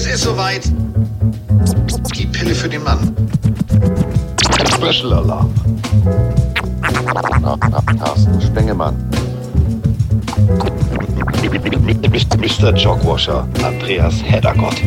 Es 0.00 0.06
ist 0.06 0.22
soweit. 0.22 0.62
Die 2.16 2.24
Pille 2.24 2.54
für 2.54 2.70
den 2.70 2.82
Mann. 2.82 3.14
Special 4.72 5.12
Alarm. 5.12 5.52
Carsten 7.98 8.40
Spengemann. 8.40 8.96
Mr. 12.38 12.74
Jogwasher, 12.74 13.46
Andreas 13.62 14.22
Heddergott. 14.24 14.82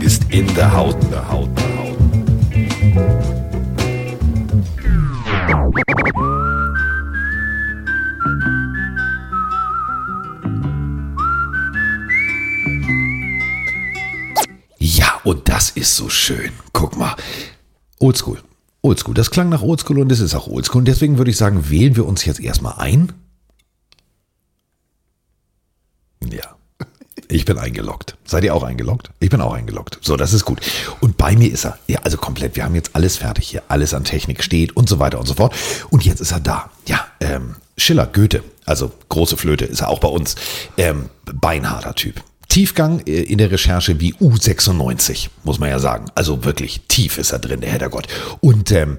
Ist 0.00 0.24
in 0.30 0.52
der 0.56 0.76
Haut, 0.76 0.96
der 1.12 1.30
Haut, 1.30 1.50
der 1.56 1.68
Haut. 1.78 3.39
Ist 15.80 15.96
so 15.96 16.08
schön. 16.08 16.52
Guck 16.72 16.96
mal. 16.96 17.16
Oldschool. 17.98 18.40
Oldschool. 18.82 19.14
Das 19.14 19.30
klang 19.30 19.48
nach 19.48 19.62
Oldschool 19.62 19.98
und 19.98 20.12
es 20.12 20.20
ist 20.20 20.34
auch 20.34 20.46
Oldschool. 20.46 20.80
Und 20.80 20.88
deswegen 20.88 21.18
würde 21.18 21.30
ich 21.30 21.36
sagen, 21.36 21.70
wählen 21.70 21.96
wir 21.96 22.06
uns 22.06 22.24
jetzt 22.24 22.40
erstmal 22.40 22.74
ein. 22.78 23.12
Ja. 26.30 26.56
Ich 27.28 27.44
bin 27.44 27.58
eingeloggt. 27.58 28.16
Seid 28.24 28.44
ihr 28.44 28.54
auch 28.54 28.62
eingeloggt? 28.62 29.10
Ich 29.20 29.30
bin 29.30 29.40
auch 29.40 29.52
eingeloggt. 29.52 29.98
So, 30.02 30.16
das 30.16 30.32
ist 30.32 30.44
gut. 30.44 30.60
Und 31.00 31.16
bei 31.16 31.36
mir 31.36 31.50
ist 31.50 31.64
er. 31.64 31.78
Ja, 31.86 32.00
also 32.02 32.16
komplett. 32.16 32.56
Wir 32.56 32.64
haben 32.64 32.74
jetzt 32.74 32.94
alles 32.94 33.18
fertig 33.18 33.48
hier. 33.48 33.62
Alles 33.68 33.94
an 33.94 34.04
Technik 34.04 34.42
steht 34.42 34.76
und 34.76 34.88
so 34.88 34.98
weiter 34.98 35.18
und 35.18 35.26
so 35.26 35.34
fort. 35.34 35.54
Und 35.90 36.04
jetzt 36.04 36.20
ist 36.20 36.32
er 36.32 36.40
da. 36.40 36.70
Ja, 36.86 37.06
ähm, 37.20 37.56
Schiller, 37.76 38.06
Goethe. 38.06 38.42
Also 38.66 38.92
große 39.08 39.36
Flöte 39.36 39.64
ist 39.64 39.80
er 39.80 39.88
auch 39.88 40.00
bei 40.00 40.08
uns. 40.08 40.34
Ähm, 40.76 41.08
beinharter 41.24 41.94
Typ. 41.94 42.22
Tiefgang 42.50 43.00
äh, 43.06 43.22
in 43.22 43.38
der 43.38 43.50
Recherche 43.50 43.98
wie 44.00 44.12
U96, 44.14 45.28
muss 45.44 45.58
man 45.58 45.70
ja 45.70 45.78
sagen. 45.78 46.06
Also 46.14 46.44
wirklich 46.44 46.82
tief 46.88 47.16
ist 47.16 47.32
er 47.32 47.38
drin, 47.38 47.62
der 47.62 47.70
Heddergott. 47.70 48.06
Und 48.40 48.70
ähm, 48.72 48.98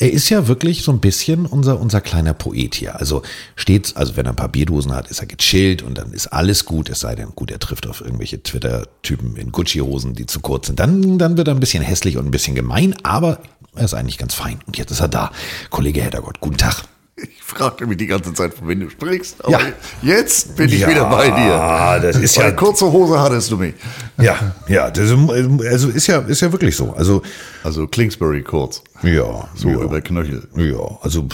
er 0.00 0.12
ist 0.12 0.28
ja 0.28 0.46
wirklich 0.46 0.82
so 0.82 0.92
ein 0.92 1.00
bisschen 1.00 1.46
unser, 1.46 1.80
unser 1.80 2.00
kleiner 2.00 2.34
Poet 2.34 2.74
hier. 2.74 3.00
Also 3.00 3.22
stets, 3.56 3.96
also 3.96 4.16
wenn 4.16 4.26
er 4.26 4.32
ein 4.32 4.36
paar 4.36 4.48
Bierdosen 4.48 4.94
hat, 4.94 5.08
ist 5.10 5.20
er 5.20 5.26
gechillt 5.26 5.82
und 5.82 5.98
dann 5.98 6.12
ist 6.12 6.28
alles 6.28 6.64
gut, 6.66 6.88
es 6.88 7.00
sei 7.00 7.16
denn, 7.16 7.30
gut, 7.34 7.50
er 7.50 7.58
trifft 7.58 7.86
auf 7.86 8.00
irgendwelche 8.00 8.40
Twitter-Typen 8.40 9.36
in 9.36 9.50
Gucci-Hosen, 9.50 10.14
die 10.14 10.26
zu 10.26 10.40
kurz 10.40 10.68
sind. 10.68 10.78
Dann, 10.78 11.18
dann 11.18 11.36
wird 11.36 11.48
er 11.48 11.54
ein 11.54 11.60
bisschen 11.60 11.82
hässlich 11.82 12.16
und 12.16 12.26
ein 12.26 12.30
bisschen 12.30 12.54
gemein, 12.54 12.94
aber 13.02 13.40
er 13.74 13.84
ist 13.84 13.94
eigentlich 13.94 14.18
ganz 14.18 14.34
fein. 14.34 14.60
Und 14.66 14.76
jetzt 14.76 14.90
ist 14.90 15.00
er 15.00 15.08
da. 15.08 15.32
Kollege 15.70 16.02
Heddergott, 16.02 16.40
guten 16.40 16.58
Tag. 16.58 16.84
Ich 17.22 17.42
fragte 17.42 17.86
mich 17.86 17.96
die 17.96 18.06
ganze 18.06 18.32
Zeit, 18.34 18.54
von 18.54 18.68
wem 18.68 18.80
du 18.80 18.90
sprichst. 18.90 19.42
Aber 19.44 19.52
Ja. 19.52 19.60
jetzt 20.02 20.54
bin 20.56 20.68
ich 20.68 20.80
Ja, 20.80 20.88
wieder 20.88 21.04
bei 21.10 21.30
dir. 21.30 22.00
das 22.06 22.16
ist 22.16 22.36
ja- 22.36 22.44
Weil 22.44 22.56
kurze 22.56 22.90
Hose 22.92 23.18
hattest 23.20 23.50
du 23.50 23.56
mich. 23.56 23.74
Ja, 24.20 24.54
ja, 24.68 24.90
das, 24.90 25.10
ist- 25.10 25.64
also 25.66 25.88
ist 25.88 26.06
ja, 26.06 26.18
ist 26.20 26.40
ja 26.42 26.52
wirklich 26.52 26.76
so. 26.76 26.92
Also, 26.92 27.22
Also 27.64 27.86
Kingsbury 27.86 28.42
kurz. 28.42 28.82
ja, 29.02 29.48
So 29.54 29.68
ja. 29.70 29.78
über 29.80 30.00
Knöchel. 30.00 30.46
Ja, 30.56 30.98
also 31.02 31.26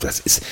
das 0.00 0.20
ist, 0.20 0.42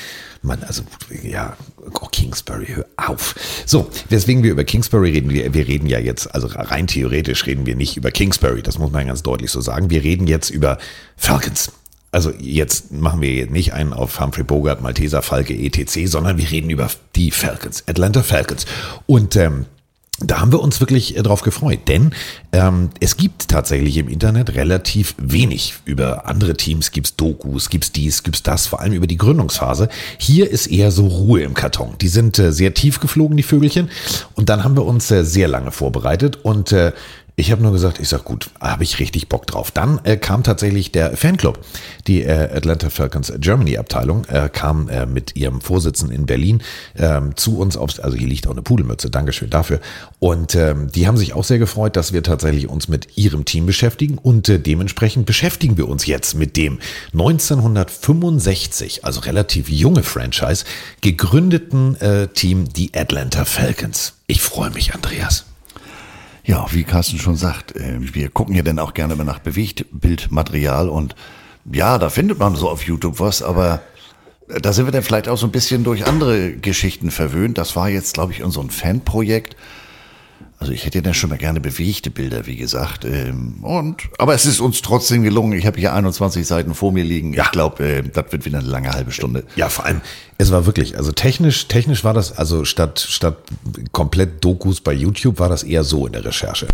man, 0.43 0.63
also 0.63 0.83
ja, 1.23 1.57
oh, 1.99 2.07
Kingsbury, 2.11 2.67
hör 2.67 2.85
auf. 2.95 3.35
So, 3.65 3.89
weswegen 4.09 4.43
wir 4.43 4.51
über 4.51 4.63
Kingsbury 4.63 5.11
reden, 5.11 5.29
wir, 5.31 5.53
wir 5.53 5.67
reden 5.67 5.87
ja 5.87 5.99
jetzt, 5.99 6.33
also 6.33 6.47
rein 6.47 6.87
theoretisch 6.87 7.45
reden 7.45 7.65
wir 7.65 7.75
nicht 7.75 7.97
über 7.97 8.11
Kingsbury, 8.11 8.61
das 8.61 8.77
muss 8.77 8.91
man 8.91 9.07
ganz 9.07 9.23
deutlich 9.23 9.51
so 9.51 9.59
sagen. 9.61 9.89
Wir 9.89 10.03
reden 10.03 10.27
jetzt 10.27 10.49
über 10.49 10.77
Falcons. 11.17 11.71
Also 12.11 12.31
jetzt 12.39 12.91
machen 12.91 13.21
wir 13.21 13.47
nicht 13.47 13.73
einen 13.73 13.93
auf 13.93 14.19
Humphrey 14.19 14.43
Bogart, 14.43 14.81
Malteser 14.81 15.21
Falke, 15.21 15.53
etc., 15.53 16.05
sondern 16.05 16.37
wir 16.37 16.49
reden 16.49 16.69
über 16.69 16.89
die 17.15 17.31
Falcons, 17.31 17.83
Atlanta 17.87 18.23
Falcons. 18.23 18.65
Und 19.05 19.35
ähm, 19.35 19.65
da 20.19 20.39
haben 20.39 20.51
wir 20.51 20.61
uns 20.61 20.79
wirklich 20.79 21.15
äh, 21.15 21.21
drauf 21.21 21.41
gefreut, 21.41 21.81
denn 21.87 22.11
ähm, 22.51 22.89
es 22.99 23.17
gibt 23.17 23.49
tatsächlich 23.49 23.97
im 23.97 24.07
Internet 24.07 24.55
relativ 24.55 25.13
wenig 25.19 25.75
über 25.85 26.27
andere 26.27 26.55
Teams, 26.55 26.91
gibt's 26.91 27.15
Dokus, 27.15 27.69
gibt's 27.69 27.91
dies, 27.91 28.23
gibt's 28.23 28.41
das, 28.41 28.65
vor 28.65 28.79
allem 28.79 28.93
über 28.93 29.05
die 29.05 29.17
Gründungsphase. 29.17 29.89
Hier 30.17 30.49
ist 30.49 30.67
eher 30.67 30.91
so 30.91 31.05
Ruhe 31.07 31.41
im 31.41 31.53
Karton. 31.53 31.95
Die 32.01 32.07
sind 32.07 32.39
äh, 32.39 32.51
sehr 32.51 32.73
tief 32.73 32.99
geflogen, 32.99 33.37
die 33.37 33.43
Vögelchen. 33.43 33.89
Und 34.33 34.49
dann 34.49 34.63
haben 34.63 34.75
wir 34.75 34.85
uns 34.85 35.11
äh, 35.11 35.23
sehr 35.23 35.47
lange 35.47 35.71
vorbereitet 35.71 36.37
und 36.37 36.71
äh, 36.71 36.93
ich 37.39 37.51
habe 37.51 37.61
nur 37.61 37.71
gesagt, 37.71 37.99
ich 37.99 38.09
sag 38.09 38.25
gut, 38.25 38.49
habe 38.59 38.83
ich 38.83 38.97
richtig 38.97 39.29
Bock 39.29 39.45
drauf. 39.45 39.69
Dann 39.69 40.01
äh, 40.05 40.17
kam 40.17 40.41
tatsächlich 40.41 40.91
der 40.91 41.15
Fanclub, 41.15 41.59
die 42.07 42.23
äh, 42.23 42.49
Atlanta 42.51 42.89
Falcons 42.89 43.31
Germany 43.37 43.77
Abteilung, 43.77 44.25
äh, 44.25 44.49
kam 44.51 44.89
äh, 44.89 45.05
mit 45.05 45.35
ihrem 45.35 45.61
Vorsitzenden 45.61 46.17
in 46.17 46.25
Berlin 46.25 46.63
ähm, 46.97 47.37
zu 47.37 47.59
uns 47.59 47.77
aufs, 47.77 47.99
also 47.99 48.17
hier 48.17 48.27
liegt 48.27 48.47
auch 48.47 48.53
eine 48.53 48.63
Pudelmütze, 48.63 49.11
Dankeschön 49.11 49.51
dafür. 49.51 49.81
Und 50.17 50.55
ähm, 50.55 50.91
die 50.91 51.05
haben 51.05 51.15
sich 51.15 51.33
auch 51.33 51.43
sehr 51.43 51.59
gefreut, 51.59 51.95
dass 51.95 52.11
wir 52.11 52.23
tatsächlich 52.23 52.67
uns 52.67 52.87
mit 52.87 53.15
ihrem 53.15 53.45
Team 53.45 53.67
beschäftigen 53.67 54.17
und 54.17 54.49
äh, 54.49 54.59
dementsprechend 54.59 55.27
beschäftigen 55.27 55.77
wir 55.77 55.87
uns 55.87 56.07
jetzt 56.07 56.33
mit 56.33 56.57
dem 56.57 56.79
1965, 57.13 59.05
also 59.05 59.19
relativ 59.19 59.69
junge 59.69 60.01
Franchise, 60.01 60.65
gegründeten 61.01 62.01
äh, 62.01 62.29
Team, 62.29 62.67
die 62.67 62.95
Atlanta 62.95 63.45
Falcons. 63.45 64.13
Ich 64.25 64.41
freue 64.41 64.71
mich, 64.71 64.95
Andreas. 64.95 65.45
Ja, 66.47 66.65
wie 66.71 66.85
Carsten 66.85 67.19
schon 67.19 67.35
sagt, 67.35 67.75
äh, 67.75 67.97
wir 67.99 68.29
gucken 68.29 68.55
ja 68.55 68.63
dann 68.63 68.79
auch 68.79 68.93
gerne 68.93 69.17
mal 69.17 69.25
nach 69.25 69.39
Bewegtbildmaterial 69.39 70.87
und 70.87 71.13
ja, 71.69 71.97
da 71.97 72.09
findet 72.09 72.39
man 72.39 72.55
so 72.55 72.69
auf 72.69 72.83
YouTube 72.83 73.19
was, 73.19 73.43
aber 73.43 73.81
da 74.47 74.71
sind 74.71 74.85
wir 74.85 74.93
dann 74.93 75.03
vielleicht 75.03 75.27
auch 75.27 75.37
so 75.37 75.45
ein 75.45 75.51
bisschen 75.51 75.83
durch 75.83 76.07
andere 76.07 76.53
Geschichten 76.53 77.11
verwöhnt. 77.11 77.57
Das 77.57 77.75
war 77.75 77.89
jetzt, 77.89 78.13
glaube 78.13 78.31
ich, 78.31 78.43
ein 78.61 78.69
Fanprojekt. 78.69 79.57
Also 80.59 80.73
ich 80.73 80.85
hätte 80.85 80.97
ja 80.97 81.01
dann 81.03 81.13
schon 81.13 81.29
mal 81.29 81.37
gerne 81.37 81.59
bewegte 81.61 82.09
Bilder, 82.09 82.47
wie 82.47 82.55
gesagt. 82.55 83.05
ähm, 83.05 83.63
Und 83.63 84.09
aber 84.17 84.33
es 84.33 84.45
ist 84.47 84.59
uns 84.59 84.81
trotzdem 84.81 85.21
gelungen. 85.21 85.57
Ich 85.57 85.67
habe 85.67 85.79
hier 85.79 85.93
21 85.93 86.47
Seiten 86.47 86.73
vor 86.73 86.91
mir 86.91 87.03
liegen. 87.03 87.33
Ich 87.33 87.51
glaube, 87.51 87.83
äh, 87.87 88.01
das 88.03 88.31
wird 88.31 88.45
wieder 88.45 88.57
eine 88.59 88.67
lange 88.67 88.89
halbe 88.91 89.11
Stunde. 89.11 89.45
Ja, 89.55 89.69
vor 89.69 89.85
allem, 89.85 90.01
es 90.39 90.51
war 90.51 90.65
wirklich, 90.65 90.97
also 90.97 91.11
technisch, 91.11 91.67
technisch 91.67 92.03
war 92.03 92.15
das, 92.15 92.35
also 92.37 92.65
statt, 92.65 92.99
statt 92.99 93.37
komplett 93.91 94.43
Dokus 94.43 94.81
bei 94.81 94.93
YouTube 94.93 95.37
war 95.39 95.49
das 95.49 95.61
eher 95.61 95.83
so 95.83 96.07
in 96.07 96.13
der 96.13 96.25
Recherche. 96.25 96.67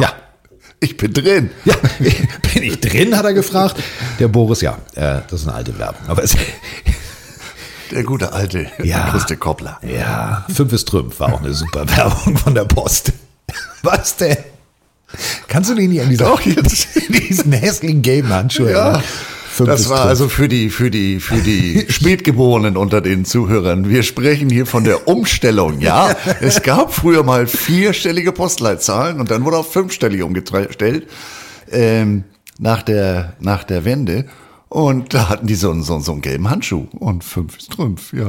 Ja. 0.00 0.12
Ich 0.80 0.96
bin 0.96 1.12
drin. 1.12 1.50
Ja, 1.64 1.74
bin 1.98 2.62
ich 2.62 2.80
drin, 2.80 3.16
hat 3.16 3.24
er 3.24 3.34
gefragt. 3.34 3.76
Der 4.20 4.28
Boris, 4.28 4.60
ja, 4.60 4.78
äh, 4.94 5.20
das 5.28 5.40
ist 5.42 5.48
eine 5.48 5.56
alte 5.56 5.78
Werbung. 5.78 6.08
Aber 6.08 6.22
es, 6.22 6.36
Der 7.90 8.02
gute 8.04 8.32
alte 8.32 8.70
Ja. 8.82 9.08
Christe 9.10 9.36
Koppler. 9.36 9.80
ja, 9.82 10.44
fünf 10.54 10.72
ist 10.74 10.86
Trümpf 10.88 11.18
war 11.20 11.32
auch 11.32 11.40
eine 11.40 11.54
super 11.54 11.88
Werbung 11.96 12.36
von 12.36 12.54
der 12.54 12.64
Post. 12.64 13.12
Was 13.82 14.16
denn? 14.16 14.36
Kannst 15.48 15.70
du 15.70 15.74
dich 15.74 15.88
nicht 15.88 16.02
an 16.02 16.10
dieser, 16.10 16.26
Doch, 16.26 16.40
jetzt. 16.42 16.86
diesen 17.08 17.52
hässlichen 17.52 18.02
gelben 18.02 18.28
Handschuh 18.28 18.66
Ja, 18.66 18.78
erinnern? 18.90 19.02
Fünf 19.58 19.68
das 19.70 19.88
war 19.88 20.06
also 20.06 20.28
für 20.28 20.48
die, 20.48 20.70
für 20.70 20.90
die, 20.90 21.20
für 21.20 21.36
die 21.42 21.84
Spätgeborenen 21.90 22.76
unter 22.76 23.00
den 23.00 23.24
Zuhörern. 23.24 23.88
Wir 23.90 24.02
sprechen 24.02 24.48
hier 24.50 24.66
von 24.66 24.84
der 24.84 25.06
Umstellung. 25.08 25.80
Ja, 25.80 26.16
es 26.40 26.62
gab 26.62 26.92
früher 26.94 27.22
mal 27.22 27.46
vierstellige 27.46 28.32
Postleitzahlen 28.32 29.20
und 29.20 29.30
dann 29.30 29.44
wurde 29.44 29.58
auf 29.58 29.72
fünfstellige 29.72 30.24
umgestellt, 30.24 31.06
ähm, 31.70 32.24
nach 32.58 32.82
der, 32.82 33.34
nach 33.40 33.64
der 33.64 33.84
Wende. 33.84 34.24
Und 34.70 35.14
da 35.14 35.28
hatten 35.30 35.46
die 35.46 35.54
so, 35.54 35.70
einen- 35.70 35.82
so, 35.82 35.98
so 36.00 36.12
einen 36.12 36.20
gelben 36.20 36.50
Handschuh. 36.50 36.86
Und 36.98 37.24
fünf 37.24 37.56
ist 37.56 37.70
Trümpf, 37.72 38.12
ja. 38.12 38.28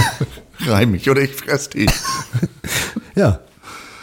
Reim 0.66 0.92
mich 0.92 1.10
oder 1.10 1.20
ich 1.20 1.32
fress 1.34 1.68
dich. 1.68 1.90
Ja. 3.14 3.40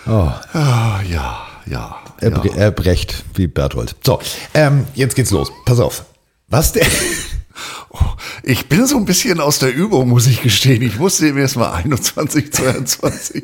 Oh, 0.06 0.30
Ah, 0.54 1.00
ja, 1.10 1.40
ja. 1.66 1.96
er, 2.20 2.30
ja. 2.32 2.38
bre- 2.38 2.56
er 2.56 2.72
brecht 2.72 3.24
wie 3.36 3.48
Berthold. 3.48 3.96
So, 4.06 4.20
ähm, 4.54 4.86
jetzt 4.94 5.16
geht's 5.16 5.32
los. 5.32 5.52
Pass 5.66 5.80
auf. 5.80 6.06
Was 6.54 6.72
denn? 6.72 6.86
Ich 8.46 8.68
bin 8.68 8.86
so 8.86 8.98
ein 8.98 9.06
bisschen 9.06 9.40
aus 9.40 9.60
der 9.60 9.74
Übung, 9.74 10.10
muss 10.10 10.28
ich 10.28 10.42
gestehen. 10.42 10.82
Ich 10.82 11.00
wusste 11.00 11.28
eben 11.28 11.38
erst 11.38 11.56
mal 11.56 11.72
21, 11.72 12.52
22. 12.52 13.44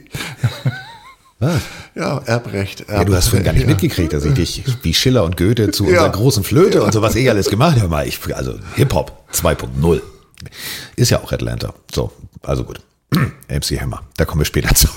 Was? 1.39 1.61
Ja, 1.95 2.17
Erbrecht. 2.17 2.85
Ja, 2.89 3.05
du 3.05 3.15
hast 3.15 3.29
vorhin 3.29 3.45
gar 3.45 3.53
nicht 3.53 3.61
ja. 3.61 3.67
mitgekriegt, 3.69 4.11
dass 4.11 4.25
ich 4.25 4.33
dich 4.33 4.63
wie 4.81 4.93
Schiller 4.93 5.23
und 5.23 5.37
Goethe 5.37 5.71
zu 5.71 5.85
Ja. 5.85 5.89
unserer 5.91 6.09
großen 6.09 6.43
Flöte 6.43 6.83
und 6.83 6.91
so 6.91 7.01
was 7.01 7.15
ich 7.15 7.29
alles 7.29 7.49
gemacht 7.49 7.79
habe. 7.79 8.05
Ich, 8.05 8.19
also 8.35 8.59
Hip-Hop 8.75 9.25
2.0. 9.31 10.01
Ist 10.97 11.11
ja 11.11 11.21
auch 11.23 11.31
Atlanta. 11.31 11.73
So, 11.93 12.11
also 12.41 12.65
gut. 12.65 12.81
MC 13.47 13.79
Hammer. 13.79 14.03
Da 14.17 14.25
kommen 14.25 14.41
wir 14.41 14.45
später 14.45 14.75
zu. 14.75 14.89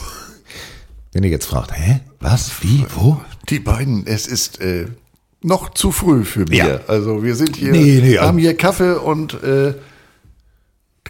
Wenn 1.12 1.22
ihr 1.22 1.30
jetzt 1.30 1.46
fragt, 1.46 1.72
hä? 1.78 2.00
Was? 2.18 2.50
Wie? 2.62 2.84
Wo? 2.94 3.20
Die 3.50 3.60
beiden, 3.60 4.06
es 4.06 4.26
ist 4.26 4.60
äh, 4.60 4.88
noch 5.42 5.70
zu 5.70 5.92
früh 5.92 6.24
für 6.24 6.44
Bier. 6.44 6.64
Ja. 6.66 6.80
Also 6.86 7.22
wir 7.22 7.34
sind 7.34 7.56
hier, 7.56 7.72
Nee, 7.72 8.00
nee, 8.02 8.18
haben 8.18 8.28
also- 8.36 8.38
hier 8.38 8.56
Kaffee 8.56 8.94
und 9.00 9.42
äh, 9.42 9.74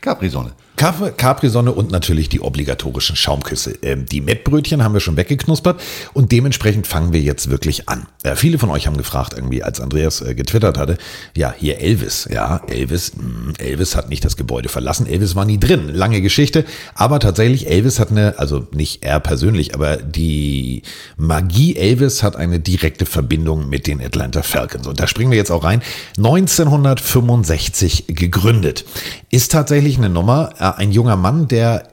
Capri-Sonne. 0.01 0.53
Capri-Sonne 0.77 1.73
und 1.73 1.91
natürlich 1.91 2.29
die 2.29 2.41
obligatorischen 2.41 3.15
Schaumküsse. 3.15 3.79
Ähm, 3.83 4.07
die 4.07 4.21
Mettbrötchen 4.21 4.83
haben 4.83 4.95
wir 4.95 5.01
schon 5.01 5.17
weggeknuspert 5.17 5.81
und 6.13 6.33
dementsprechend 6.33 6.87
fangen 6.87 7.13
wir 7.13 7.21
jetzt 7.21 7.51
wirklich 7.51 7.89
an. 7.89 8.07
Äh, 8.23 8.37
viele 8.37 8.59
von 8.59 8.71
euch 8.71 8.87
haben 8.87 8.97
gefragt, 8.97 9.35
irgendwie, 9.37 9.63
als 9.63 9.81
Andreas 9.81 10.21
äh, 10.23 10.35
getwittert 10.35 10.79
hatte, 10.79 10.99
ja, 11.37 11.55
hier 11.57 11.79
Elvis, 11.79 12.29
ja, 12.33 12.63
Elvis, 12.69 13.13
mh, 13.15 13.23
hm, 13.23 13.53
Elvis 13.59 13.97
hat 13.97 14.09
nicht 14.09 14.25
das 14.25 14.37
Gebäude 14.37 14.69
verlassen, 14.69 15.07
Elvis 15.07 15.37
war 15.37 15.45
nie 15.45 15.61
drin, 15.61 15.89
lange 15.89 16.21
Geschichte, 16.21 16.65
aber 16.95 17.21
tatsächlich, 17.21 17.69
Elvis 17.69 17.99
hat 17.99 18.11
eine, 18.11 18.39
also 18.39 18.67
nicht 18.73 19.05
er 19.05 19.21
persönlich, 19.21 19.75
aber 19.75 19.97
die 19.97 20.83
Magie 21.17 21.77
Elvis 21.77 22.23
hat 22.23 22.37
eine 22.37 22.61
direkte 22.61 23.07
Verbindung 23.07 23.69
mit 23.69 23.87
den 23.87 24.01
Atlanta 24.01 24.43
Falcons 24.43 24.87
und 24.87 24.99
da 24.99 25.07
springen 25.07 25.31
wir 25.31 25.39
jetzt 25.39 25.51
auch 25.51 25.65
rein. 25.65 25.83
1965 26.17 28.07
gegründet. 28.09 28.85
Ist 29.31 29.53
tatsächlich 29.53 29.99
eine 29.99 30.09
Nummer, 30.09 30.55
ein 30.71 30.93
junger 30.93 31.17
Mann, 31.17 31.49
der 31.49 31.89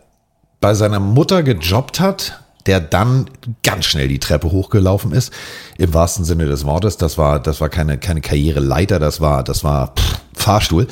bei 0.61 0.73
seiner 0.73 0.99
Mutter 0.99 1.43
gejobbt 1.43 1.99
hat, 1.99 2.41
der 2.65 2.79
dann 2.79 3.29
ganz 3.63 3.85
schnell 3.85 4.07
die 4.07 4.19
Treppe 4.19 4.51
hochgelaufen 4.51 5.11
ist, 5.11 5.33
im 5.77 5.93
wahrsten 5.93 6.25
Sinne 6.25 6.45
des 6.45 6.65
Wortes. 6.65 6.97
Das 6.97 7.17
war, 7.17 7.39
das 7.39 7.61
war 7.61 7.69
keine, 7.69 7.97
keine 7.97 8.21
Karriereleiter, 8.21 8.99
das 8.99 9.21
war, 9.21 9.43
das 9.43 9.63
war 9.63 9.95
pff, 9.95 10.19
Fahrstuhl. 10.33 10.87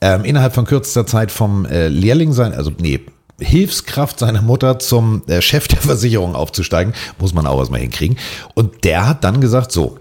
Ähm, 0.00 0.24
innerhalb 0.24 0.54
von 0.54 0.66
kürzester 0.66 1.06
Zeit 1.06 1.32
vom 1.32 1.64
äh, 1.64 1.88
Lehrling 1.88 2.32
sein, 2.32 2.52
also 2.52 2.70
nee, 2.78 3.00
Hilfskraft 3.40 4.18
seiner 4.18 4.42
Mutter 4.42 4.78
zum 4.78 5.22
äh, 5.26 5.40
Chef 5.42 5.68
der 5.68 5.80
Versicherung 5.80 6.34
aufzusteigen, 6.34 6.94
muss 7.18 7.34
man 7.34 7.46
auch 7.46 7.58
erstmal 7.58 7.80
hinkriegen. 7.80 8.18
Und 8.54 8.84
der 8.84 9.08
hat 9.08 9.24
dann 9.24 9.40
gesagt, 9.40 9.72
so, 9.72 9.98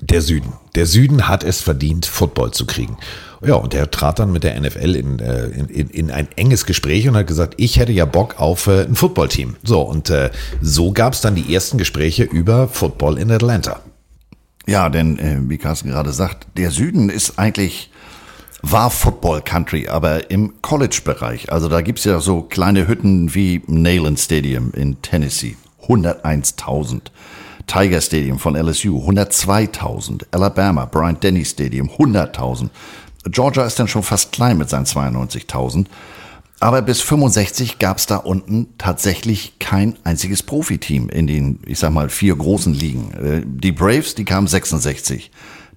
der 0.00 0.22
Süden. 0.22 0.52
Der 0.74 0.86
Süden 0.86 1.28
hat 1.28 1.44
es 1.44 1.60
verdient, 1.60 2.06
Football 2.06 2.52
zu 2.52 2.66
kriegen. 2.66 2.96
Ja, 3.42 3.54
und 3.54 3.72
er 3.72 3.90
trat 3.90 4.18
dann 4.18 4.32
mit 4.32 4.44
der 4.44 4.60
NFL 4.60 4.94
in, 4.94 5.18
äh, 5.18 5.46
in, 5.46 5.68
in, 5.68 5.88
in 5.88 6.10
ein 6.10 6.28
enges 6.36 6.66
Gespräch 6.66 7.08
und 7.08 7.16
hat 7.16 7.26
gesagt, 7.26 7.54
ich 7.56 7.78
hätte 7.78 7.92
ja 7.92 8.04
Bock 8.04 8.38
auf 8.38 8.66
äh, 8.66 8.82
ein 8.82 8.94
Footballteam. 8.94 9.56
So, 9.62 9.80
und 9.80 10.10
äh, 10.10 10.30
so 10.60 10.92
gab 10.92 11.14
es 11.14 11.22
dann 11.22 11.34
die 11.34 11.54
ersten 11.54 11.78
Gespräche 11.78 12.24
über 12.24 12.68
Football 12.68 13.18
in 13.18 13.30
Atlanta. 13.30 13.80
Ja, 14.66 14.90
denn 14.90 15.18
äh, 15.18 15.38
wie 15.48 15.56
Carsten 15.56 15.88
gerade 15.88 16.12
sagt, 16.12 16.46
der 16.56 16.70
Süden 16.70 17.08
ist 17.08 17.38
eigentlich 17.38 17.90
war 18.62 18.90
Football 18.90 19.40
Country, 19.40 19.88
aber 19.88 20.30
im 20.30 20.60
College-Bereich. 20.60 21.50
Also 21.50 21.68
da 21.68 21.80
gibt's 21.80 22.04
ja 22.04 22.20
so 22.20 22.42
kleine 22.42 22.86
Hütten 22.86 23.34
wie 23.34 23.62
Neyland 23.66 24.20
Stadium 24.20 24.72
in 24.72 25.00
Tennessee, 25.02 25.56
101.000. 25.86 27.00
Tiger 27.66 28.00
Stadium 28.00 28.38
von 28.38 28.56
LSU, 28.56 28.98
102.000. 29.08 30.24
Alabama, 30.30 30.86
Bryant 30.86 31.22
Denny 31.22 31.44
Stadium, 31.44 31.88
100.000. 31.88 32.68
Georgia 33.24 33.64
ist 33.64 33.78
dann 33.78 33.88
schon 33.88 34.02
fast 34.02 34.32
klein 34.32 34.58
mit 34.58 34.70
seinen 34.70 34.86
92.000. 34.86 35.86
Aber 36.62 36.82
bis 36.82 37.00
65 37.00 37.78
gab 37.78 37.96
es 37.96 38.06
da 38.06 38.16
unten 38.16 38.68
tatsächlich 38.76 39.58
kein 39.58 39.96
einziges 40.04 40.42
Profiteam 40.42 41.08
in 41.08 41.26
den, 41.26 41.60
ich 41.66 41.78
sag 41.78 41.90
mal, 41.90 42.10
vier 42.10 42.36
großen 42.36 42.74
Ligen. 42.74 43.12
Äh, 43.12 43.42
die 43.46 43.72
Braves, 43.72 44.14
die 44.14 44.26
kamen 44.26 44.46
66. 44.46 45.30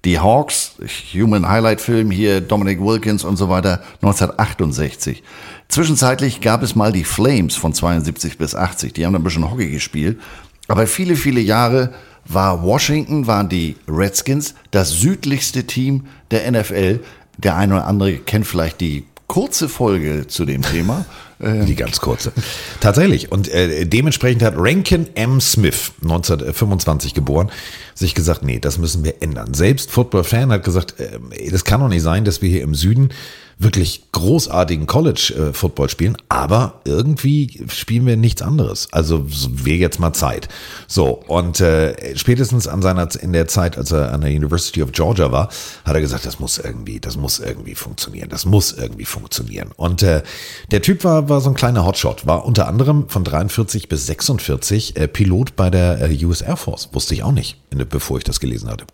Die 0.04 0.20
Hawks, 0.20 0.74
Human 1.14 1.48
Highlight 1.48 1.80
Film 1.80 2.10
hier, 2.10 2.42
Dominic 2.42 2.78
Wilkins 2.80 3.24
und 3.24 3.38
so 3.38 3.48
weiter, 3.48 3.82
1968. 4.02 5.22
Zwischenzeitlich 5.68 6.42
gab 6.42 6.62
es 6.62 6.76
mal 6.76 6.92
die 6.92 7.04
Flames 7.04 7.56
von 7.56 7.72
72 7.72 8.36
bis 8.36 8.54
80. 8.54 8.92
Die 8.92 9.06
haben 9.06 9.16
ein 9.16 9.24
bisschen 9.24 9.50
Hockey 9.50 9.70
gespielt. 9.70 10.20
Aber 10.68 10.86
viele, 10.86 11.16
viele 11.16 11.40
Jahre 11.40 11.94
war 12.26 12.62
Washington, 12.62 13.26
waren 13.26 13.48
die 13.48 13.76
Redskins 13.88 14.54
das 14.70 14.90
südlichste 14.90 15.66
Team 15.66 16.04
der 16.30 16.50
NFL 16.50 17.00
der 17.38 17.56
eine 17.56 17.74
oder 17.74 17.86
andere 17.86 18.18
kennt 18.18 18.46
vielleicht 18.46 18.80
die 18.80 19.04
kurze 19.26 19.68
Folge 19.68 20.26
zu 20.26 20.44
dem 20.44 20.62
Thema. 20.62 21.04
Die 21.40 21.74
ganz 21.74 22.00
kurze. 22.00 22.32
Tatsächlich. 22.80 23.30
Und 23.30 23.48
äh, 23.48 23.84
dementsprechend 23.84 24.42
hat 24.42 24.54
Rankin 24.56 25.08
M. 25.14 25.40
Smith, 25.40 25.92
1925 26.02 27.12
geboren, 27.12 27.50
sich 27.94 28.14
gesagt, 28.14 28.44
nee, 28.44 28.60
das 28.60 28.78
müssen 28.78 29.04
wir 29.04 29.20
ändern. 29.20 29.52
Selbst 29.52 29.90
Football-Fan 29.90 30.52
hat 30.52 30.64
gesagt, 30.64 30.94
äh, 31.00 31.50
das 31.50 31.64
kann 31.64 31.80
doch 31.80 31.88
nicht 31.88 32.02
sein, 32.02 32.24
dass 32.24 32.40
wir 32.40 32.48
hier 32.48 32.62
im 32.62 32.74
Süden 32.74 33.10
wirklich 33.58 34.02
großartigen 34.12 34.86
College-Football 34.86 35.88
spielen, 35.88 36.16
aber 36.28 36.80
irgendwie 36.84 37.64
spielen 37.68 38.06
wir 38.06 38.16
nichts 38.16 38.42
anderes. 38.42 38.88
Also 38.92 39.24
wäre 39.26 39.78
jetzt 39.78 40.00
mal 40.00 40.12
Zeit. 40.12 40.48
So, 40.86 41.22
und 41.26 41.60
äh, 41.60 42.16
spätestens 42.16 42.66
an 42.66 42.82
seiner, 42.82 43.08
in 43.20 43.32
der 43.32 43.48
Zeit, 43.48 43.78
als 43.78 43.92
er 43.92 44.12
an 44.12 44.20
der 44.20 44.30
University 44.30 44.82
of 44.82 44.92
Georgia 44.92 45.32
war, 45.32 45.48
hat 45.84 45.94
er 45.94 46.00
gesagt, 46.00 46.26
das 46.26 46.38
muss 46.38 46.58
irgendwie, 46.58 47.00
das 47.00 47.16
muss 47.16 47.38
irgendwie 47.38 47.74
funktionieren, 47.74 48.28
das 48.28 48.44
muss 48.44 48.72
irgendwie 48.72 49.04
funktionieren. 49.04 49.70
Und 49.76 50.02
äh, 50.02 50.22
der 50.70 50.82
Typ 50.82 51.04
war, 51.04 51.28
war 51.28 51.40
so 51.40 51.50
ein 51.50 51.54
kleiner 51.54 51.84
Hotshot, 51.84 52.26
war 52.26 52.44
unter 52.44 52.68
anderem 52.68 53.08
von 53.08 53.24
43 53.24 53.88
bis 53.88 54.06
46 54.06 54.96
äh, 54.96 55.08
Pilot 55.08 55.56
bei 55.56 55.70
der 55.70 56.00
äh, 56.00 56.24
US 56.24 56.40
Air 56.40 56.56
Force. 56.56 56.88
Wusste 56.92 57.14
ich 57.14 57.22
auch 57.22 57.32
nicht, 57.32 57.56
bevor 57.70 58.18
ich 58.18 58.24
das 58.24 58.40
gelesen 58.40 58.70
hatte. 58.70 58.86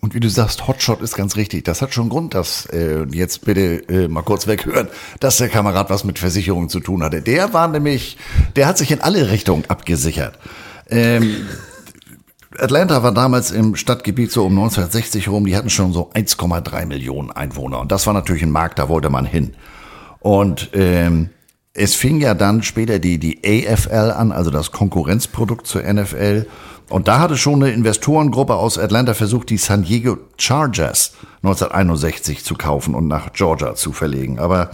Und 0.00 0.14
wie 0.14 0.20
du 0.20 0.30
sagst, 0.30 0.66
Hotshot 0.66 1.02
ist 1.02 1.14
ganz 1.14 1.36
richtig. 1.36 1.64
Das 1.64 1.82
hat 1.82 1.92
schon 1.92 2.08
Grund, 2.08 2.34
dass 2.34 2.66
äh, 2.66 3.04
jetzt 3.12 3.44
bitte 3.44 3.86
äh, 3.88 4.08
mal 4.08 4.22
kurz 4.22 4.46
weghören, 4.46 4.88
dass 5.20 5.36
der 5.36 5.48
Kamerad 5.48 5.90
was 5.90 6.04
mit 6.04 6.18
Versicherungen 6.18 6.70
zu 6.70 6.80
tun 6.80 7.02
hatte. 7.02 7.20
Der 7.20 7.52
war 7.52 7.68
nämlich, 7.68 8.16
der 8.56 8.66
hat 8.66 8.78
sich 8.78 8.90
in 8.90 9.02
alle 9.02 9.30
Richtungen 9.30 9.64
abgesichert. 9.68 10.38
Ähm, 10.88 11.46
Atlanta 12.58 13.02
war 13.02 13.12
damals 13.12 13.50
im 13.50 13.76
Stadtgebiet 13.76 14.32
so 14.32 14.44
um 14.44 14.52
1960 14.52 15.26
herum, 15.26 15.44
die 15.44 15.56
hatten 15.56 15.70
schon 15.70 15.92
so 15.92 16.10
1,3 16.12 16.86
Millionen 16.86 17.30
Einwohner. 17.30 17.80
Und 17.80 17.92
das 17.92 18.06
war 18.06 18.14
natürlich 18.14 18.42
ein 18.42 18.50
Markt, 18.50 18.78
da 18.78 18.88
wollte 18.88 19.10
man 19.10 19.26
hin. 19.26 19.52
Und 20.18 20.70
ähm, 20.72 21.30
es 21.72 21.94
fing 21.94 22.20
ja 22.20 22.34
dann 22.34 22.62
später 22.62 22.98
die, 22.98 23.18
die 23.18 23.40
AFL 23.44 24.10
an, 24.10 24.32
also 24.32 24.50
das 24.50 24.72
Konkurrenzprodukt 24.72 25.66
zur 25.66 25.82
NFL. 25.82 26.46
Und 26.90 27.06
da 27.06 27.20
hatte 27.20 27.36
schon 27.36 27.62
eine 27.62 27.72
Investorengruppe 27.72 28.54
aus 28.54 28.76
Atlanta 28.76 29.14
versucht, 29.14 29.50
die 29.50 29.58
San 29.58 29.84
Diego 29.84 30.18
Chargers 30.36 31.12
1961 31.42 32.44
zu 32.44 32.56
kaufen 32.56 32.94
und 32.94 33.06
nach 33.06 33.32
Georgia 33.32 33.74
zu 33.76 33.92
verlegen. 33.92 34.40
Aber 34.40 34.72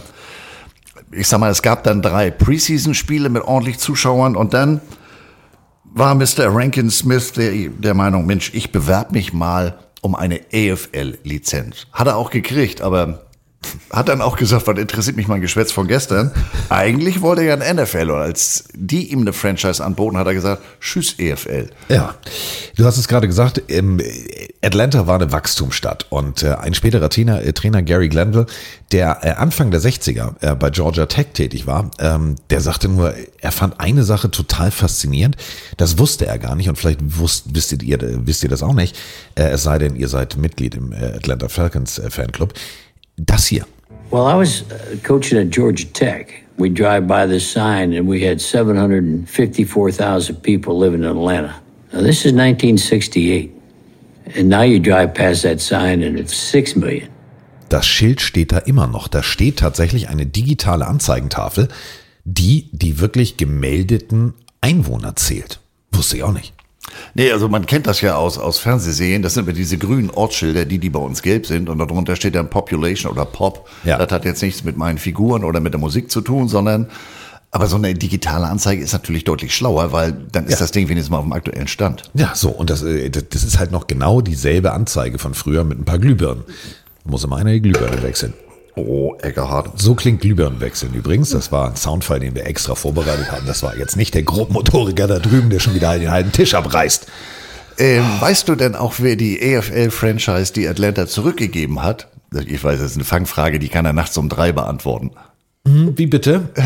ich 1.11 1.27
sag 1.27 1.39
mal, 1.39 1.51
es 1.51 1.61
gab 1.61 1.83
dann 1.83 2.01
drei 2.01 2.31
Preseason-Spiele 2.31 3.29
mit 3.29 3.43
ordentlich 3.43 3.77
Zuschauern 3.77 4.35
und 4.35 4.53
dann 4.53 4.81
war 5.83 6.15
Mr. 6.15 6.53
Rankin 6.53 6.89
Smith 6.89 7.33
der, 7.33 7.51
der 7.69 7.93
Meinung, 7.93 8.25
Mensch, 8.25 8.51
ich 8.53 8.71
bewerbe 8.71 9.13
mich 9.13 9.31
mal 9.31 9.77
um 10.01 10.15
eine 10.15 10.41
AFL-Lizenz. 10.51 11.85
Hat 11.93 12.07
er 12.07 12.17
auch 12.17 12.31
gekriegt, 12.31 12.81
aber 12.81 13.26
hat 13.91 14.09
dann 14.09 14.21
auch 14.21 14.37
gesagt, 14.37 14.67
was 14.67 14.77
interessiert 14.77 15.15
mich 15.15 15.27
mein 15.27 15.41
Geschwätz 15.41 15.71
von 15.71 15.87
gestern? 15.87 16.31
Eigentlich 16.69 17.21
wollte 17.21 17.41
er 17.43 17.57
ja 17.57 17.63
ein 17.63 17.75
NFL 17.75 18.11
und 18.11 18.19
als 18.19 18.65
die 18.73 19.11
ihm 19.11 19.21
eine 19.21 19.33
Franchise 19.33 19.83
anboten, 19.83 20.17
hat 20.17 20.27
er 20.27 20.33
gesagt, 20.33 20.61
tschüss 20.79 21.15
EFL. 21.17 21.69
Ja, 21.89 22.15
du 22.75 22.85
hast 22.85 22.97
es 22.97 23.07
gerade 23.07 23.27
gesagt, 23.27 23.61
Atlanta 24.61 25.07
war 25.07 25.15
eine 25.15 25.31
Wachstumsstadt 25.31 26.07
und 26.09 26.43
äh, 26.43 26.53
ein 26.53 26.73
späterer 26.73 27.09
Trainer, 27.09 27.41
äh, 27.41 27.53
Trainer 27.53 27.81
Gary 27.83 28.09
Glanville, 28.09 28.47
der 28.91 29.19
äh, 29.21 29.31
Anfang 29.31 29.71
der 29.71 29.81
60er 29.81 30.55
bei 30.55 30.69
Georgia 30.69 31.05
Tech 31.05 31.27
tätig 31.33 31.67
war, 31.67 31.91
ähm, 31.99 32.35
der 32.49 32.61
sagte 32.61 32.87
nur, 32.89 33.13
er 33.39 33.51
fand 33.51 33.79
eine 33.79 34.03
Sache 34.03 34.31
total 34.31 34.71
faszinierend, 34.71 35.37
das 35.77 35.97
wusste 35.97 36.25
er 36.25 36.37
gar 36.37 36.55
nicht 36.55 36.69
und 36.69 36.77
vielleicht 36.77 36.99
wusst, 37.01 37.45
wisst, 37.53 37.81
ihr, 37.83 37.99
wisst 38.25 38.43
ihr 38.43 38.49
das 38.49 38.63
auch 38.63 38.73
nicht, 38.73 38.97
es 39.35 39.63
sei 39.63 39.77
denn, 39.77 39.95
ihr 39.95 40.07
seid 40.07 40.37
Mitglied 40.37 40.75
im 40.75 40.93
Atlanta 40.93 41.49
Falcons 41.49 42.01
Fanclub 42.09 42.53
das 43.17 43.47
hier. 43.47 43.65
Well, 44.09 44.25
I 44.25 44.35
was 44.35 44.61
uh, 44.61 44.95
coaching 45.03 45.37
at 45.37 45.49
Georgia 45.49 45.85
Tech. 45.93 46.43
We 46.57 46.69
drive 46.69 47.07
by 47.07 47.27
this 47.27 47.49
sign 47.49 47.93
and 47.93 48.07
we 48.07 48.21
had 48.21 48.39
754,000 48.39 50.41
people 50.41 50.77
living 50.77 51.03
in 51.03 51.09
Atlanta. 51.09 51.61
Now, 51.93 52.01
this 52.01 52.25
is 52.25 52.33
1968. 52.33 53.51
And 54.35 54.49
now 54.49 54.63
you 54.63 54.79
drive 54.79 55.13
past 55.13 55.43
that 55.43 55.61
sign 55.61 56.03
and 56.03 56.17
it's 56.17 56.35
6 56.35 56.75
million. 56.75 57.09
Das 57.69 57.85
Schild 57.85 58.21
steht 58.21 58.53
da 58.53 58.59
immer 58.59 58.87
noch. 58.87 59.07
Da 59.07 59.23
steht 59.23 59.59
tatsächlich 59.59 60.09
eine 60.09 60.25
digitale 60.25 60.87
Anzeigentafel, 60.87 61.67
die 62.23 62.69
die 62.71 62.99
wirklich 62.99 63.37
gemeldeten 63.37 64.33
Einwohner 64.61 65.15
zählt. 65.15 65.59
Wusste 65.91 66.17
ich 66.17 66.23
auch 66.23 66.33
nicht. 66.33 66.53
Nee, 67.13 67.31
also 67.31 67.49
man 67.49 67.65
kennt 67.65 67.87
das 67.87 68.01
ja 68.01 68.15
aus, 68.15 68.37
aus 68.37 68.59
Fernsehserien. 68.59 69.21
Das 69.21 69.33
sind 69.33 69.43
immer 69.43 69.53
diese 69.53 69.77
grünen 69.77 70.09
Ortsschilder, 70.09 70.65
die, 70.65 70.79
die 70.79 70.89
bei 70.89 70.99
uns 70.99 71.21
gelb 71.21 71.45
sind. 71.45 71.69
Und 71.69 71.79
darunter 71.79 72.15
steht 72.15 72.35
dann 72.35 72.49
Population 72.49 73.11
oder 73.11 73.25
Pop. 73.25 73.67
Ja. 73.83 73.97
Das 73.97 74.11
hat 74.11 74.25
jetzt 74.25 74.41
nichts 74.41 74.63
mit 74.63 74.77
meinen 74.77 74.97
Figuren 74.97 75.43
oder 75.43 75.59
mit 75.59 75.73
der 75.73 75.79
Musik 75.79 76.11
zu 76.11 76.21
tun, 76.21 76.47
sondern 76.47 76.87
aber 77.51 77.67
so 77.67 77.77
eine 77.77 77.93
digitale 77.93 78.45
Anzeige 78.47 78.83
ist 78.83 78.93
natürlich 78.93 79.23
deutlich 79.23 79.55
schlauer, 79.55 79.91
weil 79.91 80.13
dann 80.31 80.45
ist 80.45 80.51
ja. 80.51 80.57
das 80.59 80.71
Ding 80.71 80.89
wenigstens 80.89 81.09
mal 81.09 81.19
auf 81.19 81.23
dem 81.23 81.33
aktuellen 81.33 81.67
Stand. 81.67 82.03
Ja, 82.13 82.33
so. 82.35 82.49
Und 82.49 82.69
das, 82.69 82.83
äh, 82.83 83.09
das 83.09 83.43
ist 83.43 83.57
halt 83.57 83.71
noch 83.71 83.87
genau 83.87 84.21
dieselbe 84.21 84.73
Anzeige 84.73 85.17
von 85.17 85.33
früher 85.33 85.63
mit 85.63 85.79
ein 85.79 85.85
paar 85.85 85.97
Glühbirnen. 85.97 86.43
Muss 87.05 87.23
immer 87.23 87.37
einer 87.37 87.51
die 87.51 87.61
Glühbirne 87.61 88.03
wechseln. 88.03 88.33
Oh, 88.77 89.15
Eckerhard. 89.21 89.79
So 89.79 89.95
klingt 89.95 90.21
Glühbirnenwechseln 90.21 90.93
übrigens. 90.93 91.31
Das 91.31 91.51
war 91.51 91.69
ein 91.69 91.75
Soundfall, 91.75 92.19
den 92.19 92.35
wir 92.35 92.45
extra 92.45 92.75
vorbereitet 92.75 93.31
haben. 93.31 93.47
Das 93.47 93.63
war 93.63 93.75
jetzt 93.75 93.97
nicht 93.97 94.13
der 94.13 94.23
Grobmotoriker 94.23 95.07
da 95.07 95.19
drüben, 95.19 95.49
der 95.49 95.59
schon 95.59 95.73
wieder 95.73 95.97
den 95.97 96.11
halben 96.11 96.31
Tisch 96.31 96.53
abreißt. 96.53 97.07
Ähm, 97.79 98.03
weißt 98.19 98.47
du 98.47 98.55
denn 98.55 98.75
auch, 98.75 98.95
wer 98.99 99.15
die 99.15 99.39
AFL-Franchise, 99.41 100.53
die 100.53 100.67
Atlanta 100.67 101.07
zurückgegeben 101.07 101.83
hat? 101.83 102.07
Ich 102.47 102.63
weiß, 102.63 102.79
das 102.79 102.91
ist 102.91 102.97
eine 102.97 103.05
Fangfrage, 103.05 103.59
die 103.59 103.69
kann 103.69 103.85
er 103.85 103.93
nachts 103.93 104.17
um 104.17 104.29
drei 104.29 104.51
beantworten. 104.51 105.11
Hm, 105.67 105.97
wie 105.97 106.07
bitte? 106.07 106.49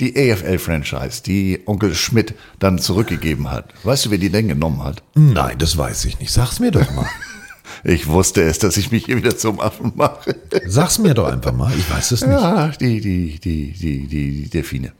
Die 0.00 0.16
AFL-Franchise, 0.16 1.22
die 1.22 1.60
Onkel 1.66 1.94
Schmidt 1.94 2.34
dann 2.58 2.78
zurückgegeben 2.78 3.50
hat. 3.50 3.66
Weißt 3.84 4.06
du, 4.06 4.10
wer 4.10 4.18
die 4.18 4.30
denn 4.30 4.48
genommen 4.48 4.82
hat? 4.82 5.02
Nein, 5.14 5.58
das 5.58 5.76
weiß 5.76 6.06
ich 6.06 6.18
nicht. 6.18 6.32
Sag's 6.32 6.58
mir 6.58 6.70
doch 6.70 6.90
mal. 6.92 7.06
Ich 7.86 8.08
wusste 8.08 8.42
es, 8.42 8.58
dass 8.58 8.78
ich 8.78 8.90
mich 8.90 9.04
hier 9.04 9.16
wieder 9.18 9.36
zum 9.36 9.60
Affen 9.60 9.92
mache. 9.94 10.34
Sag's 10.66 10.98
mir 10.98 11.12
doch 11.12 11.30
einfach 11.30 11.52
mal. 11.52 11.70
Ich 11.76 11.90
weiß 11.90 12.12
es 12.12 12.22
nicht. 12.22 12.30
Ja, 12.30 12.68
die, 12.68 13.00
die, 13.00 13.38
die, 13.38 13.72
die, 13.72 14.06
die 14.06 14.48
Delfine. 14.48 14.92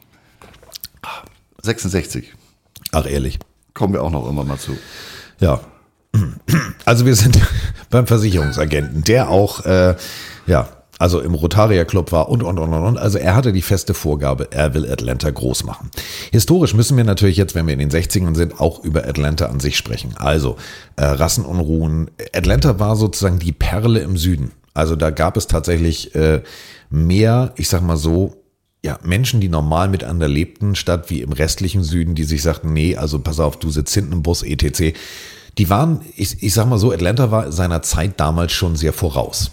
66. 1.63 2.35
Ach, 2.93 3.07
ehrlich. 3.07 3.39
Kommen 3.73 3.95
wir 3.95 4.03
auch 4.03 4.11
noch 4.11 4.29
immer 4.29 4.45
mal 4.45 4.59
zu. 4.59 4.77
Ja. 5.41 5.61
Also 6.85 7.07
wir 7.07 7.15
sind 7.17 7.41
beim 7.91 8.07
Versicherungsagenten, 8.07 9.05
der 9.05 9.31
auch, 9.31 9.65
äh, 9.65 9.97
ja, 10.47 10.69
also 10.99 11.21
im 11.21 11.35
Rotarier 11.35 11.85
Club 11.85 12.13
war 12.13 12.29
und, 12.29 12.43
und, 12.43 12.59
und, 12.59 12.73
und, 12.73 12.85
und. 12.85 12.99
Also 12.99 13.19
er 13.19 13.35
hatte 13.35 13.53
die 13.53 13.63
feste 13.63 13.95
Vorgabe, 13.95 14.49
er 14.51 14.75
will 14.75 14.91
Atlanta 14.91 15.31
groß 15.31 15.65
machen. 15.65 15.91
Historisch 16.33 16.75
müssen 16.75 16.97
wir 16.97 17.05
natürlich 17.05 17.37
jetzt, 17.37 17.55
wenn 17.55 17.67
wir 17.67 17.75
in 17.75 17.81
den 17.81 17.91
60ern 17.91 18.35
sind, 18.35 18.61
auch 18.61 18.85
über 18.85 19.07
Atlanta 19.07 19.47
an 19.47 19.61
sich 19.61 19.77
sprechen. 19.77 20.15
Also 20.17 20.57
äh, 20.97 21.05
Rassenunruhen. 21.05 22.11
Atlanta 22.35 22.79
war 22.79 22.97
sozusagen 22.97 23.39
die 23.39 23.53
Perle 23.53 24.01
im 24.01 24.17
Süden. 24.17 24.53
Also 24.73 24.97
da 24.97 25.11
gab 25.11 25.37
es 25.37 25.47
tatsächlich 25.47 26.15
äh, 26.15 26.43
mehr, 26.91 27.53
ich 27.57 27.69
sag 27.69 27.83
mal 27.83 27.97
so, 27.97 28.35
ja, 28.85 28.99
Menschen, 29.03 29.41
die 29.41 29.49
normal 29.49 29.89
miteinander 29.89 30.29
lebten, 30.29 30.75
statt 30.75 31.09
wie 31.09 31.23
im 31.23 31.33
restlichen 31.33 31.83
Süden, 31.83 32.15
die 32.15 32.25
sich 32.25 32.43
sagten, 32.43 32.75
nee, 32.75 32.97
also 32.97 33.19
pass 33.19 33.41
auf, 33.41 33.59
du 33.59 33.71
sitzt 33.71 33.95
hinten 33.95 34.13
im 34.13 34.23
Bus, 34.23 34.43
etc. 34.43 34.95
Die 35.57 35.71
waren, 35.71 36.03
ich, 36.17 36.43
ich 36.43 36.53
sag 36.53 36.69
mal 36.69 36.79
so, 36.79 36.93
Atlanta 36.93 37.31
war 37.31 37.51
seiner 37.51 37.81
Zeit 37.81 38.21
damals 38.21 38.53
schon 38.53 38.77
sehr 38.77 38.93
voraus. 38.93 39.53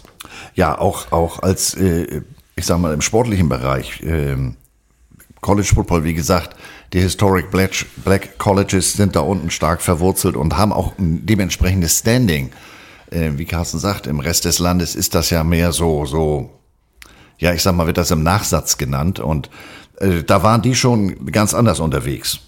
Ja, 0.55 0.77
auch, 0.77 1.11
auch 1.11 1.43
als, 1.43 1.73
äh, 1.75 2.21
ich 2.55 2.65
sag 2.65 2.79
mal, 2.79 2.93
im 2.93 3.01
sportlichen 3.01 3.49
Bereich, 3.49 4.01
ähm, 4.03 4.57
College 5.41 5.69
Football, 5.73 6.03
wie 6.03 6.13
gesagt, 6.13 6.55
die 6.93 6.99
Historic 6.99 7.49
Black, 7.49 7.71
Black 8.03 8.37
Colleges 8.37 8.93
sind 8.93 9.15
da 9.15 9.21
unten 9.21 9.49
stark 9.49 9.81
verwurzelt 9.81 10.35
und 10.35 10.57
haben 10.57 10.71
auch 10.71 10.97
ein 10.99 11.25
dementsprechendes 11.25 11.99
Standing. 11.99 12.51
Äh, 13.09 13.31
wie 13.37 13.45
Carsten 13.45 13.79
sagt, 13.79 14.07
im 14.07 14.19
Rest 14.19 14.45
des 14.45 14.59
Landes 14.59 14.95
ist 14.95 15.15
das 15.15 15.29
ja 15.31 15.43
mehr 15.43 15.71
so, 15.71 16.05
so, 16.05 16.51
ja, 17.39 17.53
ich 17.53 17.63
sag 17.63 17.75
mal, 17.75 17.87
wird 17.87 17.97
das 17.97 18.11
im 18.11 18.23
Nachsatz 18.23 18.77
genannt 18.77 19.19
und 19.19 19.49
äh, 19.99 20.23
da 20.23 20.43
waren 20.43 20.61
die 20.61 20.75
schon 20.75 21.25
ganz 21.31 21.53
anders 21.53 21.79
unterwegs. 21.79 22.39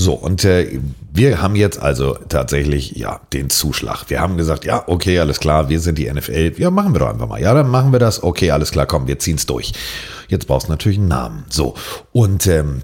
So, 0.00 0.14
und 0.14 0.46
äh, 0.46 0.80
wir 1.12 1.42
haben 1.42 1.54
jetzt 1.56 1.78
also 1.78 2.14
tatsächlich, 2.30 2.92
ja, 2.92 3.20
den 3.34 3.50
Zuschlag. 3.50 4.08
Wir 4.08 4.18
haben 4.18 4.38
gesagt, 4.38 4.64
ja, 4.64 4.82
okay, 4.86 5.18
alles 5.18 5.40
klar, 5.40 5.68
wir 5.68 5.78
sind 5.78 5.98
die 5.98 6.10
NFL. 6.10 6.54
Ja, 6.56 6.70
machen 6.70 6.94
wir 6.94 7.00
doch 7.00 7.10
einfach 7.10 7.28
mal. 7.28 7.38
Ja, 7.38 7.52
dann 7.52 7.68
machen 7.68 7.92
wir 7.92 7.98
das. 7.98 8.22
Okay, 8.22 8.50
alles 8.50 8.70
klar, 8.70 8.86
komm, 8.86 9.06
wir 9.08 9.18
ziehen's 9.18 9.44
durch. 9.44 9.74
Jetzt 10.28 10.46
brauchst 10.46 10.68
du 10.68 10.70
natürlich 10.70 10.96
einen 10.96 11.08
Namen. 11.08 11.44
So, 11.50 11.74
und 12.12 12.46
ähm, 12.46 12.80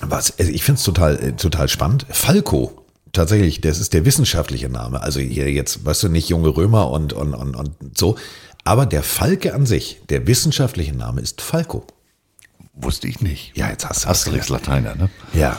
was, 0.00 0.38
also 0.38 0.50
ich 0.50 0.64
find's 0.64 0.84
total, 0.84 1.22
äh, 1.22 1.32
total 1.32 1.68
spannend. 1.68 2.06
Falco, 2.08 2.86
tatsächlich, 3.12 3.60
das 3.60 3.78
ist 3.78 3.92
der 3.92 4.06
wissenschaftliche 4.06 4.70
Name. 4.70 5.02
Also 5.02 5.20
hier 5.20 5.52
jetzt, 5.52 5.84
weißt 5.84 6.04
du, 6.04 6.08
nicht 6.08 6.30
junge 6.30 6.56
Römer 6.56 6.90
und, 6.90 7.12
und, 7.12 7.34
und, 7.34 7.56
und 7.56 7.72
so. 7.94 8.16
Aber 8.64 8.86
der 8.86 9.02
Falke 9.02 9.52
an 9.52 9.66
sich, 9.66 10.00
der 10.08 10.26
wissenschaftliche 10.26 10.96
Name 10.96 11.20
ist 11.20 11.42
Falco. 11.42 11.86
Wusste 12.80 13.08
ich 13.08 13.20
nicht. 13.20 13.56
Ja, 13.56 13.70
jetzt 13.70 13.88
hast 13.88 14.04
du 14.04 14.08
Asterix 14.08 14.48
Lateiner, 14.48 14.94
ne? 14.94 15.10
Ja, 15.32 15.58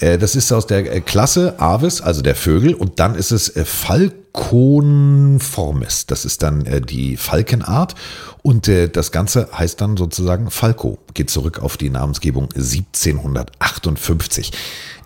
äh, 0.00 0.18
das 0.18 0.34
ist 0.34 0.50
aus 0.52 0.66
der 0.66 0.92
äh, 0.92 1.00
Klasse 1.00 1.54
Avis, 1.60 2.00
also 2.00 2.22
der 2.22 2.34
Vögel, 2.34 2.74
und 2.74 2.98
dann 2.98 3.14
ist 3.14 3.30
es 3.30 3.54
äh, 3.54 3.64
Falconformis. 3.64 6.06
Das 6.06 6.24
ist 6.24 6.42
dann 6.42 6.64
die 6.88 7.16
Falkenart 7.16 7.94
und 8.42 8.66
das 8.68 9.12
Ganze 9.12 9.48
heißt 9.56 9.80
dann 9.80 9.96
sozusagen 9.96 10.50
Falco. 10.50 10.98
Geht 11.14 11.30
zurück 11.30 11.60
auf 11.60 11.76
die 11.76 11.88
Namensgebung 11.90 12.48
1758. 12.54 14.50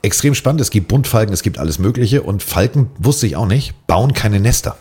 Extrem 0.03 0.35
spannend. 0.35 0.63
Es 0.63 0.71
gibt 0.71 0.89
Buntfalken, 0.89 1.33
es 1.35 1.43
gibt 1.43 1.59
alles 1.59 1.79
Mögliche 1.79 2.23
und 2.23 2.43
Falken 2.43 2.89
wusste 2.99 3.27
ich 3.27 3.37
auch 3.37 3.47
nicht, 3.47 3.87
bauen 3.87 4.15
keine 4.15 4.41
Nester. 4.41 4.77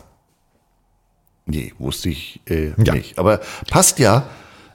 Nee, 1.45 1.74
wusste 1.77 2.07
ich 2.09 2.39
äh, 2.48 2.69
Ja. 2.83 2.93
nicht. 2.93 3.19
Aber 3.19 3.41
passt 3.69 4.00
ja. 4.00 4.24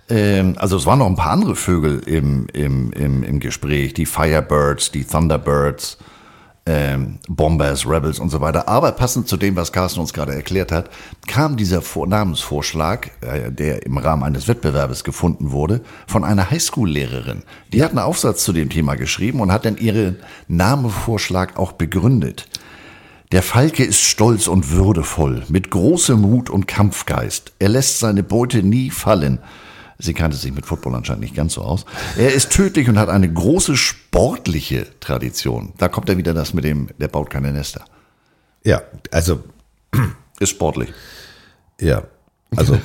Ähm, 0.08 0.54
also 0.58 0.76
es 0.76 0.86
waren 0.86 0.98
noch 0.98 1.06
ein 1.06 1.16
paar 1.16 1.32
andere 1.32 1.56
Vögel 1.56 2.00
im, 2.06 2.46
im, 2.52 2.92
im, 2.92 3.22
im 3.22 3.40
Gespräch. 3.40 3.94
Die 3.94 4.06
Firebirds, 4.06 4.90
die 4.90 5.04
Thunderbirds, 5.04 5.98
ähm, 6.66 7.18
Bombers, 7.28 7.86
Rebels 7.86 8.18
und 8.18 8.30
so 8.30 8.40
weiter. 8.40 8.68
Aber 8.68 8.92
passend 8.92 9.28
zu 9.28 9.36
dem, 9.36 9.56
was 9.56 9.72
Carsten 9.72 10.00
uns 10.00 10.12
gerade 10.12 10.34
erklärt 10.34 10.72
hat, 10.72 10.88
kam 11.26 11.56
dieser 11.56 11.82
Vor 11.82 12.06
Namensvorschlag, 12.06 13.10
äh, 13.20 13.50
der 13.50 13.84
im 13.84 13.98
Rahmen 13.98 14.22
eines 14.22 14.48
Wettbewerbes 14.48 15.04
gefunden 15.04 15.52
wurde, 15.52 15.82
von 16.06 16.24
einer 16.24 16.50
Highschool-Lehrerin. 16.50 17.42
Die 17.72 17.82
hat 17.82 17.90
einen 17.90 17.98
Aufsatz 17.98 18.44
zu 18.44 18.52
dem 18.52 18.70
Thema 18.70 18.94
geschrieben 18.94 19.40
und 19.40 19.52
hat 19.52 19.64
dann 19.64 19.76
ihren 19.76 20.16
Namenvorschlag 20.48 21.58
auch 21.58 21.72
begründet. 21.72 22.48
Der 23.32 23.42
Falke 23.42 23.84
ist 23.84 24.00
stolz 24.00 24.46
und 24.46 24.70
würdevoll, 24.70 25.42
mit 25.48 25.70
großem 25.70 26.20
Mut 26.20 26.50
und 26.50 26.68
Kampfgeist. 26.68 27.52
Er 27.58 27.68
lässt 27.68 27.98
seine 27.98 28.22
Beute 28.22 28.62
nie 28.62 28.90
fallen. 28.90 29.40
Sie 29.98 30.14
kannte 30.14 30.36
sich 30.36 30.52
mit 30.52 30.66
Football 30.66 30.94
anscheinend 30.94 31.22
nicht 31.22 31.34
ganz 31.34 31.54
so 31.54 31.62
aus. 31.62 31.84
Er 32.16 32.32
ist 32.32 32.50
tödlich 32.50 32.88
und 32.88 32.98
hat 32.98 33.08
eine 33.08 33.32
große 33.32 33.76
sportliche 33.76 34.86
Tradition. 35.00 35.72
Da 35.78 35.88
kommt 35.88 36.08
er 36.08 36.16
wieder 36.16 36.34
das 36.34 36.54
mit 36.54 36.64
dem, 36.64 36.88
der 36.98 37.08
baut 37.08 37.30
keine 37.30 37.52
Nester. 37.52 37.84
Ja, 38.64 38.82
also 39.10 39.42
Ist 40.40 40.50
sportlich. 40.50 40.90
Ja, 41.80 42.04
also 42.56 42.78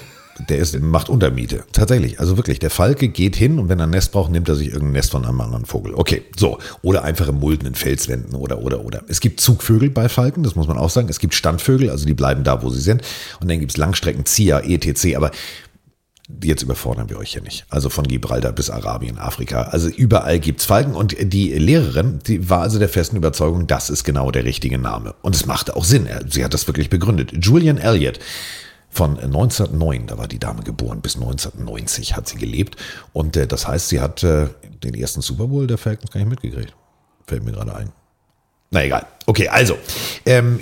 der 0.48 0.60
ist, 0.60 0.80
macht 0.80 1.10
Untermiete. 1.10 1.66
Tatsächlich. 1.74 2.20
Also 2.20 2.38
wirklich, 2.38 2.60
der 2.60 2.70
Falke 2.70 3.10
geht 3.10 3.36
hin 3.36 3.60
und 3.60 3.68
wenn 3.68 3.80
er 3.80 3.88
ein 3.88 3.89
Nest 3.89 4.12
braucht, 4.12 4.32
nimmt 4.32 4.48
er 4.48 4.56
sich 4.56 4.68
irgendein 4.68 4.94
Nest 4.94 5.12
von 5.12 5.25
einem 5.25 5.42
anderen 5.42 5.66
Vogel. 5.66 5.94
Okay, 5.94 6.24
so. 6.38 6.60
Oder 6.82 7.04
einfach 7.04 7.28
im 7.28 7.39
Mulden 7.39 7.68
in 7.68 7.75
Felswänden 7.75 8.36
oder, 8.36 8.60
oder, 8.60 8.86
oder. 8.86 9.04
Es 9.08 9.20
gibt 9.20 9.42
Zugvögel 9.42 9.89
bei 9.89 10.08
Falken, 10.08 10.44
das 10.44 10.56
muss 10.56 10.68
man 10.68 10.78
auch 10.78 10.89
sagen. 10.89 11.10
Es 11.10 11.20
gibt 11.20 11.34
Standvögel, 11.34 11.89
also 11.89 12.06
die 12.06 12.13
bleiben 12.13 12.44
da, 12.44 12.63
wo 12.63 12.70
sie 12.70 12.80
sind. 12.80 13.01
Und 13.42 13.50
dann 13.50 13.60
gibt's 13.60 13.78
Langstreckenzieher, 13.78 14.63
etc. 14.66 15.16
Aber 15.18 15.32
jetzt 16.44 16.62
überfordern 16.62 17.10
wir 17.10 17.18
euch 17.18 17.32
hier 17.34 17.42
nicht. 17.42 17.66
Also 17.70 17.90
von 17.90 18.08
Gibraltar 18.08 18.52
bis 18.52 18.70
Arabien, 18.70 19.18
Afrika. 19.18 19.64
Also 19.64 19.90
überall 19.90 20.40
gibt's 20.40 20.66
Falken. 20.66 20.96
Und 20.96 21.16
die 21.20 21.54
Lehrerin, 21.54 22.20
die 22.26 22.50
war 22.50 22.62
also 22.62 22.80
der 22.80 22.90
festen 22.90 23.18
Überzeugung, 23.18 23.68
das 23.68 23.90
ist 23.90 24.04
genau 24.04 24.32
der 24.32 24.46
richtige 24.46 24.78
Name. 24.78 25.16
Und 25.22 25.36
es 25.36 25.46
machte 25.46 25.76
auch 25.76 25.84
Sinn. 25.84 26.08
Sie 26.30 26.44
hat 26.44 26.54
das 26.54 26.68
wirklich 26.68 26.90
begründet. 26.90 27.34
Julian 27.42 27.78
Elliott 27.78 28.20
von 28.90 29.20
1909, 29.20 30.08
da 30.08 30.18
war 30.18 30.28
die 30.28 30.40
Dame 30.40 30.64
geboren, 30.64 31.02
bis 31.02 31.16
1990 31.16 32.16
hat 32.16 32.28
sie 32.28 32.38
gelebt. 32.38 32.76
Und 33.14 33.36
äh, 33.36 33.48
das 33.48 33.68
heißt, 33.68 33.90
sie 33.90 34.00
hat 34.00 34.24
äh, 34.24 34.48
den 34.84 34.94
ersten 34.94 35.22
Super 35.22 35.48
Bowl 35.48 35.68
der 35.68 35.78
Falcons 35.78 36.12
gar 36.12 36.20
nicht 36.20 36.30
mitgekriegt. 36.30 36.76
Fällt 37.28 37.44
mir 37.44 37.52
gerade 37.52 37.76
ein. 37.76 37.92
Na 38.72 38.84
egal. 38.84 39.06
Okay, 39.30 39.48
also 39.48 39.78
ähm, 40.26 40.60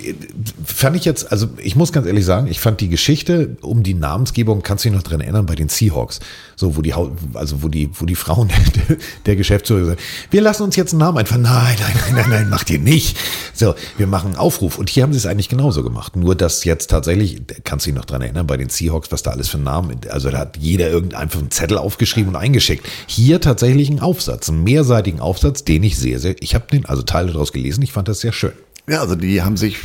fand 0.62 0.94
ich 0.94 1.06
jetzt, 1.06 1.32
also 1.32 1.48
ich 1.56 1.74
muss 1.74 1.90
ganz 1.90 2.06
ehrlich 2.06 2.26
sagen, 2.26 2.48
ich 2.48 2.60
fand 2.60 2.82
die 2.82 2.90
Geschichte 2.90 3.56
um 3.62 3.82
die 3.82 3.94
Namensgebung, 3.94 4.62
kannst 4.62 4.84
du 4.84 4.90
dich 4.90 4.96
noch 4.98 5.02
dran 5.02 5.22
erinnern, 5.22 5.46
bei 5.46 5.54
den 5.54 5.70
Seahawks, 5.70 6.20
so 6.54 6.76
wo 6.76 6.82
die, 6.82 6.92
also 7.32 7.62
wo 7.62 7.68
die, 7.68 7.88
wo 7.94 8.04
die 8.04 8.14
Frauen 8.14 8.48
der, 8.88 8.98
der 9.24 9.36
Geschäftsführer 9.36 9.86
sagen, 9.86 10.00
wir 10.30 10.42
lassen 10.42 10.64
uns 10.64 10.76
jetzt 10.76 10.92
einen 10.92 11.00
Namen 11.00 11.16
einfallen. 11.16 11.40
Nein, 11.40 11.78
nein, 11.80 11.92
nein, 11.94 12.14
nein, 12.14 12.28
nein, 12.28 12.50
macht 12.50 12.68
ihr 12.68 12.78
nicht. 12.78 13.16
So, 13.54 13.74
wir 13.96 14.06
machen 14.06 14.32
einen 14.32 14.36
Aufruf 14.36 14.76
und 14.76 14.90
hier 14.90 15.02
haben 15.02 15.14
sie 15.14 15.18
es 15.18 15.24
eigentlich 15.24 15.48
genauso 15.48 15.82
gemacht. 15.82 16.14
Nur 16.14 16.34
dass 16.34 16.64
jetzt 16.64 16.90
tatsächlich, 16.90 17.40
kannst 17.64 17.86
du 17.86 17.90
dich 17.92 17.96
noch 17.96 18.04
dran 18.04 18.20
erinnern, 18.20 18.46
bei 18.46 18.58
den 18.58 18.68
Seahawks, 18.68 19.10
was 19.10 19.22
da 19.22 19.30
alles 19.30 19.48
für 19.48 19.56
Namen, 19.56 19.98
also 20.10 20.28
da 20.28 20.40
hat 20.40 20.58
jeder 20.58 20.90
irgendeinen 20.90 21.22
einfach 21.22 21.38
einen 21.38 21.50
Zettel 21.50 21.78
aufgeschrieben 21.78 22.34
und 22.34 22.36
eingeschickt. 22.36 22.86
Hier 23.06 23.40
tatsächlich 23.40 23.88
ein 23.88 24.00
Aufsatz, 24.00 24.50
einen 24.50 24.62
mehrseitigen 24.62 25.20
Aufsatz, 25.20 25.64
den 25.64 25.82
ich 25.84 25.96
sehr, 25.96 26.18
sehr, 26.18 26.36
ich 26.42 26.54
habe 26.54 26.66
den 26.70 26.84
also 26.84 27.00
Teile 27.00 27.32
daraus 27.32 27.54
gelesen, 27.54 27.80
ich 27.80 27.92
fand 27.92 28.08
das 28.08 28.20
sehr 28.20 28.32
schön. 28.32 28.52
Ja, 28.88 29.00
also 29.00 29.16
die 29.16 29.42
haben 29.42 29.56
sich, 29.56 29.78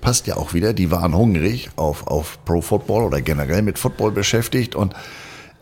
passt 0.00 0.26
ja 0.26 0.36
auch 0.36 0.54
wieder, 0.54 0.72
die 0.72 0.90
waren 0.90 1.16
hungrig 1.16 1.70
auf, 1.76 2.06
auf 2.06 2.44
Pro 2.44 2.60
Football 2.60 3.04
oder 3.04 3.20
generell 3.22 3.62
mit 3.62 3.78
Football 3.78 4.10
beschäftigt 4.10 4.74
und 4.74 4.94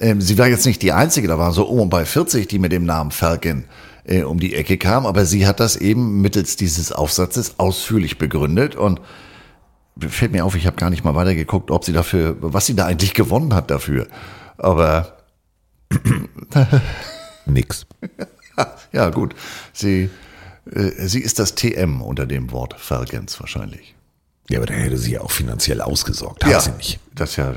ähm, 0.00 0.20
sie 0.20 0.38
war 0.38 0.46
jetzt 0.46 0.64
nicht 0.64 0.80
die 0.80 0.92
Einzige, 0.92 1.28
da 1.28 1.38
waren 1.38 1.52
so 1.52 1.64
um 1.64 1.80
und 1.80 1.90
bei 1.90 2.04
40, 2.04 2.48
die 2.48 2.58
mit 2.58 2.72
dem 2.72 2.86
Namen 2.86 3.10
Falcon 3.10 3.64
äh, 4.04 4.22
um 4.22 4.40
die 4.40 4.54
Ecke 4.54 4.78
kamen, 4.78 5.06
aber 5.06 5.26
sie 5.26 5.46
hat 5.46 5.60
das 5.60 5.76
eben 5.76 6.22
mittels 6.22 6.56
dieses 6.56 6.90
Aufsatzes 6.92 7.58
ausführlich 7.58 8.16
begründet 8.16 8.74
und 8.74 9.00
fällt 9.98 10.32
mir 10.32 10.44
auf, 10.44 10.54
ich 10.54 10.66
habe 10.66 10.76
gar 10.76 10.90
nicht 10.90 11.04
mal 11.04 11.14
weitergeguckt, 11.14 11.70
ob 11.70 11.84
sie 11.84 11.92
dafür, 11.92 12.36
was 12.40 12.66
sie 12.66 12.74
da 12.74 12.86
eigentlich 12.86 13.12
gewonnen 13.14 13.54
hat 13.54 13.70
dafür. 13.70 14.06
Aber 14.56 15.18
Nix. 17.46 17.86
ja, 18.92 19.10
gut, 19.10 19.34
sie, 19.72 20.10
sie 20.70 21.20
ist 21.20 21.38
das 21.38 21.54
TM 21.54 22.02
unter 22.02 22.26
dem 22.26 22.50
Wort 22.52 22.74
Falcons 22.78 23.38
wahrscheinlich. 23.40 23.94
Ja, 24.50 24.58
aber 24.58 24.66
dann 24.66 24.76
hätte 24.78 24.96
sie 24.96 25.12
ja 25.12 25.20
auch 25.20 25.30
finanziell 25.30 25.80
ausgesorgt. 25.80 26.44
Hat 26.44 26.62
sie 26.62 26.70
nicht. 26.72 27.00
Das 27.14 27.30
ist 27.30 27.36
ja, 27.36 27.54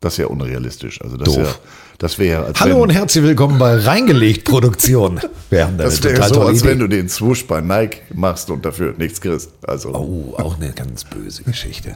das 0.00 0.14
ist 0.14 0.18
ja 0.18 0.26
unrealistisch. 0.26 1.00
Also 1.02 1.16
das 1.16 1.26
Doof. 1.34 1.38
ja, 1.38 1.54
das 1.98 2.18
wäre, 2.18 2.52
Hallo 2.58 2.76
wenn, 2.76 2.82
und 2.82 2.90
herzlich 2.90 3.22
willkommen 3.24 3.58
bei 3.58 3.76
Reingelegt 3.76 4.44
Produktion. 4.46 5.20
Wir 5.50 5.66
haben 5.66 5.76
da 5.76 5.84
das 5.84 6.02
wäre 6.02 6.26
so, 6.28 6.42
als 6.42 6.60
Idee. 6.60 6.68
wenn 6.70 6.78
du 6.78 6.86
den 6.88 7.08
Swoosh 7.08 7.46
bei 7.46 7.60
Nike 7.60 7.98
machst 8.14 8.48
und 8.50 8.64
dafür 8.64 8.94
nichts 8.96 9.20
kriegst. 9.20 9.50
Also 9.66 9.94
Oh, 9.94 10.34
auch 10.38 10.56
eine 10.56 10.72
ganz 10.72 11.04
böse 11.04 11.42
Geschichte. 11.42 11.94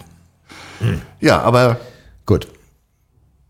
ja, 1.21 1.41
aber 1.41 1.81
Gut. 2.27 2.49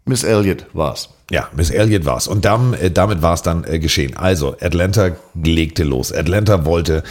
Miss 0.05 0.23
Elliot 0.23 0.67
war's. 0.75 1.09
Ja, 1.31 1.49
Miss 1.57 1.71
Elliott 1.71 2.05
war's. 2.05 2.29
Und 2.29 2.45
äh, 2.45 2.91
damit 2.91 3.23
war 3.23 3.35
es 3.35 3.43
dann 3.43 3.65
äh, 3.65 3.79
geschehen. 3.79 4.17
Also, 4.17 4.57
Atlanta 4.61 5.13
legte 5.35 5.85
los. 5.85 6.13
Atlanta 6.13 6.65
wollte 6.65 7.03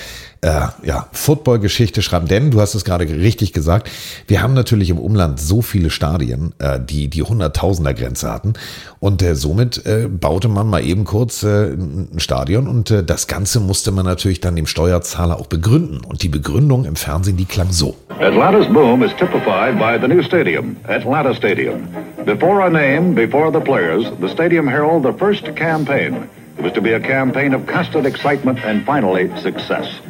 äh, 0.44 0.68
ja, 0.84 1.08
Football-Geschichte 1.14 2.02
schreiben, 2.02 2.28
denn 2.28 2.52
du 2.52 2.60
hast 2.60 2.76
es 2.76 2.84
gerade 2.84 3.08
richtig 3.08 3.54
gesagt, 3.54 3.90
wir 4.28 4.42
haben 4.42 4.54
natürlich 4.54 4.90
im 4.90 5.00
Umland 5.00 5.40
so 5.40 5.62
viele 5.62 5.90
Stadien, 5.90 6.54
äh, 6.60 6.80
die 6.80 7.08
die 7.08 7.24
Hunderttausender-Grenze 7.24 8.32
hatten 8.32 8.54
und 9.00 9.22
äh, 9.22 9.36
somit 9.36 9.86
äh, 9.86 10.08
baute 10.10 10.50
man 10.50 10.68
mal 10.70 10.84
eben 10.84 11.06
kurz 11.06 11.44
äh, 11.44 11.74
ein 11.74 12.20
Stadion 12.20 12.68
und 12.68 12.92
äh, 12.92 13.04
das 13.04 13.28
Ganze 13.28 13.62
musste 13.62 13.92
man 13.92 14.06
natürlich 14.06 14.42
dann 14.42 14.56
dem 14.56 14.68
Steuerzahler 14.68 15.40
auch 15.40 15.48
begründen 15.48 16.02
und 16.04 16.24
die 16.24 16.30
Begründung 16.30 16.84
im 16.86 16.98
Fernsehen, 16.98 17.38
die 17.38 17.46
klang 17.46 17.72
so. 17.72 17.96
Atlanta's 18.20 18.68
boom 18.68 19.02
is 19.02 19.12
typified 19.14 19.80
by 19.80 19.98
the 20.00 20.08
new 20.08 20.22
stadium, 20.22 20.76
Atlanta 20.88 21.34
Stadium. 21.34 21.88
Before 22.26 22.62
a 22.66 22.70
name, 22.70 23.16
before 23.16 23.52
the 23.52 23.60
players, 23.60 24.12
the 24.20 24.30
stadium 24.30 24.68
heralded 24.68 25.14
the 25.14 25.18
first 25.18 25.56
campaign. 25.56 26.30
It 26.58 26.64
was 26.64 26.74
to 26.74 26.82
be 26.82 26.94
a 26.94 27.00
campaign 27.00 27.54
of 27.54 27.66
constant 27.66 28.06
excitement 28.06 28.60
and 28.64 28.86
finally 28.86 29.30
success. 29.42 30.02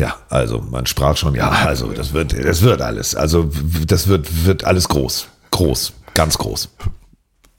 Ja, 0.00 0.16
also 0.30 0.62
man 0.62 0.86
sprach 0.86 1.18
schon, 1.18 1.34
ja, 1.34 1.50
also 1.50 1.92
das 1.92 2.14
wird, 2.14 2.32
das 2.32 2.62
wird 2.62 2.80
alles. 2.80 3.14
Also 3.14 3.50
das 3.86 4.08
wird, 4.08 4.46
wird 4.46 4.64
alles 4.64 4.88
groß. 4.88 5.28
Groß, 5.50 5.92
ganz 6.14 6.38
groß. 6.38 6.70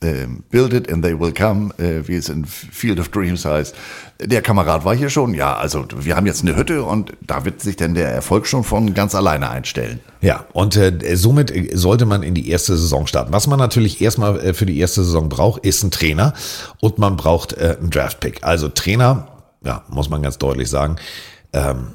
Ähm, 0.03 0.43
build 0.49 0.73
it 0.73 0.91
and 0.91 1.03
they 1.03 1.19
will 1.19 1.31
come, 1.31 1.71
äh, 1.77 2.07
wie 2.07 2.15
es 2.15 2.29
in 2.29 2.43
Field 2.43 2.99
of 2.99 3.09
Dreams 3.09 3.45
heißt. 3.45 3.75
Der 4.19 4.41
Kamerad 4.41 4.83
war 4.83 4.95
hier 4.95 5.11
schon, 5.11 5.35
ja, 5.35 5.55
also 5.55 5.85
wir 5.95 6.15
haben 6.15 6.25
jetzt 6.25 6.41
eine 6.41 6.55
Hütte 6.55 6.81
und 6.81 7.13
da 7.21 7.45
wird 7.45 7.61
sich 7.61 7.75
denn 7.75 7.93
der 7.93 8.09
Erfolg 8.09 8.47
schon 8.47 8.63
von 8.63 8.95
ganz 8.95 9.13
alleine 9.13 9.51
einstellen. 9.51 9.99
Ja, 10.21 10.45
und 10.53 10.75
äh, 10.75 11.15
somit 11.15 11.53
sollte 11.77 12.07
man 12.07 12.23
in 12.23 12.33
die 12.33 12.49
erste 12.49 12.75
Saison 12.75 13.05
starten. 13.05 13.31
Was 13.31 13.45
man 13.45 13.59
natürlich 13.59 14.01
erstmal 14.01 14.39
äh, 14.39 14.53
für 14.55 14.65
die 14.65 14.79
erste 14.79 15.03
Saison 15.03 15.29
braucht, 15.29 15.63
ist 15.63 15.83
ein 15.83 15.91
Trainer 15.91 16.33
und 16.79 16.97
man 16.97 17.17
braucht 17.17 17.53
äh, 17.53 17.77
einen 17.79 17.91
Draftpick. 17.91 18.39
Also 18.41 18.67
Trainer, 18.67 19.27
ja, 19.63 19.83
muss 19.89 20.09
man 20.09 20.23
ganz 20.23 20.39
deutlich 20.39 20.71
sagen, 20.71 20.95
ähm, 21.53 21.89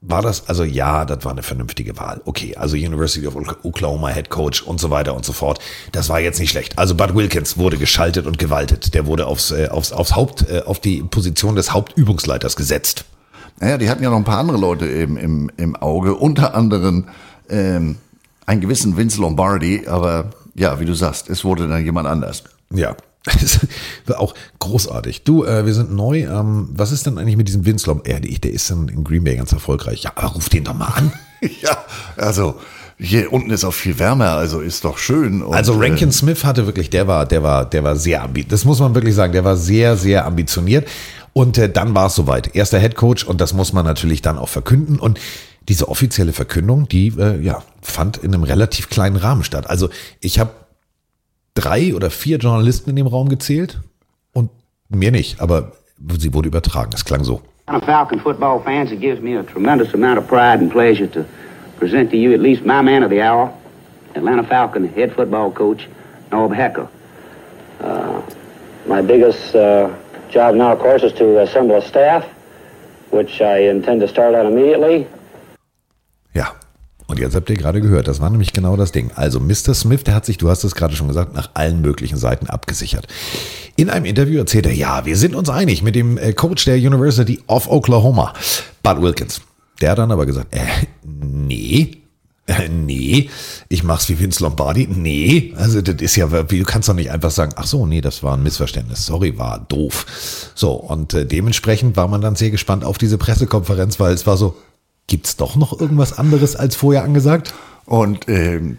war 0.00 0.22
das, 0.22 0.48
also 0.48 0.64
ja, 0.64 1.04
das 1.04 1.24
war 1.24 1.32
eine 1.32 1.42
vernünftige 1.42 1.98
Wahl. 1.98 2.20
Okay, 2.24 2.56
also 2.56 2.76
University 2.76 3.26
of 3.26 3.36
Oklahoma 3.62 4.08
Head 4.08 4.30
Coach 4.30 4.62
und 4.62 4.80
so 4.80 4.90
weiter 4.90 5.14
und 5.14 5.24
so 5.24 5.32
fort. 5.32 5.60
Das 5.92 6.08
war 6.08 6.20
jetzt 6.20 6.40
nicht 6.40 6.50
schlecht. 6.50 6.78
Also 6.78 6.94
Bud 6.94 7.14
Wilkins 7.14 7.58
wurde 7.58 7.76
geschaltet 7.76 8.26
und 8.26 8.38
gewaltet. 8.38 8.94
Der 8.94 9.06
wurde 9.06 9.26
aufs, 9.26 9.50
äh, 9.50 9.68
aufs, 9.68 9.92
aufs 9.92 10.16
Haupt, 10.16 10.48
äh, 10.48 10.62
auf 10.64 10.80
die 10.80 11.02
Position 11.02 11.54
des 11.54 11.72
Hauptübungsleiters 11.72 12.56
gesetzt. 12.56 13.04
Naja, 13.60 13.76
die 13.76 13.90
hatten 13.90 14.02
ja 14.02 14.10
noch 14.10 14.16
ein 14.16 14.24
paar 14.24 14.38
andere 14.38 14.56
Leute 14.56 14.86
im, 14.86 15.18
im, 15.18 15.50
im 15.58 15.76
Auge, 15.76 16.14
unter 16.14 16.54
anderem 16.54 17.08
ähm, 17.50 17.96
einen 18.46 18.60
gewissen 18.62 18.96
Vince 18.96 19.20
Lombardi, 19.20 19.86
aber 19.86 20.30
ja, 20.54 20.80
wie 20.80 20.86
du 20.86 20.94
sagst, 20.94 21.28
es 21.28 21.44
wurde 21.44 21.68
dann 21.68 21.84
jemand 21.84 22.08
anders. 22.08 22.44
Ja, 22.72 22.96
auch 24.16 24.34
großartig. 24.58 25.24
Du, 25.24 25.44
äh, 25.44 25.64
wir 25.66 25.74
sind 25.74 25.92
neu. 25.92 26.22
Ähm, 26.22 26.68
was 26.72 26.92
ist 26.92 27.06
denn 27.06 27.18
eigentlich 27.18 27.36
mit 27.36 27.48
diesem 27.48 27.64
Vince 27.64 27.86
Lombardi? 27.86 28.38
Der 28.38 28.52
ist 28.52 28.70
in, 28.70 28.88
in 28.88 29.04
Green 29.04 29.24
Bay 29.24 29.36
ganz 29.36 29.52
erfolgreich. 29.52 30.02
Ja, 30.02 30.12
aber 30.14 30.28
ruf 30.28 30.48
den 30.48 30.64
doch 30.64 30.74
mal 30.74 30.86
an. 30.86 31.12
ja, 31.62 31.84
also 32.16 32.56
hier 32.98 33.32
unten 33.32 33.50
ist 33.50 33.64
auch 33.64 33.72
viel 33.72 33.98
wärmer, 33.98 34.32
also 34.32 34.60
ist 34.60 34.84
doch 34.84 34.98
schön. 34.98 35.42
Und, 35.42 35.54
also 35.54 35.72
Rankin 35.78 36.10
äh, 36.10 36.12
Smith 36.12 36.44
hatte 36.44 36.66
wirklich, 36.66 36.90
der 36.90 37.06
war, 37.06 37.24
der 37.24 37.42
war, 37.42 37.64
der 37.64 37.82
war 37.82 37.96
sehr 37.96 38.22
ambitioniert. 38.22 38.52
Das 38.52 38.64
muss 38.64 38.80
man 38.80 38.94
wirklich 38.94 39.14
sagen. 39.14 39.32
Der 39.32 39.44
war 39.44 39.56
sehr, 39.56 39.96
sehr 39.96 40.26
ambitioniert. 40.26 40.86
Und 41.32 41.56
äh, 41.58 41.70
dann 41.70 41.94
war 41.94 42.06
es 42.06 42.14
soweit. 42.14 42.54
Erster 42.54 42.78
Head 42.78 42.96
Coach 42.96 43.24
und 43.24 43.40
das 43.40 43.54
muss 43.54 43.72
man 43.72 43.86
natürlich 43.86 44.20
dann 44.20 44.36
auch 44.36 44.48
verkünden. 44.48 44.98
Und 44.98 45.18
diese 45.68 45.88
offizielle 45.88 46.32
Verkündung, 46.32 46.88
die 46.88 47.08
äh, 47.18 47.40
ja 47.40 47.62
fand 47.80 48.18
in 48.18 48.34
einem 48.34 48.42
relativ 48.42 48.90
kleinen 48.90 49.16
Rahmen 49.16 49.44
statt. 49.44 49.70
Also 49.70 49.88
ich 50.20 50.38
habe 50.38 50.50
drei 51.54 51.94
oder 51.94 52.10
vier 52.10 52.38
Journalisten 52.38 52.90
in 52.90 52.96
dem 52.96 53.06
Raum 53.06 53.28
gezählt 53.28 53.80
und 54.32 54.50
mir 54.88 55.10
nicht, 55.10 55.40
aber 55.40 55.72
sie 56.18 56.32
wurde 56.32 56.48
übertragen. 56.48 56.90
Es 56.94 57.04
klang 57.04 57.24
so. 57.24 57.40
Falcon 57.86 58.18
football 58.18 58.60
fans, 58.64 58.90
it 58.90 59.00
gives 59.00 59.20
me 59.20 59.38
a 59.38 59.44
tremendous 59.44 59.94
amount 59.94 60.18
of 60.18 60.26
pride 60.26 60.60
and 60.60 60.72
pleasure 60.72 61.06
to 61.06 61.24
present 61.78 62.10
to 62.10 62.16
you 62.16 62.32
at 62.34 62.40
least 62.40 62.64
my 62.64 62.82
man 62.82 63.04
of 63.04 63.10
the 63.10 63.22
hour, 63.22 63.52
Atlanta 64.14 64.42
Falcon 64.42 64.88
head 64.88 65.14
football 65.14 65.52
coach, 65.52 65.88
Norb 66.30 66.52
Hecker. 66.52 66.88
Uh, 67.80 68.22
my 68.86 69.00
biggest 69.00 69.54
uh, 69.54 69.94
job 70.30 70.56
now, 70.56 70.72
of 70.72 70.80
course, 70.80 71.04
is 71.04 71.12
to 71.12 71.40
assemble 71.40 71.76
a 71.76 71.82
staff, 71.82 72.24
which 73.10 73.40
I 73.40 73.68
intend 73.68 74.00
to 74.00 74.08
start 74.08 74.34
out 74.34 74.46
immediately. 74.46 75.06
Und 77.10 77.18
jetzt 77.18 77.34
habt 77.34 77.50
ihr 77.50 77.56
gerade 77.56 77.80
gehört, 77.80 78.06
das 78.06 78.20
war 78.20 78.30
nämlich 78.30 78.52
genau 78.52 78.76
das 78.76 78.92
Ding. 78.92 79.10
Also 79.16 79.40
Mr. 79.40 79.74
Smith, 79.74 80.04
der 80.04 80.14
hat 80.14 80.24
sich, 80.24 80.38
du 80.38 80.48
hast 80.48 80.62
es 80.62 80.76
gerade 80.76 80.94
schon 80.94 81.08
gesagt, 81.08 81.34
nach 81.34 81.50
allen 81.54 81.80
möglichen 81.80 82.16
Seiten 82.16 82.46
abgesichert. 82.46 83.08
In 83.74 83.90
einem 83.90 84.04
Interview 84.04 84.38
erzählt 84.38 84.66
er, 84.66 84.72
ja, 84.72 85.04
wir 85.06 85.16
sind 85.16 85.34
uns 85.34 85.50
einig 85.50 85.82
mit 85.82 85.96
dem 85.96 86.18
äh, 86.18 86.32
Coach 86.32 86.66
der 86.66 86.76
University 86.76 87.40
of 87.48 87.68
Oklahoma, 87.68 88.32
Bud 88.84 89.02
Wilkins. 89.02 89.40
Der 89.80 89.90
hat 89.90 89.98
dann 89.98 90.12
aber 90.12 90.24
gesagt, 90.24 90.54
äh, 90.54 90.60
nee, 91.02 92.00
äh, 92.46 92.68
nee, 92.68 93.28
ich 93.68 93.82
mach's 93.82 94.08
wie 94.08 94.20
Vince 94.20 94.44
Lombardi. 94.44 94.86
Nee, 94.86 95.52
also 95.56 95.82
das 95.82 95.96
ist 95.96 96.14
ja, 96.14 96.28
du 96.28 96.64
kannst 96.64 96.88
doch 96.88 96.94
nicht 96.94 97.10
einfach 97.10 97.32
sagen, 97.32 97.54
ach 97.56 97.66
so, 97.66 97.86
nee, 97.86 98.00
das 98.00 98.22
war 98.22 98.36
ein 98.36 98.44
Missverständnis. 98.44 99.04
Sorry, 99.04 99.36
war 99.36 99.58
doof. 99.68 100.52
So, 100.54 100.74
und 100.74 101.12
äh, 101.14 101.26
dementsprechend 101.26 101.96
war 101.96 102.06
man 102.06 102.20
dann 102.20 102.36
sehr 102.36 102.50
gespannt 102.50 102.84
auf 102.84 102.98
diese 102.98 103.18
Pressekonferenz, 103.18 103.98
weil 103.98 104.14
es 104.14 104.28
war 104.28 104.36
so, 104.36 104.56
Gibt's 105.10 105.36
doch 105.36 105.56
noch 105.56 105.78
irgendwas 105.80 106.16
anderes 106.16 106.54
als 106.54 106.76
vorher 106.76 107.02
angesagt? 107.02 107.52
Und 107.84 108.28
ähm, 108.28 108.78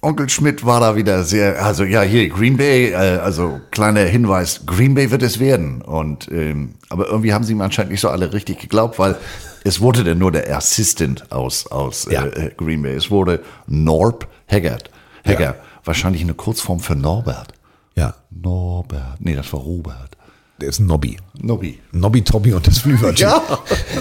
Onkel 0.00 0.30
Schmidt 0.30 0.64
war 0.64 0.80
da 0.80 0.96
wieder 0.96 1.22
sehr, 1.22 1.62
also 1.62 1.84
ja, 1.84 2.00
hier 2.00 2.30
Green 2.30 2.56
Bay, 2.56 2.92
äh, 2.92 2.94
also 2.94 3.60
kleiner 3.70 4.00
Hinweis, 4.00 4.62
Green 4.64 4.94
Bay 4.94 5.10
wird 5.10 5.22
es 5.22 5.38
werden. 5.38 5.82
Und 5.82 6.32
ähm, 6.32 6.76
aber 6.88 7.08
irgendwie 7.08 7.34
haben 7.34 7.44
sie 7.44 7.52
ihm 7.52 7.60
anscheinend 7.60 7.92
nicht 7.92 8.00
so 8.00 8.08
alle 8.08 8.32
richtig 8.32 8.58
geglaubt, 8.58 8.98
weil 8.98 9.16
es 9.62 9.82
wurde 9.82 10.02
denn 10.02 10.16
nur 10.16 10.32
der 10.32 10.56
Assistant 10.56 11.30
aus, 11.30 11.66
aus 11.66 12.08
ja. 12.10 12.24
äh, 12.24 12.52
Green 12.56 12.80
Bay. 12.80 12.94
Es 12.94 13.10
wurde 13.10 13.42
Norb 13.66 14.26
Haggard. 14.48 14.90
Haggard. 15.26 15.56
Ja. 15.56 15.62
Wahrscheinlich 15.84 16.22
eine 16.22 16.32
Kurzform 16.32 16.80
für 16.80 16.96
Norbert. 16.96 17.52
Ja. 17.96 18.14
Norbert. 18.30 19.18
Nee, 19.18 19.34
das 19.34 19.52
war 19.52 19.60
Robert 19.60 20.16
der 20.60 20.68
ist 20.68 20.78
ein 20.78 20.86
Nobby. 20.86 21.16
Nobby. 21.40 21.78
Nobby, 21.92 22.22
Tobby 22.22 22.52
und 22.52 22.66
das 22.66 22.78
Flühwörtchen. 22.78 23.28
Ja. 23.28 23.42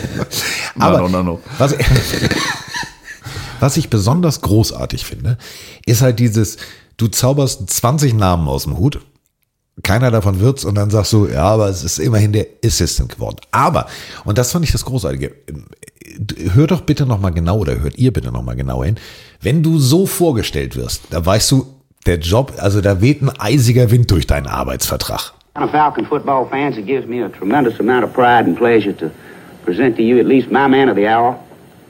Aber 0.80 1.00
no, 1.00 1.08
no, 1.08 1.24
no, 1.24 1.40
was, 1.58 1.76
was 3.60 3.78
ich 3.78 3.90
besonders 3.90 4.42
großartig 4.42 5.06
finde, 5.06 5.38
ist 5.86 6.02
halt 6.02 6.20
dieses, 6.20 6.58
du 6.98 7.08
zauberst 7.08 7.70
20 7.70 8.14
Namen 8.14 8.48
aus 8.48 8.64
dem 8.64 8.78
Hut, 8.78 9.00
keiner 9.84 10.12
davon 10.12 10.40
wird's 10.40 10.66
und 10.66 10.76
dann 10.76 10.90
sagst 10.90 11.14
du, 11.14 11.28
ja, 11.28 11.44
aber 11.44 11.70
es 11.70 11.84
ist 11.84 12.00
immerhin 12.00 12.34
der 12.34 12.48
Assistant 12.64 13.16
geworden. 13.16 13.38
Aber, 13.52 13.88
und 14.26 14.38
das 14.38 14.52
fand 14.52 14.66
ich 14.66 14.72
das 14.72 14.84
Großartige, 14.84 15.34
hör 16.54 16.68
doch 16.68 16.82
bitte 16.82 17.06
nochmal 17.06 17.32
genau 17.32 17.60
oder 17.60 17.80
hört 17.80 17.98
ihr 17.98 18.12
bitte 18.12 18.32
nochmal 18.32 18.56
genau 18.56 18.84
hin, 18.84 18.96
wenn 19.42 19.64
du 19.64 19.80
so 19.80 20.06
vorgestellt 20.06 20.76
wirst, 20.76 21.04
da 21.12 21.26
weißt 21.26 21.52
du, 21.52 21.68
der 22.06 22.20
Job, 22.20 22.54
also 22.58 22.82
da 22.82 23.02
weht 23.02 23.22
ein 23.22 23.30
eisiger 23.30 23.92
Wind 23.92 24.10
durch 24.12 24.26
deinen 24.26 24.48
Arbeitsvertrag. 24.48 25.34
Atlanta 25.60 25.78
Falcon 25.78 26.06
football 26.06 26.48
fans, 26.48 26.78
it 26.78 26.86
gives 26.86 27.06
me 27.06 27.20
a 27.20 27.28
tremendous 27.28 27.82
amount 27.82 28.06
of 28.06 28.14
pride 28.14 28.46
and 28.46 28.58
pleasure 28.58 28.94
to 28.94 29.12
present 29.66 29.98
to 29.98 30.04
you 30.04 30.18
at 30.18 30.26
least 30.26 30.50
my 30.50 30.68
man 30.68 30.88
of 30.88 30.96
the 30.96 31.06
hour, 31.06 31.38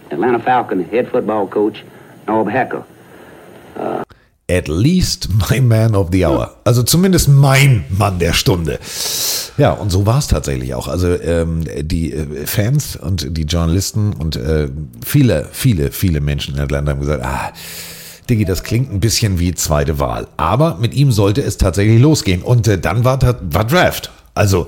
Atlanta 0.10 0.40
Falcon 0.40 0.84
head 0.86 1.08
football 1.08 1.46
coach, 1.48 1.84
Norb 2.26 2.50
Hecker. 2.50 2.84
Uh, 3.76 4.04
at 4.50 4.68
least 4.68 5.30
my 5.52 5.60
man 5.60 5.94
of 5.94 6.10
the 6.10 6.26
hour. 6.26 6.50
Also 6.66 6.82
zumindest 6.82 7.30
mein 7.30 7.86
Mann 7.96 8.18
der 8.18 8.34
Stunde. 8.34 8.80
Ja, 9.60 9.74
und 9.74 9.92
so 9.92 10.08
war 10.08 10.18
es 10.18 10.26
tatsächlich 10.26 10.74
auch. 10.74 10.88
Also 10.88 11.10
ähm, 11.22 11.64
die 11.80 12.12
äh, 12.12 12.48
Fans 12.48 12.96
und 12.96 13.38
die 13.38 13.44
Journalisten 13.44 14.14
und 14.14 14.36
äh, 14.36 14.68
viele, 15.06 15.48
viele, 15.52 15.92
viele 15.92 16.22
Menschen 16.22 16.56
in 16.56 16.62
Atlanta 16.62 16.94
haben 16.94 17.02
gesagt, 17.02 17.24
ah, 17.24 17.52
Diggi, 18.30 18.46
das 18.46 18.64
klingt 18.64 18.92
ein 18.92 19.00
bisschen 19.00 19.40
wie 19.40 19.54
zweite 19.56 20.00
Wahl. 20.00 20.28
Aber 20.38 20.76
mit 20.76 20.94
ihm 20.94 21.12
sollte 21.12 21.42
es 21.42 21.58
tatsächlich 21.58 22.00
losgehen. 22.02 22.42
Und 22.42 22.68
äh, 22.68 22.78
dann 22.78 23.04
war, 23.04 23.20
war 23.22 23.66
Draft. 23.66 24.12
Also 24.36 24.68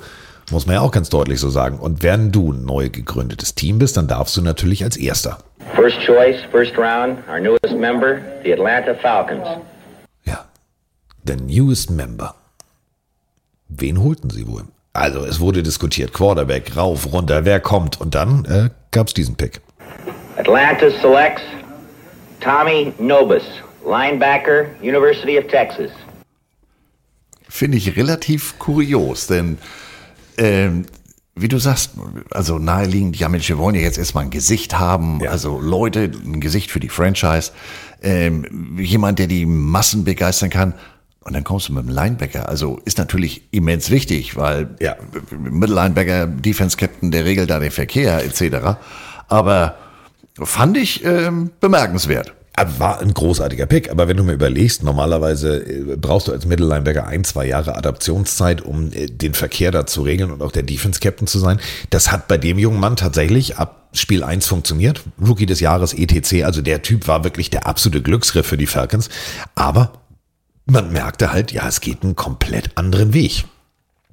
muss 0.52 0.66
man 0.66 0.76
ja 0.76 0.82
auch 0.82 0.92
ganz 0.92 1.10
deutlich 1.10 1.40
so 1.40 1.50
sagen. 1.50 1.80
Und 1.80 2.04
wenn 2.04 2.32
du 2.32 2.52
ein 2.52 2.66
neu 2.66 2.90
gegründetes 2.90 3.56
Team 3.56 3.80
bist, 3.80 3.98
dann 3.98 4.08
darfst 4.08 4.36
du 4.36 4.42
natürlich 4.42 4.84
als 4.84 4.98
Erster. 4.98 5.38
First 5.76 5.98
choice, 6.06 6.38
first 6.52 6.78
round, 6.78 7.20
our 7.30 7.40
newest 7.40 7.78
member, 7.78 8.18
the 8.44 8.54
Atlanta 8.54 8.94
Falcons. 8.96 9.48
Ja, 10.26 10.46
the 11.26 11.36
newest 11.36 11.90
member. 11.90 12.36
Wen 13.70 14.04
holten 14.04 14.30
sie 14.30 14.48
wohl? 14.48 14.64
Also 14.94 15.24
es 15.24 15.40
wurde 15.40 15.64
diskutiert, 15.64 16.12
Quarterback, 16.12 16.76
rauf, 16.76 17.14
runter, 17.14 17.46
wer 17.46 17.62
kommt. 17.62 18.02
Und 18.02 18.16
dann 18.16 18.44
äh, 18.46 18.70
gab 18.92 19.08
es 19.08 19.14
diesen 19.14 19.36
Pick. 19.36 19.62
Atlanta 20.38 20.90
selects 21.02 21.44
Tommy 22.42 22.92
Nobis, 23.00 23.44
Linebacker, 23.86 24.66
University 24.82 25.38
of 25.38 25.48
Texas. 25.48 25.92
Finde 27.48 27.78
ich 27.78 27.96
relativ 27.96 28.58
kurios, 28.60 29.28
denn 29.28 29.58
ähm, 30.38 30.86
wie 31.36 31.48
du 31.48 31.60
sagst, 31.60 31.92
also 32.32 32.60
naheliegend, 32.60 33.18
ja 33.18 33.30
Mensch, 33.30 33.48
wir 33.48 33.58
wollen 33.58 33.76
ja 33.76 33.82
jetzt 33.82 33.98
erstmal 33.98 34.26
ein 34.26 34.30
Gesicht 34.32 34.78
haben, 34.78 35.20
ja. 35.22 35.32
also 35.32 35.60
Leute, 35.60 36.12
ein 36.26 36.42
Gesicht 36.42 36.72
für 36.72 36.80
die 36.80 36.90
Franchise, 36.90 37.52
ähm, 38.02 38.78
jemand, 38.80 39.20
der 39.20 39.28
die 39.28 39.46
Massen 39.46 40.04
begeistern 40.04 40.50
kann. 40.50 40.74
Und 41.24 41.34
dann 41.34 41.44
kommst 41.44 41.70
du 41.70 41.74
mit 41.74 41.84
dem 41.86 41.90
Linebacker. 41.94 42.50
Also 42.50 42.80
ist 42.84 42.98
natürlich 42.98 43.44
immens 43.52 43.92
wichtig, 43.92 44.36
weil 44.36 44.76
Ja. 44.80 44.96
Mittellinebacker, 45.30 46.26
Defense 46.26 46.76
Captain, 46.78 47.12
der 47.12 47.26
regelt 47.26 47.52
da 47.52 47.60
den 47.60 47.70
Verkehr 47.70 48.26
etc. 48.26 48.80
Aber 49.28 49.76
fand 50.40 50.78
ich 50.78 51.04
ähm, 51.04 51.52
bemerkenswert. 51.60 52.34
Aber 52.54 52.80
War 52.80 53.00
ein 53.00 53.14
großartiger 53.14 53.66
Pick, 53.66 53.90
aber 53.90 54.08
wenn 54.08 54.18
du 54.18 54.24
mir 54.24 54.34
überlegst, 54.34 54.84
normalerweise 54.84 55.64
äh, 55.66 55.96
brauchst 55.96 56.28
du 56.28 56.34
als 56.34 56.46
Mittellinebacker 56.46 57.08
ein, 57.08 57.24
zwei 57.24 57.48
Jahre 57.48 57.76
Adaptionszeit, 57.76 58.62
um 58.62 58.92
äh, 58.92 59.08
den 59.08 59.34
Verkehr 59.34 59.72
da 59.72 59.86
zu 59.86 60.02
regeln 60.02 60.32
und 60.32 60.42
auch 60.42 60.52
der 60.52 60.64
Defense-Captain 60.64 61.28
zu 61.28 61.40
sein. 61.40 61.60
Das 61.90 62.12
hat 62.12 62.28
bei 62.28 62.38
dem 62.38 62.60
jungen 62.60 62.80
Mann 62.80 62.98
tatsächlich 62.98 63.58
ab 63.58 63.90
Spiel 63.94 64.24
1 64.24 64.48
funktioniert. 64.48 65.02
Rookie 65.26 65.46
des 65.46 65.60
Jahres, 65.60 65.94
ETC, 65.94 66.44
also 66.44 66.62
der 66.62 66.82
Typ 66.82 67.08
war 67.08 67.24
wirklich 67.24 67.50
der 67.50 67.68
absolute 67.68 68.02
Glücksgriff 68.02 68.48
für 68.48 68.58
die 68.58 68.68
Falcons. 68.68 69.10
Aber 69.56 69.94
man 70.66 70.92
merkte 70.92 71.32
halt, 71.32 71.52
ja, 71.52 71.68
es 71.68 71.82
geht 71.82 72.04
einen 72.04 72.16
komplett 72.16 72.72
anderen 72.76 73.14
Weg. 73.14 73.46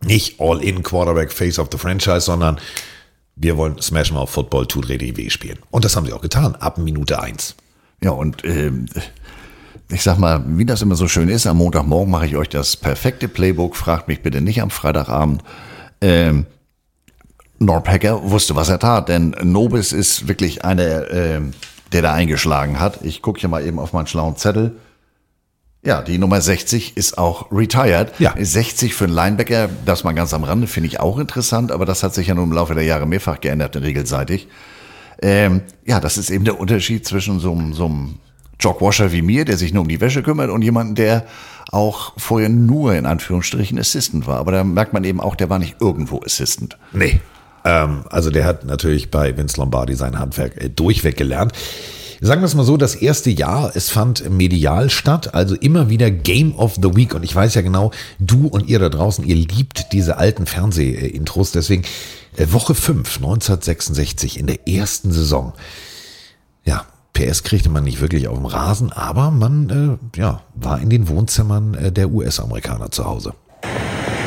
Nicht 0.04 0.40
All-in 0.40 0.82
Quarterback 0.82 1.32
Face 1.32 1.58
of 1.58 1.68
the 1.72 1.78
Franchise, 1.78 2.20
sondern 2.20 2.58
wir 3.40 3.56
wollen 3.56 3.80
Smash 3.80 4.12
Mouth 4.12 4.30
Football 4.30 4.66
tut 4.66 4.88
richtig 4.88 5.16
weh 5.16 5.30
spielen. 5.30 5.58
Und 5.70 5.84
das 5.84 5.96
haben 5.96 6.06
sie 6.06 6.12
auch 6.12 6.20
getan, 6.20 6.56
ab 6.56 6.78
Minute 6.78 7.20
1. 7.22 7.54
Ja, 8.02 8.10
und 8.10 8.44
ähm, 8.44 8.86
ich 9.90 10.02
sag 10.02 10.18
mal, 10.18 10.42
wie 10.46 10.66
das 10.66 10.82
immer 10.82 10.96
so 10.96 11.08
schön 11.08 11.28
ist, 11.28 11.46
am 11.46 11.58
Montagmorgen 11.58 12.10
mache 12.10 12.26
ich 12.26 12.36
euch 12.36 12.48
das 12.48 12.76
perfekte 12.76 13.28
Playbook. 13.28 13.76
Fragt 13.76 14.08
mich 14.08 14.22
bitte 14.22 14.40
nicht 14.40 14.60
am 14.60 14.70
Freitagabend. 14.70 15.42
Ähm, 16.00 16.46
Norb 17.58 17.88
Hacker 17.88 18.30
wusste, 18.30 18.54
was 18.54 18.68
er 18.68 18.78
tat, 18.78 19.08
denn 19.08 19.34
Nobis 19.42 19.92
ist 19.92 20.28
wirklich 20.28 20.64
einer, 20.64 21.10
ähm, 21.10 21.52
der 21.92 22.02
da 22.02 22.12
eingeschlagen 22.12 22.78
hat. 22.78 23.00
Ich 23.02 23.22
gucke 23.22 23.40
hier 23.40 23.48
mal 23.48 23.66
eben 23.66 23.78
auf 23.78 23.92
meinen 23.92 24.06
schlauen 24.06 24.36
Zettel. 24.36 24.76
Ja, 25.84 26.02
die 26.02 26.18
Nummer 26.18 26.40
60 26.40 26.96
ist 26.96 27.18
auch 27.18 27.52
retired. 27.52 28.12
Ja. 28.18 28.34
60 28.38 28.94
für 28.94 29.04
einen 29.04 29.14
Linebacker, 29.14 29.68
das 29.84 30.02
mal 30.04 30.12
ganz 30.12 30.34
am 30.34 30.42
Rande, 30.44 30.66
finde 30.66 30.88
ich 30.88 30.98
auch 31.00 31.18
interessant, 31.18 31.70
aber 31.70 31.86
das 31.86 32.02
hat 32.02 32.14
sich 32.14 32.26
ja 32.26 32.34
nun 32.34 32.44
im 32.50 32.52
Laufe 32.52 32.74
der 32.74 32.84
Jahre 32.84 33.06
mehrfach 33.06 33.40
geändert, 33.40 33.76
regelseitig. 33.76 34.48
Ähm, 35.22 35.62
ja, 35.86 36.00
das 36.00 36.18
ist 36.18 36.30
eben 36.30 36.44
der 36.44 36.58
Unterschied 36.60 37.06
zwischen 37.06 37.38
so, 37.40 37.52
einem- 37.52 37.72
so 37.74 37.86
einem 37.86 38.16
Jogwasher 38.60 39.12
wie 39.12 39.22
mir, 39.22 39.44
der 39.44 39.56
sich 39.56 39.72
nur 39.72 39.82
um 39.82 39.88
die 39.88 40.00
Wäsche 40.00 40.22
kümmert, 40.22 40.50
und 40.50 40.62
jemanden, 40.62 40.94
der 40.96 41.24
auch 41.70 42.12
vorher 42.16 42.48
nur 42.48 42.94
in 42.94 43.06
Anführungsstrichen 43.06 43.78
Assistant 43.78 44.26
war. 44.26 44.38
Aber 44.38 44.50
da 44.52 44.64
merkt 44.64 44.92
man 44.92 45.04
eben 45.04 45.20
auch, 45.20 45.36
der 45.36 45.48
war 45.48 45.58
nicht 45.60 45.76
irgendwo 45.80 46.20
Assistant. 46.24 46.76
Nee. 46.92 47.20
Ähm, 47.64 48.04
also 48.10 48.30
der 48.30 48.44
hat 48.44 48.64
natürlich 48.64 49.10
bei 49.10 49.36
Vince 49.36 49.58
Lombardi 49.60 49.94
sein 49.94 50.18
Handwerk 50.18 50.56
äh, 50.56 50.68
durchweg 50.70 51.16
gelernt. 51.16 51.52
Sagen 52.20 52.40
wir 52.40 52.46
es 52.46 52.54
mal 52.56 52.64
so, 52.64 52.76
das 52.76 52.96
erste 52.96 53.30
Jahr, 53.30 53.76
es 53.76 53.90
fand 53.90 54.28
medial 54.28 54.90
statt, 54.90 55.34
also 55.34 55.54
immer 55.54 55.88
wieder 55.88 56.10
Game 56.10 56.54
of 56.56 56.74
the 56.74 56.96
Week. 56.96 57.14
Und 57.14 57.22
ich 57.22 57.34
weiß 57.34 57.54
ja 57.54 57.62
genau, 57.62 57.92
du 58.18 58.48
und 58.48 58.68
ihr 58.68 58.80
da 58.80 58.88
draußen, 58.88 59.24
ihr 59.24 59.36
liebt 59.36 59.92
diese 59.92 60.16
alten 60.16 60.46
Fernseh-Intros. 60.46 61.52
Deswegen 61.52 61.84
äh, 62.36 62.46
Woche 62.50 62.74
5, 62.74 63.16
1966, 63.18 64.38
in 64.38 64.48
der 64.48 64.66
ersten 64.66 65.12
Saison. 65.12 65.52
Ja, 66.64 66.86
PS 67.12 67.44
kriegte 67.44 67.68
man 67.68 67.84
nicht 67.84 68.00
wirklich 68.00 68.26
auf 68.26 68.36
dem 68.36 68.46
Rasen, 68.46 68.92
aber 68.92 69.30
man 69.30 69.98
äh, 70.14 70.18
ja, 70.18 70.42
war 70.54 70.80
in 70.80 70.90
den 70.90 71.08
Wohnzimmern 71.08 71.74
äh, 71.74 71.92
der 71.92 72.10
US-Amerikaner 72.10 72.90
zu 72.90 73.04
Hause. 73.04 73.32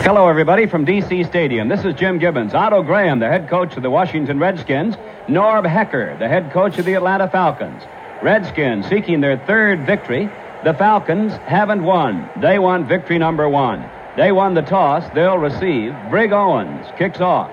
Hello, 0.03 0.27
everybody, 0.27 0.65
from 0.65 0.83
D.C. 0.83 1.23
Stadium. 1.25 1.67
This 1.69 1.85
is 1.85 1.93
Jim 1.93 2.17
Gibbons. 2.17 2.55
Otto 2.55 2.81
Graham, 2.81 3.19
the 3.19 3.27
head 3.27 3.47
coach 3.47 3.77
of 3.77 3.83
the 3.83 3.89
Washington 3.91 4.39
Redskins. 4.39 4.95
Norb 5.27 5.63
Hecker, 5.63 6.17
the 6.17 6.27
head 6.27 6.51
coach 6.51 6.79
of 6.79 6.85
the 6.85 6.95
Atlanta 6.95 7.29
Falcons. 7.29 7.83
Redskins 8.23 8.87
seeking 8.87 9.21
their 9.21 9.37
third 9.45 9.85
victory. 9.85 10.27
The 10.63 10.73
Falcons 10.73 11.33
haven't 11.45 11.83
won. 11.83 12.27
They 12.41 12.57
want 12.57 12.87
victory 12.87 13.19
number 13.19 13.47
one. 13.47 13.87
They 14.17 14.31
won 14.31 14.55
the 14.55 14.63
toss. 14.63 15.03
They'll 15.13 15.37
receive. 15.37 15.93
Brig 16.09 16.31
Owens 16.33 16.87
kicks 16.97 17.21
off. 17.21 17.51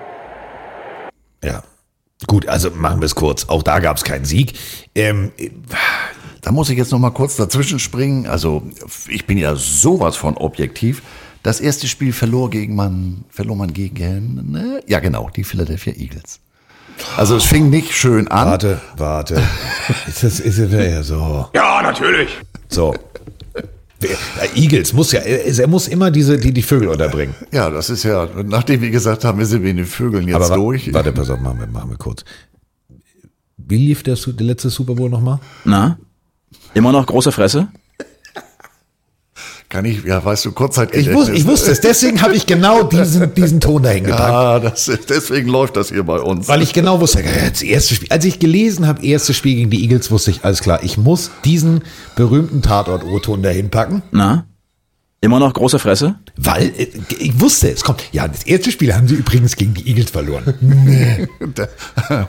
Ja. 1.43 1.61
Gut, 2.25 2.47
also 2.47 2.71
machen 2.71 2.99
wir 2.99 3.05
es 3.05 3.13
kurz. 3.13 3.47
Auch 3.47 3.61
da 3.61 3.77
gab 3.77 3.97
es 3.97 4.03
keinen 4.03 4.25
Sieg. 4.25 4.57
Ähm, 4.95 5.31
Da 6.41 6.51
muss 6.51 6.69
ich 6.69 6.77
jetzt 6.77 6.91
noch 6.91 6.99
mal 6.99 7.11
kurz 7.11 7.35
dazwischen 7.35 7.79
springen. 7.79 8.25
Also 8.25 8.63
ich 9.07 9.25
bin 9.25 9.37
ja 9.37 9.55
sowas 9.55 10.15
von 10.15 10.37
objektiv. 10.37 11.01
Das 11.43 11.61
erste 11.61 11.87
Spiel 11.87 12.11
verlor 12.13 12.49
gegen 12.49 12.75
man, 12.75 13.23
verlor 13.29 13.55
man 13.55 13.73
gegen, 13.73 14.51
ne? 14.51 14.81
ja 14.87 14.99
genau, 14.99 15.29
die 15.29 15.43
Philadelphia 15.43 15.93
Eagles. 15.93 16.39
Also 17.15 17.37
es 17.37 17.45
fing 17.45 17.69
nicht 17.69 17.93
schön 17.93 18.27
an. 18.27 18.47
warte, 18.47 18.81
warte. 18.97 19.41
ist 20.07 20.23
das 20.23 20.39
ist 20.39 20.57
es 20.57 20.71
ja 20.71 21.01
so. 21.01 21.47
Ja, 21.53 21.81
natürlich. 21.81 22.29
So. 22.67 22.93
Eagles 24.55 24.93
muss 24.93 25.11
ja, 25.11 25.19
er, 25.19 25.67
muss 25.67 25.87
immer 25.87 26.09
diese, 26.11 26.37
die, 26.37 26.53
die 26.53 26.61
Vögel 26.61 26.87
unterbringen. 26.87 27.35
Ja, 27.51 27.69
das 27.69 27.89
ist 27.89 28.03
ja, 28.03 28.27
nachdem 28.45 28.81
wir 28.81 28.91
gesagt 28.91 29.25
haben, 29.25 29.39
wir 29.39 29.45
sind 29.45 29.63
mit 29.63 29.77
den 29.77 29.85
Vögeln 29.85 30.27
jetzt 30.27 30.35
Aber 30.35 30.55
durch. 30.55 30.93
warte, 30.93 31.11
pass 31.11 31.29
auf, 31.29 31.39
machen 31.39 31.59
wir, 31.59 31.67
machen 31.67 31.89
wir 31.89 31.97
kurz. 31.97 32.23
Wie 33.57 33.77
lief 33.77 34.03
der, 34.03 34.15
der 34.15 34.45
letzte 34.45 34.69
Super 34.69 34.95
Bowl 34.95 35.09
nochmal? 35.09 35.39
Na? 35.65 35.99
Immer 36.73 36.91
noch 36.91 37.05
große 37.05 37.31
Fresse? 37.31 37.67
Kann 39.69 39.85
ich, 39.85 40.03
ja, 40.03 40.25
weißt 40.25 40.45
du, 40.45 40.51
Kurzzeit 40.51 40.95
Ich, 40.95 41.13
wus, 41.13 41.29
ich 41.29 41.45
wusste 41.45 41.69
es, 41.69 41.79
deswegen 41.79 42.23
habe 42.23 42.35
ich 42.35 42.47
genau 42.47 42.81
diesen, 42.81 43.31
diesen 43.35 43.59
Ton 43.59 43.83
dahin 43.83 44.03
gepackt. 44.03 44.29
Ja, 44.29 44.59
das 44.59 44.89
deswegen 45.07 45.47
läuft 45.47 45.77
das 45.77 45.89
hier 45.89 46.01
bei 46.01 46.19
uns. 46.19 46.47
Weil 46.47 46.63
ich 46.63 46.73
genau 46.73 46.99
wusste, 46.99 47.21
das 47.21 47.61
erste 47.61 47.93
Spiel, 47.93 48.07
als 48.09 48.25
ich 48.25 48.39
gelesen 48.39 48.87
habe, 48.87 49.05
erstes 49.05 49.37
Spiel 49.37 49.53
gegen 49.53 49.69
die 49.69 49.83
Eagles, 49.83 50.09
wusste 50.09 50.31
ich, 50.31 50.43
alles 50.43 50.61
klar, 50.61 50.79
ich 50.81 50.97
muss 50.97 51.29
diesen 51.45 51.83
berühmten 52.15 52.63
Tatort-O-Ton 52.63 53.43
dahin 53.43 53.69
packen. 53.69 54.01
Na? 54.09 54.48
Immer 55.21 55.39
noch 55.39 55.53
große 55.53 55.79
Fresse? 55.79 56.15
Weil 56.37 56.71
äh, 56.77 56.87
ich 57.19 57.41
wusste, 57.41 57.69
es 57.69 57.83
kommt. 57.83 58.01
Ja, 58.13 58.25
das 58.27 58.43
erste 58.43 58.71
Spiel 58.71 58.95
haben 58.95 59.07
sie 59.07 59.15
übrigens 59.15 59.57
gegen 59.57 59.73
die 59.73 59.85
Eagles 59.89 60.11
verloren. 60.11 60.53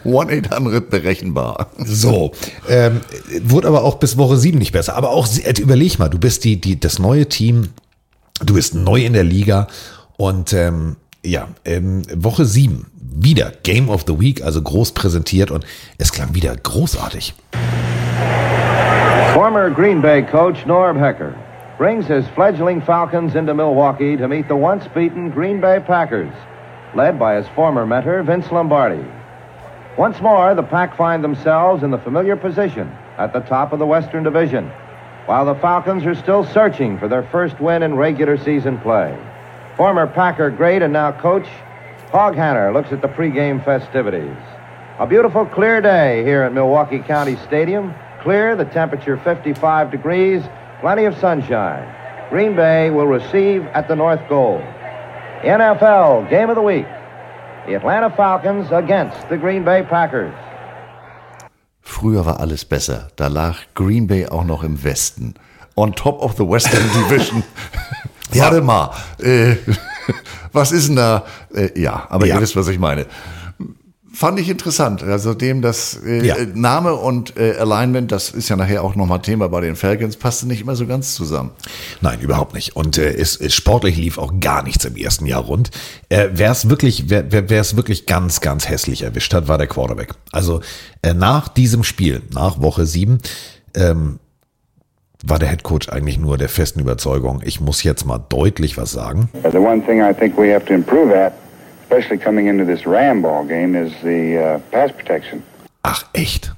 1-800 0.05 0.81
berechenbar. 0.91 1.71
So, 1.79 2.33
ähm, 2.69 3.01
wurde 3.43 3.69
aber 3.69 3.85
auch 3.85 4.01
bis 4.01 4.17
Woche 4.19 4.37
7 4.37 4.59
nicht 4.59 4.73
besser. 4.73 4.97
Aber 4.97 5.11
auch, 5.11 5.29
äh, 5.45 5.55
überleg 5.61 6.01
mal, 6.01 6.09
du 6.09 6.19
bist 6.19 6.43
die, 6.43 6.61
die, 6.61 6.81
das 6.81 6.99
neue 6.99 7.29
Team, 7.29 7.69
du 8.45 8.55
bist 8.55 8.75
neu 8.75 9.05
in 9.05 9.13
der 9.13 9.25
Liga 9.25 9.69
und 10.17 10.53
ähm, 10.53 10.97
ja, 11.25 11.47
ähm, 11.65 12.03
Woche 12.13 12.45
7, 12.45 12.87
wieder 13.15 13.53
Game 13.63 13.89
of 13.89 14.05
the 14.09 14.19
Week, 14.19 14.43
also 14.43 14.61
groß 14.61 14.93
präsentiert 14.93 15.53
und 15.53 15.65
es 15.99 16.11
klang 16.11 16.35
wieder 16.35 16.57
großartig. 16.57 17.35
Former 19.33 19.71
Green 19.71 20.03
Bay 20.03 20.25
coach 20.25 20.67
Norb 20.67 20.99
Hecker 20.99 21.33
brings 21.81 22.05
his 22.05 22.29
fledgling 22.35 22.83
Falcons 22.83 23.35
into 23.35 23.55
Milwaukee 23.55 24.15
to 24.15 24.29
meet 24.29 24.47
the 24.49 24.55
once 24.55 24.87
beaten 24.89 25.31
Green 25.31 25.63
Bay 25.63 25.81
Packers, 25.81 26.31
led 26.95 27.19
by 27.19 27.37
his 27.37 27.49
former 27.55 27.87
mentor 27.87 28.23
Vince 28.23 28.53
Lombardi. 28.53 29.03
Once 29.97 30.21
more, 30.21 30.55
the 30.55 30.63
Pack 30.63 30.95
find 30.95 31.25
themselves 31.25 31.83
in 31.83 31.91
the 31.91 31.97
familiar 31.97 32.37
position 32.37 32.87
at 33.17 33.33
the 33.33 33.41
top 33.41 33.73
of 33.73 33.79
the 33.79 33.87
Western 33.87 34.23
Division, 34.23 34.71
while 35.25 35.47
the 35.47 35.55
Falcons 35.55 36.05
are 36.05 36.15
still 36.15 36.45
searching 36.45 36.99
for 36.99 37.09
their 37.09 37.23
first 37.23 37.59
win 37.61 37.83
in 37.83 37.95
regular 37.95 38.37
season 38.37 38.77
play. 38.81 39.19
Former 39.79 40.07
Packer 40.07 40.51
great 40.51 40.83
and 40.83 40.93
now 40.93 41.13
coach 41.13 41.49
Hog 42.13 42.35
Hanner 42.35 42.75
looks 42.75 42.93
at 42.93 43.01
the 43.01 43.09
pregame 43.09 43.65
festivities. 43.65 44.37
A 44.99 45.07
beautiful 45.07 45.47
clear 45.47 45.81
day 45.81 46.25
here 46.25 46.43
at 46.43 46.53
Milwaukee 46.53 46.99
County 46.99 47.37
Stadium. 47.37 47.95
Clear, 48.21 48.55
the 48.55 48.67
temperature 48.67 49.17
55 49.17 49.91
degrees, 49.91 50.43
plenty 50.81 51.07
of 51.07 51.15
sunshine. 51.19 51.85
Green 52.31 52.55
Bay 52.55 52.91
will 52.91 53.07
receive 53.07 53.67
at 53.75 53.89
the 53.89 53.95
North 53.97 54.21
Goal. 54.29 54.61
NFL 55.43 56.29
Game 56.31 56.49
of 56.51 56.57
the 56.57 56.63
Week. 56.63 56.87
The 57.67 57.75
Atlanta 57.77 58.11
Falcons 58.11 58.71
against 58.73 59.29
the 59.29 59.37
Green 59.37 59.65
Bay 59.65 59.83
Packers. 59.83 60.33
Früher 61.83 62.25
war 62.25 62.39
alles 62.41 62.65
besser. 62.65 63.09
Da 63.17 63.27
lag 63.29 63.57
Green 63.75 64.07
Bay 64.07 64.27
auch 64.27 64.45
noch 64.45 64.63
im 64.63 64.83
Westen. 64.85 65.35
On 65.77 65.93
top 65.93 66.21
of 66.23 66.37
the 66.37 66.45
Western 66.47 66.83
Division. 66.95 67.43
Warte 68.33 68.61
mal. 68.61 68.91
Äh, 69.23 69.57
was 70.53 70.73
ist 70.73 70.89
denn 70.89 70.97
da? 70.97 71.25
Äh, 71.55 71.79
ja, 71.81 72.07
aber 72.09 72.27
Ja. 72.27 72.37
ihr 72.37 72.41
wisst, 72.41 72.57
was 72.57 72.69
ich 72.69 72.79
meine. 72.79 73.07
Fand 74.13 74.41
ich 74.41 74.49
interessant. 74.49 75.03
Also 75.05 75.35
dem 75.35 75.63
das 75.63 76.01
äh, 76.05 76.27
Ja. 76.27 76.37
Name 76.55 76.95
und 76.95 77.37
äh, 77.37 77.55
Alignment, 77.59 78.11
das 78.11 78.31
ist 78.31 78.49
ja 78.49 78.57
nachher 78.57 78.83
auch 78.83 78.97
nochmal 78.97 79.23
Thema 79.23 79.49
bei 79.49 79.61
den 79.61 79.77
Falcons, 79.77 80.17
passte 80.17 80.49
nicht 80.49 80.61
immer 80.61 80.75
so 80.75 80.87
ganz 80.87 81.15
zusammen. 81.15 81.51
Nein, 82.01 82.21
überhaupt 82.21 82.55
nicht. 82.55 82.75
Und 82.75 82.99
äh, 82.99 83.13
es, 83.13 83.37
es 83.37 83.55
sportlich 83.55 83.97
lief 83.97 84.19
auch 84.19 84.33
gar 84.41 84.65
nichts 84.65 84.85
im 84.85 84.97
ersten 84.97 85.27
Jahr 85.27 85.43
rund. 85.43 85.71
Äh, 86.09 86.29
wer 86.33 86.51
es 86.51 86.69
wirklich, 86.69 87.09
wer, 87.09 87.31
wer 87.31 87.49
wer 87.49 87.61
es 87.61 87.77
wirklich 87.77 88.07
ganz, 88.07 88.41
ganz 88.41 88.69
hässlich 88.69 89.03
erwischt 89.03 89.33
hat, 89.33 89.47
war 89.47 89.59
der 89.59 89.69
Quarterback. 89.69 90.11
Also 90.33 90.61
äh, 91.03 91.15
nach 91.15 91.49
diesem 91.49 91.85
Spiel, 91.85 92.23
nach 92.35 92.61
Woche 92.61 92.87
sieben, 92.87 93.19
ähm, 93.75 94.19
war 95.25 95.39
der 95.39 95.51
Head 95.51 95.63
Coach 95.63 95.89
eigentlich 95.89 96.19
nur 96.19 96.39
der 96.39 96.49
festen 96.49 96.81
Überzeugung, 96.81 97.43
ich 97.45 97.61
muss 97.61 97.83
jetzt 97.83 98.07
mal 98.07 98.19
deutlich 98.19 98.77
was 98.77 98.91
sagen. 98.91 99.29
The 99.53 99.59
one 99.59 99.85
thing 99.85 100.01
I 100.01 100.15
think 100.15 100.37
we 100.37 100.53
have 100.53 100.65
to 100.67 100.73
improve 100.75 101.15
at, 101.15 101.35
especially 101.91 102.19
coming 102.19 102.47
into 102.47 102.65
this 102.65 102.87
Ram 102.87 103.23
ball 103.23 103.45
game, 103.45 103.75
is 103.75 103.93
the 104.03 104.39
uh, 104.39 104.59
pass 104.71 104.93
protection. 104.93 105.43
Ach 105.83 106.05
echt? 106.13 106.55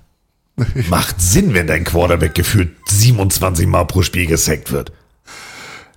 Macht 0.90 1.20
Sinn, 1.20 1.54
wenn 1.54 1.66
dein 1.66 1.84
Quarterback 1.84 2.34
gefühlt 2.34 2.70
27 2.88 3.66
Mal 3.66 3.84
pro 3.86 4.02
Spiel 4.02 4.26
gesackt 4.26 4.72
wird. 4.72 4.92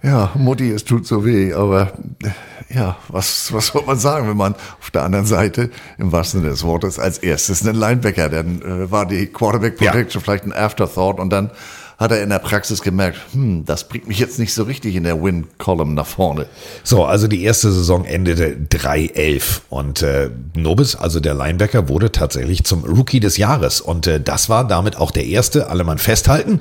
Ja, 0.01 0.31
Mutti, 0.35 0.69
es 0.69 0.85
tut 0.85 1.05
so 1.05 1.25
weh, 1.25 1.51
aber 1.53 1.93
äh, 2.23 2.75
ja, 2.75 2.95
was, 3.09 3.51
was 3.51 3.67
soll 3.67 3.83
man 3.85 3.97
sagen, 3.97 4.29
wenn 4.29 4.37
man 4.37 4.55
auf 4.79 4.91
der 4.91 5.03
anderen 5.03 5.25
Seite, 5.25 5.71
im 5.97 6.11
wahrsten 6.11 6.41
Sinne 6.41 6.51
des 6.51 6.63
Wortes, 6.63 6.99
als 6.99 7.17
erstes 7.17 7.65
einen 7.65 7.77
Linebacker, 7.77 8.29
dann 8.29 8.61
äh, 8.61 8.91
war 8.91 9.05
die 9.05 9.27
Quarterback 9.27 9.77
Protection 9.77 10.21
vielleicht 10.21 10.45
ein 10.45 10.53
Afterthought 10.53 11.19
und 11.19 11.31
dann 11.31 11.49
hat 11.97 12.11
er 12.11 12.21
in 12.21 12.29
der 12.29 12.39
Praxis 12.39 12.81
gemerkt, 12.81 13.17
hm, 13.31 13.65
das 13.65 13.87
bringt 13.87 14.07
mich 14.07 14.19
jetzt 14.19 14.39
nicht 14.39 14.53
so 14.53 14.63
richtig 14.63 14.95
in 14.95 15.03
der 15.03 15.21
Win-Column 15.21 15.93
nach 15.93 16.05
vorne. 16.05 16.47
So, 16.83 17.05
also 17.05 17.27
die 17.27 17.43
erste 17.43 17.71
Saison 17.71 18.05
endete 18.05 18.57
3-11 18.69 19.61
und 19.69 20.01
äh, 20.01 20.29
Nobis, 20.55 20.95
also 20.95 21.19
der 21.19 21.33
Linebacker, 21.33 21.87
wurde 21.87 22.11
tatsächlich 22.11 22.63
zum 22.65 22.83
Rookie 22.83 23.19
des 23.19 23.37
Jahres 23.37 23.81
und 23.81 24.07
äh, 24.07 24.19
das 24.19 24.49
war 24.49 24.67
damit 24.67 24.97
auch 24.97 25.11
der 25.11 25.25
erste, 25.25 25.69
alle 25.69 25.83
man 25.83 25.97
festhalten, 25.97 26.59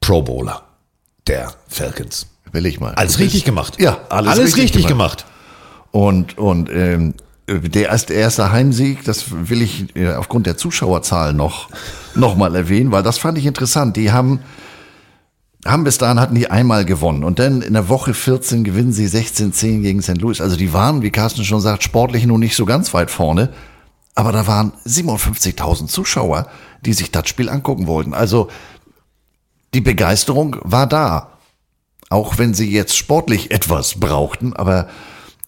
Pro 0.00 0.22
Bowler 0.22 0.62
der 1.26 1.52
Falcons. 1.68 2.26
Will 2.52 2.66
ich 2.66 2.78
mal. 2.78 2.94
Alles 2.94 3.18
richtig 3.18 3.44
gemacht. 3.44 3.80
Ja, 3.80 3.98
alles, 4.10 4.32
Alles 4.32 4.56
richtig 4.56 4.86
gemacht. 4.86 5.24
Und, 5.90 6.38
und 6.38 6.70
ähm, 6.70 7.14
der 7.46 7.88
erste, 8.10 8.52
Heimsieg, 8.52 9.04
das 9.04 9.26
will 9.30 9.60
ich 9.60 9.94
äh, 9.96 10.14
aufgrund 10.14 10.46
der 10.46 10.56
Zuschauerzahl 10.56 11.34
noch, 11.34 11.68
noch 12.14 12.36
mal 12.36 12.54
erwähnen, 12.54 12.90
weil 12.90 13.02
das 13.02 13.18
fand 13.18 13.36
ich 13.36 13.44
interessant. 13.44 13.96
Die 13.96 14.12
haben, 14.12 14.40
haben 15.66 15.84
bis 15.84 15.98
dahin 15.98 16.20
hatten 16.20 16.34
die 16.34 16.50
einmal 16.50 16.84
gewonnen 16.84 17.22
und 17.22 17.38
dann 17.38 17.60
in 17.60 17.74
der 17.74 17.88
Woche 17.88 18.14
14 18.14 18.64
gewinnen 18.64 18.92
sie 18.92 19.06
16-10 19.06 19.82
gegen 19.82 20.02
St. 20.02 20.20
Louis. 20.20 20.40
Also 20.40 20.56
die 20.56 20.72
waren, 20.72 21.02
wie 21.02 21.10
Carsten 21.10 21.44
schon 21.44 21.60
sagt, 21.60 21.82
sportlich 21.82 22.24
nur 22.24 22.38
nicht 22.38 22.56
so 22.56 22.64
ganz 22.64 22.94
weit 22.94 23.10
vorne. 23.10 23.50
Aber 24.14 24.32
da 24.32 24.46
waren 24.46 24.72
57.000 24.86 25.88
Zuschauer, 25.88 26.46
die 26.82 26.92
sich 26.92 27.10
das 27.10 27.28
Spiel 27.28 27.48
angucken 27.48 27.86
wollten. 27.86 28.14
Also 28.14 28.48
die 29.74 29.80
Begeisterung 29.80 30.56
war 30.62 30.86
da. 30.86 31.32
Auch 32.10 32.38
wenn 32.38 32.54
sie 32.54 32.70
jetzt 32.70 32.96
sportlich 32.96 33.50
etwas 33.50 33.98
brauchten, 34.00 34.54
aber 34.54 34.88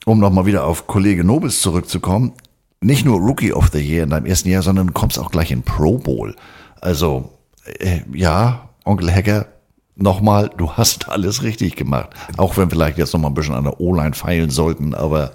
um 0.07 0.21
nochmal 0.21 0.47
wieder 0.47 0.65
auf 0.65 0.87
Kollege 0.87 1.25
Nobis 1.25 1.61
zurückzukommen, 1.61 2.33
nicht 2.81 3.05
nur 3.05 3.19
Rookie 3.19 3.53
of 3.53 3.71
the 3.73 3.81
Year 3.81 4.05
in 4.05 4.11
deinem 4.11 4.27
ersten 4.27 4.49
Jahr, 4.49 4.63
sondern 4.63 4.87
du 4.87 4.93
kommst 4.93 5.19
auch 5.19 5.33
gleich 5.33 5.51
in 5.51 5.63
Pro 5.63 5.99
Bowl. 5.99 6.37
Also, 6.81 7.33
äh, 7.81 8.03
ja, 8.15 8.69
Onkel 8.85 9.13
Hacker, 9.13 9.47
nochmal, 9.97 10.51
du 10.57 10.73
hast 10.73 11.09
alles 11.09 11.43
richtig 11.43 11.75
gemacht. 11.75 12.11
Auch 12.37 12.57
wenn 12.57 12.71
vielleicht 12.71 12.99
jetzt 12.99 13.13
nochmal 13.15 13.33
ein 13.33 13.35
bisschen 13.35 13.57
an 13.57 13.65
der 13.65 13.81
O-Line 13.81 14.15
feilen 14.15 14.51
sollten, 14.51 14.95
aber 14.95 15.33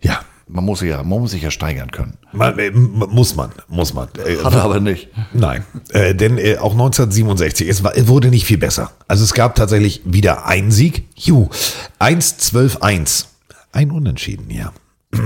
ja. 0.00 0.20
Man 0.48 0.64
muss 0.64 0.80
sich 0.80 0.90
ja, 0.90 1.02
man 1.02 1.20
muss 1.20 1.30
sich 1.30 1.42
ja 1.42 1.50
steigern 1.50 1.90
können. 1.92 2.18
Man, 2.32 2.58
äh, 2.58 2.70
muss 2.70 3.36
man, 3.36 3.52
muss 3.68 3.94
man. 3.94 4.08
Äh, 4.18 4.36
Hat 4.44 4.52
er 4.52 4.64
aber 4.64 4.80
nicht. 4.80 5.08
Nein, 5.32 5.64
äh, 5.90 6.14
denn 6.14 6.36
äh, 6.36 6.58
auch 6.58 6.72
1967, 6.72 7.66
es, 7.68 7.82
war, 7.82 7.96
es 7.96 8.06
wurde 8.06 8.28
nicht 8.28 8.44
viel 8.44 8.58
besser. 8.58 8.90
Also 9.08 9.24
es 9.24 9.32
gab 9.32 9.54
tatsächlich 9.54 10.02
wieder 10.04 10.44
einen 10.44 10.70
Sieg. 10.70 11.08
Juhu, 11.14 11.48
1-12-1. 12.00 13.31
Ein 13.72 13.90
Unentschieden, 13.90 14.50
ja. 14.50 14.72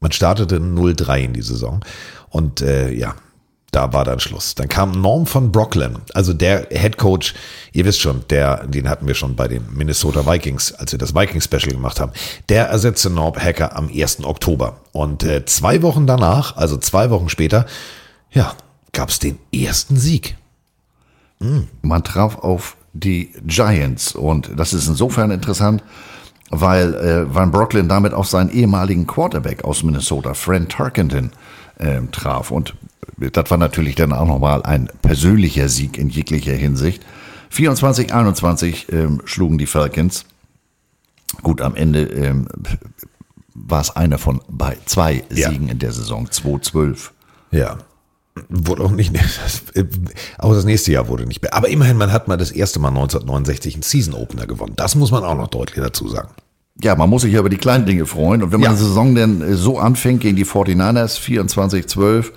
Man 0.00 0.12
startete 0.12 0.58
0-3 0.58 1.18
in 1.18 1.32
die 1.34 1.42
Saison. 1.42 1.84
Und 2.30 2.62
äh, 2.62 2.90
ja, 2.92 3.14
da 3.70 3.92
war 3.92 4.04
dann 4.04 4.20
Schluss. 4.20 4.54
Dann 4.54 4.68
kam 4.68 4.92
Norm 4.92 5.26
von 5.26 5.52
Brocklin, 5.52 5.98
also 6.14 6.32
der 6.32 6.68
Head 6.70 6.96
Coach, 6.96 7.34
ihr 7.72 7.84
wisst 7.84 8.00
schon, 8.00 8.24
der, 8.28 8.66
den 8.66 8.88
hatten 8.88 9.06
wir 9.06 9.14
schon 9.14 9.36
bei 9.36 9.46
den 9.46 9.64
Minnesota 9.72 10.26
Vikings, 10.26 10.72
als 10.72 10.92
wir 10.92 10.98
das 10.98 11.14
Vikings 11.14 11.44
Special 11.44 11.72
gemacht 11.72 12.00
haben. 12.00 12.12
Der 12.48 12.66
ersetzte 12.66 13.10
Norm 13.10 13.36
Hacker 13.36 13.76
am 13.76 13.88
1. 13.88 14.24
Oktober. 14.24 14.80
Und 14.92 15.22
äh, 15.22 15.44
zwei 15.44 15.82
Wochen 15.82 16.06
danach, 16.06 16.56
also 16.56 16.76
zwei 16.78 17.10
Wochen 17.10 17.28
später, 17.28 17.66
ja, 18.32 18.54
gab 18.92 19.10
es 19.10 19.18
den 19.18 19.38
ersten 19.54 19.96
Sieg. 19.96 20.36
Mhm. 21.38 21.68
Man 21.82 22.02
traf 22.02 22.38
auf 22.38 22.76
die 22.92 23.30
Giants 23.46 24.16
und 24.16 24.50
das 24.56 24.72
ist 24.72 24.88
insofern 24.88 25.30
interessant, 25.30 25.82
weil 26.50 26.94
äh, 26.94 27.34
Van 27.34 27.50
Brocklin 27.50 27.88
damit 27.88 28.12
auf 28.12 28.26
seinen 28.26 28.50
ehemaligen 28.50 29.06
Quarterback 29.06 29.64
aus 29.64 29.82
Minnesota, 29.82 30.34
Fran 30.34 30.68
Tarkenton, 30.68 31.30
äh, 31.78 32.00
traf. 32.12 32.50
Und 32.50 32.74
das 33.16 33.50
war 33.50 33.58
natürlich 33.58 33.94
dann 33.94 34.12
auch 34.12 34.26
nochmal 34.26 34.62
ein 34.62 34.90
persönlicher 35.02 35.68
Sieg 35.68 35.96
in 35.96 36.08
jeglicher 36.08 36.52
Hinsicht. 36.52 37.04
24-21 37.52 38.92
ähm, 38.92 39.22
schlugen 39.24 39.58
die 39.58 39.66
Falcons. 39.66 40.24
Gut, 41.42 41.60
am 41.60 41.74
Ende 41.76 42.02
ähm, 42.02 42.48
war 43.54 43.80
es 43.80 43.94
einer 43.94 44.18
von 44.18 44.40
bei 44.48 44.76
zwei 44.86 45.24
Siegen 45.28 45.66
ja. 45.66 45.72
in 45.72 45.78
der 45.78 45.92
Saison, 45.92 46.26
2-12. 46.26 47.10
Ja. 47.50 47.78
Wurde 48.48 48.84
auch 48.84 48.90
nicht, 48.90 49.12
auch 50.38 50.54
das 50.54 50.64
nächste 50.64 50.92
Jahr 50.92 51.08
wurde 51.08 51.26
nicht 51.26 51.42
mehr. 51.42 51.54
Aber 51.54 51.68
immerhin, 51.68 51.96
man 51.96 52.12
hat 52.12 52.28
mal 52.28 52.36
das 52.36 52.50
erste 52.50 52.78
Mal 52.78 52.88
1969 52.88 53.74
einen 53.74 53.82
Season 53.82 54.14
Opener 54.14 54.46
gewonnen. 54.46 54.74
Das 54.76 54.94
muss 54.94 55.10
man 55.10 55.24
auch 55.24 55.36
noch 55.36 55.48
deutlich 55.48 55.84
dazu 55.84 56.08
sagen. 56.08 56.30
Ja, 56.82 56.94
man 56.94 57.10
muss 57.10 57.22
sich 57.22 57.32
ja 57.32 57.40
über 57.40 57.50
die 57.50 57.56
kleinen 57.56 57.86
Dinge 57.86 58.06
freuen. 58.06 58.42
Und 58.42 58.52
wenn 58.52 58.60
man 58.60 58.70
ja. 58.70 58.76
die 58.76 58.82
Saison 58.82 59.14
denn 59.14 59.56
so 59.56 59.78
anfängt 59.78 60.20
gegen 60.20 60.36
die 60.36 60.46
49ers, 60.46 61.20
24-12, 61.20 62.30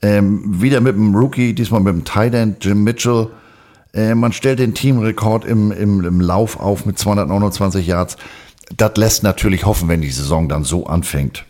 ähm, 0.00 0.60
wieder 0.62 0.80
mit 0.80 0.94
dem 0.94 1.14
Rookie, 1.14 1.54
diesmal 1.54 1.80
mit 1.80 1.92
dem 1.92 2.04
Tight 2.04 2.34
End 2.34 2.64
Jim 2.64 2.84
Mitchell. 2.84 3.28
Äh, 3.92 4.14
man 4.14 4.32
stellt 4.32 4.60
den 4.60 4.74
Teamrekord 4.74 5.44
im, 5.44 5.72
im, 5.72 6.04
im 6.04 6.20
Lauf 6.20 6.58
auf 6.58 6.86
mit 6.86 6.98
229 6.98 7.86
Yards. 7.86 8.16
Das 8.76 8.96
lässt 8.96 9.22
natürlich 9.22 9.66
hoffen, 9.66 9.88
wenn 9.88 10.00
die 10.00 10.10
Saison 10.10 10.48
dann 10.48 10.64
so 10.64 10.86
anfängt. 10.86 11.44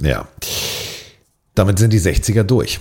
Ja. 0.00 0.28
Damit 1.54 1.78
sind 1.78 1.92
die 1.92 2.00
60er 2.00 2.42
durch. 2.42 2.78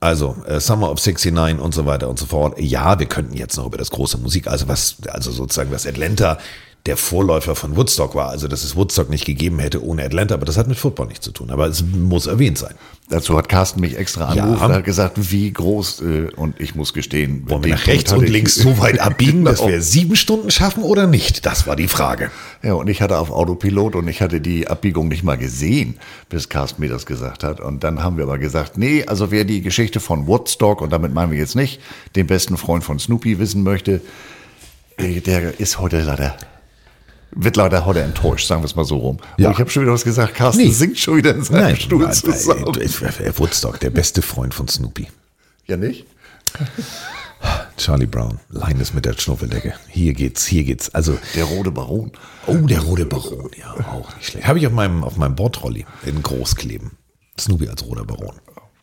Also 0.00 0.36
äh, 0.46 0.60
Summer 0.60 0.90
of 0.90 1.04
69 1.04 1.58
und 1.58 1.74
so 1.74 1.86
weiter 1.86 2.08
und 2.08 2.18
so 2.18 2.26
fort. 2.26 2.58
Ja, 2.58 2.98
wir 2.98 3.06
könnten 3.06 3.34
jetzt 3.36 3.56
noch 3.56 3.66
über 3.66 3.78
das 3.78 3.90
große 3.90 4.18
Musik, 4.18 4.46
also 4.46 4.68
was, 4.68 4.96
also 5.08 5.30
sozusagen 5.32 5.70
was 5.70 5.86
Atlanta 5.86 6.38
der 6.86 6.96
Vorläufer 6.96 7.54
von 7.54 7.76
Woodstock 7.76 8.14
war. 8.14 8.28
Also, 8.28 8.48
dass 8.48 8.64
es 8.64 8.76
Woodstock 8.76 9.10
nicht 9.10 9.24
gegeben 9.24 9.58
hätte 9.58 9.84
ohne 9.84 10.04
Atlanta, 10.04 10.34
aber 10.34 10.44
das 10.44 10.56
hat 10.56 10.68
mit 10.68 10.78
Football 10.78 11.08
nichts 11.08 11.24
zu 11.24 11.32
tun. 11.32 11.50
Aber 11.50 11.66
es 11.66 11.82
muss 11.82 12.26
erwähnt 12.26 12.58
sein. 12.58 12.74
Dazu 13.08 13.36
hat 13.38 13.48
Carsten 13.48 13.80
mich 13.80 13.96
extra 13.96 14.26
angerufen 14.26 14.58
ja. 14.58 14.66
und 14.66 14.72
hat 14.72 14.84
gesagt, 14.84 15.30
wie 15.30 15.52
groß, 15.52 16.00
äh, 16.00 16.28
und 16.34 16.60
ich 16.60 16.74
muss 16.74 16.92
gestehen. 16.92 17.48
Wollen 17.48 17.62
wir 17.64 17.74
nach 17.74 17.86
rechts 17.86 18.12
und 18.12 18.28
links 18.28 18.54
so 18.56 18.78
weit 18.78 19.00
abbiegen, 19.00 19.44
dass 19.44 19.64
wir 19.64 19.80
sieben 19.80 20.16
Stunden 20.16 20.50
schaffen 20.50 20.82
oder 20.82 21.06
nicht? 21.06 21.46
Das 21.46 21.66
war 21.66 21.76
die 21.76 21.86
Frage. 21.86 22.30
Ja, 22.62 22.74
und 22.74 22.88
ich 22.88 23.02
hatte 23.02 23.18
auf 23.18 23.30
Autopilot 23.30 23.94
und 23.94 24.08
ich 24.08 24.20
hatte 24.22 24.40
die 24.40 24.66
Abbiegung 24.66 25.08
nicht 25.08 25.22
mal 25.22 25.36
gesehen, 25.36 25.98
bis 26.28 26.48
Carsten 26.48 26.82
mir 26.82 26.88
das 26.88 27.06
gesagt 27.06 27.44
hat. 27.44 27.60
Und 27.60 27.84
dann 27.84 28.02
haben 28.02 28.16
wir 28.16 28.24
aber 28.24 28.38
gesagt, 28.38 28.76
nee, 28.76 29.04
also 29.06 29.30
wer 29.30 29.44
die 29.44 29.60
Geschichte 29.60 30.00
von 30.00 30.26
Woodstock, 30.26 30.80
und 30.80 30.92
damit 30.92 31.14
meinen 31.14 31.30
wir 31.30 31.38
jetzt 31.38 31.56
nicht, 31.56 31.80
den 32.16 32.26
besten 32.26 32.56
Freund 32.56 32.82
von 32.82 32.98
Snoopy 32.98 33.38
wissen 33.38 33.62
möchte, 33.62 34.00
äh, 34.96 35.20
der 35.20 35.60
ist 35.60 35.78
heute 35.78 36.02
leider 36.02 36.36
wird 37.36 37.56
leider 37.56 37.84
heute 37.84 38.00
enttäuscht, 38.00 38.48
sagen 38.48 38.62
wir 38.62 38.66
es 38.66 38.74
mal 38.74 38.84
so 38.84 38.96
rum. 38.96 39.18
Ja. 39.36 39.48
Und 39.48 39.54
ich 39.54 39.60
habe 39.60 39.70
schon 39.70 39.82
wieder 39.82 39.92
was 39.92 40.04
gesagt, 40.04 40.34
Carsten 40.34 40.64
nee. 40.64 40.70
singt 40.70 40.98
schon 40.98 41.16
wieder 41.18 41.34
in 41.34 41.42
seinem 41.42 41.60
Nein, 41.60 41.76
Stuhl 41.76 42.04
nein, 42.04 42.12
zusammen. 42.12 42.64
Er 43.18 43.38
Woodstock, 43.38 43.78
der 43.78 43.90
beste 43.90 44.22
Freund 44.22 44.54
von 44.54 44.66
Snoopy. 44.66 45.06
Ja, 45.66 45.76
nicht? 45.76 46.06
Charlie 47.76 48.06
Brown, 48.06 48.40
Linus 48.48 48.94
mit 48.94 49.04
der 49.04 49.12
Schnuffeldecke. 49.12 49.74
Hier 49.88 50.14
geht's, 50.14 50.46
hier 50.46 50.64
geht's. 50.64 50.94
Also 50.94 51.18
der 51.34 51.44
rote 51.44 51.70
Baron. 51.70 52.10
Oh, 52.46 52.54
der 52.54 52.80
rote 52.80 53.04
Baron, 53.04 53.50
ja, 53.58 53.72
auch 53.72 54.14
nicht 54.16 54.26
schlecht. 54.26 54.46
Habe 54.46 54.58
ich 54.58 54.66
auf 54.66 54.72
meinem 54.72 55.04
auf 55.04 55.16
meinem 55.16 55.36
Bordrolli 55.36 55.84
in 56.04 56.22
groß 56.22 56.56
kleben. 56.56 56.92
Snoopy 57.38 57.68
als 57.68 57.84
roter 57.84 58.04
Baron. 58.04 58.34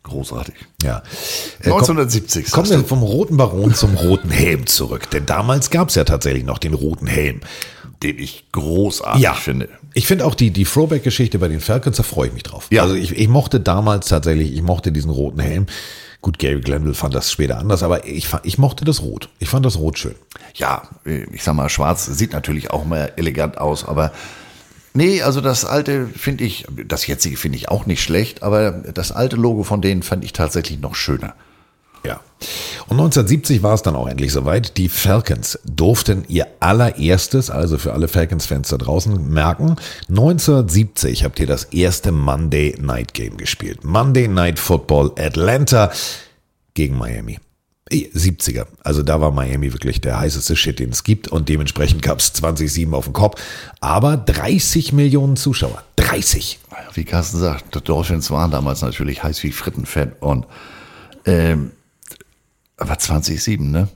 Großartig. 0.04 0.56
Ja. 0.84 1.02
1970. 1.64 2.48
Äh, 2.48 2.50
kommen 2.52 2.70
wir 2.70 2.84
vom 2.84 3.02
roten 3.02 3.38
Baron 3.38 3.74
zum 3.74 3.96
roten 3.96 4.30
Helm 4.30 4.68
zurück. 4.68 5.10
Denn 5.10 5.26
damals 5.26 5.70
gab 5.70 5.90
es 5.90 5.96
ja 5.96 6.04
tatsächlich 6.04 6.44
noch 6.44 6.60
den 6.60 6.74
roten 6.74 7.08
Helm 7.08 7.40
den 8.04 8.20
ich 8.20 8.46
großartig 8.52 9.22
ja. 9.22 9.34
finde. 9.34 9.70
Ich 9.94 10.08
finde 10.08 10.26
auch 10.26 10.36
die, 10.36 10.52
die 10.52 10.66
Throwback-Geschichte 10.66 11.40
bei 11.40 11.48
den 11.48 11.62
Falcons, 11.62 11.98
da 11.98 12.04
freue 12.04 12.28
ich 12.28 12.34
mich 12.34 12.44
drauf. 12.44 12.68
Ja. 12.70 12.84
Also 12.84 12.96
ich, 12.96 13.18
ich 13.18 13.28
mochte 13.28 13.60
damals 13.60 14.08
tatsächlich, 14.08 14.54
ich 14.54 14.62
mochte 14.62 14.92
diesen 14.92 15.12
roten 15.12 15.40
Helm. 15.40 15.66
Gut, 16.22 16.40
Gary 16.40 16.62
Glenville 16.62 16.94
fand 16.94 17.14
das 17.14 17.32
später 17.32 17.58
anders, 17.58 17.84
aber 17.84 18.08
ich, 18.08 18.28
ich 18.44 18.58
mochte 18.58 18.86
das 18.86 19.02
Rot. 19.02 19.30
Ich 19.40 19.50
fand 19.50 19.66
das 19.66 19.78
Rot 19.78 20.00
schön. 20.00 20.16
Ja, 20.56 20.84
ich 21.06 21.44
sag 21.44 21.54
mal, 21.54 21.70
schwarz 21.70 22.06
sieht 22.06 22.32
natürlich 22.32 22.72
auch 22.72 22.86
mehr 22.86 23.18
elegant 23.18 23.58
aus, 23.58 23.86
aber 23.86 24.14
nee, 24.94 25.22
also 25.22 25.42
das 25.42 25.66
alte 25.66 26.08
finde 26.08 26.46
ich, 26.46 26.66
das 26.88 27.08
jetzige 27.08 27.36
finde 27.36 27.58
ich 27.58 27.70
auch 27.70 27.86
nicht 27.86 28.02
schlecht, 28.02 28.42
aber 28.42 28.72
das 28.72 29.12
alte 29.12 29.36
Logo 29.36 29.64
von 29.64 29.82
denen 29.82 30.02
fand 30.02 30.24
ich 30.24 30.32
tatsächlich 30.32 30.80
noch 30.80 30.96
schöner. 30.96 31.36
Ja. 32.06 32.20
Und 32.88 33.00
1970 33.00 33.64
war 33.64 33.74
es 33.74 33.82
dann 33.82 33.96
auch 33.96 34.08
endlich 34.08 34.34
soweit. 34.34 34.78
Die 34.78 34.90
Falcons 34.90 35.58
durften 35.66 36.26
ihr 36.28 36.48
allererstes, 36.60 37.50
also 37.50 37.78
für 37.78 37.94
alle 37.94 38.08
Falcons-Fans 38.08 38.70
da 38.70 38.78
draußen, 38.78 39.30
merken. 39.30 39.78
1970 40.10 41.24
habt 41.24 41.40
ihr 41.40 41.48
das 41.48 41.66
erste 41.66 42.12
Monday 42.12 42.76
Night 42.80 43.14
Game 43.14 43.38
gespielt. 43.38 43.84
Monday 43.84 44.28
Night 44.28 44.60
Football 44.60 45.12
Atlanta 45.18 45.92
gegen 46.74 46.98
Miami. 46.98 47.40
70er. 47.92 48.66
Also 48.84 49.04
da 49.04 49.22
war 49.22 49.32
Miami 49.32 49.72
wirklich 49.72 50.02
der 50.02 50.20
heißeste 50.20 50.56
Shit, 50.56 50.80
den 50.80 50.90
es 50.90 51.04
gibt. 51.04 51.28
Und 51.28 51.50
dementsprechend 51.50 52.02
gab 52.02 52.20
es 52.20 52.34
20-7 52.34 52.94
auf 52.94 53.06
dem 53.06 53.14
Kopf. 53.14 53.42
Aber 53.82 54.18
30 54.18 54.94
Millionen 54.94 55.36
Zuschauer. 55.36 55.84
30. 55.98 56.60
Wie 56.94 57.04
Carsten 57.04 57.40
sagt, 57.40 57.76
die 57.76 57.82
Dolphins 57.82 58.32
waren 58.32 58.52
damals 58.52 58.82
natürlich 58.82 59.24
heiß 59.24 59.44
wie 59.44 59.52
Frittenfett. 59.52 60.22
Und 60.22 60.46
ähm, 61.26 61.72
aber 62.78 62.98
2007, 62.98 63.70
ne? 63.70 63.88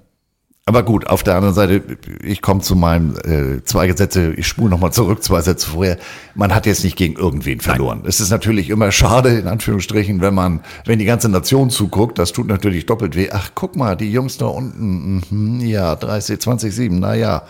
Aber 0.67 0.83
gut, 0.83 1.07
auf 1.07 1.23
der 1.23 1.35
anderen 1.35 1.55
Seite, 1.55 1.81
ich 2.21 2.41
komme 2.41 2.59
zu 2.59 2.75
meinem 2.75 3.15
äh, 3.23 3.63
zwei 3.63 3.89
Sätze, 3.93 4.33
ich 4.33 4.47
spule 4.47 4.69
nochmal 4.69 4.91
zurück, 4.91 5.23
zwei 5.23 5.39
Sätze 5.39 5.69
vorher. 5.69 5.97
Man 6.35 6.53
hat 6.53 6.65
jetzt 6.65 6.83
nicht 6.83 6.97
gegen 6.97 7.15
irgendwen 7.15 7.61
verloren. 7.61 8.03
Es 8.05 8.19
ist 8.19 8.31
natürlich 8.31 8.69
immer 8.69 8.91
schade, 8.91 9.29
in 9.29 9.47
Anführungsstrichen, 9.47 10.19
wenn 10.19 10.33
man, 10.33 10.59
wenn 10.83 10.99
die 10.99 11.05
ganze 11.05 11.29
Nation 11.29 11.69
zuguckt, 11.69 12.19
das 12.19 12.33
tut 12.33 12.47
natürlich 12.47 12.85
doppelt 12.85 13.15
weh. 13.15 13.29
Ach, 13.31 13.51
guck 13.55 13.77
mal, 13.77 13.95
die 13.95 14.11
Jungs 14.11 14.37
da 14.39 14.47
unten, 14.47 15.23
mhm, 15.29 15.61
ja, 15.61 15.95
30, 15.95 16.37
20, 16.37 16.75
7, 16.75 16.99
naja. 16.99 17.43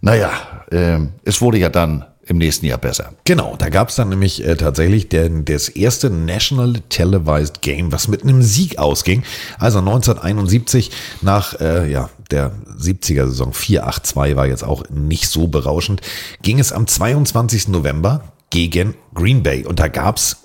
Naja, 0.00 0.30
äh, 0.70 1.00
es 1.24 1.42
wurde 1.42 1.58
ja 1.58 1.68
dann 1.68 2.06
im 2.26 2.38
nächsten 2.38 2.66
Jahr 2.66 2.78
besser. 2.78 3.12
Genau, 3.24 3.56
da 3.56 3.68
gab 3.68 3.88
es 3.88 3.96
dann 3.96 4.08
nämlich 4.08 4.44
äh, 4.44 4.56
tatsächlich 4.56 5.08
den, 5.08 5.44
das 5.44 5.68
erste 5.68 6.10
National 6.10 6.74
Televised 6.88 7.60
Game, 7.60 7.92
was 7.92 8.08
mit 8.08 8.22
einem 8.22 8.42
Sieg 8.42 8.78
ausging. 8.78 9.22
Also 9.58 9.78
1971 9.78 10.90
nach 11.22 11.54
ja, 11.60 11.84
ja, 11.94 12.10
der 12.30 12.52
70er 12.78 13.26
Saison 13.26 13.52
4-8-2 13.52 14.36
war 14.36 14.46
jetzt 14.46 14.64
auch 14.64 14.84
nicht 14.90 15.28
so 15.28 15.46
berauschend, 15.48 16.00
ging 16.42 16.58
es 16.58 16.72
am 16.72 16.86
22. 16.86 17.68
November 17.68 18.24
gegen 18.50 18.94
Green 19.14 19.42
Bay. 19.42 19.64
Und 19.64 19.78
da 19.78 19.88
gab's 19.88 20.36
ja, 20.36 20.43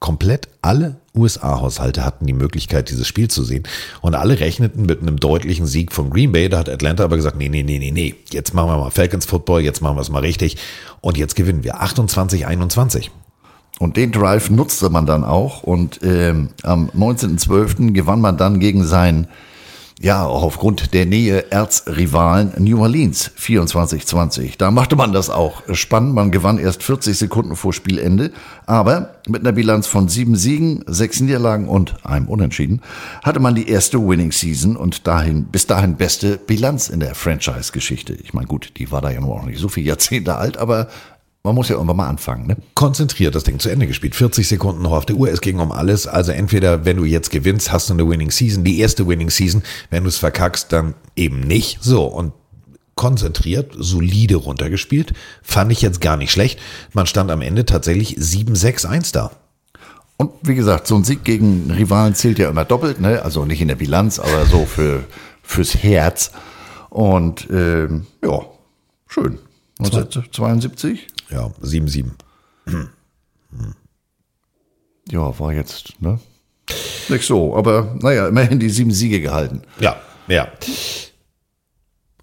komplett 0.00 0.48
alle 0.62 0.96
USA-Haushalte 1.14 2.04
hatten 2.04 2.26
die 2.26 2.32
Möglichkeit, 2.32 2.90
dieses 2.90 3.06
Spiel 3.06 3.28
zu 3.28 3.44
sehen. 3.44 3.64
Und 4.00 4.14
alle 4.14 4.40
rechneten 4.40 4.86
mit 4.86 5.02
einem 5.02 5.18
deutlichen 5.18 5.66
Sieg 5.66 5.92
von 5.92 6.10
Green 6.10 6.32
Bay. 6.32 6.48
Da 6.48 6.58
hat 6.58 6.68
Atlanta 6.68 7.04
aber 7.04 7.16
gesagt, 7.16 7.36
nee, 7.36 7.48
nee, 7.48 7.62
nee, 7.62 7.78
nee, 7.78 7.90
nee. 7.90 8.14
Jetzt 8.30 8.54
machen 8.54 8.70
wir 8.70 8.78
mal 8.78 8.90
Falcons 8.90 9.26
Football, 9.26 9.60
jetzt 9.60 9.82
machen 9.82 9.96
wir 9.96 10.00
es 10.00 10.10
mal 10.10 10.20
richtig. 10.20 10.56
Und 11.00 11.18
jetzt 11.18 11.36
gewinnen 11.36 11.64
wir 11.64 11.82
28-21. 11.82 13.10
Und 13.78 13.96
den 13.96 14.12
Drive 14.12 14.50
nutzte 14.50 14.90
man 14.90 15.06
dann 15.06 15.24
auch. 15.24 15.62
Und 15.62 16.00
ähm, 16.02 16.50
am 16.62 16.90
19.12. 16.90 17.92
gewann 17.92 18.20
man 18.20 18.36
dann 18.36 18.58
gegen 18.58 18.84
seinen 18.84 19.28
ja, 20.02 20.24
auch 20.24 20.42
aufgrund 20.42 20.94
der 20.94 21.04
Nähe 21.04 21.52
Erzrivalen 21.52 22.52
New 22.56 22.80
Orleans 22.80 23.32
24-20. 23.38 24.56
Da 24.56 24.70
machte 24.70 24.96
man 24.96 25.12
das 25.12 25.28
auch 25.28 25.62
spannend. 25.74 26.14
Man 26.14 26.30
gewann 26.30 26.56
erst 26.56 26.82
40 26.82 27.18
Sekunden 27.18 27.54
vor 27.54 27.74
Spielende, 27.74 28.32
aber 28.64 29.16
mit 29.28 29.42
einer 29.42 29.52
Bilanz 29.52 29.86
von 29.86 30.08
sieben 30.08 30.36
Siegen, 30.36 30.82
sechs 30.86 31.20
Niederlagen 31.20 31.68
und 31.68 31.94
einem 32.06 32.28
Unentschieden 32.28 32.80
hatte 33.22 33.40
man 33.40 33.54
die 33.54 33.68
erste 33.68 33.98
Winning 33.98 34.32
Season 34.32 34.74
und 34.74 35.06
dahin, 35.06 35.44
bis 35.44 35.66
dahin 35.66 35.96
beste 35.96 36.38
Bilanz 36.38 36.88
in 36.88 37.00
der 37.00 37.14
Franchise-Geschichte. 37.14 38.14
Ich 38.14 38.32
meine, 38.32 38.46
gut, 38.46 38.72
die 38.78 38.90
war 38.90 39.02
da 39.02 39.10
ja 39.10 39.20
noch 39.20 39.44
nicht 39.44 39.60
so 39.60 39.68
viele 39.68 39.88
Jahrzehnte 39.88 40.36
alt, 40.36 40.56
aber 40.56 40.88
man 41.42 41.54
muss 41.54 41.68
ja 41.68 41.76
irgendwann 41.76 41.96
mal 41.96 42.08
anfangen, 42.08 42.46
ne? 42.46 42.56
Konzentriert 42.74 43.34
das 43.34 43.44
Ding 43.44 43.58
zu 43.58 43.70
Ende 43.70 43.86
gespielt. 43.86 44.14
40 44.14 44.46
Sekunden 44.46 44.82
noch 44.82 44.92
auf 44.92 45.06
der 45.06 45.16
Uhr. 45.16 45.28
Es 45.30 45.40
ging 45.40 45.58
um 45.58 45.72
alles. 45.72 46.06
Also 46.06 46.32
entweder, 46.32 46.84
wenn 46.84 46.98
du 46.98 47.04
jetzt 47.04 47.30
gewinnst, 47.30 47.72
hast 47.72 47.88
du 47.88 47.94
eine 47.94 48.06
Winning 48.08 48.30
Season, 48.30 48.62
die 48.62 48.78
erste 48.78 49.06
Winning 49.08 49.30
Season. 49.30 49.62
Wenn 49.88 50.02
du 50.02 50.10
es 50.10 50.18
verkackst, 50.18 50.70
dann 50.72 50.94
eben 51.16 51.40
nicht. 51.40 51.82
So. 51.82 52.04
Und 52.04 52.32
konzentriert, 52.94 53.72
solide 53.78 54.36
runtergespielt. 54.36 55.14
Fand 55.42 55.72
ich 55.72 55.80
jetzt 55.80 56.02
gar 56.02 56.18
nicht 56.18 56.30
schlecht. 56.30 56.60
Man 56.92 57.06
stand 57.06 57.30
am 57.30 57.40
Ende 57.40 57.64
tatsächlich 57.64 58.18
7-6-1 58.18 59.14
da. 59.14 59.30
Und 60.18 60.32
wie 60.42 60.54
gesagt, 60.54 60.86
so 60.86 60.96
ein 60.96 61.04
Sieg 61.04 61.24
gegen 61.24 61.70
Rivalen 61.70 62.14
zählt 62.14 62.38
ja 62.38 62.50
immer 62.50 62.66
doppelt, 62.66 63.00
ne? 63.00 63.22
Also 63.22 63.46
nicht 63.46 63.62
in 63.62 63.68
der 63.68 63.76
Bilanz, 63.76 64.18
aber 64.18 64.44
so 64.44 64.66
für, 64.66 65.04
fürs 65.42 65.74
Herz. 65.76 66.32
Und 66.90 67.48
ähm, 67.50 68.06
ja, 68.22 68.40
schön. 69.06 69.38
1972? 69.78 71.06
Ja, 71.30 71.46
7-7. 71.62 72.10
Ja, 75.10 75.38
war 75.38 75.52
jetzt, 75.52 76.00
ne? 76.00 76.18
Nicht 77.08 77.26
so, 77.26 77.56
aber 77.56 77.96
naja, 78.00 78.28
immerhin 78.28 78.60
die 78.60 78.70
sieben 78.70 78.92
Siege 78.92 79.20
gehalten. 79.20 79.62
Ja, 79.80 80.00
ja. 80.28 80.48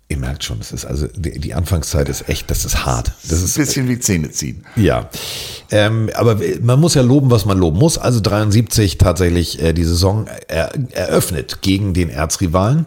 Ihr 0.09 0.17
merkt 0.17 0.45
schon, 0.45 0.59
das 0.59 0.71
ist 0.71 0.85
also 0.85 1.07
die, 1.07 1.37
die 1.37 1.53
Anfangszeit 1.53 2.07
ist 2.07 2.29
echt, 2.29 2.49
das 2.49 2.63
ist 2.63 2.85
hart. 2.85 3.11
Das 3.27 3.41
ist 3.41 3.57
ein 3.57 3.65
bisschen 3.65 3.89
wie 3.89 3.99
Zähne 3.99 4.31
ziehen. 4.31 4.65
Ja, 4.77 5.09
ähm, 5.69 6.09
aber 6.15 6.37
man 6.61 6.79
muss 6.79 6.93
ja 6.93 7.01
loben, 7.01 7.29
was 7.29 7.43
man 7.43 7.57
loben 7.57 7.77
muss. 7.77 7.97
Also 7.97 8.21
73 8.21 8.97
tatsächlich 8.97 9.61
äh, 9.61 9.73
die 9.73 9.83
Saison 9.83 10.27
er, 10.47 10.71
eröffnet 10.91 11.61
gegen 11.61 11.93
den 11.93 12.09
Erzrivalen. 12.09 12.85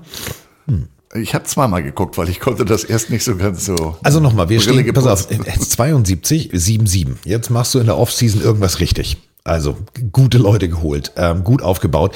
Ich 1.14 1.34
habe 1.34 1.44
zweimal 1.44 1.82
geguckt, 1.82 2.16
weil 2.18 2.28
ich 2.28 2.38
konnte 2.38 2.64
das 2.64 2.84
erst 2.84 3.10
nicht 3.10 3.24
so 3.24 3.36
ganz 3.36 3.64
so. 3.66 3.96
Also 4.02 4.20
nochmal, 4.20 4.48
wir 4.48 4.60
stehen, 4.60 4.92
pass 4.92 5.06
auf, 5.06 5.26
72, 5.28 6.52
7-7. 6.52 7.16
Jetzt 7.24 7.50
machst 7.50 7.74
du 7.74 7.80
in 7.80 7.86
der 7.86 7.98
Offseason 7.98 8.40
irgendwas 8.40 8.78
richtig. 8.78 9.16
Also 9.42 9.76
gute 10.12 10.38
Leute 10.38 10.68
geholt, 10.68 11.12
ähm, 11.16 11.42
gut 11.42 11.62
aufgebaut. 11.62 12.14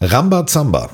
Ramba 0.00 0.46
Zamba. 0.46 0.90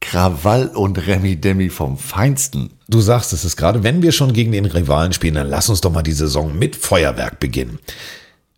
Krawall 0.00 0.68
und 0.68 1.06
Remi 1.06 1.36
Demi 1.36 1.70
vom 1.70 1.96
Feinsten. 1.96 2.70
Du 2.88 3.00
sagst 3.00 3.32
es 3.32 3.44
ist 3.44 3.56
gerade, 3.56 3.82
wenn 3.82 4.02
wir 4.02 4.12
schon 4.12 4.34
gegen 4.34 4.52
den 4.52 4.66
Rivalen 4.66 5.14
spielen, 5.14 5.34
dann 5.34 5.48
lass 5.48 5.70
uns 5.70 5.80
doch 5.80 5.92
mal 5.92 6.02
die 6.02 6.12
Saison 6.12 6.58
mit 6.58 6.76
Feuerwerk 6.76 7.40
beginnen. 7.40 7.78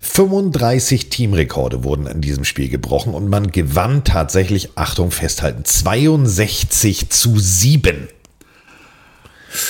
35 0.01 1.11
Teamrekorde 1.11 1.85
wurden 1.85 2.07
in 2.07 2.23
diesem 2.23 2.45
Spiel 2.45 2.71
gebrochen 2.71 3.13
und 3.13 3.29
man 3.29 3.53
gewann 3.53 4.03
tatsächlich, 4.03 4.71
Achtung, 4.77 5.11
festhalten, 5.11 5.65
62 5.65 7.11
zu 7.11 7.39
7. 7.39 8.09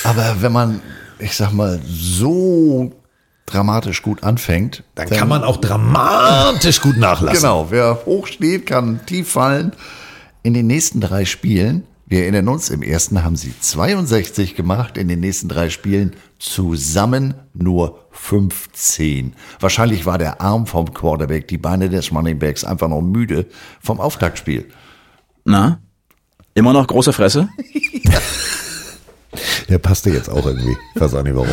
Aber 0.05 0.37
wenn 0.41 0.53
man, 0.53 0.81
ich 1.19 1.37
sag 1.37 1.53
mal, 1.53 1.81
so 1.85 2.93
dramatisch 3.45 4.03
gut 4.03 4.23
anfängt, 4.23 4.85
dann, 4.95 5.09
dann 5.09 5.19
kann 5.19 5.29
man 5.29 5.43
auch 5.43 5.57
dramatisch 5.57 6.81
gut 6.81 6.97
nachlassen. 6.97 7.41
Genau, 7.41 7.71
wer 7.71 8.07
hoch 8.07 8.29
steht, 8.29 8.67
kann 8.67 9.01
tief 9.07 9.31
fallen. 9.33 9.73
In 10.45 10.55
den 10.55 10.69
nächsten 10.69 11.01
drei 11.01 11.25
Spielen, 11.25 11.85
wir 12.07 12.23
erinnern 12.23 12.49
uns, 12.49 12.71
im 12.71 12.83
ersten 12.83 13.25
haben 13.25 13.37
sie 13.37 13.53
62 13.59 14.55
gemacht, 14.55 14.97
in 14.97 15.09
den 15.09 15.21
nächsten 15.21 15.49
drei 15.49 15.71
Spielen 15.71 16.15
zusammen 16.41 17.35
nur 17.53 18.01
15. 18.11 19.35
Wahrscheinlich 19.61 20.07
war 20.07 20.19
der 20.19 20.41
Arm 20.41 20.67
vom 20.67 20.93
Quarterback, 20.93 21.47
die 21.47 21.59
Beine 21.59 21.89
des 21.89 22.11
Runningbacks 22.11 22.65
einfach 22.65 22.89
noch 22.89 23.03
müde 23.03 23.47
vom 23.81 24.01
Auftaktspiel. 24.01 24.67
Na? 25.45 25.79
Immer 26.55 26.73
noch 26.73 26.87
große 26.87 27.13
Fresse? 27.13 27.49
Der 29.69 29.79
passte 29.79 30.11
jetzt 30.11 30.29
auch 30.29 30.45
irgendwie. 30.45 30.77
Ich 30.95 31.01
weiß 31.01 31.15
auch 31.15 31.23
nicht 31.23 31.37
warum. 31.37 31.49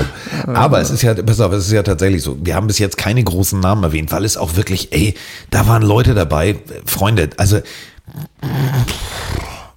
Aber 0.47 0.81
es 0.81 0.89
ist 0.89 1.03
ja, 1.03 1.13
pass 1.13 1.39
auf, 1.39 1.53
es 1.53 1.67
ist 1.67 1.71
ja 1.71 1.83
tatsächlich 1.83 2.23
so. 2.23 2.35
Wir 2.41 2.55
haben 2.55 2.65
bis 2.65 2.79
jetzt 2.79 2.97
keine 2.97 3.23
großen 3.23 3.59
Namen 3.59 3.83
erwähnt, 3.83 4.11
weil 4.11 4.25
es 4.25 4.35
auch 4.35 4.55
wirklich, 4.55 4.91
ey, 4.93 5.13
da 5.51 5.67
waren 5.67 5.83
Leute 5.83 6.15
dabei, 6.15 6.55
Freunde, 6.85 7.29
also. 7.37 7.59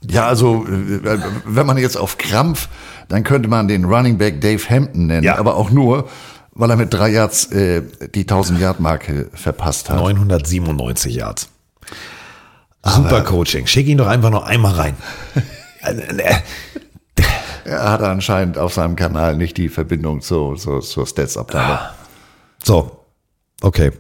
Ja, 0.09 0.27
also, 0.27 0.64
wenn 0.66 1.66
man 1.66 1.77
jetzt 1.77 1.99
auf 1.99 2.16
Krampf, 2.16 2.70
dann 3.11 3.25
könnte 3.25 3.49
man 3.49 3.68
den 3.68 3.85
Running 3.85 4.16
Back 4.16 4.40
Dave 4.40 4.62
Hampton 4.70 5.09
nennen, 5.09 5.25
ja. 5.25 5.37
aber 5.37 5.57
auch 5.57 5.70
nur, 5.70 6.09
weil 6.53 6.70
er 6.70 6.77
mit 6.77 6.94
drei 6.94 7.11
Yards 7.11 7.51
äh, 7.53 7.83
die 8.14 8.25
1000-Yard-Marke 8.25 9.29
verpasst 9.35 9.90
hat. 9.90 9.99
997 9.99 11.16
Yards. 11.16 11.49
Super 12.85 13.09
aber 13.09 13.25
Coaching. 13.25 13.66
Schick 13.66 13.88
ihn 13.88 13.99
doch 13.99 14.07
einfach 14.07 14.31
noch 14.31 14.44
einmal 14.44 14.73
rein. 14.73 14.96
er 17.64 17.90
hat 17.90 18.01
anscheinend 18.01 18.57
auf 18.59 18.73
seinem 18.73 18.96
Kanal 18.96 19.37
nicht 19.37 19.57
die 19.57 19.68
Verbindung 19.68 20.23
zu, 20.23 20.55
zu, 20.55 20.79
zur 20.79 21.07
Stats-Abteilung. 21.07 21.79
So, 22.62 23.05
okay. 23.61 23.90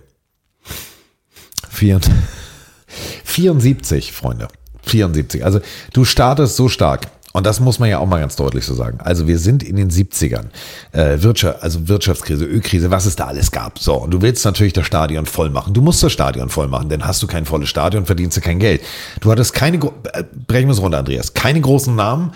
74, 3.24 4.12
Freunde. 4.14 4.48
74. 4.82 5.44
Also 5.44 5.60
du 5.92 6.04
startest 6.04 6.56
so 6.56 6.68
stark. 6.68 7.08
Und 7.32 7.46
das 7.46 7.60
muss 7.60 7.78
man 7.78 7.88
ja 7.88 7.98
auch 7.98 8.06
mal 8.06 8.20
ganz 8.20 8.34
deutlich 8.34 8.64
so 8.64 8.74
sagen. 8.74 8.98
Also 9.00 9.28
wir 9.28 9.38
sind 9.38 9.62
in 9.62 9.76
den 9.76 9.90
70ern. 9.90 10.46
Äh, 10.92 11.22
Wirtschaft, 11.22 11.62
also 11.62 11.86
Wirtschaftskrise, 11.86 12.44
Ölkrise, 12.44 12.90
was 12.90 13.06
es 13.06 13.14
da 13.14 13.26
alles 13.26 13.52
gab. 13.52 13.78
So, 13.78 13.94
und 13.94 14.10
du 14.10 14.20
willst 14.20 14.44
natürlich 14.44 14.72
das 14.72 14.86
Stadion 14.86 15.26
voll 15.26 15.50
machen. 15.50 15.72
Du 15.72 15.80
musst 15.80 16.02
das 16.02 16.12
Stadion 16.12 16.48
voll 16.48 16.66
machen, 16.66 16.88
denn 16.88 17.06
hast 17.06 17.22
du 17.22 17.28
kein 17.28 17.44
volles 17.44 17.68
Stadion, 17.68 18.04
verdienst 18.04 18.36
du 18.36 18.40
kein 18.40 18.58
Geld. 18.58 18.82
Du 19.20 19.30
hattest 19.30 19.54
keine, 19.54 19.76
äh, 19.76 20.24
brechen 20.46 20.68
wir 20.68 20.72
es 20.72 20.82
runter, 20.82 20.98
Andreas, 20.98 21.34
keine 21.34 21.60
großen 21.60 21.94
Namen, 21.94 22.32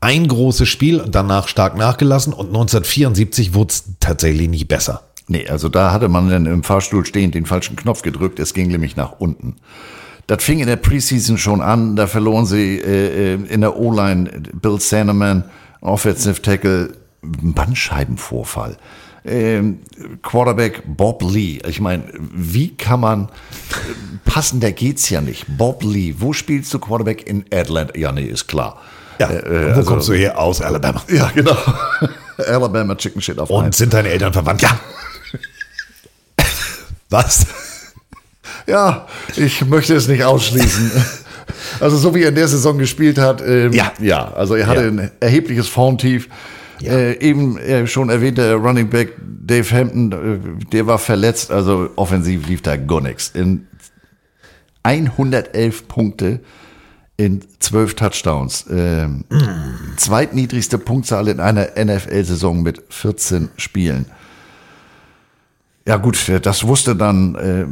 ein 0.00 0.28
großes 0.28 0.68
Spiel, 0.68 1.04
danach 1.08 1.48
stark 1.48 1.76
nachgelassen 1.76 2.32
und 2.32 2.48
1974 2.48 3.54
wurde 3.54 3.72
es 3.72 3.84
tatsächlich 3.98 4.48
nicht 4.48 4.68
besser. 4.68 5.02
Nee, 5.26 5.48
also 5.48 5.68
da 5.68 5.92
hatte 5.92 6.08
man 6.08 6.30
dann 6.30 6.46
im 6.46 6.62
Fahrstuhl 6.62 7.04
stehend 7.04 7.34
den 7.34 7.46
falschen 7.46 7.76
Knopf 7.76 8.02
gedrückt, 8.02 8.38
es 8.38 8.54
ging 8.54 8.68
nämlich 8.68 8.94
nach 8.94 9.12
unten. 9.18 9.56
Das 10.28 10.44
fing 10.44 10.60
in 10.60 10.66
der 10.66 10.76
Preseason 10.76 11.38
schon 11.38 11.62
an, 11.62 11.96
da 11.96 12.06
verloren 12.06 12.44
sie 12.46 12.78
äh, 12.78 13.34
äh 13.34 13.38
in 13.48 13.62
der 13.62 13.76
O-Line 13.76 14.30
Bill 14.52 14.78
Sandeman, 14.78 15.44
Offensive 15.80 16.40
Tackle, 16.42 16.92
Bandscheibenvorfall. 17.22 18.76
Ähm, 19.24 19.80
Quarterback 20.22 20.82
Bob 20.86 21.22
Lee. 21.22 21.60
Ich 21.66 21.80
meine, 21.80 22.04
wie 22.12 22.76
kann 22.76 23.00
man 23.00 23.28
passender 24.24 24.70
geht's 24.72 25.08
ja 25.10 25.20
nicht. 25.20 25.46
Bob 25.56 25.82
Lee, 25.82 26.14
wo 26.18 26.32
spielst 26.32 26.72
du 26.72 26.78
Quarterback 26.78 27.26
in 27.26 27.44
Atlanta? 27.52 27.98
Ja, 27.98 28.12
nee, 28.12 28.24
ist 28.24 28.46
klar. 28.46 28.80
Ja, 29.18 29.30
äh, 29.30 29.74
wo 29.74 29.78
also, 29.78 29.90
kommst 29.90 30.08
du 30.08 30.12
her? 30.12 30.38
Aus 30.38 30.60
Alabama. 30.60 31.02
Ja, 31.08 31.30
genau. 31.34 31.56
Alabama 32.36 32.94
Chicken 32.94 33.20
Shit 33.20 33.38
auf 33.38 33.50
Und 33.50 33.64
einen. 33.64 33.72
sind 33.72 33.92
deine 33.92 34.10
Eltern 34.10 34.32
verwandt? 34.32 34.62
Ja. 34.62 34.78
Was? 37.10 37.46
Ja, 38.68 39.06
ich 39.36 39.64
möchte 39.66 39.94
es 39.94 40.08
nicht 40.08 40.24
ausschließen. 40.24 40.90
Also 41.80 41.96
so 41.96 42.14
wie 42.14 42.22
er 42.24 42.28
in 42.28 42.34
der 42.34 42.46
Saison 42.46 42.76
gespielt 42.76 43.16
hat, 43.18 43.40
ähm, 43.40 43.72
Ja. 43.72 43.90
ja, 44.00 44.32
also 44.34 44.54
er 44.54 44.66
hatte 44.66 44.82
Ja. 44.82 44.88
ein 44.88 45.10
erhebliches 45.18 45.66
Formtief. 45.66 46.28
Ja. 46.80 46.92
Äh, 46.92 47.20
eben 47.20 47.56
äh, 47.58 47.86
schon 47.86 48.10
erwähnte 48.10 48.52
Running 48.54 48.90
Back 48.90 49.14
Dave 49.18 49.68
Hampton, 49.74 50.12
äh, 50.12 50.64
der 50.72 50.86
war 50.86 50.98
verletzt, 50.98 51.50
also 51.50 51.88
offensiv 51.96 52.46
lief 52.46 52.60
da 52.60 52.76
gar 52.76 53.00
nichts. 53.00 53.30
In 53.34 53.66
111 54.82 55.88
Punkte 55.88 56.40
in 57.16 57.42
12 57.60 57.94
Touchdowns. 57.94 58.66
Ähm, 58.70 59.24
Zweitniedrigste 59.96 60.76
Punktzahl 60.78 61.28
in 61.28 61.40
einer 61.40 61.68
NFL-Saison 61.82 62.62
mit 62.62 62.82
14 62.90 63.48
Spielen. 63.56 64.04
Ja 65.86 65.96
gut, 65.96 66.18
das 66.42 66.64
wusste 66.66 66.94
dann 66.94 67.34
äh, 67.36 67.64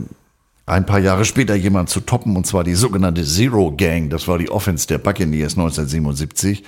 ein 0.66 0.84
paar 0.84 0.98
Jahre 0.98 1.24
später 1.24 1.54
jemand 1.54 1.88
zu 1.88 2.00
toppen, 2.00 2.36
und 2.36 2.46
zwar 2.46 2.64
die 2.64 2.74
sogenannte 2.74 3.24
Zero 3.24 3.72
Gang. 3.76 4.10
Das 4.10 4.26
war 4.26 4.36
die 4.36 4.50
Offense 4.50 4.88
der 4.88 4.98
Buccaneers 4.98 5.52
1977. 5.52 6.64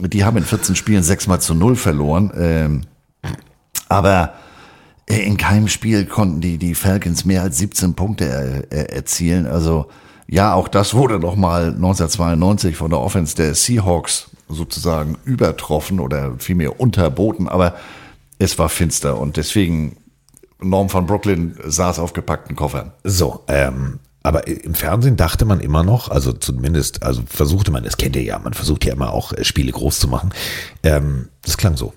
Die 0.00 0.24
haben 0.24 0.36
in 0.36 0.44
14 0.44 0.74
Spielen 0.74 1.04
6 1.04 1.28
mal 1.28 1.40
zu 1.40 1.54
0 1.54 1.76
verloren. 1.76 2.32
Ähm, 2.36 2.80
aber 3.88 4.34
in 5.06 5.36
keinem 5.36 5.68
Spiel 5.68 6.04
konnten 6.06 6.40
die, 6.40 6.58
die 6.58 6.74
Falcons 6.74 7.24
mehr 7.24 7.42
als 7.42 7.58
17 7.58 7.94
Punkte 7.94 8.24
er, 8.24 8.72
er, 8.72 8.92
erzielen. 8.92 9.46
Also 9.46 9.86
ja, 10.26 10.52
auch 10.52 10.66
das 10.66 10.94
wurde 10.94 11.20
noch 11.20 11.36
mal 11.36 11.66
1992 11.66 12.76
von 12.76 12.90
der 12.90 12.98
Offense 12.98 13.36
der 13.36 13.54
Seahawks 13.54 14.30
sozusagen 14.48 15.16
übertroffen 15.24 16.00
oder 16.00 16.34
vielmehr 16.38 16.80
unterboten. 16.80 17.48
Aber 17.48 17.76
es 18.40 18.58
war 18.58 18.68
finster 18.68 19.20
und 19.20 19.36
deswegen 19.36 19.96
Norm 20.60 20.88
von 20.88 21.06
Brooklyn 21.06 21.56
saß 21.64 21.98
auf 21.98 22.12
gepackten 22.12 22.56
Koffern. 22.56 22.92
So, 23.04 23.44
ähm, 23.48 24.00
aber 24.22 24.48
im 24.48 24.74
Fernsehen 24.74 25.16
dachte 25.16 25.44
man 25.44 25.60
immer 25.60 25.84
noch, 25.84 26.10
also 26.10 26.32
zumindest, 26.32 27.02
also 27.04 27.22
versuchte 27.28 27.70
man, 27.70 27.84
das 27.84 27.96
kennt 27.96 28.16
ihr 28.16 28.22
ja, 28.22 28.38
man 28.38 28.54
versucht 28.54 28.84
ja 28.84 28.92
immer 28.92 29.12
auch 29.12 29.32
äh, 29.32 29.44
Spiele 29.44 29.70
groß 29.70 30.00
zu 30.00 30.08
machen. 30.08 30.30
Ähm, 30.82 31.28
das 31.42 31.56
klang 31.56 31.76
so. 31.76 31.92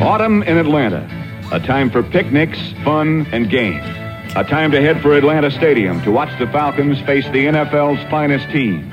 Autumn 0.00 0.42
in 0.42 0.58
Atlanta. 0.58 1.02
A 1.50 1.58
time 1.58 1.90
for 1.90 2.02
picnics, 2.02 2.58
fun, 2.84 3.26
and 3.32 3.48
games. 3.48 3.86
A 4.34 4.44
time 4.44 4.70
to 4.70 4.78
head 4.78 5.00
for 5.00 5.14
Atlanta 5.14 5.50
Stadium 5.50 6.02
to 6.02 6.12
watch 6.12 6.28
the 6.38 6.46
Falcons 6.48 7.00
face 7.06 7.24
the 7.32 7.46
NFL's 7.46 8.00
finest 8.10 8.50
team. 8.50 8.92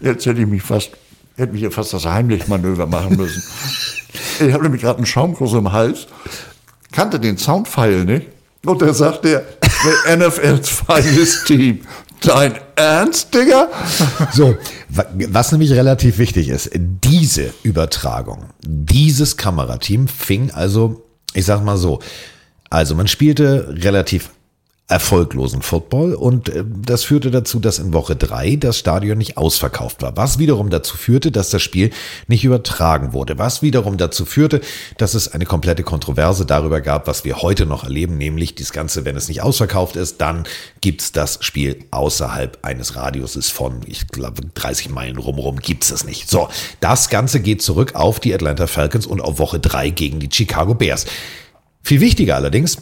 Jetzt 0.00 0.26
hätte 0.26 0.40
ich 0.40 0.46
mich 0.46 0.62
fast, 0.62 0.92
hätte 1.40 1.52
mich 1.52 1.62
ja 1.62 1.70
fast 1.70 1.92
das 1.92 2.06
Heimlichmanöver 2.06 2.86
machen 2.86 3.16
müssen. 3.16 3.42
ich 4.46 4.52
habe 4.52 4.62
nämlich 4.64 4.82
gerade 4.82 4.98
einen 4.98 5.06
Schaumkuss 5.06 5.52
im 5.54 5.72
Hals, 5.72 6.06
kannte 6.92 7.18
den 7.20 7.38
Soundfile 7.38 8.04
nicht. 8.04 8.28
Und 8.64 8.82
da 8.82 8.92
sagt 8.92 9.24
der, 9.24 9.42
the 9.62 10.16
NFL's 10.16 10.68
finest 10.68 11.46
team. 11.46 11.80
Dein 12.20 12.54
Ernst, 12.76 13.34
Digga? 13.34 13.68
So, 14.34 14.54
wa- 14.90 15.06
was 15.28 15.52
nämlich 15.52 15.72
relativ 15.72 16.18
wichtig 16.18 16.50
ist, 16.50 16.70
diese 16.74 17.54
Übertragung, 17.62 18.44
dieses 18.62 19.38
Kamerateam 19.38 20.06
fing 20.06 20.50
also, 20.50 21.02
ich 21.32 21.46
sag 21.46 21.64
mal 21.64 21.78
so, 21.78 22.00
also 22.68 22.94
man 22.94 23.08
spielte 23.08 23.74
relativ 23.82 24.28
erfolglosen 24.90 25.62
Football 25.62 26.14
und 26.14 26.48
äh, 26.48 26.64
das 26.66 27.04
führte 27.04 27.30
dazu, 27.30 27.60
dass 27.60 27.78
in 27.78 27.92
Woche 27.92 28.16
drei 28.16 28.56
das 28.56 28.76
Stadion 28.78 29.18
nicht 29.18 29.36
ausverkauft 29.36 30.02
war, 30.02 30.16
was 30.16 30.38
wiederum 30.38 30.68
dazu 30.68 30.96
führte, 30.96 31.30
dass 31.30 31.50
das 31.50 31.62
Spiel 31.62 31.90
nicht 32.26 32.44
übertragen 32.44 33.12
wurde, 33.12 33.38
was 33.38 33.62
wiederum 33.62 33.96
dazu 33.96 34.24
führte, 34.24 34.60
dass 34.98 35.14
es 35.14 35.32
eine 35.32 35.46
komplette 35.46 35.84
Kontroverse 35.84 36.44
darüber 36.44 36.80
gab, 36.80 37.06
was 37.06 37.24
wir 37.24 37.40
heute 37.40 37.66
noch 37.66 37.84
erleben, 37.84 38.18
nämlich 38.18 38.56
das 38.56 38.72
Ganze, 38.72 39.04
wenn 39.04 39.16
es 39.16 39.28
nicht 39.28 39.42
ausverkauft 39.42 39.96
ist, 39.96 40.20
dann 40.20 40.44
gibt's 40.80 41.12
das 41.12 41.38
Spiel 41.40 41.84
außerhalb 41.92 42.58
eines 42.62 42.96
Radiuses 42.96 43.48
von, 43.48 43.82
ich 43.86 44.08
glaube, 44.08 44.42
30 44.54 44.90
Meilen 44.90 45.18
rumrum 45.18 45.60
gibt's 45.60 45.90
es 45.92 46.04
nicht. 46.04 46.28
So, 46.28 46.48
das 46.80 47.08
Ganze 47.08 47.40
geht 47.40 47.62
zurück 47.62 47.94
auf 47.94 48.18
die 48.18 48.34
Atlanta 48.34 48.66
Falcons 48.66 49.06
und 49.06 49.20
auf 49.20 49.38
Woche 49.38 49.60
drei 49.60 49.90
gegen 49.90 50.18
die 50.18 50.28
Chicago 50.32 50.74
Bears. 50.74 51.06
Viel 51.82 52.00
wichtiger 52.00 52.36
allerdings, 52.36 52.78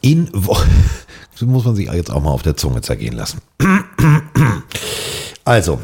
in 0.00 0.28
Woche, 0.32 0.68
das 1.32 1.42
muss 1.42 1.64
man 1.64 1.76
sich 1.76 1.90
jetzt 1.92 2.10
auch 2.10 2.22
mal 2.22 2.30
auf 2.30 2.42
der 2.42 2.56
Zunge 2.56 2.80
zergehen 2.80 3.14
lassen. 3.14 3.40
Also, 5.44 5.80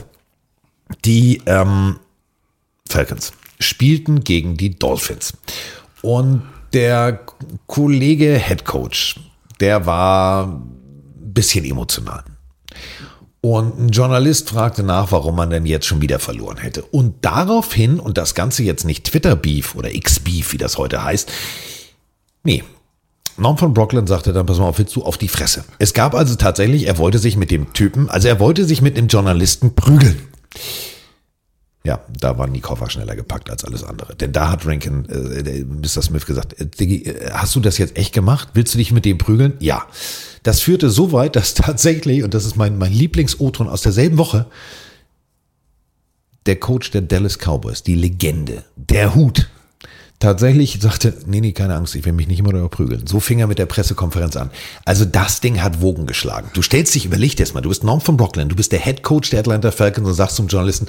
die 1.07 1.40
ähm, 1.46 1.98
Falcons 2.86 3.32
spielten 3.59 4.22
gegen 4.22 4.59
die 4.59 4.78
Dolphins. 4.78 5.32
Und 6.02 6.42
der 6.74 7.20
Kollege 7.66 8.38
Head 8.38 8.66
Coach, 8.66 9.18
der 9.61 9.86
war 9.86 10.48
ein 10.48 11.32
bisschen 11.32 11.64
emotional. 11.64 12.24
Und 13.40 13.78
ein 13.78 13.88
Journalist 13.90 14.50
fragte 14.50 14.82
nach, 14.82 15.12
warum 15.12 15.36
man 15.36 15.50
denn 15.50 15.66
jetzt 15.66 15.86
schon 15.86 16.00
wieder 16.00 16.18
verloren 16.18 16.57
hätte. 16.57 16.82
Und 16.82 17.24
daraufhin, 17.24 18.00
und 18.00 18.16
das 18.16 18.34
Ganze 18.34 18.62
jetzt 18.62 18.84
nicht 18.84 19.05
Twitter-Beef 19.05 19.74
oder 19.74 19.94
X-Beef, 19.94 20.52
wie 20.52 20.59
das 20.59 20.78
heute 20.78 21.05
heißt, 21.05 21.30
nee, 22.42 22.64
Norm 23.37 23.59
von 23.59 23.74
Brooklyn 23.74 24.07
sagte 24.07 24.32
dann, 24.32 24.47
pass 24.47 24.59
mal 24.59 24.66
auf, 24.66 24.78
willst 24.78 24.95
du 24.95 25.03
auf 25.03 25.18
die 25.18 25.28
Fresse. 25.28 25.64
Es 25.78 25.93
gab 25.93 26.14
also 26.14 26.37
tatsächlich, 26.37 26.87
er 26.87 26.99
wollte 26.99 27.18
sich 27.18 27.37
mit 27.37 27.51
dem 27.51 27.72
Typen, 27.72 28.09
also 28.09 28.28
er 28.28 28.39
wollte 28.41 28.64
sich 28.64 28.80
mit 28.80 28.97
dem 28.97 29.09
Journalisten 29.09 29.74
prügeln. 29.74 30.20
Ja, 31.87 32.01
da 32.18 32.39
waren 32.39 32.55
die 32.55 32.61
Koffer 32.61 32.89
schneller 32.89 33.14
gepackt 33.14 33.51
als 33.51 33.62
alles 33.62 33.85
andere. 33.85 34.16
Denn 34.16 34.32
da 34.32 34.51
hat 34.51 34.66
Rankin, 34.66 35.07
äh, 35.11 35.64
Mr. 35.64 36.01
Smith 36.01 36.24
gesagt, 36.24 36.59
äh, 36.59 36.66
Diggi, 36.66 37.03
äh, 37.03 37.30
hast 37.30 37.55
du 37.55 37.61
das 37.61 37.76
jetzt 37.76 37.99
echt 37.99 38.14
gemacht? 38.14 38.49
Willst 38.55 38.72
du 38.72 38.78
dich 38.78 38.91
mit 38.91 39.05
dem 39.05 39.18
prügeln? 39.18 39.53
Ja. 39.59 39.87
Das 40.43 40.61
führte 40.61 40.89
so 40.89 41.12
weit, 41.12 41.37
dass 41.37 41.53
tatsächlich, 41.55 42.22
und 42.22 42.32
das 42.32 42.47
ist 42.47 42.57
mein, 42.57 42.78
mein 42.78 42.93
Lieblings-O-Ton 42.93 43.68
aus 43.68 43.82
derselben 43.82 44.16
Woche, 44.16 44.47
der 46.47 46.57
Coach 46.57 46.91
der 46.91 47.03
Dallas 47.03 47.39
Cowboys, 47.39 47.82
die 47.82 47.95
Legende, 47.95 48.64
der 48.76 49.14
Hut, 49.14 49.51
tatsächlich 50.20 50.78
sagte, 50.80 51.14
nee, 51.26 51.40
nee, 51.40 51.52
keine 51.52 51.74
Angst, 51.74 51.94
ich 51.94 52.04
will 52.04 52.12
mich 52.12 52.28
nicht 52.28 52.38
immer 52.38 52.52
darüber 52.52 52.68
prügeln. 52.70 53.06
So 53.06 53.20
fing 53.20 53.38
er 53.40 53.46
mit 53.46 53.58
der 53.58 53.66
Pressekonferenz 53.66 54.36
an. 54.36 54.50
Also 54.84 55.04
das 55.04 55.40
Ding 55.40 55.62
hat 55.62 55.80
Wogen 55.80 56.06
geschlagen. 56.06 56.50
Du 56.54 56.62
stellst 56.62 56.94
dich, 56.94 57.04
überleg 57.06 57.36
dir 57.36 57.44
das 57.44 57.52
mal, 57.54 57.60
du 57.60 57.68
bist 57.68 57.84
Norm 57.84 58.00
von 58.00 58.16
Brooklyn, 58.16 58.48
du 58.48 58.56
bist 58.56 58.72
der 58.72 58.80
Head 58.80 59.02
Coach 59.02 59.30
der 59.30 59.40
Atlanta 59.40 59.70
Falcons 59.70 60.08
und 60.08 60.14
sagst 60.14 60.36
zum 60.36 60.46
Journalisten, 60.48 60.86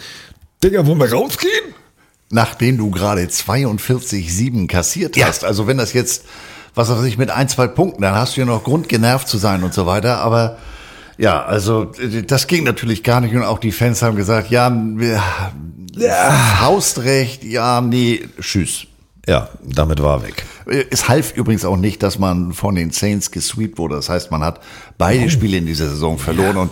Digga, 0.63 0.85
wollen 0.85 0.99
wir 0.99 1.11
rausgehen? 1.11 1.73
Nachdem 2.29 2.77
du 2.77 2.89
gerade 2.91 3.21
42-7 3.23 4.67
kassiert 4.67 5.15
Ja. 5.17 5.27
hast. 5.27 5.43
Also 5.43 5.67
wenn 5.67 5.77
das 5.77 5.93
jetzt, 5.93 6.23
was 6.73 6.89
weiß 6.89 7.03
ich, 7.03 7.17
mit 7.17 7.29
ein, 7.29 7.47
zwei 7.49 7.67
Punkten, 7.67 8.01
dann 8.01 8.15
hast 8.15 8.35
du 8.35 8.41
ja 8.41 8.45
noch 8.47 8.63
Grund 8.63 8.89
genervt 8.89 9.27
zu 9.27 9.37
sein 9.37 9.63
und 9.63 9.73
so 9.73 9.85
weiter. 9.85 10.19
Aber 10.19 10.57
ja, 11.17 11.43
also 11.45 11.91
äh, 11.99 12.23
das 12.23 12.47
ging 12.47 12.63
natürlich 12.63 13.03
gar 13.03 13.21
nicht. 13.21 13.35
Und 13.35 13.43
auch 13.43 13.59
die 13.59 13.71
Fans 13.71 14.01
haben 14.01 14.15
gesagt, 14.15 14.49
ja, 14.49 14.71
wir, 14.95 15.21
Hausrecht, 16.61 17.43
ja, 17.43 17.81
nee, 17.81 18.27
tschüss. 18.41 18.87
Ja, 19.27 19.49
damit 19.63 20.01
war 20.01 20.19
er 20.19 20.23
weg. 20.27 20.45
Es 20.91 21.09
half 21.09 21.35
übrigens 21.35 21.65
auch 21.65 21.77
nicht, 21.77 22.03
dass 22.03 22.19
man 22.19 22.53
von 22.53 22.75
den 22.75 22.91
Saints 22.91 23.31
gesweept 23.31 23.77
wurde. 23.77 23.95
Das 23.95 24.09
heißt, 24.09 24.31
man 24.31 24.43
hat 24.43 24.61
beide 24.97 25.29
Spiele 25.29 25.57
in 25.57 25.65
dieser 25.65 25.89
Saison 25.89 26.17
verloren. 26.17 26.57
Und 26.57 26.71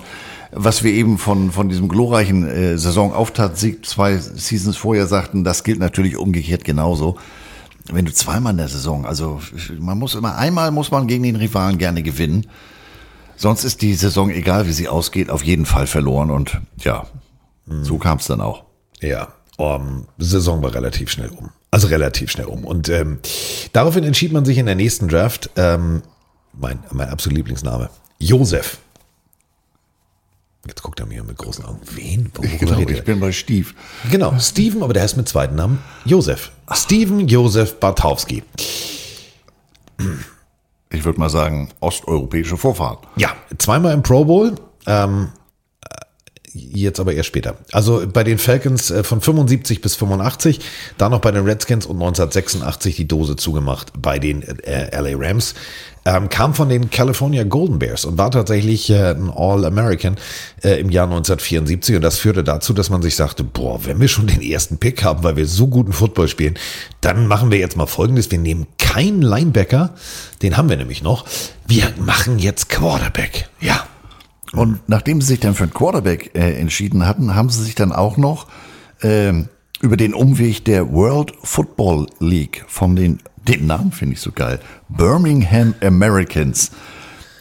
was 0.51 0.83
wir 0.83 0.91
eben 0.91 1.17
von, 1.17 1.51
von 1.51 1.69
diesem 1.69 1.89
glorreichen 1.89 2.47
äh, 2.47 2.77
Saisonauftakt-Sieg 2.77 3.85
zwei 3.85 4.17
Seasons 4.17 4.77
vorher 4.77 5.07
sagten, 5.07 5.43
das 5.43 5.63
gilt 5.63 5.79
natürlich 5.79 6.17
umgekehrt 6.17 6.63
genauso. 6.63 7.17
Wenn 7.91 8.05
du 8.05 8.13
zweimal 8.13 8.51
in 8.51 8.57
der 8.57 8.67
Saison, 8.69 9.05
also 9.05 9.41
man 9.79 9.97
muss 9.97 10.15
immer, 10.15 10.35
einmal 10.35 10.71
muss 10.71 10.91
man 10.91 11.07
gegen 11.07 11.23
den 11.23 11.35
Rivalen 11.35 11.77
gerne 11.77 12.03
gewinnen. 12.03 12.47
Sonst 13.35 13.63
ist 13.63 13.81
die 13.81 13.95
Saison, 13.95 14.29
egal 14.29 14.67
wie 14.67 14.73
sie 14.73 14.87
ausgeht, 14.87 15.29
auf 15.29 15.43
jeden 15.43 15.65
Fall 15.65 15.87
verloren. 15.87 16.29
Und 16.29 16.61
ja, 16.77 17.07
so 17.65 17.97
kam 17.97 18.19
es 18.19 18.27
dann 18.27 18.41
auch. 18.41 18.63
Ja, 19.01 19.29
um, 19.57 20.05
Saison 20.17 20.61
war 20.61 20.73
relativ 20.73 21.09
schnell 21.09 21.29
um. 21.29 21.49
Also 21.73 21.87
relativ 21.87 22.29
schnell 22.29 22.45
um. 22.45 22.65
Und 22.65 22.87
ähm, 22.89 23.17
daraufhin 23.71 24.03
entschied 24.03 24.31
man 24.31 24.45
sich 24.45 24.59
in 24.59 24.67
der 24.67 24.75
nächsten 24.75 25.07
Draft, 25.07 25.49
ähm, 25.55 26.03
mein, 26.53 26.77
mein 26.91 27.09
absolut 27.09 27.35
Lieblingsname, 27.35 27.89
Josef. 28.19 28.77
Jetzt 30.67 30.83
guckt 30.83 30.99
er 30.99 31.07
mir 31.07 31.23
mit 31.23 31.35
großen 31.35 31.65
Augen. 31.65 31.79
Wen? 31.95 32.31
Worüber 32.35 32.57
Genau, 32.59 32.77
redet 32.77 32.97
ich 32.99 33.03
bin 33.03 33.19
bei 33.19 33.31
Stief. 33.31 33.73
Genau, 34.11 34.37
Steven, 34.37 34.83
aber 34.83 34.93
der 34.93 35.01
heißt 35.01 35.17
mit 35.17 35.27
zweiten 35.27 35.55
Namen 35.55 35.79
Josef. 36.05 36.51
Steven 36.71 37.27
Josef 37.27 37.79
Bartowski. 37.79 38.43
Ich 40.91 41.03
würde 41.03 41.19
mal 41.19 41.29
sagen, 41.31 41.71
osteuropäische 41.79 42.55
Vorfahren. 42.55 42.99
Ja, 43.15 43.35
zweimal 43.57 43.95
im 43.95 44.03
Pro 44.03 44.25
Bowl. 44.25 44.53
Ähm, 44.85 45.29
jetzt 46.53 46.99
aber 46.99 47.13
erst 47.13 47.27
später. 47.27 47.55
Also 47.71 48.03
bei 48.11 48.23
den 48.23 48.37
Falcons 48.37 48.91
äh, 48.91 49.03
von 49.03 49.21
75 49.21 49.81
bis 49.81 49.95
85, 49.95 50.59
dann 50.97 51.11
noch 51.11 51.21
bei 51.21 51.31
den 51.31 51.43
Redskins 51.43 51.85
und 51.85 51.95
1986 51.95 52.95
die 52.95 53.07
Dose 53.07 53.35
zugemacht 53.35 53.93
bei 53.99 54.19
den 54.19 54.43
äh, 54.43 54.99
LA 54.99 55.17
Rams. 55.17 55.55
Ähm, 56.05 56.27
kam 56.27 56.53
von 56.53 56.67
den 56.67 56.89
California 56.89 57.45
Golden 57.45 57.79
Bears 57.79 58.03
und 58.03 58.17
war 58.17 58.29
tatsächlich 58.29 58.89
äh, 58.89 59.11
ein 59.11 59.31
All-American 59.33 60.17
äh, 60.61 60.77
im 60.81 60.89
Jahr 60.89 61.05
1974 61.05 61.95
und 61.95 62.01
das 62.01 62.17
führte 62.17 62.43
dazu, 62.43 62.73
dass 62.73 62.89
man 62.89 63.01
sich 63.01 63.15
sagte, 63.15 63.45
boah, 63.45 63.85
wenn 63.85 64.01
wir 64.01 64.09
schon 64.09 64.27
den 64.27 64.41
ersten 64.41 64.79
Pick 64.79 65.01
haben, 65.05 65.23
weil 65.23 65.37
wir 65.37 65.47
so 65.47 65.67
guten 65.67 65.93
Football 65.93 66.27
spielen, 66.27 66.55
dann 66.99 67.27
machen 67.27 67.51
wir 67.51 67.57
jetzt 67.57 67.77
mal 67.77 67.85
folgendes, 67.85 68.31
wir 68.31 68.37
nehmen 68.37 68.67
keinen 68.77 69.21
Linebacker, 69.21 69.91
den 70.41 70.57
haben 70.57 70.67
wir 70.67 70.75
nämlich 70.75 71.03
noch, 71.03 71.25
wir 71.67 71.93
machen 71.97 72.37
jetzt 72.37 72.67
Quarterback. 72.67 73.47
Ja, 73.61 73.87
Und 74.53 74.87
nachdem 74.87 75.19
sie 75.19 75.27
sich 75.27 75.39
dann 75.39 75.55
für 75.55 75.63
einen 75.63 75.73
Quarterback 75.73 76.31
äh, 76.35 76.59
entschieden 76.59 77.05
hatten, 77.05 77.35
haben 77.35 77.49
sie 77.49 77.63
sich 77.63 77.75
dann 77.75 77.91
auch 77.91 78.17
noch 78.17 78.47
ähm, 79.01 79.49
über 79.81 79.97
den 79.97 80.13
Umweg 80.13 80.63
der 80.65 80.91
World 80.93 81.33
Football 81.43 82.07
League 82.19 82.63
von 82.67 82.95
den, 82.95 83.19
den 83.47 83.67
Namen 83.67 83.91
finde 83.91 84.13
ich 84.13 84.21
so 84.21 84.31
geil, 84.31 84.59
Birmingham 84.89 85.73
Americans, 85.81 86.71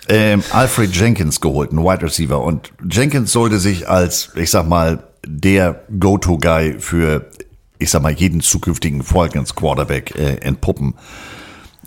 ähm, 0.08 0.42
Alfred 0.50 0.94
Jenkins 0.96 1.40
geholt, 1.40 1.72
ein 1.72 1.78
Wide 1.78 2.02
Receiver. 2.02 2.42
Und 2.42 2.72
Jenkins 2.90 3.30
sollte 3.30 3.58
sich 3.58 3.88
als, 3.88 4.30
ich 4.34 4.50
sag 4.50 4.66
mal, 4.66 5.04
der 5.24 5.84
Go-To-Guy 6.00 6.80
für, 6.80 7.30
ich 7.78 7.90
sag 7.90 8.02
mal, 8.02 8.12
jeden 8.12 8.40
zukünftigen 8.40 9.02
Falcons 9.02 9.54
Quarterback 9.54 10.16
äh, 10.18 10.36
entpuppen. 10.36 10.94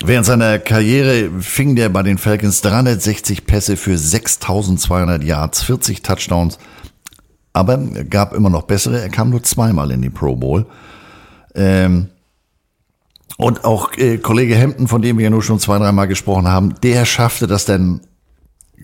Während 0.04 0.26
seiner 0.26 0.60
Karriere 0.60 1.30
fing 1.40 1.76
der 1.76 1.90
bei 1.90 2.04
den 2.04 2.18
Falcons 2.18 2.62
360 2.62 3.46
Pässe 3.46 3.78
für 3.78 3.98
6200 3.98 5.24
Yards, 5.24 5.64
40 5.64 6.02
Touchdowns. 6.02 6.58
Aber 7.54 7.80
er 7.96 8.04
gab 8.04 8.34
immer 8.34 8.50
noch 8.50 8.64
bessere. 8.64 9.02
Er 9.02 9.10
kam 9.10 9.30
nur 9.30 9.44
zweimal 9.44 9.92
in 9.92 10.02
die 10.02 10.10
Pro 10.10 10.36
Bowl. 10.36 10.66
Ähm, 11.56 12.10
und 13.38 13.64
auch 13.64 13.94
äh, 13.98 14.18
Kollege 14.18 14.60
Hampton, 14.60 14.88
von 14.90 15.02
dem 15.02 15.18
wir 15.18 15.26
ja 15.26 15.30
nur 15.30 15.44
schon 15.44 15.60
zwei, 15.60 15.78
dreimal 15.78 16.08
gesprochen 16.08 16.50
haben, 16.50 16.76
der 16.84 17.06
schaffte 17.06 17.48
das 17.48 17.64
dann 17.64 18.02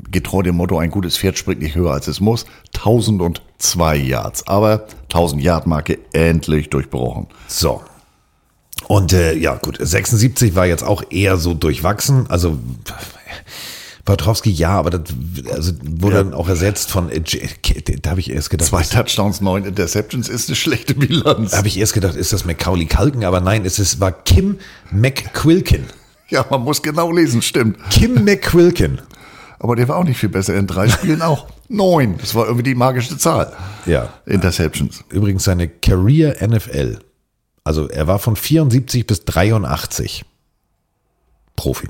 getreu 0.09 0.41
dem 0.41 0.55
Motto, 0.55 0.77
ein 0.77 0.91
gutes 0.91 1.17
Pferd 1.17 1.37
springt 1.37 1.61
nicht 1.61 1.75
höher 1.75 1.91
als 1.91 2.07
es 2.07 2.21
muss, 2.21 2.45
1002 2.75 3.97
Yards. 3.97 4.47
Aber 4.47 4.87
1000 5.03 5.41
Yard 5.41 5.67
Marke 5.67 5.99
endlich 6.13 6.69
durchbrochen. 6.69 7.27
So. 7.47 7.81
Und 8.91 9.13
äh, 9.13 9.37
ja, 9.37 9.55
gut, 9.55 9.77
76 9.79 10.53
war 10.53 10.65
jetzt 10.65 10.83
auch 10.83 11.01
eher 11.11 11.37
so 11.37 11.53
durchwachsen. 11.53 12.25
Also 12.27 12.59
Patrowski 14.03 14.49
ja, 14.51 14.71
aber 14.71 14.89
das 14.89 15.03
also 15.49 15.71
wurde 15.81 16.17
Ja. 16.17 16.23
dann 16.23 16.33
auch 16.33 16.49
ersetzt 16.49 16.91
von, 16.91 17.09
äh, 17.09 17.21
da 18.01 18.09
habe 18.09 18.19
ich 18.19 18.29
erst 18.31 18.49
gedacht, 18.49 18.67
Zwei 18.67 18.83
Touchdowns, 18.83 19.39
neun 19.39 19.63
Interceptions 19.63 20.27
ist 20.27 20.49
eine 20.49 20.57
schlechte 20.57 20.93
Bilanz. 20.93 21.51
da 21.51 21.59
habe 21.59 21.69
ich 21.69 21.79
erst 21.79 21.93
gedacht, 21.93 22.17
ist 22.17 22.33
das 22.33 22.43
Macaulay 22.43 22.85
Culkin, 22.85 23.23
aber 23.23 23.39
nein, 23.39 23.63
es 23.63 23.79
ist, 23.79 24.01
war 24.01 24.11
Kim 24.11 24.57
McQuilkin. 24.91 25.85
Ja, 26.27 26.45
man 26.49 26.59
muss 26.61 26.81
genau 26.81 27.13
lesen, 27.13 27.41
stimmt. 27.41 27.77
Kim 27.91 28.25
McQuilkin. 28.25 28.99
Aber 29.59 29.77
der 29.77 29.87
war 29.87 29.99
auch 29.99 30.03
nicht 30.03 30.17
viel 30.19 30.27
besser. 30.27 30.53
In 30.55 30.67
drei 30.67 30.89
Spielen 30.89 31.21
auch. 31.21 31.47
Neun. 31.69 32.17
Das 32.17 32.35
war 32.35 32.43
irgendwie 32.45 32.63
die 32.63 32.75
magische 32.75 33.17
Zahl. 33.17 33.53
Ja. 33.85 34.09
Interceptions. 34.25 35.05
Übrigens 35.07 35.45
seine 35.45 35.69
Career 35.69 36.35
NFL. 36.45 36.99
Also 37.63 37.87
er 37.87 38.07
war 38.07 38.19
von 38.19 38.35
74 38.35 39.05
bis 39.05 39.25
83 39.25 40.25
Profi. 41.55 41.89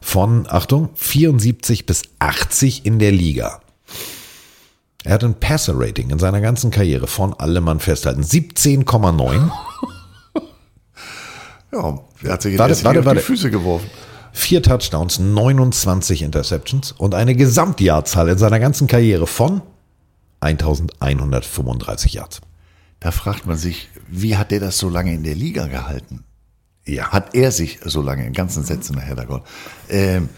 Von, 0.00 0.46
Achtung, 0.48 0.90
74 0.94 1.86
bis 1.86 2.02
80 2.18 2.86
in 2.86 2.98
der 2.98 3.12
Liga. 3.12 3.60
Er 5.04 5.14
hat 5.14 5.24
ein 5.24 5.34
Passer-Rating 5.34 6.10
in 6.10 6.18
seiner 6.18 6.40
ganzen 6.40 6.70
Karriere 6.70 7.06
von 7.06 7.34
allem 7.34 7.64
man 7.64 7.80
festhalten. 7.80 8.22
17,9. 8.22 9.50
Ja, 11.72 12.00
er 12.24 12.32
hat 12.32 12.42
sich 12.42 12.54
in 12.54 12.58
Warte, 12.58 12.82
warte, 12.82 13.04
warte. 13.04 13.20
die 13.20 13.26
Füße 13.26 13.48
geworfen. 13.48 13.88
Vier 14.32 14.60
Touchdowns, 14.60 15.20
29 15.20 16.22
Interceptions 16.22 16.90
und 16.92 17.14
eine 17.14 17.36
Gesamtjahrzahl 17.36 18.28
in 18.28 18.38
seiner 18.38 18.58
ganzen 18.58 18.88
Karriere 18.88 19.28
von 19.28 19.62
1135 20.40 22.14
Yards. 22.14 22.40
Da 23.00 23.10
fragt 23.10 23.46
man 23.46 23.56
sich, 23.56 23.88
wie 24.08 24.36
hat 24.36 24.50
der 24.50 24.60
das 24.60 24.78
so 24.78 24.88
lange 24.88 25.14
in 25.14 25.22
der 25.22 25.34
Liga 25.34 25.66
gehalten? 25.66 26.24
Ja. 26.84 27.08
Hat 27.10 27.34
er 27.34 27.50
sich 27.50 27.78
so 27.84 28.02
lange 28.02 28.26
in 28.26 28.32
ganzen 28.32 28.62
Sätzen 28.62 28.96
nachher 28.96 29.16
da? 29.16 29.42
Ähm, 29.88 30.28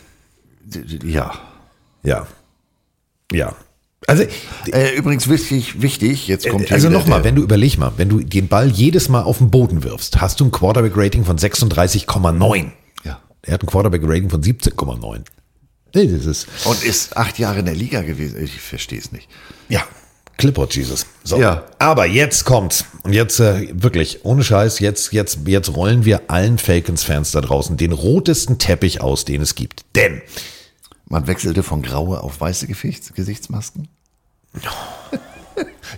ja. 1.04 1.32
Ja. 2.02 2.26
Ja. 3.32 3.54
Also, 4.06 4.24
Äh, 4.72 4.96
übrigens 4.96 5.28
wichtig, 5.28 5.80
wichtig, 5.80 6.26
jetzt 6.28 6.48
kommt 6.48 6.66
hier 6.66 6.74
also 6.74 6.88
nochmal, 6.88 7.22
wenn 7.24 7.36
du 7.36 7.42
überleg 7.42 7.78
mal, 7.78 7.92
wenn 7.96 8.08
du 8.08 8.20
den 8.20 8.48
Ball 8.48 8.68
jedes 8.68 9.08
Mal 9.08 9.22
auf 9.22 9.38
den 9.38 9.50
Boden 9.50 9.84
wirfst, 9.84 10.20
hast 10.20 10.40
du 10.40 10.44
ein 10.44 10.50
Quarterback-Rating 10.50 11.24
von 11.24 11.38
36,9. 11.38 12.70
Ja. 13.04 13.20
Er 13.42 13.54
hat 13.54 13.62
ein 13.62 13.66
Quarterback-Rating 13.66 14.28
von 14.30 14.42
17,9. 14.42 15.20
Nee, 15.94 16.06
das 16.06 16.26
ist, 16.26 16.48
Und 16.64 16.82
ist 16.84 17.16
acht 17.16 17.38
Jahre 17.38 17.60
in 17.60 17.66
der 17.66 17.74
Liga 17.74 18.02
gewesen. 18.02 18.42
Ich 18.42 18.60
verstehe 18.60 18.98
es 18.98 19.12
nicht. 19.12 19.28
ja, 19.68 19.82
Clipboard 20.42 20.74
Jesus. 20.74 21.06
So. 21.22 21.38
Ja. 21.38 21.62
Aber 21.78 22.04
jetzt 22.04 22.44
kommt's. 22.44 22.84
Und 23.04 23.12
jetzt 23.12 23.38
äh, 23.38 23.68
wirklich, 23.74 24.24
ohne 24.24 24.42
Scheiß, 24.42 24.80
jetzt, 24.80 25.12
jetzt, 25.12 25.46
jetzt 25.46 25.76
rollen 25.76 26.04
wir 26.04 26.22
allen 26.26 26.58
Falcons-Fans 26.58 27.30
da 27.30 27.40
draußen 27.40 27.76
den 27.76 27.92
rotesten 27.92 28.58
Teppich 28.58 29.00
aus, 29.00 29.24
den 29.24 29.40
es 29.40 29.54
gibt. 29.54 29.84
Denn 29.94 30.20
Man 31.08 31.28
wechselte 31.28 31.62
von 31.62 31.80
graue 31.80 32.20
auf 32.20 32.40
weiße 32.40 32.66
Gesichts 32.66 33.12
Gesichtsmasken. 33.14 33.86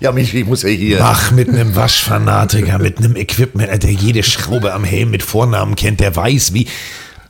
ja, 0.01 0.13
mich, 0.13 0.35
ich 0.35 0.45
muss 0.45 0.61
ja 0.61 0.69
hier. 0.69 0.99
Ach, 1.01 1.31
mit 1.31 1.49
einem 1.49 1.75
Waschfanatiker, 1.75 2.79
mit 2.79 2.99
einem 2.99 3.17
Equipment, 3.17 3.83
der 3.83 3.93
jede 3.93 4.23
Schraube 4.23 4.75
am 4.75 4.85
Helm 4.85 5.11
mit 5.11 5.23
Vornamen 5.23 5.75
kennt, 5.75 6.01
der 6.01 6.15
weiß 6.15 6.53
wie. 6.53 6.69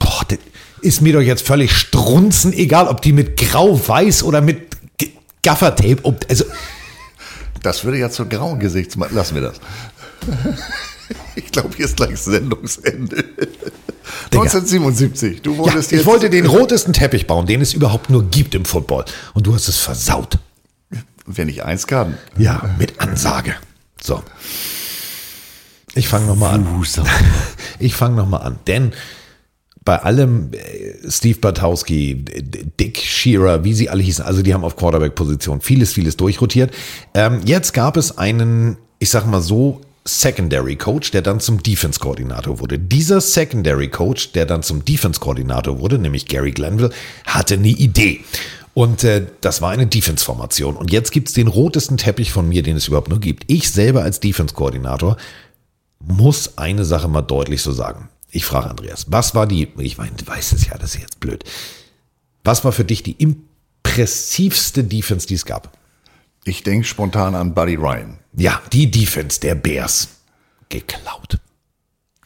Boah, 0.01 0.23
das 0.27 0.39
ist 0.81 1.01
mir 1.01 1.12
doch 1.12 1.21
jetzt 1.21 1.47
völlig 1.47 1.71
strunzen, 1.71 2.53
egal 2.53 2.89
ob 2.89 3.03
die 3.03 3.12
mit 3.12 3.37
grau-weiß 3.37 4.25
oder 4.25 4.41
mit 4.41 4.75
Gaffertape, 5.45 5.99
ob, 6.03 6.27
also, 6.29 6.45
Das 7.65 7.83
würde 7.83 7.99
ja 7.99 8.11
zur 8.11 8.29
grauen 8.29 8.61
Gesichtsmaske. 8.61 9.15
Lassen 9.15 9.35
wir 9.35 9.43
das. 9.43 9.61
Ich 11.37 11.51
glaube, 11.51 11.71
hier 11.77 11.85
ist 11.85 11.97
gleich 11.97 12.19
Sendungsende. 12.19 13.25
1977. 14.33 15.43
Du 15.43 15.53
ja, 15.53 15.59
wurdest 15.59 15.93
ich 15.93 15.99
jetzt. 15.99 16.07
wollte 16.07 16.31
den 16.31 16.47
rotesten 16.47 16.93
Teppich 16.95 17.27
bauen, 17.27 17.45
den 17.45 17.61
es 17.61 17.75
überhaupt 17.75 18.09
nur 18.09 18.23
gibt 18.31 18.55
im 18.55 18.65
Football. 18.65 19.05
Und 19.35 19.47
du 19.47 19.55
hast 19.55 19.69
es 19.69 19.77
versaut. 19.79 20.39
Wenn 21.27 21.49
ich 21.49 21.65
eins 21.65 21.87
kann. 21.87 22.17
Ja, 22.39 22.71
mit 22.79 23.01
Ansage. 23.01 23.55
So. 24.01 24.23
Ich 25.95 26.09
fange 26.09 26.27
nochmal 26.27 26.55
an. 26.55 26.67
Ich 27.81 27.95
fange 27.95 28.17
nochmal 28.17 28.43
an, 28.43 28.59
denn 28.67 28.93
bei 29.85 30.03
allem 30.03 30.51
äh, 30.53 31.11
Steve 31.11 31.39
Bartowski, 31.39 32.24
Dick 32.80 32.99
Shearer, 32.99 33.64
wie 33.64 33.74
sie 33.74 33.91
alle 33.91 34.03
hießen, 34.03 34.24
also 34.24 34.43
die 34.43 34.55
haben 34.55 34.64
auf 34.64 34.76
Quarterback-Position 34.76 35.61
vieles, 35.61 35.93
vieles 35.93 36.16
durchrotiert. 36.16 36.72
Ähm, 37.14 37.41
jetzt 37.45 37.74
gab 37.74 37.97
es 37.97 38.16
einen, 38.16 38.76
ich 38.99 39.11
sag 39.11 39.26
mal 39.26 39.43
so, 39.43 39.80
Secondary 40.07 40.76
Coach, 40.76 41.12
der 41.12 41.22
dann 41.22 41.41
zum 41.41 41.62
Defense 41.62 41.99
Koordinator 41.99 42.61
wurde. 42.61 42.78
Dieser 42.78 43.22
Secondary 43.22 43.89
Coach, 43.89 44.32
der 44.32 44.45
dann 44.45 44.62
zum 44.62 44.85
Defense 44.85 45.18
Koordinator 45.18 45.80
wurde, 45.80 45.99
nämlich 45.99 46.26
Gary 46.26 46.53
Glanville, 46.53 46.91
hatte 47.24 47.55
eine 47.55 47.68
Idee. 47.68 48.20
Und 48.74 49.05
äh, 49.05 49.26
das 49.41 49.62
war 49.62 49.70
eine 49.70 49.87
Defense-Formation. 49.87 50.76
Und 50.76 50.93
jetzt 50.93 51.11
gibt's 51.11 51.32
den 51.32 51.49
rotesten 51.49 51.97
Teppich 51.97 52.32
von 52.32 52.49
mir, 52.49 52.62
den 52.62 52.76
es 52.76 52.89
überhaupt 52.89 53.09
nur 53.09 53.20
gibt. 53.20 53.45
Ich 53.47 53.70
selber 53.70 54.03
als 54.03 54.20
Defense-Koordinator 54.20 55.16
muss 56.07 56.59
eine 56.59 56.85
Sache 56.85 57.09
mal 57.09 57.22
deutlich 57.22 57.62
so 57.62 57.72
sagen. 57.72 58.11
Ich 58.35 58.45
frage 58.45 58.68
Andreas, 58.68 59.07
was 59.11 59.37
war 59.37 59.47
die, 59.47 59.68
ich 59.78 59.97
meine, 59.97 60.16
du 60.16 60.26
weißt 60.26 60.55
es 60.55 60.66
ja, 60.66 60.76
das 60.76 60.97
ist 60.97 61.01
jetzt 61.01 61.20
blöd. 61.20 61.45
Was 62.43 62.64
war 62.64 62.72
für 62.72 62.85
dich 62.85 63.05
die 63.05 63.12
impressivste 63.12 64.82
Defense, 64.82 65.28
die 65.28 65.35
es 65.35 65.45
gab? 65.45 65.78
Ich 66.43 66.64
denke 66.64 66.85
spontan 66.85 67.37
an 67.37 67.55
Buddy 67.55 67.76
Ryan. 67.76 68.18
Ja, 68.37 68.61
die 68.72 68.91
Defense 68.91 69.39
der 69.39 69.55
Bears. 69.55 70.09
Geklaut. 70.68 71.39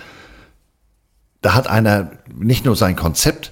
da 1.43 1.53
hat 1.53 1.67
einer 1.67 2.09
nicht 2.37 2.65
nur 2.65 2.75
sein 2.75 2.95
Konzept 2.95 3.51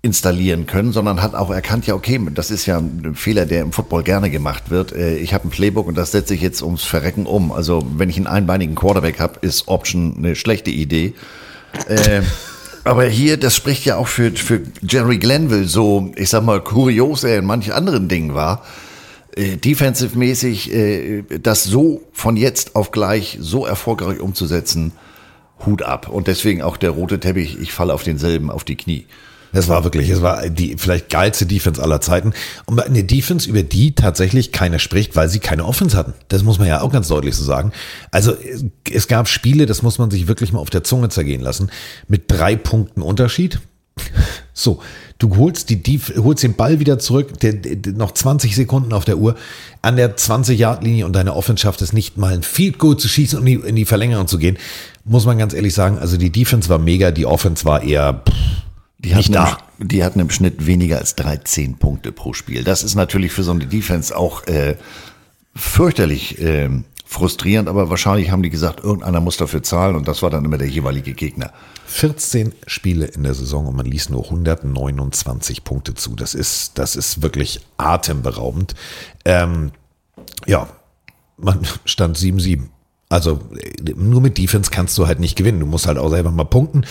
installieren 0.00 0.66
können, 0.66 0.92
sondern 0.92 1.20
hat 1.22 1.34
auch 1.34 1.50
erkannt, 1.50 1.86
ja, 1.86 1.94
okay, 1.94 2.20
das 2.32 2.50
ist 2.50 2.66
ja 2.66 2.78
ein 2.78 3.14
Fehler, 3.16 3.46
der 3.46 3.62
im 3.62 3.72
Football 3.72 4.04
gerne 4.04 4.30
gemacht 4.30 4.70
wird. 4.70 4.92
Äh, 4.92 5.16
ich 5.16 5.34
habe 5.34 5.48
ein 5.48 5.50
Playbook 5.50 5.88
und 5.88 5.96
das 5.96 6.12
setze 6.12 6.34
ich 6.34 6.40
jetzt 6.40 6.62
ums 6.62 6.84
Verrecken 6.84 7.26
um. 7.26 7.50
Also 7.50 7.84
wenn 7.96 8.08
ich 8.08 8.16
einen 8.16 8.28
einbeinigen 8.28 8.76
Quarterback 8.76 9.18
habe, 9.18 9.40
ist 9.40 9.66
Option 9.66 10.14
eine 10.16 10.36
schlechte 10.36 10.70
Idee. 10.70 11.14
Äh, 11.88 12.22
aber 12.84 13.06
hier, 13.06 13.36
das 13.36 13.56
spricht 13.56 13.84
ja 13.84 13.96
auch 13.96 14.06
für, 14.06 14.30
für 14.30 14.62
Jerry 14.82 15.18
Glenville, 15.18 15.66
so, 15.66 16.12
ich 16.16 16.30
sag 16.30 16.44
mal, 16.44 16.60
kurios 16.62 17.24
er 17.24 17.38
in 17.38 17.44
manchen 17.44 17.72
anderen 17.72 18.08
Dingen 18.08 18.34
war. 18.34 18.64
Äh, 19.34 19.56
Defensive-mäßig, 19.56 20.72
äh, 20.72 21.22
das 21.42 21.64
so 21.64 22.02
von 22.12 22.36
jetzt 22.36 22.76
auf 22.76 22.92
gleich 22.92 23.36
so 23.40 23.66
erfolgreich 23.66 24.20
umzusetzen, 24.20 24.92
Hut 25.66 25.82
ab. 25.82 26.08
Und 26.08 26.26
deswegen 26.26 26.62
auch 26.62 26.76
der 26.76 26.90
rote 26.90 27.20
Teppich, 27.20 27.58
ich 27.60 27.72
falle 27.72 27.94
auf 27.94 28.02
denselben, 28.02 28.50
auf 28.50 28.64
die 28.64 28.76
Knie. 28.76 29.06
Es 29.52 29.68
war 29.68 29.84
wirklich, 29.84 30.10
es 30.10 30.20
war 30.20 30.48
die 30.50 30.76
vielleicht 30.76 31.08
geilste 31.08 31.46
Defense 31.46 31.82
aller 31.82 32.00
Zeiten. 32.00 32.32
Und 32.66 32.80
eine 32.80 33.04
Defense, 33.04 33.48
über 33.48 33.62
die 33.62 33.94
tatsächlich 33.94 34.52
keiner 34.52 34.78
spricht, 34.78 35.16
weil 35.16 35.28
sie 35.28 35.38
keine 35.38 35.64
Offense 35.64 35.96
hatten. 35.96 36.14
Das 36.28 36.42
muss 36.42 36.58
man 36.58 36.68
ja 36.68 36.80
auch 36.80 36.92
ganz 36.92 37.08
deutlich 37.08 37.34
so 37.34 37.44
sagen. 37.44 37.72
Also 38.10 38.34
es 38.90 39.08
gab 39.08 39.28
Spiele, 39.28 39.66
das 39.66 39.82
muss 39.82 39.98
man 39.98 40.10
sich 40.10 40.28
wirklich 40.28 40.52
mal 40.52 40.60
auf 40.60 40.70
der 40.70 40.84
Zunge 40.84 41.08
zergehen 41.08 41.40
lassen, 41.40 41.70
mit 42.08 42.30
drei 42.30 42.56
Punkten 42.56 43.02
Unterschied. 43.02 43.60
So, 44.54 44.82
du 45.18 45.36
holst, 45.36 45.70
die, 45.70 45.80
die, 45.80 46.00
holst 46.16 46.42
den 46.42 46.54
Ball 46.54 46.80
wieder 46.80 46.98
zurück, 46.98 47.38
der, 47.38 47.52
der, 47.52 47.92
noch 47.92 48.10
20 48.10 48.56
Sekunden 48.56 48.92
auf 48.92 49.04
der 49.04 49.18
Uhr, 49.18 49.36
an 49.82 49.94
der 49.94 50.16
20-Yard-Linie 50.16 51.06
und 51.06 51.12
deine 51.12 51.34
Offense 51.34 51.62
schafft 51.62 51.80
es 51.80 51.92
nicht 51.92 52.16
mal 52.16 52.34
ein 52.34 52.42
Field 52.42 52.78
Goal 52.78 52.96
zu 52.96 53.06
schießen 53.06 53.44
die, 53.44 53.54
in 53.54 53.76
die 53.76 53.84
Verlängerung 53.84 54.26
zu 54.26 54.38
gehen. 54.38 54.58
Muss 55.08 55.26
man 55.26 55.38
ganz 55.38 55.54
ehrlich 55.54 55.74
sagen, 55.74 55.98
also 55.98 56.16
die 56.16 56.30
Defense 56.30 56.68
war 56.68 56.78
mega, 56.78 57.10
die 57.10 57.26
Offense 57.26 57.64
war 57.64 57.82
eher 57.82 58.22
pff, 58.28 58.34
die 58.98 59.14
hatten, 59.14 59.34
im, 59.78 59.88
die 59.88 60.04
hatten 60.04 60.20
im 60.20 60.30
Schnitt 60.30 60.66
weniger 60.66 60.98
als 60.98 61.14
13 61.14 61.78
Punkte 61.78 62.10
pro 62.10 62.32
Spiel. 62.32 62.64
Das 62.64 62.82
ist 62.82 62.96
natürlich 62.96 63.32
für 63.32 63.44
so 63.44 63.52
eine 63.52 63.66
Defense 63.66 64.16
auch 64.16 64.44
äh, 64.46 64.76
fürchterlich 65.54 66.40
äh, 66.40 66.68
frustrierend, 67.06 67.68
aber 67.68 67.88
wahrscheinlich 67.90 68.30
haben 68.30 68.42
die 68.42 68.50
gesagt, 68.50 68.84
irgendeiner 68.84 69.20
muss 69.20 69.36
dafür 69.36 69.62
zahlen 69.62 69.96
und 69.96 70.08
das 70.08 70.22
war 70.22 70.30
dann 70.30 70.44
immer 70.44 70.58
der 70.58 70.68
jeweilige 70.68 71.14
Gegner. 71.14 71.52
14 71.86 72.52
Spiele 72.66 73.06
in 73.06 73.22
der 73.22 73.34
Saison 73.34 73.66
und 73.66 73.76
man 73.76 73.86
ließ 73.86 74.10
nur 74.10 74.24
129 74.24 75.64
Punkte 75.64 75.94
zu. 75.94 76.16
Das 76.16 76.34
ist, 76.34 76.76
das 76.76 76.96
ist 76.96 77.22
wirklich 77.22 77.60
atemberaubend. 77.78 78.74
Ähm, 79.24 79.70
ja, 80.44 80.68
man 81.38 81.60
stand 81.84 82.18
7-7. 82.18 82.68
Also 83.10 83.40
nur 83.96 84.20
mit 84.20 84.36
Defense 84.36 84.70
kannst 84.70 84.96
du 84.98 85.06
halt 85.06 85.18
nicht 85.18 85.36
gewinnen. 85.36 85.60
Du 85.60 85.66
musst 85.66 85.86
halt 85.86 85.96
auch 85.96 86.10
selber 86.10 86.30
mal 86.30 86.44
punkten. 86.44 86.84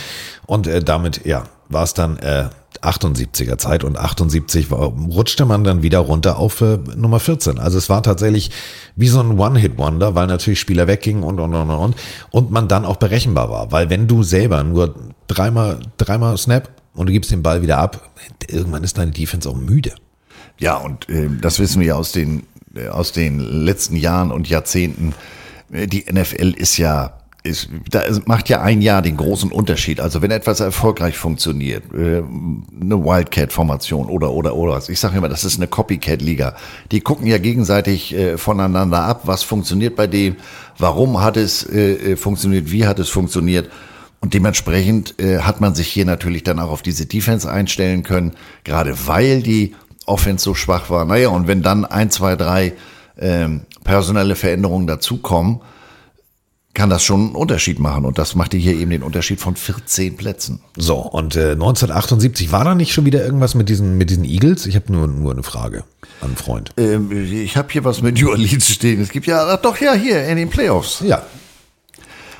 Und 0.47 0.65
äh, 0.65 0.83
damit, 0.83 1.25
ja, 1.25 1.43
war 1.69 1.83
es 1.83 1.93
dann 1.93 2.17
äh, 2.17 2.49
78er 2.81 3.57
Zeit 3.57 3.83
und 3.83 3.97
78 3.97 4.71
war, 4.71 4.79
rutschte 4.79 5.45
man 5.45 5.63
dann 5.63 5.83
wieder 5.83 5.99
runter 5.99 6.37
auf 6.37 6.61
äh, 6.61 6.77
Nummer 6.95 7.19
14. 7.19 7.59
Also 7.59 7.77
es 7.77 7.89
war 7.89 8.03
tatsächlich 8.03 8.51
wie 8.95 9.07
so 9.07 9.19
ein 9.19 9.37
One-Hit-Wonder, 9.37 10.15
weil 10.15 10.27
natürlich 10.27 10.59
Spieler 10.59 10.87
weggingen 10.87 11.23
und 11.23 11.39
und 11.39 11.53
und 11.53 11.69
und 11.69 11.95
und 12.31 12.51
man 12.51 12.67
dann 12.67 12.85
auch 12.85 12.97
berechenbar 12.97 13.49
war. 13.49 13.71
Weil 13.71 13.89
wenn 13.89 14.07
du 14.07 14.23
selber 14.23 14.63
nur 14.63 14.95
dreimal, 15.27 15.79
dreimal 15.97 16.37
Snap 16.37 16.69
und 16.93 17.07
du 17.07 17.13
gibst 17.13 17.31
den 17.31 17.43
Ball 17.43 17.61
wieder 17.61 17.77
ab, 17.77 18.09
irgendwann 18.47 18.83
ist 18.83 18.97
deine 18.97 19.11
Defense 19.11 19.49
auch 19.49 19.55
müde. 19.55 19.93
Ja, 20.59 20.77
und 20.77 21.09
äh, 21.09 21.29
das 21.41 21.59
wissen 21.59 21.81
wir 21.81 21.97
aus 21.97 22.11
den, 22.11 22.43
äh, 22.75 22.87
aus 22.87 23.11
den 23.11 23.39
letzten 23.39 23.95
Jahren 23.95 24.31
und 24.31 24.49
Jahrzehnten. 24.49 25.13
Äh, 25.71 25.87
die 25.87 26.05
NFL 26.11 26.53
ist 26.57 26.77
ja 26.77 27.13
ist, 27.43 27.69
da 27.89 28.01
macht 28.25 28.49
ja 28.49 28.61
ein 28.61 28.81
Jahr 28.81 29.01
den 29.01 29.15
großen 29.15 29.51
Unterschied. 29.51 30.01
Also 30.01 30.21
wenn 30.21 30.31
etwas 30.31 30.59
erfolgreich 30.59 31.17
funktioniert, 31.17 31.83
äh, 31.93 32.21
eine 32.81 33.03
Wildcat-Formation 33.03 34.07
oder 34.07 34.31
oder 34.31 34.55
oder, 34.55 34.81
ich 34.89 34.99
sage 34.99 35.17
immer, 35.17 35.29
das 35.29 35.45
ist 35.45 35.57
eine 35.57 35.67
Copycat-Liga. 35.67 36.55
Die 36.91 36.99
gucken 36.99 37.25
ja 37.25 37.37
gegenseitig 37.37 38.13
äh, 38.13 38.37
voneinander 38.37 39.03
ab, 39.03 39.21
was 39.23 39.43
funktioniert 39.43 39.95
bei 39.95 40.07
dem, 40.07 40.35
warum 40.77 41.21
hat 41.21 41.37
es 41.37 41.67
funktioniert, 42.17 42.71
wie 42.71 42.85
hat 42.85 42.99
es 42.99 43.09
funktioniert. 43.09 43.69
Und 44.19 44.33
dementsprechend 44.33 45.19
äh, 45.19 45.39
hat 45.39 45.61
man 45.61 45.75
sich 45.75 45.87
hier 45.87 46.05
natürlich 46.05 46.43
dann 46.43 46.59
auch 46.59 46.71
auf 46.71 46.81
diese 46.81 47.05
Defense 47.05 47.49
einstellen 47.49 48.03
können, 48.03 48.33
gerade 48.63 49.07
weil 49.07 49.41
die 49.41 49.75
Offense 50.05 50.43
so 50.43 50.53
schwach 50.55 50.89
war. 50.89 51.05
Naja, 51.05 51.29
und 51.29 51.47
wenn 51.47 51.61
dann 51.61 51.85
ein, 51.85 52.09
zwei, 52.09 52.35
drei 52.35 52.73
ähm, 53.19 53.61
personelle 53.87 54.35
Veränderungen 54.35 54.85
dazukommen, 54.85 55.61
kann 56.75 56.91
das 56.91 57.03
schon 57.03 57.27
einen 57.27 57.35
Unterschied 57.35 57.79
machen. 57.79 58.05
Und 58.05 58.19
das 58.19 58.35
machte 58.35 58.55
hier 58.55 58.73
eben 58.73 58.91
den 58.91 59.01
Unterschied 59.01 59.39
von 59.39 59.55
14 59.55 60.15
Plätzen. 60.15 60.59
So, 60.75 60.97
und 60.97 61.35
äh, 61.35 61.53
1978 61.53 62.51
war 62.51 62.65
da 62.65 62.75
nicht 62.75 62.93
schon 62.93 63.05
wieder 63.05 63.25
irgendwas 63.25 63.55
mit 63.55 63.69
diesen, 63.69 63.97
mit 63.97 64.11
diesen 64.11 64.25
Eagles? 64.25 64.67
Ich 64.67 64.75
habe 64.75 64.91
nur, 64.91 65.07
nur 65.07 65.31
eine 65.31 65.41
Frage 65.41 65.85
an 66.21 66.27
einen 66.27 66.35
Freund. 66.35 66.71
Ähm, 66.77 67.11
ich 67.11 67.57
habe 67.57 67.69
hier 67.71 67.83
was 67.83 68.03
mit 68.03 68.21
New 68.21 68.29
Orleans 68.29 68.69
stehen. 68.69 69.01
Es 69.01 69.09
gibt 69.09 69.25
ja, 69.25 69.47
ach 69.47 69.61
doch, 69.61 69.79
ja, 69.79 69.93
hier 69.93 70.23
in 70.27 70.37
den 70.37 70.49
Playoffs. 70.49 71.01
Ja. 71.03 71.23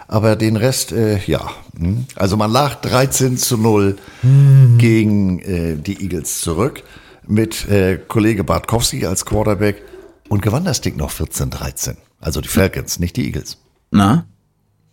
Aber 0.08 0.36
den 0.36 0.56
Rest, 0.56 0.92
äh, 0.92 1.20
ja. 1.26 1.50
Hm. 1.80 2.06
Also 2.16 2.38
man 2.38 2.52
lag 2.52 2.76
13 2.82 3.38
zu 3.38 3.58
0 3.58 3.98
hm. 4.22 4.78
gegen 4.78 5.40
äh, 5.40 5.76
die 5.78 6.04
Eagles 6.04 6.42
zurück 6.42 6.84
mit 7.26 7.68
äh, 7.70 7.98
Kollege 8.08 8.44
Bartkowski 8.44 9.06
als 9.06 9.26
Quarterback 9.26 9.82
und 10.30 10.42
gewann 10.42 10.66
das 10.66 10.82
Ding 10.82 10.98
noch 10.98 11.12
14-13. 11.12 11.96
Also 12.20 12.42
die 12.42 12.48
Falcons, 12.48 13.00
nicht 13.00 13.16
die 13.16 13.26
Eagles. 13.26 13.58
Na? 13.92 14.26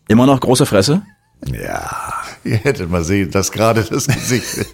Immer 0.09 0.27
noch 0.27 0.41
große 0.41 0.67
Fresse? 0.67 1.03
Ja, 1.47 2.13
ihr 2.45 2.57
hättet 2.57 2.91
mal 2.91 3.05
sehen, 3.05 3.31
das 3.31 3.53
gerade 3.53 3.83
das 3.83 4.07
Gesicht. 4.07 4.67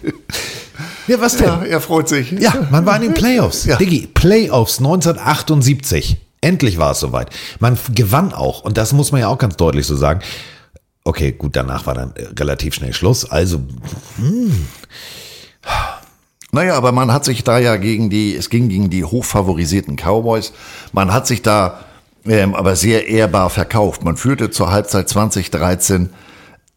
ja, 1.07 1.19
was 1.19 1.37
denn? 1.37 1.47
Ja, 1.47 1.63
er 1.63 1.81
freut 1.81 2.07
sich. 2.07 2.31
Ja, 2.31 2.67
man 2.69 2.85
war 2.85 2.95
in 2.95 3.01
den 3.03 3.13
Playoffs. 3.13 3.65
Ja. 3.65 3.77
Diggi, 3.77 4.07
Playoffs 4.07 4.79
1978. 4.79 6.17
Endlich 6.41 6.77
war 6.77 6.91
es 6.91 6.99
soweit. 6.99 7.29
Man 7.59 7.77
gewann 7.93 8.33
auch, 8.33 8.61
und 8.61 8.77
das 8.77 8.93
muss 8.93 9.11
man 9.11 9.21
ja 9.21 9.27
auch 9.27 9.37
ganz 9.37 9.57
deutlich 9.57 9.85
so 9.85 9.95
sagen. 9.95 10.21
Okay, 11.03 11.31
gut, 11.31 11.55
danach 11.55 11.85
war 11.85 11.93
dann 11.93 12.13
relativ 12.37 12.75
schnell 12.75 12.93
Schluss. 12.93 13.25
Also, 13.29 13.61
hm. 14.17 14.67
Naja, 16.51 16.75
aber 16.75 16.91
man 16.91 17.11
hat 17.11 17.25
sich 17.25 17.43
da 17.43 17.59
ja 17.59 17.77
gegen 17.77 18.09
die, 18.09 18.35
es 18.35 18.49
ging 18.49 18.69
gegen 18.69 18.89
die 18.89 19.05
hochfavorisierten 19.05 19.95
Cowboys. 19.95 20.53
Man 20.91 21.13
hat 21.13 21.27
sich 21.27 21.41
da 21.41 21.85
ähm, 22.25 22.53
aber 22.53 22.75
sehr 22.75 23.07
ehrbar 23.07 23.49
verkauft. 23.49 24.03
Man 24.03 24.17
führte 24.17 24.51
zur 24.51 24.71
Halbzeit 24.71 25.09
2013 25.09 26.09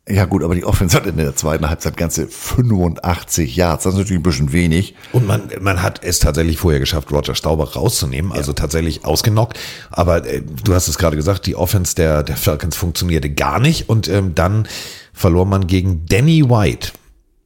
ja 0.06 0.26
gut, 0.26 0.42
aber 0.42 0.54
die 0.54 0.66
Offense 0.66 0.94
hat 0.94 1.06
in 1.06 1.16
der 1.16 1.34
zweiten 1.34 1.66
Halbzeit 1.66 1.96
ganze 1.96 2.26
85 2.26 3.56
Yards. 3.56 3.84
Das 3.84 3.94
ist 3.94 3.98
natürlich 3.98 4.20
ein 4.20 4.22
bisschen 4.22 4.52
wenig. 4.52 4.94
Und 5.12 5.26
man, 5.26 5.48
man 5.62 5.82
hat 5.82 6.04
es 6.04 6.18
tatsächlich 6.18 6.58
vorher 6.58 6.78
geschafft, 6.78 7.10
Roger 7.10 7.34
Staubach 7.34 7.74
rauszunehmen, 7.74 8.30
also 8.30 8.50
ja. 8.50 8.56
tatsächlich 8.56 9.06
ausgenockt. 9.06 9.58
Aber 9.90 10.26
äh, 10.26 10.42
du 10.42 10.74
hast 10.74 10.88
es 10.88 10.98
gerade 10.98 11.16
gesagt, 11.16 11.46
die 11.46 11.56
Offense 11.56 11.94
der, 11.94 12.22
der 12.22 12.36
Falcons 12.36 12.76
funktionierte 12.76 13.30
gar 13.30 13.60
nicht. 13.60 13.88
Und 13.88 14.06
ähm, 14.08 14.34
dann 14.34 14.68
verlor 15.14 15.46
man 15.46 15.66
gegen 15.66 16.04
Danny 16.04 16.50
White, 16.50 16.92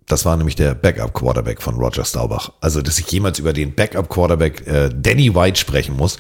Das 0.09 0.25
war 0.25 0.37
nämlich 0.37 0.57
der 0.57 0.75
Backup-Quarterback 0.75 1.63
von 1.63 1.77
Roger 1.77 2.05
Staubach. 2.05 2.51
Also, 2.61 2.83
dass 2.83 2.99
ich 2.99 3.11
jemals 3.11 3.39
über 3.39 3.53
den 3.53 3.75
Backup-Quarterback 3.75 4.67
äh, 4.67 4.91
Danny 4.95 5.35
White 5.35 5.61
sprechen 5.61 5.97
muss, 5.97 6.19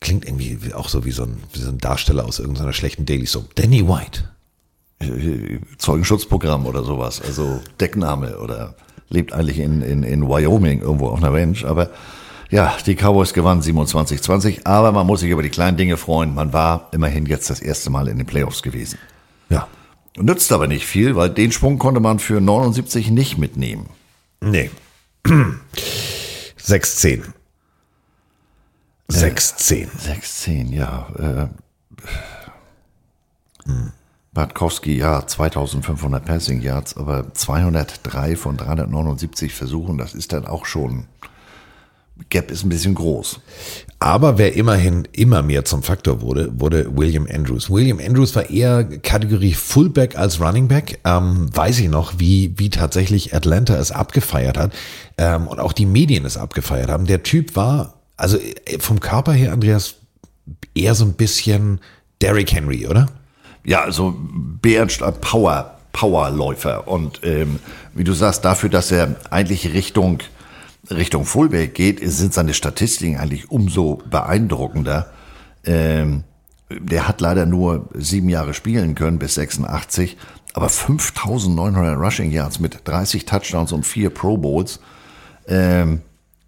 klingt 0.00 0.26
irgendwie 0.26 0.74
auch 0.74 0.88
so 0.88 1.04
wie 1.04 1.12
so 1.12 1.22
ein, 1.22 1.42
wie 1.52 1.60
so 1.60 1.70
ein 1.70 1.78
Darsteller 1.78 2.24
aus 2.24 2.40
irgendeiner 2.40 2.72
schlechten 2.72 3.06
Daily 3.06 3.26
Soap. 3.26 3.54
Danny 3.54 3.88
White. 3.88 4.24
Zeugenschutzprogramm 5.78 6.66
oder 6.66 6.84
sowas, 6.84 7.20
also 7.20 7.60
Deckname 7.80 8.38
oder 8.38 8.76
lebt 9.08 9.32
eigentlich 9.32 9.58
in, 9.58 9.82
in, 9.82 10.02
in 10.02 10.28
Wyoming 10.28 10.80
irgendwo 10.80 11.08
auf 11.08 11.22
einer 11.22 11.32
Ranch, 11.32 11.64
aber 11.64 11.90
ja, 12.50 12.74
die 12.86 12.94
Cowboys 12.94 13.32
gewannen 13.32 13.62
27-20, 13.62 14.64
aber 14.64 14.92
man 14.92 15.06
muss 15.06 15.20
sich 15.20 15.30
über 15.30 15.42
die 15.42 15.48
kleinen 15.48 15.78
Dinge 15.78 15.96
freuen. 15.96 16.34
Man 16.34 16.52
war 16.52 16.88
immerhin 16.92 17.24
jetzt 17.24 17.48
das 17.48 17.60
erste 17.60 17.88
Mal 17.88 18.08
in 18.08 18.18
den 18.18 18.26
Playoffs 18.26 18.62
gewesen. 18.62 18.98
Nützt 20.16 20.52
aber 20.52 20.66
nicht 20.66 20.86
viel, 20.86 21.16
weil 21.16 21.30
den 21.30 21.52
Sprung 21.52 21.78
konnte 21.78 22.00
man 22.00 22.18
für 22.18 22.40
79 22.40 23.10
nicht 23.10 23.38
mitnehmen. 23.38 23.88
Nee. 24.40 24.70
6-10. 25.24 27.22
6-10. 29.10 29.88
6-10, 29.98 30.74
ja. 30.74 31.08
Äh, 31.18 31.48
Bartkowski, 34.32 34.96
ja, 34.96 35.26
2500 35.26 36.24
Passing 36.24 36.62
Yards, 36.62 36.96
aber 36.96 37.32
203 37.34 38.36
von 38.36 38.56
379 38.56 39.52
Versuchen, 39.54 39.98
das 39.98 40.14
ist 40.14 40.32
dann 40.32 40.46
auch 40.46 40.64
schon, 40.64 41.06
Gap 42.30 42.50
ist 42.50 42.64
ein 42.64 42.70
bisschen 42.70 42.94
groß. 42.94 43.40
Aber 44.02 44.36
wer 44.36 44.56
immerhin 44.56 45.06
immer 45.12 45.44
mehr 45.44 45.64
zum 45.64 45.84
Faktor 45.84 46.22
wurde, 46.22 46.50
wurde 46.58 46.96
William 46.96 47.28
Andrews. 47.32 47.70
William 47.70 48.00
Andrews 48.00 48.34
war 48.34 48.50
eher 48.50 48.82
Kategorie 48.82 49.54
Fullback 49.54 50.18
als 50.18 50.40
Running 50.40 50.66
Back. 50.66 50.98
Ähm, 51.04 51.48
weiß 51.54 51.78
ich 51.78 51.88
noch, 51.88 52.14
wie, 52.18 52.52
wie 52.56 52.68
tatsächlich 52.68 53.32
Atlanta 53.32 53.76
es 53.76 53.92
abgefeiert 53.92 54.58
hat 54.58 54.72
ähm, 55.18 55.46
und 55.46 55.60
auch 55.60 55.72
die 55.72 55.86
Medien 55.86 56.24
es 56.24 56.36
abgefeiert 56.36 56.90
haben. 56.90 57.06
Der 57.06 57.22
Typ 57.22 57.54
war, 57.54 57.94
also 58.16 58.38
äh, 58.38 58.80
vom 58.80 58.98
Körper 58.98 59.34
her, 59.34 59.52
Andreas, 59.52 59.94
eher 60.74 60.96
so 60.96 61.04
ein 61.04 61.12
bisschen 61.12 61.78
Derrick 62.20 62.52
Henry, 62.52 62.88
oder? 62.88 63.06
Ja, 63.64 63.82
also 63.82 64.16
Bernstein 64.18 65.14
Power, 65.20 65.78
Powerläufer. 65.92 66.88
Und 66.88 67.20
ähm, 67.22 67.60
wie 67.94 68.02
du 68.02 68.14
sagst, 68.14 68.44
dafür, 68.44 68.68
dass 68.68 68.90
er 68.90 69.14
eigentlich 69.30 69.72
Richtung, 69.72 70.18
Richtung 70.90 71.24
Fullback 71.24 71.74
geht, 71.74 72.00
sind 72.02 72.34
seine 72.34 72.54
Statistiken 72.54 73.16
eigentlich 73.16 73.50
umso 73.50 74.02
beeindruckender. 74.08 75.12
Ähm, 75.64 76.24
der 76.70 77.06
hat 77.06 77.20
leider 77.20 77.46
nur 77.46 77.88
sieben 77.94 78.28
Jahre 78.28 78.54
spielen 78.54 78.94
können 78.94 79.18
bis 79.18 79.34
86, 79.34 80.16
aber 80.54 80.68
5900 80.68 81.98
Rushing 81.98 82.30
Yards 82.30 82.58
mit 82.60 82.80
30 82.84 83.24
Touchdowns 83.24 83.72
und 83.72 83.86
vier 83.86 84.10
Pro 84.10 84.36
Bowls. 84.36 84.80
Ähm, 85.46 86.00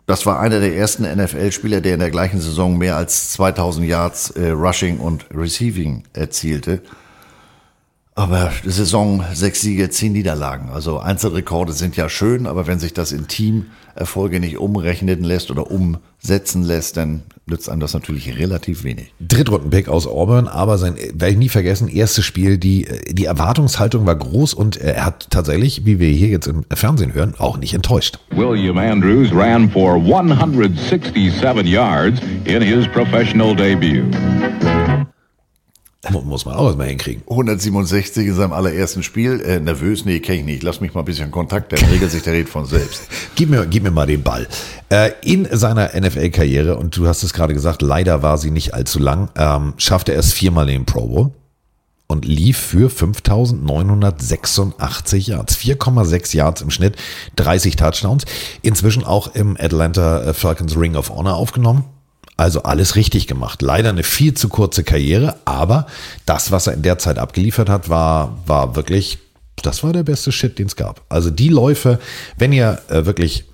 das 0.06 0.26
war 0.26 0.40
einer 0.40 0.60
der 0.60 0.76
ersten 0.76 1.04
NFL-Spieler, 1.04 1.80
der 1.80 1.94
in 1.94 2.00
der 2.00 2.10
gleichen 2.10 2.40
Saison 2.40 2.76
mehr 2.76 2.96
als 2.96 3.30
2000 3.32 3.86
Yards 3.86 4.30
äh, 4.30 4.50
Rushing 4.50 4.98
und 4.98 5.26
Receiving 5.34 6.04
erzielte. 6.12 6.82
Aber 8.16 8.52
Saison 8.64 9.24
sechs 9.32 9.60
Siege, 9.60 9.90
zehn 9.90 10.12
Niederlagen. 10.12 10.68
Also 10.68 11.00
Einzelrekorde 11.00 11.72
sind 11.72 11.96
ja 11.96 12.08
schön, 12.08 12.46
aber 12.46 12.68
wenn 12.68 12.78
sich 12.78 12.92
das 12.92 13.10
in 13.10 13.26
Teamerfolge 13.26 14.38
nicht 14.38 14.58
umrechnen 14.58 15.24
lässt 15.24 15.50
oder 15.50 15.68
umsetzen 15.68 16.62
lässt, 16.62 16.96
dann 16.96 17.24
nützt 17.46 17.68
einem 17.68 17.80
das 17.80 17.92
natürlich 17.92 18.38
relativ 18.38 18.84
wenig. 18.84 19.12
Drittrunden-Pick 19.20 19.88
aus 19.88 20.06
Auburn, 20.06 20.46
aber 20.46 20.78
sein, 20.78 20.94
werde 20.94 21.32
ich 21.32 21.38
nie 21.38 21.48
vergessen, 21.48 21.88
erstes 21.88 22.24
Spiel, 22.24 22.56
die, 22.56 22.86
die 23.10 23.24
Erwartungshaltung 23.24 24.06
war 24.06 24.14
groß 24.14 24.54
und 24.54 24.76
er 24.76 25.04
hat 25.04 25.26
tatsächlich, 25.30 25.84
wie 25.84 25.98
wir 25.98 26.08
hier 26.08 26.28
jetzt 26.28 26.46
im 26.46 26.64
Fernsehen 26.72 27.14
hören, 27.14 27.34
auch 27.36 27.56
nicht 27.58 27.74
enttäuscht. 27.74 28.20
William 28.30 28.78
Andrews 28.78 29.34
ran 29.34 29.68
for 29.68 29.96
167 29.96 31.66
yards 31.66 32.20
in 32.44 32.62
his 32.62 32.86
professional 32.86 33.56
debut. 33.56 34.04
Muss 36.10 36.44
man 36.44 36.54
auch 36.54 36.66
erstmal 36.66 36.88
hinkriegen. 36.88 37.22
167 37.28 38.26
in 38.26 38.34
seinem 38.34 38.52
allerersten 38.52 39.02
Spiel. 39.02 39.40
Äh, 39.40 39.60
nervös? 39.60 40.04
Nee, 40.04 40.20
kenne 40.20 40.40
ich 40.40 40.44
nicht. 40.44 40.62
Lass 40.62 40.80
mich 40.80 40.94
mal 40.94 41.00
ein 41.00 41.06
bisschen 41.06 41.30
Kontakt, 41.30 41.72
dann 41.72 41.80
regelt 41.90 42.10
sich 42.10 42.22
der 42.22 42.34
Red 42.34 42.48
von 42.48 42.66
selbst. 42.66 43.04
gib, 43.34 43.50
mir, 43.50 43.66
gib 43.66 43.82
mir 43.82 43.90
mal 43.90 44.06
den 44.06 44.22
Ball. 44.22 44.46
Äh, 44.90 45.12
in 45.22 45.48
seiner 45.50 45.98
NFL-Karriere, 45.98 46.76
und 46.76 46.96
du 46.96 47.06
hast 47.06 47.22
es 47.22 47.32
gerade 47.32 47.54
gesagt, 47.54 47.82
leider 47.82 48.22
war 48.22 48.38
sie 48.38 48.50
nicht 48.50 48.74
allzu 48.74 48.98
lang, 48.98 49.28
ähm, 49.36 49.74
schaffte 49.76 50.12
er 50.12 50.20
es 50.20 50.32
viermal 50.32 50.68
in 50.68 50.80
den 50.80 50.86
Pro 50.86 51.06
Bowl 51.06 51.30
und 52.06 52.24
lief 52.24 52.58
für 52.58 52.90
5986 52.90 55.26
Yards. 55.28 55.56
4,6 55.56 56.36
Yards 56.36 56.62
im 56.62 56.70
Schnitt, 56.70 56.96
30 57.36 57.76
Touchdowns. 57.76 58.24
Inzwischen 58.62 59.04
auch 59.04 59.34
im 59.34 59.56
Atlanta 59.58 60.34
Falcons 60.34 60.76
Ring 60.76 60.96
of 60.96 61.10
Honor 61.10 61.36
aufgenommen. 61.36 61.84
Also 62.36 62.64
alles 62.64 62.96
richtig 62.96 63.26
gemacht. 63.26 63.62
Leider 63.62 63.90
eine 63.90 64.02
viel 64.02 64.34
zu 64.34 64.48
kurze 64.48 64.82
Karriere, 64.82 65.36
aber 65.44 65.86
das, 66.26 66.50
was 66.50 66.66
er 66.66 66.74
in 66.74 66.82
der 66.82 66.98
Zeit 66.98 67.18
abgeliefert 67.18 67.68
hat, 67.68 67.88
war, 67.88 68.38
war 68.46 68.74
wirklich, 68.74 69.18
das 69.62 69.84
war 69.84 69.92
der 69.92 70.02
beste 70.02 70.32
Shit, 70.32 70.58
den 70.58 70.66
es 70.66 70.74
gab. 70.74 71.02
Also 71.08 71.30
die 71.30 71.48
Läufe, 71.48 72.00
wenn 72.36 72.52
ihr 72.52 72.82
äh, 72.88 73.06
wirklich 73.06 73.44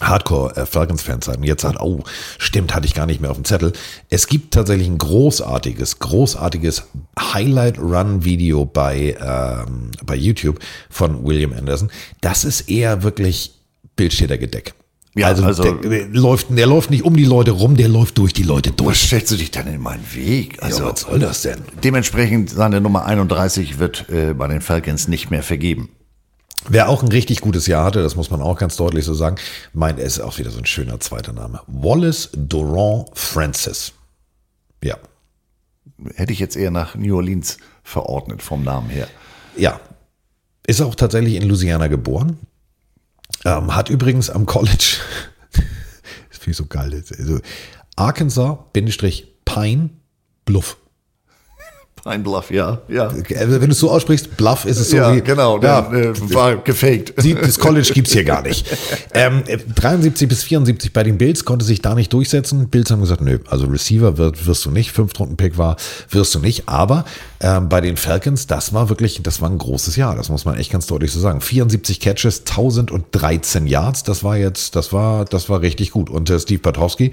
Hardcore 0.00 0.56
äh, 0.56 0.66
Falcons-Fans 0.66 1.26
seid 1.26 1.38
und 1.38 1.44
jetzt 1.44 1.62
sagt, 1.62 1.80
oh, 1.80 2.02
stimmt, 2.38 2.74
hatte 2.74 2.86
ich 2.86 2.94
gar 2.94 3.06
nicht 3.06 3.20
mehr 3.20 3.30
auf 3.30 3.36
dem 3.36 3.44
Zettel. 3.44 3.72
Es 4.10 4.26
gibt 4.26 4.52
tatsächlich 4.54 4.88
ein 4.88 4.98
großartiges, 4.98 6.00
großartiges 6.00 6.84
Highlight-Run-Video 7.18 8.64
bei, 8.64 9.16
ähm, 9.20 9.90
bei 10.04 10.16
YouTube 10.16 10.58
von 10.90 11.24
William 11.24 11.52
Anderson. 11.52 11.90
Das 12.20 12.44
ist 12.44 12.68
eher 12.68 13.02
wirklich 13.02 13.54
Bildschädergedeck. 13.94 14.74
Ja, 15.14 15.26
also, 15.26 15.44
also- 15.44 15.62
der, 15.62 15.74
der 15.90 16.08
läuft, 16.08 16.46
der 16.50 16.66
läuft 16.66 16.90
nicht 16.90 17.04
um 17.04 17.14
die 17.16 17.24
Leute 17.24 17.50
rum, 17.50 17.76
der 17.76 17.88
läuft 17.88 18.16
durch 18.18 18.32
die 18.32 18.44
Leute 18.44 18.70
Was 18.70 18.76
durch. 18.76 18.98
stellst 19.02 19.30
du 19.30 19.36
dich 19.36 19.50
dann 19.50 19.66
in 19.66 19.80
meinen 19.80 20.04
Weg? 20.14 20.62
Also, 20.62 20.84
ja, 20.84 20.90
was 20.92 21.00
soll 21.00 21.18
das 21.18 21.42
denn? 21.42 21.58
Dementsprechend 21.84 22.48
seine 22.50 22.80
Nummer 22.80 23.04
31 23.04 23.78
wird 23.78 24.08
äh, 24.08 24.32
bei 24.32 24.48
den 24.48 24.60
Falcons 24.62 25.08
nicht 25.08 25.30
mehr 25.30 25.42
vergeben. 25.42 25.90
Wer 26.68 26.88
auch 26.88 27.02
ein 27.02 27.08
richtig 27.08 27.40
gutes 27.40 27.66
Jahr 27.66 27.84
hatte, 27.84 28.02
das 28.02 28.14
muss 28.16 28.30
man 28.30 28.40
auch 28.40 28.56
ganz 28.56 28.76
deutlich 28.76 29.04
so 29.04 29.12
sagen, 29.14 29.36
meint, 29.74 29.98
er 29.98 30.06
ist 30.06 30.20
auch 30.20 30.38
wieder 30.38 30.50
so 30.50 30.58
ein 30.60 30.66
schöner 30.66 30.98
zweiter 31.00 31.32
Name. 31.32 31.60
Wallace 31.66 32.30
Doran 32.34 33.04
Francis. 33.14 33.92
Ja, 34.82 34.96
Hätte 36.14 36.32
ich 36.32 36.38
jetzt 36.40 36.56
eher 36.56 36.70
nach 36.70 36.94
New 36.96 37.14
Orleans 37.16 37.58
verordnet 37.84 38.42
vom 38.42 38.64
Namen 38.64 38.88
her. 38.90 39.08
ja. 39.56 39.80
Ist 40.64 40.80
auch 40.80 40.94
tatsächlich 40.94 41.34
in 41.34 41.42
Louisiana 41.48 41.88
geboren. 41.88 42.38
Ähm, 43.44 43.74
hat 43.74 43.90
übrigens 43.90 44.30
am 44.30 44.46
College, 44.46 44.98
das 45.52 46.38
finde 46.38 46.50
ich 46.50 46.56
so 46.56 46.66
geil, 46.66 46.94
also 46.94 47.40
Arkansas-Pine 47.96 49.90
Bluff. 50.44 50.76
Pine 52.04 52.18
Bluff, 52.18 52.50
ja, 52.50 52.80
ja. 52.88 53.04
Also 53.06 53.30
Wenn 53.30 53.60
du 53.60 53.70
es 53.70 53.78
so 53.78 53.88
aussprichst, 53.88 54.36
Bluff 54.36 54.64
ist 54.64 54.78
es 54.80 54.90
so 54.90 54.96
ja, 54.96 55.14
wie. 55.14 55.20
genau, 55.20 55.60
Ja, 55.60 55.82
der, 55.82 56.10
äh, 56.10 56.34
war 56.34 56.56
gefaked. 56.56 57.22
Die, 57.22 57.32
das 57.34 57.60
College 57.60 57.92
gibt's 57.94 58.12
hier 58.12 58.24
gar 58.24 58.42
nicht. 58.42 58.66
Ähm, 59.14 59.44
73 59.76 60.28
bis 60.28 60.42
74 60.42 60.92
bei 60.92 61.04
den 61.04 61.16
Bills 61.16 61.44
konnte 61.44 61.64
sich 61.64 61.80
da 61.80 61.94
nicht 61.94 62.12
durchsetzen. 62.12 62.68
Bills 62.68 62.90
haben 62.90 63.02
gesagt, 63.02 63.20
nö, 63.20 63.38
also 63.48 63.66
Receiver 63.66 64.18
wird, 64.18 64.46
wirst 64.46 64.64
du 64.64 64.72
nicht, 64.72 64.90
Fünftrunden-Pick 64.90 65.58
war, 65.58 65.76
wirst 66.10 66.34
du 66.34 66.40
nicht. 66.40 66.68
Aber 66.68 67.04
ähm, 67.40 67.68
bei 67.68 67.80
den 67.80 67.96
Falcons, 67.96 68.48
das 68.48 68.72
war 68.74 68.88
wirklich, 68.88 69.22
das 69.22 69.40
war 69.40 69.48
ein 69.48 69.58
großes 69.58 69.94
Jahr. 69.94 70.16
Das 70.16 70.28
muss 70.28 70.44
man 70.44 70.56
echt 70.56 70.72
ganz 70.72 70.88
deutlich 70.88 71.12
so 71.12 71.20
sagen. 71.20 71.40
74 71.40 72.00
Catches, 72.00 72.40
1013 72.40 73.68
Yards, 73.68 74.02
das 74.02 74.24
war 74.24 74.36
jetzt, 74.36 74.74
das 74.74 74.92
war, 74.92 75.24
das 75.24 75.48
war 75.48 75.60
richtig 75.60 75.92
gut. 75.92 76.10
Und 76.10 76.28
äh, 76.30 76.40
Steve 76.40 76.60
Patowski, 76.60 77.12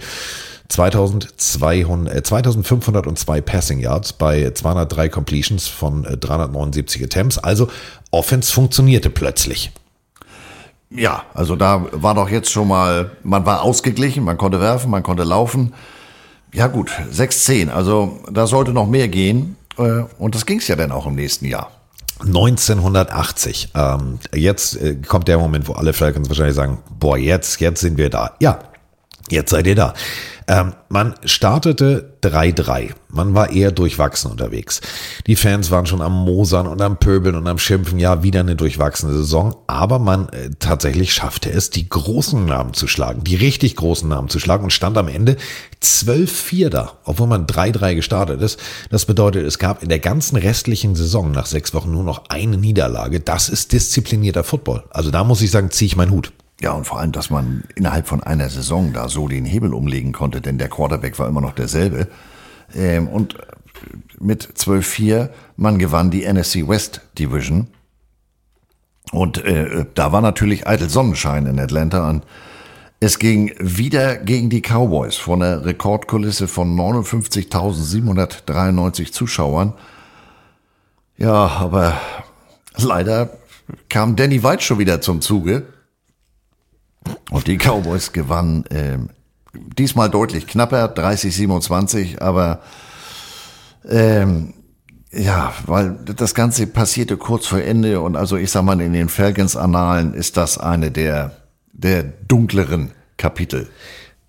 2200, 0.69 2.15
äh, 2.15 2.23
2502 2.23 3.41
Passing 3.41 3.79
Yards 3.79 4.13
bei 4.13 4.51
203 4.51 5.09
Completions 5.09 5.67
von 5.67 6.05
äh, 6.05 6.17
379 6.17 7.03
Attempts. 7.03 7.37
Also 7.37 7.67
Offense 8.11 8.51
funktionierte 8.53 9.09
plötzlich. 9.09 9.71
Ja, 10.91 11.23
also 11.33 11.55
da 11.55 11.85
war 11.91 12.15
doch 12.15 12.29
jetzt 12.29 12.49
schon 12.49 12.67
mal, 12.67 13.11
man 13.23 13.45
war 13.45 13.61
ausgeglichen, 13.61 14.23
man 14.23 14.37
konnte 14.37 14.59
werfen, 14.59 14.89
man 14.89 15.03
konnte 15.03 15.23
laufen. 15.23 15.73
Ja 16.51 16.65
gut, 16.67 16.91
6-10, 17.13 17.69
also 17.69 18.19
da 18.31 18.47
sollte 18.47 18.71
noch 18.71 18.87
mehr 18.87 19.07
gehen. 19.07 19.55
äh, 19.77 20.03
Und 20.17 20.33
das 20.33 20.47
ging's 20.47 20.67
ja 20.67 20.75
dann 20.75 20.91
auch 20.91 21.05
im 21.05 21.15
nächsten 21.15 21.45
Jahr. 21.45 21.71
1980. 22.21 23.69
Ähm, 23.75 24.19
jetzt 24.33 24.75
äh, 24.81 24.95
kommt 24.95 25.27
der 25.27 25.37
Moment, 25.37 25.67
wo 25.67 25.73
alle 25.73 25.93
Falcons 25.93 26.27
wahrscheinlich 26.27 26.55
sagen, 26.55 26.79
boah, 26.99 27.17
jetzt, 27.17 27.61
jetzt 27.61 27.81
sind 27.81 27.97
wir 27.97 28.09
da. 28.09 28.31
Ja, 28.39 28.59
Jetzt 29.29 29.51
seid 29.51 29.67
ihr 29.67 29.75
da. 29.75 29.93
Ähm, 30.49 30.73
man 30.89 31.13
startete 31.25 32.17
3-3. 32.23 32.93
Man 33.09 33.35
war 33.35 33.51
eher 33.51 33.71
durchwachsen 33.71 34.31
unterwegs. 34.31 34.81
Die 35.27 35.35
Fans 35.35 35.69
waren 35.69 35.85
schon 35.85 36.01
am 36.01 36.25
Mosern 36.25 36.65
und 36.65 36.81
am 36.81 36.97
Pöbeln 36.97 37.35
und 37.35 37.47
am 37.47 37.59
Schimpfen. 37.59 37.99
Ja, 37.99 38.23
wieder 38.23 38.39
eine 38.39 38.55
durchwachsene 38.55 39.13
Saison. 39.13 39.55
Aber 39.67 39.99
man 39.99 40.27
äh, 40.29 40.49
tatsächlich 40.57 41.13
schaffte 41.13 41.51
es, 41.51 41.69
die 41.69 41.87
großen 41.87 42.43
Namen 42.47 42.73
zu 42.73 42.87
schlagen. 42.87 43.23
Die 43.23 43.35
richtig 43.35 43.75
großen 43.75 44.09
Namen 44.09 44.29
zu 44.29 44.39
schlagen 44.39 44.63
und 44.63 44.71
stand 44.71 44.97
am 44.97 45.07
Ende 45.07 45.37
12-4 45.83 46.69
da. 46.69 46.93
Obwohl 47.03 47.27
man 47.27 47.45
3-3 47.45 47.93
gestartet 47.93 48.41
ist. 48.41 48.59
Das 48.89 49.05
bedeutet, 49.05 49.45
es 49.45 49.59
gab 49.59 49.83
in 49.83 49.89
der 49.89 49.99
ganzen 49.99 50.35
restlichen 50.35 50.95
Saison 50.95 51.31
nach 51.31 51.45
sechs 51.45 51.75
Wochen 51.75 51.91
nur 51.91 52.03
noch 52.03 52.23
eine 52.29 52.57
Niederlage. 52.57 53.19
Das 53.19 53.49
ist 53.49 53.71
disziplinierter 53.71 54.43
Football. 54.43 54.83
Also 54.89 55.11
da 55.11 55.23
muss 55.23 55.43
ich 55.43 55.51
sagen, 55.51 55.69
ziehe 55.69 55.85
ich 55.85 55.95
meinen 55.95 56.11
Hut. 56.11 56.31
Ja, 56.61 56.73
und 56.73 56.85
vor 56.85 56.99
allem, 56.99 57.13
dass 57.13 57.29
man 57.29 57.63
innerhalb 57.75 58.07
von 58.07 58.21
einer 58.21 58.49
Saison 58.49 58.91
da 58.91 59.07
so 59.07 59.27
den 59.27 59.45
Hebel 59.45 59.73
umlegen 59.73 60.11
konnte, 60.11 60.41
denn 60.41 60.57
der 60.57 60.69
Quarterback 60.69 61.17
war 61.17 61.27
immer 61.27 61.41
noch 61.41 61.53
derselbe. 61.53 62.07
Ähm, 62.75 63.07
und 63.07 63.35
mit 64.19 64.43
12-4, 64.43 65.29
man 65.55 65.79
gewann 65.79 66.11
die 66.11 66.31
NFC 66.31 66.67
West 66.67 67.01
Division. 67.17 67.67
Und 69.11 69.43
äh, 69.43 69.85
da 69.95 70.11
war 70.11 70.21
natürlich 70.21 70.67
eitel 70.67 70.89
Sonnenschein 70.89 71.45
in 71.45 71.59
Atlanta. 71.59 72.09
Und 72.09 72.25
es 72.99 73.19
ging 73.19 73.53
wieder 73.59 74.17
gegen 74.17 74.49
die 74.49 74.61
Cowboys 74.61 75.15
von 75.15 75.41
einer 75.41 75.65
Rekordkulisse 75.65 76.49
von 76.49 76.75
59.793 76.75 79.13
Zuschauern. 79.13 79.73
Ja, 81.17 81.47
aber 81.47 81.93
leider 82.77 83.29
kam 83.87 84.17
Danny 84.17 84.43
White 84.43 84.63
schon 84.63 84.79
wieder 84.79 84.99
zum 85.01 85.21
Zuge. 85.21 85.65
Und 87.31 87.47
die 87.47 87.57
Cowboys 87.57 88.11
gewannen 88.11 88.65
äh, 88.67 88.97
diesmal 89.53 90.09
deutlich 90.09 90.47
knapper, 90.47 90.93
30-27, 90.93 92.19
aber 92.19 92.61
ähm, 93.89 94.53
ja, 95.11 95.53
weil 95.65 95.97
das 96.15 96.35
Ganze 96.35 96.67
passierte 96.67 97.17
kurz 97.17 97.47
vor 97.47 97.61
Ende 97.61 97.99
und 98.01 98.15
also 98.15 98.37
ich 98.37 98.51
sag 98.51 98.63
mal, 98.63 98.79
in 98.79 98.93
den 98.93 99.09
Falcons-Annalen 99.09 100.13
ist 100.13 100.37
das 100.37 100.57
eine 100.57 100.91
der, 100.91 101.31
der 101.73 102.03
dunkleren 102.03 102.91
Kapitel. 103.17 103.67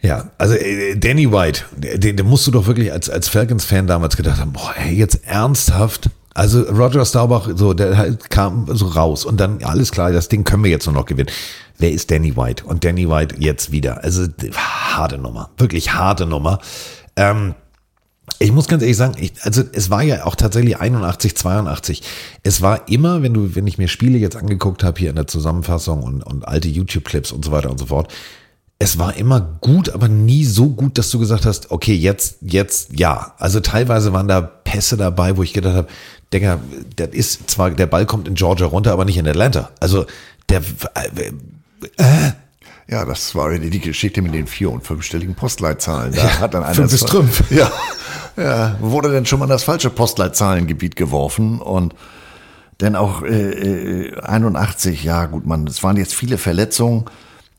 Ja, 0.01 0.31
also 0.39 0.55
äh, 0.55 0.97
Danny 0.97 1.31
White, 1.31 1.65
den, 1.77 2.17
den 2.17 2.27
musst 2.27 2.47
du 2.47 2.51
doch 2.51 2.67
wirklich 2.67 2.91
als, 2.93 3.11
als 3.11 3.29
Falcons-Fan 3.29 3.87
damals 3.87 4.17
gedacht 4.17 4.41
haben, 4.41 4.53
boah, 4.53 4.75
ey, 4.79 4.95
jetzt 4.95 5.27
ernsthaft? 5.27 6.09
Also 6.33 6.63
Roger 6.63 7.05
Staubach, 7.05 7.51
so, 7.55 7.75
der 7.75 7.99
halt 7.99 8.31
kam 8.31 8.67
so 8.71 8.87
raus 8.87 9.27
und 9.27 9.39
dann, 9.39 9.63
alles 9.63 9.91
klar, 9.91 10.13
das 10.13 10.29
Ding 10.29 10.45
können 10.45 10.65
wir 10.65 10.71
jetzt 10.71 10.87
nur 10.87 10.95
noch 10.95 11.05
gewinnen. 11.05 11.31
Wer 11.81 11.93
ist 11.93 12.11
Danny 12.11 12.37
White? 12.37 12.65
Und 12.65 12.85
Danny 12.85 13.09
White 13.09 13.37
jetzt 13.39 13.73
wieder. 13.73 14.05
Also 14.05 14.27
harte 14.55 15.19
Nummer, 15.19 15.51
wirklich 15.57 15.93
harte 15.95 16.27
Nummer. 16.27 16.61
Ähm, 17.17 17.55
ich 18.39 18.53
muss 18.53 18.69
ganz 18.69 18.83
ehrlich 18.83 18.97
sagen, 18.97 19.15
ich, 19.19 19.33
also 19.43 19.63
es 19.73 19.91
war 19.91 20.03
ja 20.03 20.25
auch 20.25 20.35
tatsächlich 20.35 20.79
81, 20.79 21.37
82. 21.37 22.03
Es 22.43 22.63
war 22.63 22.89
immer, 22.89 23.23
wenn 23.23 23.35
du, 23.35 23.55
wenn 23.55 23.67
ich 23.67 23.79
mir 23.79 23.89
Spiele 23.89 24.19
jetzt 24.19 24.37
angeguckt 24.37 24.85
habe 24.85 24.99
hier 24.99 25.11
in 25.11 25.17
der 25.17 25.27
Zusammenfassung 25.27 26.03
und, 26.03 26.23
und 26.23 26.47
alte 26.47 26.69
YouTube-Clips 26.69 27.33
und 27.33 27.45
so 27.45 27.51
weiter 27.51 27.71
und 27.71 27.79
so 27.79 27.87
fort, 27.87 28.13
es 28.79 28.99
war 28.99 29.15
immer 29.17 29.41
gut, 29.61 29.91
aber 29.91 30.09
nie 30.09 30.45
so 30.45 30.71
gut, 30.71 30.97
dass 30.97 31.11
du 31.11 31.19
gesagt 31.19 31.45
hast, 31.45 31.71
okay, 31.71 31.95
jetzt, 31.95 32.39
jetzt, 32.41 32.99
ja. 32.99 33.35
Also 33.39 33.61
teilweise 33.61 34.15
waren 34.15 34.27
da 34.27 34.41
Pässe 34.41 34.97
dabei, 34.97 35.37
wo 35.37 35.43
ich 35.43 35.53
gedacht 35.53 35.75
habe, 35.75 35.89
Digga, 36.33 36.61
der 36.97 37.13
ist 37.13 37.51
zwar, 37.51 37.71
der 37.73 37.87
Ball 37.87 38.07
kommt 38.07 38.27
in 38.27 38.35
Georgia 38.35 38.67
runter, 38.67 38.93
aber 38.93 39.05
nicht 39.05 39.19
in 39.19 39.29
Atlanta. 39.29 39.71
Also 39.81 40.07
der, 40.49 40.63
äh, 41.99 42.03
äh. 42.03 42.33
Ja, 42.89 43.05
das 43.05 43.37
war 43.37 43.57
die 43.57 43.79
Geschichte 43.79 44.21
mit 44.21 44.35
den 44.35 44.49
vier- 44.49 44.73
und 44.73 44.85
fünfstelligen 44.85 45.37
Postleitzahlen. 45.37 46.13
Da 46.13 46.25
ja, 46.25 46.41
hat 46.41 46.55
dann 46.55 46.65
einer 46.65 46.75
fünf 46.75 46.91
bis 46.91 47.01
Trümpf. 47.03 47.45
Ja, 47.51 47.71
ja, 48.37 48.77
wurde 48.81 49.13
denn 49.13 49.27
schon 49.27 49.39
mal 49.39 49.47
das 49.47 49.63
falsche 49.63 49.91
Postleitzahlengebiet 49.91 50.97
geworfen 50.97 51.61
und 51.61 51.95
denn 52.81 52.97
auch 52.97 53.23
äh, 53.23 54.13
81, 54.21 55.05
ja 55.05 55.27
gut, 55.27 55.47
man, 55.47 55.67
es 55.67 55.83
waren 55.83 55.97
jetzt 55.97 56.15
viele 56.15 56.39
Verletzungen. 56.39 57.05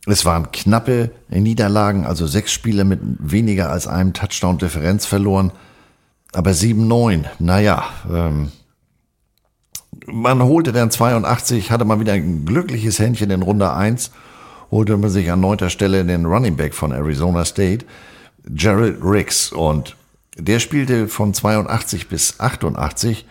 Es 0.08 0.26
waren 0.26 0.52
knappe 0.52 1.12
Niederlagen, 1.30 2.06
also 2.06 2.26
sechs 2.26 2.52
Spiele 2.52 2.84
mit 2.86 3.00
weniger 3.20 3.70
als 3.70 3.88
einem 3.88 4.14
Touchdown-Differenz 4.14 5.06
verloren. 5.06 5.52
Aber 6.34 6.52
7-9, 6.52 7.26
naja, 7.40 7.86
ähm, 8.12 8.52
man 10.12 10.44
holte 10.44 10.72
dann 10.72 10.92
82, 10.92 11.72
hatte 11.72 11.86
mal 11.86 12.00
wieder 12.00 12.14
ein 12.14 12.46
glückliches 12.46 13.00
Händchen 13.00 13.32
in 13.32 13.42
Runde 13.42 13.74
1, 13.74 14.12
holte 14.70 14.96
man 14.98 15.10
sich 15.10 15.32
an 15.32 15.40
neunter 15.40 15.70
Stelle 15.70 16.06
den 16.06 16.26
Running 16.26 16.56
Back 16.56 16.74
von 16.74 16.92
Arizona 16.92 17.46
State, 17.46 17.86
Gerald 18.46 18.98
Riggs. 19.04 19.52
Und 19.52 19.96
der 20.38 20.60
spielte 20.60 21.08
von 21.08 21.34
82 21.34 22.08
bis 22.08 22.40
88 22.40 23.26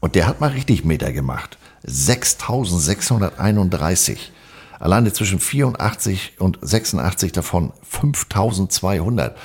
und 0.00 0.14
der 0.14 0.26
hat 0.26 0.40
mal 0.40 0.50
richtig 0.50 0.84
Meter 0.84 1.12
gemacht. 1.12 1.58
6631. 1.84 4.32
Alleine 4.80 5.12
zwischen 5.12 5.40
84 5.40 6.34
und 6.38 6.58
86 6.62 7.32
davon 7.32 7.72
5200 7.82 9.36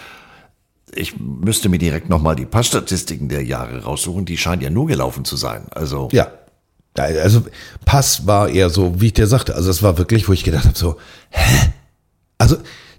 ich 0.96 1.20
müsste 1.20 1.70
mir 1.70 1.80
direkt 1.80 2.10
nochmal 2.10 2.36
die 2.36 2.46
Passstatistiken 2.46 3.30
der 3.30 3.44
Jahre 3.44 3.84
raussuchen. 3.84 4.26
Die 4.26 4.38
scheinen 4.38 4.62
ja 4.62 4.70
nur 4.70 4.88
gelaufen 4.88 5.26
zu 5.26 5.36
sein. 5.36 5.66
Also. 5.72 6.10
Ja. 6.12 6.28
Also 6.96 7.44
Pass 7.86 8.28
war 8.28 8.50
eher 8.50 8.70
so, 8.70 9.02
wie 9.02 9.08
ich 9.08 9.14
dir 9.14 9.28
sagte, 9.28 9.56
also 9.56 9.70
es 9.70 9.82
war 9.82 9.98
wirklich, 9.98 10.28
wo 10.28 10.34
ich 10.34 10.44
gedacht 10.44 10.66
habe, 10.66 10.78
so, 10.78 10.98
hä? 11.32 11.74
Also 12.38 12.58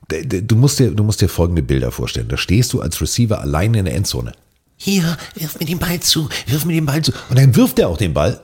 du 0.08 0.56
musst 0.56 0.78
dir, 0.78 0.90
du 0.90 1.04
musst 1.04 1.20
dir 1.20 1.28
folgende 1.28 1.62
Bilder 1.62 1.90
vorstellen. 1.92 2.28
Da 2.28 2.36
stehst 2.36 2.72
du 2.72 2.80
als 2.80 3.00
Receiver 3.00 3.40
alleine 3.40 3.78
in 3.78 3.84
der 3.84 3.94
Endzone. 3.94 4.32
Hier, 4.76 5.16
wirf 5.34 5.58
mir 5.58 5.66
den 5.66 5.78
Ball 5.78 6.00
zu, 6.00 6.28
wirf 6.46 6.64
mir 6.64 6.74
den 6.74 6.86
Ball 6.86 7.02
zu. 7.02 7.12
Und 7.30 7.38
dann 7.38 7.54
wirft 7.56 7.78
er 7.78 7.88
auch 7.88 7.96
den 7.96 8.12
Ball 8.12 8.40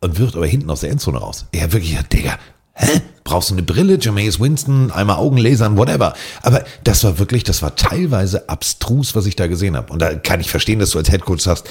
und 0.00 0.18
wirft 0.18 0.36
aber 0.36 0.46
hinten 0.46 0.70
aus 0.70 0.80
der 0.80 0.90
Endzone 0.90 1.18
raus. 1.18 1.46
Ja, 1.54 1.72
wirklich, 1.72 1.92
ja, 1.92 2.02
Digga, 2.02 2.38
hä? 2.74 3.00
Brauchst 3.22 3.50
du 3.50 3.54
eine 3.54 3.62
Brille, 3.62 3.98
Jameis 4.00 4.40
Winston, 4.40 4.90
einmal 4.90 5.16
Augenlasern, 5.16 5.76
whatever. 5.76 6.14
Aber 6.42 6.64
das 6.82 7.04
war 7.04 7.18
wirklich, 7.18 7.44
das 7.44 7.62
war 7.62 7.76
teilweise 7.76 8.48
abstrus, 8.48 9.14
was 9.14 9.26
ich 9.26 9.36
da 9.36 9.46
gesehen 9.46 9.76
habe. 9.76 9.92
Und 9.92 10.00
da 10.00 10.14
kann 10.14 10.40
ich 10.40 10.50
verstehen, 10.50 10.80
dass 10.80 10.90
du 10.90 10.98
als 10.98 11.10
Headcoach 11.10 11.40
sagst, 11.40 11.68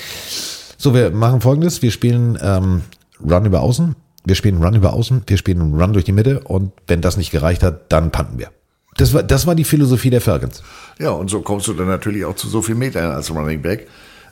so, 0.78 0.94
wir 0.94 1.12
machen 1.12 1.42
folgendes, 1.42 1.82
wir 1.82 1.92
spielen 1.92 2.38
ähm, 2.42 2.84
Run 3.24 3.46
über 3.46 3.62
Außen, 3.62 3.96
wir 4.26 4.36
spielen 4.36 4.62
Run 4.64 4.76
über 4.76 4.94
Außen, 4.94 5.24
wir 5.28 5.38
spielen 5.38 5.80
Run 5.80 5.94
durch 5.94 6.06
die 6.06 6.12
Mitte 6.12 6.42
und 6.42 6.72
wenn 6.88 7.02
das 7.02 7.18
nicht 7.18 7.32
gereicht 7.32 7.64
hat, 7.64 7.92
dann 7.92 8.12
panten 8.12 8.38
wir. 8.38 8.50
Das 8.98 9.14
war, 9.14 9.24
das 9.24 9.48
war 9.48 9.56
die 9.56 9.64
Philosophie 9.64 10.10
der 10.10 10.22
Falcons. 10.22 10.62
Ja, 11.00 11.12
und 11.12 11.30
so 11.30 11.42
kommst 11.42 11.68
du 11.68 11.74
dann 11.74 11.88
natürlich 11.88 12.26
auch 12.26 12.36
zu 12.36 12.50
so 12.50 12.62
viel 12.62 12.76
Metern 12.76 13.12
als 13.12 13.32
Running 13.32 13.62
Back. 13.62 13.88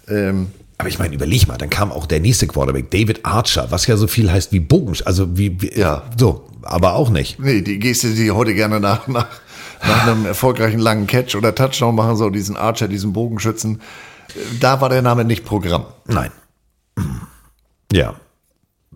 Ähm, 0.09 0.47
aber 0.77 0.89
ich 0.89 0.99
meine, 0.99 1.15
überleg 1.15 1.47
mal, 1.47 1.57
dann 1.57 1.69
kam 1.69 1.91
auch 1.91 2.05
der 2.05 2.19
nächste 2.19 2.47
Quarterback, 2.47 2.91
David 2.91 3.25
Archer, 3.25 3.71
was 3.71 3.87
ja 3.87 3.97
so 3.97 4.07
viel 4.07 4.31
heißt 4.31 4.51
wie 4.51 4.59
Bogen, 4.59 4.93
also 5.05 5.37
wie, 5.37 5.61
wie 5.61 5.73
ja. 5.73 6.03
so, 6.17 6.49
aber 6.61 6.93
auch 6.93 7.09
nicht. 7.09 7.39
Nee, 7.39 7.61
die 7.61 7.79
Geste, 7.79 8.13
die 8.13 8.29
heute 8.29 8.53
gerne 8.53 8.79
nach, 8.79 9.07
nach, 9.07 9.27
nach 9.81 10.07
einem 10.07 10.25
erfolgreichen 10.25 10.79
langen 10.79 11.07
Catch 11.07 11.35
oder 11.35 11.55
Touchdown 11.55 11.95
machen, 11.95 12.15
so 12.15 12.29
diesen 12.29 12.57
Archer, 12.57 12.87
diesen 12.87 13.13
Bogenschützen, 13.13 13.81
da 14.59 14.81
war 14.81 14.89
der 14.89 15.01
Name 15.01 15.25
nicht 15.25 15.45
Programm. 15.45 15.85
Nein. 16.05 16.31
Ja. 17.91 18.15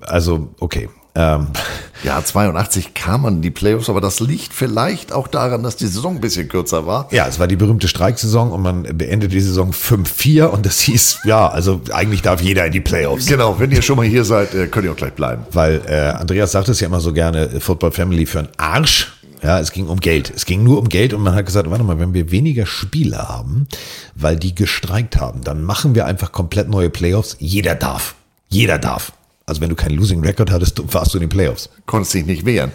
Also, 0.02 0.50
okay. 0.60 0.90
Ähm. 1.16 1.48
Ja, 2.04 2.24
82 2.24 2.96
kam 2.96 3.22
man 3.22 3.36
in 3.36 3.42
die 3.44 3.52
Playoffs, 3.52 3.88
aber 3.88 4.02
das 4.02 4.20
liegt 4.20 4.54
vielleicht 4.54 5.14
auch 5.14 5.28
daran, 5.28 5.62
dass 5.62 5.76
die 5.76 5.86
Saison 5.86 6.16
ein 6.16 6.20
bisschen 6.20 6.48
kürzer 6.48 6.88
war. 6.88 7.08
Ja, 7.12 7.28
es 7.28 7.38
war 7.38 7.48
die 7.48 7.56
berühmte 7.56 7.88
Streiksaison 7.88 8.52
und 8.52 8.64
man 8.64 8.82
beendet 8.98 9.32
die 9.32 9.40
Saison 9.40 9.72
5-4 9.72 10.46
und 10.46 10.66
das 10.66 10.80
hieß, 10.80 11.20
ja, 11.26 11.48
also 11.48 11.80
eigentlich 11.94 12.24
darf 12.24 12.42
jeder 12.42 12.66
in 12.66 12.72
die 12.72 12.82
Playoffs. 12.82 13.28
Genau, 13.28 13.60
wenn 13.60 13.70
ihr 13.70 13.84
schon 13.84 13.98
mal 13.98 14.06
hier 14.08 14.26
seid, 14.26 14.56
äh, 14.56 14.66
könnt 14.66 14.86
ihr 14.86 14.92
auch 14.94 14.98
gleich 14.98 15.14
bleiben. 15.14 15.44
Weil 15.52 15.82
äh, 15.88 16.18
Andreas 16.20 16.54
sagt 16.54 16.70
es 16.70 16.80
ja 16.80 16.88
immer 16.88 17.02
so 17.02 17.14
gerne, 17.14 17.60
Football 17.60 17.92
Family 17.92 18.26
für 18.26 18.40
einen 18.40 18.50
Arsch. 18.58 19.14
Ja, 19.44 19.60
es 19.60 19.72
ging 19.72 19.88
um 19.88 20.00
Geld. 20.00 20.32
Es 20.36 20.46
ging 20.46 20.64
nur 20.64 20.80
um 20.80 20.90
Geld 20.90 21.14
und 21.14 21.22
man 21.22 21.36
hat 21.36 21.46
gesagt, 21.46 21.70
warte 21.70 21.84
mal, 21.84 22.00
wenn 22.00 22.16
wir 22.16 22.32
weniger 22.32 22.66
Spieler 22.66 23.30
haben, 23.30 23.68
weil 24.16 24.38
die 24.38 24.56
gestreikt 24.56 25.18
haben, 25.18 25.44
dann 25.44 25.64
machen 25.64 25.94
wir 25.94 26.08
einfach 26.08 26.32
komplett 26.32 26.68
neue 26.68 26.90
Playoffs. 26.90 27.38
Jeder 27.40 27.76
darf. 27.76 28.16
Jeder 28.50 28.80
darf. 28.80 29.14
Also 29.52 29.60
wenn 29.60 29.70
du 29.70 29.76
keinen 29.76 29.98
Losing 29.98 30.24
Record 30.24 30.50
hattest, 30.50 30.82
warst 30.94 31.14
du 31.14 31.18
in 31.18 31.24
den 31.24 31.30
Playoffs. 31.30 31.70
Konntest 31.86 32.14
dich 32.14 32.26
nicht 32.26 32.46
wehren. 32.46 32.72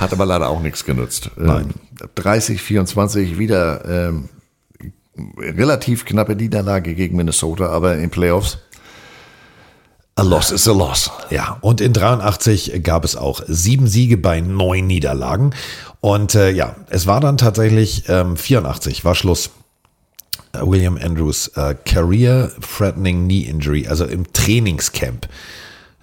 Hat 0.00 0.14
aber 0.14 0.24
leider 0.24 0.48
auch 0.48 0.62
nichts 0.62 0.86
genutzt. 0.86 1.30
Nein. 1.36 1.74
30, 2.14 2.62
24 2.62 3.38
wieder 3.38 3.84
ähm, 3.84 4.30
relativ 5.38 6.06
knappe 6.06 6.34
Niederlage 6.34 6.94
gegen 6.94 7.18
Minnesota, 7.18 7.68
aber 7.68 7.98
in 7.98 8.08
Playoffs 8.08 8.56
A 10.14 10.22
loss 10.22 10.52
is 10.52 10.66
a 10.66 10.72
loss. 10.72 11.10
Ja, 11.28 11.58
und 11.60 11.82
in 11.82 11.92
83 11.92 12.82
gab 12.82 13.04
es 13.04 13.14
auch 13.14 13.42
sieben 13.46 13.86
Siege 13.86 14.16
bei 14.16 14.40
neun 14.40 14.86
Niederlagen. 14.86 15.54
Und 16.00 16.34
äh, 16.34 16.48
ja, 16.50 16.76
es 16.88 17.06
war 17.06 17.20
dann 17.20 17.36
tatsächlich 17.36 18.04
ähm, 18.08 18.38
84, 18.38 19.04
war 19.04 19.14
Schluss. 19.14 19.50
William 20.54 20.96
Andrews, 20.96 21.48
äh, 21.48 21.74
Career 21.84 22.50
Threatening 22.62 23.24
Knee 23.24 23.42
Injury, 23.42 23.86
also 23.86 24.06
im 24.06 24.32
Trainingscamp 24.32 25.28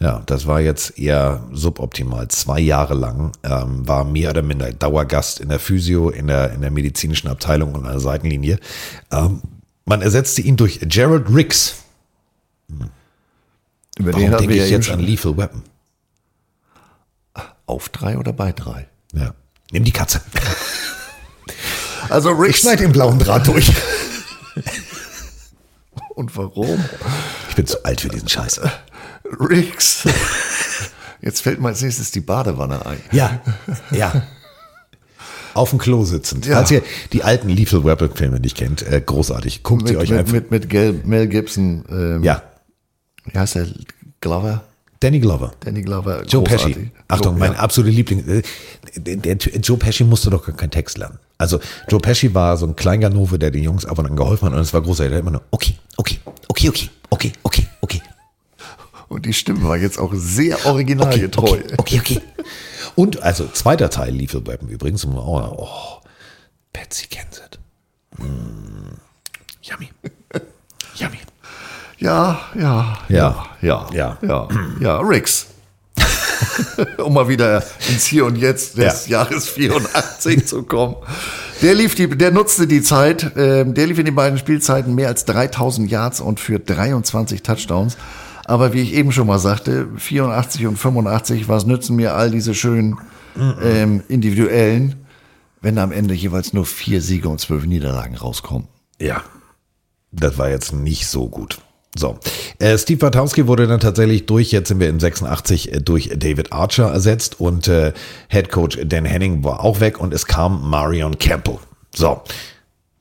Ja, 0.03 0.21
das 0.25 0.45
war 0.47 0.59
jetzt 0.59 0.99
eher 0.99 1.47
suboptimal. 1.53 2.27
Zwei 2.27 2.59
Jahre 2.59 2.93
lang 2.93 3.31
ähm, 3.41 3.87
war 3.87 4.03
mehr 4.03 4.31
oder 4.31 4.41
minder 4.41 4.69
Dauergast 4.73 5.39
in 5.39 5.47
der 5.47 5.59
Physio, 5.59 6.09
in 6.09 6.27
der, 6.27 6.51
in 6.51 6.59
der 6.59 6.71
medizinischen 6.71 7.29
Abteilung 7.29 7.73
und 7.73 7.85
an 7.85 7.91
der 7.93 8.01
Seitenlinie. 8.01 8.59
Ähm, 9.11 9.41
man 9.85 10.01
ersetzte 10.01 10.41
ihn 10.41 10.57
durch 10.57 10.81
Gerald 10.81 11.33
Ricks. 11.33 11.75
Hm. 12.67 12.89
Über 13.97 14.11
Warum 14.11 14.31
denke 14.31 14.49
wir 14.49 14.65
ich 14.65 14.71
jetzt 14.71 14.89
an 14.89 14.99
Lethal 14.99 15.37
Weapon? 15.37 15.63
Auf 17.65 17.87
drei 17.87 18.17
oder 18.17 18.33
bei 18.33 18.51
drei? 18.51 18.89
Ja. 19.13 19.33
Nimm 19.71 19.85
die 19.85 19.93
Katze. 19.93 20.19
Also 22.09 22.31
Rick 22.31 22.49
Ich 22.49 22.57
schneide 22.57 22.83
den 22.83 22.91
blauen 22.91 23.19
Draht 23.19 23.47
durch. 23.47 23.71
Und 26.09 26.35
warum? 26.35 26.83
Ich 27.47 27.55
bin 27.55 27.65
zu 27.65 27.85
alt 27.85 28.01
für 28.01 28.09
diesen 28.09 28.27
Scheiß. 28.27 28.59
Ricks. 29.39 30.07
Jetzt 31.21 31.41
fällt 31.41 31.61
mir 31.61 31.69
als 31.69 31.81
nächstes 31.81 32.11
die 32.11 32.19
Badewanne 32.21 32.85
ein. 32.85 32.99
Ja, 33.11 33.39
ja. 33.91 34.23
Auf 35.53 35.69
dem 35.69 35.79
Klo 35.79 36.03
sitzend. 36.03 36.45
Ja. 36.45 36.55
Falls 36.57 36.71
ihr 36.71 36.81
die 37.13 37.23
alten 37.23 37.47
Lethal 37.47 37.85
Weapon 37.85 38.09
Filme 38.13 38.39
nicht 38.39 38.57
kennt, 38.57 38.81
äh, 38.81 38.99
großartig. 38.99 39.63
Guckt 39.63 39.87
sie 39.87 39.93
Mit, 39.93 40.01
euch 40.01 40.09
mit, 40.09 40.19
einfach. 40.19 40.33
mit, 40.33 40.51
mit 40.51 40.69
Gel, 40.69 40.99
Mel 41.05 41.27
Gibson. 41.27 41.85
Ähm, 41.89 42.23
ja, 42.23 42.41
Wie 43.25 43.37
heißt 43.37 43.55
der? 43.55 43.67
Glover? 44.19 44.63
Danny 44.99 45.19
Glover. 45.19 45.53
Danny 45.59 45.81
Glover. 45.81 46.23
Joe 46.23 46.43
großartig. 46.43 46.75
Pesci. 46.75 46.91
Achtung, 47.09 47.37
mein 47.37 47.53
ja. 47.53 47.59
absoluter 47.59 47.93
Liebling. 47.93 48.27
äh, 48.27 48.41
Der, 48.95 49.15
der, 49.17 49.35
Joe 49.59 49.77
Pesci 49.77 50.03
musste 50.05 50.29
doch 50.29 50.45
gar 50.45 50.55
keinen 50.55 50.71
Text 50.71 50.97
lernen. 50.97 51.19
Also 51.37 51.59
Joe 51.89 51.99
Pesci 51.99 52.33
war 52.33 52.57
so 52.57 52.65
ein 52.65 52.75
Kleinganove, 52.75 53.37
der 53.37 53.51
den 53.51 53.63
Jungs 53.63 53.85
ab 53.85 53.99
und 53.99 54.07
an 54.07 54.15
geholfen 54.15 54.45
hat 54.47 54.53
und 54.53 54.59
es 54.59 54.73
war 54.73 54.81
großartig. 54.81 55.09
Der 55.11 55.17
hat 55.17 55.21
immer 55.21 55.31
nur, 55.31 55.41
okay, 55.51 55.75
okay, 55.97 56.19
okay, 56.47 56.69
okay, 56.69 56.89
okay, 57.09 57.31
okay, 57.43 57.67
okay. 57.81 58.01
Und 59.13 59.25
die 59.27 59.33
Stimme 59.33 59.63
war 59.63 59.77
jetzt 59.77 59.99
auch 59.99 60.11
sehr 60.15 60.65
originalgetreu. 60.65 61.59
Okay, 61.77 61.99
okay, 61.99 61.99
okay. 61.99 62.21
Und 62.95 63.21
also 63.21 63.47
zweiter 63.47 63.89
Teil 63.89 64.19
Weapon 64.19 64.69
übrigens. 64.69 65.05
Oh, 65.05 65.55
oh 65.57 66.01
Patsy 66.73 67.05
Kensett. 67.07 67.59
Mm, 68.17 68.95
yummy. 69.61 69.89
Yummy. 70.95 71.19
Ja, 71.99 72.41
ja, 72.55 72.97
Ja. 73.07 73.45
ja, 73.61 73.87
Ja. 73.91 74.17
ja, 74.21 74.47
ja, 74.79 74.99
Ricks. 74.99 75.47
um 76.97 77.13
mal 77.13 77.27
wieder 77.27 77.63
ins 77.89 78.05
Hier 78.05 78.25
und 78.25 78.35
Jetzt 78.35 78.77
des 78.77 79.07
Jahres 79.07 79.47
84 79.49 80.45
zu 80.47 80.63
kommen. 80.63 80.95
Der 81.61 81.75
lief 81.75 81.95
die, 81.95 82.09
der 82.09 82.31
nutzte 82.31 82.67
die 82.67 82.81
Zeit, 82.81 83.31
ähm, 83.37 83.73
der 83.75 83.87
lief 83.87 83.99
in 83.99 84.05
den 84.05 84.15
beiden 84.15 84.37
Spielzeiten 84.39 84.95
mehr 84.95 85.07
als 85.07 85.25
3000 85.25 85.89
Yards 85.89 86.19
und 86.19 86.39
für 86.39 86.59
23 86.59 87.43
Touchdowns. 87.43 87.95
Aber 88.45 88.73
wie 88.73 88.81
ich 88.81 88.93
eben 88.93 89.11
schon 89.11 89.27
mal 89.27 89.39
sagte, 89.39 89.87
84 89.97 90.67
und 90.67 90.77
85, 90.77 91.47
was 91.47 91.65
nützen 91.65 91.95
mir 91.95 92.13
all 92.13 92.31
diese 92.31 92.53
schönen 92.53 92.97
ähm, 93.63 94.03
individuellen, 94.07 95.05
wenn 95.61 95.77
am 95.77 95.91
Ende 95.91 96.13
jeweils 96.13 96.53
nur 96.53 96.65
vier 96.65 97.01
Siege 97.01 97.29
und 97.29 97.39
zwölf 97.39 97.65
Niederlagen 97.65 98.15
rauskommen? 98.15 98.67
Ja, 98.99 99.23
das 100.11 100.37
war 100.37 100.49
jetzt 100.49 100.73
nicht 100.73 101.07
so 101.07 101.29
gut. 101.29 101.59
So, 101.95 102.17
äh, 102.57 102.75
Steve 102.77 102.97
Bartowski 102.97 103.47
wurde 103.47 103.67
dann 103.67 103.79
tatsächlich 103.79 104.25
durch, 104.25 104.51
jetzt 104.51 104.69
sind 104.69 104.79
wir 104.79 104.89
in 104.89 104.99
86, 104.99 105.73
äh, 105.73 105.79
durch 105.79 106.09
David 106.15 106.51
Archer 106.51 106.91
ersetzt 106.91 107.39
und 107.39 107.67
äh, 107.67 107.93
Head 108.29 108.49
Coach 108.49 108.79
Dan 108.83 109.05
Henning 109.05 109.43
war 109.43 109.63
auch 109.63 109.79
weg 109.79 109.99
und 109.99 110.11
es 110.11 110.25
kam 110.25 110.67
Marion 110.69 111.19
Campbell. 111.19 111.59
So, 111.93 112.23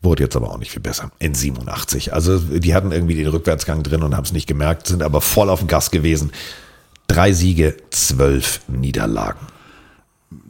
wurde 0.03 0.24
jetzt 0.24 0.36
aber 0.36 0.50
auch 0.50 0.59
nicht 0.59 0.72
viel 0.72 0.82
besser 0.82 1.11
in 1.18 1.34
87. 1.34 2.12
Also 2.12 2.38
die 2.38 2.74
hatten 2.74 2.92
irgendwie 2.92 3.14
den 3.14 3.28
Rückwärtsgang 3.28 3.82
drin 3.82 4.03
und 4.03 4.16
haben 4.16 4.24
es 4.24 4.32
nicht 4.32 4.46
gemerkt, 4.46 4.88
sind 4.88 5.03
aber 5.03 5.20
voll 5.20 5.48
auf 5.48 5.61
dem 5.61 5.68
Gas 5.68 5.90
gewesen. 5.90 6.32
Drei 7.07 7.32
Siege, 7.32 7.76
zwölf 7.90 8.61
Niederlagen. 8.68 9.46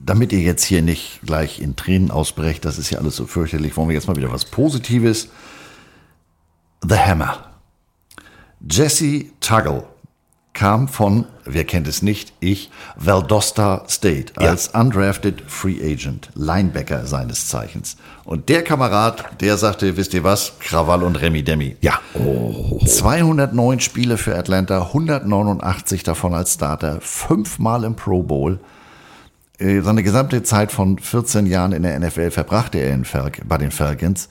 damit 0.05 0.33
ihr 0.33 0.41
jetzt 0.41 0.65
hier 0.65 0.83
nicht 0.83 1.21
gleich 1.25 1.61
in 1.61 1.77
Tränen 1.77 2.11
ausbrecht, 2.11 2.65
das 2.65 2.79
ist 2.79 2.91
ja 2.91 2.99
alles 2.99 3.17
so 3.17 3.27
fürchterlich, 3.27 3.77
wollen 3.77 3.89
wir 3.89 3.95
jetzt 3.95 4.09
mal 4.09 4.17
wieder 4.17 4.33
was 4.33 4.45
Positives. 4.45 5.29
The 6.87 6.97
Hammer. 6.97 7.53
Jesse 8.69 9.27
Tuggle 9.41 9.85
kam 10.55 10.87
von, 10.87 11.25
wer 11.45 11.65
kennt 11.65 11.89
es 11.89 12.03
nicht, 12.03 12.35
ich, 12.41 12.71
Valdosta 12.97 13.85
State 13.89 14.35
als 14.37 14.69
undrafted 14.69 15.43
Free 15.47 15.81
Agent, 15.83 16.31
Linebacker 16.35 17.07
seines 17.07 17.49
Zeichens. 17.49 17.97
Und 18.25 18.49
der 18.49 18.63
Kamerad, 18.63 19.41
der 19.41 19.57
sagte, 19.57 19.97
wisst 19.97 20.15
ihr 20.15 20.25
was, 20.25 20.59
Krawall 20.61 21.03
und 21.03 21.21
Remi 21.21 21.43
Demi. 21.43 21.77
Ja. 21.81 22.01
209 22.87 23.81
Spiele 23.81 24.19
für 24.19 24.37
Atlanta, 24.37 24.83
189 24.89 26.03
davon 26.03 26.35
als 26.35 26.55
Starter, 26.55 26.99
fünfmal 27.01 27.85
im 27.85 27.97
Pro 27.97 28.23
Bowl. 28.23 28.61
Äh, 29.59 29.81
Seine 29.81 30.03
gesamte 30.03 30.43
Zeit 30.43 30.71
von 30.71 30.99
14 30.99 31.47
Jahren 31.47 31.73
in 31.73 31.83
der 31.83 31.99
NFL 31.99 32.31
verbrachte 32.31 32.79
er 32.79 32.93
in 32.95 33.05
Fal 33.05 33.33
bei 33.45 33.57
den 33.57 33.71
Falcons. 33.71 34.29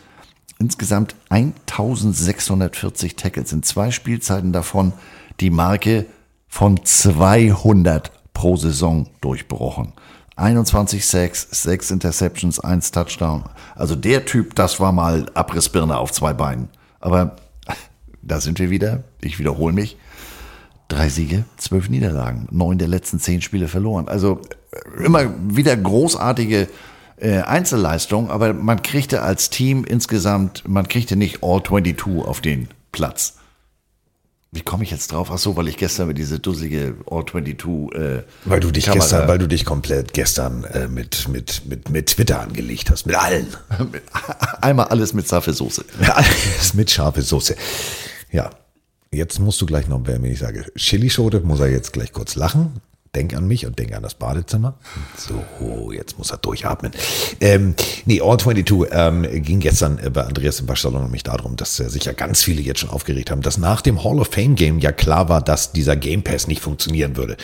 Insgesamt 0.60 1.16
1640 1.30 3.16
Tackles 3.16 3.52
in 3.52 3.64
zwei 3.64 3.90
Spielzeiten 3.90 4.54
davon 4.54 4.94
die 5.42 5.50
Marke 5.50 6.06
von 6.48 6.84
200 6.86 8.12
pro 8.34 8.56
Saison 8.56 9.08
durchbrochen. 9.22 9.94
21 10.36 11.06
Sacks, 11.06 11.48
6 11.52 11.92
Interceptions, 11.92 12.60
1 12.60 12.92
Touchdown. 12.92 13.44
Also 13.76 13.96
der 13.96 14.26
Typ, 14.26 14.56
das 14.56 14.80
war 14.80 14.92
mal 14.92 15.28
Abrissbirne 15.34 15.98
auf 15.98 16.12
zwei 16.12 16.34
Beinen. 16.34 16.70
Aber 17.00 17.36
da 18.22 18.40
sind 18.40 18.60
wir 18.60 18.70
wieder. 18.70 19.04
Ich 19.22 19.40
wiederhole 19.40 19.74
mich. 19.74 19.98
Drei 20.88 21.10
Siege, 21.10 21.46
zwölf 21.58 21.90
Niederlagen, 21.90 22.48
neun 22.52 22.78
der 22.78 22.90
letzten 22.90 23.20
zehn 23.20 23.42
Spiele 23.42 23.68
verloren. 23.68 24.08
Also 24.10 24.42
äh, 24.72 25.06
immer 25.06 25.34
wieder 25.40 25.76
großartige 25.78 26.68
äh, 27.18 27.42
Einzelleistungen, 27.42 28.30
aber 28.30 28.54
man 28.54 28.82
kriegte 28.82 29.22
als 29.22 29.50
Team 29.50 29.86
insgesamt, 29.86 30.68
man 30.68 30.88
kriegte 30.88 31.16
nicht 31.16 31.44
All 31.44 31.64
22 31.64 32.26
auf 32.26 32.42
den 32.42 32.68
Platz. 32.92 33.38
Wie 34.54 34.62
komme 34.62 34.84
ich 34.84 34.92
jetzt 34.92 35.14
drauf? 35.14 35.30
Ach 35.32 35.38
so, 35.38 35.56
weil 35.56 35.70
ich 35.70 35.78
gestern 35.78 36.10
mit 36.10 36.18
diese 36.18 36.38
dusselige 36.40 36.96
All 37.10 37.26
22 37.26 37.94
äh, 37.94 38.24
Weil 38.44 38.60
du 38.60 38.70
dich 38.70 38.86
Kamera- 38.86 38.94
gestern, 39.00 39.28
weil 39.30 39.38
du 39.38 39.48
dich 39.48 39.64
komplett 39.64 40.14
gestern 40.14 40.66
äh, 40.66 40.90
mit, 40.90 41.30
mit, 41.30 41.66
mit, 41.68 41.90
mit 41.90 42.08
Twitter 42.08 42.42
angelegt 42.42 42.90
hast. 42.92 43.06
Mit 43.06 43.16
allen. 43.16 43.48
einmal 44.62 44.88
alles 44.88 45.14
mit 45.14 45.26
Safesoße. 45.26 45.86
Ja, 46.02 46.14
alles 46.16 46.74
mit 46.74 46.92
scharfe 46.92 47.22
Soße. 47.22 47.56
Ja. 48.32 48.50
Jetzt 49.14 49.40
musst 49.40 49.60
du 49.62 49.66
gleich 49.66 49.88
noch, 49.88 50.06
wenn 50.06 50.24
ich 50.26 50.40
sage 50.40 50.66
Chilischote, 50.76 51.40
muss 51.42 51.60
er 51.62 51.70
jetzt 51.70 51.92
gleich 51.94 52.12
kurz 52.12 52.36
lachen. 52.36 52.82
Denk 53.14 53.36
an 53.36 53.46
mich 53.46 53.66
und 53.66 53.78
denk 53.78 53.94
an 53.94 54.04
das 54.04 54.14
Badezimmer. 54.14 54.76
So, 55.18 55.92
jetzt 55.92 56.18
muss 56.18 56.32
er 56.32 56.38
durchatmen. 56.38 56.94
Ähm, 57.42 57.76
nee, 58.06 58.22
All 58.22 58.40
22 58.40 58.90
ähm, 58.92 59.44
ging 59.44 59.60
gestern 59.60 60.00
äh, 60.00 60.10
bei 60.10 60.24
Andreas 60.24 60.62
im 60.62 60.70
Waschsalon 60.70 61.04
nämlich 61.04 61.24
darum, 61.24 61.58
dass 61.58 61.78
äh, 61.82 61.90
sich 61.90 62.06
ja 62.06 62.14
ganz 62.14 62.42
viele 62.42 62.62
jetzt 62.62 62.80
schon 62.80 62.90
aufgeregt 62.90 63.30
haben, 63.30 63.42
dass 63.42 63.58
nach 63.58 63.82
dem 63.82 64.02
Hall 64.04 64.20
of 64.20 64.30
Fame 64.30 64.56
Game 64.56 64.80
ja 64.80 64.94
klar 64.94 65.28
war, 65.28 65.42
dass 65.42 65.74
dieser 65.74 65.98
Game 65.98 66.24
Pass 66.24 66.48
nicht 66.48 66.62
funktionieren 66.62 67.18
würde. 67.18 67.36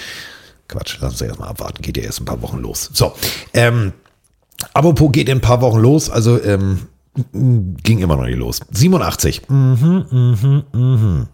Quatsch, 0.70 0.97
lass 1.01 1.13
uns 1.13 1.22
erstmal 1.22 1.49
abwarten. 1.49 1.82
Geht 1.82 1.97
ja 1.97 2.03
erst 2.03 2.22
ein 2.22 2.26
paar 2.26 2.41
Wochen 2.41 2.59
los. 2.59 2.89
So, 2.93 3.13
ähm, 3.53 3.91
Apropos 4.74 5.11
geht 5.11 5.30
in 5.30 5.38
ein 5.38 5.41
paar 5.41 5.61
Wochen 5.61 5.80
los, 5.80 6.09
also 6.09 6.41
ähm, 6.43 6.88
ging 7.34 7.99
immer 7.99 8.15
noch 8.15 8.26
nicht 8.26 8.38
los. 8.38 8.61
87. 8.72 9.49
Mhm, 9.49 10.05
mhm, 10.09 10.63
mhm. 10.74 11.28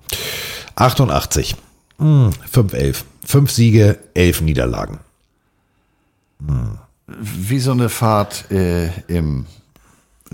88. 0.76 1.56
Mhm, 1.98 2.32
5-11. 2.52 3.04
Fünf 3.26 3.52
Siege, 3.52 3.98
elf 4.14 4.42
Niederlagen. 4.42 5.00
Wie 7.08 7.60
so 7.60 7.72
eine 7.72 7.90
Fahrt 7.90 8.50
äh, 8.52 8.90
im, 9.08 9.46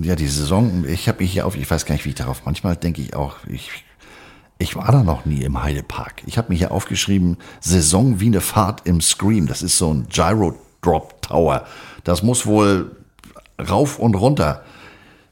ja, 0.02 0.16
die 0.16 0.28
Saison, 0.28 0.86
ich 0.88 1.08
habe 1.08 1.20
mich 1.22 1.32
hier 1.32 1.46
auf, 1.46 1.56
ich 1.56 1.70
weiß 1.70 1.86
gar 1.86 1.94
nicht, 1.94 2.06
wie 2.06 2.10
ich 2.10 2.16
darauf, 2.16 2.44
manchmal 2.46 2.76
denke 2.76 3.02
ich 3.02 3.16
auch, 3.16 3.36
ich, 3.48 3.70
ich 4.58 4.76
war 4.76 4.92
da 4.92 5.04
noch 5.04 5.26
nie 5.26 5.44
im 5.44 5.62
Heidepark. 5.62 6.24
Ich 6.26 6.38
habe 6.38 6.52
mir 6.52 6.58
hier 6.58 6.72
aufgeschrieben, 6.72 7.38
Saison 7.60 8.20
wie 8.20 8.28
eine 8.28 8.42
Fahrt 8.42 8.88
im 8.88 9.02
Scream. 9.02 9.46
Das 9.48 9.62
ist 9.62 9.78
so 9.78 9.94
ein 9.94 10.08
Gyro-Drop 10.10 11.22
Tower. 11.22 11.66
Das 12.04 12.24
muss 12.24 12.46
wohl 12.46 12.96
rauf 13.70 14.00
und 14.00 14.16
runter. 14.16 14.64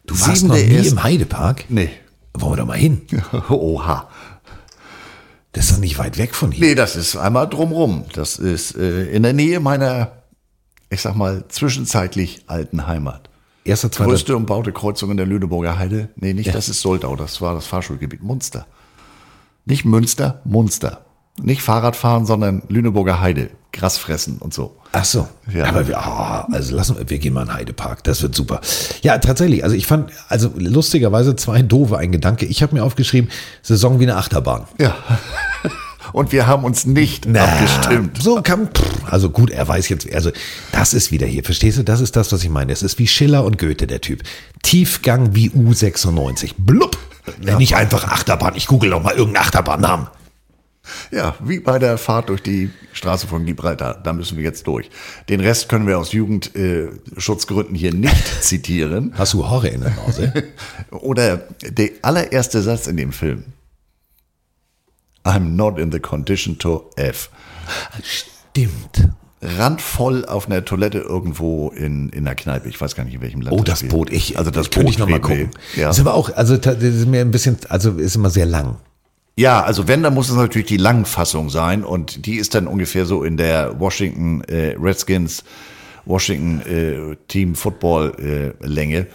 Du 0.05 0.19
warst 0.19 0.43
noch 0.45 0.55
nie 0.55 0.61
erst- 0.61 0.91
im 0.91 1.03
Heidepark? 1.03 1.65
Nee. 1.69 1.89
Wollen 2.33 2.51
wir 2.53 2.57
da 2.57 2.65
mal 2.65 2.77
hin? 2.77 3.01
Oha. 3.49 4.09
Das 5.57 5.65
ist 5.69 5.75
doch 5.75 5.79
nicht 5.81 5.97
weit 5.97 6.17
weg 6.17 6.35
von 6.35 6.51
hier. 6.51 6.67
Nee, 6.67 6.75
das 6.75 6.95
ist 6.95 7.15
einmal 7.15 7.47
drumrum. 7.49 8.05
Das 8.13 8.37
ist 8.37 8.75
äh, 8.75 9.05
in 9.07 9.23
der 9.23 9.33
Nähe 9.33 9.59
meiner, 9.59 10.11
ich 10.89 11.01
sag 11.01 11.15
mal, 11.15 11.45
zwischenzeitlich 11.49 12.43
alten 12.47 12.85
Heimat. 12.85 13.27
Erster, 13.63 13.91
zweiter. 13.91 14.11
Größte 14.11 14.35
umbaute 14.37 14.71
Kreuzung 14.71 15.11
in 15.11 15.17
der 15.17 15.25
Lüneburger 15.25 15.77
Heide. 15.79 16.09
Nee, 16.15 16.33
nicht, 16.33 16.47
Ja. 16.47 16.53
das 16.53 16.69
ist 16.69 16.81
Soldau, 16.81 17.15
das 17.15 17.41
war 17.41 17.55
das 17.55 17.65
Fahrschulgebiet 17.65 18.21
Munster. 18.21 18.67
Nicht 19.65 19.83
Münster, 19.83 20.41
Munster. 20.45 21.05
Nicht 21.41 21.61
Fahrradfahren, 21.61 22.25
sondern 22.25 22.63
Lüneburger 22.67 23.21
Heide. 23.21 23.49
Gras 23.71 23.97
fressen 23.97 24.37
und 24.39 24.53
so. 24.53 24.75
Ach 24.91 25.05
so. 25.05 25.27
Ja. 25.53 25.65
Aber 25.65 25.87
wir, 25.87 25.99
ah, 25.99 26.47
also 26.51 26.75
lassen 26.75 26.97
wir, 26.97 27.09
wir 27.09 27.19
gehen 27.19 27.33
mal 27.33 27.43
in 27.43 27.53
Heidepark. 27.53 28.03
Das 28.03 28.21
wird 28.23 28.33
super. 28.33 28.59
Ja, 29.03 29.17
tatsächlich. 29.19 29.63
Also 29.63 29.75
ich 29.75 29.85
fand, 29.85 30.11
also 30.29 30.51
lustigerweise 30.55 31.35
zwei 31.35 31.61
doofe 31.61 31.97
ein 31.97 32.11
Gedanke. 32.11 32.45
Ich 32.45 32.63
habe 32.63 32.73
mir 32.73 32.83
aufgeschrieben, 32.83 33.29
Saison 33.61 33.99
wie 33.99 34.03
eine 34.05 34.15
Achterbahn. 34.15 34.65
Ja. 34.79 34.95
und 36.13 36.31
wir 36.31 36.47
haben 36.47 36.63
uns 36.63 36.85
nicht 36.85 37.25
Na, 37.27 37.43
abgestimmt. 37.43 38.21
So 38.21 38.41
kann, 38.41 38.69
pff, 38.73 39.11
also 39.11 39.29
gut, 39.29 39.51
er 39.51 39.67
weiß 39.67 39.89
jetzt, 39.89 40.11
also 40.11 40.31
das 40.71 40.93
ist 40.93 41.11
wieder 41.11 41.27
hier, 41.27 41.43
verstehst 41.43 41.77
du? 41.77 41.83
Das 41.83 42.01
ist 42.01 42.15
das, 42.15 42.31
was 42.31 42.43
ich 42.43 42.49
meine. 42.49 42.71
Es 42.71 42.81
ist 42.81 42.97
wie 42.97 43.07
Schiller 43.07 43.43
und 43.43 43.59
Goethe, 43.59 43.85
der 43.85 44.01
Typ. 44.01 44.23
Tiefgang 44.63 45.35
wie 45.35 45.49
U96. 45.49 46.53
Blub. 46.57 46.97
Nicht 47.57 47.75
einfach 47.75 48.05
Achterbahn. 48.05 48.53
Ich 48.55 48.67
google 48.67 48.89
noch 48.89 49.03
mal 49.03 49.13
irgendeinen 49.13 49.45
Achterbahnnamen. 49.45 50.07
Ja, 51.11 51.35
wie 51.43 51.59
bei 51.59 51.79
der 51.79 51.97
Fahrt 51.97 52.29
durch 52.29 52.41
die 52.41 52.69
Straße 52.93 53.27
von 53.27 53.45
Gibraltar. 53.45 53.95
Da 54.03 54.13
müssen 54.13 54.37
wir 54.37 54.43
jetzt 54.43 54.67
durch. 54.67 54.89
Den 55.29 55.39
Rest 55.39 55.69
können 55.69 55.87
wir 55.87 55.97
aus 55.97 56.11
Jugendschutzgründen 56.13 57.75
hier 57.75 57.93
nicht 57.93 58.27
zitieren. 58.43 59.13
Hast 59.17 59.33
du 59.33 59.47
Horror 59.49 59.65
in 59.69 59.81
der 59.81 59.91
Nase? 59.91 60.31
Oder 60.91 61.37
der 61.61 61.89
allererste 62.01 62.61
Satz 62.61 62.87
in 62.87 62.97
dem 62.97 63.11
Film. 63.11 63.45
I'm 65.23 65.55
not 65.55 65.77
in 65.77 65.91
the 65.91 65.99
condition 65.99 66.57
to 66.59 66.89
F. 66.95 67.29
Stimmt. 68.03 69.09
Randvoll 69.41 70.25
auf 70.25 70.47
einer 70.47 70.65
Toilette 70.65 70.97
irgendwo 70.99 71.69
in, 71.69 72.09
in 72.09 72.25
der 72.25 72.33
Kneipe. 72.33 72.69
Ich 72.69 72.81
weiß 72.81 72.95
gar 72.95 73.03
nicht, 73.03 73.13
in 73.13 73.21
welchem 73.21 73.41
Land. 73.41 73.55
Oh, 73.55 73.63
das 73.63 73.79
spielt. 73.79 73.91
Boot. 73.91 74.09
Ich, 74.11 74.37
also 74.37 74.49
das 74.49 74.71
könnte 74.71 74.85
Boot 74.85 74.93
ich 74.93 74.97
noch 74.97 75.07
mal 75.07 75.17
reden 75.17 75.27
wir. 75.29 75.45
gucken. 75.45 75.59
Ja. 75.75 75.89
Ist 75.91 75.99
aber 75.99 76.15
auch, 76.15 76.33
also 76.35 76.57
das 76.57 76.81
ist 76.81 77.07
mir 77.07 77.21
ein 77.21 77.29
bisschen, 77.31 77.57
also 77.69 77.91
ist 77.97 78.15
immer 78.15 78.29
sehr 78.31 78.45
lang. 78.47 78.77
Ja, 79.37 79.61
also 79.61 79.87
wenn, 79.87 80.01
dann 80.01 80.15
muss 80.15 80.29
es 80.29 80.35
natürlich 80.35 80.67
die 80.67 80.77
Langfassung 80.77 81.51
sein 81.51 81.83
und 81.83 82.25
die 82.25 82.37
ist 82.37 82.55
dann 82.55 82.65
ungefähr 82.65 83.05
so 83.05 83.23
in 83.23 83.37
der 83.37 83.79
Washington 83.79 84.41
äh, 84.45 84.75
Redskins, 84.79 85.43
Washington 86.05 86.61
äh, 86.61 87.15
Team 87.27 87.53
Football 87.53 88.55
äh, 88.61 88.65
Länge. 88.65 89.05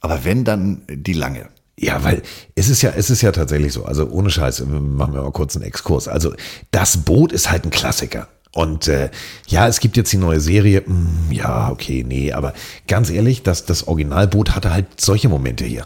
Aber 0.00 0.24
wenn, 0.24 0.44
dann 0.44 0.82
die 0.88 1.12
lange. 1.12 1.48
Ja, 1.76 2.04
weil 2.04 2.22
es 2.54 2.68
ist 2.68 2.82
ja, 2.82 2.92
es 2.96 3.10
ist 3.10 3.22
ja 3.22 3.32
tatsächlich 3.32 3.72
so. 3.72 3.84
Also 3.84 4.08
ohne 4.08 4.30
Scheiß, 4.30 4.64
machen 4.64 5.12
wir 5.12 5.22
mal 5.22 5.32
kurz 5.32 5.56
einen 5.56 5.64
Exkurs. 5.64 6.06
Also 6.06 6.34
das 6.70 6.98
Boot 6.98 7.32
ist 7.32 7.50
halt 7.50 7.64
ein 7.64 7.70
Klassiker. 7.70 8.28
Und 8.52 8.86
äh, 8.86 9.10
ja, 9.48 9.66
es 9.66 9.80
gibt 9.80 9.96
jetzt 9.96 10.12
die 10.12 10.18
neue 10.18 10.38
Serie. 10.38 10.84
Hm, 10.86 11.32
ja, 11.32 11.70
okay, 11.72 12.04
nee, 12.06 12.32
aber 12.32 12.54
ganz 12.86 13.10
ehrlich, 13.10 13.42
das, 13.42 13.66
das 13.66 13.88
Originalboot 13.88 14.54
hatte 14.54 14.72
halt 14.72 15.00
solche 15.00 15.28
Momente 15.28 15.64
hier. 15.64 15.84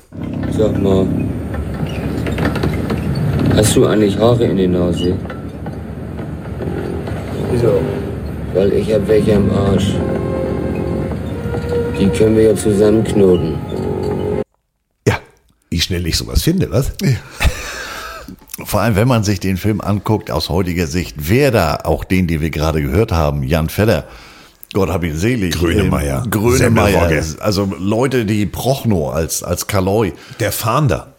Sag 0.55 0.78
mal, 0.82 1.07
hast 3.59 3.75
du 3.75 3.87
eigentlich 3.87 4.17
Haare 4.17 4.45
in 4.45 4.57
der 4.57 4.69
Nase? 4.69 5.15
Wieso? 7.51 7.81
Weil 8.55 8.73
ich 8.73 8.93
hab 8.93 9.07
welche 9.09 9.37
am 9.37 9.51
Arsch. 9.51 9.95
Die 11.99 12.07
können 12.09 12.37
wir 12.37 12.45
ja 12.45 12.55
zusammenknoten. 12.55 13.57
Wie 15.71 15.81
schnell 15.81 16.07
ich 16.07 16.17
sowas 16.17 16.43
finde, 16.43 16.71
was? 16.71 16.93
Vor 18.65 18.81
allem, 18.81 18.97
wenn 18.97 19.09
man 19.09 19.25
sich 19.25 19.41
den 19.41 19.57
Film 19.57 19.81
anguckt, 19.81 20.31
aus 20.31 20.49
heutiger 20.49 20.87
Sicht, 20.87 21.17
wer 21.19 21.51
da, 21.51 21.79
auch 21.85 22.05
den, 22.05 22.27
den 22.27 22.41
wir 22.41 22.51
gerade 22.51 22.81
gehört 22.81 23.13
haben, 23.13 23.43
Jan 23.43 23.69
Feller, 23.69 24.05
Gott 24.73 24.89
hab 24.89 25.03
ihn 25.05 25.17
selig. 25.17 25.55
Grönemeyer. 25.55 26.23
Ähm, 26.25 26.31
Grönemeyer. 26.31 27.23
Also 27.41 27.73
Leute, 27.79 28.25
die 28.25 28.47
Prochnow 28.47 29.13
als, 29.13 29.43
als 29.43 29.67
Kaloi. 29.67 30.13
Der 30.41 30.53
Fahnder. 30.53 31.15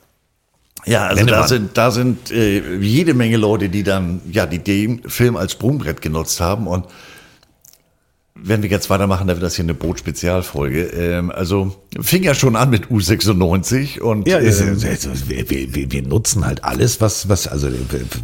Ja, 0.85 1.07
also 1.07 1.17
Lennemann. 1.17 1.41
da 1.41 1.47
sind, 1.47 1.77
da 1.77 1.91
sind 1.91 2.31
äh, 2.31 2.77
jede 2.77 3.13
Menge 3.13 3.37
Leute, 3.37 3.69
die 3.69 3.83
dann, 3.83 4.21
ja, 4.31 4.45
die 4.45 4.59
den 4.59 5.01
Film 5.07 5.35
als 5.35 5.53
Sprungbrett 5.53 6.01
genutzt 6.01 6.39
haben 6.39 6.67
und 6.67 6.85
wenn 8.43 8.63
wir 8.63 8.69
jetzt 8.69 8.89
weitermachen, 8.89 9.27
dann 9.27 9.37
wird 9.37 9.43
das 9.43 9.55
hier 9.55 9.63
eine 9.65 9.73
Boot-Spezialfolge. 9.73 10.83
Ähm, 10.87 11.31
also 11.31 11.75
fing 11.99 12.23
ja 12.23 12.33
schon 12.33 12.55
an 12.55 12.69
mit 12.69 12.85
U96 12.87 13.99
und 13.99 14.27
Ja, 14.27 14.39
ähm, 14.39 14.47
es- 14.47 14.61
es- 14.61 15.29
wir, 15.29 15.49
wir, 15.49 15.91
wir 15.91 16.01
nutzen 16.03 16.45
halt 16.45 16.63
alles, 16.63 17.01
was, 17.01 17.29
was, 17.29 17.47
also 17.47 17.67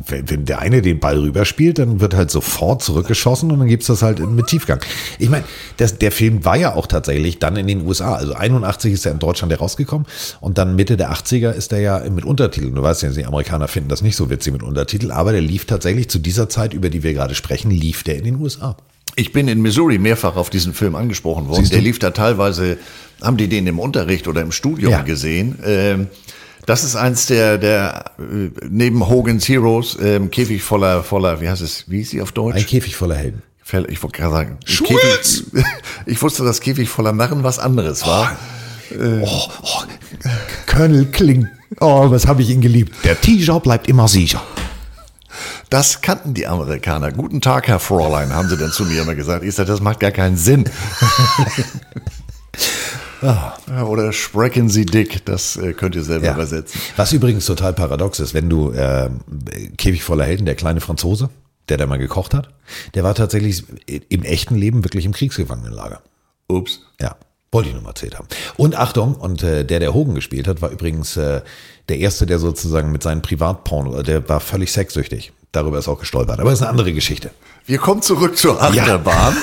wenn 0.08 0.46
der 0.46 0.60
eine 0.60 0.82
den 0.82 1.00
Ball 1.00 1.18
rüberspielt, 1.20 1.80
dann 1.80 2.00
wird 2.00 2.14
halt 2.16 2.32
sofort 2.32 2.84
zurückgeschossen 2.84 3.52
und 3.52 3.60
dann 3.60 3.68
gibt's 3.68 3.88
das 3.88 4.02
halt 4.02 4.20
mit 4.20 4.48
Tiefgang. 4.48 4.80
Ich 5.20 5.30
meine, 5.30 5.44
der 5.80 6.12
Film 6.12 6.46
war 6.46 6.56
ja 6.58 6.76
auch 6.76 6.88
tatsächlich 6.88 7.40
dann 7.40 7.56
in 7.58 7.68
den 7.68 7.86
USA. 7.86 8.16
Also 8.16 8.34
81 8.34 8.94
ist 8.94 9.06
er 9.06 9.12
in 9.12 9.20
Deutschland 9.20 9.52
herausgekommen 9.52 10.08
und 10.42 10.58
dann 10.58 10.76
Mitte 10.76 10.98
der 10.98 11.12
80er 11.12 11.52
ist 11.52 11.72
er 11.74 11.80
ja 11.80 12.10
mit 12.10 12.26
Untertiteln. 12.26 12.76
Du 12.76 12.82
weißt 12.84 13.04
ja, 13.04 13.10
die 13.10 13.26
Amerikaner 13.26 13.68
finden 13.68 13.90
das 13.90 14.02
nicht 14.02 14.16
so 14.16 14.30
witzig 14.30 14.54
mit 14.54 14.64
Untertitel, 14.64 15.12
aber 15.12 15.32
der 15.32 15.42
lief 15.42 15.66
tatsächlich 15.66 16.10
zu 16.10 16.20
dieser 16.20 16.50
Zeit, 16.50 16.74
über 16.74 16.90
die 16.90 17.04
wir 17.04 17.14
gerade 17.14 17.36
sprechen, 17.36 17.72
lief 17.72 18.04
der 18.04 18.18
in 18.18 18.24
den 18.24 18.36
USA. 18.40 18.78
Ich 19.16 19.32
bin 19.32 19.48
in 19.48 19.62
Missouri 19.62 19.98
mehrfach 19.98 20.36
auf 20.36 20.50
diesen 20.50 20.74
Film 20.74 20.96
angesprochen 20.96 21.48
worden. 21.48 21.70
Der 21.70 21.82
lief 21.82 22.00
da 22.00 22.12
teilweise, 22.12 22.78
haben 23.22 23.38
die 23.38 23.48
den 23.48 23.66
im 23.68 23.80
Unterricht 23.80 24.28
oder 24.28 24.42
im 24.42 24.52
Studium 24.52 24.92
Ja. 24.92 25.02
gesehen. 25.04 25.58
Ähm, 25.66 26.08
das 26.66 26.84
ist 26.84 26.96
eins 26.96 27.28
der, 27.28 27.58
der 27.58 28.12
äh, 28.20 28.50
neben 28.70 29.08
Hogan's 29.08 29.48
Heroes, 29.48 29.98
ähm, 30.02 30.32
Käfig 30.32 30.64
voller, 30.64 31.04
voller, 31.04 31.40
wie 31.40 31.48
heißt 31.48 31.62
es, 31.62 31.86
wie 31.88 32.02
ist 32.02 32.10
sie 32.10 32.22
auf 32.22 32.32
Deutsch? 32.32 32.56
Ein 32.58 32.66
Käfig 32.66 32.96
voller 32.96 33.16
Helden. 33.16 33.42
Ich 33.88 34.04
wollte 34.04 34.18
gerade 34.18 34.34
sagen! 34.34 34.58
Käfig, 34.66 35.44
ich 36.06 36.22
wusste, 36.22 36.44
dass 36.44 36.60
Käfig 36.62 36.90
voller 36.90 37.14
Narren 37.14 37.44
was 37.44 37.58
anderes 37.60 38.06
war. 38.06 38.38
Äh, 38.92 39.22
Oh, 39.24 39.42
oh, 39.64 39.84
Colonel 40.68 41.06
Kling. 41.06 41.48
Oh, 41.80 42.10
was 42.12 42.28
habe 42.28 42.42
ich 42.44 42.50
ihn 42.50 42.62
geliebt. 42.62 42.94
Der 43.04 43.20
T-Shirt 43.20 43.64
bleibt 43.64 43.88
immer 43.88 44.08
sicher. 44.08 44.42
Das 45.70 46.02
kannten 46.02 46.34
die 46.34 46.48
Amerikaner. 46.48 47.12
Guten 47.12 47.42
Tag, 47.42 47.68
Herr 47.68 47.80
Fräulein, 47.80 48.34
haben 48.34 48.50
sie 48.50 48.58
dann 48.58 48.72
zu 48.72 48.86
mir 48.86 49.02
immer 49.02 49.16
gesagt. 49.16 49.44
Ich 49.44 49.56
sagte, 49.56 49.72
das 49.72 49.82
macht 49.82 50.00
gar 50.00 50.12
keinen 50.12 50.38
Sinn. 50.38 50.66
Ja, 53.22 53.58
Oder 53.84 54.14
sprechen 54.14 54.70
Sie 54.70 54.86
dick, 54.86 55.26
das 55.26 55.58
äh, 55.58 55.74
könnt 55.74 55.96
ihr 55.96 56.04
selber 56.04 56.32
übersetzen. 56.32 56.80
Was 56.96 57.12
übrigens 57.12 57.46
total 57.46 57.74
paradox 57.74 58.20
ist, 58.20 58.34
wenn 58.34 58.50
du 58.50 58.72
äh, 58.72 59.10
Käfig 59.78 60.04
voller 60.04 60.26
Helden, 60.26 60.46
der 60.46 60.56
kleine 60.56 60.82
Franzose, 60.82 61.30
der 61.70 61.78
da 61.78 61.88
mal 61.88 61.98
gekocht 61.98 62.34
hat, 62.34 62.50
der 62.94 63.04
war 63.04 63.16
tatsächlich 63.16 63.64
im 63.88 64.24
echten 64.24 64.56
Leben 64.56 64.84
wirklich 64.84 65.06
im 65.06 65.14
Kriegsgefangenenlager. 65.14 66.02
Ups. 66.48 66.82
Ja, 67.02 67.16
wollte 67.52 67.70
ich 67.70 67.74
nur 67.74 67.84
mal 67.84 67.90
erzählt 67.90 68.18
haben. 68.18 68.28
Und 68.58 68.76
Achtung, 68.76 69.16
und 69.16 69.42
äh, 69.42 69.66
der, 69.66 69.80
der 69.80 69.94
Hogan 69.94 70.14
gespielt 70.14 70.48
hat, 70.48 70.62
war 70.62 70.70
übrigens 70.70 71.18
äh, 71.18 71.42
der 71.90 72.00
Erste, 72.00 72.26
der 72.26 72.40
sozusagen 72.40 72.92
mit 72.92 73.04
seinen 73.04 73.22
Privatporno, 73.22 74.02
der 74.02 74.28
war 74.28 74.40
völlig 74.40 74.72
sexsüchtig. 74.72 75.32
Darüber 75.52 75.80
ist 75.80 75.88
auch 75.88 76.00
gestolpert. 76.00 76.40
Aber 76.40 76.50
das 76.50 76.60
ist 76.60 76.64
eine 76.64 76.72
andere 76.72 76.94
Geschichte. 76.94 77.32
Wir 77.66 77.78
kommen 77.78 78.02
zurück 78.02 78.38
zur 78.38 78.62
Achterbahn. 78.62 79.38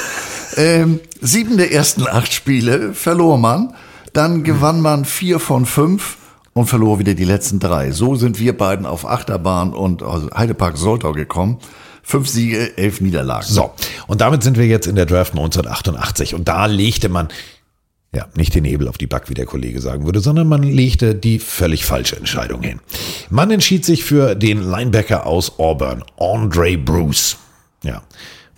Ähm, 0.57 1.01
sieben 1.21 1.57
der 1.57 1.73
ersten 1.73 2.07
acht 2.07 2.33
Spiele 2.33 2.93
verlor 2.93 3.39
man. 3.39 3.75
Dann 4.13 4.45
gewann 4.45 4.83
man 4.83 5.07
vier 5.07 5.41
von 5.41 5.65
fünf 5.65 6.19
und 6.53 6.67
verlor 6.67 6.99
wieder 6.99 7.15
die 7.15 7.25
letzten 7.25 7.59
drei. 7.59 7.93
So 7.93 8.15
sind 8.15 8.39
wir 8.39 8.57
beiden 8.57 8.85
auf 8.85 9.07
Achterbahn 9.07 9.73
und 9.73 10.03
Heidepark 10.03 10.77
Soltau 10.77 11.13
gekommen. 11.13 11.59
Fünf 12.03 12.29
Siege, 12.29 12.77
elf 12.77 13.01
Niederlagen. 13.01 13.47
So, 13.47 13.73
und 14.09 14.21
damit 14.21 14.43
sind 14.43 14.59
wir 14.59 14.67
jetzt 14.67 14.87
in 14.87 14.97
der 14.97 15.07
Draft 15.07 15.33
1988. 15.33 16.35
Und 16.35 16.49
da 16.49 16.67
legte 16.67 17.09
man, 17.09 17.29
ja, 18.15 18.27
nicht 18.35 18.55
den 18.55 18.65
Hebel 18.65 18.89
auf 18.89 18.99
die 18.99 19.07
Back, 19.07 19.31
wie 19.31 19.35
der 19.35 19.47
Kollege 19.47 19.81
sagen 19.81 20.05
würde, 20.05 20.21
sondern 20.21 20.47
man 20.47 20.63
legte 20.63 21.15
die 21.15 21.39
völlig 21.39 21.85
falsche 21.85 22.17
Entscheidung 22.17 22.63
hin. 22.63 22.81
Man 23.31 23.51
entschied 23.51 23.85
sich 23.85 24.05
für 24.05 24.35
den 24.35 24.63
Linebacker 24.63 25.27
aus 25.27 25.59
Auburn, 25.59 26.05
Andre 26.19 26.77
Bruce. 26.77 27.39
Ja. 27.83 28.03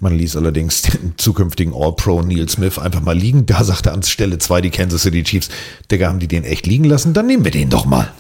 Man 0.01 0.19
ließ 0.19 0.37
allerdings 0.37 0.83
den 0.83 1.15
zukünftigen 1.17 1.73
All-Pro 1.73 2.21
Neil 2.23 2.49
Smith 2.49 2.79
einfach 2.79 3.01
mal 3.01 3.17
liegen. 3.17 3.47
Da 3.47 3.63
sagte 3.63 3.93
an 3.93 4.03
Stelle 4.03 4.39
zwei 4.39 4.61
die 4.61 4.71
Kansas 4.71 5.03
City 5.03 5.23
Chiefs, 5.23 5.49
Digga, 5.91 6.09
haben 6.09 6.19
die 6.19 6.29
den 6.29 6.45
echt 6.45 6.67
liegen 6.67 6.85
lassen? 6.85 7.15
Dann 7.15 7.27
nehmen 7.27 7.45
wir 7.45 7.53
den 7.53 7.71
doch 7.71 7.87
mal. 7.87 8.13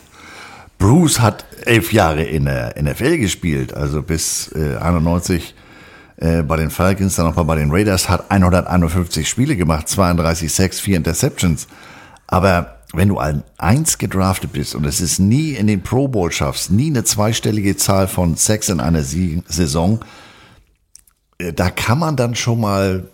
Bruce 0.78 1.20
hat 1.20 1.44
elf 1.64 1.92
Jahre 1.92 2.22
in 2.22 2.44
der 2.44 2.74
NFL 2.80 3.18
gespielt, 3.18 3.74
also 3.74 4.02
bis 4.02 4.50
äh, 4.54 4.76
91 4.76 5.54
äh, 6.16 6.42
bei 6.42 6.56
den 6.56 6.70
Falcons, 6.70 7.16
dann 7.16 7.26
nochmal 7.26 7.44
bei 7.44 7.56
den 7.56 7.70
Raiders, 7.70 8.08
hat 8.08 8.30
151 8.30 9.28
Spiele 9.28 9.56
gemacht, 9.56 9.88
32 9.88 10.52
Sacks, 10.52 10.80
4 10.80 10.98
Interceptions. 10.98 11.66
Aber 12.26 12.78
wenn 12.92 13.08
du 13.08 13.18
ein 13.18 13.42
Eins 13.58 13.98
gedraftet 13.98 14.52
bist 14.52 14.74
und 14.74 14.86
es 14.86 15.00
ist 15.00 15.18
nie 15.18 15.52
in 15.52 15.66
den 15.66 15.82
Pro 15.82 16.08
Bowl 16.08 16.30
schaffst, 16.30 16.70
nie 16.70 16.88
eine 16.88 17.04
zweistellige 17.04 17.76
Zahl 17.76 18.06
von 18.06 18.36
Sacks 18.36 18.68
in 18.68 18.80
einer 18.80 19.02
Saison, 19.02 20.00
äh, 21.38 21.52
da 21.52 21.70
kann 21.70 21.98
man 21.98 22.16
dann 22.16 22.34
schon 22.34 22.60
mal 22.60 23.08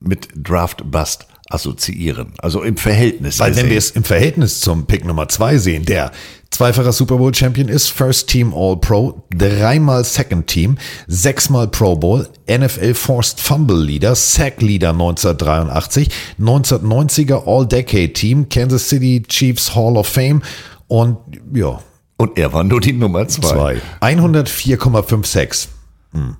mit 0.00 0.28
Draft 0.36 0.90
Bust 0.90 1.26
assoziieren. 1.50 2.32
Also 2.38 2.62
im 2.62 2.76
Verhältnis. 2.76 3.38
Weil 3.40 3.56
wenn 3.56 3.70
wir 3.70 3.78
es 3.78 3.90
im 3.90 4.04
Verhältnis 4.04 4.60
zum 4.60 4.86
Pick 4.86 5.04
Nummer 5.04 5.28
zwei 5.28 5.58
sehen, 5.58 5.84
der 5.84 6.12
zweifacher 6.50 6.92
Super 6.92 7.16
Bowl 7.16 7.34
Champion 7.34 7.68
ist, 7.68 7.88
First 7.88 8.28
Team 8.28 8.52
All 8.54 8.76
Pro, 8.76 9.22
dreimal 9.30 10.04
Second 10.04 10.46
Team, 10.46 10.78
sechsmal 11.06 11.68
Pro 11.68 11.96
Bowl, 11.96 12.28
NFL 12.50 12.94
Forced 12.94 13.40
Fumble 13.40 13.82
Leader, 13.82 14.14
Sack 14.14 14.60
Leader 14.60 14.90
1983, 14.90 16.10
1990er 16.40 17.46
All 17.46 17.66
Decade 17.66 18.12
Team, 18.12 18.48
Kansas 18.48 18.88
City 18.88 19.22
Chiefs 19.26 19.74
Hall 19.74 19.96
of 19.96 20.06
Fame 20.06 20.42
und 20.86 21.16
ja. 21.52 21.80
Und 22.16 22.36
er 22.36 22.52
war 22.52 22.64
nur 22.64 22.80
die 22.80 22.92
Nummer 22.92 23.28
zwei. 23.28 23.48
Zwei. 23.48 23.80
104,56. 24.00 25.68
Hm. 26.12 26.36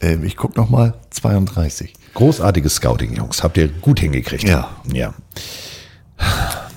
Ähm, 0.00 0.24
ich 0.24 0.36
guck 0.36 0.56
noch 0.56 0.70
mal 0.70 0.94
32. 1.10 1.92
Großartiges 2.14 2.76
Scouting, 2.76 3.14
Jungs. 3.14 3.42
Habt 3.42 3.56
ihr 3.56 3.68
gut 3.68 4.00
hingekriegt. 4.00 4.44
Ja. 4.44 4.70
Ja. 4.92 5.14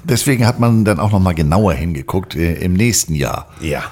Deswegen 0.03 0.45
hat 0.45 0.59
man 0.59 0.85
dann 0.85 0.99
auch 0.99 1.11
noch 1.11 1.19
mal 1.19 1.33
genauer 1.33 1.73
hingeguckt 1.73 2.35
äh, 2.35 2.53
im 2.55 2.73
nächsten 2.73 3.15
Jahr. 3.15 3.49
Ja. 3.59 3.83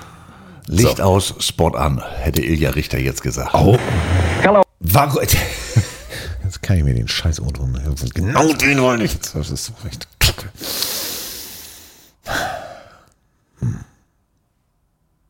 Licht 0.68 1.02
aus, 1.02 1.36
Spot 1.40 1.76
an, 1.76 2.02
hätte 2.22 2.42
Ilja 2.42 2.70
Richter 2.72 2.98
jetzt 2.98 3.22
gesagt. 3.22 3.54
Oh. 3.54 3.78
Warum? 4.80 5.22
Jetzt 6.44 6.62
kann 6.62 6.78
ich 6.78 6.84
mir 6.84 6.94
den 6.94 7.08
Scheiß 7.08 7.40
unten. 7.40 7.74
Genau 8.14 8.54
den 8.54 8.82
wollte 8.82 9.06
ich. 9.06 9.18
Das 9.18 9.50
ist 9.50 9.66
so 9.66 9.74
recht 9.84 10.08
kacke. 10.20 10.50
Hm. 13.60 13.80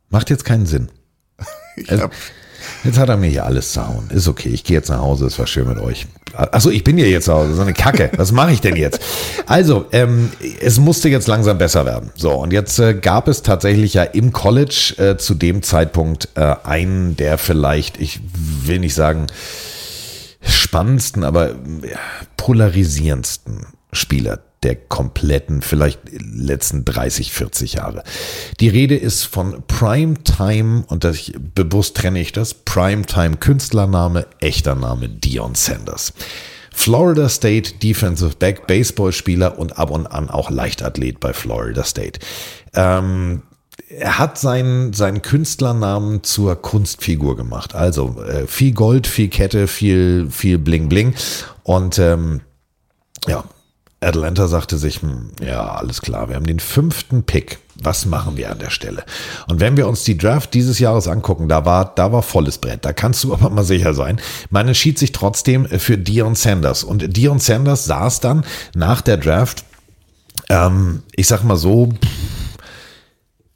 Macht 0.09 0.29
jetzt 0.29 0.45
keinen 0.45 0.65
Sinn. 0.65 0.89
Also, 1.87 2.07
jetzt 2.83 2.97
hat 2.97 3.09
er 3.09 3.17
mir 3.17 3.29
hier 3.29 3.45
alles 3.45 3.73
zerhauen. 3.73 4.09
Ist 4.09 4.27
okay, 4.27 4.49
ich 4.49 4.63
gehe 4.63 4.77
jetzt 4.77 4.89
nach 4.89 4.99
Hause, 4.99 5.25
es 5.25 5.37
war 5.39 5.47
schön 5.47 5.67
mit 5.67 5.77
euch. 5.79 6.07
Achso, 6.35 6.69
ich 6.69 6.83
bin 6.83 6.97
ja 6.97 7.05
jetzt 7.05 7.25
zu 7.25 7.33
Hause, 7.33 7.53
so 7.53 7.61
eine 7.61 7.73
Kacke. 7.73 8.09
Was 8.17 8.31
mache 8.31 8.51
ich 8.51 8.61
denn 8.61 8.75
jetzt? 8.75 8.99
Also, 9.45 9.85
ähm, 9.91 10.31
es 10.61 10.79
musste 10.79 11.09
jetzt 11.09 11.27
langsam 11.27 11.59
besser 11.59 11.85
werden. 11.85 12.11
So, 12.15 12.31
und 12.31 12.51
jetzt 12.51 12.79
äh, 12.79 12.95
gab 12.95 13.27
es 13.27 13.43
tatsächlich 13.43 13.93
ja 13.93 14.03
im 14.03 14.33
College 14.33 14.95
äh, 14.97 15.17
zu 15.17 15.35
dem 15.35 15.61
Zeitpunkt 15.61 16.29
äh, 16.35 16.55
einen, 16.63 17.15
der 17.15 17.37
vielleicht, 17.37 17.99
ich 18.01 18.19
will 18.33 18.79
nicht 18.79 18.95
sagen, 18.95 19.27
spannendsten, 20.41 21.23
aber 21.23 21.55
polarisierendsten 22.35 23.67
Spieler 23.91 24.39
der 24.63 24.75
kompletten, 24.75 25.61
vielleicht 25.61 25.99
letzten 26.11 26.85
30, 26.85 27.31
40 27.31 27.73
Jahre. 27.73 28.03
Die 28.59 28.69
Rede 28.69 28.95
ist 28.95 29.23
von 29.23 29.63
Primetime, 29.67 30.83
und 30.87 31.03
das, 31.03 31.31
bewusst 31.55 31.97
trenne 31.97 32.19
ich 32.19 32.31
das, 32.31 32.53
Primetime 32.53 33.37
Künstlername, 33.37 34.25
echter 34.39 34.75
Name 34.75 35.09
Dion 35.09 35.55
Sanders. 35.55 36.13
Florida 36.73 37.29
State 37.29 37.75
Defensive 37.83 38.35
Back, 38.37 38.65
Baseballspieler 38.67 39.59
und 39.59 39.77
ab 39.77 39.91
und 39.91 40.07
an 40.07 40.29
auch 40.29 40.49
Leichtathlet 40.49 41.19
bei 41.19 41.31
Florida 41.31 41.83
State. 41.83 42.19
Ähm, 42.73 43.43
er 43.89 44.17
hat 44.17 44.39
seinen, 44.39 44.93
seinen 44.93 45.21
Künstlernamen 45.21 46.23
zur 46.23 46.55
Kunstfigur 46.55 47.37
gemacht. 47.37 47.75
Also 47.75 48.21
äh, 48.23 48.47
viel 48.47 48.73
Gold, 48.73 49.07
viel 49.07 49.29
Kette, 49.29 49.67
viel, 49.67 50.29
viel 50.29 50.57
Bling 50.57 50.89
Bling. 50.89 51.13
Und 51.63 51.99
ähm, 51.99 52.41
ja, 53.27 53.43
Atlanta 54.03 54.47
sagte 54.47 54.77
sich, 54.77 55.01
hm, 55.01 55.31
ja, 55.45 55.75
alles 55.75 56.01
klar, 56.01 56.29
wir 56.29 56.35
haben 56.35 56.45
den 56.45 56.59
fünften 56.59 57.23
Pick. 57.23 57.59
Was 57.81 58.05
machen 58.05 58.37
wir 58.37 58.51
an 58.51 58.59
der 58.59 58.69
Stelle? 58.69 59.03
Und 59.47 59.59
wenn 59.59 59.77
wir 59.77 59.87
uns 59.87 60.03
die 60.03 60.17
Draft 60.17 60.53
dieses 60.53 60.79
Jahres 60.79 61.07
angucken, 61.07 61.49
da 61.49 61.65
war, 61.65 61.93
da 61.95 62.11
war 62.11 62.21
volles 62.21 62.59
Brett. 62.59 62.85
Da 62.85 62.93
kannst 62.93 63.23
du 63.23 63.33
aber 63.33 63.49
mal 63.49 63.63
sicher 63.63 63.93
sein. 63.93 64.19
Man 64.49 64.67
entschied 64.67 64.99
sich 64.99 65.11
trotzdem 65.11 65.65
für 65.65 65.97
Dion 65.97 66.35
Sanders. 66.35 66.83
Und 66.83 67.17
Dion 67.17 67.39
Sanders 67.39 67.85
saß 67.85 68.19
dann 68.19 68.45
nach 68.75 69.01
der 69.01 69.17
Draft, 69.17 69.65
ähm, 70.49 71.03
ich 71.15 71.27
sag 71.27 71.43
mal 71.43 71.57
so, 71.57 71.89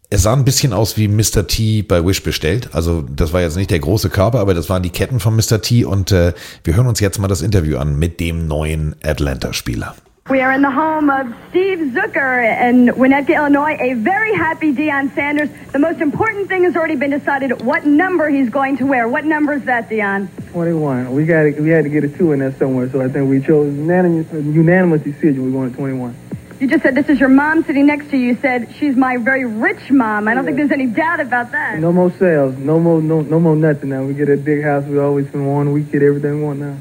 er 0.10 0.19
sah 0.19 0.34
ein 0.34 0.45
bisschen 0.45 0.72
aus 0.72 0.95
wie 0.95 1.10
Mr. 1.10 1.48
T 1.48 1.82
bei 1.82 2.06
Wish 2.06 2.24
bestellt. 2.24 2.69
Also 2.72 3.02
das 3.02 3.34
war 3.34 3.41
jetzt 3.41 3.57
nicht 3.57 3.72
der 3.72 3.80
große 3.80 4.10
Körper, 4.10 4.40
aber 4.40 4.53
das 4.53 4.69
waren 4.69 4.84
die 4.84 4.90
Ketten 4.90 5.19
von 5.19 5.36
Mr. 5.36 5.61
T. 5.61 5.84
Und 5.84 6.11
äh, 6.11 6.34
wir 6.64 6.76
hören 6.76 6.88
uns 6.88 7.02
jetzt 7.02 7.19
mal 7.19 7.28
das 7.28 7.41
Interview 7.41 7.78
an 7.78 7.99
mit 7.99 8.19
dem 8.19 8.48
neuen 8.48 8.95
Atlanta-Spieler. 9.03 9.95
We 10.30 10.41
are 10.41 10.52
in 10.52 10.62
the 10.62 10.70
home 10.70 11.10
of 11.10 11.34
Steve 11.49 11.80
Zucker 11.94 12.44
in 12.44 12.88
Winnetka, 12.95 13.34
Illinois. 13.34 13.78
A 13.80 13.94
very 13.94 14.36
happy 14.36 14.74
Deion 14.74 15.16
Sanders. 15.16 15.49
The 15.72 15.80
most 15.80 16.02
important 16.02 16.49
thing 16.49 16.66
has 16.66 16.76
already 16.76 16.98
been 16.98 17.12
decided 17.12 17.62
what 17.62 17.86
number 17.86 18.28
he's 18.28 18.49
going 18.49 18.76
to 18.78 18.86
wear. 18.86 19.08
What 19.08 19.24
number 19.24 19.54
is 19.54 19.64
that, 19.64 19.90
Deion? 19.90 20.28
21. 20.52 21.14
We 21.14 21.26
got 21.26 21.58
we 21.58 21.70
had 21.70 21.86
to 21.86 21.90
get 21.90 22.04
a 22.04 22.10
two 22.10 22.34
in 22.34 22.40
there 22.40 22.54
somewhere, 22.58 22.90
so 22.90 22.99
I 22.99 23.08
think 23.08 23.30
we 23.30 23.40
chose 23.40 23.74
unanimous, 23.74 24.30
unanimous 24.34 25.02
decision. 25.02 25.45
We 25.45 25.52
wanted 25.52 25.76
21. 25.76 26.14
You 26.60 26.68
just 26.68 26.84
said 26.84 26.94
this 26.94 27.08
is 27.08 27.22
your 27.22 27.30
mom 27.30 27.64
sitting 27.64 27.86
next 27.86 28.10
to 28.10 28.18
you. 28.18 28.34
You 28.34 28.38
said 28.41 28.76
she's 28.78 28.98
my 28.98 29.16
very 29.16 29.45
rich 29.45 29.90
mom. 29.90 30.28
I 30.28 30.34
don't 30.34 30.44
think 30.44 30.58
there's 30.58 30.72
any 30.72 30.88
doubt 30.88 31.22
about 31.22 31.54
that. 31.54 31.80
No 31.80 31.94
more 31.94 32.12
sales. 32.12 32.58
No 32.58 32.82
more 32.82 33.02
no 33.02 33.22
no 33.22 33.40
more 33.40 33.56
nothing 33.56 33.91
now. 33.91 34.04
We 34.04 34.14
get 34.14 34.28
a 34.28 34.36
big 34.36 34.62
house. 34.62 34.84
We 34.84 34.99
always 34.99 35.28
been 35.28 35.45
wanting. 35.45 35.72
We 35.72 35.84
get 35.84 36.04
everything 36.04 36.40
we 36.40 36.44
want 36.44 36.60
now. 36.60 36.78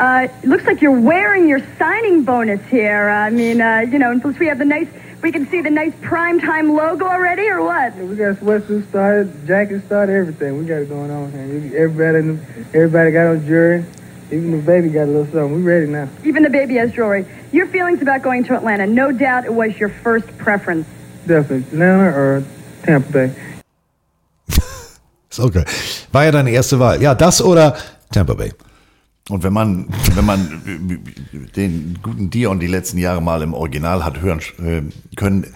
Uh, 0.00 0.28
looks 0.44 0.64
like 0.64 0.80
you're 0.80 0.98
wearing 0.98 1.46
your 1.46 1.60
signing 1.78 2.24
bonus 2.24 2.64
here. 2.70 3.10
I 3.10 3.28
mean, 3.28 3.60
uh, 3.60 3.80
you 3.80 3.98
know, 3.98 4.10
and 4.10 4.22
plus 4.22 4.38
we 4.38 4.46
have 4.46 4.56
the 4.56 4.64
nice, 4.64 4.88
we 5.20 5.30
can 5.30 5.46
see 5.50 5.60
the 5.60 5.68
nice 5.68 5.92
primetime 5.96 6.74
logo 6.74 7.04
already, 7.04 7.46
or 7.50 7.62
what? 7.62 7.94
Yeah, 7.94 8.04
we 8.04 8.16
got 8.16 8.36
sweatsuits 8.36 8.88
started, 8.88 9.46
jackets 9.46 9.84
started, 9.84 10.14
everything. 10.14 10.56
We 10.56 10.64
got 10.64 10.76
it 10.76 10.88
going 10.88 11.10
on 11.10 11.30
here. 11.32 11.84
Everybody, 11.84 12.38
everybody 12.72 13.10
got 13.10 13.26
on 13.26 13.44
jury. 13.44 13.84
Even 14.30 14.52
the 14.52 14.62
baby 14.62 14.88
got 14.88 15.02
a 15.02 15.12
little 15.12 15.26
something. 15.26 15.56
We 15.56 15.62
ready 15.70 15.86
now. 15.86 16.08
Even 16.24 16.44
the 16.44 16.50
baby 16.50 16.76
has 16.76 16.92
jewelry. 16.92 17.26
Your 17.52 17.66
feelings 17.66 18.00
about 18.00 18.22
going 18.22 18.44
to 18.44 18.56
Atlanta? 18.56 18.86
No 18.86 19.12
doubt 19.12 19.44
it 19.44 19.52
was 19.52 19.78
your 19.78 19.90
first 19.90 20.26
preference. 20.38 20.88
Definitely. 21.26 21.66
Atlanta 21.74 22.16
or 22.16 22.44
Tampa 22.84 23.12
Bay. 23.12 23.34
Ist 25.30 25.40
okay. 25.40 25.64
War 26.10 26.24
ja 26.24 26.30
deine 26.30 26.52
erste 26.52 26.78
Wahl. 26.78 27.02
Ja, 27.02 27.14
das 27.14 27.42
oder 27.42 27.76
Tampa 28.10 28.32
Bay. 28.32 28.50
Und 29.30 29.42
wenn 29.42 29.52
man, 29.52 29.86
wenn 30.14 30.24
man 30.24 31.08
den 31.56 31.98
guten 32.02 32.30
Dion 32.30 32.58
die 32.60 32.66
letzten 32.66 32.98
Jahre 32.98 33.22
mal 33.22 33.42
im 33.42 33.54
Original 33.54 34.04
hat 34.04 34.20
hören 34.20 34.40
äh, 34.58 34.82
können, 35.16 35.46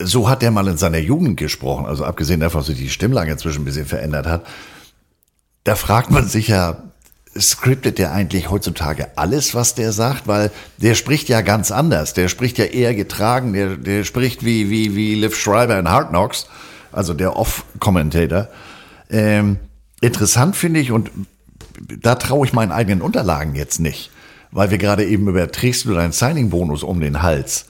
so 0.00 0.28
hat 0.28 0.42
er 0.42 0.50
mal 0.50 0.68
in 0.68 0.76
seiner 0.76 0.98
Jugend 0.98 1.36
gesprochen, 1.36 1.86
also 1.86 2.04
abgesehen 2.04 2.40
davon, 2.40 2.60
dass 2.60 2.68
sich 2.68 2.78
die 2.78 2.88
Stimmlage 2.88 3.32
inzwischen 3.32 3.62
ein 3.62 3.64
bisschen 3.64 3.86
verändert 3.86 4.26
hat. 4.26 4.46
Da 5.64 5.74
fragt 5.74 6.10
man 6.10 6.26
sich 6.26 6.48
ja, 6.48 6.84
scriptet 7.38 7.98
der 7.98 8.12
eigentlich 8.12 8.50
heutzutage 8.50 9.08
alles, 9.16 9.54
was 9.54 9.74
der 9.74 9.92
sagt? 9.92 10.26
Weil 10.26 10.50
der 10.78 10.94
spricht 10.94 11.28
ja 11.28 11.40
ganz 11.40 11.70
anders. 11.70 12.14
Der 12.14 12.28
spricht 12.28 12.58
ja 12.58 12.64
eher 12.64 12.94
getragen, 12.94 13.52
der, 13.52 13.76
der 13.76 14.04
spricht 14.04 14.44
wie, 14.44 14.70
wie, 14.70 14.94
wie 14.94 15.14
Liv 15.14 15.36
Schreiber 15.36 15.78
in 15.78 15.90
Hard 15.90 16.10
Knocks, 16.10 16.46
also 16.92 17.12
der 17.12 17.36
Off-Commentator. 17.36 18.48
Ähm, 19.10 19.58
interessant 20.00 20.56
finde 20.56 20.80
ich 20.80 20.92
und 20.92 21.10
da 21.80 22.14
traue 22.14 22.46
ich 22.46 22.52
meinen 22.52 22.72
eigenen 22.72 23.02
Unterlagen 23.02 23.54
jetzt 23.54 23.80
nicht, 23.80 24.10
weil 24.50 24.70
wir 24.70 24.78
gerade 24.78 25.04
eben 25.06 25.28
über 25.28 25.50
trägst 25.50 25.84
du 25.84 25.94
deinen 25.94 26.12
Signing-Bonus 26.12 26.82
um 26.82 27.00
den 27.00 27.22
Hals. 27.22 27.66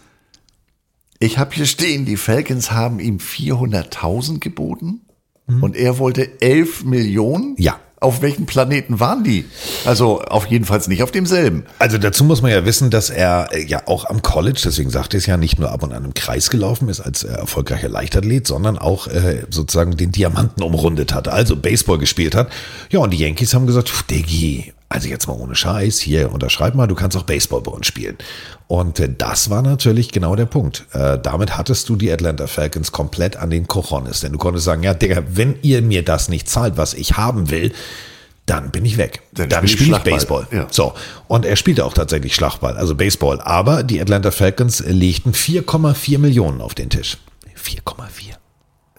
Ich 1.19 1.39
habe 1.39 1.55
hier 1.55 1.67
stehen, 1.67 2.05
die 2.05 2.17
Falcons 2.17 2.71
haben 2.71 3.01
ihm 3.01 3.17
400.000 3.19 4.39
geboten 4.39 5.01
mhm. 5.47 5.63
und 5.63 5.77
er 5.77 5.99
wollte 5.99 6.41
11 6.41 6.85
Millionen. 6.85 7.55
Ja. 7.59 7.81
Auf 8.01 8.23
welchen 8.23 8.47
Planeten 8.47 9.01
waren 9.01 9.25
die? 9.25 9.45
Also 9.85 10.21
auf 10.23 10.47
jeden 10.47 10.65
Fall 10.65 10.81
nicht 10.87 11.03
auf 11.03 11.11
demselben. 11.11 11.65
Also 11.81 11.99
dazu 11.99 12.23
muss 12.23 12.43
man 12.43 12.53
ja 12.53 12.65
wissen, 12.65 12.91
dass 12.91 13.11
er 13.11 13.49
äh, 13.53 13.65
ja 13.65 13.83
auch 13.87 14.05
am 14.05 14.23
College, 14.23 14.61
deswegen 14.65 14.91
sagt 14.91 15.15
er 15.15 15.19
es 15.19 15.27
ja, 15.27 15.37
nicht 15.37 15.59
nur 15.59 15.73
ab 15.73 15.83
und 15.83 15.93
an 15.93 16.05
im 16.05 16.15
Kreis 16.15 16.51
gelaufen 16.51 16.89
ist 16.89 17.01
als 17.01 17.25
äh, 17.25 17.29
erfolgreicher 17.29 17.89
Leichtathlet, 17.89 18.47
sondern 18.47 18.79
auch 18.79 19.09
äh, 19.09 19.43
sozusagen 19.51 19.97
den 19.97 20.13
Diamanten 20.13 20.63
umrundet 20.63 21.13
hat, 21.13 21.27
also 21.27 21.57
Baseball 21.57 21.99
gespielt 21.99 22.37
hat. 22.37 22.51
Ja, 22.91 23.01
und 23.01 23.11
die 23.11 23.19
Yankees 23.19 23.53
haben 23.55 23.67
gesagt, 23.67 23.93
Diggi, 24.11 24.73
also 24.89 25.09
jetzt 25.09 25.27
mal 25.29 25.35
ohne 25.35 25.55
Scheiß, 25.55 25.99
hier 25.99 26.33
unterschreib 26.33 26.75
mal, 26.75 26.87
du 26.87 26.95
kannst 26.95 27.17
auch 27.17 27.25
Baseball 27.25 27.61
bei 27.61 27.71
uns 27.71 27.87
spielen. 27.87 28.17
Und 28.67 29.01
äh, 29.01 29.09
das 29.17 29.51
war 29.51 29.63
natürlich 29.63 30.13
genau 30.13 30.35
der 30.35 30.47
Punkt. 30.47 30.87
Äh, 30.93 31.19
damit 31.19 31.57
hattest 31.59 31.89
du 31.89 31.97
die 31.97 32.11
Atlanta 32.11 32.47
Falcons 32.47 32.91
komplett 32.93 33.37
an 33.37 33.51
den 33.51 33.67
Cojones, 33.67 34.21
denn 34.21 34.33
du 34.33 34.39
konntest 34.39 34.65
sagen, 34.65 34.83
ja, 34.83 34.95
Digga, 34.95 35.25
wenn 35.29 35.59
ihr 35.63 35.83
mir 35.83 36.05
das 36.05 36.29
nicht 36.29 36.49
zahlt, 36.49 36.77
was 36.77 36.95
ich 36.95 37.17
haben 37.17 37.51
will, 37.51 37.73
dann 38.47 38.71
bin 38.71 38.87
ich 38.87 38.97
weg. 38.97 39.21
Dann, 39.33 39.51
dann 39.51 39.69
spiele 39.69 39.91
ich, 39.91 39.97
spiel 39.99 40.13
ich 40.13 40.15
Baseball. 40.15 40.47
Ja. 40.51 40.67
So. 40.71 40.95
Und 41.27 41.45
er 41.45 41.57
spielte 41.57 41.85
auch 41.85 41.93
tatsächlich 41.93 42.35
Schlagball, 42.35 42.79
also 42.79 42.95
Baseball. 42.95 43.43
Aber 43.43 43.83
die 43.83 44.01
Atlanta 44.01 44.31
Falcons 44.31 44.81
legten 44.81 45.33
4,4 45.33 46.19
Millionen 46.19 46.63
auf 46.63 46.75
den 46.75 46.89
Tisch. 46.89 47.19
4,4. 47.63 48.37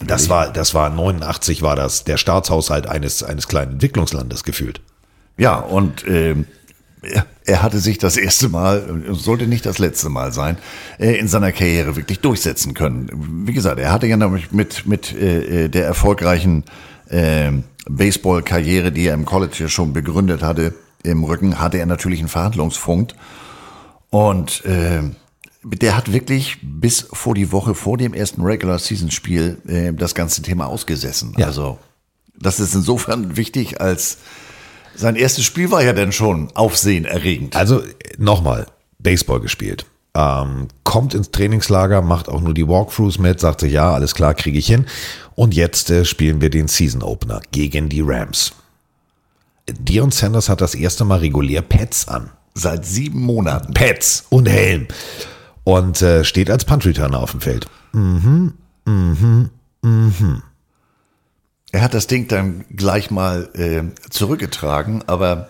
Das 0.05 0.29
war, 0.29 0.53
das 0.53 0.73
war 0.75 0.89
89 0.89 1.61
war 1.61 1.75
das 1.75 2.03
der 2.03 2.17
Staatshaushalt 2.17 2.87
eines, 2.87 3.23
eines 3.23 3.47
kleinen 3.47 3.73
Entwicklungslandes 3.73 4.43
gefühlt. 4.43 4.81
Ja, 5.39 5.57
und 5.57 6.05
äh, 6.05 6.35
er 7.45 7.63
hatte 7.63 7.79
sich 7.79 7.97
das 7.97 8.17
erste 8.17 8.49
Mal, 8.49 9.03
sollte 9.11 9.47
nicht 9.47 9.65
das 9.65 9.79
letzte 9.79 10.09
Mal 10.09 10.31
sein, 10.33 10.57
äh, 10.99 11.13
in 11.15 11.27
seiner 11.27 11.51
Karriere 11.51 11.95
wirklich 11.95 12.19
durchsetzen 12.19 12.73
können. 12.73 13.09
Wie 13.47 13.53
gesagt, 13.53 13.79
er 13.79 13.91
hatte 13.91 14.05
ja 14.05 14.17
nämlich 14.17 14.51
mit, 14.51 14.85
mit 14.85 15.13
äh, 15.13 15.69
der 15.69 15.85
erfolgreichen 15.85 16.65
äh, 17.07 17.51
Baseball-Karriere, 17.89 18.91
die 18.91 19.07
er 19.07 19.13
im 19.13 19.25
College 19.25 19.55
ja 19.59 19.69
schon 19.69 19.93
begründet 19.93 20.43
hatte, 20.43 20.75
im 21.03 21.23
Rücken, 21.23 21.59
hatte 21.59 21.77
er 21.77 21.85
natürlich 21.85 22.19
einen 22.19 22.27
Verhandlungsfunk. 22.27 23.13
Und 24.09 24.65
äh, 24.65 25.01
der 25.63 25.95
hat 25.95 26.11
wirklich 26.11 26.57
bis 26.61 27.07
vor 27.13 27.33
die 27.33 27.51
Woche 27.51 27.75
vor 27.75 27.97
dem 27.97 28.13
ersten 28.13 28.41
Regular-Season-Spiel 28.41 29.57
äh, 29.67 29.93
das 29.93 30.15
ganze 30.15 30.41
Thema 30.41 30.67
ausgesessen. 30.67 31.33
Ja. 31.37 31.47
Also 31.47 31.79
das 32.37 32.59
ist 32.59 32.75
insofern 32.75 33.37
wichtig 33.37 33.79
als 33.79 34.17
sein 34.95 35.15
erstes 35.15 35.45
Spiel 35.45 35.71
war 35.71 35.83
ja 35.83 35.93
dann 35.93 36.11
schon 36.11 36.49
aufsehenerregend. 36.55 37.55
Also 37.55 37.81
nochmal, 38.17 38.67
Baseball 38.99 39.39
gespielt. 39.39 39.85
Ähm, 40.15 40.67
kommt 40.83 41.13
ins 41.13 41.31
Trainingslager, 41.31 42.01
macht 42.01 42.29
auch 42.29 42.41
nur 42.41 42.53
die 42.53 42.67
Walkthroughs 42.67 43.19
mit, 43.19 43.39
sagt 43.39 43.61
sich, 43.61 43.71
ja, 43.71 43.93
alles 43.93 44.15
klar, 44.15 44.33
kriege 44.33 44.57
ich 44.57 44.67
hin. 44.67 44.85
Und 45.35 45.53
jetzt 45.53 45.89
äh, 45.91 46.03
spielen 46.03 46.41
wir 46.41 46.49
den 46.49 46.67
Season 46.67 47.03
Opener 47.03 47.41
gegen 47.51 47.89
die 47.89 48.01
Rams. 48.01 48.53
Dion 49.69 50.11
Sanders 50.11 50.49
hat 50.49 50.61
das 50.61 50.75
erste 50.75 51.05
Mal 51.05 51.19
regulär 51.19 51.61
Pets 51.61 52.07
an. 52.07 52.31
Seit 52.55 52.85
sieben 52.85 53.21
Monaten. 53.21 53.73
Pets 53.73 54.25
und 54.29 54.49
Helm. 54.49 54.87
Und 55.63 56.01
äh, 56.01 56.23
steht 56.23 56.49
als 56.49 56.65
Punt 56.65 56.85
Returner 56.85 57.19
auf 57.19 57.31
dem 57.31 57.41
Feld. 57.41 57.67
Mhm, 57.93 58.53
mhm, 58.85 59.49
mhm. 59.83 60.41
Er 61.71 61.81
hat 61.81 61.93
das 61.93 62.07
Ding 62.07 62.27
dann 62.27 62.65
gleich 62.75 63.11
mal 63.11 63.49
äh, 63.53 63.83
zurückgetragen, 64.09 65.03
aber 65.07 65.49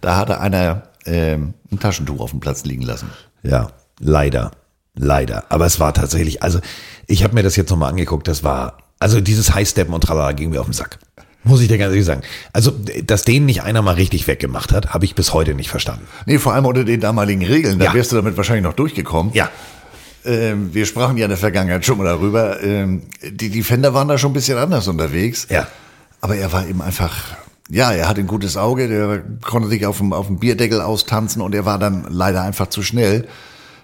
da 0.00 0.16
hatte 0.16 0.40
einer 0.40 0.82
äh, 1.04 1.34
ein 1.34 1.54
Taschentuch 1.80 2.20
auf 2.20 2.30
dem 2.30 2.40
Platz 2.40 2.64
liegen 2.64 2.82
lassen. 2.82 3.10
Ja, 3.42 3.70
leider. 3.98 4.50
Leider. 4.94 5.44
Aber 5.48 5.64
es 5.64 5.80
war 5.80 5.94
tatsächlich, 5.94 6.42
also 6.42 6.60
ich 7.06 7.24
habe 7.24 7.34
mir 7.34 7.42
das 7.42 7.56
jetzt 7.56 7.70
nochmal 7.70 7.88
angeguckt, 7.90 8.28
das 8.28 8.44
war, 8.44 8.76
also 8.98 9.20
dieses 9.22 9.54
High-Steppen 9.54 9.94
und 9.94 10.02
Tralala 10.02 10.32
ging 10.32 10.50
mir 10.50 10.60
auf 10.60 10.66
den 10.66 10.74
Sack. 10.74 10.98
Muss 11.44 11.60
ich 11.60 11.66
dir 11.68 11.78
ganz 11.78 11.90
ehrlich 11.90 12.04
sagen. 12.04 12.22
Also, 12.52 12.70
dass 13.04 13.24
den 13.24 13.46
nicht 13.46 13.62
einer 13.62 13.82
mal 13.82 13.94
richtig 13.94 14.28
weggemacht 14.28 14.70
hat, 14.70 14.94
habe 14.94 15.04
ich 15.06 15.16
bis 15.16 15.32
heute 15.32 15.54
nicht 15.54 15.70
verstanden. 15.70 16.06
Nee, 16.26 16.38
vor 16.38 16.52
allem 16.52 16.66
unter 16.66 16.84
den 16.84 17.00
damaligen 17.00 17.44
Regeln, 17.44 17.78
da 17.80 17.86
Ja. 17.86 17.94
wärst 17.94 18.12
du 18.12 18.16
damit 18.16 18.36
wahrscheinlich 18.36 18.62
noch 18.62 18.74
durchgekommen. 18.74 19.32
Ja. 19.32 19.50
Ähm, 20.24 20.72
wir 20.72 20.86
sprachen 20.86 21.16
ja 21.16 21.24
in 21.24 21.30
der 21.30 21.38
Vergangenheit 21.38 21.84
schon 21.84 21.98
mal 21.98 22.04
darüber. 22.04 22.62
Ähm, 22.62 23.02
die 23.22 23.50
Defender 23.50 23.92
waren 23.94 24.08
da 24.08 24.18
schon 24.18 24.30
ein 24.30 24.34
bisschen 24.34 24.58
anders 24.58 24.86
unterwegs. 24.88 25.46
Ja. 25.50 25.66
Aber 26.20 26.36
er 26.36 26.52
war 26.52 26.66
eben 26.66 26.80
einfach, 26.82 27.36
ja, 27.68 27.92
er 27.92 28.08
hat 28.08 28.18
ein 28.18 28.26
gutes 28.28 28.56
Auge, 28.56 28.86
der 28.88 29.22
konnte 29.44 29.68
sich 29.68 29.84
auf 29.86 29.98
dem, 29.98 30.12
auf 30.12 30.28
dem 30.28 30.38
Bierdeckel 30.38 30.80
austanzen 30.80 31.42
und 31.42 31.54
er 31.54 31.64
war 31.64 31.78
dann 31.78 32.06
leider 32.08 32.42
einfach 32.42 32.68
zu 32.68 32.82
schnell. 32.82 33.26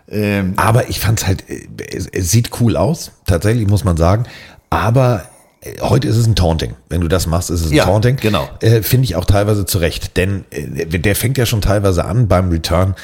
Ähm, 0.09 0.55
Aber 0.57 0.89
ich 0.89 1.01
fand's 1.01 1.27
halt, 1.27 1.45
äh, 1.51 1.67
es, 1.93 2.07
es 2.07 2.31
sieht 2.31 2.61
cool 2.61 2.77
aus, 2.77 3.11
tatsächlich 3.27 3.67
muss 3.67 3.85
man 3.85 3.97
sagen. 3.97 4.25
Aber 4.71 5.25
äh, 5.61 5.81
heute 5.81 6.07
ist 6.09 6.17
es 6.17 6.27
ein 6.27 6.37
Taunting. 6.37 6.75
Wenn 6.89 7.01
du 7.01 7.09
das 7.09 7.27
machst, 7.27 7.51
ist 7.51 7.63
es 7.63 7.71
ein 7.71 7.75
Ja, 7.75 7.85
Taunting. 7.85 8.17
genau. 8.17 8.49
Äh, 8.61 8.83
Finde 8.83 9.05
ich 9.05 9.17
auch 9.17 9.25
teilweise 9.25 9.67
zurecht. 9.67 10.17
Denn 10.17 10.45
äh, 10.51 10.87
der 10.87 11.17
fängt 11.17 11.37
ja 11.37 11.45
schon 11.47 11.61
teilweise 11.61 12.05
an 12.05 12.29
beim 12.29 12.49
Return 12.51 12.95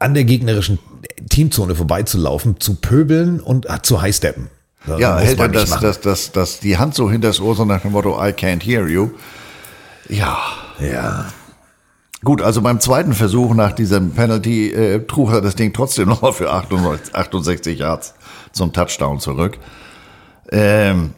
an 0.00 0.14
der 0.14 0.24
gegnerischen 0.24 0.78
Teamzone 1.28 1.74
vorbeizulaufen, 1.74 2.60
zu 2.60 2.76
pöbeln 2.76 3.40
und 3.40 3.68
äh, 3.68 3.82
zu 3.82 4.00
highsteppen. 4.00 4.48
Das 4.86 5.00
ja, 5.00 5.18
hält 5.18 5.38
er 5.38 5.48
das, 5.48 5.80
das, 5.80 6.00
das, 6.00 6.32
das, 6.32 6.60
die 6.60 6.78
Hand 6.78 6.94
so 6.94 7.10
hinter 7.10 7.28
das 7.28 7.40
Ohr, 7.40 7.54
so 7.54 7.64
nach 7.64 7.82
dem 7.82 7.92
Motto, 7.92 8.16
I 8.16 8.30
can't 8.30 8.64
hear 8.64 8.86
you. 8.86 9.10
Ja. 10.08 10.38
Ja. 10.80 11.26
Gut, 12.24 12.42
also 12.42 12.62
beim 12.62 12.80
zweiten 12.80 13.12
Versuch 13.12 13.54
nach 13.54 13.72
diesem 13.72 14.12
Penalty 14.12 14.72
äh, 14.72 15.06
trug 15.06 15.32
er 15.32 15.40
das 15.40 15.54
Ding 15.54 15.72
trotzdem 15.72 16.08
nochmal 16.08 16.32
für 16.32 16.50
98, 16.50 17.14
68 17.14 17.78
Yards 17.78 18.14
zum 18.52 18.72
Touchdown 18.72 19.20
zurück. 19.20 19.58
Ähm, 20.50 21.14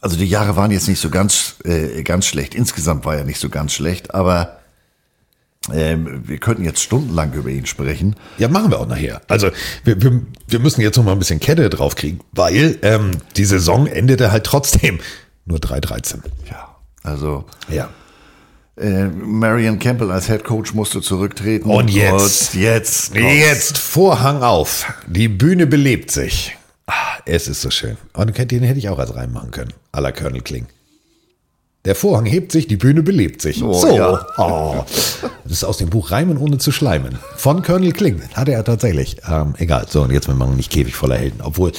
also 0.00 0.16
die 0.16 0.26
Jahre 0.26 0.56
waren 0.56 0.70
jetzt 0.70 0.88
nicht 0.88 1.00
so 1.00 1.10
ganz, 1.10 1.56
äh, 1.64 2.02
ganz 2.02 2.26
schlecht. 2.26 2.54
Insgesamt 2.54 3.04
war 3.04 3.16
er 3.16 3.24
nicht 3.24 3.38
so 3.38 3.50
ganz 3.50 3.72
schlecht, 3.72 4.14
aber 4.14 4.59
ähm, 5.72 6.22
wir 6.26 6.38
könnten 6.38 6.64
jetzt 6.64 6.80
stundenlang 6.82 7.32
über 7.34 7.50
ihn 7.50 7.66
sprechen. 7.66 8.16
Ja, 8.38 8.48
machen 8.48 8.70
wir 8.70 8.80
auch 8.80 8.86
nachher. 8.86 9.20
Also 9.28 9.50
wir, 9.84 10.00
wir, 10.02 10.22
wir 10.48 10.58
müssen 10.58 10.80
jetzt 10.80 10.96
noch 10.96 11.04
mal 11.04 11.12
ein 11.12 11.18
bisschen 11.18 11.38
Kette 11.40 11.68
draufkriegen, 11.68 12.20
weil 12.32 12.78
ähm, 12.82 13.10
die 13.36 13.44
Saison 13.44 13.86
endete 13.86 14.32
halt 14.32 14.44
trotzdem 14.44 15.00
nur 15.44 15.58
3-13. 15.58 16.20
Ja, 16.50 16.76
also 17.02 17.44
Ja. 17.68 17.90
äh, 18.78 19.04
Marion 19.08 19.78
Campbell 19.78 20.10
als 20.10 20.26
Head 20.28 20.44
Coach 20.44 20.72
musste 20.72 21.02
zurücktreten. 21.02 21.68
Und 21.68 21.90
jetzt, 21.90 22.54
Und 22.54 22.60
jetzt, 22.62 23.14
jetzt 23.14 23.78
Vorhang 23.78 24.42
auf. 24.42 24.86
Die 25.06 25.28
Bühne 25.28 25.66
belebt 25.66 26.10
sich. 26.10 26.56
Ah, 26.86 27.18
es 27.26 27.46
ist 27.48 27.60
so 27.60 27.70
schön. 27.70 27.96
Und 28.14 28.36
den 28.50 28.62
hätte 28.62 28.78
ich 28.78 28.88
auch 28.88 28.98
als 28.98 29.14
Reim 29.14 29.32
machen 29.32 29.50
können. 29.50 29.72
À 29.92 30.00
la 30.00 30.10
Colonel 30.10 30.40
Kling. 30.40 30.66
Der 31.86 31.94
Vorhang 31.94 32.26
hebt 32.26 32.52
sich, 32.52 32.66
die 32.66 32.76
Bühne 32.76 33.02
belebt 33.02 33.40
sich. 33.40 33.62
Oh, 33.62 33.72
so. 33.72 33.96
ja. 33.96 34.26
Oh. 34.36 34.84
Das 35.44 35.52
ist 35.52 35.64
aus 35.64 35.78
dem 35.78 35.88
Buch 35.90 36.10
Reimen 36.10 36.36
ohne 36.36 36.58
zu 36.58 36.72
schleimen. 36.72 37.18
Von 37.36 37.62
Colonel 37.62 37.92
Kling. 37.92 38.22
Hatte 38.34 38.52
er 38.52 38.64
tatsächlich. 38.64 39.16
Ähm, 39.28 39.54
egal. 39.58 39.86
So, 39.88 40.02
und 40.02 40.12
jetzt 40.12 40.28
wir 40.28 40.34
machen 40.34 40.56
nicht 40.56 40.70
Käfig 40.70 40.94
voller 40.94 41.16
Helden. 41.16 41.40
Obwohl, 41.40 41.72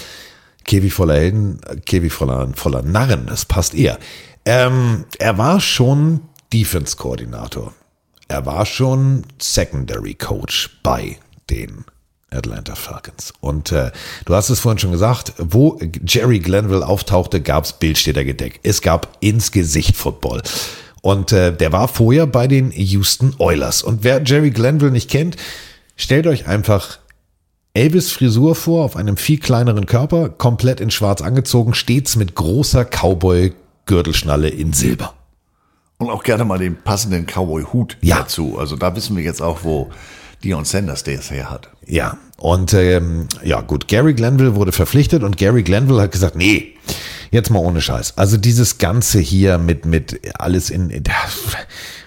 Käfig 0.65 0.94
voller 0.94 1.15
Helden, 1.15 1.60
äh, 1.68 1.76
Käfig 1.78 2.11
voller, 2.11 2.49
voller 2.56 2.82
Narren, 2.82 3.28
das 3.28 3.45
passt 3.45 3.73
eher. 3.73 3.99
Ähm, 4.45 5.06
er 5.19 5.38
war 5.38 5.60
schon 5.60 6.22
Defense-Koordinator. 6.52 7.73
Er 8.28 8.45
war 8.45 8.65
schon 8.65 9.23
Secondary 9.40 10.15
Coach 10.15 10.80
bei 10.84 11.18
den 11.49 11.86
Atlanta 12.36 12.76
Falcons. 12.76 13.34
Und 13.41 13.72
äh, 13.72 13.91
du 14.26 14.34
hast 14.36 14.49
es 14.49 14.60
vorhin 14.60 14.80
schon 14.80 14.91
gesagt, 14.91 15.34
wo 15.38 15.80
Jerry 16.06 16.40
Glanville 16.40 16.86
auftauchte, 16.88 17.41
gab's 17.41 17.74
Bildstädter 17.74 18.24
gedeckt. 18.24 18.62
Es 18.64 18.82
gab 18.82 19.18
ins 19.20 19.52
Gesicht 19.52 19.95
Football. 19.95 20.41
Und 21.02 21.32
äh, 21.32 21.52
der 21.56 21.72
war 21.72 21.88
vorher 21.88 22.28
bei 22.28 22.48
den 22.48 22.72
Houston 22.72 23.36
Oilers. 23.38 23.84
Und 23.84 24.03
wer 24.03 24.22
Jerry 24.24 24.52
Glanville 24.52 24.91
nicht 24.91 25.10
kennt, 25.10 25.36
stellt 25.95 26.28
euch 26.28 26.48
einfach 26.48 26.99
Elvis 27.74 28.12
Frisur 28.12 28.56
vor, 28.56 28.86
auf 28.86 28.95
einem 28.95 29.18
viel 29.18 29.40
kleineren 29.40 29.86
Körper, 29.86 30.30
komplett 30.30 30.80
in 30.80 30.91
schwarz 30.91 31.22
angezogen, 31.22 31.74
stets 31.74 32.16
mit 32.18 32.36
großer 32.36 32.86
Cowboy-Gürtelschnalle 32.86 34.49
in 34.49 34.74
Silber. 34.74 35.14
Und 35.98 36.10
auch 36.10 36.24
gerne 36.24 36.45
mal 36.45 36.58
den 36.60 36.76
passenden 36.82 37.26
Cowboy-Hut 37.26 37.98
Ja. 38.02 38.20
dazu. 38.20 38.58
Also 38.60 38.76
da 38.76 38.95
wissen 38.95 39.16
wir 39.16 39.24
jetzt 39.24 39.41
auch, 39.41 39.60
wo 39.64 39.90
Dion 40.43 40.65
Sanders 40.65 41.03
der 41.03 41.19
es 41.19 41.31
her 41.31 41.49
hat. 41.49 41.69
Ja, 41.85 42.18
und 42.38 42.73
ähm, 42.73 43.27
ja 43.43 43.61
gut, 43.61 43.88
Gary 43.88 44.13
Glanville 44.13 44.55
wurde 44.55 44.72
verpflichtet 44.72 45.23
und 45.23 45.38
Gary 45.38 45.63
Glanville 45.63 46.01
hat 46.01 46.11
gesagt, 46.11 46.35
nee, 46.35 46.73
jetzt 47.31 47.49
mal 47.49 47.59
ohne 47.59 47.81
Scheiß. 47.81 48.18
Also 48.18 48.38
dieses 48.38 48.77
Ganze 48.77 49.19
hier 49.19 49.57
mit, 49.57 49.85
mit 49.85 50.19
alles 50.39 50.69
in, 50.69 51.03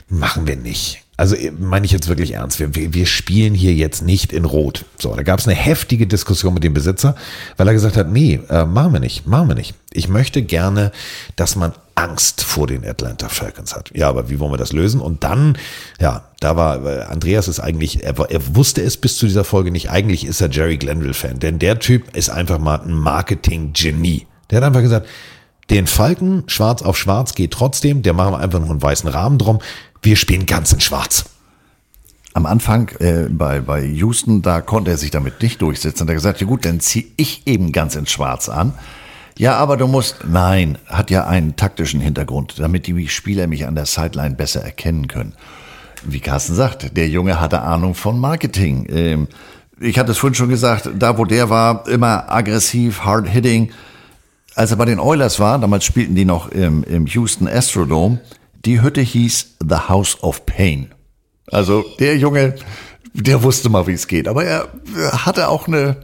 machen 0.08 0.46
wir 0.46 0.56
nicht. 0.56 1.04
Also 1.16 1.36
äh, 1.36 1.52
meine 1.52 1.86
ich 1.86 1.92
jetzt 1.92 2.08
wirklich 2.08 2.32
ernst. 2.32 2.58
Wir, 2.58 2.74
wir, 2.74 2.94
wir 2.94 3.06
spielen 3.06 3.54
hier 3.54 3.74
jetzt 3.74 4.02
nicht 4.02 4.32
in 4.32 4.44
Rot. 4.44 4.84
So, 4.98 5.14
da 5.14 5.22
gab 5.22 5.38
es 5.38 5.46
eine 5.46 5.56
heftige 5.56 6.06
Diskussion 6.06 6.54
mit 6.54 6.64
dem 6.64 6.74
Besitzer, 6.74 7.14
weil 7.56 7.68
er 7.68 7.74
gesagt 7.74 7.96
hat, 7.96 8.10
nee, 8.10 8.40
äh, 8.48 8.64
machen 8.64 8.92
wir 8.92 9.00
nicht, 9.00 9.26
machen 9.26 9.48
wir 9.48 9.54
nicht. 9.54 9.74
Ich 9.92 10.08
möchte 10.08 10.42
gerne, 10.42 10.92
dass 11.36 11.56
man 11.56 11.72
Angst 11.94 12.42
vor 12.42 12.66
den 12.66 12.84
Atlanta 12.84 13.28
Falcons 13.28 13.74
hat. 13.74 13.90
Ja, 13.94 14.08
aber 14.08 14.28
wie 14.28 14.40
wollen 14.40 14.52
wir 14.52 14.56
das 14.56 14.72
lösen? 14.72 15.00
Und 15.00 15.24
dann, 15.24 15.56
ja, 16.00 16.24
da 16.40 16.56
war 16.56 17.08
Andreas 17.08 17.48
ist 17.48 17.60
eigentlich, 17.60 18.02
er, 18.02 18.18
er 18.18 18.56
wusste 18.56 18.82
es 18.82 18.96
bis 18.96 19.16
zu 19.16 19.26
dieser 19.26 19.44
Folge 19.44 19.70
nicht. 19.70 19.90
Eigentlich 19.90 20.24
ist 20.24 20.40
er 20.40 20.50
Jerry 20.50 20.76
Glanville-Fan, 20.76 21.38
denn 21.38 21.58
der 21.58 21.78
Typ 21.78 22.16
ist 22.16 22.30
einfach 22.30 22.58
mal 22.58 22.80
ein 22.80 22.92
Marketing-Genie. 22.92 24.26
Der 24.50 24.58
hat 24.58 24.64
einfach 24.64 24.82
gesagt, 24.82 25.06
den 25.70 25.86
Falken 25.86 26.44
schwarz 26.46 26.82
auf 26.82 26.96
schwarz 26.96 27.34
geht 27.34 27.52
trotzdem, 27.52 28.02
der 28.02 28.12
machen 28.12 28.32
wir 28.32 28.40
einfach 28.40 28.60
nur 28.60 28.70
einen 28.70 28.82
weißen 28.82 29.08
Rahmen 29.08 29.38
drum. 29.38 29.60
Wir 30.02 30.16
spielen 30.16 30.46
ganz 30.46 30.72
in 30.72 30.80
schwarz. 30.80 31.24
Am 32.34 32.46
Anfang 32.46 32.88
äh, 32.98 33.28
bei, 33.30 33.60
bei 33.60 33.84
Houston, 33.84 34.42
da 34.42 34.60
konnte 34.60 34.90
er 34.90 34.96
sich 34.96 35.12
damit 35.12 35.40
nicht 35.40 35.62
durchsetzen. 35.62 35.98
Da 35.98 36.02
hat 36.02 36.08
er 36.10 36.14
gesagt, 36.14 36.40
ja 36.40 36.46
gut, 36.46 36.64
dann 36.64 36.80
zieh 36.80 37.12
ich 37.16 37.46
eben 37.46 37.70
ganz 37.70 37.94
in 37.94 38.06
Schwarz 38.06 38.48
an. 38.48 38.74
Ja, 39.36 39.56
aber 39.56 39.76
du 39.76 39.88
musst, 39.88 40.18
nein, 40.28 40.78
hat 40.86 41.10
ja 41.10 41.26
einen 41.26 41.56
taktischen 41.56 42.00
Hintergrund, 42.00 42.58
damit 42.58 42.86
die 42.86 43.08
Spieler 43.08 43.46
mich 43.46 43.66
an 43.66 43.74
der 43.74 43.86
Sideline 43.86 44.36
besser 44.36 44.62
erkennen 44.62 45.08
können. 45.08 45.34
Wie 46.04 46.20
Carsten 46.20 46.54
sagt, 46.54 46.96
der 46.96 47.08
Junge 47.08 47.40
hatte 47.40 47.62
Ahnung 47.62 47.94
von 47.94 48.18
Marketing. 48.18 48.86
Ähm, 48.90 49.28
ich 49.80 49.98
hatte 49.98 50.12
es 50.12 50.18
vorhin 50.18 50.34
schon 50.34 50.50
gesagt, 50.50 50.88
da 50.98 51.18
wo 51.18 51.24
der 51.24 51.50
war, 51.50 51.88
immer 51.88 52.30
aggressiv, 52.30 53.00
hard 53.00 53.28
hitting. 53.28 53.72
Als 54.54 54.70
er 54.70 54.76
bei 54.76 54.84
den 54.84 55.00
Oilers 55.00 55.40
war, 55.40 55.58
damals 55.58 55.84
spielten 55.84 56.14
die 56.14 56.24
noch 56.24 56.48
im, 56.50 56.84
im 56.84 57.06
Houston 57.06 57.48
Astrodome, 57.48 58.20
die 58.64 58.82
Hütte 58.82 59.00
hieß 59.00 59.56
The 59.68 59.88
House 59.88 60.22
of 60.22 60.46
Pain. 60.46 60.92
Also 61.50 61.84
der 61.98 62.16
Junge, 62.16 62.54
der 63.14 63.42
wusste 63.42 63.68
mal, 63.68 63.86
wie 63.86 63.92
es 63.92 64.06
geht. 64.06 64.28
Aber 64.28 64.44
er 64.44 64.68
hatte 65.12 65.48
auch 65.48 65.66
eine, 65.66 65.96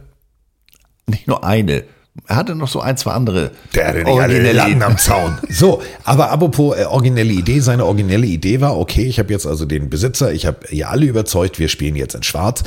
nicht 1.07 1.27
nur 1.27 1.45
eine, 1.45 1.85
er 2.27 2.35
hatte 2.35 2.55
noch 2.55 2.67
so 2.67 2.81
ein, 2.81 2.97
zwei 2.97 3.11
andere. 3.11 3.51
Der 3.73 3.87
hatte 3.87 3.97
nicht 3.99 4.07
alle 4.07 4.19
originelle 4.19 4.53
Latten 4.53 4.83
am. 4.83 4.97
Zaun. 4.97 5.37
So, 5.49 5.81
aber 6.03 6.31
apropos 6.31 6.77
äh, 6.77 6.85
originelle 6.85 7.31
Idee, 7.31 7.59
seine 7.59 7.85
originelle 7.85 8.25
Idee 8.25 8.61
war, 8.61 8.77
okay, 8.77 9.03
ich 9.05 9.19
habe 9.19 9.31
jetzt 9.31 9.45
also 9.45 9.65
den 9.65 9.89
Besitzer, 9.89 10.31
ich 10.31 10.45
habe 10.45 10.59
ihr 10.71 10.89
alle 10.89 11.05
überzeugt, 11.05 11.59
wir 11.59 11.67
spielen 11.67 11.95
jetzt 11.95 12.15
in 12.15 12.23
Schwarz. 12.23 12.63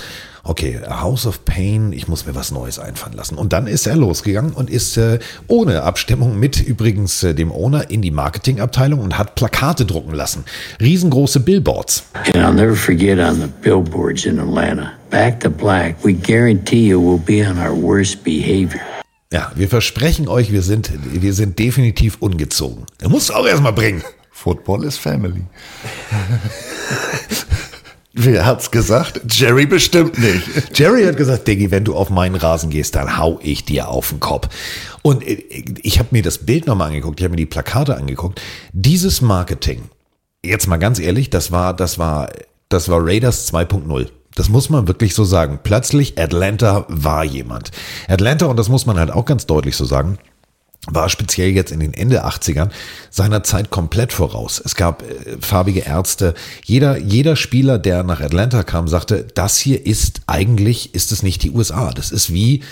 Okay, 0.47 0.79
House 0.87 1.27
of 1.27 1.47
Pain, 1.47 1.93
ich 1.93 2.07
muss 2.07 2.27
mir 2.27 2.35
was 2.35 2.51
Neues 2.51 2.79
einfallen 2.79 3.17
lassen. 3.17 3.37
Und 3.37 3.55
dann 3.55 3.67
ist 3.67 3.87
er 3.87 3.97
losgegangen 3.97 4.53
und 4.53 4.69
ist 4.69 4.99
äh, 4.99 5.19
ohne 5.47 5.83
Abstimmung 5.83 6.39
mit 6.39 6.61
übrigens 6.61 7.23
äh, 7.23 7.35
dem 7.35 7.51
Owner 7.51 7.91
in 7.91 8.03
die 8.03 8.11
Marketingabteilung 8.11 9.01
und 9.01 9.17
hat 9.17 9.35
Plakate 9.37 9.87
drucken 9.87 10.15
lassen. 10.15 10.45
Riesengroße 10.81 11.41
Billboards. 11.41 12.05
And 12.35 12.37
I'll 12.37 12.53
never 12.53 12.77
forget 12.77 13.19
on 13.19 13.41
the 13.41 13.49
billboards 13.63 14.27
in 14.27 14.39
Atlanta, 14.39 14.93
back 15.11 15.41
to 15.41 15.49
black, 15.49 15.97
we 16.05 16.13
guarantee 16.13 16.89
you 16.89 17.01
we'll 17.01 17.25
be 17.25 17.43
on 17.43 17.59
our 17.59 17.75
worst 17.75 18.23
behavior. 18.23 18.83
Ja, 19.35 19.51
wir 19.57 19.69
versprechen 19.69 20.29
euch, 20.29 20.53
wir 20.53 20.63
sind, 20.63 20.93
wir 21.11 21.35
sind 21.35 21.59
definitiv 21.59 22.19
ungezogen. 22.21 22.87
Er 23.01 23.09
muss 23.09 23.33
auch 23.33 23.45
erstmal 23.45 23.73
bringen. 23.73 24.05
Football 24.31 24.85
is 24.85 24.97
family. 24.97 25.43
Wer 28.13 28.47
hat's 28.47 28.71
gesagt? 28.71 29.23
Jerry 29.29 29.67
bestimmt 29.67 30.21
nicht. 30.21 30.79
Jerry 30.79 31.03
hat 31.03 31.17
gesagt, 31.17 31.49
Diggi, 31.49 31.73
wenn 31.73 31.83
du 31.83 31.97
auf 31.97 32.11
meinen 32.11 32.37
Rasen 32.37 32.71
gehst, 32.71 32.95
dann 32.95 33.19
hau 33.19 33.41
ich 33.43 33.65
dir 33.65 33.89
auf 33.89 34.11
den 34.11 34.21
Kopf. 34.21 34.51
Und 35.03 35.27
äh, 35.27 35.43
ich 35.83 35.99
habe 35.99 36.11
mir 36.13 36.23
das 36.23 36.39
Bild 36.39 36.69
nochmal 36.69 36.91
angeguckt, 36.91 37.19
ich 37.19 37.25
habe 37.25 37.33
mir 37.33 37.39
die 37.39 37.47
Plakate 37.47 37.97
angeguckt. 37.97 38.41
Dieses 38.73 39.21
Marketing, 39.21 39.83
jetzt 40.45 40.69
mal 40.69 40.77
ganz 40.77 41.01
ehrlich, 41.01 41.29
das 41.29 41.51
war, 41.51 41.75
das 41.75 41.99
war, 41.99 42.31
das 42.69 42.89
war 42.89 43.05
Raiders 43.05 43.53
2.0. 43.53 44.11
Das 44.35 44.49
muss 44.49 44.69
man 44.71 44.89
wirklich 44.89 45.15
so 45.15 45.25
sagen. 45.25 45.61
Plötzlich 45.63 46.19
Atlanta 46.19 46.87
war 46.89 47.25
jemand. 47.25 47.71
Atlanta, 48.09 48.47
und 48.47 48.57
das 48.57 48.69
muss 48.69 48.87
man 48.87 48.99
halt 48.99 49.11
auch 49.11 49.25
ganz 49.25 49.47
deutlich 49.47 49.77
so 49.77 49.85
sagen, 49.85 50.19
war 50.87 51.09
speziell 51.09 51.51
jetzt 51.51 51.73
in 51.73 51.81
den 51.81 51.95
Ende 51.95 52.27
80ern 52.27 52.71
seiner 53.11 53.43
Zeit 53.43 53.71
komplett 53.71 54.13
voraus. 54.13 54.61
Es 54.63 54.75
gab 54.75 55.03
äh, 55.03 55.39
farbige 55.41 55.81
Ärzte. 55.81 56.35
Jeder, 56.65 56.99
jeder 56.99 57.37
Spieler, 57.37 57.79
der 57.79 58.03
nach 58.03 58.21
Atlanta 58.21 58.65
kam, 58.65 58.89
sagte, 58.89 59.27
das 59.35 59.57
hier 59.57 59.87
ist 59.87 60.23
eigentlich, 60.27 60.95
ist 60.95 61.13
es 61.13 61.23
nicht 61.23 61.43
die 61.43 61.51
USA. 61.51 61.91
Das 61.93 62.13
ist 62.13 62.33
wie, 62.33 62.63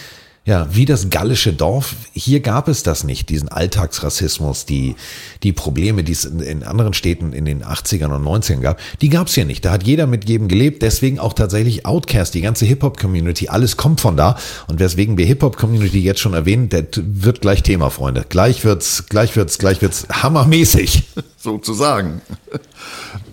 ja, 0.45 0.67
wie 0.73 0.87
das 0.87 1.09
gallische 1.09 1.53
Dorf. 1.53 1.95
Hier 2.13 2.41
gab 2.41 2.67
es 2.67 2.83
das 2.83 3.05
nicht, 3.05 3.29
diesen 3.29 3.49
Alltagsrassismus, 3.49 4.67
die, 4.67 4.97
die 5.45 5.53
Probleme, 5.53 6.03
die 6.03 6.13
es 6.13 6.25
in, 6.25 6.41
in 6.41 6.63
anderen 6.65 6.95
Städten 6.95 7.33
in 7.33 7.45
den 7.45 7.63
80ern 7.63 8.13
und 8.13 8.25
90ern 8.25 8.59
gab, 8.59 8.81
die 9.01 9.09
gab 9.09 9.29
es 9.29 9.35
hier 9.35 9.45
nicht. 9.45 9.65
Da 9.65 9.71
hat 9.71 9.85
jeder 9.85 10.09
mit 10.09 10.29
jedem 10.29 10.49
gelebt, 10.49 10.83
deswegen 10.83 11.21
auch 11.21 11.33
tatsächlich 11.35 11.87
Outcast, 11.87 12.35
die 12.35 12.41
ganze 12.41 12.65
Hip-Hop-Community, 12.65 13.49
alles 13.49 13.77
kommt 13.77 14.01
von 14.01 14.17
da. 14.17 14.37
Und 14.67 14.81
weswegen 14.81 15.17
wir 15.17 15.27
Hip-Hop-Community 15.27 16.01
jetzt 16.01 16.19
schon 16.19 16.35
erwähnen, 16.35 16.69
der 16.69 16.89
wird 16.97 17.41
gleich 17.41 17.63
Thema, 17.63 17.91
Freunde. 17.91 18.25
Gleich 18.29 18.65
wird's, 18.65 19.07
gleich 19.09 19.37
wird's, 19.37 19.59
gleich 19.59 19.81
wird's 19.81 20.09
hammermäßig. 20.11 21.05
Sozusagen. 21.37 22.21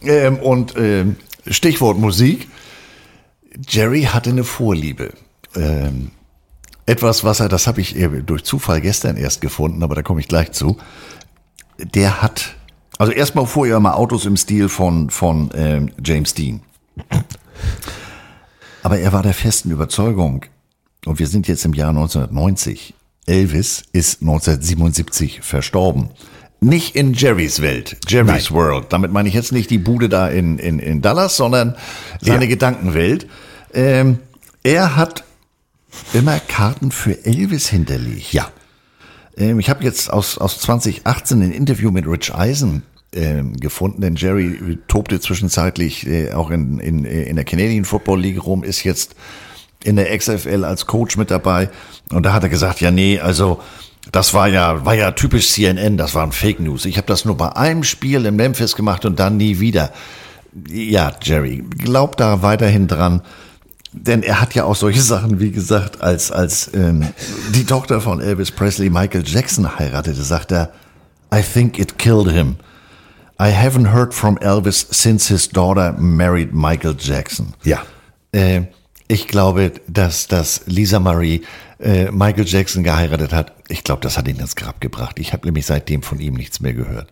ähm, 0.03 0.37
und 0.37 0.75
ähm, 0.77 1.15
Stichwort 1.47 1.97
Musik. 1.97 2.47
Jerry 3.67 4.03
hatte 4.03 4.29
eine 4.29 4.43
Vorliebe. 4.43 5.11
Ähm, 5.55 6.11
etwas, 6.89 7.23
was 7.23 7.39
er, 7.39 7.49
das 7.49 7.67
habe 7.67 7.81
ich 7.81 7.95
durch 8.25 8.43
Zufall 8.43 8.81
gestern 8.81 9.15
erst 9.15 9.41
gefunden, 9.41 9.83
aber 9.83 9.95
da 9.95 10.01
komme 10.01 10.19
ich 10.19 10.27
gleich 10.27 10.51
zu. 10.51 10.77
Der 11.77 12.21
hat, 12.21 12.55
also 12.97 13.13
erstmal 13.13 13.45
fuhr 13.45 13.67
er 13.67 13.79
mal 13.79 13.93
Autos 13.93 14.25
im 14.25 14.35
Stil 14.35 14.69
von, 14.69 15.09
von 15.09 15.51
ähm, 15.53 15.91
James 16.03 16.33
Dean. 16.33 16.61
Aber 18.81 18.97
er 18.97 19.13
war 19.13 19.23
der 19.23 19.33
festen 19.33 19.71
Überzeugung, 19.71 20.45
und 21.05 21.19
wir 21.19 21.27
sind 21.27 21.47
jetzt 21.47 21.63
im 21.65 21.73
Jahr 21.73 21.89
1990, 21.89 22.93
Elvis 23.25 23.83
ist 23.93 24.21
1977 24.21 25.41
verstorben. 25.41 26.09
Nicht 26.61 26.95
in 26.95 27.13
Jerrys 27.13 27.61
Welt, 27.61 27.97
Jerry's 28.07 28.49
Nein. 28.49 28.57
World. 28.57 28.87
Damit 28.89 29.13
meine 29.13 29.29
ich 29.29 29.35
jetzt 29.35 29.51
nicht 29.51 29.69
die 29.69 29.77
Bude 29.77 30.09
da 30.09 30.27
in, 30.27 30.57
in, 30.57 30.79
in 30.79 31.01
Dallas, 31.01 31.37
sondern 31.37 31.75
seine 32.19 32.45
ja. 32.45 32.49
Gedankenwelt. 32.49 33.27
Ähm, 33.73 34.19
er 34.63 34.95
hat 34.95 35.23
immer 36.13 36.39
Karten 36.39 36.91
für 36.91 37.25
Elvis 37.25 37.69
hinterlegt. 37.69 38.33
Ja. 38.33 38.51
Ähm, 39.37 39.59
ich 39.59 39.69
habe 39.69 39.83
jetzt 39.83 40.11
aus, 40.11 40.37
aus 40.37 40.59
2018 40.59 41.41
ein 41.41 41.51
Interview 41.51 41.91
mit 41.91 42.07
Rich 42.07 42.33
Eisen 42.33 42.83
ähm, 43.13 43.55
gefunden, 43.57 44.01
denn 44.01 44.15
Jerry 44.15 44.77
tobte 44.87 45.19
zwischenzeitlich 45.19 46.05
äh, 46.07 46.31
auch 46.33 46.51
in, 46.51 46.79
in, 46.79 47.05
in 47.05 47.35
der 47.35 47.45
Canadian 47.45 47.85
Football 47.85 48.21
League 48.21 48.43
rum, 48.45 48.63
ist 48.63 48.83
jetzt 48.83 49.15
in 49.83 49.95
der 49.95 50.15
XFL 50.17 50.63
als 50.63 50.85
Coach 50.85 51.17
mit 51.17 51.31
dabei. 51.31 51.69
Und 52.11 52.23
da 52.23 52.33
hat 52.33 52.43
er 52.43 52.49
gesagt, 52.49 52.81
ja, 52.81 52.91
nee, 52.91 53.19
also 53.19 53.61
das 54.11 54.33
war 54.33 54.47
ja, 54.47 54.85
war 54.85 54.95
ja 54.95 55.11
typisch 55.11 55.49
CNN, 55.51 55.97
das 55.97 56.15
waren 56.15 56.31
Fake 56.31 56.59
News. 56.59 56.85
Ich 56.85 56.97
habe 56.97 57.07
das 57.07 57.25
nur 57.25 57.37
bei 57.37 57.55
einem 57.55 57.83
Spiel 57.83 58.25
in 58.25 58.35
Memphis 58.35 58.75
gemacht 58.75 59.05
und 59.05 59.19
dann 59.19 59.37
nie 59.37 59.59
wieder. 59.59 59.91
Ja, 60.67 61.13
Jerry, 61.21 61.63
glaub 61.77 62.17
da 62.17 62.41
weiterhin 62.41 62.87
dran. 62.87 63.21
Denn 63.91 64.21
er 64.21 64.39
hat 64.39 64.53
ja 64.53 64.65
auch 64.65 64.75
solche 64.75 65.01
Sachen, 65.01 65.39
wie 65.39 65.51
gesagt, 65.51 66.01
als, 66.01 66.31
als 66.31 66.71
ähm, 66.73 67.07
die 67.55 67.65
Tochter 67.65 68.01
von 68.01 68.21
Elvis 68.21 68.51
Presley 68.51 68.89
Michael 68.89 69.23
Jackson 69.25 69.79
heiratete, 69.79 70.21
sagt 70.21 70.51
er, 70.51 70.71
I 71.33 71.41
think 71.41 71.79
it 71.79 71.97
killed 71.97 72.31
him. 72.31 72.57
I 73.41 73.51
haven't 73.51 73.91
heard 73.91 74.13
from 74.13 74.37
Elvis 74.37 74.87
since 74.91 75.27
his 75.27 75.49
daughter 75.49 75.93
married 75.93 76.53
Michael 76.53 76.95
Jackson. 76.99 77.53
Ja. 77.63 77.81
Äh, 78.31 78.63
ich 79.07 79.27
glaube, 79.27 79.71
dass, 79.87 80.27
dass 80.27 80.61
Lisa 80.67 80.99
Marie 80.99 81.43
äh, 81.79 82.11
Michael 82.11 82.45
Jackson 82.45 82.83
geheiratet 82.83 83.33
hat. 83.33 83.53
Ich 83.67 83.83
glaube, 83.83 84.01
das 84.01 84.17
hat 84.17 84.27
ihn 84.27 84.37
ins 84.37 84.55
Grab 84.55 84.81
gebracht. 84.81 85.17
Ich 85.19 85.33
habe 85.33 85.47
nämlich 85.47 85.65
seitdem 85.65 86.03
von 86.03 86.19
ihm 86.19 86.35
nichts 86.35 86.59
mehr 86.59 86.73
gehört. 86.73 87.07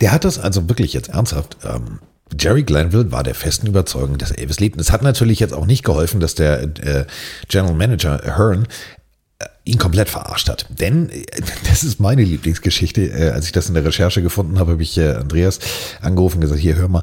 Der 0.00 0.12
hat 0.12 0.24
das 0.24 0.38
also 0.38 0.68
wirklich 0.68 0.94
jetzt 0.94 1.10
ernsthaft 1.10 1.58
ähm, 1.64 1.98
Jerry 2.38 2.62
Glanville 2.62 3.12
war 3.12 3.22
der 3.22 3.34
festen 3.34 3.66
Überzeugung, 3.66 4.18
dass 4.18 4.30
Elvis 4.30 4.60
lebt. 4.60 4.76
Und 4.76 4.80
es 4.80 4.92
hat 4.92 5.02
natürlich 5.02 5.40
jetzt 5.40 5.54
auch 5.54 5.66
nicht 5.66 5.84
geholfen, 5.84 6.20
dass 6.20 6.34
der 6.34 6.62
äh, 6.62 7.06
General 7.48 7.74
Manager 7.74 8.20
Hearn 8.24 8.66
äh, 9.38 9.46
ihn 9.64 9.78
komplett 9.78 10.08
verarscht 10.08 10.48
hat. 10.48 10.66
Denn, 10.70 11.10
äh, 11.10 11.24
das 11.68 11.84
ist 11.84 12.00
meine 12.00 12.22
Lieblingsgeschichte, 12.22 13.02
äh, 13.02 13.30
als 13.30 13.46
ich 13.46 13.52
das 13.52 13.68
in 13.68 13.74
der 13.74 13.84
Recherche 13.84 14.22
gefunden 14.22 14.58
habe, 14.58 14.72
habe 14.72 14.82
ich 14.82 14.98
Andreas 15.00 15.58
angerufen 16.00 16.36
und 16.36 16.42
gesagt, 16.42 16.60
hier, 16.60 16.76
hör 16.76 16.88
mal, 16.88 17.02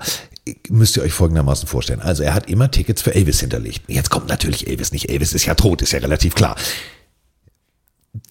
müsst 0.70 0.98
ihr 0.98 1.04
euch 1.04 1.14
folgendermaßen 1.14 1.68
vorstellen. 1.68 2.02
Also 2.02 2.24
er 2.24 2.34
hat 2.34 2.50
immer 2.50 2.72
Tickets 2.72 3.02
für 3.02 3.14
Elvis 3.14 3.40
hinterlegt. 3.40 3.84
Jetzt 3.88 4.10
kommt 4.10 4.30
natürlich 4.30 4.68
Elvis 4.68 4.92
nicht. 4.92 5.10
Elvis 5.10 5.34
ist 5.34 5.46
ja 5.46 5.56
tot, 5.56 5.82
ist 5.82 5.92
ja 5.92 6.00
relativ 6.00 6.36
klar. 6.36 6.56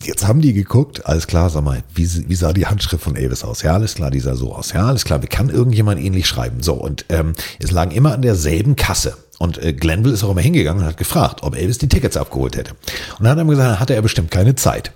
Jetzt 0.02 0.26
haben 0.26 0.40
die 0.40 0.52
geguckt, 0.52 1.06
alles 1.06 1.26
klar, 1.26 1.50
sag 1.50 1.62
mal, 1.62 1.82
wie, 1.94 2.28
wie 2.28 2.34
sah 2.34 2.52
die 2.52 2.66
Handschrift 2.66 3.02
von 3.02 3.16
Elvis 3.16 3.44
aus? 3.44 3.62
Ja, 3.62 3.74
alles 3.74 3.94
klar, 3.94 4.10
die 4.10 4.20
sah 4.20 4.34
so 4.34 4.54
aus. 4.54 4.72
Ja, 4.72 4.86
alles 4.86 5.04
klar, 5.04 5.22
wie 5.22 5.28
kann 5.28 5.50
irgendjemand 5.50 6.00
ähnlich 6.00 6.26
schreiben? 6.26 6.62
So, 6.62 6.74
und 6.74 7.04
ähm, 7.08 7.34
es 7.60 7.70
lagen 7.70 7.92
immer 7.92 8.12
an 8.12 8.22
derselben 8.22 8.76
Kasse. 8.76 9.16
Und 9.38 9.62
äh, 9.62 9.72
Glenville 9.72 10.14
ist 10.14 10.24
auch 10.24 10.32
immer 10.32 10.40
hingegangen 10.40 10.82
und 10.82 10.88
hat 10.88 10.96
gefragt, 10.96 11.42
ob 11.42 11.56
Elvis 11.56 11.78
die 11.78 11.88
Tickets 11.88 12.16
abgeholt 12.16 12.56
hätte. 12.56 12.72
Und 13.18 13.24
dann 13.24 13.30
hat 13.30 13.38
er 13.38 13.44
gesagt, 13.44 13.80
hatte 13.80 13.94
er 13.94 14.02
bestimmt 14.02 14.32
keine 14.32 14.56
Zeit. 14.56 14.92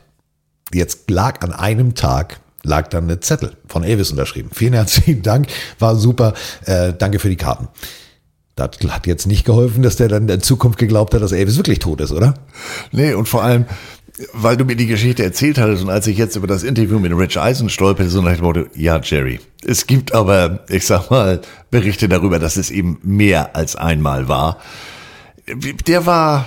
Jetzt 0.73 1.11
lag 1.11 1.43
an 1.43 1.53
einem 1.53 1.95
Tag 1.95 2.41
lag 2.65 2.89
dann 2.89 3.05
eine 3.05 3.21
Zettel 3.21 3.57
von 3.67 3.85
Elvis 3.85 4.11
unterschrieben. 4.11 4.51
Vielen 4.53 4.75
herzlichen 4.75 5.23
Dank, 5.23 5.49
war 5.79 5.97
super, 5.97 6.35
äh, 6.65 6.93
danke 6.97 7.19
für 7.19 7.29
die 7.29 7.37
Karten. 7.37 7.69
Das 8.55 8.71
hat 8.89 9.07
jetzt 9.07 9.27
nicht 9.27 9.45
geholfen, 9.45 9.83
dass 9.83 9.97
der 9.97 10.09
dann 10.09 10.29
in 10.29 10.43
Zukunft 10.43 10.79
geglaubt 10.79 11.15
hat, 11.15 11.23
dass 11.23 11.33
Elvis 11.33 11.57
wirklich 11.57 11.79
tot 11.79 12.01
ist, 12.01 12.13
oder? 12.13 12.35
Nee, 12.93 13.15
und 13.15 13.27
vor 13.27 13.43
allem, 13.43 13.65
weil 14.35 14.57
du 14.57 14.65
mir 14.65 14.77
die 14.77 14.87
Geschichte 14.87 15.23
erzählt 15.23 15.59
hattest 15.59 15.83
und 15.83 15.91
als 15.91 16.07
ich 16.07 16.19
jetzt 16.19 16.37
über 16.37 16.47
das 16.47 16.63
Interview 16.63 16.99
mit 16.99 17.13
Rich 17.13 17.39
Eisen 17.39 17.69
stolperte, 17.69 18.11
so 18.11 18.21
nach 18.21 18.35
dem 18.35 18.45
Motto, 18.45 18.65
ja, 18.75 19.01
Jerry, 19.03 19.41
es 19.65 19.87
gibt 19.87 20.15
aber, 20.15 20.65
ich 20.69 20.87
sag 20.87 21.11
mal, 21.11 21.41
Berichte 21.71 22.09
darüber, 22.09 22.39
dass 22.39 22.57
es 22.57 22.71
eben 22.71 22.99
mehr 23.03 23.57
als 23.57 23.77
einmal 23.77 24.29
war. 24.29 24.59
Der 25.87 26.07
war, 26.07 26.47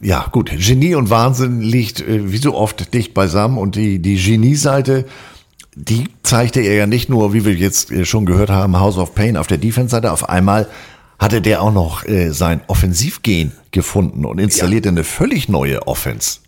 ja 0.00 0.26
gut, 0.30 0.50
Genie 0.56 0.94
und 0.94 1.10
Wahnsinn 1.10 1.60
liegt 1.60 2.00
äh, 2.00 2.32
wie 2.32 2.38
so 2.38 2.54
oft 2.54 2.94
dicht 2.94 3.12
beisammen 3.12 3.58
und 3.58 3.76
die, 3.76 3.98
die 3.98 4.16
Genie-Seite, 4.16 5.04
die 5.74 6.08
zeigte 6.22 6.60
er 6.60 6.74
ja 6.74 6.86
nicht 6.86 7.10
nur, 7.10 7.34
wie 7.34 7.44
wir 7.44 7.54
jetzt 7.54 7.90
äh, 7.90 8.04
schon 8.04 8.24
gehört 8.24 8.50
haben, 8.50 8.78
House 8.80 8.96
of 8.96 9.14
Pain 9.14 9.36
auf 9.36 9.46
der 9.46 9.58
Defense-Seite, 9.58 10.10
auf 10.10 10.28
einmal 10.28 10.68
hatte 11.18 11.42
der 11.42 11.60
auch 11.60 11.72
noch 11.72 12.04
äh, 12.06 12.30
sein 12.30 12.62
Offensivgehen 12.66 13.52
gefunden 13.72 14.24
und 14.24 14.38
installierte 14.38 14.88
ja. 14.88 14.92
eine 14.92 15.04
völlig 15.04 15.48
neue 15.50 15.86
Offense. 15.86 16.39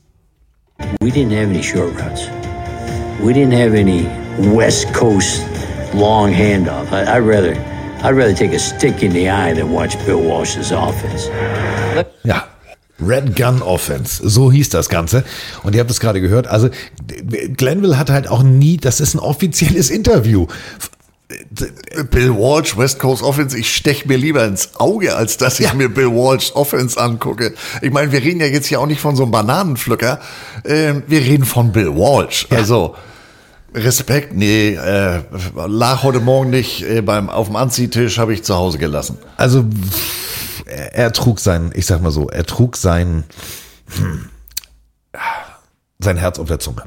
We 1.01 1.11
didn't 1.11 1.33
have 1.33 1.49
any 1.49 1.63
short 1.63 1.95
routes. 1.95 2.29
We 3.21 3.33
didn't 3.33 3.53
have 3.53 3.75
any 3.75 4.05
West 4.55 4.93
Coast 4.95 5.43
long 5.95 6.33
handoff. 6.33 6.93
I, 6.93 7.21
would 7.21 7.29
rather, 7.29 7.55
I'd 8.03 8.15
rather 8.17 8.35
take 8.35 8.53
a 8.53 8.59
stick 8.59 9.03
in 9.03 9.13
the 9.13 9.29
eye 9.29 9.55
than 9.55 9.71
watch 9.73 9.97
Bill 10.05 10.21
Walsh's 10.21 10.73
offense. 10.73 11.29
Ja, 12.25 12.49
Red 12.99 13.37
Gun 13.37 13.63
Offense, 13.63 14.21
so 14.29 14.51
hieß 14.51 14.71
das 14.71 14.89
Ganze. 14.89 15.25
Und 15.63 15.75
ihr 15.75 15.81
habt 15.81 15.91
es 15.91 16.01
gerade 16.01 16.21
gehört. 16.21 16.47
Also 16.47 16.71
Glenville 17.57 17.99
hat 17.99 18.11
halt 18.11 18.29
auch 18.29 18.43
nie, 18.43 18.77
das 18.77 19.01
ist 19.01 19.15
ein 19.15 19.19
offizielles 19.19 19.91
Interview 19.91 20.47
Bill 22.11 22.31
Walsh, 22.31 22.77
West 22.77 22.99
Coast 22.99 23.23
Offense, 23.23 23.59
ich 23.59 23.75
stech 23.75 24.07
mir 24.07 24.17
lieber 24.17 24.45
ins 24.45 24.77
Auge, 24.77 25.17
als 25.17 25.37
dass 25.37 25.61
ich 25.61 25.67
ja. 25.67 25.75
mir 25.75 25.89
Bill 25.89 26.11
Walsh 26.11 26.53
Offense 26.55 27.01
angucke. 27.01 27.55
Ich 27.81 27.91
meine, 27.91 28.13
wir 28.13 28.23
reden 28.23 28.41
ja 28.41 28.47
jetzt 28.47 28.67
hier 28.67 28.81
auch 28.81 28.87
nicht 28.87 29.01
von 29.01 29.17
so 29.17 29.23
einem 29.23 29.33
Bananenpflücker, 29.33 30.21
äh, 30.65 30.95
wir 31.07 31.21
reden 31.21 31.45
von 31.45 31.73
Bill 31.73 31.95
Walsh. 31.95 32.47
Ja. 32.51 32.59
Also 32.59 32.95
Respekt, 33.75 34.35
nee, 34.35 34.75
äh, 34.75 35.23
lag 35.67 36.03
heute 36.03 36.21
Morgen 36.21 36.51
nicht 36.51 36.83
äh, 36.83 37.01
beim 37.01 37.31
auf 37.31 37.47
dem 37.47 37.57
Anziehtisch, 37.57 38.19
habe 38.19 38.35
ich 38.35 38.43
zu 38.43 38.55
Hause 38.55 38.79
gelassen. 38.79 39.19
Also 39.37 39.65
er, 40.67 40.95
er 40.95 41.13
trug 41.13 41.41
sein, 41.41 41.71
ich 41.75 41.87
sag 41.87 42.03
mal 42.03 42.11
so, 42.11 42.29
er 42.29 42.45
trug 42.45 42.77
sein 42.77 43.25
hm, 43.97 44.29
sein 46.03 46.17
Herz 46.17 46.39
auf 46.39 46.49
der 46.49 46.59
Zunge. 46.59 46.85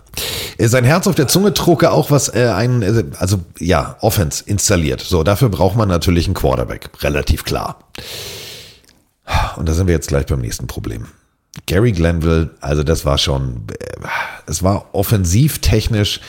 Äh, 0.58 0.68
sein 0.68 0.84
Herz 0.84 1.08
auf 1.08 1.16
der 1.16 1.28
Zunge 1.28 1.54
trug 1.54 1.84
er 1.84 1.94
auch 1.94 2.12
was, 2.12 2.30
äh, 2.30 2.52
ein, 2.56 2.82
äh, 2.82 3.04
also 3.18 3.40
ja, 3.60 3.98
Offense 4.02 4.44
installiert. 4.46 5.02
So, 5.02 5.24
dafür 5.24 5.50
braucht 5.50 5.76
man 5.76 5.90
natürlich 5.90 6.26
einen 6.26 6.34
Quarterback. 6.34 6.90
Relativ 7.02 7.44
klar. 7.44 7.80
Und 9.56 9.68
da 9.68 9.74
sind 9.74 9.88
wir 9.88 9.94
jetzt 9.94 10.08
gleich 10.08 10.26
beim 10.28 10.40
nächsten 10.40 10.68
Problem. 10.68 11.08
Gary 11.68 11.94
Glenville, 11.94 12.52
also 12.60 12.84
das 12.84 13.06
war 13.06 13.18
schon, 13.18 13.64
äh, 13.80 14.08
es 14.46 14.62
war 14.62 14.94
offensiv 14.94 15.60
technisch, 15.60 16.20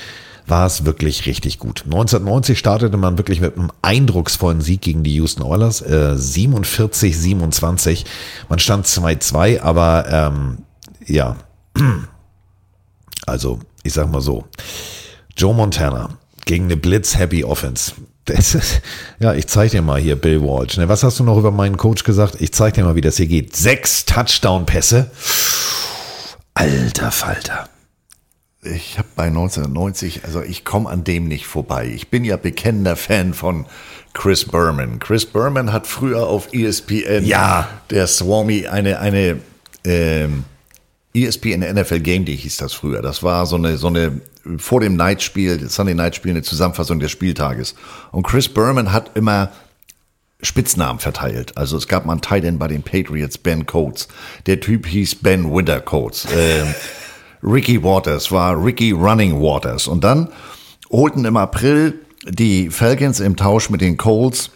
war 0.46 0.66
es 0.66 0.84
wirklich 0.84 1.26
richtig 1.26 1.58
gut. 1.58 1.82
1990 1.86 2.58
startete 2.58 2.96
man 2.96 3.18
wirklich 3.18 3.40
mit 3.40 3.56
einem 3.56 3.72
eindrucksvollen 3.82 4.60
Sieg 4.60 4.80
gegen 4.80 5.02
die 5.02 5.14
Houston 5.14 5.42
Oilers, 5.42 5.82
äh, 5.82 6.14
47-27. 6.16 8.04
Man 8.48 8.60
stand 8.60 8.86
2-2, 8.86 9.60
aber 9.60 10.06
ähm, 10.08 10.58
ja, 11.04 11.36
also 13.26 13.58
ich 13.82 13.92
sag 13.92 14.10
mal 14.10 14.20
so, 14.20 14.44
Joe 15.36 15.54
Montana 15.54 16.10
gegen 16.44 16.64
eine 16.64 16.76
Blitz-Happy 16.76 17.44
Offense. 17.44 17.92
Das 18.24 18.54
ist, 18.56 18.80
ja, 19.20 19.34
ich 19.34 19.46
zeig 19.46 19.70
dir 19.70 19.82
mal 19.82 20.00
hier 20.00 20.16
Bill 20.16 20.42
Walsh. 20.42 20.76
Ne? 20.78 20.88
Was 20.88 21.04
hast 21.04 21.18
du 21.20 21.24
noch 21.24 21.36
über 21.38 21.52
meinen 21.52 21.76
Coach 21.76 22.02
gesagt? 22.02 22.36
Ich 22.40 22.52
zeig 22.52 22.74
dir 22.74 22.82
mal, 22.84 22.96
wie 22.96 23.00
das 23.00 23.16
hier 23.18 23.26
geht. 23.28 23.54
Sechs 23.54 24.04
Touchdown-Pässe. 24.04 25.10
Alter 26.54 27.10
Falter. 27.12 27.68
Ich 28.62 28.98
habe 28.98 29.06
bei 29.14 29.26
1990, 29.26 30.24
also 30.24 30.42
ich 30.42 30.64
komme 30.64 30.88
an 30.90 31.04
dem 31.04 31.28
nicht 31.28 31.46
vorbei. 31.46 31.86
Ich 31.94 32.08
bin 32.08 32.24
ja 32.24 32.36
bekennender 32.36 32.96
Fan 32.96 33.32
von 33.34 33.66
Chris 34.12 34.44
Berman. 34.44 34.98
Chris 34.98 35.24
Berman 35.26 35.72
hat 35.72 35.86
früher 35.86 36.26
auf 36.26 36.52
ESPN, 36.52 37.24
Ja. 37.24 37.68
der 37.90 38.06
Swami, 38.08 38.66
eine, 38.66 38.98
eine 38.98 39.38
ähm, 39.84 40.44
ESPN 41.16 41.60
NFL 41.60 42.00
Game 42.00 42.24
Day 42.24 42.36
hieß 42.36 42.58
das 42.58 42.72
früher. 42.74 43.00
Das 43.02 43.22
war 43.22 43.46
so 43.46 43.56
eine, 43.56 43.76
so 43.78 43.86
eine 43.86 44.20
vor 44.58 44.80
dem 44.80 44.96
Nightspiel, 44.96 45.68
Sunday 45.68 45.94
Night 45.94 46.14
Spiel, 46.14 46.32
eine 46.32 46.42
Zusammenfassung 46.42 47.00
des 47.00 47.10
Spieltages. 47.10 47.74
Und 48.12 48.24
Chris 48.24 48.48
Berman 48.48 48.92
hat 48.92 49.16
immer 49.16 49.50
Spitznamen 50.42 50.98
verteilt. 50.98 51.56
Also 51.56 51.76
es 51.76 51.88
gab 51.88 52.04
mal 52.04 52.12
einen 52.12 52.20
Tight 52.20 52.44
End 52.44 52.58
bei 52.58 52.68
den 52.68 52.82
Patriots, 52.82 53.38
Ben 53.38 53.66
Coates. 53.66 54.08
Der 54.46 54.60
Typ 54.60 54.86
hieß 54.86 55.16
Ben 55.16 55.52
Winter 55.52 55.80
Coates. 55.80 56.26
Ähm, 56.36 56.74
Ricky 57.42 57.82
Waters 57.82 58.30
war 58.30 58.62
Ricky 58.62 58.92
Running 58.92 59.40
Waters. 59.40 59.86
Und 59.88 60.04
dann 60.04 60.28
holten 60.90 61.24
im 61.24 61.36
April 61.36 61.94
die 62.28 62.70
Falcons 62.70 63.20
im 63.20 63.36
Tausch 63.36 63.70
mit 63.70 63.80
den 63.80 63.96
Colts 63.96 64.50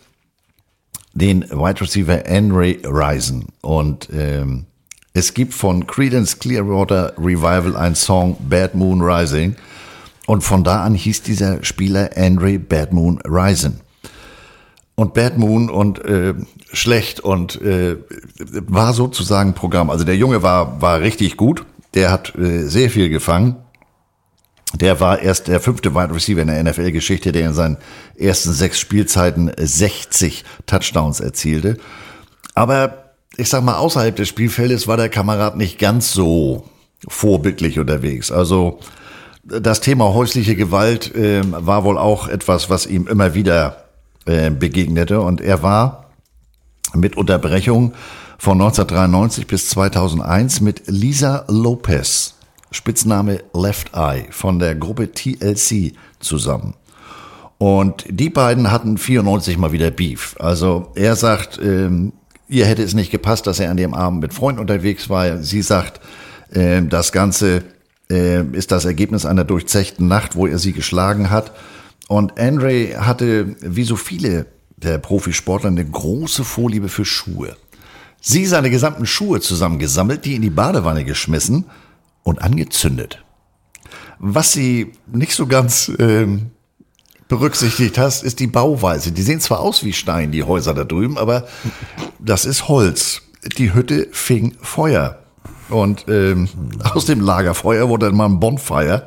den 1.12 1.42
Wide 1.50 1.80
Receiver 1.80 2.22
Henry 2.24 2.80
Risen. 2.84 3.46
Und 3.62 4.08
ähm, 4.12 4.66
es 5.20 5.34
gibt 5.34 5.52
von 5.52 5.86
Credence 5.86 6.38
Clearwater 6.38 7.12
Revival 7.18 7.76
einen 7.76 7.94
Song 7.94 8.38
Bad 8.48 8.74
Moon 8.74 9.02
Rising. 9.02 9.54
Und 10.26 10.40
von 10.40 10.64
da 10.64 10.82
an 10.82 10.94
hieß 10.94 11.20
dieser 11.20 11.62
Spieler 11.62 12.08
Andre 12.16 12.58
Bad 12.58 12.94
Moon 12.94 13.20
Risen. 13.26 13.80
Und 14.94 15.12
Bad 15.12 15.36
Moon 15.36 15.68
und 15.68 16.02
äh, 16.06 16.32
schlecht 16.72 17.20
und 17.20 17.60
äh, 17.60 17.98
war 18.38 18.94
sozusagen 18.94 19.52
Programm. 19.52 19.90
Also 19.90 20.04
der 20.04 20.16
Junge 20.16 20.42
war, 20.42 20.80
war 20.80 21.00
richtig 21.00 21.36
gut. 21.36 21.66
Der 21.92 22.10
hat 22.10 22.34
äh, 22.36 22.62
sehr 22.66 22.88
viel 22.88 23.10
gefangen. 23.10 23.56
Der 24.72 25.00
war 25.00 25.20
erst 25.20 25.48
der 25.48 25.60
fünfte 25.60 25.94
Wide 25.94 26.14
Receiver 26.14 26.40
in 26.40 26.48
der 26.48 26.64
NFL-Geschichte, 26.64 27.30
der 27.32 27.48
in 27.48 27.52
seinen 27.52 27.76
ersten 28.16 28.54
sechs 28.54 28.80
Spielzeiten 28.80 29.52
60 29.54 30.46
Touchdowns 30.64 31.20
erzielte. 31.20 31.76
Aber 32.54 32.99
ich 33.36 33.48
sag 33.48 33.62
mal, 33.62 33.76
außerhalb 33.76 34.14
des 34.16 34.28
Spielfeldes 34.28 34.88
war 34.88 34.96
der 34.96 35.08
Kamerad 35.08 35.56
nicht 35.56 35.78
ganz 35.78 36.12
so 36.12 36.64
vorbildlich 37.08 37.78
unterwegs. 37.78 38.30
Also 38.30 38.80
das 39.44 39.80
Thema 39.80 40.12
häusliche 40.12 40.56
Gewalt 40.56 41.14
äh, 41.14 41.42
war 41.44 41.84
wohl 41.84 41.98
auch 41.98 42.28
etwas, 42.28 42.70
was 42.70 42.86
ihm 42.86 43.06
immer 43.06 43.34
wieder 43.34 43.84
äh, 44.26 44.50
begegnete. 44.50 45.20
Und 45.20 45.40
er 45.40 45.62
war 45.62 46.10
mit 46.94 47.16
Unterbrechung 47.16 47.94
von 48.38 48.60
1993 48.60 49.46
bis 49.46 49.68
2001 49.70 50.60
mit 50.60 50.82
Lisa 50.86 51.44
Lopez, 51.48 52.34
Spitzname 52.70 53.40
Left 53.54 53.94
Eye, 53.94 54.26
von 54.30 54.58
der 54.58 54.74
Gruppe 54.74 55.12
TLC 55.12 55.94
zusammen. 56.20 56.74
Und 57.58 58.06
die 58.08 58.30
beiden 58.30 58.70
hatten 58.70 58.96
94 58.96 59.58
mal 59.58 59.72
wieder 59.72 59.90
Beef. 59.90 60.36
Also 60.38 60.92
er 60.94 61.16
sagt, 61.16 61.60
ähm, 61.62 62.12
ihr 62.50 62.66
hätte 62.66 62.82
es 62.82 62.94
nicht 62.94 63.10
gepasst, 63.10 63.46
dass 63.46 63.60
er 63.60 63.70
an 63.70 63.76
dem 63.76 63.94
Abend 63.94 64.20
mit 64.20 64.34
Freunden 64.34 64.60
unterwegs 64.60 65.08
war. 65.08 65.42
Sie 65.42 65.62
sagt, 65.62 66.00
ähm, 66.52 66.88
das 66.88 67.12
Ganze 67.12 67.62
äh, 68.10 68.44
ist 68.52 68.72
das 68.72 68.84
Ergebnis 68.84 69.24
einer 69.24 69.44
durchzechten 69.44 70.08
Nacht, 70.08 70.34
wo 70.34 70.46
er 70.46 70.58
sie 70.58 70.72
geschlagen 70.72 71.30
hat. 71.30 71.52
Und 72.08 72.38
Andre 72.38 73.06
hatte, 73.06 73.54
wie 73.60 73.84
so 73.84 73.94
viele 73.94 74.46
der 74.76 74.98
Profisportler, 74.98 75.68
eine 75.68 75.84
große 75.84 76.42
Vorliebe 76.42 76.88
für 76.88 77.04
Schuhe. 77.04 77.56
Sie 78.20 78.46
seine 78.46 78.70
gesamten 78.70 79.06
Schuhe 79.06 79.40
zusammengesammelt, 79.40 80.24
die 80.24 80.34
in 80.34 80.42
die 80.42 80.50
Badewanne 80.50 81.04
geschmissen 81.04 81.66
und 82.24 82.42
angezündet. 82.42 83.24
Was 84.18 84.52
sie 84.52 84.92
nicht 85.10 85.32
so 85.32 85.46
ganz 85.46 85.90
ähm, 85.98 86.50
berücksichtigt 87.30 87.96
hast, 87.96 88.22
ist 88.22 88.40
die 88.40 88.48
Bauweise. 88.48 89.12
Die 89.12 89.22
sehen 89.22 89.40
zwar 89.40 89.60
aus 89.60 89.84
wie 89.84 89.94
Stein, 89.94 90.32
die 90.32 90.42
Häuser 90.42 90.74
da 90.74 90.84
drüben, 90.84 91.16
aber 91.16 91.46
das 92.18 92.44
ist 92.44 92.68
Holz. 92.68 93.22
Die 93.56 93.72
Hütte 93.72 94.08
fing 94.12 94.56
Feuer. 94.60 95.20
Und 95.70 96.06
ähm, 96.08 96.48
aus 96.82 97.06
dem 97.06 97.20
Lagerfeuer 97.20 97.88
wurde 97.88 98.06
dann 98.06 98.16
mal 98.16 98.26
ein 98.26 98.40
Bonfire. 98.40 99.06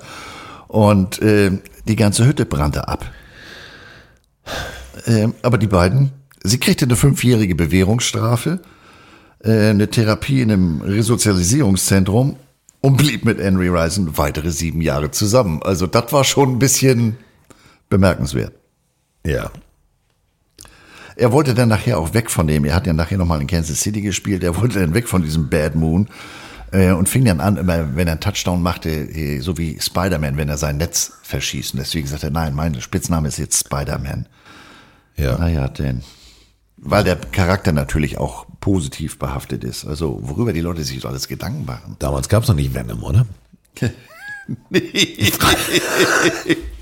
Und 0.70 1.22
ähm, 1.22 1.62
die 1.88 1.98
ganze 1.98 2.26
Hütte 2.26 2.46
brannte 2.46 2.88
ab. 2.88 3.06
Ähm, 5.06 5.36
aber 5.42 5.58
die 5.58 5.68
beiden, 5.68 6.14
sie 6.44 6.60
kriegte 6.60 6.86
eine 6.86 6.96
fünfjährige 6.96 7.56
Bewährungsstrafe, 7.56 8.62
äh, 9.44 9.70
eine 9.70 9.90
Therapie 9.90 10.42
in 10.42 10.52
einem 10.52 10.82
Resozialisierungszentrum 10.82 12.38
und 12.80 12.98
blieb 12.98 13.26
mit 13.26 13.40
Henry 13.40 13.68
Risen 13.68 14.18
weitere 14.18 14.52
sieben 14.52 14.80
Jahre 14.80 15.12
zusammen. 15.12 15.62
Also 15.62 15.88
das 15.88 16.14
war 16.14 16.24
schon 16.24 16.54
ein 16.54 16.60
bisschen 16.60 17.18
bemerkenswert. 17.94 18.54
Ja. 19.24 19.52
Er 21.16 21.32
wollte 21.32 21.54
dann 21.54 21.70
nachher 21.70 22.00
auch 22.00 22.16
weg 22.16 22.32
von 22.32 22.48
dem. 22.48 22.66
Er 22.66 22.74
hat 22.74 22.88
ja 22.88 22.94
nachher 22.94 23.20
nochmal 23.20 23.40
in 23.40 23.46
Kansas 23.46 23.82
City 23.82 24.02
gespielt. 24.02 24.44
Er 24.44 24.60
wollte 24.60 24.80
dann 24.80 24.96
weg 24.96 25.08
von 25.08 25.22
diesem 25.22 25.48
Bad 25.48 25.76
Moon 25.76 26.10
äh, 26.72 26.92
und 26.92 27.08
fing 27.08 27.24
dann 27.24 27.40
an, 27.40 27.58
immer, 27.58 27.96
wenn 27.96 28.08
er 28.08 28.14
einen 28.14 28.20
Touchdown 28.20 28.64
machte, 28.64 28.90
äh, 28.90 29.42
so 29.42 29.60
wie 29.60 29.80
Spider-Man, 29.80 30.38
wenn 30.38 30.50
er 30.50 30.58
sein 30.58 30.78
Netz 30.78 31.14
verschießt. 31.22 31.76
Und 31.76 31.82
deswegen 31.82 32.08
sagte 32.08 32.28
er, 32.28 32.32
nein, 32.32 32.56
mein 32.56 32.82
Spitzname 32.82 33.28
ist 33.28 33.38
jetzt 33.38 33.64
Spider-Man. 33.64 34.26
Ja. 35.16 35.38
Naja, 35.38 35.68
denn. 35.68 36.02
Weil 36.78 37.04
der 37.04 37.18
Charakter 37.18 37.74
natürlich 37.74 38.18
auch 38.18 38.48
positiv 38.60 39.20
behaftet 39.20 39.64
ist. 39.64 39.86
Also, 39.86 40.20
worüber 40.24 40.52
die 40.52 40.62
Leute 40.62 40.84
sich 40.84 41.00
so 41.00 41.08
alles 41.08 41.28
Gedanken 41.28 41.66
machen. 41.66 41.96
Damals 42.00 42.28
gab 42.28 42.42
es 42.42 42.50
noch 42.50 42.56
nicht 42.56 42.74
Venom, 42.74 43.04
oder? 43.04 43.28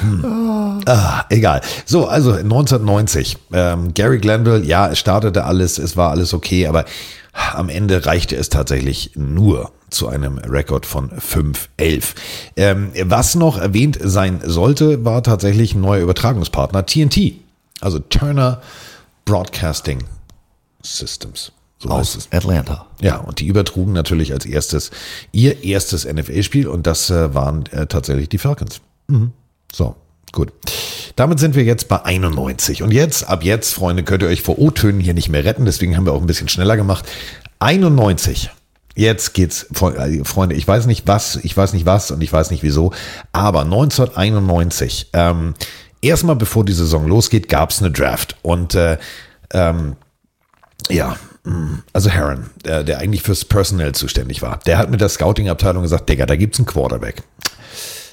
Hm. 0.00 0.82
Ah, 0.86 1.24
egal. 1.28 1.60
So, 1.84 2.06
also 2.06 2.32
1990. 2.32 3.36
Ähm, 3.52 3.94
Gary 3.94 4.18
Glanville, 4.18 4.64
ja, 4.64 4.88
es 4.88 4.98
startete 4.98 5.44
alles, 5.44 5.78
es 5.78 5.96
war 5.96 6.10
alles 6.10 6.32
okay, 6.34 6.66
aber 6.66 6.84
am 7.54 7.68
Ende 7.68 8.06
reichte 8.06 8.36
es 8.36 8.48
tatsächlich 8.48 9.12
nur 9.14 9.70
zu 9.90 10.08
einem 10.08 10.38
Rekord 10.38 10.86
von 10.86 11.10
5-11. 11.10 12.14
Ähm, 12.56 12.92
was 13.04 13.34
noch 13.34 13.58
erwähnt 13.58 13.98
sein 14.02 14.40
sollte, 14.44 15.04
war 15.04 15.22
tatsächlich 15.22 15.74
ein 15.74 15.80
neuer 15.80 16.02
Übertragungspartner, 16.02 16.84
TNT. 16.86 17.34
Also 17.80 17.98
Turner 17.98 18.60
Broadcasting 19.24 20.04
Systems. 20.82 21.52
So 21.78 21.96
heißt 21.96 22.16
es. 22.16 22.28
Atlanta. 22.32 22.86
Ja, 23.00 23.18
und 23.18 23.38
die 23.38 23.46
übertrugen 23.46 23.92
natürlich 23.92 24.32
als 24.32 24.46
erstes 24.46 24.90
ihr 25.30 25.62
erstes 25.62 26.04
NFL-Spiel 26.04 26.66
und 26.66 26.86
das 26.86 27.08
äh, 27.10 27.34
waren 27.34 27.66
äh, 27.66 27.86
tatsächlich 27.86 28.28
die 28.28 28.38
Falcons. 28.38 28.80
Mhm. 29.08 29.32
So, 29.72 29.96
gut. 30.32 30.52
Damit 31.16 31.40
sind 31.40 31.56
wir 31.56 31.64
jetzt 31.64 31.88
bei 31.88 32.04
91. 32.04 32.82
Und 32.82 32.92
jetzt, 32.92 33.28
ab 33.28 33.42
jetzt, 33.42 33.74
Freunde, 33.74 34.04
könnt 34.04 34.22
ihr 34.22 34.28
euch 34.28 34.42
vor 34.42 34.58
O-Tönen 34.58 35.00
hier 35.00 35.14
nicht 35.14 35.28
mehr 35.28 35.44
retten. 35.44 35.64
Deswegen 35.64 35.96
haben 35.96 36.06
wir 36.06 36.12
auch 36.12 36.20
ein 36.20 36.26
bisschen 36.26 36.48
schneller 36.48 36.76
gemacht. 36.76 37.04
91. 37.58 38.50
Jetzt 38.94 39.34
geht's, 39.34 39.66
äh, 39.80 40.24
Freunde, 40.24 40.54
ich 40.56 40.66
weiß 40.66 40.86
nicht 40.86 41.06
was, 41.06 41.36
ich 41.36 41.56
weiß 41.56 41.72
nicht 41.72 41.86
was 41.86 42.10
und 42.10 42.20
ich 42.20 42.32
weiß 42.32 42.50
nicht 42.50 42.64
wieso, 42.64 42.92
aber 43.30 43.60
1991, 43.60 45.10
ähm, 45.12 45.54
erstmal 46.02 46.34
bevor 46.34 46.64
die 46.64 46.72
Saison 46.72 47.06
losgeht, 47.06 47.48
gab's 47.48 47.80
eine 47.80 47.92
Draft. 47.92 48.36
Und 48.42 48.74
äh, 48.74 48.98
ähm, 49.52 49.94
ja, 50.88 51.16
mh, 51.44 51.82
also 51.92 52.10
Heron, 52.10 52.50
der, 52.64 52.82
der 52.82 52.98
eigentlich 52.98 53.22
fürs 53.22 53.44
Personal 53.44 53.92
zuständig 53.94 54.42
war, 54.42 54.58
der 54.66 54.78
hat 54.78 54.90
mit 54.90 55.00
der 55.00 55.08
Scouting-Abteilung 55.08 55.82
gesagt, 55.82 56.08
Digga, 56.08 56.26
da 56.26 56.34
gibt's 56.34 56.58
einen 56.58 56.66
Quarterback. 56.66 57.22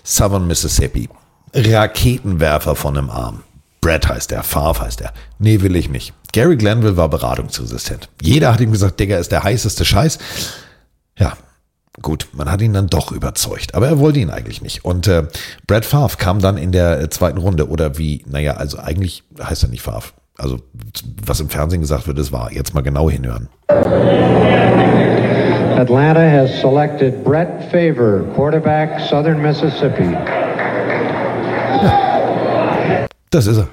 Southern 0.05 0.47
Mississippi. 0.47 1.09
Raketenwerfer 1.53 2.75
von 2.75 2.97
einem 2.97 3.09
Arm. 3.09 3.43
Brad 3.81 4.07
heißt 4.07 4.31
der, 4.31 4.43
Favre 4.43 4.85
heißt 4.85 4.99
der. 4.99 5.13
Nee, 5.39 5.61
will 5.61 5.75
ich 5.75 5.89
nicht. 5.89 6.13
Gary 6.31 6.57
Glanville 6.57 6.97
war 6.97 7.09
beratungsresistent. 7.09 8.09
Jeder 8.21 8.53
hat 8.53 8.61
ihm 8.61 8.71
gesagt, 8.71 8.99
Digga 8.99 9.17
ist 9.17 9.31
der 9.31 9.43
heißeste 9.43 9.85
Scheiß. 9.85 10.19
Ja, 11.17 11.37
gut, 12.01 12.27
man 12.33 12.51
hat 12.51 12.61
ihn 12.61 12.73
dann 12.73 12.87
doch 12.87 13.11
überzeugt, 13.11 13.73
aber 13.73 13.87
er 13.87 13.99
wollte 13.99 14.19
ihn 14.19 14.29
eigentlich 14.29 14.61
nicht. 14.61 14.85
Und 14.85 15.07
äh, 15.07 15.27
Brad 15.65 15.85
Favre 15.85 16.17
kam 16.17 16.39
dann 16.39 16.57
in 16.57 16.71
der 16.71 16.99
äh, 16.99 17.09
zweiten 17.09 17.37
Runde 17.37 17.69
oder 17.69 17.97
wie, 17.97 18.23
naja, 18.27 18.55
also 18.55 18.79
eigentlich 18.79 19.23
heißt 19.41 19.63
er 19.63 19.69
nicht 19.69 19.81
Favre. 19.81 20.11
Also 20.37 20.57
was 21.25 21.39
im 21.39 21.49
Fernsehen 21.49 21.81
gesagt 21.81 22.07
wird, 22.07 22.17
das 22.17 22.31
war 22.31 22.51
jetzt 22.51 22.73
mal 22.73 22.81
genau 22.81 23.09
hinhören. 23.09 23.47
Atlanta 25.77 26.21
has 26.21 26.49
selected 26.61 27.23
Brett 27.23 27.49
Favor, 27.71 28.21
quarterback, 28.35 28.99
Southern 29.09 29.41
Mississippi. 29.41 30.15
Das 33.29 33.47
ist 33.47 33.57
er. 33.57 33.67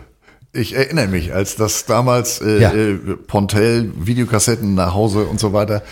Ich 0.52 0.74
erinnere 0.76 1.06
mich, 1.08 1.32
als 1.32 1.56
das 1.56 1.86
damals 1.86 2.40
äh, 2.42 2.60
Ja. 2.60 2.72
äh, 2.72 2.94
Pontel, 3.26 3.90
Videokassetten 3.96 4.74
nach 4.74 4.92
Hause 4.94 5.24
und 5.24 5.40
so 5.40 5.52
weiter. 5.52 5.82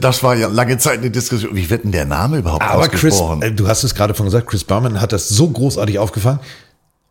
Das 0.00 0.22
war 0.22 0.34
ja 0.36 0.48
lange 0.48 0.78
Zeit 0.78 0.98
eine 0.98 1.10
Diskussion. 1.10 1.56
Wie 1.56 1.68
wird 1.70 1.84
denn 1.84 1.92
der 1.92 2.04
Name 2.04 2.38
überhaupt 2.38 2.62
Aber 2.62 2.88
Chris, 2.88 3.14
ausgesprochen? 3.14 3.42
äh, 3.42 3.52
du 3.52 3.66
hast 3.66 3.82
es 3.84 3.94
gerade 3.94 4.14
von 4.14 4.26
gesagt, 4.26 4.46
Chris 4.46 4.64
Berman 4.64 5.00
hat 5.00 5.12
das 5.12 5.28
so 5.28 5.48
großartig 5.48 5.98
aufgefangen 5.98 6.40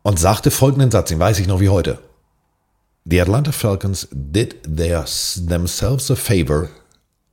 und 0.03 0.19
sagte 0.19 0.52
folgenden 0.52 0.91
Satz, 0.91 1.10
den 1.10 1.19
weiß 1.19 1.40
ich 1.40 1.48
noch 1.48 1.60
wie 1.60 1.69
heute. 1.69 1.99
The 3.07 3.22
Atlanta 3.22 3.52
Falcons 3.52 4.07
did 4.11 4.56
their, 4.64 5.06
themselves 5.38 6.10
a 6.10 6.15
favor 6.15 6.72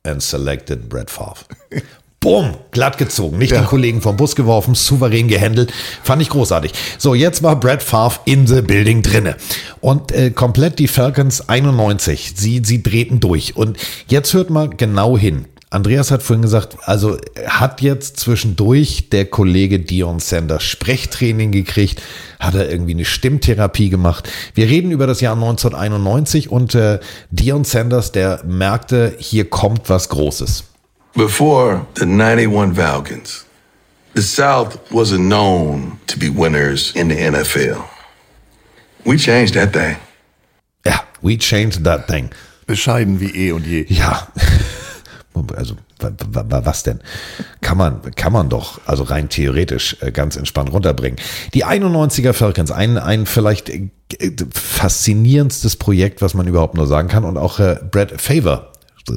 and 0.04 0.22
selected 0.22 0.90
Brett 0.90 1.10
Favre. 1.10 1.46
Bumm, 2.20 2.54
glatt 2.70 2.98
gezogen. 2.98 3.38
Nicht 3.38 3.52
den 3.52 3.64
Kollegen 3.64 4.00
vom 4.00 4.16
Bus 4.16 4.36
geworfen, 4.36 4.76
souverän 4.76 5.26
gehandelt. 5.26 5.72
Fand 6.04 6.22
ich 6.22 6.28
großartig. 6.28 6.72
So, 6.98 7.14
jetzt 7.16 7.42
war 7.42 7.58
Brad 7.58 7.82
Favre 7.82 8.20
in 8.26 8.46
the 8.46 8.60
building 8.62 9.02
drinne. 9.02 9.34
Und 9.80 10.12
äh, 10.12 10.30
komplett 10.30 10.78
die 10.78 10.86
Falcons 10.86 11.48
91. 11.48 12.34
Sie, 12.36 12.60
sie 12.62 12.82
drehten 12.82 13.18
durch. 13.18 13.56
Und 13.56 13.76
jetzt 14.06 14.34
hört 14.34 14.50
mal 14.50 14.68
genau 14.68 15.18
hin. 15.18 15.46
Andreas 15.72 16.10
hat 16.10 16.22
vorhin 16.22 16.42
gesagt, 16.42 16.76
also 16.82 17.16
hat 17.46 17.80
jetzt 17.80 18.20
zwischendurch 18.20 19.08
der 19.08 19.24
Kollege 19.24 19.80
Dion 19.80 20.20
Sanders 20.20 20.64
Sprechtraining 20.64 21.50
gekriegt, 21.50 22.02
hat 22.38 22.54
er 22.54 22.70
irgendwie 22.70 22.92
eine 22.92 23.06
Stimmtherapie 23.06 23.88
gemacht. 23.88 24.30
Wir 24.52 24.68
reden 24.68 24.90
über 24.90 25.06
das 25.06 25.22
Jahr 25.22 25.32
1991 25.32 26.50
und 26.50 26.74
äh, 26.74 27.00
Dion 27.30 27.64
Sanders, 27.64 28.12
der 28.12 28.42
merkte, 28.44 29.16
hier 29.18 29.48
kommt 29.48 29.88
was 29.88 30.10
Großes. 30.10 30.64
Before 31.14 31.86
the 31.96 32.04
91 32.04 32.76
Falcons, 32.76 33.46
the 34.14 34.22
South 34.22 34.78
wasn't 34.90 35.26
known 35.26 35.98
to 36.06 36.18
be 36.18 36.28
winners 36.28 36.90
in 36.94 37.08
the 37.08 37.16
NFL. 37.16 37.82
We 39.06 39.16
changed 39.16 39.54
that 39.54 39.72
thing. 39.72 39.96
Ja, 40.84 41.02
we 41.22 41.38
changed 41.38 41.82
that 41.84 42.06
thing. 42.08 42.28
Bescheiden 42.66 43.20
wie 43.20 43.48
eh 43.48 43.52
und 43.52 43.66
je. 43.66 43.86
Ja. 43.88 44.28
Also, 45.56 45.76
was 45.98 46.82
denn? 46.82 47.00
Kann 47.60 47.78
man, 47.78 48.00
kann 48.16 48.32
man 48.32 48.48
doch, 48.48 48.80
also 48.86 49.04
rein 49.04 49.28
theoretisch, 49.28 49.96
äh, 50.00 50.10
ganz 50.10 50.36
entspannt 50.36 50.72
runterbringen. 50.72 51.18
Die 51.54 51.64
91er 51.64 52.32
Falcons, 52.32 52.70
ein, 52.70 52.98
ein 52.98 53.26
vielleicht 53.26 53.70
äh, 53.70 53.88
faszinierendstes 54.52 55.76
Projekt, 55.76 56.22
was 56.22 56.34
man 56.34 56.46
überhaupt 56.46 56.74
nur 56.74 56.86
sagen 56.86 57.08
kann. 57.08 57.24
Und 57.24 57.38
auch 57.38 57.58
äh, 57.58 57.78
Brad 57.90 58.20
Favor, 58.20 58.72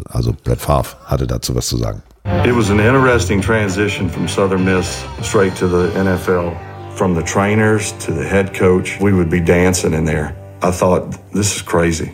also 0.06 0.36
Brad 0.44 0.60
Favre, 0.62 0.96
hatte 1.06 1.28
dazu 1.28 1.56
was 1.56 1.68
zu 1.68 1.78
sagen. 1.78 2.02
It 2.44 2.56
was 2.56 2.72
an 2.72 2.80
interesting 2.80 3.40
transition 3.40 4.10
from 4.10 4.28
Southern 4.28 4.66
Miss 4.66 5.06
straight 5.22 5.56
to 5.58 5.68
the 5.68 5.92
NFL. 5.96 6.56
From 6.96 7.14
the 7.14 7.22
trainers 7.22 7.94
to 8.00 8.14
the 8.14 8.24
head 8.24 8.54
coach, 8.54 9.00
we 9.00 9.14
would 9.14 9.30
be 9.30 9.42
dancing 9.42 9.94
in 9.94 10.06
there. 10.06 10.34
I 10.64 10.72
thought, 10.72 11.12
this 11.34 11.56
is 11.56 11.62
crazy. 11.62 12.14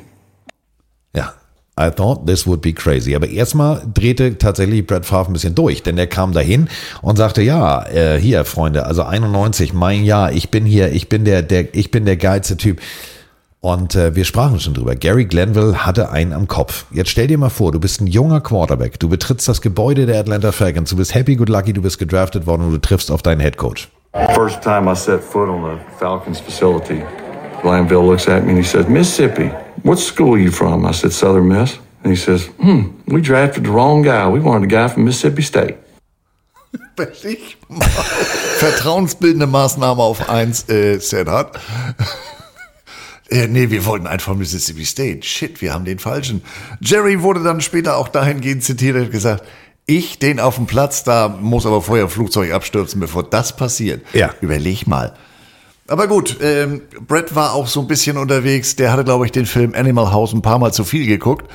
I 1.80 1.90
thought 1.90 2.28
this 2.28 2.46
would 2.46 2.62
be 2.62 2.74
crazy. 2.74 3.16
Aber 3.16 3.28
erstmal 3.28 3.82
drehte 3.94 4.38
tatsächlich 4.38 4.86
Brad 4.86 5.06
Favre 5.06 5.32
ein 5.32 5.34
bisschen 5.34 5.56
durch, 5.56 5.84
denn 5.84 5.98
er 5.98 6.08
kam 6.08 6.34
dahin 6.34 6.68
und 7.02 7.18
sagte, 7.18 7.42
ja, 7.42 7.86
äh, 7.88 8.20
hier, 8.20 8.44
Freunde, 8.46 8.86
also 8.86 9.04
91, 9.04 9.74
mein 9.74 10.04
Jahr, 10.04 10.32
ich 10.32 10.52
bin 10.52 10.66
hier, 10.66 10.92
ich 10.92 11.08
bin 11.08 11.24
der, 11.24 11.42
der, 11.42 11.74
ich 11.74 11.90
bin 11.90 12.06
der 12.06 12.18
geilste 12.18 12.58
Typ. 12.58 12.82
Und 13.62 13.94
äh, 13.96 14.16
wir 14.16 14.26
sprachen 14.26 14.60
schon 14.60 14.74
drüber. 14.74 14.96
Gary 14.96 15.26
Glenville 15.26 15.86
hatte 15.86 16.10
einen 16.10 16.34
am 16.34 16.48
Kopf. 16.48 16.86
Jetzt 16.92 17.12
stell 17.12 17.28
dir 17.28 17.38
mal 17.38 17.50
vor, 17.50 17.72
du 17.72 17.80
bist 17.80 18.02
ein 18.02 18.08
junger 18.08 18.42
Quarterback, 18.42 19.00
du 19.00 19.08
betrittst 19.08 19.48
das 19.48 19.62
Gebäude 19.62 20.08
der 20.08 20.20
Atlanta 20.20 20.52
Falcons, 20.52 20.90
du 20.90 20.98
bist 20.98 21.14
happy, 21.14 21.36
good 21.36 21.48
lucky, 21.48 21.72
du 21.72 21.82
bist 21.82 22.00
gedraftet 22.00 22.48
worden 22.48 22.64
und 22.64 22.72
du 22.72 22.80
triffst 22.80 23.12
auf 23.12 23.22
deinen 23.22 23.40
Head 23.40 23.58
Coach. 23.58 23.88
First 24.34 24.62
time 24.62 24.92
I 24.92 24.96
set 24.96 25.22
foot 25.22 25.48
on 25.48 25.64
the 25.64 25.80
Falcons 26.00 26.40
facility, 26.40 27.04
Glanville 27.62 28.04
looks 28.04 28.28
at 28.28 28.44
me 28.44 28.50
and 28.50 28.58
he 28.58 28.64
says, 28.64 28.88
Mississippi, 28.88 29.52
what 29.84 30.00
school 30.00 30.36
are 30.36 30.40
you 30.40 30.52
from? 30.52 30.86
I 30.86 30.92
said, 30.92 31.12
Southern 31.12 31.48
Miss. 31.48 31.80
And 32.04 32.12
he 32.12 32.16
says, 32.18 32.48
hmm, 32.60 32.90
we 33.06 33.22
drafted 33.22 33.66
the 33.66 33.72
wrong 33.72 34.02
guy. 34.02 34.28
We 34.28 34.40
wanted 34.40 34.72
a 34.72 34.76
guy 34.76 34.88
from 34.88 35.06
Mississippi 35.06 35.44
State. 35.44 35.78
Überleg 36.96 37.58
mal. 37.70 37.88
Vertrauensbildende 38.60 39.48
Maßnahme 39.48 40.02
auf 40.02 40.30
eins, 40.30 40.68
äh, 40.70 41.00
Senat. 41.00 41.60
Äh, 43.32 43.48
nee, 43.48 43.70
wir 43.70 43.86
wollten 43.86 44.08
einen 44.08 44.20
von 44.20 44.38
Mississippi 44.38 44.84
State. 44.84 45.26
Shit, 45.26 45.62
wir 45.62 45.74
haben 45.74 45.86
den 45.86 46.00
falschen. 46.00 46.42
Jerry 46.82 47.22
wurde 47.22 47.42
dann 47.42 47.62
später 47.62 47.96
auch 47.96 48.10
dahingehend 48.10 48.62
zitiert 48.62 48.98
und 48.98 49.04
hat 49.06 49.12
gesagt, 49.12 49.46
ich 49.86 50.20
den 50.20 50.42
auf 50.42 50.56
dem 50.56 50.66
Platz, 50.66 51.06
da 51.06 51.30
muss 51.30 51.66
aber 51.66 51.82
vorher 51.82 52.06
ein 52.06 52.10
Flugzeug 52.10 52.52
abstürzen, 52.52 53.00
bevor 53.00 53.24
das 53.24 53.56
passiert. 53.56 54.06
Ja. 54.12 54.34
Überleg 54.42 54.86
mal. 54.86 55.16
Aber 55.88 56.08
gut, 56.08 56.38
ähm, 56.42 56.82
Brett 57.08 57.36
war 57.36 57.54
auch 57.54 57.68
so 57.68 57.82
ein 57.82 57.88
bisschen 57.88 58.18
unterwegs. 58.18 58.76
Der 58.76 58.92
hatte, 58.92 59.04
glaube 59.04 59.26
ich, 59.26 59.32
den 59.32 59.46
Film 59.46 59.74
Animal 59.76 60.12
House 60.12 60.34
ein 60.34 60.42
paar 60.42 60.60
Mal 60.60 60.72
zu 60.72 60.84
viel 60.84 61.06
geguckt. 61.06 61.50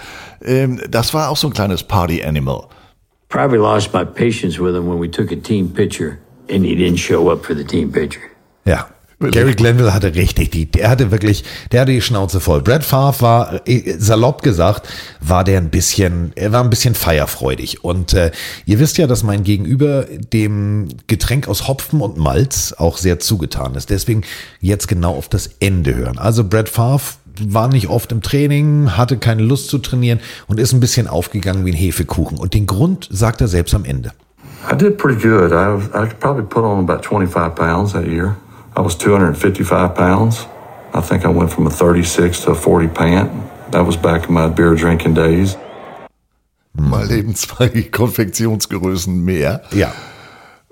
Ähm, 0.45 0.81
das 0.91 1.15
war 1.15 1.31
auch 1.31 1.37
so 1.37 1.47
ein 1.47 1.53
kleines 1.53 1.83
Party-Animal. 1.83 2.67
Probably 3.29 3.59
lost 3.59 3.93
my 3.93 4.05
patience 4.05 4.59
with 4.59 4.75
him 4.75 4.89
when 4.89 5.01
we 5.01 5.11
took 5.11 5.33
a 5.33 5.37
team 5.37 5.69
picture 5.69 6.19
and 6.51 6.65
he 6.65 6.75
didn't 6.75 6.99
show 6.99 7.31
up 7.31 7.45
for 7.45 7.57
the 7.57 7.65
team 7.65 7.91
picture. 7.91 8.23
Ja. 8.65 8.87
Gary 9.19 9.55
Glenville 9.55 9.95
hatte 9.95 10.15
richtig 10.15 10.51
die, 10.51 10.67
der 10.67 10.91
hatte 10.91 11.11
wirklich, 11.11 11.43
der 11.73 11.83
hatte 11.83 11.93
die 11.93 12.03
Schnauze 12.03 12.39
voll. 12.39 12.61
Brad 12.61 12.85
Favre 12.85 13.21
war, 13.23 13.61
äh, 13.67 13.95
salopp 13.99 14.43
gesagt, 14.43 14.89
war 15.21 15.43
der 15.43 15.59
ein 15.59 15.71
bisschen, 15.71 16.33
er 16.35 16.53
war 16.53 16.63
ein 16.63 16.69
bisschen 16.69 16.95
feierfreudig. 16.95 17.83
Und 17.83 18.13
äh, 18.13 18.31
ihr 18.67 18.79
wisst 18.79 18.99
ja, 18.99 19.07
dass 19.07 19.23
mein 19.23 19.43
Gegenüber 19.43 20.05
dem 20.35 20.89
Getränk 21.07 21.49
aus 21.49 21.67
Hopfen 21.67 22.03
und 22.03 22.19
Malz 22.19 22.75
auch 22.77 22.99
sehr 22.99 23.19
zugetan 23.19 23.75
ist. 23.75 23.89
Deswegen 23.89 24.23
jetzt 24.61 24.87
genau 24.87 25.15
auf 25.15 25.29
das 25.31 25.49
Ende 25.61 25.95
hören. 25.95 26.19
Also 26.19 26.45
Brad 26.45 26.69
Favre 26.69 27.01
war 27.41 27.69
nicht 27.69 27.89
oft 27.89 28.13
im 28.13 28.21
Training, 28.21 28.99
hatte 28.99 29.17
keine 29.17 29.43
Lust 29.43 29.69
zu 29.69 29.79
trainieren 29.79 30.21
und 30.47 30.61
ist 30.61 30.75
ein 30.75 30.81
bisschen 30.81 31.09
aufgegangen 31.09 31.65
wie 31.65 31.73
ein 31.73 31.77
Hefekuchen. 31.77 32.37
Und 32.37 32.53
den 32.53 32.67
Grund 32.67 33.09
sagt 33.11 33.41
er 33.41 33.49
selbst 33.49 33.75
am 33.75 33.87
Ende. 33.87 34.13
I 34.71 34.77
did 34.77 34.99
pretty 34.99 35.21
good. 35.21 35.53
I, 35.53 35.79
I 35.95 36.07
probably 36.19 36.45
put 36.45 36.65
on 36.65 36.81
about 36.81 37.03
25 37.03 37.55
pounds 37.55 37.93
that 37.93 38.07
year. 38.07 38.37
I 38.77 38.81
was 38.81 38.97
255 38.99 39.95
pounds. 39.95 40.47
I 40.93 41.01
think 41.01 41.25
I 41.25 41.29
went 41.29 41.51
from 41.51 41.67
a 41.67 41.71
36 41.71 42.45
to 42.45 42.51
a 42.51 42.55
40 42.55 42.89
pant. 42.89 43.31
That 43.73 43.87
was 43.87 43.97
back 43.97 44.29
in 44.29 44.35
my 44.35 44.49
beer 44.49 44.75
drinking 44.75 45.15
days. 45.15 45.57
Mal 46.75 47.11
eben 47.11 47.35
zwei 47.35 47.69
Konfektionsgrößen 47.91 49.25
mehr. 49.25 49.63
Ja. 49.73 49.93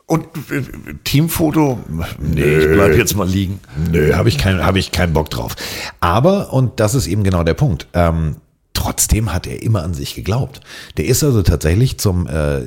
Und 0.07 0.27
äh, 0.51 0.63
Teamfoto? 1.05 1.79
Nee, 2.19 2.43
ich 2.43 2.67
bleib 2.67 2.95
jetzt 2.95 3.17
mal 3.17 3.27
liegen. 3.27 3.61
Nö, 3.91 4.15
habe 4.15 4.29
ich, 4.29 4.37
kein, 4.37 4.65
hab 4.65 4.77
ich 4.77 4.93
keinen 4.93 5.15
Bock 5.15 5.31
drauf. 5.31 5.57
Aber, 6.01 6.53
und 6.53 6.79
das 6.81 6.95
ist 6.95 7.07
eben 7.07 7.25
genau 7.25 7.43
der 7.43 7.55
Punkt, 7.55 7.87
ähm, 7.95 8.37
trotzdem 8.85 9.33
hat 9.33 9.47
er 9.47 9.63
immer 9.63 9.83
an 9.83 9.95
sich 9.95 10.15
geglaubt. 10.15 10.61
Der 10.99 11.07
ist 11.07 11.25
also 11.25 11.43
tatsächlich 11.43 11.99
zum 11.99 12.27
äh, 12.27 12.61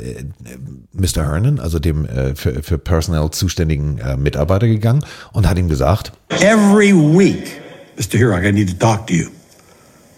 Mr. 0.94 1.24
Hernan, 1.24 1.60
also 1.60 1.78
dem 1.78 2.06
äh, 2.06 2.36
für, 2.36 2.64
für 2.64 2.80
Personal 2.80 3.30
zuständigen 3.30 4.00
äh, 4.00 4.18
Mitarbeiter 4.18 4.68
gegangen 4.68 5.06
und 5.32 5.48
hat 5.48 5.60
ihm 5.60 5.70
gesagt, 5.70 6.12
Every 6.30 6.92
week, 6.94 7.62
Mr. 7.98 8.18
Hero, 8.18 8.36
I 8.36 8.52
need 8.52 8.68
to 8.68 8.76
talk 8.76 9.06
to 9.08 9.14
you. 9.14 9.28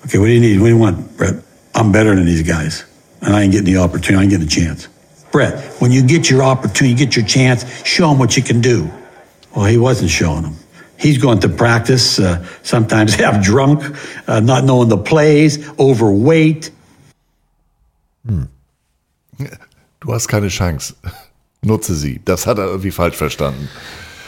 Okay, 0.06 0.18
what 0.20 0.28
do 0.28 0.32
you 0.32 0.40
need? 0.40 0.60
What 0.60 0.68
do 0.68 0.76
you 0.76 0.80
want, 0.80 1.18
Brett? 1.18 1.36
I'm 1.76 1.92
better 1.92 2.16
than 2.16 2.26
these 2.26 2.44
guys, 2.44 2.86
and 3.22 3.36
I 3.36 3.44
ain't 3.44 3.52
getting 3.52 3.74
the 3.74 3.78
opportunity. 3.78 4.16
I 4.16 4.22
ain't 4.24 4.32
getting 4.32 4.48
a 4.48 4.50
chance. 4.50 4.88
Brett, 5.34 5.60
when 5.82 5.92
you 5.92 6.02
get 6.02 6.30
your 6.30 6.44
opportunity, 6.44 6.92
you 6.92 6.98
get 6.98 7.18
your 7.18 7.26
chance, 7.26 7.66
show 7.84 8.08
them 8.08 8.20
what 8.20 8.38
you 8.38 8.44
can 8.44 8.62
do. 8.62 8.90
Well, 9.54 9.66
he 9.66 9.78
wasn't 9.78 10.12
showing 10.12 10.44
them. 10.44 10.56
He's 11.00 11.18
going 11.18 11.40
to 11.40 11.50
practice, 11.50 12.20
uh, 12.20 12.44
sometimes 12.64 13.16
half 13.20 13.44
drunk, 13.44 13.84
uh, 14.28 14.40
not 14.40 14.64
knowing 14.64 14.90
the 14.90 14.98
plays, 14.98 15.60
overweight. 15.78 16.72
Du 20.02 20.14
hast 20.14 20.28
keine 20.28 20.50
Chance. 20.50 20.96
Nutze 21.62 21.96
sie. 21.96 22.22
Das 22.24 22.46
hat 22.48 22.58
er 22.58 22.66
irgendwie 22.66 22.92
falsch 22.92 23.18
verstanden. 23.18 23.70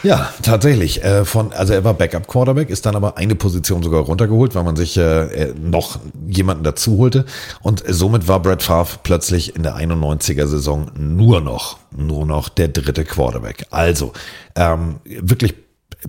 Ja, 0.02 0.32
tatsächlich. 0.42 1.04
Äh, 1.04 1.24
von, 1.24 1.52
also 1.52 1.72
er 1.72 1.84
war 1.84 1.94
Backup 1.94 2.26
Quarterback, 2.26 2.70
ist 2.70 2.86
dann 2.86 2.96
aber 2.96 3.16
eine 3.16 3.36
Position 3.36 3.82
sogar 3.82 4.02
runtergeholt, 4.02 4.54
weil 4.54 4.64
man 4.64 4.74
sich 4.74 4.96
äh, 4.96 5.54
noch 5.54 6.00
jemanden 6.26 6.64
dazu 6.64 6.98
holte. 6.98 7.24
Und 7.62 7.84
somit 7.86 8.26
war 8.26 8.40
Brett 8.40 8.62
Favre 8.62 8.98
plötzlich 9.02 9.54
in 9.54 9.62
der 9.62 9.76
91er 9.76 10.46
Saison 10.46 10.90
nur 10.96 11.40
noch, 11.40 11.78
nur 11.96 12.26
noch 12.26 12.48
der 12.48 12.68
dritte 12.68 13.04
Quarterback. 13.04 13.66
Also 13.70 14.12
ähm, 14.56 14.96
wirklich 15.04 15.54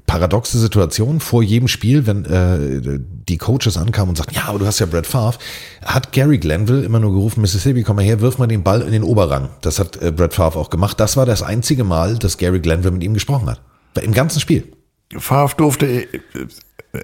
paradoxe 0.05 0.57
Situation 0.57 1.19
vor 1.19 1.43
jedem 1.43 1.67
Spiel, 1.67 2.07
wenn 2.07 2.25
äh, 2.25 2.99
die 3.27 3.37
Coaches 3.37 3.77
ankamen 3.77 4.09
und 4.09 4.15
sagten, 4.17 4.35
ja, 4.35 4.45
aber 4.45 4.59
du 4.59 4.65
hast 4.65 4.79
ja 4.79 4.85
Brett 4.85 5.05
Favre, 5.05 5.37
hat 5.83 6.11
Gary 6.11 6.39
Glenville 6.39 6.83
immer 6.83 6.99
nur 6.99 7.11
gerufen, 7.11 7.41
Mississippi, 7.41 7.83
komm 7.83 7.97
mal 7.97 8.05
her, 8.05 8.19
wirf 8.21 8.37
mal 8.37 8.47
den 8.47 8.63
Ball 8.63 8.81
in 8.81 8.91
den 8.91 9.03
Oberrang. 9.03 9.49
Das 9.61 9.79
hat 9.79 10.01
äh, 10.01 10.11
Brett 10.11 10.33
Favre 10.33 10.59
auch 10.59 10.69
gemacht. 10.69 10.99
Das 10.99 11.15
war 11.15 11.25
das 11.25 11.43
einzige 11.43 11.83
Mal, 11.83 12.17
dass 12.17 12.37
Gary 12.37 12.59
Glenville 12.59 12.91
mit 12.91 13.03
ihm 13.03 13.13
gesprochen 13.13 13.49
hat. 13.49 13.61
Im 14.01 14.13
ganzen 14.13 14.39
Spiel. 14.39 14.73
Favre 15.15 15.55
durfte 15.57 15.85
äh, 15.85 16.07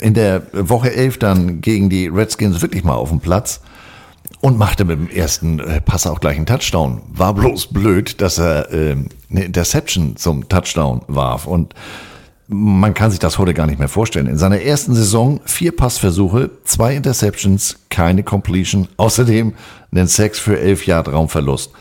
in 0.01 0.13
der 0.13 0.43
Woche 0.53 0.93
11 0.93 1.17
dann 1.19 1.61
gegen 1.61 1.89
die 1.89 2.07
Redskins 2.07 2.61
wirklich 2.61 2.83
mal 2.83 2.95
auf 2.95 3.09
den 3.09 3.19
Platz 3.19 3.61
und 4.41 4.57
machte 4.57 4.85
mit 4.85 4.97
dem 4.97 5.09
ersten 5.09 5.59
äh, 5.59 5.81
Pass 5.81 6.07
auch 6.07 6.19
gleich 6.19 6.37
einen 6.37 6.45
Touchdown. 6.45 7.01
War 7.09 7.33
bloß 7.33 7.67
blöd, 7.67 8.21
dass 8.21 8.37
er 8.37 8.71
äh, 8.71 8.95
eine 9.29 9.43
Interception 9.43 10.15
zum 10.15 10.47
Touchdown 10.49 11.01
warf 11.07 11.45
und 11.45 11.73
man 12.51 12.95
kann 12.95 13.11
sich 13.11 13.19
das 13.19 13.37
heute 13.37 13.53
gar 13.53 13.67
nicht 13.67 13.77
mehr 13.77 13.87
vorstellen. 13.87 14.25
In 14.25 14.39
seiner 14.39 14.59
ersten 14.59 14.95
Saison 14.95 15.39
vier 15.45 15.71
Passversuche, 15.71 16.49
zwei 16.63 16.95
Interceptions, 16.95 17.77
keine 17.89 18.23
Completion, 18.23 18.87
außerdem 18.97 19.53
einen 19.91 20.07
Sex 20.07 20.39
für 20.39 20.59
elf 20.59 20.87
Jahre 20.87 21.11
Raumverlust. 21.11 21.71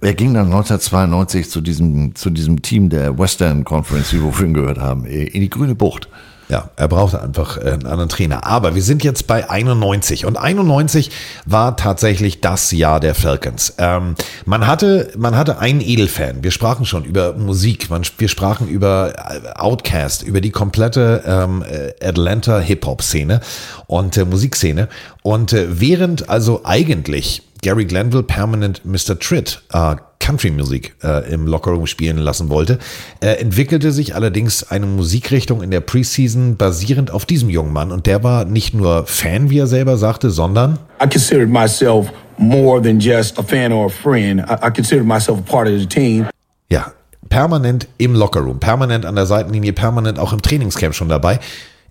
Er 0.00 0.14
ging 0.14 0.32
dann 0.32 0.46
1992 0.46 1.50
zu 1.50 1.60
diesem, 1.60 2.14
zu 2.14 2.30
diesem 2.30 2.62
Team 2.62 2.88
der 2.88 3.18
Western 3.18 3.64
Conference, 3.64 4.12
wie 4.14 4.22
wir 4.22 4.32
vorhin 4.32 4.54
gehört 4.54 4.78
haben, 4.78 5.04
in 5.04 5.40
die 5.40 5.50
grüne 5.50 5.74
Bucht. 5.74 6.08
Ja, 6.50 6.68
er 6.74 6.88
brauchte 6.88 7.22
einfach 7.22 7.58
äh, 7.58 7.70
einen 7.70 7.86
anderen 7.86 8.08
Trainer. 8.08 8.44
Aber 8.44 8.74
wir 8.74 8.82
sind 8.82 9.04
jetzt 9.04 9.28
bei 9.28 9.48
91 9.48 10.26
und 10.26 10.36
91 10.36 11.12
war 11.46 11.76
tatsächlich 11.76 12.40
das 12.40 12.72
Jahr 12.72 12.98
der 12.98 13.14
Falcons. 13.14 13.74
Ähm, 13.78 14.16
man 14.46 14.66
hatte, 14.66 15.12
man 15.16 15.36
hatte 15.36 15.60
einen 15.60 15.80
Edelfan. 15.80 16.42
Wir 16.42 16.50
sprachen 16.50 16.86
schon 16.86 17.04
über 17.04 17.34
Musik, 17.34 17.88
man, 17.88 18.02
wir 18.18 18.28
sprachen 18.28 18.66
über 18.66 19.12
äh, 19.16 19.60
Outcast, 19.60 20.24
über 20.24 20.40
die 20.40 20.50
komplette 20.50 21.22
ähm, 21.24 21.62
äh, 21.62 22.04
Atlanta 22.04 22.58
Hip-Hop-Szene 22.58 23.40
und 23.86 24.16
äh, 24.16 24.24
Musikszene. 24.24 24.88
Und 25.22 25.52
äh, 25.52 25.80
während 25.80 26.28
also 26.30 26.62
eigentlich 26.64 27.42
Gary 27.62 27.84
Glanville 27.84 28.22
permanent 28.22 28.84
Mr. 28.84 29.18
Tritt 29.18 29.62
äh, 29.72 29.96
Country-Musik 30.20 30.94
äh, 31.02 31.32
im 31.32 31.46
Lockerroom 31.46 31.86
spielen 31.86 32.18
lassen 32.18 32.48
wollte, 32.50 32.78
äh, 33.20 33.32
entwickelte 33.40 33.90
sich 33.90 34.14
allerdings 34.14 34.70
eine 34.70 34.86
Musikrichtung 34.86 35.62
in 35.62 35.70
der 35.70 35.80
Preseason 35.80 36.56
basierend 36.56 37.10
auf 37.10 37.26
diesem 37.26 37.50
jungen 37.50 37.72
Mann 37.72 37.90
und 37.90 38.06
der 38.06 38.22
war 38.22 38.44
nicht 38.44 38.74
nur 38.74 39.06
Fan, 39.06 39.50
wie 39.50 39.58
er 39.58 39.66
selber 39.66 39.96
sagte, 39.96 40.30
sondern 40.30 40.78
I 41.02 41.08
considered 41.08 41.48
myself 41.48 42.12
more 42.38 42.80
than 42.80 43.00
just 43.00 43.38
a 43.38 43.42
fan 43.42 43.72
or 43.72 43.86
a 43.86 43.88
friend. 43.88 44.40
I, 44.40 44.68
I 44.68 44.70
considered 44.70 45.06
myself 45.06 45.38
a 45.38 45.50
part 45.50 45.68
of 45.68 45.78
the 45.80 45.86
team. 45.86 46.26
ja, 46.70 46.92
permanent 47.28 47.88
im 47.98 48.14
Lockerroom, 48.14 48.60
permanent 48.60 49.04
an 49.06 49.16
der 49.16 49.26
Seitenlinie, 49.26 49.72
permanent 49.72 50.18
auch 50.18 50.32
im 50.32 50.42
Trainingscamp 50.42 50.94
schon 50.94 51.08
dabei. 51.08 51.40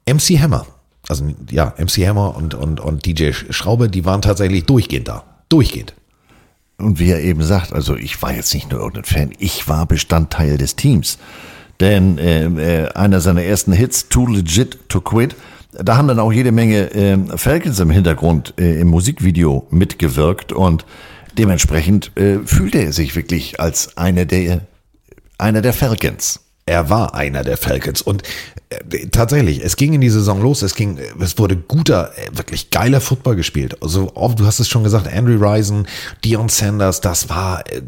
MC 0.08 0.40
Hammer, 0.40 0.66
also 1.08 1.26
ja, 1.52 1.74
MC 1.78 2.08
Hammer 2.08 2.36
und, 2.36 2.54
und, 2.54 2.80
und 2.80 3.06
DJ 3.06 3.32
Schraube, 3.32 3.90
die 3.90 4.06
waren 4.06 4.22
tatsächlich 4.22 4.66
durchgehend 4.66 5.08
da. 5.08 5.24
Durchgehend. 5.50 5.94
Und 6.78 7.00
wie 7.00 7.12
er 7.12 7.20
eben 7.22 7.44
sagt, 7.44 7.74
also 7.74 7.96
ich 7.96 8.22
war 8.22 8.34
jetzt 8.34 8.54
nicht 8.54 8.72
nur 8.72 8.80
irgendein 8.80 9.04
Fan, 9.04 9.34
ich 9.38 9.68
war 9.68 9.86
Bestandteil 9.86 10.58
des 10.58 10.76
Teams. 10.76 11.18
Denn 11.80 12.18
äh, 12.18 12.46
äh, 12.46 12.90
einer 12.94 13.20
seiner 13.22 13.44
ersten 13.44 13.74
Hits, 13.74 14.10
Too 14.10 14.28
Legit 14.28 14.90
to 14.90 15.02
Quit, 15.02 15.36
da 15.72 15.98
haben 15.98 16.08
dann 16.08 16.20
auch 16.20 16.32
jede 16.32 16.52
Menge 16.52 16.92
äh, 16.94 17.18
Falcons 17.38 17.80
im 17.80 17.90
Hintergrund 17.90 18.54
äh, 18.58 18.80
im 18.80 18.88
Musikvideo 18.88 19.68
mitgewirkt 19.70 20.52
und 20.52 20.86
dementsprechend 21.38 22.16
äh, 22.18 22.40
fühlte 22.46 22.80
er 22.80 22.92
sich 22.92 23.16
wirklich 23.16 23.60
als 23.60 23.98
einer 23.98 24.26
der, 24.26 24.62
einer 25.38 25.62
der 25.62 25.74
Falcons. 25.74 26.42
Er 26.70 26.92
war 26.92 27.16
einer 27.16 27.44
der 27.44 27.58
Falcons 27.58 28.04
und 28.04 28.22
äh, 28.70 29.08
tatsächlich, 29.08 29.66
es 29.66 29.76
ging 29.76 29.94
in 29.94 30.02
die 30.02 30.10
Saison 30.12 30.40
los, 30.40 30.62
es 30.62 30.76
ging, 30.76 31.00
es 31.20 31.40
wurde 31.40 31.56
guter, 31.56 32.12
äh, 32.16 32.38
wirklich 32.38 32.70
geiler 32.70 33.02
Football 33.02 33.38
gespielt. 33.38 33.82
Also 33.82 34.14
du 34.36 34.46
hast 34.46 34.60
es 34.60 34.70
schon 34.70 34.84
gesagt, 34.84 35.12
Andrew 35.12 35.44
Rison, 35.44 35.88
Dion 36.24 36.48
Sanders, 36.48 37.02
das 37.02 37.28
war 37.28 37.64
äh, 37.68 37.80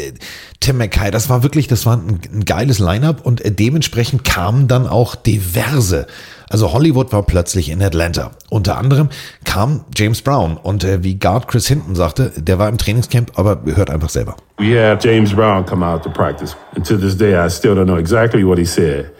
äh, 0.00 0.14
Tim 0.58 0.78
McKay, 0.78 1.10
das 1.10 1.28
war 1.28 1.42
wirklich, 1.42 1.68
das 1.68 1.84
war 1.84 1.98
ein, 1.98 2.18
ein 2.32 2.46
geiles 2.46 2.78
Lineup 2.78 3.26
und 3.26 3.44
äh, 3.44 3.52
dementsprechend 3.52 4.24
kamen 4.24 4.68
dann 4.68 4.86
auch 4.86 5.16
diverse. 5.16 6.06
Also 6.50 6.72
Hollywood 6.72 7.12
war 7.12 7.22
plötzlich 7.22 7.70
in 7.70 7.80
Atlanta. 7.80 8.32
Unter 8.50 8.76
anderem 8.76 9.08
kam 9.44 9.84
James 9.94 10.20
Brown 10.20 10.56
und 10.56 10.82
äh, 10.82 11.02
wie 11.04 11.14
Guard 11.14 11.46
Chris 11.46 11.68
Hinton 11.68 11.94
sagte, 11.94 12.32
der 12.36 12.58
war 12.58 12.68
im 12.68 12.76
Trainingscamp, 12.76 13.38
aber 13.38 13.60
hört 13.76 13.88
einfach 13.88 14.10
selber. 14.10 14.34
We 14.58 14.76
have 14.76 14.98
James 15.00 15.32
Brown 15.32 15.64
come 15.64 15.86
out 15.86 16.02
to 16.02 16.10
practice. 16.10 16.56
And 16.74 16.84
to 16.86 16.96
this 16.96 17.16
day, 17.16 17.34
I 17.34 17.48
still 17.48 17.74
don't 17.74 17.84
know 17.84 17.98
exactly 17.98 18.44
what 18.44 18.58
he 18.58 18.64
said. 18.66 19.12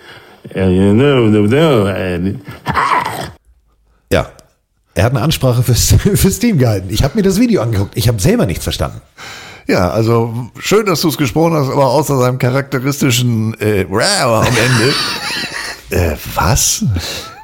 And 0.57 0.73
you 0.73 0.93
know, 0.93 1.29
no, 1.29 1.47
no, 1.47 1.87
and 1.87 2.41
Ja, 4.13 4.27
er 4.95 5.05
hat 5.05 5.13
eine 5.13 5.23
Ansprache 5.23 5.63
fürs, 5.63 5.95
fürs 6.15 6.41
Team 6.41 6.59
gehalten. 6.59 6.89
Ich 6.91 7.05
habe 7.05 7.15
mir 7.15 7.23
das 7.23 7.39
Video 7.39 7.63
angeguckt. 7.63 7.97
Ich 7.97 8.09
habe 8.09 8.21
selber 8.21 8.45
nichts 8.45 8.65
verstanden. 8.65 9.01
Ja, 9.69 9.89
also 9.91 10.51
schön, 10.59 10.85
dass 10.85 11.01
du 11.03 11.09
es 11.09 11.17
gesprochen 11.17 11.53
hast, 11.53 11.71
aber 11.71 11.87
außer 11.87 12.19
seinem 12.19 12.39
charakteristischen 12.39 13.55
äh, 13.61 13.87
Wow 13.89 14.45
am 14.45 14.47
Ende. 14.47 14.93
äh, 15.91 16.17
was? 16.35 16.85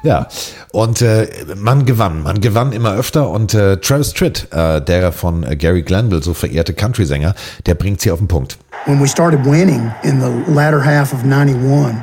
Ja, 0.03 0.27
und 0.71 1.01
äh, 1.01 1.27
man 1.55 1.85
gewann. 1.85 2.23
Man 2.23 2.39
gewann 2.39 2.71
immer 2.71 2.93
öfter 2.93 3.29
und 3.29 3.53
äh, 3.53 3.77
Travis 3.77 4.13
Tritt, 4.13 4.47
äh, 4.51 4.81
der 4.81 5.11
von 5.11 5.43
äh, 5.43 5.55
Gary 5.55 5.81
Glanville 5.81 6.23
so 6.23 6.33
verehrte 6.33 6.73
Country-Sänger, 6.73 7.35
der 7.65 7.75
bringt 7.75 8.01
sie 8.01 8.11
auf 8.11 8.19
den 8.19 8.27
Punkt. 8.27 8.57
When 8.85 9.01
we 9.01 9.07
started 9.07 9.43
winning 9.45 9.91
in 10.03 10.21
the 10.21 10.51
latter 10.51 10.83
half 10.83 11.13
of 11.13 11.23
91, 11.23 11.95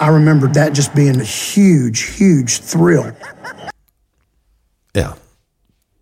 I 0.00 0.08
remember 0.08 0.50
that 0.52 0.76
just 0.76 0.94
being 0.94 1.20
a 1.20 1.24
huge, 1.24 2.00
huge 2.18 2.60
thrill. 2.66 3.12
Ja. 4.96 5.16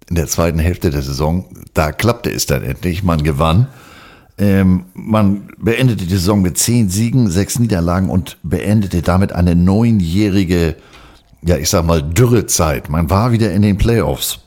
In 0.08 0.16
der 0.16 0.26
zweiten 0.26 0.58
Hälfte 0.58 0.90
der 0.90 1.02
Saison, 1.02 1.46
da 1.74 1.92
klappte 1.92 2.30
es 2.30 2.46
dann 2.46 2.62
endlich, 2.62 3.02
man 3.02 3.22
gewann. 3.22 3.68
Ähm, 4.38 4.86
man 4.94 5.48
beendete 5.58 6.04
die 6.04 6.14
Saison 6.14 6.42
mit 6.42 6.58
zehn 6.58 6.88
Siegen, 6.88 7.30
sechs 7.30 7.58
Niederlagen 7.58 8.08
und 8.08 8.38
beendete 8.42 9.02
damit 9.02 9.32
eine 9.32 9.54
neunjährige, 9.54 10.76
ja 11.42 11.56
ich 11.56 11.68
sag 11.68 11.84
mal, 11.84 12.02
Dürrezeit. 12.02 12.88
Man 12.88 13.10
war 13.10 13.32
wieder 13.32 13.52
in 13.52 13.62
den 13.62 13.78
Playoffs. 13.78 14.40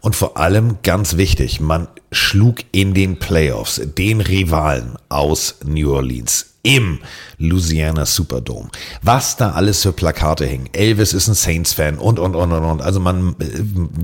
Und 0.00 0.16
vor 0.16 0.36
allem 0.36 0.78
ganz 0.82 1.16
wichtig, 1.16 1.60
man 1.60 1.86
schlug 2.10 2.58
in 2.72 2.92
den 2.92 3.18
Playoffs 3.18 3.80
den 3.96 4.20
Rivalen 4.20 4.96
aus 5.08 5.56
New 5.64 5.92
Orleans 5.92 6.51
im 6.62 7.00
Louisiana 7.38 8.06
Superdome. 8.06 8.68
Was 9.02 9.36
da 9.36 9.50
alles 9.50 9.82
für 9.82 9.92
Plakate 9.92 10.46
hingen. 10.46 10.68
Elvis 10.72 11.12
ist 11.12 11.26
ein 11.26 11.34
Saints-Fan 11.34 11.98
und, 11.98 12.18
und, 12.18 12.36
und, 12.36 12.52
und, 12.52 12.64
und. 12.64 12.82
Also 12.82 13.00
man 13.00 13.30
äh, 13.40 13.44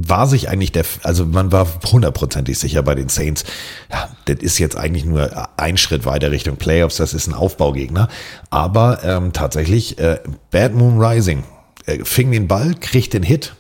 war 0.09 0.27
sich 0.27 0.49
eigentlich 0.49 0.73
der, 0.73 0.85
also 1.05 1.25
man 1.25 1.53
war 1.53 1.69
hundertprozentig 1.91 2.59
sicher 2.59 2.83
bei 2.83 2.95
den 2.97 3.09
Saints. 3.09 3.45
Ja, 3.93 4.09
das 4.25 4.39
ist 4.41 4.59
jetzt 4.59 4.77
eigentlich 4.77 5.05
nur 5.05 5.49
ein 5.57 5.77
Schritt 5.77 6.05
weiter 6.05 6.33
Richtung 6.33 6.57
Playoffs. 6.57 6.97
Das 6.97 7.15
ist 7.15 7.29
ein 7.29 7.35
Aufbaugegner. 7.35 8.09
Aber 8.51 9.05
ähm, 9.05 9.33
tatsächlich, 9.33 9.99
äh, 9.99 10.19
Bad 10.51 10.75
Moon 10.75 11.01
Rising 11.01 11.45
äh, 11.87 12.05
fing 12.05 12.33
den 12.33 12.49
Ball, 12.49 12.75
kriegt 12.75 13.13
den 13.13 13.23
Hit, 13.23 13.55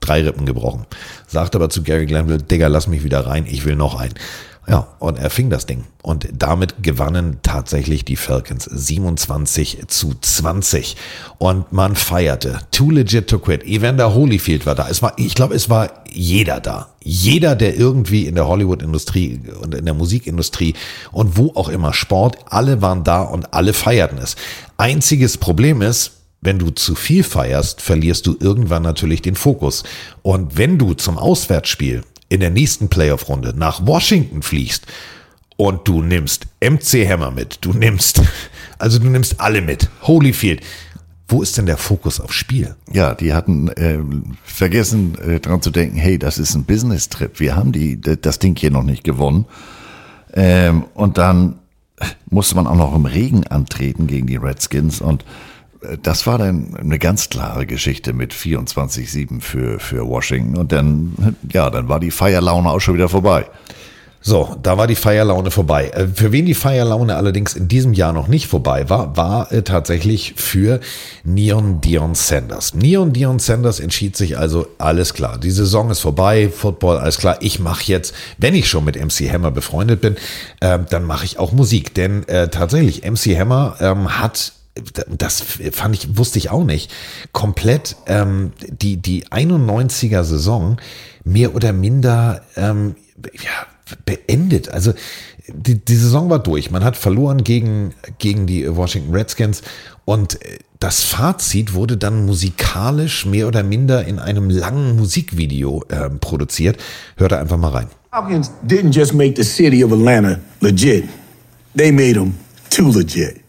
drei 0.00 0.22
Rippen 0.22 0.44
gebrochen. 0.44 0.86
Sagt 1.28 1.54
aber 1.54 1.70
zu 1.70 1.84
Gary 1.84 2.06
Glanville, 2.06 2.42
Digga, 2.42 2.66
lass 2.66 2.88
mich 2.88 3.04
wieder 3.04 3.26
rein, 3.26 3.46
ich 3.48 3.64
will 3.64 3.76
noch 3.76 4.00
einen. 4.00 4.14
Ja, 4.70 4.86
und 5.00 5.18
er 5.18 5.30
fing 5.30 5.50
das 5.50 5.66
Ding. 5.66 5.82
Und 6.00 6.28
damit 6.32 6.80
gewannen 6.80 7.38
tatsächlich 7.42 8.04
die 8.04 8.14
Falcons 8.14 8.66
27 8.66 9.88
zu 9.88 10.14
20. 10.20 10.96
Und 11.38 11.72
man 11.72 11.96
feierte. 11.96 12.60
Too 12.70 12.92
legit 12.92 13.28
to 13.28 13.40
quit. 13.40 13.64
Evander 13.64 14.14
Holyfield 14.14 14.66
war 14.66 14.76
da. 14.76 14.88
Es 14.88 15.02
war, 15.02 15.14
ich 15.16 15.34
glaube, 15.34 15.56
es 15.56 15.70
war 15.70 16.04
jeder 16.08 16.60
da. 16.60 16.90
Jeder, 17.02 17.56
der 17.56 17.76
irgendwie 17.76 18.26
in 18.26 18.36
der 18.36 18.46
Hollywood-Industrie 18.46 19.40
und 19.60 19.74
in 19.74 19.86
der 19.86 19.94
Musikindustrie 19.94 20.74
und 21.10 21.36
wo 21.36 21.50
auch 21.56 21.68
immer 21.68 21.92
Sport, 21.92 22.38
alle 22.46 22.80
waren 22.80 23.02
da 23.02 23.22
und 23.22 23.52
alle 23.52 23.72
feierten 23.72 24.18
es. 24.18 24.36
Einziges 24.76 25.36
Problem 25.36 25.82
ist, 25.82 26.12
wenn 26.42 26.60
du 26.60 26.70
zu 26.70 26.94
viel 26.94 27.24
feierst, 27.24 27.82
verlierst 27.82 28.24
du 28.26 28.36
irgendwann 28.38 28.84
natürlich 28.84 29.20
den 29.20 29.34
Fokus. 29.34 29.82
Und 30.22 30.56
wenn 30.56 30.78
du 30.78 30.94
zum 30.94 31.18
Auswärtsspiel 31.18 32.02
in 32.30 32.40
der 32.40 32.50
nächsten 32.50 32.88
Playoff-Runde 32.88 33.52
nach 33.54 33.86
Washington 33.86 34.40
fliegst 34.42 34.86
und 35.56 35.86
du 35.86 36.00
nimmst 36.00 36.46
MC 36.60 37.06
Hammer 37.06 37.30
mit, 37.30 37.58
du 37.60 37.74
nimmst, 37.74 38.22
also 38.78 38.98
du 38.98 39.08
nimmst 39.10 39.40
alle 39.40 39.60
mit, 39.60 39.90
Holyfield, 40.02 40.62
wo 41.28 41.42
ist 41.42 41.58
denn 41.58 41.66
der 41.66 41.76
Fokus 41.76 42.20
aufs 42.20 42.34
Spiel? 42.34 42.74
Ja, 42.92 43.14
die 43.14 43.34
hatten 43.34 43.68
äh, 43.68 43.98
vergessen 44.42 45.16
äh, 45.18 45.38
dran 45.38 45.62
zu 45.62 45.70
denken, 45.70 45.96
hey, 45.96 46.18
das 46.18 46.38
ist 46.38 46.54
ein 46.54 46.64
Business-Trip. 46.64 47.38
Wir 47.38 47.54
haben 47.54 47.70
die, 47.70 48.00
das 48.00 48.40
Ding 48.40 48.58
hier 48.58 48.72
noch 48.72 48.82
nicht 48.82 49.04
gewonnen. 49.04 49.44
Ähm, 50.32 50.84
und 50.94 51.18
dann 51.18 51.60
musste 52.30 52.56
man 52.56 52.66
auch 52.66 52.74
noch 52.74 52.94
im 52.94 53.06
Regen 53.06 53.46
antreten 53.46 54.08
gegen 54.08 54.26
die 54.26 54.36
Redskins 54.36 55.00
und 55.00 55.24
das 56.02 56.26
war 56.26 56.38
dann 56.38 56.76
eine 56.76 56.98
ganz 56.98 57.30
klare 57.30 57.66
Geschichte 57.66 58.12
mit 58.12 58.32
24-7 58.34 59.40
für, 59.40 59.80
für 59.80 60.06
Washington. 60.06 60.56
Und 60.56 60.72
dann, 60.72 61.36
ja, 61.52 61.70
dann 61.70 61.88
war 61.88 62.00
die 62.00 62.10
Feierlaune 62.10 62.70
auch 62.70 62.80
schon 62.80 62.94
wieder 62.94 63.08
vorbei. 63.08 63.46
So, 64.22 64.54
da 64.62 64.76
war 64.76 64.86
die 64.86 64.96
Feierlaune 64.96 65.50
vorbei. 65.50 65.88
Äh, 65.88 66.06
Für 66.08 66.30
wen 66.30 66.44
die 66.44 66.54
Feierlaune 66.54 67.16
allerdings 67.16 67.54
in 67.54 67.68
diesem 67.68 67.94
Jahr 67.94 68.12
noch 68.12 68.28
nicht 68.28 68.48
vorbei 68.48 68.90
war, 68.90 69.16
war 69.16 69.50
äh, 69.50 69.62
tatsächlich 69.62 70.34
für 70.36 70.80
Neon 71.24 71.80
Dion 71.80 72.14
Sanders. 72.14 72.74
Neon 72.74 73.14
Dion 73.14 73.38
Sanders 73.38 73.80
entschied 73.80 74.18
sich 74.18 74.36
also, 74.36 74.66
alles 74.76 75.14
klar, 75.14 75.38
die 75.38 75.50
Saison 75.50 75.90
ist 75.90 76.00
vorbei, 76.00 76.50
Football, 76.54 76.98
alles 76.98 77.16
klar, 77.16 77.38
ich 77.40 77.60
mache 77.60 77.84
jetzt, 77.86 78.14
wenn 78.36 78.54
ich 78.54 78.68
schon 78.68 78.84
mit 78.84 79.02
MC 79.02 79.32
Hammer 79.32 79.50
befreundet 79.52 80.02
bin, 80.02 80.16
äh, 80.60 80.78
dann 80.90 81.04
mache 81.04 81.24
ich 81.24 81.38
auch 81.38 81.52
Musik. 81.52 81.94
Denn 81.94 82.28
äh, 82.28 82.48
tatsächlich, 82.48 83.10
MC 83.10 83.38
Hammer 83.38 83.76
ähm, 83.80 84.20
hat 84.20 84.52
das 85.08 85.40
fand 85.72 85.96
ich, 85.96 86.16
wusste 86.16 86.38
ich 86.38 86.50
auch 86.50 86.64
nicht, 86.64 86.92
komplett 87.32 87.96
ähm, 88.06 88.52
die, 88.68 88.96
die 88.96 89.26
91er 89.26 90.22
Saison 90.22 90.76
mehr 91.24 91.54
oder 91.54 91.72
minder 91.72 92.42
ähm, 92.56 92.94
ja, 93.34 93.66
beendet. 94.06 94.68
Also 94.68 94.92
die, 95.48 95.84
die 95.84 95.96
Saison 95.96 96.30
war 96.30 96.38
durch. 96.38 96.70
Man 96.70 96.84
hat 96.84 96.96
verloren 96.96 97.44
gegen, 97.44 97.94
gegen 98.18 98.46
die 98.46 98.74
Washington 98.74 99.12
Redskins 99.14 99.62
und 100.04 100.42
äh, 100.42 100.58
das 100.78 101.02
Fazit 101.02 101.74
wurde 101.74 101.98
dann 101.98 102.24
musikalisch 102.24 103.26
mehr 103.26 103.46
oder 103.46 103.62
minder 103.62 104.06
in 104.06 104.18
einem 104.18 104.48
langen 104.48 104.96
Musikvideo 104.96 105.84
äh, 105.88 106.08
produziert. 106.08 106.78
Hört 107.16 107.32
da 107.32 107.38
einfach 107.38 107.58
mal 107.58 107.68
rein. 107.68 107.88
Falcons 108.10 108.50
didn't 108.66 108.92
just 108.92 109.12
make 109.12 109.34
the 109.36 109.44
city 109.44 109.84
of 109.84 109.92
Atlanta 109.92 110.38
legit. 110.60 111.04
They 111.76 111.92
made 111.92 112.14
them 112.14 112.34
too 112.70 112.90
legit. 112.90 113.39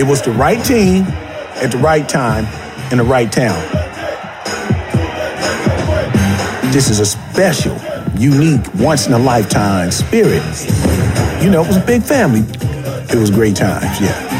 It 0.00 0.06
was 0.06 0.22
the 0.22 0.30
right 0.32 0.64
team 0.64 1.04
at 1.56 1.70
the 1.70 1.78
right 1.78 2.08
time 2.08 2.46
in 2.90 2.96
the 2.96 3.04
right 3.04 3.30
town. 3.30 3.60
This 6.72 6.88
is 6.88 7.00
a 7.00 7.04
special, 7.04 7.76
unique, 8.16 8.62
once 8.76 9.06
in 9.06 9.12
a 9.12 9.18
lifetime 9.18 9.90
spirit. 9.90 10.42
You 11.42 11.50
know, 11.50 11.62
it 11.62 11.66
was 11.66 11.76
a 11.76 11.84
big 11.84 12.02
family. 12.02 12.44
It 13.10 13.16
was 13.16 13.30
great 13.30 13.56
times, 13.56 14.00
yeah. 14.00 14.30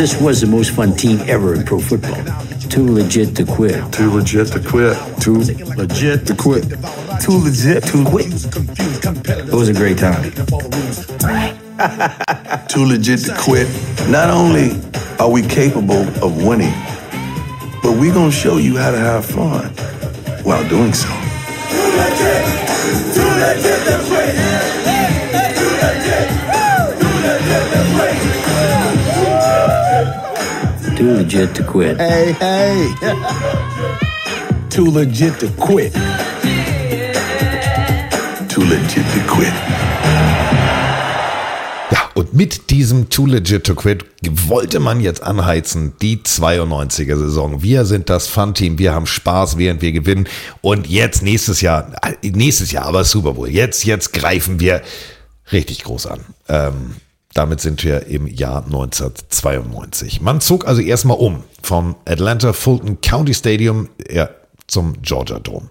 This 0.00 0.16
was 0.18 0.40
the 0.40 0.46
most 0.46 0.70
fun 0.70 0.96
team 0.96 1.20
ever 1.28 1.54
in 1.54 1.62
pro 1.62 1.78
football. 1.78 2.24
Too 2.70 2.90
legit 2.90 3.36
to 3.36 3.44
quit. 3.44 3.92
Too 3.92 4.10
legit 4.10 4.46
to 4.46 4.58
quit. 4.58 4.96
Too 5.20 5.40
legit 5.76 6.26
to 6.26 6.34
quit. 6.34 6.64
Too 7.20 7.36
legit 7.36 7.84
to 7.84 8.02
quit. 8.06 8.32
It 9.28 9.52
was 9.52 9.68
a 9.68 9.74
great 9.74 9.98
time. 9.98 10.22
Too 12.68 12.86
legit 12.86 13.26
to 13.26 13.36
quit. 13.38 13.68
Not 14.08 14.30
only 14.30 14.80
are 15.18 15.28
we 15.28 15.42
capable 15.42 16.08
of 16.24 16.46
winning, 16.46 16.72
but 17.82 17.92
we're 18.00 18.14
going 18.14 18.30
to 18.30 18.34
show 18.34 18.56
you 18.56 18.78
how 18.78 18.92
to 18.92 18.98
have 18.98 19.26
fun 19.26 19.68
while 20.44 20.66
doing 20.70 20.94
so. 20.94 21.08
Too 21.68 21.90
legit 22.00 22.46
Too 23.12 23.28
legit 23.36 23.84
to 23.84 23.98
quit. 24.08 24.32
Hey, 31.00 32.34
hey. 32.38 32.92
Too 34.68 34.90
legit 34.90 35.40
to 35.40 35.48
quit. 35.52 35.94
Too 38.48 38.60
legit 38.60 39.06
to 39.14 39.20
quit. 39.26 39.54
Ja, 41.90 42.10
und 42.14 42.34
mit 42.34 42.68
diesem 42.68 43.08
Too 43.08 43.24
Legit 43.24 43.64
to 43.64 43.74
Quit 43.74 44.04
wollte 44.46 44.78
man 44.78 45.00
jetzt 45.00 45.22
anheizen, 45.22 45.94
die 46.02 46.18
92er 46.18 47.16
Saison. 47.16 47.62
Wir 47.62 47.86
sind 47.86 48.10
das 48.10 48.26
Fun-Team, 48.26 48.78
wir 48.78 48.92
haben 48.92 49.06
Spaß, 49.06 49.56
während 49.56 49.80
wir 49.80 49.92
gewinnen. 49.92 50.28
Und 50.60 50.86
jetzt 50.86 51.22
nächstes 51.22 51.62
Jahr, 51.62 51.92
äh, 52.02 52.30
nächstes 52.30 52.72
Jahr 52.72 52.84
aber 52.84 53.04
Super 53.04 53.32
Bowl. 53.32 53.48
Jetzt, 53.48 53.86
jetzt 53.86 54.12
greifen 54.12 54.60
wir 54.60 54.82
richtig 55.50 55.82
groß 55.82 56.06
an. 56.08 56.20
Ähm, 56.48 56.96
damit 57.34 57.60
sind 57.60 57.84
wir 57.84 58.06
im 58.06 58.26
Jahr 58.26 58.64
1992. 58.64 60.20
Man 60.20 60.40
zog 60.40 60.66
also 60.66 60.80
erstmal 60.82 61.16
um 61.16 61.44
vom 61.62 61.96
Atlanta 62.04 62.52
Fulton 62.52 63.00
County 63.00 63.34
Stadium 63.34 63.88
zum 64.66 65.00
Georgia 65.02 65.38
Dome. 65.38 65.70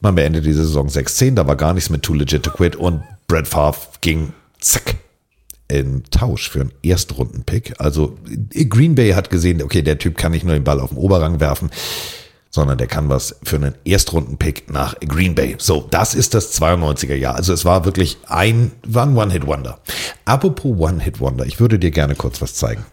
Man 0.00 0.14
beendet 0.14 0.44
die 0.44 0.52
Saison 0.52 0.88
6-10, 0.88 1.34
da 1.34 1.46
war 1.46 1.56
gar 1.56 1.74
nichts 1.74 1.90
mit 1.90 2.02
Too 2.02 2.14
Legit 2.14 2.42
to 2.42 2.50
Quit 2.50 2.76
und 2.76 3.02
Brett 3.28 3.48
Favre 3.48 3.78
ging 4.00 4.32
zack 4.60 4.96
in 5.68 6.04
Tausch 6.10 6.50
für 6.50 6.60
einen 6.60 6.72
Erstrunden-Pick. 6.82 7.74
Also 7.78 8.16
Green 8.68 8.94
Bay 8.94 9.12
hat 9.12 9.30
gesehen, 9.30 9.62
okay, 9.62 9.82
der 9.82 9.98
Typ 9.98 10.16
kann 10.16 10.32
nicht 10.32 10.44
nur 10.44 10.54
den 10.54 10.64
Ball 10.64 10.80
auf 10.80 10.90
den 10.90 10.98
Oberrang 10.98 11.40
werfen, 11.40 11.70
sondern 12.56 12.78
der 12.78 12.86
kann 12.86 13.10
was 13.10 13.36
für 13.42 13.56
einen 13.56 13.74
Erstrunden-Pick 13.84 14.70
nach 14.70 14.98
Green 15.00 15.34
Bay. 15.34 15.56
So, 15.58 15.86
das 15.90 16.14
ist 16.14 16.32
das 16.32 16.58
92er 16.58 17.14
Jahr. 17.14 17.34
Also 17.34 17.52
es 17.52 17.66
war 17.66 17.84
wirklich 17.84 18.16
ein, 18.28 18.72
war 18.82 19.04
ein 19.04 19.14
One-Hit-Wonder. 19.14 19.78
Apropos 20.24 20.74
One-Hit-Wonder, 20.78 21.44
ich 21.44 21.60
würde 21.60 21.78
dir 21.78 21.90
gerne 21.90 22.14
kurz 22.14 22.40
was 22.40 22.54
zeigen. 22.54 22.86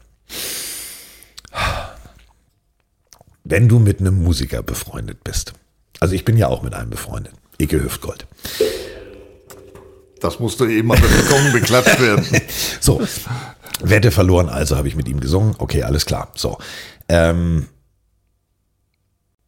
Wenn 3.46 3.70
du 3.70 3.80
mit 3.80 4.02
einem 4.02 4.22
Musiker 4.22 4.62
befreundet 4.64 5.24
bist, 5.24 5.54
also 6.02 6.14
ich 6.14 6.26
bin 6.26 6.36
ja 6.36 6.50
auch 6.50 6.62
mit 6.62 6.74
einem 6.74 6.90
befreundet, 6.90 7.34
Ike 7.58 7.82
Hüftgold. 7.82 8.28
Das 10.20 10.40
musste 10.40 10.66
eben 10.66 10.90
mal 10.90 11.00
bekommen, 11.00 11.54
beklatscht 11.54 12.02
werden. 12.02 12.26
So, 12.82 13.02
Wette 13.82 14.12
verloren, 14.12 14.50
also 14.50 14.76
habe 14.76 14.90
ich 14.90 14.96
mit 14.98 15.08
ihm 15.08 15.22
gesungen. 15.22 15.56
Okay, 15.58 15.84
alles 15.84 16.06
klar. 16.06 16.34
So, 16.36 16.58
ähm, 17.08 17.68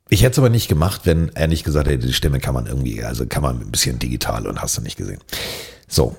ich 0.10 0.22
hätte 0.22 0.34
es 0.34 0.40
aber 0.40 0.50
nicht 0.50 0.68
gemacht, 0.68 1.02
wenn 1.06 1.36
er 1.36 1.48
nicht 1.48 1.64
gesagt 1.64 1.88
hätte, 1.88 2.06
die 2.06 2.14
Stimme 2.14 2.40
kann 2.40 2.54
man 2.54 2.68
irgendwie, 2.68 3.04
also 3.04 3.26
kann 3.26 3.42
man 3.42 3.60
ein 3.60 3.72
bisschen 3.72 3.98
digital 3.98 4.46
und 4.48 4.62
hast 4.62 4.78
du 4.78 4.82
nicht 4.82 4.98
gesehen. 4.98 5.20
So. 5.88 6.16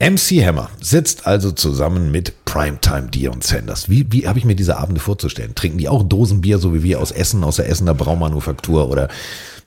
MC 0.00 0.44
Hammer 0.44 0.68
sitzt 0.80 1.26
also 1.28 1.52
zusammen 1.52 2.10
mit 2.10 2.44
Primetime 2.44 3.08
Dion 3.08 3.40
Sanders. 3.40 3.88
Wie, 3.88 4.10
wie 4.10 4.26
habe 4.26 4.38
ich 4.38 4.44
mir 4.44 4.56
diese 4.56 4.76
Abende 4.78 5.00
vorzustellen? 5.00 5.54
Trinken 5.54 5.78
die 5.78 5.88
auch 5.88 6.02
Dosenbier, 6.02 6.58
so 6.58 6.74
wie 6.74 6.82
wir 6.82 7.00
aus 7.00 7.12
Essen, 7.12 7.44
aus 7.44 7.56
der 7.56 7.68
Essener 7.68 7.94
Braumanufaktur 7.94 8.88
oder 8.88 9.08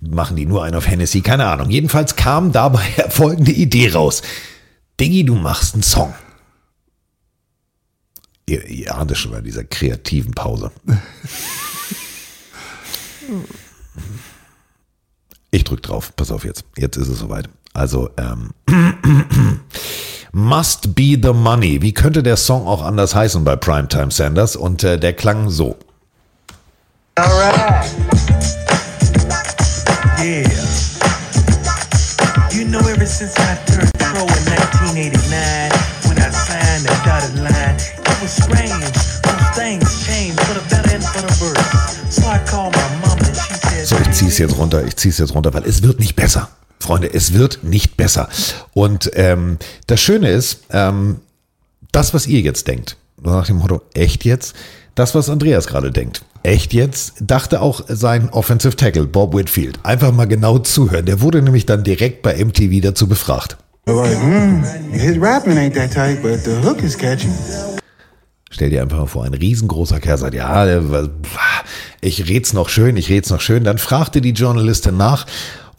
machen 0.01 0.35
die 0.35 0.45
nur 0.45 0.63
einen 0.63 0.75
auf 0.75 0.87
Hennessy? 0.87 1.21
Keine 1.21 1.45
Ahnung. 1.45 1.69
Jedenfalls 1.69 2.17
kam 2.17 2.51
dabei 2.51 2.83
folgende 3.09 3.51
Idee 3.51 3.91
raus. 3.91 4.23
Diggi, 4.99 5.23
du 5.23 5.35
machst 5.35 5.75
einen 5.75 5.83
Song. 5.83 6.13
Ihr, 8.47 8.67
ihr 8.67 8.93
ahnt 8.93 9.11
es 9.11 9.19
schon 9.19 9.31
bei 9.31 9.41
dieser 9.41 9.63
kreativen 9.63 10.33
Pause. 10.33 10.71
Ich 15.51 15.63
drück 15.63 15.81
drauf. 15.83 16.11
Pass 16.15 16.31
auf 16.31 16.45
jetzt. 16.45 16.65
Jetzt 16.77 16.97
ist 16.97 17.07
es 17.07 17.19
soweit. 17.19 17.49
Also, 17.73 18.09
ähm, 18.17 18.51
Must 20.31 20.95
Be 20.95 21.17
the 21.21 21.31
Money. 21.33 21.81
Wie 21.81 21.93
könnte 21.93 22.21
der 22.21 22.35
Song 22.35 22.67
auch 22.67 22.81
anders 22.83 23.15
heißen 23.15 23.43
bei 23.45 23.55
Primetime 23.55 24.11
Sanders? 24.11 24.55
Und 24.55 24.83
äh, 24.83 24.99
der 24.99 25.13
klang 25.13 25.49
so. 25.49 25.77
Alright. 27.15 27.85
Yeah. 30.19 30.49
You 32.51 32.65
know, 32.65 32.79
ever 32.89 33.05
since 33.05 33.33
I 33.37 33.55
turned 33.65 33.91
pro 33.99 34.23
in 34.23 34.43
1989, 34.47 35.71
when 36.07 36.17
I 36.17 36.29
signed 36.31 36.83
the 36.83 36.95
dotted 37.05 37.35
line, 37.43 37.75
it 37.75 38.21
was 38.21 38.35
strange. 38.35 38.94
Ich 44.15 44.19
zieh's 44.27 44.37
jetzt 44.37 44.57
runter. 44.57 44.85
Ich 44.85 44.95
zieh's 44.95 45.17
jetzt 45.17 45.35
runter, 45.35 45.53
weil 45.53 45.63
es 45.65 45.83
wird 45.83 45.99
nicht 45.99 46.15
besser. 46.15 46.49
Freunde, 46.79 47.13
es 47.13 47.33
wird 47.33 47.63
nicht 47.63 47.97
besser. 47.97 48.29
Und 48.73 49.11
ähm, 49.15 49.57
das 49.87 49.99
Schöne 49.99 50.29
ist, 50.29 50.61
ähm, 50.71 51.17
das, 51.91 52.13
was 52.13 52.25
ihr 52.27 52.39
jetzt 52.41 52.67
denkt, 52.67 52.95
nach 53.21 53.47
dem 53.47 53.57
Motto, 53.57 53.81
echt 53.93 54.23
jetzt? 54.23 54.55
Das, 54.93 55.15
was 55.15 55.29
Andreas 55.29 55.67
gerade 55.67 55.91
denkt, 55.91 56.23
echt 56.43 56.73
jetzt? 56.73 57.15
Dachte 57.19 57.61
auch 57.61 57.83
sein 57.89 58.29
Offensive 58.29 58.75
Tackle, 58.77 59.05
Bob 59.05 59.35
Whitfield. 59.35 59.79
Einfach 59.83 60.13
mal 60.13 60.25
genau 60.27 60.59
zuhören. 60.59 61.05
Der 61.05 61.19
wurde 61.19 61.41
nämlich 61.41 61.65
dann 61.65 61.83
direkt 61.83 62.21
bei 62.21 62.37
MTV 62.43 62.81
dazu 62.81 63.07
befragt. 63.07 63.57
like, 63.87 64.17
mm, 64.23 64.63
his 64.93 65.19
rapping 65.19 65.57
ain't 65.57 65.73
that 65.75 65.91
tight, 65.93 66.21
but 66.21 66.39
the 66.45 66.51
hook 66.65 66.81
is 66.81 66.97
catchy. 66.97 67.27
Stell 68.49 68.69
dir 68.69 68.81
einfach 68.83 68.99
mal 68.99 69.07
vor, 69.07 69.25
ein 69.25 69.33
riesengroßer 69.33 69.99
Kerl 69.99 70.17
sagt, 70.17 70.33
ja, 70.33 70.65
der 70.65 70.89
war- 70.89 71.09
ich 72.05 72.29
red's 72.29 72.53
noch 72.53 72.69
schön, 72.69 72.97
ich 72.97 73.09
red's 73.09 73.29
noch 73.29 73.41
schön. 73.41 73.63
Dann 73.63 73.77
fragte 73.77 74.21
die 74.21 74.31
Journalistin 74.31 74.95
nach 74.95 75.25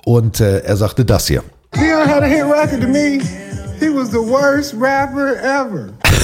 und 0.04 0.40
äh, 0.40 0.58
er 0.60 0.76
sagte 0.76 1.04
das 1.04 1.28
hier. 1.28 1.42
Dion 1.74 2.08
had 2.08 2.22
a 2.22 2.26
hit 2.26 2.44
record 2.44 2.80
to 2.80 2.88
me. 2.88 3.20
He 3.78 3.88
was 3.88 4.10
the 4.10 4.18
worst 4.18 4.74
rapper 4.74 5.36
ever. 5.42 5.90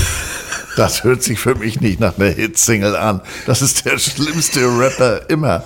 Das 0.75 1.05
hört 1.05 1.23
sich 1.23 1.39
für 1.39 1.55
mich 1.55 1.83
nicht 1.83 2.01
nach 2.01 2.17
einer 2.17 2.31
Hitsingle 2.31 2.97
an. 2.97 3.21
Das 3.45 3.61
ist 3.61 3.85
der 3.85 3.99
schlimmste 3.99 4.61
Rapper 4.61 5.29
immer. 5.29 5.65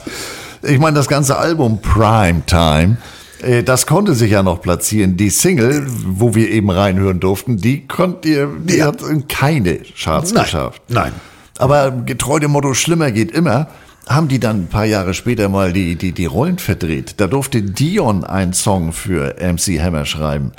Ich 0.65 0.81
meine, 0.81 0.97
das 0.97 1.07
ganze 1.07 1.39
Album 1.39 1.81
Primetime, 1.81 2.97
äh, 3.41 3.63
das 3.63 3.87
konnte 3.87 4.17
sich 4.17 4.33
ja 4.33 4.43
noch 4.43 4.61
platzieren. 4.61 5.17
Die 5.17 5.31
Single, 5.31 5.87
wo 5.87 6.35
wir 6.35 6.51
eben 6.51 6.73
reinhören 6.73 7.21
durften, 7.21 7.57
die 7.57 7.87
konnte 7.87 8.29
ihr, 8.29 8.49
die 8.65 8.83
hat 8.83 9.01
in 9.03 9.29
keine 9.29 9.79
Charts 9.97 10.33
Nein, 10.33 10.43
geschafft. 10.43 10.83
Nein. 10.89 11.13
Aber 11.57 11.93
getreu 11.93 12.41
dem 12.41 12.51
Motto, 12.51 12.75
schlimmer 12.75 13.13
geht 13.13 13.31
immer, 13.31 13.69
haben 14.09 14.29
die 14.29 14.39
dann 14.39 14.63
ein 14.63 14.67
paar 14.69 14.85
Jahre 14.85 15.15
später 15.15 15.49
mal 15.49 15.73
die, 15.73 15.97
die, 15.97 16.13
die 16.13 16.27
Rollen 16.27 16.59
verdreht. 16.59 17.15
Da 17.19 17.27
durfte 17.27 17.63
Dion 17.63 18.25
einen 18.25 18.53
Song 18.53 18.93
für 18.93 19.37
MC 19.41 19.81
Hammer 19.81 20.07
schreiben. 20.07 20.53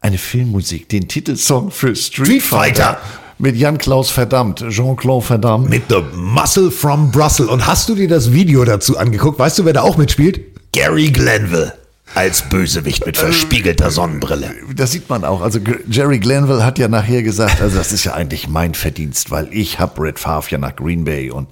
Eine 0.00 0.18
Filmmusik, 0.18 0.88
den 0.88 1.08
Titelsong 1.08 1.70
für 1.70 1.96
Street, 1.96 2.26
Street 2.26 2.42
Fighter. 2.42 2.84
Fighter. 2.84 3.00
Mit 3.40 3.56
Jan-Klaus 3.56 4.10
Verdammt, 4.10 4.64
Jean-Claude 4.68 5.24
Verdammt. 5.24 5.68
Mit 5.70 5.84
The 5.88 6.02
Muscle 6.12 6.70
from 6.70 7.12
Brussels. 7.12 7.48
Und 7.48 7.66
hast 7.66 7.88
du 7.88 7.94
dir 7.94 8.08
das 8.08 8.32
Video 8.32 8.64
dazu 8.64 8.98
angeguckt? 8.98 9.38
Weißt 9.38 9.58
du, 9.58 9.64
wer 9.64 9.72
da 9.72 9.82
auch 9.82 9.96
mitspielt? 9.96 10.40
Gary 10.72 11.10
Glanville. 11.10 11.77
Als 12.14 12.42
Bösewicht 12.48 13.06
mit 13.06 13.16
verspiegelter 13.16 13.90
Sonnenbrille. 13.90 14.52
Das 14.74 14.90
sieht 14.92 15.08
man 15.08 15.24
auch. 15.24 15.40
Also 15.40 15.60
Jerry 15.88 16.18
Glanville 16.18 16.64
hat 16.64 16.78
ja 16.78 16.88
nachher 16.88 17.22
gesagt, 17.22 17.60
also 17.60 17.76
das 17.78 17.92
ist 17.92 18.04
ja 18.04 18.14
eigentlich 18.14 18.48
mein 18.48 18.74
Verdienst, 18.74 19.30
weil 19.30 19.48
ich 19.52 19.78
hab 19.78 20.00
Red 20.00 20.18
Favre 20.18 20.46
ja 20.50 20.58
nach 20.58 20.74
Green 20.74 21.04
Bay 21.04 21.30
und 21.30 21.48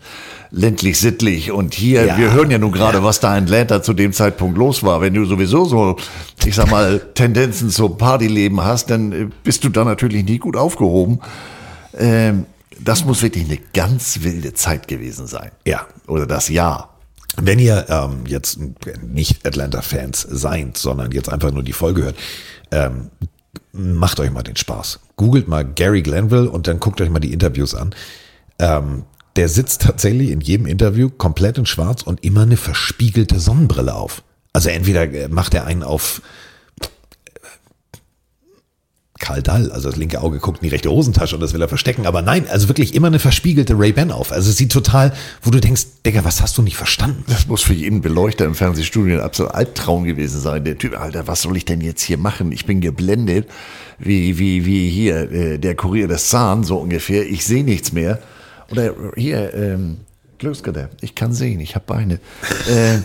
ländlich 0.51 0.99
sittlich 0.99 1.53
und 1.53 1.75
hier, 1.75 2.05
Ja. 2.07 2.19
wir 2.19 2.33
hören 2.33 2.51
ja 2.51 2.59
nun 2.59 2.73
gerade, 2.73 3.05
was 3.05 3.21
da 3.21 3.37
in 3.37 3.45
Atlanta 3.45 3.83
zu 3.83 3.93
dem 3.93 4.13
Zeitpunkt 4.13 4.57
los 4.59 4.83
war. 4.83 5.01
Wenn 5.01 5.15
du 5.15 5.25
sowieso 5.27 5.67
so, 5.67 5.97
ich 6.45 6.55
sag 6.55 6.71
mal, 6.71 7.01
Tendenzen 7.15 7.71
zum 7.71 7.97
Partyleben 7.99 8.65
hast, 8.65 8.91
dann 8.91 9.13
äh, 9.13 9.27
bist 9.45 9.63
du 9.63 9.69
da 9.69 9.85
natürlich 9.85 10.25
nie 10.25 10.39
gut 10.39 10.57
aufgehoben. 10.57 11.21
Ähm, 11.97 12.47
Das 12.81 13.05
muss 13.05 13.23
wirklich 13.23 13.45
eine 13.47 13.59
ganz 13.73 14.19
wilde 14.23 14.53
Zeit 14.55 14.87
gewesen 14.89 15.27
sein. 15.27 15.51
Ja. 15.65 15.87
Oder 16.09 16.27
das 16.27 16.49
Jahr. 16.49 16.96
Wenn 17.41 17.59
ihr 17.59 17.87
ähm, 17.89 18.25
jetzt 18.27 18.59
nicht 19.03 19.47
Atlanta-Fans 19.47 20.27
seid, 20.31 20.77
sondern 20.77 21.13
jetzt 21.13 21.29
einfach 21.29 21.53
nur 21.53 21.63
die 21.63 21.73
Folge 21.73 22.05
hört, 22.05 22.17
ähm, 22.71 23.11
macht 23.73 24.21
euch 24.21 24.31
mal 24.31 24.43
den 24.43 24.57
Spaß. 24.57 25.01
Googelt 25.17 25.49
mal 25.49 25.65
Gary 25.65 26.03
Glanville 26.03 26.51
und 26.51 26.67
dann 26.67 26.81
guckt 26.81 27.01
euch 27.01 27.11
mal 27.11 27.21
die 27.21 27.33
Interviews 27.33 27.75
an. 27.75 27.95
Ähm, 28.59 29.05
der 29.37 29.49
sitzt 29.49 29.83
tatsächlich 29.83 30.31
in 30.31 30.41
jedem 30.41 30.67
Interview 30.67 31.11
komplett 31.11 31.59
in 31.59 31.67
Schwarz 31.67 32.03
und 32.03 32.25
immer 32.25 32.43
eine 32.43 32.57
verspiegelte 32.57 33.39
Sonnenbrille 33.39 33.95
auf. 33.95 34.23
Also 34.55 34.71
entweder 34.71 35.29
macht 35.29 35.53
er 35.53 35.67
einen 35.67 35.83
auf 35.83 36.23
Karl 39.19 39.43
Dall, 39.43 39.73
also 39.73 39.89
das 39.89 39.99
linke 39.99 40.21
Auge 40.21 40.39
guckt 40.39 40.63
in 40.63 40.69
die 40.69 40.73
rechte 40.73 40.91
Hosentasche 40.91 41.37
und 41.37 41.41
das 41.41 41.55
will 41.55 41.63
er 41.63 41.69
verstecken. 41.69 42.07
Aber 42.07 42.23
nein, 42.23 42.47
also 42.49 42.69
wirklich 42.69 42.95
immer 42.95 43.07
eine 43.07 43.19
verspiegelte 43.19 43.79
Ray-Ban 43.79 44.11
auf. 44.11 44.33
Also 44.33 44.51
es 44.51 44.57
sieht 44.57 44.73
total, 44.73 45.13
wo 45.43 45.51
du 45.51 45.61
denkst, 45.61 45.87
Digga, 46.05 46.25
was 46.25 46.43
hast 46.43 46.59
du 46.59 46.63
nicht 46.63 46.77
verstanden? 46.77 47.25
Das 47.29 47.47
muss 47.47 47.63
für 47.63 47.73
jeden 47.73 48.03
Beleuchter 48.03 48.45
im 48.45 48.55
Fernsehstudio 48.55 49.19
ein 49.19 49.25
absoluter 49.25 49.55
Albtraum 49.55 50.05
gewesen 50.05 50.41
sein. 50.41 50.65
Der 50.65 50.77
Typ, 50.77 50.99
Alter, 50.99 51.27
was 51.27 51.43
soll 51.43 51.57
ich 51.57 51.65
denn 51.65 51.81
jetzt 51.81 52.03
hier 52.03 52.19
machen? 52.19 52.53
Ich 52.53 52.67
bin 52.67 52.81
geblendet, 52.81 53.49
wie, 53.99 54.39
wie, 54.39 54.65
wie 54.67 54.91
hier 54.91 55.31
äh, 55.33 55.59
der 55.59 55.75
Kurier 55.75 56.09
des 56.09 56.29
Zahn, 56.29 56.65
so 56.65 56.77
ungefähr. 56.77 57.27
Ich 57.27 57.45
sehe 57.45 57.65
nichts 57.65 57.93
mehr. 57.93 58.19
Oder 58.71 58.95
hier, 59.17 59.55
ähm, 59.55 59.99
Glücksgriff, 60.39 60.89
ich 61.01 61.15
kann 61.15 61.33
sehen, 61.33 61.61
ich 61.61 61.75
habe 61.75 61.85
Beine. 61.87 62.21
Äh, 62.69 62.99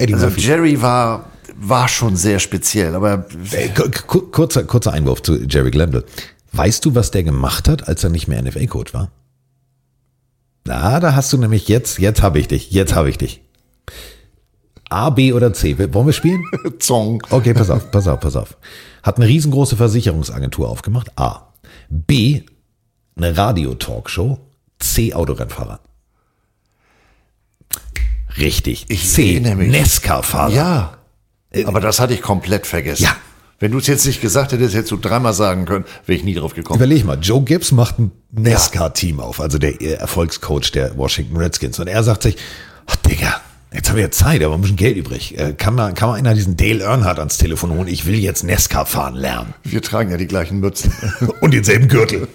also. 0.12 0.28
Jerry 0.28 0.80
war, 0.80 1.30
war 1.56 1.88
schon 1.88 2.16
sehr 2.16 2.38
speziell, 2.38 2.94
aber 2.94 3.26
Äh, 3.52 3.68
ku- 3.70 3.90
ku- 4.06 4.26
kurzer, 4.30 4.64
kurzer 4.64 4.92
Einwurf 4.92 5.22
zu 5.22 5.36
Jerry 5.44 5.70
Glanville. 5.70 6.04
Weißt 6.52 6.84
du, 6.84 6.94
was 6.94 7.10
der 7.10 7.24
gemacht 7.24 7.68
hat, 7.68 7.88
als 7.88 8.04
er 8.04 8.10
nicht 8.10 8.28
mehr 8.28 8.40
NFL-Coach 8.42 8.94
war? 8.94 9.10
Na, 10.64 11.00
da 11.00 11.14
hast 11.14 11.32
du 11.32 11.36
nämlich 11.38 11.68
jetzt, 11.68 11.98
jetzt 11.98 12.22
habe 12.22 12.38
ich 12.38 12.48
dich, 12.48 12.70
jetzt 12.70 12.94
habe 12.94 13.10
ich 13.10 13.18
dich. 13.18 13.40
A, 14.88 15.10
B 15.10 15.32
oder 15.32 15.52
C? 15.52 15.76
Wollen 15.92 16.06
wir 16.06 16.12
spielen? 16.12 16.42
Zong. 16.78 17.22
Okay, 17.30 17.54
pass 17.54 17.70
auf, 17.70 17.90
pass 17.90 18.06
auf, 18.06 18.20
pass 18.20 18.36
auf. 18.36 18.56
Hat 19.02 19.16
eine 19.16 19.26
riesengroße 19.26 19.76
Versicherungsagentur 19.76 20.68
aufgemacht. 20.68 21.18
A. 21.18 21.52
B. 21.88 22.42
Eine 23.16 23.36
Radio-Talkshow. 23.36 24.38
C. 24.78 25.12
Autorennfahrer. 25.14 25.80
Richtig. 28.38 28.86
Ich 28.88 29.08
C. 29.08 29.40
Nesca-Fahrer. 29.40 30.52
Ja. 30.52 30.98
Aber 31.64 31.80
das 31.80 32.00
hatte 32.00 32.14
ich 32.14 32.22
komplett 32.22 32.66
vergessen. 32.66 33.04
Ja. 33.04 33.16
Wenn 33.60 33.70
du 33.70 33.78
es 33.78 33.86
jetzt 33.86 34.04
nicht 34.04 34.20
gesagt 34.20 34.52
hättest, 34.52 34.74
hättest 34.74 34.90
du 34.90 34.96
dreimal 34.96 35.32
sagen 35.32 35.64
können, 35.64 35.84
wäre 36.06 36.18
ich 36.18 36.24
nie 36.24 36.34
drauf 36.34 36.54
gekommen. 36.54 36.78
Überleg 36.78 37.04
mal, 37.04 37.18
Joe 37.20 37.42
Gibbs 37.42 37.72
macht 37.72 37.98
ein 37.98 38.10
NASCAR-Team 38.32 39.20
auf, 39.20 39.40
also 39.40 39.58
der 39.58 39.80
äh, 39.80 39.92
Erfolgscoach 39.94 40.72
der 40.72 40.96
Washington 40.98 41.36
Redskins. 41.36 41.78
Und 41.78 41.86
er 41.86 42.02
sagt 42.02 42.24
sich, 42.24 42.36
ach 42.86 42.96
Digga, 42.96 43.40
jetzt 43.74 43.88
haben 43.90 43.96
wir 43.96 44.10
Zeit, 44.10 44.42
aber 44.42 44.54
ein 44.54 44.60
bisschen 44.60 44.76
Geld 44.76 44.96
übrig. 44.96 45.38
Äh, 45.38 45.52
Kann 45.52 45.74
mal, 45.74 45.92
kann 45.92 46.08
mal 46.08 46.14
einer 46.14 46.34
diesen 46.34 46.56
Dale 46.56 46.84
Earnhardt 46.84 47.18
ans 47.18 47.38
Telefon 47.38 47.72
holen? 47.72 47.88
Ich 47.88 48.06
will 48.06 48.14
jetzt 48.14 48.44
NASCAR 48.44 48.86
fahren 48.86 49.14
lernen. 49.14 49.54
Wir 49.64 49.82
tragen 49.82 50.10
ja 50.10 50.16
die 50.16 50.26
gleichen 50.26 50.60
Mützen. 50.60 50.92
Und 51.40 51.52
denselben 51.52 51.88
Gürtel. 51.88 52.28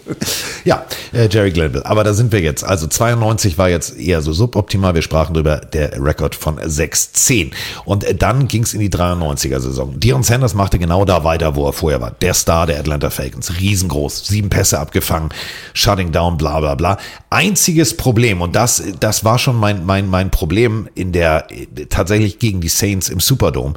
Ja, 0.65 0.85
äh, 1.13 1.27
Jerry 1.29 1.51
Glanville. 1.51 1.85
Aber 1.85 2.03
da 2.03 2.13
sind 2.13 2.31
wir 2.31 2.41
jetzt. 2.41 2.63
Also 2.63 2.87
92 2.87 3.57
war 3.57 3.69
jetzt 3.69 3.97
eher 3.97 4.21
so 4.21 4.33
suboptimal. 4.33 4.95
Wir 4.95 5.01
sprachen 5.01 5.33
drüber, 5.33 5.57
der 5.57 5.93
Rekord 6.03 6.35
von 6.35 6.59
6-10. 6.59 7.51
Und 7.85 8.03
äh, 8.03 8.15
dann 8.15 8.47
ging 8.47 8.63
es 8.63 8.73
in 8.73 8.79
die 8.79 8.89
93er-Saison. 8.89 9.99
Dion 9.99 10.23
Sanders 10.23 10.53
machte 10.53 10.79
genau 10.79 11.05
da 11.05 11.23
weiter, 11.23 11.55
wo 11.55 11.65
er 11.65 11.73
vorher 11.73 12.01
war. 12.01 12.11
Der 12.11 12.33
Star 12.33 12.67
der 12.67 12.79
Atlanta 12.79 13.09
Falcons. 13.09 13.59
Riesengroß. 13.59 14.27
Sieben 14.27 14.49
Pässe 14.49 14.79
abgefangen. 14.79 15.29
Shutting 15.73 16.11
down, 16.11 16.37
bla 16.37 16.59
bla 16.59 16.75
bla. 16.75 16.97
Einziges 17.29 17.95
Problem, 17.95 18.41
und 18.41 18.55
das, 18.55 18.81
das 18.99 19.23
war 19.23 19.37
schon 19.37 19.55
mein, 19.55 19.85
mein, 19.85 20.07
mein 20.07 20.31
Problem 20.31 20.89
in 20.95 21.11
der, 21.11 21.28
äh, 21.37 21.85
tatsächlich 21.87 22.39
gegen 22.39 22.61
die 22.61 22.69
Saints 22.69 23.09
im 23.09 23.19
Superdome. 23.19 23.73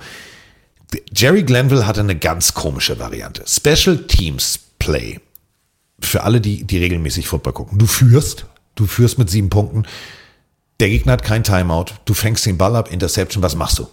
Jerry 1.14 1.42
Glanville 1.42 1.86
hatte 1.86 2.00
eine 2.00 2.16
ganz 2.16 2.54
komische 2.54 2.98
Variante. 2.98 3.44
Special 3.46 4.06
Teams 4.06 4.58
Play. 4.78 5.20
Für 6.00 6.24
alle, 6.24 6.40
die, 6.40 6.64
die 6.64 6.78
regelmäßig 6.78 7.28
Football 7.28 7.52
gucken. 7.52 7.78
Du 7.78 7.86
führst, 7.86 8.46
du 8.74 8.86
führst 8.86 9.18
mit 9.18 9.30
sieben 9.30 9.48
Punkten. 9.50 9.86
Der 10.80 10.88
Gegner 10.88 11.12
hat 11.12 11.22
kein 11.22 11.44
Timeout. 11.44 11.86
Du 12.04 12.14
fängst 12.14 12.44
den 12.44 12.58
Ball 12.58 12.74
ab, 12.74 12.90
Interception. 12.90 13.42
Was 13.42 13.54
machst 13.54 13.78
du? 13.78 13.86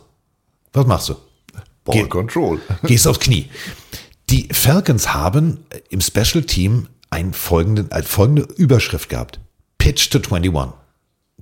Was 0.74 0.88
machst 0.88 1.10
du? 1.10 1.16
Ball 1.84 2.08
Control. 2.08 2.60
Gehst 2.84 3.08
aufs 3.08 3.20
Knie. 3.20 3.50
Die 4.30 4.48
Falcons 4.52 5.14
haben 5.14 5.60
im 5.90 6.02
Special 6.02 6.44
Team 6.44 6.88
einen 7.10 7.34
folgenden, 7.34 7.92
eine 7.92 8.04
folgende 8.04 8.42
Überschrift 8.42 9.10
gehabt. 9.10 9.40
Pitch 9.78 10.10
to 10.10 10.20
21. 10.20 10.74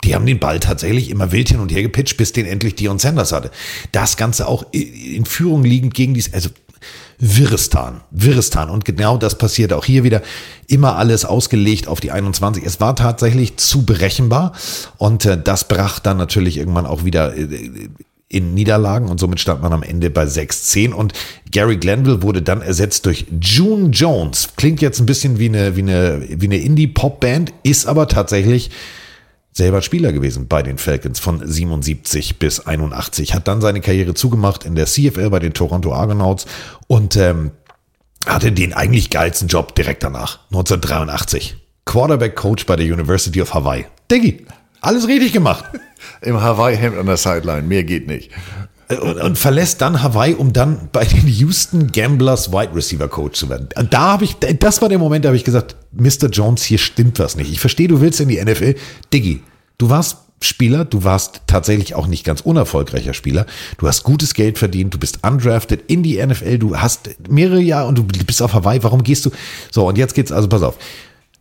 Die 0.04 0.16
haben 0.16 0.26
den 0.26 0.40
Ball 0.40 0.60
tatsächlich 0.60 1.10
immer 1.10 1.32
wild 1.32 1.50
hin 1.50 1.60
und 1.60 1.72
her 1.72 1.82
gepitcht, 1.82 2.18
bis 2.18 2.32
den 2.32 2.46
endlich 2.46 2.76
Dion 2.76 3.00
Sanders 3.00 3.32
hatte. 3.32 3.52
Das 3.92 4.18
Ganze 4.18 4.48
auch 4.48 4.66
in 4.72 5.26
Führung 5.26 5.64
liegend 5.64 5.94
gegen 5.94 6.14
die, 6.14 6.24
also 6.32 6.50
Wirrestan, 7.20 8.02
Wirrestan. 8.12 8.70
Und 8.70 8.86
genau 8.86 9.18
das 9.18 9.38
passiert 9.38 9.74
auch 9.74 9.86
hier 9.86 10.04
wieder. 10.04 10.22
Immer 10.68 10.98
alles 10.98 11.26
ausgelegt 11.26 11.88
auf 11.88 12.00
die 12.00 12.12
21. 12.12 12.64
Es 12.64 12.80
war 12.80 12.96
tatsächlich 12.96 13.58
zu 13.58 13.86
berechenbar 13.86 14.54
und 14.98 15.26
äh, 15.26 15.42
das 15.42 15.68
brach 15.68 16.00
dann 16.00 16.18
natürlich 16.18 16.58
irgendwann 16.58 16.86
auch 16.86 17.06
wieder 17.06 17.36
äh, 17.36 17.90
in 18.30 18.54
Niederlagen 18.54 19.08
und 19.08 19.20
somit 19.20 19.40
stand 19.40 19.62
man 19.62 19.72
am 19.72 19.84
Ende 19.84 20.10
bei 20.10 20.26
6-10 20.26 20.92
und 20.92 21.14
Gary 21.52 21.78
Glanville 21.78 22.22
wurde 22.22 22.42
dann 22.42 22.62
ersetzt 22.62 23.06
durch 23.06 23.26
June 23.42 23.90
Jones. 23.90 24.50
Klingt 24.58 24.82
jetzt 24.82 25.00
ein 25.00 25.06
bisschen 25.06 25.40
wie 25.40 25.48
eine, 25.48 25.78
wie 25.78 25.82
eine, 25.82 26.22
wie 26.28 26.46
eine 26.46 26.58
Indie-Pop-Band, 26.58 27.54
ist 27.64 27.88
aber 27.88 28.10
tatsächlich 28.10 28.70
selber 29.58 29.82
Spieler 29.82 30.14
gewesen 30.14 30.48
bei 30.48 30.62
den 30.62 30.78
Falcons 30.78 31.20
von 31.20 31.46
77 31.46 32.40
bis 32.40 32.66
81. 32.66 33.34
Hat 33.34 33.48
dann 33.48 33.60
seine 33.60 33.82
Karriere 33.82 34.14
zugemacht 34.14 34.64
in 34.64 34.76
der 34.76 34.86
CFL 34.86 35.30
bei 35.30 35.40
den 35.40 35.54
Toronto 35.54 35.94
Argonauts 35.94 36.46
und 36.88 37.18
ähm, 37.18 37.52
hatte 38.26 38.52
den 38.52 38.74
eigentlich 38.74 39.10
geilsten 39.10 39.48
Job 39.48 39.76
direkt 39.76 40.04
danach, 40.04 40.40
1983. 40.52 41.58
Quarterback-Coach 41.86 42.66
bei 42.66 42.76
der 42.76 42.86
University 42.86 43.42
of 43.42 43.54
Hawaii. 43.54 43.86
Diggi, 44.12 44.46
alles 44.82 45.08
richtig 45.08 45.34
gemacht. 45.34 45.66
Im 46.22 46.40
Hawaii-Hemd 46.40 46.98
an 46.98 47.06
der 47.06 47.18
Sideline, 47.18 47.64
mehr 47.64 47.84
geht 47.84 48.08
nicht. 48.08 48.32
Und, 48.90 49.18
und 49.18 49.38
verlässt 49.38 49.82
dann 49.82 50.02
Hawaii, 50.02 50.34
um 50.34 50.54
dann 50.54 50.90
bei 50.94 51.04
den 51.04 51.28
Houston 51.28 51.92
Gamblers 51.92 52.54
Wide 52.54 52.74
Receiver 52.74 53.08
Coach 53.08 53.40
zu 53.40 53.50
werden. 53.50 53.68
Und 53.76 53.94
da 53.94 54.14
habe 54.14 54.24
ich, 54.24 54.36
das 54.38 54.82
war 54.82 54.88
der 54.88 55.00
Moment, 55.00 55.26
da 55.26 55.30
habe 55.30 55.38
ich 55.38 55.44
gesagt, 55.44 55.76
Mr. 56.00 56.30
Jones, 56.30 56.64
hier 56.64 56.78
stimmt 56.78 57.20
was 57.20 57.36
nicht. 57.36 57.52
Ich 57.52 57.60
verstehe, 57.60 57.88
du 57.88 58.02
willst 58.02 58.20
in 58.20 58.30
die 58.30 58.44
NFL. 58.44 58.76
Diggi, 59.14 59.42
du 59.78 59.90
warst 59.90 60.18
Spieler, 60.40 60.86
du 60.86 61.04
warst 61.04 61.42
tatsächlich 61.48 61.96
auch 61.96 62.06
nicht 62.06 62.24
ganz 62.24 62.42
unerfolgreicher 62.42 63.16
Spieler. 63.16 63.48
Du 63.80 63.88
hast 63.88 64.04
gutes 64.04 64.36
Geld 64.36 64.60
verdient, 64.60 64.94
du 64.94 65.00
bist 65.00 65.20
undrafted 65.24 65.84
in 65.88 66.04
die 66.04 66.24
NFL, 66.24 66.60
du 66.60 66.78
hast 66.78 67.10
mehrere 67.28 67.60
Jahre 67.60 67.88
und 67.88 67.98
du 67.98 68.04
bist 68.04 68.42
auf 68.44 68.54
Hawaii. 68.54 68.84
Warum 68.84 69.04
gehst 69.04 69.26
du? 69.26 69.32
So, 69.72 69.88
und 69.88 69.98
jetzt 69.98 70.14
geht's, 70.14 70.32
also 70.32 70.48
pass 70.48 70.62
auf. 70.62 70.78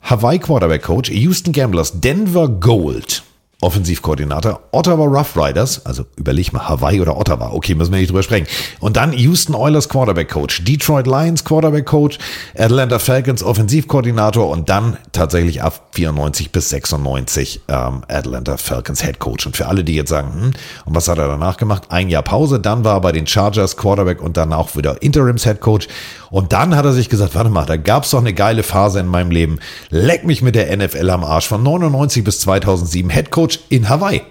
Hawaii 0.00 0.38
Quarterback 0.38 0.82
Coach, 0.82 1.10
Houston 1.10 1.52
Gamblers, 1.52 2.00
Denver 2.00 2.48
Gold. 2.48 3.22
Offensivkoordinator, 3.62 4.60
Ottawa 4.70 5.04
Rough 5.04 5.34
Riders, 5.34 5.86
also 5.86 6.04
überleg 6.16 6.52
mal, 6.52 6.68
Hawaii 6.68 7.00
oder 7.00 7.16
Ottawa, 7.16 7.52
okay, 7.52 7.74
müssen 7.74 7.90
wir 7.90 8.00
nicht 8.00 8.10
drüber 8.10 8.22
sprechen. 8.22 8.46
Und 8.80 8.98
dann 8.98 9.14
Houston 9.14 9.54
Oilers 9.54 9.88
Quarterback 9.88 10.28
Coach, 10.28 10.62
Detroit 10.64 11.06
Lions 11.06 11.42
Quarterback 11.42 11.86
Coach, 11.86 12.18
Atlanta 12.54 12.98
Falcons 12.98 13.42
Offensivkoordinator 13.42 14.50
und 14.50 14.68
dann 14.68 14.98
tatsächlich 15.12 15.62
ab 15.62 15.88
94 15.92 16.52
bis 16.52 16.68
96 16.68 17.62
ähm, 17.68 18.02
Atlanta 18.08 18.58
Falcons 18.58 19.02
Head 19.02 19.20
Coach. 19.20 19.46
Und 19.46 19.56
für 19.56 19.66
alle, 19.68 19.84
die 19.84 19.94
jetzt 19.94 20.10
sagen, 20.10 20.32
hm, 20.34 20.50
und 20.84 20.94
was 20.94 21.08
hat 21.08 21.16
er 21.16 21.26
danach 21.26 21.56
gemacht? 21.56 21.84
Ein 21.88 22.10
Jahr 22.10 22.22
Pause, 22.22 22.60
dann 22.60 22.84
war 22.84 22.96
er 22.96 23.00
bei 23.00 23.12
den 23.12 23.26
Chargers 23.26 23.78
Quarterback 23.78 24.20
und 24.20 24.36
dann 24.36 24.52
auch 24.52 24.76
wieder 24.76 25.00
Interims 25.00 25.44
Head 25.44 25.62
Coach. 25.62 25.88
Und 26.30 26.52
dann 26.52 26.76
hat 26.76 26.84
er 26.84 26.92
sich 26.92 27.08
gesagt, 27.08 27.34
warte 27.34 27.48
mal, 27.48 27.64
da 27.64 27.76
gab's 27.76 28.10
doch 28.10 28.18
eine 28.18 28.34
geile 28.34 28.62
Phase 28.62 29.00
in 29.00 29.06
meinem 29.06 29.30
Leben. 29.30 29.60
Leck 29.90 30.24
mich 30.24 30.42
mit 30.42 30.54
der 30.54 30.76
NFL 30.76 31.08
am 31.08 31.24
Arsch 31.24 31.46
von 31.46 31.62
99 31.62 32.24
bis 32.24 32.40
2007 32.40 33.08
Head 33.10 33.30
Coach 33.30 33.45
in 33.68 33.88
Hawaii. 33.88 34.22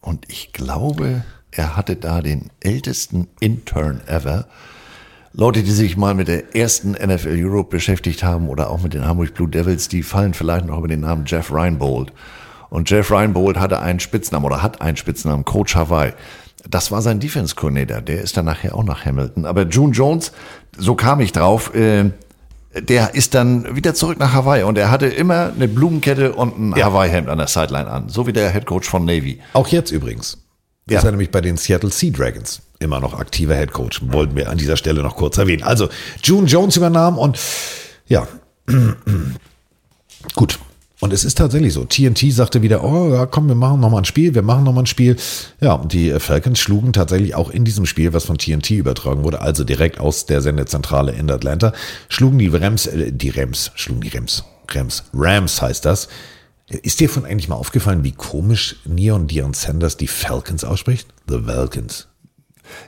Und 0.00 0.24
ich 0.28 0.52
glaube, 0.52 1.24
er 1.50 1.76
hatte 1.76 1.96
da 1.96 2.20
den 2.20 2.50
ältesten 2.60 3.28
Intern 3.40 4.02
ever. 4.06 4.46
Leute, 5.32 5.62
die 5.62 5.70
sich 5.70 5.96
mal 5.96 6.14
mit 6.14 6.28
der 6.28 6.54
ersten 6.54 6.92
NFL 6.92 7.36
Europe 7.36 7.70
beschäftigt 7.70 8.22
haben 8.22 8.48
oder 8.48 8.70
auch 8.70 8.82
mit 8.82 8.94
den 8.94 9.06
Hamburg 9.06 9.34
Blue 9.34 9.48
Devils, 9.48 9.88
die 9.88 10.02
fallen 10.02 10.32
vielleicht 10.32 10.66
noch 10.66 10.78
über 10.78 10.88
den 10.88 11.00
Namen 11.00 11.24
Jeff 11.26 11.52
Reinbold. 11.52 12.12
Und 12.70 12.90
Jeff 12.90 13.10
Reinbold 13.10 13.58
hatte 13.58 13.80
einen 13.80 14.00
Spitznamen 14.00 14.46
oder 14.46 14.62
hat 14.62 14.80
einen 14.80 14.96
Spitznamen, 14.96 15.44
Coach 15.44 15.76
Hawaii. 15.76 16.12
Das 16.68 16.90
war 16.90 17.02
sein 17.02 17.20
Defense 17.20 17.54
Coordinator. 17.54 18.00
Der 18.00 18.22
ist 18.22 18.36
dann 18.36 18.44
nachher 18.46 18.74
auch 18.74 18.84
nach 18.84 19.04
Hamilton. 19.04 19.44
Aber 19.46 19.62
June 19.62 19.92
Jones, 19.92 20.32
so 20.76 20.94
kam 20.94 21.20
ich 21.20 21.32
drauf, 21.32 21.74
äh, 21.74 22.10
der 22.80 23.14
ist 23.14 23.34
dann 23.34 23.76
wieder 23.76 23.94
zurück 23.94 24.18
nach 24.18 24.32
Hawaii 24.32 24.62
und 24.62 24.78
er 24.78 24.90
hatte 24.90 25.06
immer 25.06 25.52
eine 25.54 25.68
Blumenkette 25.68 26.32
und 26.34 26.58
ein 26.58 26.74
Hawaii-Hemd 26.74 27.28
an 27.28 27.38
der 27.38 27.46
Sideline 27.46 27.90
an. 27.90 28.08
So 28.08 28.26
wie 28.26 28.32
der 28.32 28.50
Head 28.50 28.66
Coach 28.66 28.88
von 28.88 29.04
Navy. 29.04 29.40
Auch 29.52 29.68
jetzt 29.68 29.90
übrigens. 29.90 30.38
Ja. 30.88 30.98
Ist 30.98 31.04
er 31.04 31.10
nämlich 31.10 31.30
bei 31.30 31.40
den 31.40 31.56
Seattle 31.56 31.90
Sea 31.90 32.12
Dragons 32.12 32.62
immer 32.78 33.00
noch 33.00 33.18
aktiver 33.18 33.56
Head 33.56 33.72
Coach. 33.72 34.00
Wollten 34.04 34.36
wir 34.36 34.50
an 34.50 34.58
dieser 34.58 34.76
Stelle 34.76 35.02
noch 35.02 35.16
kurz 35.16 35.38
erwähnen. 35.38 35.62
Also, 35.62 35.88
June 36.22 36.46
Jones 36.46 36.76
übernahm 36.76 37.18
und 37.18 37.38
ja, 38.06 38.28
Gut. 40.34 40.58
Und 41.00 41.12
es 41.12 41.24
ist 41.24 41.36
tatsächlich 41.36 41.74
so. 41.74 41.84
TNT 41.84 42.32
sagte 42.32 42.62
wieder, 42.62 42.82
oh 42.82 43.12
ja, 43.12 43.26
komm, 43.26 43.48
wir 43.48 43.54
machen 43.54 43.80
nochmal 43.80 44.00
ein 44.00 44.06
Spiel, 44.06 44.34
wir 44.34 44.42
machen 44.42 44.64
nochmal 44.64 44.84
ein 44.84 44.86
Spiel. 44.86 45.16
Ja, 45.60 45.74
und 45.74 45.92
die 45.92 46.08
äh, 46.08 46.20
Falcons 46.20 46.58
schlugen 46.58 46.94
tatsächlich 46.94 47.34
auch 47.34 47.50
in 47.50 47.64
diesem 47.64 47.84
Spiel, 47.84 48.14
was 48.14 48.24
von 48.24 48.38
TNT 48.38 48.70
übertragen 48.70 49.22
wurde, 49.22 49.42
also 49.42 49.62
direkt 49.62 50.00
aus 50.00 50.24
der 50.24 50.40
Sendezentrale 50.40 51.12
in 51.12 51.30
Atlanta, 51.30 51.74
schlugen 52.08 52.38
die 52.38 52.48
Rams, 52.48 52.86
äh, 52.86 53.12
die 53.12 53.28
Rams, 53.28 53.72
schlugen 53.74 54.00
die 54.00 54.08
Rams, 54.08 54.44
Rams, 54.70 55.04
Rams 55.12 55.60
heißt 55.60 55.84
das. 55.84 56.08
Ist 56.68 56.98
dir 56.98 57.08
von 57.08 57.24
eigentlich 57.24 57.48
mal 57.48 57.56
aufgefallen, 57.56 58.02
wie 58.02 58.12
komisch 58.12 58.76
Neon 58.86 59.28
Dion 59.28 59.54
Sanders 59.54 59.96
die 59.96 60.08
Falcons 60.08 60.64
ausspricht? 60.64 61.06
The 61.28 61.40
Falcons. 61.44 62.08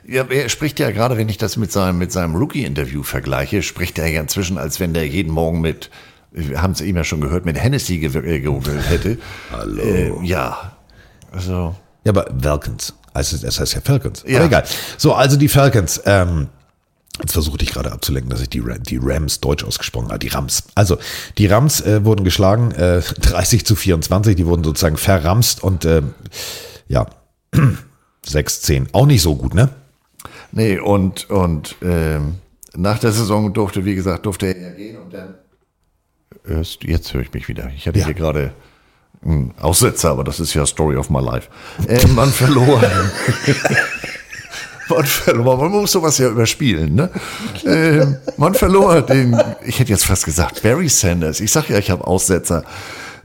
Ja, 0.05 0.25
er 0.25 0.49
spricht 0.49 0.79
ja 0.79 0.91
gerade, 0.91 1.15
wenn 1.15 1.29
ich 1.29 1.37
das 1.37 1.55
mit 1.55 1.71
seinem, 1.71 1.97
mit 1.97 2.11
seinem 2.11 2.35
Rookie-Interview 2.35 3.03
vergleiche, 3.03 3.63
spricht 3.63 3.97
er 3.97 4.07
ja 4.07 4.19
inzwischen, 4.19 4.57
als 4.57 4.81
wenn 4.81 4.93
der 4.93 5.07
jeden 5.07 5.31
Morgen 5.31 5.61
mit, 5.61 5.89
wir 6.31 6.61
haben 6.61 6.71
es 6.73 6.81
eben 6.81 6.97
ja 6.97 7.03
schon 7.03 7.21
gehört, 7.21 7.45
mit 7.45 7.57
Hennessy 7.57 7.95
gew- 7.95 8.23
äh, 8.23 8.81
hätte. 8.83 9.17
Hallo. 9.51 9.81
Äh, 9.81 10.25
ja, 10.25 10.73
also. 11.31 11.75
Ja, 12.05 12.11
aber 12.11 12.27
Falcons. 12.41 12.93
Also, 13.13 13.37
das 13.37 13.59
heißt 13.59 13.73
ja 13.73 13.81
Falcons. 13.81 14.23
Ja. 14.27 14.37
Aber 14.37 14.45
egal. 14.45 14.63
So, 14.97 15.13
also 15.13 15.35
die 15.37 15.47
Falcons. 15.49 16.01
Ähm, 16.05 16.47
jetzt 17.19 17.33
versuchte 17.33 17.65
ich 17.65 17.71
gerade 17.71 17.91
abzulenken, 17.91 18.29
dass 18.29 18.41
ich 18.41 18.49
die, 18.49 18.59
Ra- 18.59 18.77
die 18.77 18.99
Rams 19.01 19.39
deutsch 19.41 19.63
ausgesprochen 19.63 20.07
habe. 20.09 20.19
Die 20.19 20.27
Rams. 20.29 20.63
Also, 20.75 20.97
die 21.37 21.47
Rams 21.47 21.81
äh, 21.81 22.05
wurden 22.05 22.23
geschlagen, 22.23 22.71
äh, 22.71 23.01
30 23.21 23.65
zu 23.65 23.75
24. 23.75 24.35
Die 24.35 24.45
wurden 24.45 24.63
sozusagen 24.63 24.97
verramst 24.97 25.63
und 25.63 25.83
ähm, 25.85 26.13
ja, 26.87 27.07
6-10. 28.25 28.87
Auch 28.93 29.05
nicht 29.05 29.21
so 29.21 29.35
gut, 29.35 29.53
ne? 29.53 29.69
Nee, 30.51 30.79
und, 30.79 31.29
und 31.29 31.75
ähm, 31.81 32.35
nach 32.75 32.99
der 32.99 33.11
Saison 33.11 33.53
durfte, 33.53 33.85
wie 33.85 33.95
gesagt, 33.95 34.25
durfte 34.25 34.47
er 34.55 34.71
gehen 34.71 34.97
und 34.97 35.13
dann. 35.13 35.35
Hörst, 36.49 36.83
jetzt 36.83 37.13
höre 37.13 37.21
ich 37.21 37.31
mich 37.31 37.47
wieder. 37.47 37.69
Ich 37.75 37.87
hatte 37.87 38.03
hier 38.03 38.15
gerade 38.15 38.51
einen 39.23 39.53
Aussetzer, 39.61 40.09
aber 40.09 40.23
das 40.23 40.39
ist 40.39 40.55
ja 40.55 40.65
Story 40.65 40.95
of 40.95 41.11
my 41.11 41.21
life. 41.21 41.47
Äh, 41.87 42.07
man 42.07 42.31
verlor. 42.31 42.81
man 44.89 45.05
verlor. 45.05 45.57
Man 45.57 45.71
muss 45.71 45.91
sowas 45.91 46.17
ja 46.17 46.29
überspielen, 46.29 46.95
ne? 46.95 47.11
Äh, 47.65 48.03
man 48.37 48.55
verlor 48.55 49.03
den, 49.03 49.39
ich 49.63 49.79
hätte 49.79 49.91
jetzt 49.91 50.05
fast 50.05 50.25
gesagt, 50.25 50.63
Barry 50.63 50.89
Sanders. 50.89 51.39
Ich 51.39 51.51
sag 51.51 51.69
ja, 51.69 51.77
ich 51.77 51.91
habe 51.91 52.07
Aussetzer. 52.07 52.63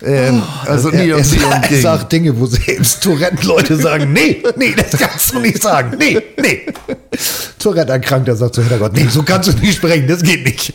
Ähm, 0.03 0.43
also 0.67 0.91
er, 0.91 1.05
Neon 1.05 1.21
er, 1.21 1.27
Neon 1.27 1.53
er 1.53 1.61
King. 1.61 1.81
sagt 1.81 2.13
Dinge, 2.13 2.39
wo 2.39 2.45
selbst 2.45 3.03
Tourette-Leute 3.03 3.77
sagen, 3.77 4.13
nee, 4.13 4.43
nee, 4.57 4.75
das 4.77 5.01
kannst 5.01 5.33
du 5.33 5.41
nicht 5.41 5.63
sagen, 5.63 5.97
nee, 5.99 6.21
nee. 6.37 6.67
Tourette-Erkrankter 7.59 8.37
sagt 8.37 8.57
zu 8.57 8.61
Hintergott, 8.61 8.93
nee, 8.93 9.07
so 9.09 9.23
kannst 9.23 9.49
du 9.49 9.59
nicht 9.59 9.77
sprechen, 9.77 10.07
das 10.07 10.23
geht 10.23 10.45
nicht. 10.45 10.75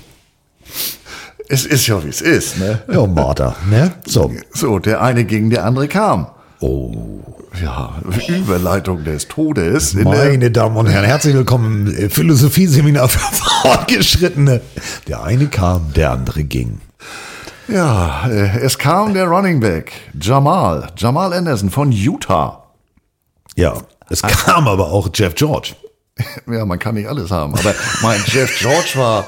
Es 1.52 1.66
ist 1.66 1.88
ja, 1.88 2.04
wie 2.04 2.10
es 2.10 2.22
ist, 2.22 2.60
ne? 2.60 2.84
Ja, 2.94 3.08
Martha, 3.08 3.56
ne? 3.68 3.92
So. 4.06 4.32
So, 4.54 4.78
der 4.78 5.02
eine 5.02 5.26
ging, 5.26 5.50
der 5.50 5.66
andere 5.66 5.88
kam. 5.88 6.28
Oh. 6.60 7.24
Ja, 7.60 7.96
Überleitung 8.28 9.04
des 9.04 9.28
Todes. 9.28 9.96
Meine 9.96 10.52
Damen 10.52 10.78
und 10.78 10.86
Herren, 10.86 11.06
herzlich 11.06 11.34
willkommen 11.34 11.88
im 11.88 12.06
äh, 12.06 12.10
Philosophieseminar 12.10 13.10
für 13.10 13.18
Fortgeschrittene. 13.64 14.62
Der 15.08 15.24
eine 15.24 15.48
kam, 15.48 15.92
der 15.94 16.12
andere 16.12 16.44
ging. 16.44 16.82
Ja, 17.68 18.30
äh, 18.30 18.60
es 18.60 18.78
kam 18.78 19.16
der 19.16 19.26
Running 19.26 19.60
Back, 19.60 19.92
Jamal, 20.22 20.92
Jamal 20.98 21.34
Anderson 21.34 21.72
von 21.72 21.92
Utah. 21.92 22.64
Ja, 23.56 23.74
es 24.12 24.22
kam 24.22 24.68
aber 24.68 24.92
auch 24.92 25.10
Jeff 25.16 25.34
George. 25.34 25.74
Ja, 26.46 26.64
man 26.66 26.78
kann 26.78 26.94
nicht 26.94 27.10
alles 27.10 27.32
haben, 27.32 27.56
aber 27.56 27.74
mein 28.04 28.22
Jeff 28.28 28.56
George 28.60 28.92
war, 28.94 29.26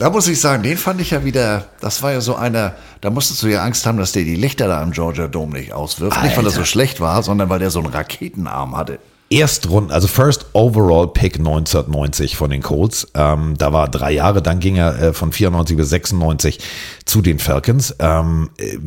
da 0.00 0.08
muss 0.08 0.26
ich 0.28 0.40
sagen, 0.40 0.62
den 0.62 0.78
fand 0.78 0.98
ich 1.02 1.10
ja 1.10 1.26
wieder, 1.26 1.66
das 1.82 2.02
war 2.02 2.10
ja 2.10 2.22
so 2.22 2.34
einer, 2.34 2.74
da 3.02 3.10
musstest 3.10 3.42
du 3.42 3.48
ja 3.48 3.62
Angst 3.62 3.84
haben, 3.84 3.98
dass 3.98 4.12
der 4.12 4.24
die 4.24 4.34
Lichter 4.34 4.66
da 4.66 4.82
im 4.82 4.92
Georgia 4.92 5.28
Dome 5.28 5.58
nicht 5.58 5.74
auswirft. 5.74 6.22
Nicht, 6.22 6.38
weil 6.38 6.46
er 6.46 6.50
so 6.50 6.60
Alter. 6.60 6.66
schlecht 6.66 7.00
war, 7.00 7.22
sondern 7.22 7.50
weil 7.50 7.58
der 7.58 7.70
so 7.70 7.80
einen 7.80 7.92
Raketenarm 7.92 8.78
hatte. 8.78 8.98
Erstrunden, 9.28 9.92
also 9.92 10.08
First 10.08 10.46
Overall 10.54 11.08
Pick 11.08 11.38
1990 11.38 12.34
von 12.34 12.48
den 12.48 12.62
Colts. 12.62 13.08
Ähm, 13.14 13.56
da 13.58 13.74
war 13.74 13.88
drei 13.90 14.12
Jahre, 14.12 14.40
dann 14.40 14.58
ging 14.58 14.76
er 14.76 14.98
äh, 15.02 15.12
von 15.12 15.32
94 15.32 15.76
bis 15.76 15.90
96 15.90 16.60
zu 17.04 17.20
den 17.20 17.38
Falcons. 17.38 17.94
Ähm, 17.98 18.48
äh, 18.56 18.78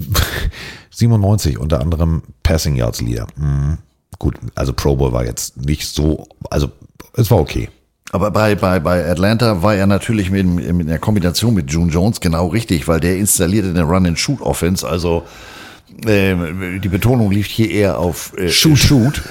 97 0.90 1.60
unter 1.60 1.80
anderem 1.80 2.23
Passing 2.41 2.76
Yards 2.76 3.02
Leader. 3.02 3.27
Mhm. 3.35 3.77
Gut, 4.18 4.40
also 4.56 4.73
Pro 4.73 4.95
Bowl 4.95 5.14
war 5.14 5.26
jetzt 5.26 5.57
nicht 5.57 5.88
so, 5.88 6.27
also 6.49 6.72
es 7.14 7.30
war 7.30 7.38
okay. 7.38 7.69
Aber 8.14 8.30
bei, 8.30 8.53
bei, 8.53 8.80
bei 8.80 9.10
Atlanta 9.10 9.64
war 9.64 9.73
er 9.73 9.88
natürlich 9.88 10.30
mit, 10.30 10.45
mit 10.45 10.88
der 10.88 10.99
Kombination 10.99 11.56
mit 11.56 11.72
June 11.72 11.91
Jones 11.91 12.19
genau 12.19 12.45
richtig, 12.45 12.88
weil 12.88 12.99
der 12.99 13.18
installierte 13.18 13.69
eine 13.69 13.81
Run-and-Shoot-Offense. 13.81 14.88
Also 14.88 15.23
ähm, 16.06 16.80
die 16.80 16.90
Betonung 16.90 17.31
liegt 17.31 17.49
hier 17.49 17.72
eher 17.72 17.98
auf 17.98 18.38
äh, 18.38 18.49
Shoot, 18.49 18.77
Shoot. 18.77 19.23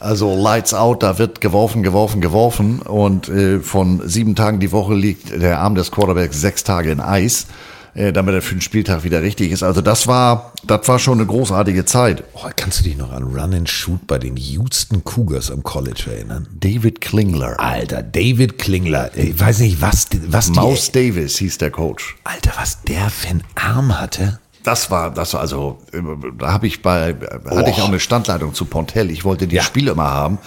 Also 0.00 0.34
Lights 0.42 0.72
out, 0.72 1.02
da 1.02 1.18
wird 1.18 1.42
geworfen, 1.42 1.82
geworfen, 1.82 2.22
geworfen. 2.22 2.78
Und 2.78 3.28
äh, 3.28 3.60
von 3.60 4.00
sieben 4.08 4.34
Tagen 4.34 4.58
die 4.58 4.72
Woche 4.72 4.94
liegt 4.94 5.42
der 5.42 5.58
Arm 5.58 5.74
des 5.74 5.90
Quarterbacks 5.90 6.40
sechs 6.40 6.64
Tage 6.64 6.92
in 6.92 7.00
Eis, 7.00 7.46
äh, 7.94 8.12
damit 8.12 8.34
er 8.34 8.42
für 8.42 8.54
den 8.54 8.60
Spieltag 8.60 9.04
wieder 9.04 9.22
richtig 9.22 9.52
ist. 9.52 9.62
Also 9.62 9.80
das 9.80 10.06
war, 10.06 10.52
das 10.64 10.86
war 10.88 10.98
schon 10.98 11.18
eine 11.18 11.26
großartige 11.26 11.84
Zeit. 11.84 12.24
Oh, 12.34 12.48
kannst 12.56 12.80
du 12.80 12.84
dich 12.84 12.96
noch 12.96 13.12
an 13.12 13.22
Run 13.22 13.54
and 13.54 13.68
Shoot 13.68 14.06
bei 14.06 14.18
den 14.18 14.36
Houston 14.36 15.04
Cougars 15.04 15.50
am 15.50 15.62
College 15.62 16.04
erinnern? 16.10 16.48
David 16.52 17.00
Klingler. 17.00 17.58
Alter, 17.60 18.02
David 18.02 18.58
Klingler. 18.58 19.16
Ich 19.16 19.38
weiß 19.38 19.60
nicht, 19.60 19.80
was, 19.80 20.08
was 20.26 20.46
die, 20.46 20.58
Maus 20.58 20.90
Davis 20.90 21.38
hieß 21.38 21.58
der 21.58 21.70
Coach. 21.70 22.16
Alter, 22.24 22.52
was 22.56 22.82
der 22.82 23.10
für 23.10 23.28
einen 23.28 23.44
Arm 23.54 23.98
hatte. 24.00 24.40
Das 24.64 24.90
war, 24.90 25.12
das 25.12 25.34
war 25.34 25.40
also, 25.40 25.78
äh, 25.92 26.00
da 26.38 26.52
habe 26.52 26.66
ich 26.66 26.82
bei, 26.82 27.14
hatte 27.46 27.70
ich 27.70 27.80
auch 27.80 27.88
eine 27.88 28.00
Standleitung 28.00 28.54
zu 28.54 28.64
Pontel. 28.64 29.10
Ich 29.10 29.24
wollte 29.24 29.46
die 29.46 29.60
Spiele 29.60 29.92
immer 29.92 30.10
haben, 30.10 30.38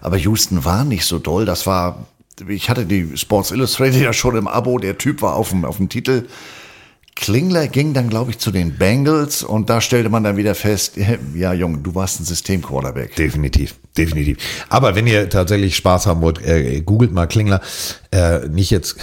aber 0.00 0.16
Houston 0.16 0.64
war 0.64 0.84
nicht 0.84 1.04
so 1.04 1.18
doll. 1.18 1.44
Das 1.44 1.66
war, 1.66 2.06
ich 2.48 2.70
hatte 2.70 2.86
die 2.86 3.16
Sports 3.16 3.50
Illustrated 3.52 4.00
ja 4.02 4.12
schon 4.12 4.34
im 4.36 4.48
Abo. 4.48 4.78
Der 4.78 4.98
Typ 4.98 5.22
war 5.22 5.34
auf 5.34 5.50
dem, 5.50 5.64
auf 5.64 5.76
dem 5.76 5.88
Titel. 5.88 6.26
Klingler 7.16 7.66
ging 7.66 7.94
dann, 7.94 8.10
glaube 8.10 8.30
ich, 8.30 8.38
zu 8.38 8.50
den 8.50 8.76
Bengals 8.76 9.42
und 9.42 9.70
da 9.70 9.80
stellte 9.80 10.10
man 10.10 10.22
dann 10.22 10.36
wieder 10.36 10.54
fest, 10.54 10.96
ja, 11.34 11.52
Junge, 11.52 11.78
du 11.78 11.94
warst 11.94 12.20
ein 12.20 12.24
System-Quarterback. 12.24 13.16
Definitiv, 13.16 13.74
definitiv. 13.96 14.36
Aber 14.68 14.94
wenn 14.94 15.06
ihr 15.06 15.28
tatsächlich 15.28 15.76
Spaß 15.76 16.06
haben 16.06 16.20
wollt, 16.20 16.44
äh, 16.46 16.80
googelt 16.82 17.12
mal 17.12 17.26
Klingler. 17.26 17.62
Äh, 18.12 18.46
nicht 18.48 18.70
jetzt 18.70 18.96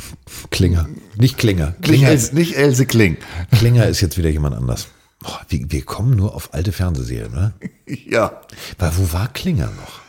Klinger, 0.50 0.88
nicht 1.16 1.38
Klinger. 1.38 1.74
Nicht, 1.78 1.82
Klinger, 1.82 2.08
Els, 2.08 2.32
nicht 2.32 2.56
Else 2.56 2.86
Kling. 2.86 3.16
Klinger 3.50 3.86
ist 3.86 4.00
jetzt 4.00 4.16
wieder 4.16 4.30
jemand 4.30 4.54
anders. 4.54 4.86
Boah, 5.20 5.40
wir, 5.48 5.70
wir 5.70 5.82
kommen 5.84 6.16
nur 6.16 6.34
auf 6.36 6.54
alte 6.54 6.70
Fernsehserien, 6.70 7.32
oder? 7.32 7.52
Ja. 7.86 8.42
Weil 8.78 8.92
wo 8.96 9.12
war 9.12 9.28
Klinger 9.32 9.66
noch? 9.66 10.00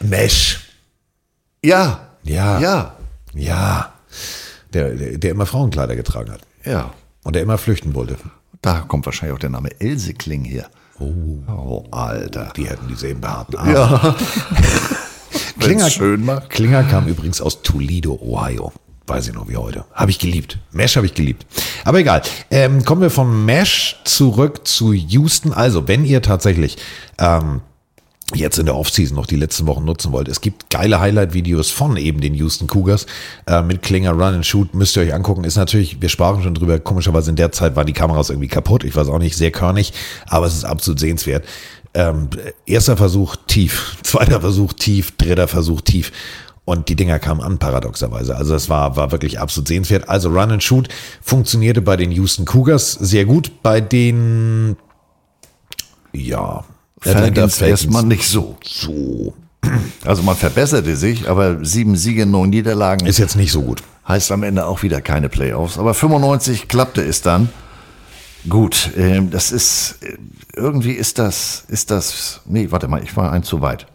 Mesh. 0.00 0.60
Ja. 1.62 2.08
Ja. 2.22 2.58
Ja. 2.60 2.96
Ja. 3.34 3.92
Der, 4.72 4.94
der, 4.94 5.18
der 5.18 5.30
immer 5.30 5.44
Frauenkleider 5.46 5.94
getragen 5.94 6.32
hat. 6.32 6.40
Ja. 6.68 6.92
Und 7.24 7.34
der 7.34 7.42
immer 7.42 7.58
flüchten 7.58 7.94
wollte. 7.94 8.16
Da 8.62 8.80
kommt 8.80 9.06
wahrscheinlich 9.06 9.34
auch 9.34 9.40
der 9.40 9.50
Name 9.50 9.70
Else 9.80 10.14
Kling 10.14 10.44
her. 10.44 10.68
Oh, 10.98 11.12
oh 11.48 11.84
Alter. 11.90 12.52
Die 12.56 12.68
hätten 12.68 12.88
dieselben 12.88 13.20
behaarten 13.20 13.56
Arme. 13.56 13.72
Ja. 13.72 14.16
Klinger, 15.60 15.84
Wenn's 15.84 15.92
schön 15.94 16.24
macht. 16.24 16.50
Klinger 16.50 16.84
kam 16.84 17.06
übrigens 17.06 17.40
aus 17.40 17.62
Toledo, 17.62 18.18
Ohio. 18.20 18.72
Weiß 19.06 19.28
ich 19.28 19.34
noch 19.34 19.48
wie 19.48 19.56
heute. 19.56 19.84
Habe 19.94 20.10
ich 20.10 20.18
geliebt. 20.18 20.58
Mesh 20.70 20.96
habe 20.96 21.06
ich 21.06 21.14
geliebt. 21.14 21.46
Aber 21.84 21.98
egal. 21.98 22.22
Ähm, 22.50 22.84
kommen 22.84 23.00
wir 23.00 23.10
von 23.10 23.46
Mesh 23.46 24.00
zurück 24.04 24.66
zu 24.68 24.92
Houston. 24.92 25.52
Also, 25.52 25.88
wenn 25.88 26.04
ihr 26.04 26.20
tatsächlich 26.20 26.76
ähm, 27.18 27.62
jetzt 28.34 28.58
in 28.58 28.66
der 28.66 28.76
Offseason 28.76 29.16
noch 29.16 29.26
die 29.26 29.36
letzten 29.36 29.66
Wochen 29.66 29.84
nutzen 29.84 30.12
wollt, 30.12 30.28
es 30.28 30.40
gibt 30.40 30.70
geile 30.70 31.00
Highlight-Videos 31.00 31.70
von 31.70 31.96
eben 31.96 32.20
den 32.20 32.34
Houston 32.34 32.66
Cougars 32.66 33.06
äh, 33.46 33.62
mit 33.62 33.82
Klinger 33.82 34.12
Run 34.12 34.34
and 34.34 34.46
Shoot. 34.46 34.74
Müsst 34.74 34.96
ihr 34.96 35.02
euch 35.02 35.14
angucken. 35.14 35.44
Ist 35.44 35.56
natürlich, 35.56 36.02
wir 36.02 36.08
sprachen 36.08 36.42
schon 36.42 36.54
drüber, 36.54 36.78
komischerweise 36.78 37.30
in 37.30 37.36
der 37.36 37.52
Zeit 37.52 37.74
waren 37.76 37.86
die 37.86 37.92
Kameras 37.92 38.30
irgendwie 38.30 38.48
kaputt. 38.48 38.84
Ich 38.84 38.94
weiß 38.94 39.08
auch 39.08 39.18
nicht, 39.18 39.36
sehr 39.36 39.50
körnig, 39.50 39.92
aber 40.26 40.46
es 40.46 40.54
ist 40.54 40.64
absolut 40.64 41.00
sehenswert. 41.00 41.44
Ähm, 41.94 42.28
erster 42.66 42.96
Versuch 42.96 43.36
tief, 43.46 43.96
zweiter 44.02 44.40
Versuch 44.40 44.72
tief, 44.74 45.16
dritter 45.16 45.48
Versuch 45.48 45.80
tief. 45.80 46.12
Und 46.66 46.90
die 46.90 46.96
Dinger 46.96 47.18
kamen 47.18 47.40
an, 47.40 47.58
paradoxerweise. 47.58 48.36
Also 48.36 48.52
das 48.52 48.68
war, 48.68 48.94
war 48.94 49.10
wirklich 49.10 49.40
absolut 49.40 49.68
sehenswert. 49.68 50.06
Also 50.10 50.28
Run 50.28 50.52
and 50.52 50.62
Shoot 50.62 50.88
funktionierte 51.22 51.80
bei 51.80 51.96
den 51.96 52.12
Houston 52.12 52.44
Cougars 52.44 52.92
sehr 52.92 53.24
gut. 53.24 53.62
Bei 53.62 53.80
den, 53.80 54.76
ja, 56.12 56.66
Falcons 57.00 57.60
erstmal 57.60 58.04
nicht 58.04 58.26
so. 58.26 58.56
So. 58.64 59.34
Also 60.04 60.22
man 60.22 60.36
verbesserte 60.36 60.96
sich, 60.96 61.28
aber 61.28 61.64
sieben 61.64 61.96
Siege, 61.96 62.26
neun 62.26 62.50
Niederlagen. 62.50 63.06
Ist 63.06 63.18
jetzt 63.18 63.36
nicht 63.36 63.52
so 63.52 63.62
gut. 63.62 63.82
Heißt 64.06 64.32
am 64.32 64.42
Ende 64.42 64.66
auch 64.66 64.82
wieder 64.82 65.00
keine 65.00 65.28
Playoffs. 65.28 65.78
Aber 65.78 65.94
95 65.94 66.68
klappte 66.68 67.02
es 67.02 67.22
dann. 67.22 67.50
Gut, 68.48 68.92
ähm, 68.96 69.30
das 69.30 69.50
ist, 69.50 69.98
äh, 70.00 70.16
irgendwie 70.54 70.92
ist 70.92 71.18
das, 71.18 71.64
ist 71.68 71.90
das, 71.90 72.40
nee, 72.46 72.68
warte 72.70 72.88
mal, 72.88 73.02
ich 73.02 73.16
war 73.16 73.32
ein 73.32 73.42
zu 73.42 73.60
weit. 73.60 73.86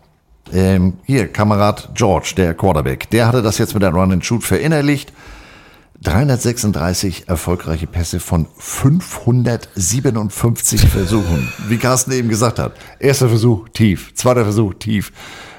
Ähm, 0.51 0.97
hier, 1.05 1.30
Kamerad 1.30 1.89
George, 1.95 2.34
der 2.35 2.53
Quarterback, 2.53 3.09
der 3.09 3.27
hatte 3.27 3.41
das 3.41 3.57
jetzt 3.57 3.73
mit 3.73 3.81
der 3.81 3.91
Run 3.91 4.11
and 4.11 4.25
Shoot 4.25 4.43
verinnerlicht. 4.43 5.13
336 6.03 7.27
erfolgreiche 7.27 7.88
Pässe 7.88 8.19
von 8.19 8.45
557 8.57 10.81
Versuchen. 10.81 11.51
Wie 11.67 11.77
Carsten 11.77 12.11
eben 12.11 12.30
gesagt 12.30 12.59
hat. 12.59 12.73
Erster 12.99 13.30
Versuch 13.30 13.69
tief, 13.69 14.13
zweiter 14.13 14.43
Versuch 14.43 14.75
tief, 14.75 15.11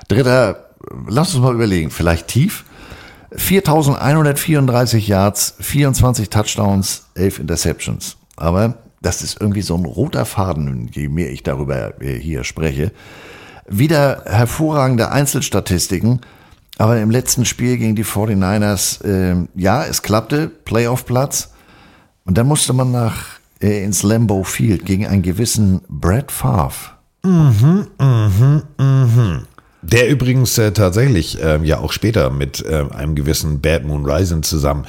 dritter, 0.09 0.71
lass 1.09 1.35
uns 1.35 1.43
mal 1.43 1.55
überlegen, 1.55 1.91
vielleicht 1.91 2.29
tief. 2.29 2.65
4134 3.37 5.09
Yards, 5.09 5.57
24 5.59 6.31
Touchdowns, 6.31 7.07
11 7.15 7.41
Interceptions. 7.41 8.17
Aber 8.37 8.79
das 9.03 9.23
ist 9.23 9.41
irgendwie 9.41 9.63
so 9.63 9.77
ein 9.77 9.85
roter 9.85 10.25
Faden, 10.25 10.89
je 10.93 11.09
mehr 11.09 11.31
ich 11.31 11.43
darüber 11.43 12.01
äh, 12.01 12.19
hier 12.19 12.45
spreche. 12.45 12.93
Wieder 13.69 14.23
hervorragende 14.27 15.11
Einzelstatistiken. 15.11 16.21
Aber 16.77 17.01
im 17.01 17.11
letzten 17.11 17.45
Spiel 17.45 17.77
gegen 17.77 17.95
die 17.95 18.05
49ers, 18.05 19.05
äh, 19.05 19.47
ja, 19.55 19.85
es 19.85 20.03
klappte, 20.03 20.49
Playoff-Platz. 20.49 21.53
Und 22.25 22.39
dann 22.39 22.49
musste 22.49 22.73
man 22.73 22.91
nach 22.91 23.39
äh, 23.61 23.85
ins 23.85 24.03
Lambeau 24.03 24.43
Field 24.43 24.85
gegen 24.85 25.07
einen 25.07 25.23
gewissen 25.23 25.83
Brad 25.89 26.33
Favre. 26.33 26.95
Mhm, 27.23 27.87
mhm, 27.99 28.63
mhm. 28.79 29.43
Der 29.83 30.09
übrigens 30.09 30.57
äh, 30.57 30.73
tatsächlich 30.73 31.43
äh, 31.43 31.63
ja 31.63 31.79
auch 31.79 31.93
später 31.93 32.31
mit 32.31 32.65
äh, 32.65 32.87
einem 32.91 33.15
gewissen 33.15 33.61
Bad 33.61 33.85
Moon 33.85 34.07
Rising 34.07 34.43
zusammen 34.43 34.87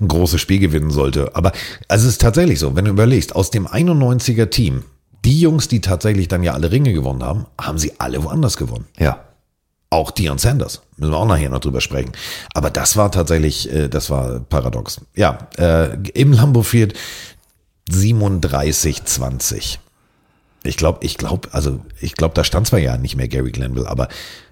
ein 0.00 0.08
großes 0.08 0.40
Spiel 0.40 0.58
gewinnen 0.58 0.90
sollte. 0.90 1.34
Aber 1.34 1.52
also 1.88 2.06
es 2.06 2.14
ist 2.14 2.20
tatsächlich 2.20 2.58
so, 2.58 2.76
wenn 2.76 2.84
du 2.84 2.90
überlegst, 2.90 3.34
aus 3.34 3.50
dem 3.50 3.66
91er 3.66 4.50
Team, 4.50 4.84
die 5.24 5.40
Jungs, 5.40 5.68
die 5.68 5.80
tatsächlich 5.80 6.28
dann 6.28 6.42
ja 6.42 6.52
alle 6.52 6.70
Ringe 6.70 6.92
gewonnen 6.92 7.22
haben, 7.22 7.46
haben 7.58 7.78
sie 7.78 7.92
alle 7.98 8.22
woanders 8.22 8.58
gewonnen. 8.58 8.84
Ja. 8.98 9.23
Auch 9.94 10.10
Dion 10.10 10.38
Sanders. 10.38 10.82
Müssen 10.96 11.12
wir 11.12 11.18
auch 11.18 11.26
nachher 11.26 11.50
noch 11.50 11.60
drüber 11.60 11.80
sprechen. 11.80 12.10
Aber 12.52 12.68
das 12.68 12.96
war 12.96 13.12
tatsächlich, 13.12 13.72
äh, 13.72 13.88
das 13.88 14.10
war 14.10 14.40
paradox. 14.40 15.00
Ja, 15.14 15.38
äh, 15.56 15.96
im 16.14 16.32
Lambo 16.32 16.64
Field 16.64 16.94
37-20. 17.92 19.78
Ich 20.64 20.76
glaube, 20.76 20.98
ich 21.02 21.16
glaube, 21.16 21.48
also 21.52 21.78
ich 22.00 22.14
glaube, 22.14 22.34
da 22.34 22.42
stand 22.42 22.66
zwar 22.66 22.80
ja 22.80 22.96
nicht 22.96 23.14
mehr 23.14 23.28
Gary 23.28 23.52
Glanville, 23.52 23.88
aber 23.88 24.08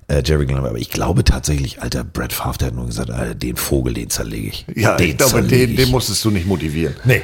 äh, 0.07 0.23
Jerry 0.25 0.47
Glanville, 0.47 0.71
aber 0.71 0.79
ich 0.79 0.91
glaube 0.91 1.25
tatsächlich, 1.25 1.83
alter 1.83 2.05
Brad 2.05 2.33
Favre, 2.33 2.59
der 2.59 2.67
hat 2.69 2.75
nur 2.77 2.87
gesagt, 2.87 3.11
Alter, 3.11 3.35
den 3.35 3.57
Vogel, 3.57 3.95
den 3.95 4.11
zerlege 4.11 4.47
ich. 4.47 4.65
Ja, 4.77 4.97
den 4.97 5.09
ich 5.09 5.17
glaube, 5.17 5.43
den, 5.43 5.75
den 5.75 5.91
musstest 5.91 6.25
du 6.25 6.31
nicht 6.31 6.47
motivieren. 6.47 6.95
Nee. 7.03 7.23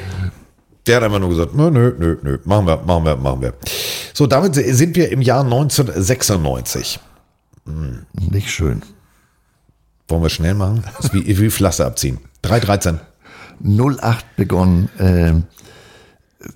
Der 0.88 0.96
hat 0.96 1.04
einfach 1.04 1.20
nur 1.20 1.28
gesagt, 1.28 1.54
nö, 1.54 1.70
nö, 1.70 1.94
nö, 1.96 2.16
nö, 2.20 2.38
machen 2.44 2.66
wir, 2.66 2.78
machen 2.78 3.04
wir, 3.04 3.14
machen 3.14 3.42
wir. 3.42 3.54
So, 4.12 4.26
damit 4.26 4.56
sind 4.56 4.96
wir 4.96 5.12
im 5.12 5.22
Jahr 5.22 5.44
1996. 5.44 6.98
Hm. 7.68 8.06
Nicht 8.30 8.50
schön. 8.50 8.82
Wollen 10.08 10.22
wir 10.22 10.30
schnell 10.30 10.54
machen? 10.54 10.82
Das 10.96 11.04
ist 11.12 11.14
wie, 11.14 11.38
wie 11.38 11.84
abziehen. 11.84 12.18
3-13. 12.44 12.98
08 13.62 14.36
begonnen. 14.36 14.88
Äh, 14.98 15.34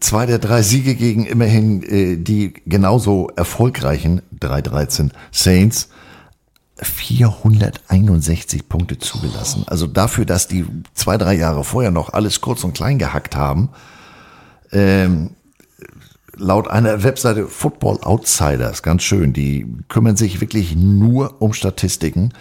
zwei 0.01 0.27
der 0.27 0.39
drei 0.39 0.63
Siege 0.63 0.95
gegen 0.95 1.27
immerhin 1.27 1.83
äh, 1.83 2.17
die 2.17 2.55
genauso 2.67 3.29
erfolgreichen 3.37 4.23
3-13 4.41 5.11
Saints. 5.31 5.89
461 6.81 8.69
Punkte 8.69 8.99
zugelassen. 8.99 9.65
Also 9.67 9.87
dafür, 9.87 10.25
dass 10.25 10.49
die 10.49 10.65
zwei, 10.95 11.17
drei 11.17 11.35
Jahre 11.35 11.63
vorher 11.63 11.93
noch 11.93 12.13
alles 12.13 12.41
kurz 12.41 12.65
und 12.65 12.75
klein 12.75 12.99
gehackt 12.99 13.37
haben, 13.37 13.69
ähm, 14.73 15.31
laut 16.37 16.69
einer 16.69 17.03
Webseite 17.03 17.47
Football 17.47 17.99
Outsiders, 18.03 18.83
ganz 18.83 19.03
schön, 19.03 19.33
die 19.33 19.67
kümmern 19.89 20.17
sich 20.17 20.41
wirklich 20.41 20.75
nur 20.77 21.41
um 21.41 21.53
Statistiken. 21.53 22.33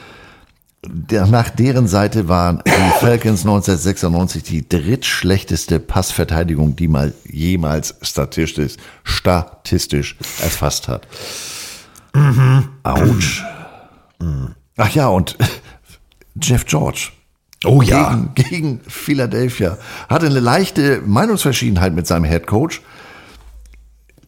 Nach 1.12 1.50
deren 1.50 1.88
Seite 1.88 2.28
waren 2.28 2.64
die 2.66 3.00
Falcons 3.00 3.42
1996 3.42 4.44
die 4.44 4.68
drittschlechteste 4.68 5.80
Passverteidigung, 5.80 6.76
die 6.76 6.88
mal 6.88 7.14
jemals 7.24 7.96
statistisch, 8.02 8.78
statistisch 9.04 10.18
erfasst 10.42 10.88
hat. 10.88 11.08
Mhm. 12.16 12.70
Autsch. 12.82 13.44
Ach 14.78 14.90
ja, 14.90 15.08
und 15.08 15.38
Jeff 16.42 16.66
George. 16.66 17.10
Oh 17.64 17.82
ja. 17.84 18.16
Gegen, 18.34 18.50
gegen 18.50 18.80
Philadelphia. 18.88 19.78
Hatte 20.10 20.26
eine 20.26 20.40
leichte 20.40 21.02
Meinungsverschiedenheit 21.06 21.94
mit 21.94 22.08
seinem 22.08 22.26
Head 22.26 22.48
Coach. 22.48 22.82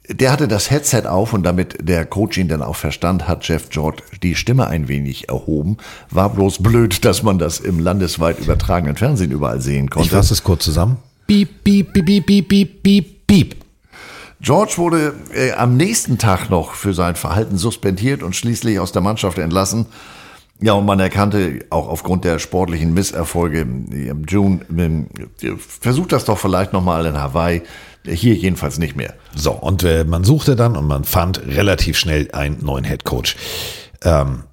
Der 0.09 0.34
hatte 0.34 0.49
das 0.49 0.69
Headset 0.69 1.03
auf 1.07 1.31
und 1.31 1.43
damit 1.43 1.77
der 1.81 2.05
Coach 2.05 2.38
ihn 2.38 2.49
dann 2.49 2.61
auch 2.61 2.75
verstand, 2.75 3.27
hat 3.27 3.47
Jeff 3.47 3.69
George 3.69 4.03
die 4.21 4.35
Stimme 4.35 4.67
ein 4.67 4.89
wenig 4.89 5.30
erhoben. 5.30 5.77
War 6.09 6.30
bloß 6.30 6.61
blöd, 6.61 7.05
dass 7.05 7.23
man 7.23 7.39
das 7.39 7.59
im 7.59 7.80
landesweit 7.80 8.39
übertragenen 8.39 8.97
Fernsehen 8.97 9.31
überall 9.31 9.61
sehen 9.61 9.89
konnte. 9.89 10.07
Ich 10.07 10.11
fasse 10.11 10.34
es 10.34 10.43
kurz 10.43 10.65
zusammen. 10.65 10.97
Piep, 11.25 11.63
piep, 11.63 11.93
piep, 11.93 12.05
piep, 12.05 12.25
piep, 12.25 12.49
piep, 12.49 12.84
piep, 12.84 13.27
piep. 13.27 13.55
George 14.41 14.73
wurde 14.75 15.13
äh, 15.34 15.53
am 15.53 15.77
nächsten 15.77 16.17
Tag 16.17 16.49
noch 16.49 16.73
für 16.73 16.93
sein 16.93 17.15
Verhalten 17.15 17.57
suspendiert 17.57 18.23
und 18.23 18.35
schließlich 18.35 18.80
aus 18.80 18.91
der 18.91 19.01
Mannschaft 19.01 19.38
entlassen. 19.38 19.85
Ja, 20.59 20.73
und 20.73 20.85
man 20.85 20.99
erkannte 20.99 21.65
auch 21.69 21.88
aufgrund 21.88 22.25
der 22.25 22.39
sportlichen 22.39 22.93
Misserfolge 22.93 23.61
im 23.61 24.25
June, 24.27 24.59
äh, 25.41 25.51
versucht 25.57 26.11
das 26.11 26.25
doch 26.25 26.38
vielleicht 26.38 26.73
nochmal 26.73 27.05
in 27.05 27.17
Hawaii. 27.17 27.61
Hier 28.05 28.35
jedenfalls 28.35 28.80
nicht 28.80 28.95
mehr. 28.95 29.13
So, 29.34 29.51
und 29.53 29.84
äh, 29.84 30.03
man 30.03 30.23
suchte 30.23 30.55
dann 30.55 30.75
und 30.75 30.85
man 30.85 31.03
fand 31.05 31.45
relativ 31.45 31.97
schnell 31.97 32.30
einen 32.31 32.63
neuen 32.63 32.84
Head 32.84 33.05
Coach. 33.05 33.35
Ähm, 34.01 34.43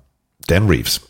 Dan 0.46 0.68
Reeves 0.68 1.00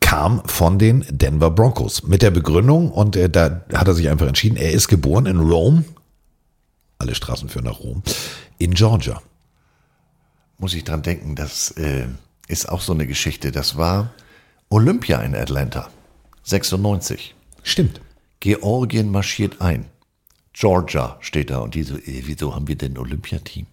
kam 0.00 0.42
von 0.46 0.78
den 0.78 1.04
Denver 1.10 1.50
Broncos 1.50 2.04
mit 2.04 2.22
der 2.22 2.30
Begründung 2.30 2.90
und 2.90 3.16
äh, 3.16 3.28
da 3.28 3.62
hat 3.74 3.88
er 3.88 3.94
sich 3.94 4.08
einfach 4.08 4.26
entschieden, 4.26 4.56
er 4.56 4.72
ist 4.72 4.88
geboren 4.88 5.26
in 5.26 5.40
Rome. 5.40 5.84
Alle 6.98 7.14
Straßen 7.14 7.48
führen 7.48 7.64
nach 7.64 7.80
Rom. 7.80 8.02
In 8.58 8.74
Georgia. 8.74 9.20
Muss 10.58 10.74
ich 10.74 10.84
dran 10.84 11.02
denken, 11.02 11.34
das 11.34 11.72
äh, 11.72 12.06
ist 12.48 12.68
auch 12.68 12.80
so 12.80 12.92
eine 12.92 13.06
Geschichte. 13.06 13.52
Das 13.52 13.76
war 13.76 14.10
Olympia 14.70 15.20
in 15.20 15.34
Atlanta. 15.34 15.90
96. 16.44 17.34
Stimmt. 17.62 18.00
Georgien 18.40 19.10
marschiert 19.10 19.60
ein. 19.60 19.86
Georgia 20.58 21.16
steht 21.20 21.50
da 21.50 21.58
und 21.58 21.74
die 21.74 21.84
so, 21.84 21.96
ey, 21.96 22.24
wieso 22.26 22.54
haben 22.54 22.66
wir 22.66 22.74
denn 22.74 22.94
ein 22.94 22.98
Olympiateam? 22.98 23.66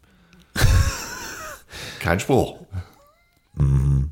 Kein 2.00 2.20
Spruch. 2.20 2.58
Mhm. 3.56 4.12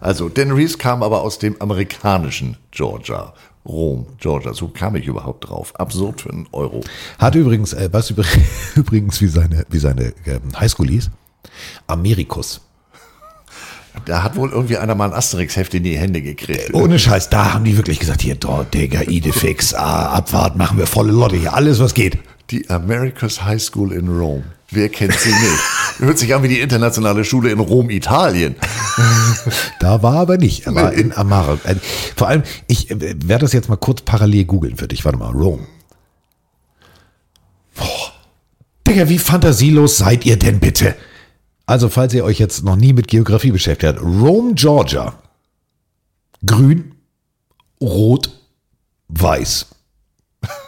Also, 0.00 0.28
Dan 0.28 0.50
Reeves 0.50 0.76
kam 0.76 1.02
aber 1.02 1.22
aus 1.22 1.38
dem 1.38 1.58
amerikanischen 1.62 2.58
Georgia. 2.72 3.32
Rom, 3.64 4.06
Georgia. 4.18 4.52
So 4.52 4.68
kam 4.68 4.96
ich 4.96 5.06
überhaupt 5.06 5.48
drauf. 5.48 5.74
Absurd 5.80 6.20
für 6.20 6.30
einen 6.30 6.46
Euro. 6.52 6.82
Hat 7.18 7.34
übrigens, 7.34 7.72
äh, 7.72 7.88
du 7.88 8.22
übrigens, 8.74 9.22
wie 9.22 9.28
seine, 9.28 9.64
wie 9.70 9.78
seine 9.78 10.08
äh, 10.26 10.40
Highschool 10.54 10.88
hieß? 10.88 11.10
Amerikus. 11.86 12.60
Da 14.04 14.22
hat 14.22 14.36
wohl 14.36 14.50
irgendwie 14.50 14.76
einer 14.76 14.94
mal 14.94 15.06
ein 15.06 15.14
Asterix-Heft 15.14 15.74
in 15.74 15.84
die 15.84 15.96
Hände 15.96 16.20
gekriegt. 16.20 16.74
Ohne 16.74 16.98
Scheiß, 16.98 17.30
da 17.30 17.54
haben 17.54 17.64
die 17.64 17.76
wirklich 17.76 18.00
gesagt, 18.00 18.22
hier, 18.22 18.34
dort, 18.34 18.74
Digga, 18.74 19.02
Idefix, 19.02 19.72
ah, 19.74 20.06
Abfahrt, 20.08 20.56
machen 20.56 20.78
wir 20.78 20.86
volle 20.86 21.12
Lotte 21.12 21.36
hier, 21.36 21.54
alles 21.54 21.78
was 21.78 21.94
geht. 21.94 22.18
Die 22.50 22.68
America's 22.68 23.44
High 23.44 23.62
School 23.62 23.92
in 23.92 24.08
Rome. 24.08 24.44
Wer 24.70 24.88
kennt 24.88 25.14
sie 25.14 25.30
nicht? 25.30 25.60
Hört 25.98 26.18
sich 26.18 26.34
an 26.34 26.42
wie 26.42 26.48
die 26.48 26.60
internationale 26.60 27.24
Schule 27.24 27.50
in 27.50 27.60
Rom, 27.60 27.90
Italien. 27.90 28.56
Da 29.80 30.02
war 30.02 30.14
aber 30.14 30.38
nicht, 30.38 30.66
er 30.66 30.74
war 30.74 30.92
in 30.92 31.12
Amara. 31.12 31.58
Äh, 31.64 31.74
Vor 32.16 32.28
allem, 32.28 32.42
ich 32.68 32.90
äh, 32.90 32.98
werde 33.00 33.42
das 33.42 33.52
jetzt 33.52 33.68
mal 33.68 33.76
kurz 33.76 34.02
parallel 34.02 34.44
googeln 34.44 34.76
für 34.76 34.88
dich. 34.88 35.04
Warte 35.04 35.18
mal, 35.18 35.32
Rome. 35.32 35.66
Boah. 37.74 38.12
Digga, 38.86 39.08
wie 39.08 39.18
fantasielos 39.18 39.98
seid 39.98 40.24
ihr 40.24 40.38
denn 40.38 40.60
bitte? 40.60 40.94
Also, 41.66 41.88
falls 41.88 42.12
ihr 42.12 42.24
euch 42.24 42.38
jetzt 42.38 42.62
noch 42.64 42.76
nie 42.76 42.92
mit 42.92 43.08
Geografie 43.08 43.50
beschäftigt 43.50 43.96
habt, 43.96 44.02
Rome, 44.04 44.54
Georgia. 44.54 45.14
Grün, 46.44 46.94
rot, 47.80 48.30
weiß. 49.08 49.66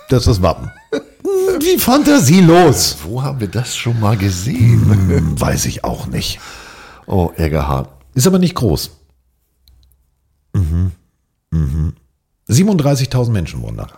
Das 0.09 0.21
ist 0.21 0.27
das 0.29 0.43
Wappen. 0.43 0.71
Wie 1.61 1.79
fantasielos. 1.79 2.97
Wo 3.03 3.23
haben 3.23 3.41
wir 3.41 3.49
das 3.49 3.77
schon 3.77 3.99
mal 4.01 4.17
gesehen? 4.17 4.89
Hm, 4.89 5.41
weiß 5.41 5.67
ich 5.67 5.85
auch 5.85 6.07
nicht. 6.07 6.39
Oh, 7.07 7.31
Ärgerhart. 7.37 7.91
Ist 8.15 8.27
aber 8.27 8.39
nicht 8.39 8.55
groß. 8.55 8.91
Mhm. 10.55 10.93
Mhm. 11.51 11.93
37.000 12.49 13.31
Menschen 13.31 13.63
wohnen 13.63 13.77
da. 13.77 13.89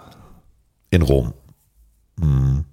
In 0.90 1.02
Rom. 1.02 1.32
Mhm. 2.16 2.64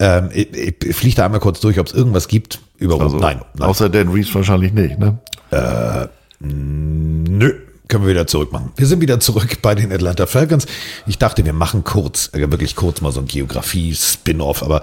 Ähm, 0.00 0.30
ich, 0.32 0.54
ich 0.84 0.96
fliege 0.96 1.16
da 1.16 1.24
einmal 1.24 1.40
kurz 1.40 1.60
durch, 1.60 1.78
ob 1.78 1.86
es 1.86 1.92
irgendwas 1.92 2.28
gibt 2.28 2.60
über. 2.78 3.00
Also, 3.00 3.18
nein, 3.18 3.40
nein. 3.54 3.68
Außer 3.68 3.88
Dan 3.88 4.08
Reeves 4.08 4.34
wahrscheinlich 4.34 4.72
nicht, 4.72 4.98
ne? 4.98 5.18
Äh, 5.50 6.06
nö. 6.40 7.54
Können 7.88 8.04
wir 8.04 8.10
wieder 8.10 8.26
zurück 8.26 8.52
machen. 8.52 8.70
Wir 8.76 8.86
sind 8.86 9.00
wieder 9.00 9.18
zurück 9.18 9.62
bei 9.62 9.74
den 9.74 9.90
Atlanta 9.90 10.26
Falcons. 10.26 10.66
Ich 11.06 11.18
dachte, 11.18 11.44
wir 11.44 11.54
machen 11.54 11.84
kurz, 11.84 12.30
äh, 12.34 12.50
wirklich 12.50 12.76
kurz 12.76 13.00
mal 13.00 13.12
so 13.12 13.20
ein 13.20 13.26
Geografie-Spin-Off, 13.26 14.62
aber 14.62 14.82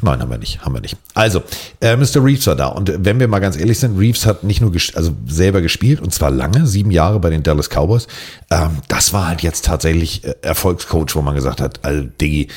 nein, 0.00 0.20
haben 0.20 0.30
wir 0.30 0.38
nicht, 0.38 0.62
haben 0.62 0.74
wir 0.74 0.80
nicht. 0.80 0.96
Also, 1.14 1.42
äh, 1.80 1.96
Mr. 1.96 2.24
Reeves 2.24 2.46
war 2.46 2.56
da 2.56 2.68
und 2.68 2.88
äh, 2.88 2.96
wenn 2.98 3.20
wir 3.20 3.28
mal 3.28 3.40
ganz 3.40 3.58
ehrlich 3.58 3.78
sind, 3.78 3.98
Reeves 3.98 4.24
hat 4.24 4.42
nicht 4.42 4.62
nur 4.62 4.72
ges 4.72 4.94
also 4.96 5.12
selber 5.26 5.60
gespielt 5.60 6.00
und 6.00 6.14
zwar 6.14 6.30
lange, 6.30 6.66
sieben 6.66 6.90
Jahre 6.90 7.20
bei 7.20 7.28
den 7.28 7.42
Dallas 7.42 7.68
Cowboys. 7.68 8.06
Ähm, 8.50 8.78
das 8.88 9.12
war 9.12 9.28
halt 9.28 9.42
jetzt 9.42 9.66
tatsächlich 9.66 10.24
äh, 10.24 10.34
Erfolgscoach, 10.40 11.14
wo 11.14 11.20
man 11.20 11.34
gesagt 11.34 11.60
hat, 11.60 11.84
also 11.84 12.08
Diggi, 12.20 12.48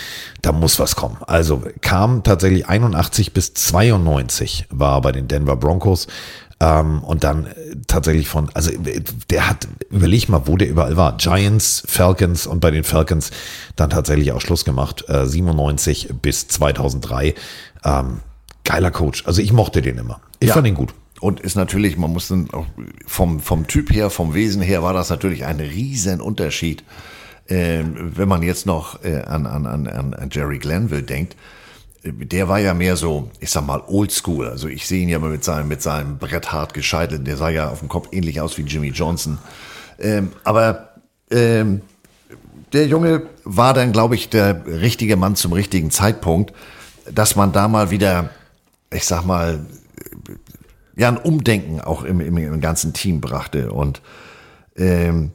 da 0.41 0.53
muss 0.53 0.79
was 0.79 0.95
kommen. 0.95 1.17
Also 1.27 1.61
kam 1.81 2.23
tatsächlich 2.23 2.67
81 2.67 3.33
bis 3.33 3.53
92 3.53 4.67
war 4.69 5.01
bei 5.01 5.11
den 5.11 5.27
Denver 5.27 5.57
Broncos. 5.57 6.07
Ähm, 6.61 7.03
und 7.03 7.23
dann 7.23 7.45
äh, 7.45 7.51
tatsächlich 7.87 8.27
von, 8.27 8.49
also 8.53 8.71
äh, 8.71 9.01
der 9.29 9.49
hat, 9.49 9.67
überleg 9.89 10.27
mal, 10.27 10.41
wo 10.45 10.57
der 10.57 10.67
überall 10.69 10.97
war. 10.97 11.15
Giants, 11.17 11.83
Falcons 11.87 12.47
und 12.47 12.59
bei 12.59 12.69
den 12.71 12.83
Falcons 12.83 13.31
dann 13.77 13.89
tatsächlich 13.89 14.31
auch 14.33 14.41
Schluss 14.41 14.65
gemacht. 14.65 15.05
Äh, 15.07 15.25
97 15.25 16.09
bis 16.21 16.47
2003. 16.49 17.33
Ähm, 17.85 18.19
geiler 18.65 18.91
Coach. 18.91 19.25
Also 19.25 19.41
ich 19.41 19.53
mochte 19.53 19.81
den 19.81 19.97
immer. 19.97 20.19
Ich 20.39 20.49
Ja. 20.49 20.53
fand 20.55 20.67
ihn 20.67 20.75
gut. 20.75 20.93
Und 21.21 21.39
ist 21.41 21.55
natürlich, 21.55 21.97
man 21.97 22.11
muss 22.11 22.27
dann 22.29 22.49
auch 22.51 22.65
vom, 23.05 23.39
vom 23.39 23.67
Typ 23.67 23.91
her, 23.93 24.09
vom 24.09 24.33
Wesen 24.33 24.61
her, 24.61 24.83
war 24.83 24.93
das 24.93 25.09
natürlich 25.09 25.45
ein 25.45 25.59
riesen 25.59 26.21
Unterschied. 26.21 26.83
Ähm, 27.49 28.11
wenn 28.15 28.27
man 28.29 28.43
jetzt 28.43 28.65
noch 28.65 29.03
äh, 29.03 29.21
an, 29.21 29.45
an, 29.47 29.65
an, 29.65 29.87
an 29.87 30.29
Jerry 30.31 30.59
Glanville 30.59 31.03
denkt, 31.03 31.35
der 32.03 32.47
war 32.47 32.59
ja 32.59 32.73
mehr 32.73 32.95
so, 32.95 33.29
ich 33.39 33.49
sag 33.51 33.65
mal, 33.65 33.83
oldschool. 33.87 34.47
Also 34.47 34.67
ich 34.67 34.87
sehe 34.87 35.03
ihn 35.03 35.09
ja 35.09 35.19
mal 35.19 35.29
mit 35.29 35.43
seinem, 35.43 35.67
mit 35.67 35.81
seinem 35.81 36.17
Brett 36.17 36.51
hart 36.51 36.73
gescheitelt. 36.73 37.27
Der 37.27 37.37
sah 37.37 37.49
ja 37.49 37.69
auf 37.69 37.79
dem 37.79 37.89
Kopf 37.89 38.09
ähnlich 38.11 38.39
aus 38.39 38.57
wie 38.57 38.61
Jimmy 38.61 38.89
Johnson. 38.89 39.37
Ähm, 39.99 40.31
aber 40.43 40.93
ähm, 41.29 41.81
der 42.71 42.87
Junge 42.87 43.23
war 43.43 43.73
dann, 43.73 43.91
glaube 43.91 44.15
ich, 44.15 44.29
der 44.29 44.65
richtige 44.65 45.17
Mann 45.17 45.35
zum 45.35 45.53
richtigen 45.53 45.91
Zeitpunkt, 45.91 46.53
dass 47.11 47.35
man 47.35 47.51
da 47.51 47.67
mal 47.67 47.91
wieder, 47.91 48.29
ich 48.93 49.05
sag 49.05 49.25
mal, 49.25 49.59
ja, 50.95 51.07
ein 51.07 51.17
Umdenken 51.17 51.81
auch 51.81 52.03
im, 52.03 52.19
im, 52.21 52.37
im 52.37 52.61
ganzen 52.61 52.93
Team 52.93 53.21
brachte. 53.21 53.71
Und 53.71 54.01
ähm, 54.75 55.31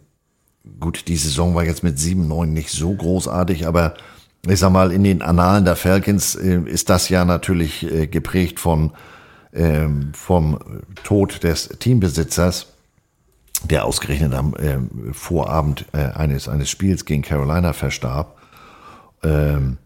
gut, 0.81 1.09
die 1.09 1.17
Saison 1.17 1.55
war 1.55 1.65
jetzt 1.65 1.83
mit 1.83 1.99
7-9 1.99 2.47
nicht 2.47 2.71
so 2.71 2.95
großartig, 2.95 3.67
aber 3.67 3.95
ich 4.49 4.61
sag 4.61 4.71
mal, 4.71 4.93
in 4.93 5.05
den 5.05 5.23
Annalen 5.23 5.65
der 5.65 5.77
Falcons 5.77 6.35
äh, 6.35 6.61
ist 6.67 6.91
das 6.91 7.09
ja 7.09 7.25
natürlich 7.25 7.91
äh, 7.91 8.07
geprägt 8.07 8.61
von 8.61 8.93
ähm, 9.53 10.13
vom 10.15 10.59
Tod 11.05 11.43
des 11.45 11.69
Teambesitzers, 11.79 12.67
der 13.63 13.85
ausgerechnet 13.85 14.35
am 14.35 14.55
ähm, 14.59 15.13
Vorabend 15.13 15.87
äh, 15.93 15.99
eines, 15.99 16.49
eines 16.49 16.69
Spiels 16.69 17.05
gegen 17.05 17.23
Carolina 17.23 17.73
verstarb. 17.73 18.37
Ähm, 19.23 19.79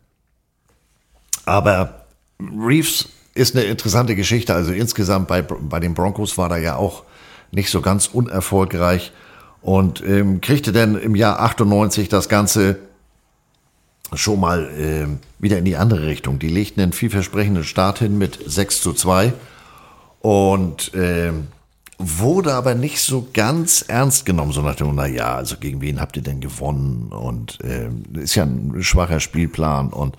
aber 1.45 2.07
Reeves 2.41 3.09
ist 3.35 3.55
eine 3.55 3.67
interessante 3.67 4.17
Geschichte. 4.17 4.55
Also 4.55 4.73
insgesamt 4.73 5.29
bei, 5.29 5.43
bei 5.43 5.81
den 5.81 5.95
Broncos 5.95 6.37
war 6.39 6.51
er 6.51 6.59
ja 6.59 6.77
auch 6.77 7.05
nicht 7.53 7.71
so 7.71 7.81
ganz 7.81 8.07
unerfolgreich 8.09 9.13
und 9.63 10.03
ähm, 10.05 10.41
kriegte 10.41 10.73
dann 10.73 10.99
im 10.99 11.15
Jahr 11.15 11.41
98 11.41 12.09
das 12.09 12.29
Ganze 12.29 12.79
schon 14.15 14.41
mal 14.41 14.71
ähm, 14.79 15.19
wieder 15.39 15.59
in 15.59 15.65
die 15.65 15.77
andere 15.77 16.07
Richtung. 16.07 16.39
Die 16.39 16.49
legten 16.49 16.81
einen 16.81 16.93
vielversprechenden 16.93 17.65
Start 17.65 17.99
hin 17.99 18.19
mit 18.19 18.39
6 18.45 18.81
zu 18.81 18.93
2 18.93 19.33
und 20.21 20.93
ähm, 20.95 21.49
wurde 21.99 22.55
aber 22.55 22.75
nicht 22.75 23.01
so 23.01 23.29
ganz 23.33 23.83
ernst 23.83 24.25
genommen, 24.25 24.53
so 24.53 24.63
nach 24.63 24.77
dem, 24.77 24.95
na 24.95 25.07
ja, 25.07 25.35
also 25.35 25.57
gegen 25.57 25.81
wen 25.81 26.01
habt 26.01 26.17
ihr 26.17 26.23
denn 26.23 26.41
gewonnen? 26.41 27.09
Und 27.11 27.59
ähm, 27.65 28.05
ist 28.15 28.37
ja 28.37 28.45
ein 28.45 28.83
schwacher 28.83 29.21
Spielplan 29.21 29.91
und 29.91 30.17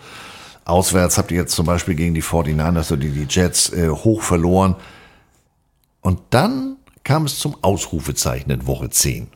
auswärts 0.65 1.17
habt 1.17 1.31
ihr 1.31 1.37
jetzt 1.37 1.55
zum 1.55 1.65
Beispiel 1.65 1.95
gegen 1.95 2.13
die 2.13 2.23
49ers 2.23 2.91
oder 2.91 3.01
die 3.01 3.25
Jets 3.29 3.71
äh, 3.71 3.89
hoch 3.89 4.21
verloren. 4.21 4.75
Und 6.01 6.19
dann 6.29 6.75
kam 7.03 7.25
es 7.25 7.39
zum 7.39 7.55
Ausrufezeichen 7.63 8.51
in 8.51 8.67
Woche 8.67 8.89
10. 8.89 9.27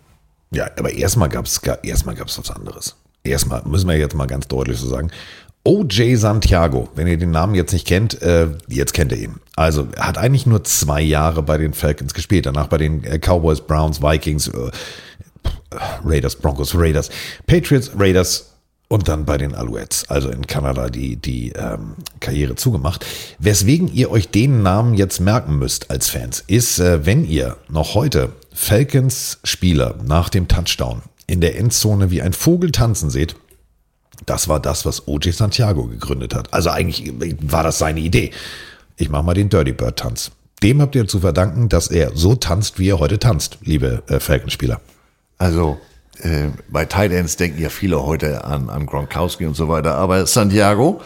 Ja, 0.52 0.70
aber 0.78 0.94
erstmal 0.94 1.30
gab's 1.30 1.60
erstmal 1.82 2.16
gab's 2.16 2.38
was 2.38 2.52
anderes. 2.52 2.96
Erstmal 3.24 3.62
müssen 3.66 3.88
wir 3.88 3.98
jetzt 3.98 4.16
mal 4.16 4.28
ganz 4.28 4.48
deutlich 4.48 4.78
so 4.78 4.88
sagen. 4.88 5.10
OJ 5.66 6.16
Santiago, 6.16 6.90
wenn 6.96 7.08
ihr 7.08 7.18
den 7.18 7.32
Namen 7.32 7.56
jetzt 7.56 7.72
nicht 7.72 7.88
kennt, 7.88 8.22
äh, 8.22 8.48
jetzt 8.68 8.94
kennt 8.94 9.14
ihr 9.14 9.18
ihn. 9.18 9.36
Also 9.56 9.88
er 9.96 10.08
hat 10.08 10.18
eigentlich 10.18 10.46
nur 10.46 10.66
zwei 10.66 11.02
Jahre 11.02 11.42
bei 11.42 11.58
den 11.58 11.74
Falcons 11.74 12.14
gespielt, 12.14 12.46
danach 12.46 12.68
bei 12.68 12.78
den 12.78 13.04
äh, 13.06 13.18
Cowboys, 13.18 13.62
Browns, 13.62 14.02
Vikings, 14.02 14.50
äh, 14.50 14.72
Raiders, 16.04 16.36
Broncos, 16.36 16.76
Raiders, 16.76 17.10
Patriots, 17.48 17.92
Raiders 17.98 18.50
und 18.90 19.08
dann 19.08 19.26
bei 19.26 19.38
den 19.38 19.56
Alouettes, 19.56 20.10
also 20.10 20.30
in 20.30 20.46
Kanada, 20.46 20.90
die, 20.90 21.16
die 21.16 21.52
ähm, 21.52 21.96
Karriere 22.20 22.56
zugemacht. 22.56 23.06
Weswegen 23.40 23.92
ihr 23.92 24.12
euch 24.12 24.30
den 24.30 24.62
Namen 24.64 24.94
jetzt 24.96 25.22
merken 25.22 25.58
müsst 25.58 25.90
als 25.90 26.10
Fans, 26.10 26.44
ist, 26.46 26.80
äh, 26.80 27.06
wenn 27.06 27.26
ihr 27.26 27.56
noch 27.70 27.96
heute 27.96 28.34
Falcons 28.54 29.40
Spieler 29.44 29.96
nach 30.06 30.30
dem 30.30 30.48
Touchdown 30.48 31.02
in 31.28 31.42
der 31.42 31.58
Endzone 31.58 32.12
wie 32.12 32.22
ein 32.22 32.34
Vogel 32.34 32.72
tanzen 32.72 33.10
seht, 33.10 33.36
das 34.26 34.48
war 34.48 34.60
das, 34.60 34.86
was 34.86 35.08
OJ 35.08 35.32
Santiago 35.32 35.86
gegründet 35.86 36.36
hat. 36.36 36.54
Also 36.54 36.70
eigentlich 36.70 37.12
war 37.42 37.64
das 37.64 37.80
seine 37.80 38.00
Idee. 38.00 38.32
Ich 38.96 39.10
mache 39.10 39.24
mal 39.24 39.34
den 39.34 39.50
Dirty 39.50 39.74
Bird 39.74 40.00
Tanz. 40.00 40.32
Dem 40.62 40.82
habt 40.82 40.96
ihr 40.96 41.08
zu 41.08 41.20
verdanken, 41.20 41.68
dass 41.68 41.88
er 41.88 42.16
so 42.16 42.36
tanzt, 42.36 42.80
wie 42.80 42.90
er 42.90 43.00
heute 43.00 43.20
tanzt, 43.20 43.58
liebe 43.64 44.04
äh, 44.08 44.20
Falcons-Spieler. 44.20 44.80
Also 45.38 45.78
äh, 46.22 46.50
bei 46.70 46.86
Tight 46.86 47.12
denken 47.40 47.62
ja 47.62 47.70
viele 47.70 48.06
heute 48.06 48.46
an, 48.46 48.70
an 48.70 48.86
Gronkowski 48.86 49.46
und 49.46 49.56
so 49.56 49.68
weiter, 49.68 49.96
aber 49.96 50.26
Santiago, 50.26 51.02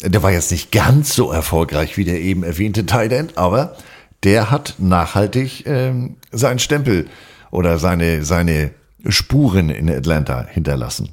der 0.00 0.22
war 0.22 0.32
jetzt 0.32 0.50
nicht 0.50 0.72
ganz 0.72 1.14
so 1.14 1.30
erfolgreich 1.32 1.96
wie 1.96 2.04
der 2.04 2.20
eben 2.20 2.44
erwähnte 2.44 2.86
Tight 2.86 3.36
aber 3.36 3.76
der 4.22 4.50
hat 4.50 4.76
nachhaltig 4.78 5.66
ähm, 5.66 6.16
seinen 6.32 6.58
Stempel 6.58 7.08
oder 7.50 7.78
seine, 7.78 8.24
seine 8.24 8.70
Spuren 9.08 9.70
in 9.70 9.90
Atlanta 9.90 10.46
hinterlassen. 10.48 11.10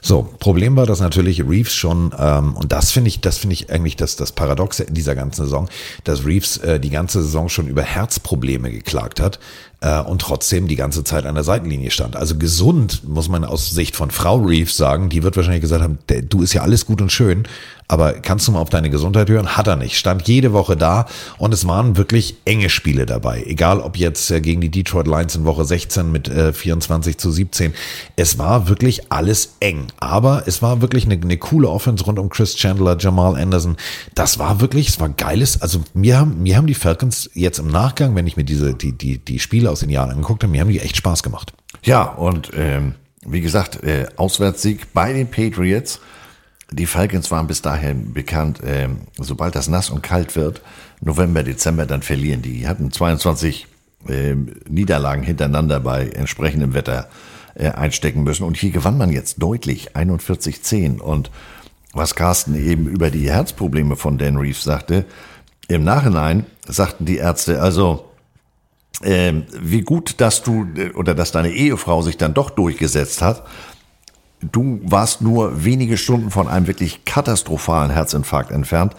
So, 0.00 0.28
Problem 0.38 0.76
war, 0.76 0.86
dass 0.86 1.00
natürlich 1.00 1.46
Reeves 1.46 1.74
schon, 1.74 2.14
ähm, 2.18 2.54
und 2.54 2.72
das 2.72 2.90
finde 2.90 3.08
ich, 3.08 3.20
das 3.20 3.38
finde 3.38 3.54
ich 3.54 3.70
eigentlich 3.70 3.96
das, 3.96 4.16
das 4.16 4.32
Paradoxe 4.32 4.84
in 4.84 4.94
dieser 4.94 5.14
ganzen 5.14 5.44
Saison, 5.44 5.68
dass 6.04 6.24
Reeves 6.24 6.58
äh, 6.58 6.80
die 6.80 6.90
ganze 6.90 7.22
Saison 7.22 7.48
schon 7.48 7.68
über 7.68 7.82
Herzprobleme 7.82 8.70
geklagt 8.70 9.20
hat 9.20 9.38
äh, 9.80 10.00
und 10.00 10.20
trotzdem 10.20 10.68
die 10.68 10.76
ganze 10.76 11.04
Zeit 11.04 11.26
an 11.26 11.34
der 11.34 11.44
Seitenlinie 11.44 11.90
stand. 11.90 12.16
Also 12.16 12.38
gesund, 12.38 13.02
muss 13.06 13.28
man 13.28 13.44
aus 13.44 13.70
Sicht 13.70 13.96
von 13.96 14.10
Frau 14.10 14.36
Reeves 14.36 14.76
sagen, 14.76 15.08
die 15.08 15.22
wird 15.22 15.36
wahrscheinlich 15.36 15.62
gesagt 15.62 15.82
haben, 15.82 15.98
du 16.28 16.42
ist 16.42 16.54
ja 16.54 16.62
alles 16.62 16.86
gut 16.86 17.02
und 17.02 17.12
schön, 17.12 17.46
aber 17.88 18.12
kannst 18.12 18.46
du 18.46 18.52
mal 18.52 18.60
auf 18.60 18.68
deine 18.68 18.90
Gesundheit 18.90 19.30
hören? 19.30 19.56
Hat 19.56 19.66
er 19.66 19.76
nicht. 19.76 19.96
Stand 19.96 20.28
jede 20.28 20.52
Woche 20.52 20.76
da 20.76 21.06
und 21.38 21.54
es 21.54 21.66
waren 21.66 21.96
wirklich 21.96 22.36
enge 22.44 22.68
Spiele 22.68 23.06
dabei. 23.06 23.42
Egal 23.46 23.80
ob 23.80 23.96
jetzt 23.96 24.30
äh, 24.30 24.42
gegen 24.42 24.60
die 24.60 24.70
Detroit 24.70 25.06
Lions 25.06 25.34
in 25.34 25.46
Woche 25.46 25.64
16 25.64 26.12
mit 26.12 26.28
äh, 26.28 26.52
24 26.52 27.16
zu 27.16 27.30
17. 27.30 27.72
Es 28.16 28.38
war 28.38 28.68
wirklich 28.68 29.10
alles 29.10 29.56
eng. 29.60 29.86
Aber 30.00 30.42
es 30.46 30.60
war 30.60 30.82
wirklich 30.82 31.06
eine, 31.06 31.14
eine 31.14 31.38
coole 31.38 31.68
Offense 31.70 32.04
rund 32.04 32.18
um 32.18 32.28
Chris 32.28 32.56
Chandler, 32.56 32.98
Jamal 32.98 33.36
Anderson. 33.36 33.76
Das 34.14 34.38
war 34.38 34.60
wirklich, 34.60 34.88
es 34.88 35.00
war 35.00 35.08
geiles. 35.08 35.62
Also 35.62 35.80
mir 35.94 36.18
haben, 36.18 36.42
mir 36.42 36.58
haben 36.58 36.66
die 36.66 36.74
Falcons 36.74 37.30
jetzt 37.32 37.58
im 37.58 37.68
Nachgang, 37.68 38.14
wenn 38.14 38.26
ich 38.26 38.36
mir 38.36 38.44
diese, 38.44 38.74
die, 38.74 38.92
die, 38.92 39.18
die 39.18 39.38
Spiele 39.38 39.70
aus 39.70 39.80
den 39.80 39.90
Jahren 39.90 40.10
angeguckt 40.10 40.42
habe, 40.42 40.50
mir 40.50 40.60
haben 40.60 40.68
die 40.68 40.80
echt 40.80 40.98
Spaß 40.98 41.22
gemacht. 41.22 41.54
Ja, 41.82 42.02
und 42.02 42.50
ähm, 42.54 42.94
wie 43.24 43.40
gesagt, 43.40 43.82
äh, 43.82 44.06
Auswärtssieg 44.16 44.92
bei 44.92 45.14
den 45.14 45.30
Patriots. 45.30 46.00
Die 46.70 46.86
Falcons 46.86 47.30
waren 47.30 47.46
bis 47.46 47.62
dahin 47.62 48.12
bekannt, 48.12 48.60
ähm, 48.64 49.02
sobald 49.16 49.54
das 49.54 49.68
nass 49.68 49.88
und 49.88 50.02
kalt 50.02 50.36
wird, 50.36 50.60
November, 51.00 51.42
Dezember, 51.42 51.86
dann 51.86 52.02
verlieren 52.02 52.42
die. 52.42 52.58
Die 52.58 52.68
hatten 52.68 52.90
22 52.90 53.66
ähm, 54.08 54.56
Niederlagen 54.68 55.22
hintereinander 55.22 55.80
bei 55.80 56.08
entsprechendem 56.08 56.74
Wetter 56.74 57.08
äh, 57.54 57.70
einstecken 57.70 58.22
müssen. 58.22 58.44
Und 58.44 58.56
hier 58.56 58.70
gewann 58.70 58.98
man 58.98 59.10
jetzt 59.10 59.42
deutlich 59.42 59.96
41-10. 59.96 61.00
Und 61.00 61.30
was 61.92 62.14
Carsten 62.14 62.54
eben 62.54 62.86
über 62.86 63.10
die 63.10 63.30
Herzprobleme 63.30 63.96
von 63.96 64.18
Dan 64.18 64.36
Reeves 64.36 64.62
sagte, 64.62 65.06
im 65.68 65.84
Nachhinein 65.84 66.46
sagten 66.66 67.04
die 67.04 67.16
Ärzte, 67.16 67.60
also 67.62 68.04
ähm, 69.02 69.46
wie 69.60 69.82
gut, 69.82 70.20
dass 70.20 70.42
du 70.42 70.66
äh, 70.76 70.90
oder 70.92 71.14
dass 71.14 71.32
deine 71.32 71.50
Ehefrau 71.50 72.02
sich 72.02 72.16
dann 72.16 72.34
doch 72.34 72.50
durchgesetzt 72.50 73.22
hat. 73.22 73.46
Du 74.40 74.80
warst 74.84 75.20
nur 75.20 75.64
wenige 75.64 75.96
Stunden 75.96 76.30
von 76.30 76.48
einem 76.48 76.66
wirklich 76.66 77.04
katastrophalen 77.04 77.90
Herzinfarkt 77.90 78.50
entfernt. 78.50 78.94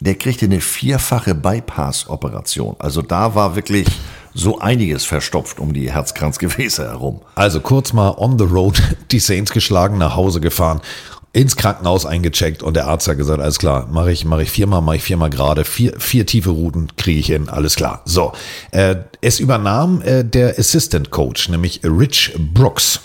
Der 0.00 0.16
kriegte 0.16 0.46
eine 0.46 0.60
vierfache 0.60 1.34
Bypass-Operation. 1.34 2.76
Also 2.80 3.02
da 3.02 3.36
war 3.36 3.54
wirklich 3.54 3.86
so 4.34 4.58
einiges 4.58 5.04
verstopft 5.04 5.60
um 5.60 5.72
die 5.72 5.92
Herzkranzgefäße 5.92 6.84
herum. 6.84 7.20
Also 7.36 7.60
kurz 7.60 7.92
mal 7.92 8.14
on 8.16 8.38
the 8.38 8.44
road 8.44 8.82
die 9.12 9.20
Saints 9.20 9.52
geschlagen, 9.52 9.98
nach 9.98 10.16
Hause 10.16 10.40
gefahren 10.40 10.80
ins 11.32 11.56
Krankenhaus 11.56 12.04
eingecheckt 12.04 12.62
und 12.62 12.74
der 12.76 12.86
Arzt 12.86 13.08
hat 13.08 13.16
gesagt, 13.16 13.40
alles 13.40 13.58
klar, 13.58 13.88
mache 13.90 14.12
ich, 14.12 14.24
mache 14.24 14.42
ich 14.42 14.50
viermal, 14.50 14.82
mache 14.82 14.96
ich 14.96 15.02
viermal 15.02 15.30
gerade, 15.30 15.64
vier, 15.64 15.98
vier 15.98 16.26
tiefe 16.26 16.50
Routen 16.50 16.94
kriege 16.96 17.20
ich 17.20 17.26
hin, 17.26 17.48
alles 17.48 17.74
klar. 17.74 18.02
So, 18.04 18.32
äh, 18.70 18.96
es 19.22 19.40
übernahm 19.40 20.02
äh, 20.02 20.24
der 20.24 20.58
Assistant 20.58 21.10
Coach, 21.10 21.48
nämlich 21.48 21.80
Rich 21.84 22.34
Brooks. 22.52 23.00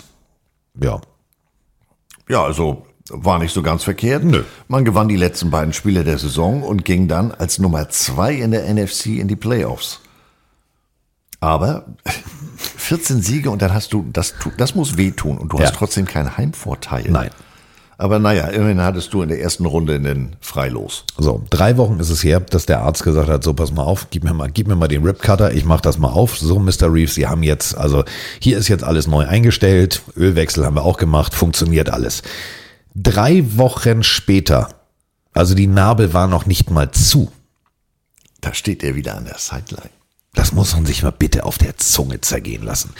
Ja. 0.80 1.00
Ja, 2.28 2.42
also 2.44 2.86
war 3.10 3.38
nicht 3.38 3.54
so 3.54 3.62
ganz 3.62 3.84
verkehrt. 3.84 4.22
Nö. 4.24 4.42
Man 4.68 4.84
gewann 4.84 5.08
die 5.08 5.16
letzten 5.16 5.50
beiden 5.50 5.72
Spiele 5.72 6.04
der 6.04 6.18
Saison 6.18 6.62
und 6.62 6.84
ging 6.84 7.08
dann 7.08 7.32
als 7.32 7.58
Nummer 7.58 7.88
zwei 7.88 8.34
in 8.34 8.50
der 8.50 8.72
NFC 8.72 9.06
in 9.06 9.28
die 9.28 9.36
Playoffs. 9.36 10.00
Aber 11.40 11.86
14 12.56 13.22
Siege 13.22 13.50
und 13.50 13.62
dann 13.62 13.72
hast 13.72 13.92
du, 13.92 14.04
das, 14.12 14.34
das 14.56 14.74
muss 14.74 14.96
wehtun 14.96 15.38
und 15.38 15.52
du 15.52 15.58
Ja. 15.58 15.64
hast 15.64 15.74
trotzdem 15.76 16.06
keinen 16.06 16.36
Heimvorteil. 16.36 17.06
Nein. 17.10 17.30
Aber 18.00 18.20
naja, 18.20 18.46
immerhin 18.46 18.80
hattest 18.80 19.12
du 19.12 19.22
in 19.22 19.28
der 19.28 19.40
ersten 19.40 19.66
Runde 19.66 19.96
einen 19.96 20.36
Freilos. 20.40 21.04
So, 21.16 21.42
drei 21.50 21.76
Wochen 21.76 21.98
ist 21.98 22.10
es 22.10 22.22
her, 22.22 22.38
dass 22.38 22.64
der 22.64 22.82
Arzt 22.82 23.02
gesagt 23.02 23.28
hat, 23.28 23.42
so 23.42 23.54
pass 23.54 23.72
mal 23.72 23.82
auf, 23.82 24.06
gib 24.10 24.22
mir 24.22 24.32
mal, 24.32 24.48
gib 24.48 24.68
mir 24.68 24.76
mal 24.76 24.86
den 24.86 25.02
Rip 25.02 25.20
Cutter, 25.20 25.52
ich 25.52 25.64
mach 25.64 25.80
das 25.80 25.98
mal 25.98 26.10
auf. 26.10 26.38
So, 26.38 26.60
Mr. 26.60 26.92
Reeves, 26.92 27.16
Sie 27.16 27.26
haben 27.26 27.42
jetzt, 27.42 27.76
also 27.76 28.04
hier 28.38 28.56
ist 28.56 28.68
jetzt 28.68 28.84
alles 28.84 29.08
neu 29.08 29.26
eingestellt, 29.26 30.02
Ölwechsel 30.16 30.64
haben 30.64 30.76
wir 30.76 30.84
auch 30.84 30.96
gemacht, 30.96 31.34
funktioniert 31.34 31.90
alles. 31.90 32.22
Drei 32.94 33.44
Wochen 33.56 34.04
später, 34.04 34.68
also 35.32 35.56
die 35.56 35.66
Narbe 35.66 36.14
war 36.14 36.28
noch 36.28 36.46
nicht 36.46 36.70
mal 36.70 36.92
zu. 36.92 37.32
Da 38.40 38.54
steht 38.54 38.84
er 38.84 38.94
wieder 38.94 39.16
an 39.16 39.24
der 39.24 39.38
Sideline. 39.38 39.90
Das 40.34 40.52
muss 40.52 40.74
man 40.74 40.86
sich 40.86 41.02
mal 41.02 41.10
bitte 41.10 41.44
auf 41.44 41.58
der 41.58 41.76
Zunge 41.78 42.20
zergehen 42.20 42.62
lassen. 42.62 42.90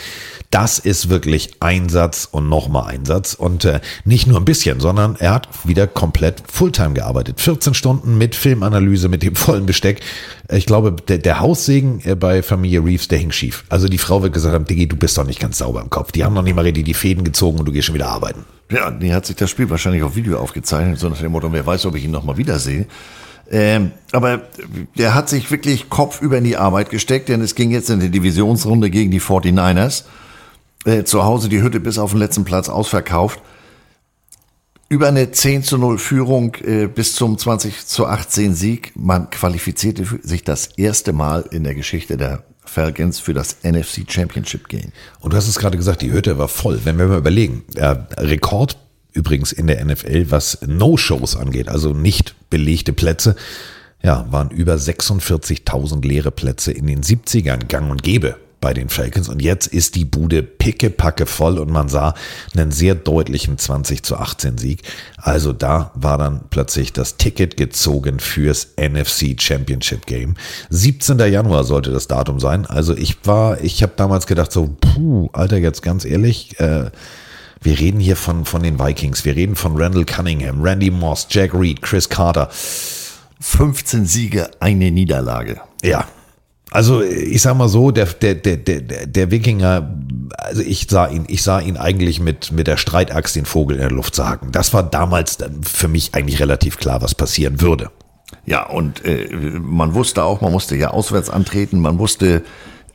Das 0.51 0.79
ist 0.79 1.11
wirklich 1.11 1.51
Einsatz 1.61 2.27
und 2.31 2.49
nochmal 2.49 2.91
Einsatz. 2.91 3.35
Und 3.35 3.65
äh, 3.65 3.81
nicht 4.05 4.27
nur 4.27 4.39
ein 4.39 4.47
bisschen, 4.47 4.81
sondern 4.81 5.15
er 5.17 5.35
hat 5.35 5.49
wieder 5.65 5.87
komplett 5.87 6.43
Fulltime 6.51 6.95
gearbeitet. 6.95 7.41
14 7.41 7.75
Stunden 7.75 8.17
mit 8.17 8.35
Filmanalyse, 8.35 9.09
mit 9.09 9.23
dem 9.23 9.37
vollen 9.37 9.67
Besteck. 9.67 10.01
Ich 10.51 10.65
glaube, 10.65 10.93
der, 10.93 11.19
der 11.19 11.41
Haussegen 11.41 12.01
äh, 12.05 12.17
bei 12.17 12.43
Familie 12.43 12.83
Reeves, 12.83 13.09
der 13.09 13.19
hing 13.19 13.31
schief. 13.31 13.65
Also 13.69 13.89
die 13.89 13.99
Frau 13.99 14.23
wird 14.23 14.33
gesagt 14.33 14.55
haben, 14.55 14.65
Diggi, 14.65 14.89
du 14.89 14.97
bist 14.97 15.19
doch 15.19 15.25
nicht 15.25 15.39
ganz 15.39 15.59
sauber 15.59 15.83
im 15.83 15.91
Kopf. 15.91 16.13
Die 16.13 16.25
haben 16.25 16.35
noch 16.35 16.43
nicht 16.43 16.57
mal 16.57 16.63
richtig 16.63 16.87
die 16.87 16.95
Fäden 16.95 17.25
gezogen 17.25 17.59
und 17.59 17.67
du 17.67 17.73
gehst 17.73 17.87
schon 17.87 17.95
wieder 17.95 18.09
arbeiten. 18.09 18.47
Ja, 18.71 18.91
die 18.91 19.13
hat 19.13 19.27
sich 19.27 19.37
das 19.37 19.51
Spiel 19.51 19.69
wahrscheinlich 19.71 20.03
auf 20.03 20.17
Video 20.17 20.39
aufgezeichnet, 20.39 20.99
so 20.99 21.09
nach 21.09 21.19
dem 21.19 21.33
Motto, 21.33 21.53
wer 21.53 21.65
weiß, 21.65 21.87
ob 21.87 21.95
ich 21.95 22.05
ihn 22.05 22.11
nochmal 22.11 22.37
wiedersehe. 22.37 22.87
Ähm, 23.51 23.93
aber 24.13 24.43
der 24.97 25.15
hat 25.15 25.29
sich 25.29 25.51
wirklich 25.51 25.89
kopfüber 25.89 26.39
in 26.39 26.45
die 26.45 26.57
Arbeit 26.57 26.91
gesteckt, 26.91 27.29
denn 27.29 27.41
es 27.41 27.55
ging 27.55 27.71
jetzt 27.71 27.89
in 27.89 28.01
die 28.01 28.11
Divisionsrunde 28.11 28.91
gegen 28.91 29.11
die 29.11 29.21
49ers. 29.21 30.05
Äh, 30.85 31.05
zu 31.05 31.25
Hause 31.25 31.49
die 31.49 31.63
Hütte 31.63 31.81
bis 31.81 31.99
auf 31.99 32.11
den 32.11 32.19
letzten 32.19 32.45
Platz 32.45 32.69
ausverkauft. 32.69 33.41
Über 34.91 35.09
eine 35.09 35.31
10 35.31 35.63
zu 35.65 35.77
0 35.77 35.99
Führung 35.99 36.55
äh, 36.57 36.87
bis 36.87 37.15
zum 37.15 37.37
20 37.37 37.87
zu 37.87 38.07
18 38.07 38.55
Sieg. 38.55 38.93
Man 38.97 39.29
qualifizierte 39.31 40.07
sich 40.23 40.45
das 40.45 40.69
erste 40.79 41.13
Mal 41.13 41.45
in 41.51 41.65
der 41.65 41.75
Geschichte 41.75 42.17
der 42.17 42.45
Falcons 42.65 43.19
für 43.19 43.35
das 43.35 43.59
NFC 43.65 44.11
Championship 44.11 44.69
Game. 44.69 44.93
Und 45.21 45.33
du 45.33 45.37
hast 45.37 45.49
es 45.49 45.59
gerade 45.59 45.77
gesagt, 45.77 46.03
die 46.03 46.13
Hütte 46.13 46.39
war 46.39 46.49
voll. 46.49 46.81
Wenn 46.85 46.99
wir 46.99 47.07
mal 47.07 47.19
überlegen, 47.19 47.65
äh, 47.75 47.97
Rekord 48.19 48.79
übrigens 49.19 49.53
in 49.53 49.67
der 49.67 49.85
NFL, 49.85 50.31
was 50.31 50.59
No-Shows 50.65 51.37
angeht, 51.37 51.69
also 51.69 51.93
nicht 51.93 52.37
belegte 52.51 52.93
Plätze, 52.93 53.35
ja, 54.01 54.27
waren 54.31 54.51
über 54.51 54.75
46.000 54.75 56.07
leere 56.07 56.31
Plätze 56.31 56.71
in 56.71 56.87
den 56.87 57.03
70ern 57.03 57.67
gang 57.67 57.91
und 57.91 58.05
gäbe 58.05 58.37
bei 58.61 58.73
den 58.73 58.89
Falcons. 58.89 59.29
Und 59.29 59.43
jetzt 59.43 59.67
ist 59.67 59.97
die 59.97 60.05
Bude 60.05 60.43
pickepacke 60.43 61.27
voll 61.27 61.59
und 61.59 61.71
man 61.71 61.89
sah 61.89 62.15
einen 62.57 62.71
sehr 62.71 62.95
deutlichen 62.95 63.59
20 63.59 64.05
zu 64.05 64.17
18 64.17 64.57
Sieg. 64.59 64.83
Also 65.17 65.53
da 65.53 65.91
war 65.95 66.17
dann 66.19 66.43
plötzlich 66.51 66.93
das 66.93 67.17
Ticket 67.17 67.57
gezogen 67.57 68.21
fürs 68.21 68.75
NFC 68.77 69.41
Championship 69.41 70.07
Game. 70.07 70.35
17. 70.71 71.19
Januar 71.19 71.65
sollte 71.65 71.91
das 71.91 72.07
Datum 72.07 72.39
sein. 72.39 72.67
Also 72.67 72.97
ich 72.97 73.17
war, 73.25 73.61
ich 73.63 73.83
habe 73.83 73.93
damals 73.97 74.27
gedacht 74.27 74.53
so, 74.53 74.77
puh, 74.81 75.29
Alter, 75.33 75.59
jetzt 75.59 75.83
ganz 75.83 76.05
ehrlich, 76.05 76.59
äh, 76.61 76.91
wir 77.61 77.79
reden 77.79 78.01
hier 78.01 78.17
von, 78.17 78.45
von 78.45 78.63
den 78.63 78.79
Vikings, 78.79 79.25
wir 79.25 79.35
reden 79.37 79.57
von 79.57 79.81
Randall 79.81 80.05
Cunningham, 80.05 80.63
Randy 80.63 80.91
Moss, 80.91 81.27
Jack 81.31 81.55
Reed, 81.55 81.83
Chris 81.83 82.09
Carter. 82.09 82.49
15 83.41 84.07
Siege, 84.07 84.51
eine 84.61 84.91
Niederlage. 84.91 85.61
Ja. 85.83 86.07
Also 86.71 87.03
ich 87.03 87.41
sag 87.41 87.57
mal 87.57 87.69
so, 87.69 87.91
der, 87.91 88.07
der, 88.07 88.35
der, 88.35 88.57
der, 88.59 89.07
der 89.07 89.31
Wikinger, 89.31 89.97
also 90.37 90.61
ich 90.61 90.87
sah 90.91 91.07
ihn, 91.07 91.25
ich 91.29 91.43
sah 91.43 91.61
ihn 91.61 91.79
eigentlich 91.79 92.21
mit, 92.21 92.53
mit 92.53 92.67
der 92.67 92.77
Streitaxt 92.77 93.37
den 93.37 93.47
Vogel 93.47 93.77
in 93.77 93.83
der 93.83 93.91
Luft 93.91 94.15
sagen. 94.15 94.53
Das 94.53 94.75
war 94.75 94.83
damals 94.83 95.39
für 95.63 95.89
mich 95.89 96.15
eigentlich 96.15 96.41
relativ 96.41 96.77
klar, 96.77 97.01
was 97.01 97.15
passieren 97.15 97.63
würde. 97.63 97.91
Ja, 98.45 98.67
und 98.67 99.03
äh, 99.05 99.31
man 99.61 99.95
wusste 99.95 100.25
auch, 100.25 100.43
man 100.43 100.53
musste 100.53 100.77
ja 100.77 100.91
auswärts 100.91 101.31
antreten, 101.31 101.81
man 101.81 101.99
wusste, 101.99 102.45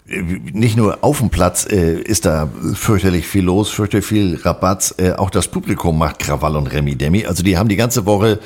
nicht 0.06 0.76
nur 0.76 1.04
auf 1.04 1.20
dem 1.20 1.30
Platz 1.30 1.66
äh, 1.70 1.96
ist 1.96 2.26
da 2.26 2.50
fürchterlich 2.74 3.26
viel 3.26 3.46
los, 3.46 3.70
fürchterlich 3.70 4.06
viel 4.06 4.40
Rabatz, 4.44 4.96
äh, 4.98 5.14
auch 5.14 5.30
das 5.30 5.48
Publikum 5.48 5.98
macht 5.98 6.20
Krawall 6.20 6.58
und 6.58 6.68
Remi 6.68 6.96
Demi. 6.96 7.26
Also 7.26 7.44
die 7.44 7.58
haben 7.58 7.70
die 7.70 7.78
ganze 7.78 8.06
Woche, 8.06 8.40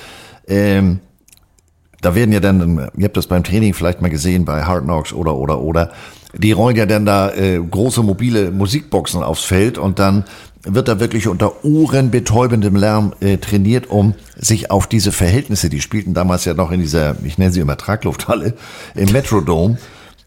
ähm, 0.48 1.00
da 2.02 2.14
werden 2.14 2.32
ja 2.32 2.40
dann, 2.40 2.90
ihr 2.96 3.06
habt 3.06 3.18
das 3.18 3.26
beim 3.26 3.44
Training 3.44 3.74
vielleicht 3.74 4.02
mal 4.02 4.10
gesehen 4.10 4.46
bei 4.46 4.64
Hard 4.64 4.84
Knocks 4.84 5.14
oder 5.14 5.36
oder 5.36 5.60
oder, 5.60 5.92
die 6.34 6.52
rollen 6.52 6.76
ja 6.76 6.86
dann 6.86 7.06
da 7.06 7.32
äh, 7.32 7.60
große 7.60 8.04
mobile 8.04 8.52
Musikboxen 8.52 9.24
aufs 9.24 9.44
Feld 9.44 9.80
und 9.80 9.98
dann 9.98 10.26
wird 10.64 10.88
da 10.88 11.00
wirklich 11.00 11.28
unter 11.28 11.64
ohrenbetäubendem 11.66 12.76
Lärm 12.76 13.14
äh, 13.20 13.38
trainiert, 13.38 13.90
um 13.90 14.14
sich 14.36 14.70
auf 14.70 14.86
diese 14.86 15.12
Verhältnisse, 15.12 15.70
die 15.70 15.82
spielten 15.82 16.14
damals 16.14 16.46
ja 16.46 16.54
noch 16.54 16.72
in 16.72 16.82
dieser, 16.82 17.16
ich 17.24 17.38
nenne 17.38 17.52
sie 17.52 17.62
immer 17.62 17.78
Traglufthalle, 17.78 18.54
im 18.94 19.12
Metrodome, 19.12 19.78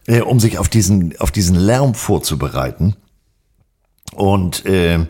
äh, 0.07 0.21
um 0.21 0.39
sich 0.39 0.57
auf 0.57 0.69
diesen, 0.69 1.19
auf 1.19 1.31
diesen 1.31 1.55
Lärm 1.55 1.93
vorzubereiten. 1.93 2.95
Und 4.13 4.65
äh, 4.65 5.05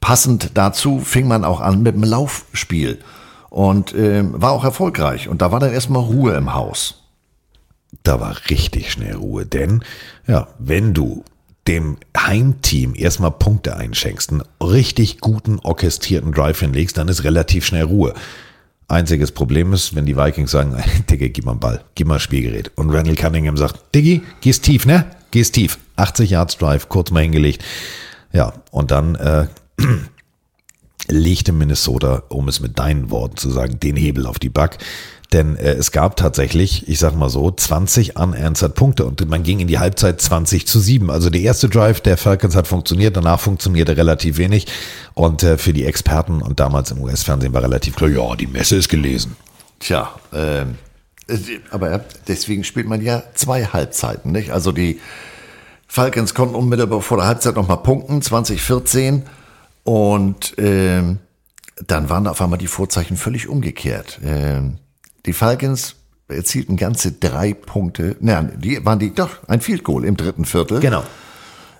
passend 0.00 0.52
dazu 0.54 1.00
fing 1.00 1.28
man 1.28 1.44
auch 1.44 1.60
an 1.60 1.82
mit 1.82 1.94
dem 1.94 2.04
Laufspiel 2.04 2.98
und 3.50 3.94
äh, 3.94 4.22
war 4.32 4.52
auch 4.52 4.64
erfolgreich. 4.64 5.28
Und 5.28 5.42
da 5.42 5.52
war 5.52 5.60
dann 5.60 5.72
erstmal 5.72 6.02
Ruhe 6.02 6.34
im 6.34 6.54
Haus. 6.54 7.04
Da 8.02 8.20
war 8.20 8.36
richtig 8.50 8.92
schnell 8.92 9.14
Ruhe, 9.14 9.46
denn 9.46 9.82
ja, 10.26 10.48
wenn 10.58 10.92
du 10.94 11.24
dem 11.66 11.96
Heimteam 12.16 12.94
erstmal 12.94 13.32
Punkte 13.32 13.76
einschenkst, 13.76 14.30
einen 14.30 14.42
richtig 14.60 15.20
guten 15.20 15.58
orchestrierten 15.58 16.32
Drive 16.32 16.60
hinlegst, 16.60 16.96
dann 16.96 17.08
ist 17.08 17.24
relativ 17.24 17.66
schnell 17.66 17.84
Ruhe. 17.84 18.14
Einziges 18.88 19.32
Problem 19.32 19.72
ist, 19.72 19.96
wenn 19.96 20.06
die 20.06 20.16
Vikings 20.16 20.50
sagen, 20.50 20.76
Diggi, 21.10 21.30
gib 21.30 21.44
mal 21.44 21.52
einen 21.52 21.60
Ball, 21.60 21.84
gib 21.94 22.06
mal 22.06 22.14
ein 22.14 22.20
Spielgerät. 22.20 22.70
Und 22.76 22.90
Randall 22.90 23.16
Cunningham 23.16 23.56
sagt, 23.56 23.94
Diggi, 23.94 24.22
gehst 24.40 24.64
tief, 24.64 24.86
ne? 24.86 25.06
Gehst 25.32 25.54
tief. 25.54 25.78
80 25.96 26.30
Yards 26.30 26.58
Drive, 26.58 26.88
kurz 26.88 27.10
mal 27.10 27.22
hingelegt. 27.22 27.64
Ja, 28.32 28.52
und 28.70 28.90
dann 28.90 29.14
äh, 29.16 29.46
legte 31.08 31.52
Minnesota, 31.52 32.22
um 32.28 32.48
es 32.48 32.60
mit 32.60 32.78
deinen 32.78 33.10
Worten 33.10 33.36
zu 33.36 33.50
sagen, 33.50 33.80
den 33.80 33.96
Hebel 33.96 34.26
auf 34.26 34.38
die 34.38 34.50
Back. 34.50 34.78
Denn 35.32 35.56
äh, 35.56 35.72
es 35.72 35.90
gab 35.90 36.16
tatsächlich, 36.16 36.88
ich 36.88 36.98
sag 36.98 37.14
mal 37.16 37.28
so, 37.28 37.50
20 37.50 38.16
unanswered 38.16 38.74
Punkte 38.74 39.04
und 39.06 39.28
man 39.28 39.42
ging 39.42 39.60
in 39.60 39.66
die 39.66 39.78
Halbzeit 39.78 40.20
20 40.20 40.66
zu 40.66 40.78
7. 40.78 41.10
Also 41.10 41.30
der 41.30 41.40
erste 41.40 41.68
Drive 41.68 42.00
der 42.00 42.16
Falcons 42.16 42.54
hat 42.54 42.66
funktioniert, 42.66 43.16
danach 43.16 43.40
funktionierte 43.40 43.96
relativ 43.96 44.38
wenig. 44.38 44.66
Und 45.14 45.42
äh, 45.42 45.58
für 45.58 45.72
die 45.72 45.84
Experten 45.84 46.42
und 46.42 46.60
damals 46.60 46.90
im 46.90 47.00
US-Fernsehen 47.02 47.52
war 47.52 47.62
relativ 47.62 47.96
klar, 47.96 48.10
ja, 48.10 48.36
die 48.36 48.46
Messe 48.46 48.76
ist 48.76 48.88
gelesen. 48.88 49.36
Tja, 49.80 50.10
ähm, 50.32 50.76
aber 51.70 52.04
deswegen 52.28 52.62
spielt 52.64 52.86
man 52.86 53.02
ja 53.02 53.22
zwei 53.34 53.64
Halbzeiten, 53.64 54.30
nicht? 54.30 54.50
Also 54.52 54.70
die 54.70 55.00
Falcons 55.88 56.34
konnten 56.34 56.54
unmittelbar 56.54 57.00
vor 57.02 57.16
der 57.16 57.26
Halbzeit 57.26 57.56
nochmal 57.56 57.78
punkten, 57.78 58.22
2014. 58.22 59.24
Und 59.82 60.54
ähm, 60.58 61.18
dann 61.86 62.08
waren 62.08 62.26
auf 62.26 62.40
einmal 62.40 62.58
die 62.58 62.66
Vorzeichen 62.66 63.16
völlig 63.16 63.48
umgekehrt. 63.48 64.20
Ähm, 64.24 64.78
die 65.26 65.32
Falcons 65.32 65.96
erzielten 66.28 66.76
ganze 66.76 67.12
drei 67.12 67.54
Punkte. 67.54 68.16
Nein, 68.20 68.52
die 68.58 68.84
waren 68.84 68.98
die 68.98 69.14
doch 69.14 69.46
ein 69.48 69.60
Field 69.60 69.84
Goal 69.84 70.04
im 70.04 70.16
dritten 70.16 70.44
Viertel. 70.44 70.80
Genau. 70.80 71.04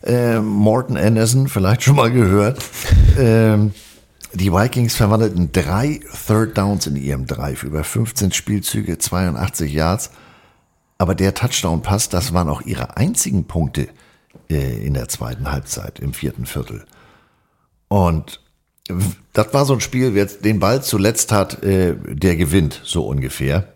Ähm, 0.05 0.47
Morton 0.47 0.97
Anderson, 0.97 1.49
vielleicht 1.49 1.83
schon 1.83 1.97
mal 1.97 2.13
gehört. 2.13 2.63
ähm, 3.19 3.73
die 4.33 4.53
Vikings 4.53 4.95
verwandelten 4.95 5.51
drei 5.53 6.01
Third 6.27 6.57
Downs 6.57 6.87
in 6.87 6.97
ihrem 6.97 7.27
Drive 7.27 7.63
über 7.63 7.83
15 7.83 8.33
Spielzüge, 8.33 8.99
82 8.99 9.73
Yards. 9.73 10.11
Aber 10.99 11.15
der 11.15 11.35
Touchdown-Pass, 11.35 12.09
das 12.09 12.33
waren 12.33 12.49
auch 12.49 12.63
ihre 12.63 12.97
einzigen 12.97 13.47
Punkte 13.47 13.89
äh, 14.49 14.87
in 14.87 14.95
der 14.95 15.09
zweiten 15.09 15.51
Halbzeit, 15.51 15.99
im 15.99 16.13
vierten 16.13 16.47
Viertel. 16.47 16.85
Und 17.89 18.41
das 19.33 19.53
war 19.53 19.65
so 19.65 19.75
ein 19.75 19.81
Spiel, 19.81 20.15
wer 20.15 20.27
den 20.27 20.61
Ball 20.61 20.83
zuletzt 20.83 21.33
hat, 21.33 21.63
äh, 21.63 21.97
der 21.97 22.37
gewinnt, 22.37 22.81
so 22.85 23.07
ungefähr. 23.07 23.73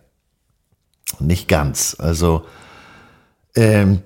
Nicht 1.19 1.49
ganz. 1.49 1.97
Also, 1.99 2.45
ähm, 3.57 4.03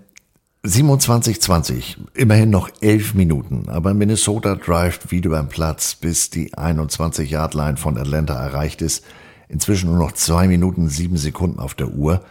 27-20, 0.64 1.98
immerhin 2.14 2.48
noch 2.48 2.70
elf 2.81 3.12
Minuten, 3.12 3.68
aber 3.68 3.93
Minnesota 3.93 4.55
drivet 4.55 5.10
wieder 5.10 5.28
beim 5.28 5.51
Platz, 5.51 5.94
bis 5.94 6.31
die 6.31 6.55
21-Yard-Line 6.55 7.76
von 7.76 7.98
Atlanta 7.98 8.35
erreicht 8.35 8.81
ist. 8.81 9.05
Inzwischen 9.48 9.90
nur 9.90 9.98
noch 9.98 10.12
zwei 10.12 10.48
Minuten 10.48 10.89
sieben 10.89 11.18
Sekunden 11.18 11.60
auf 11.60 11.74
der 11.74 11.89
Uhr. 11.89 12.24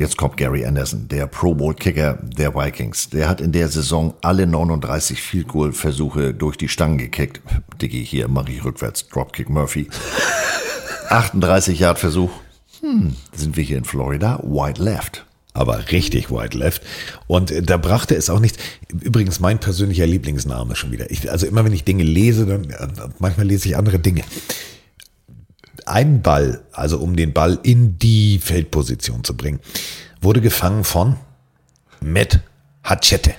Jetzt 0.00 0.16
kommt 0.16 0.38
Gary 0.38 0.64
Anderson, 0.64 1.08
der 1.08 1.26
Pro 1.26 1.54
Bowl 1.54 1.74
Kicker 1.74 2.18
der 2.22 2.54
Vikings. 2.54 3.10
Der 3.10 3.28
hat 3.28 3.42
in 3.42 3.52
der 3.52 3.68
Saison 3.68 4.14
alle 4.22 4.46
39 4.46 5.20
Field 5.20 5.48
Goal 5.48 5.74
Versuche 5.74 6.32
durch 6.32 6.56
die 6.56 6.70
Stangen 6.70 6.96
gekickt. 6.96 7.42
Diggi, 7.82 8.02
hier 8.02 8.26
mache 8.26 8.50
ich 8.50 8.64
rückwärts, 8.64 9.06
Dropkick 9.08 9.50
Murphy. 9.50 9.90
38 11.10 11.78
Yard 11.78 11.98
Versuch. 11.98 12.30
Hm, 12.80 13.14
sind 13.36 13.58
wir 13.58 13.62
hier 13.62 13.76
in 13.76 13.84
Florida? 13.84 14.40
Wide 14.42 14.82
left 14.82 15.26
aber 15.52 15.90
richtig 15.90 16.30
White 16.30 16.56
Left. 16.56 16.80
Und 17.26 17.50
äh, 17.50 17.60
da 17.60 17.76
brachte 17.76 18.14
es 18.14 18.30
auch 18.30 18.38
nichts. 18.38 18.56
Übrigens 19.02 19.40
mein 19.40 19.58
persönlicher 19.58 20.06
Lieblingsname 20.06 20.76
schon 20.76 20.92
wieder. 20.92 21.10
Ich, 21.10 21.30
also 21.30 21.44
immer 21.44 21.64
wenn 21.64 21.72
ich 21.72 21.82
Dinge 21.82 22.04
lese, 22.04 22.46
dann 22.46 22.70
äh, 22.70 22.88
manchmal 23.18 23.46
lese 23.48 23.68
ich 23.68 23.76
andere 23.76 23.98
Dinge. 23.98 24.22
Ein 25.86 26.22
Ball, 26.22 26.62
also 26.72 26.98
um 26.98 27.16
den 27.16 27.32
Ball 27.32 27.58
in 27.62 27.98
die 27.98 28.38
Feldposition 28.38 29.24
zu 29.24 29.36
bringen, 29.36 29.60
wurde 30.20 30.40
gefangen 30.40 30.84
von 30.84 31.16
Matt 32.00 32.40
Hachette. 32.84 33.34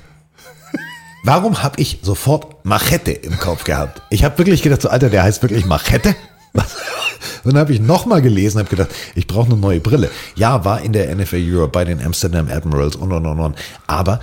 Warum 1.24 1.62
habe 1.62 1.80
ich 1.80 2.00
sofort 2.02 2.66
Machete 2.66 3.12
im 3.12 3.38
Kopf 3.38 3.64
gehabt? 3.64 4.02
Ich 4.10 4.24
habe 4.24 4.38
wirklich 4.40 4.64
gedacht, 4.64 4.82
so 4.82 4.90
Alter, 4.90 5.10
der 5.10 5.24
heißt 5.24 5.42
wirklich 5.44 5.66
Machete? 5.66 6.16
Was? 6.54 6.76
Und 7.44 7.54
dann 7.54 7.62
habe 7.62 7.74
ich 7.74 7.80
nochmal 7.80 8.22
gelesen 8.22 8.58
und 8.58 8.66
habe 8.66 8.76
gedacht, 8.76 8.96
ich 9.16 9.28
brauche 9.28 9.52
eine 9.52 9.58
neue 9.58 9.80
Brille. 9.80 10.10
Ja, 10.36 10.66
war 10.66 10.82
in 10.82 10.94
der 10.94 11.16
NFL 11.16 11.44
Europe 11.48 11.72
bei 11.72 11.86
den 11.86 12.04
Amsterdam 12.04 12.48
Admirals 12.50 12.96
und 12.96 13.12
und 13.12 13.26
und 13.26 13.40
und. 13.40 13.58
Aber 13.88 14.20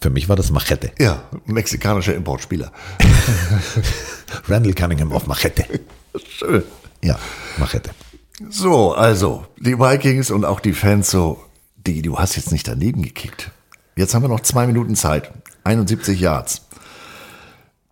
für 0.00 0.10
mich 0.10 0.28
war 0.28 0.36
das 0.36 0.50
Machete. 0.50 0.90
Ja, 0.98 1.22
mexikanischer 1.46 2.14
Importspieler. 2.14 2.70
Randall 4.48 4.74
Cunningham 4.74 5.12
auf 5.12 5.26
Machete. 5.26 5.64
Schön. 6.28 6.62
Ja, 7.04 7.18
Machete. 7.58 7.90
So, 8.48 8.94
also, 8.94 9.46
die 9.58 9.78
Vikings 9.78 10.30
und 10.30 10.44
auch 10.44 10.58
die 10.60 10.72
Fans 10.72 11.10
so, 11.10 11.44
die, 11.86 12.02
du 12.02 12.18
hast 12.18 12.36
jetzt 12.36 12.50
nicht 12.50 12.66
daneben 12.66 13.02
gekickt. 13.02 13.50
Jetzt 13.94 14.14
haben 14.14 14.22
wir 14.22 14.28
noch 14.28 14.40
zwei 14.40 14.66
Minuten 14.66 14.96
Zeit. 14.96 15.30
71 15.64 16.18
Yards. 16.18 16.62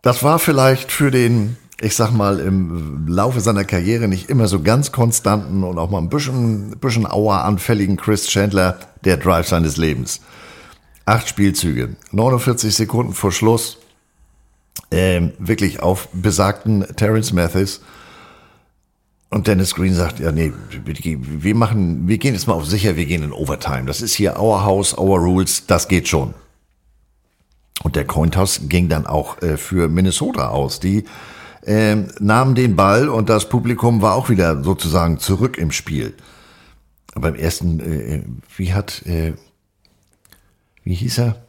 Das 0.00 0.22
war 0.24 0.38
vielleicht 0.38 0.90
für 0.90 1.10
den 1.10 1.56
ich 1.82 1.96
sag 1.96 2.12
mal, 2.12 2.38
im 2.38 3.08
Laufe 3.08 3.40
seiner 3.40 3.64
Karriere 3.64 4.06
nicht 4.06 4.30
immer 4.30 4.46
so 4.46 4.62
ganz 4.62 4.92
konstanten 4.92 5.64
und 5.64 5.78
auch 5.78 5.90
mal 5.90 5.98
ein 5.98 6.08
bisschen, 6.08 6.78
bisschen 6.78 7.06
aueranfälligen 7.06 7.96
Chris 7.96 8.28
Chandler 8.28 8.78
der 9.04 9.16
Drive 9.16 9.48
seines 9.48 9.76
Lebens. 9.78 10.20
Acht 11.06 11.28
Spielzüge, 11.28 11.96
49 12.12 12.72
Sekunden 12.72 13.14
vor 13.14 13.32
Schluss, 13.32 13.78
ähm, 14.92 15.32
wirklich 15.40 15.82
auf 15.82 16.08
besagten 16.12 16.86
Terence 16.94 17.32
Mathis. 17.32 17.80
Und 19.32 19.46
Dennis 19.46 19.74
Green 19.74 19.94
sagt, 19.94 20.20
ja, 20.20 20.30
nee, 20.30 20.52
wir 20.84 21.54
machen, 21.54 22.06
wir 22.06 22.18
gehen 22.18 22.34
jetzt 22.34 22.46
mal 22.46 22.52
auf 22.52 22.66
sicher, 22.66 22.96
wir 22.96 23.06
gehen 23.06 23.22
in 23.22 23.32
Overtime. 23.32 23.86
Das 23.86 24.02
ist 24.02 24.12
hier 24.12 24.38
our 24.38 24.62
house, 24.62 24.96
our 24.98 25.18
rules, 25.18 25.66
das 25.66 25.88
geht 25.88 26.06
schon. 26.06 26.34
Und 27.82 27.96
der 27.96 28.04
Cointoss 28.06 28.68
ging 28.68 28.90
dann 28.90 29.06
auch 29.06 29.40
äh, 29.40 29.56
für 29.56 29.88
Minnesota 29.88 30.48
aus, 30.48 30.80
die 30.80 31.04
äh, 31.62 31.96
nahmen 32.20 32.54
den 32.54 32.76
Ball 32.76 33.08
und 33.08 33.30
das 33.30 33.48
Publikum 33.48 34.02
war 34.02 34.16
auch 34.16 34.28
wieder 34.28 34.62
sozusagen 34.62 35.18
zurück 35.18 35.56
im 35.56 35.72
Spiel. 35.72 36.12
Beim 37.14 37.34
ersten, 37.34 37.80
äh, 37.80 38.22
wie 38.54 38.74
hat, 38.74 39.00
äh, 39.06 39.32
wie 40.84 40.94
hieß 40.94 41.18
er? 41.20 41.42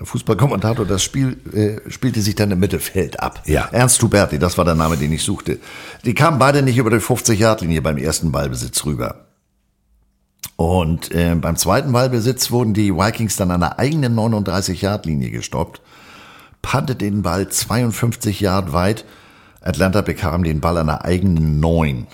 Fußballkommentator, 0.00 0.86
das 0.86 1.02
Spiel 1.02 1.36
äh, 1.52 1.90
spielte 1.90 2.20
sich 2.20 2.34
dann 2.34 2.50
im 2.50 2.58
Mittelfeld 2.58 3.20
ab. 3.20 3.42
Ja. 3.46 3.68
Ernst 3.70 4.02
Huberti, 4.02 4.38
das 4.38 4.58
war 4.58 4.64
der 4.64 4.74
Name, 4.74 4.96
den 4.96 5.12
ich 5.12 5.22
suchte. 5.22 5.58
Die 6.04 6.14
kamen 6.14 6.38
beide 6.38 6.62
nicht 6.62 6.78
über 6.78 6.90
die 6.90 6.96
50-Yard-Linie 6.96 7.80
beim 7.80 7.98
ersten 7.98 8.32
Ballbesitz 8.32 8.84
rüber. 8.84 9.26
Und 10.56 11.12
äh, 11.12 11.34
beim 11.36 11.56
zweiten 11.56 11.92
Ballbesitz 11.92 12.50
wurden 12.50 12.74
die 12.74 12.94
Vikings 12.94 13.36
dann 13.36 13.52
an 13.52 13.60
der 13.60 13.78
eigenen 13.78 14.16
39-Yard-Linie 14.18 15.30
gestoppt, 15.30 15.80
pannte 16.60 16.96
den 16.96 17.22
Ball 17.22 17.48
52 17.48 18.40
Yard 18.40 18.72
weit 18.72 19.04
Atlanta 19.64 20.02
bekam 20.02 20.44
den 20.44 20.60
Ball 20.60 20.76
an 20.76 20.88
der 20.88 21.04
eigenen 21.04 21.58
Neun. 21.58 22.06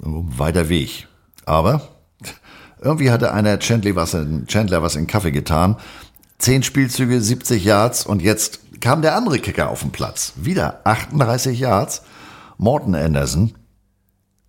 Weiter 0.00 0.68
Weg. 0.68 1.08
Aber 1.44 1.82
irgendwie 2.80 3.10
hatte 3.10 3.32
einer 3.32 3.58
Chandler 3.58 3.96
was, 3.96 4.14
in, 4.14 4.46
Chandler 4.46 4.82
was 4.82 4.94
in 4.94 5.06
Kaffee 5.06 5.32
getan. 5.32 5.76
Zehn 6.44 6.62
Spielzüge, 6.62 7.22
70 7.22 7.64
Yards 7.64 8.04
und 8.04 8.20
jetzt 8.20 8.60
kam 8.82 9.00
der 9.00 9.16
andere 9.16 9.38
Kicker 9.38 9.70
auf 9.70 9.80
den 9.80 9.92
Platz. 9.92 10.34
Wieder 10.36 10.82
38 10.84 11.58
Yards. 11.58 12.02
Morton 12.58 12.94
Anderson. 12.94 13.54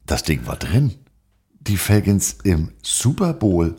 Das 0.06 0.24
Ding 0.24 0.46
war 0.46 0.58
drin. 0.58 0.96
Die 1.62 1.78
Falcons 1.78 2.36
im 2.44 2.74
Super 2.82 3.32
Bowl. 3.32 3.76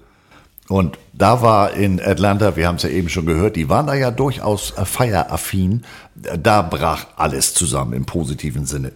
Und 0.67 0.99
da 1.13 1.43
war 1.43 1.75
in 1.75 2.01
Atlanta, 2.01 2.57
wir 2.57 2.67
haben 2.67 2.77
es 2.77 2.85
ja 2.85 2.89
eben 2.89 3.11
schon 3.11 3.27
gehört, 3.27 3.55
die 3.55 3.69
waren 3.69 3.87
da 3.87 3.93
ja 3.93 4.11
durchaus 4.11 4.73
feieraffin. 4.83 5.85
Da 6.15 6.63
brach 6.63 7.09
alles 7.17 7.53
zusammen 7.53 7.93
im 7.93 8.07
positiven 8.07 8.65
Sinne. 8.65 8.93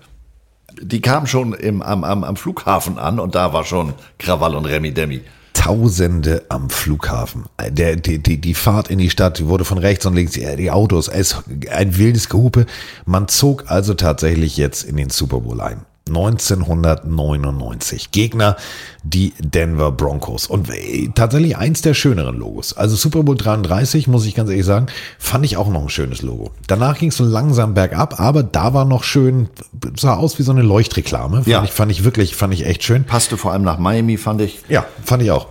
Die 0.80 1.02
kamen 1.02 1.26
schon 1.26 1.52
im, 1.52 1.82
am, 1.82 2.04
am, 2.04 2.24
am 2.24 2.36
Flughafen 2.36 2.98
an 2.98 3.20
und 3.20 3.34
da 3.34 3.52
war 3.52 3.64
schon 3.66 3.92
Krawall 4.16 4.54
und 4.54 4.64
Remi 4.64 4.94
Demi. 4.94 5.20
Tausende 5.52 6.44
am 6.48 6.70
Flughafen. 6.70 7.44
Der, 7.70 7.96
die, 7.96 8.18
die, 8.18 8.40
die 8.40 8.54
Fahrt 8.54 8.88
in 8.88 8.98
die 8.98 9.10
Stadt 9.10 9.38
die 9.38 9.46
wurde 9.46 9.64
von 9.64 9.78
rechts 9.78 10.06
und 10.06 10.14
links, 10.14 10.32
die 10.32 10.70
Autos, 10.70 11.08
es 11.08 11.36
ein 11.70 11.96
wildes 11.96 12.28
Gehupe. 12.28 12.66
Man 13.04 13.28
zog 13.28 13.70
also 13.70 13.94
tatsächlich 13.94 14.56
jetzt 14.56 14.84
in 14.84 14.96
den 14.96 15.10
Super 15.10 15.40
Bowl 15.40 15.60
ein. 15.60 15.84
1999. 16.08 18.10
Gegner 18.10 18.56
die 19.02 19.32
Denver 19.38 19.92
Broncos. 19.92 20.46
Und 20.46 20.68
äh, 20.70 21.08
tatsächlich 21.14 21.56
eins 21.56 21.82
der 21.82 21.94
schöneren 21.94 22.36
Logos. 22.36 22.72
Also 22.72 22.96
Super 22.96 23.22
Bowl 23.22 23.36
33, 23.36 24.08
muss 24.08 24.26
ich 24.26 24.34
ganz 24.34 24.50
ehrlich 24.50 24.66
sagen, 24.66 24.86
fand 25.18 25.44
ich 25.44 25.56
auch 25.56 25.68
noch 25.68 25.82
ein 25.82 25.88
schönes 25.88 26.22
Logo. 26.22 26.50
Danach 26.66 26.98
ging 26.98 27.10
es 27.10 27.16
so 27.16 27.24
langsam 27.24 27.74
bergab, 27.74 28.18
aber 28.20 28.42
da 28.42 28.74
war 28.74 28.84
noch 28.84 29.04
schön, 29.04 29.48
sah 29.96 30.16
aus 30.16 30.38
wie 30.38 30.42
so 30.42 30.52
eine 30.52 30.62
Leuchtreklame. 30.62 31.36
Fand, 31.38 31.46
Ja. 31.46 31.64
ich, 31.64 31.70
fand 31.70 31.92
ich 31.92 32.04
wirklich, 32.04 32.34
fand 32.36 32.52
ich 32.54 32.66
echt 32.66 32.82
schön. 32.82 33.04
Passte 33.04 33.36
vor 33.36 33.52
allem 33.52 33.62
nach 33.62 33.78
Miami, 33.78 34.16
fand 34.16 34.40
ich. 34.40 34.60
Ja, 34.68 34.84
fand 35.04 35.22
ich 35.22 35.30
auch. 35.30 35.46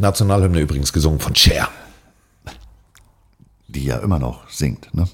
Nationalhymne 0.00 0.60
übrigens 0.60 0.92
gesungen 0.92 1.20
von 1.20 1.34
Cher. 1.34 1.68
Die 3.68 3.84
ja 3.84 3.98
immer 3.98 4.18
noch 4.18 4.48
singt, 4.48 4.92
ne? 4.94 5.06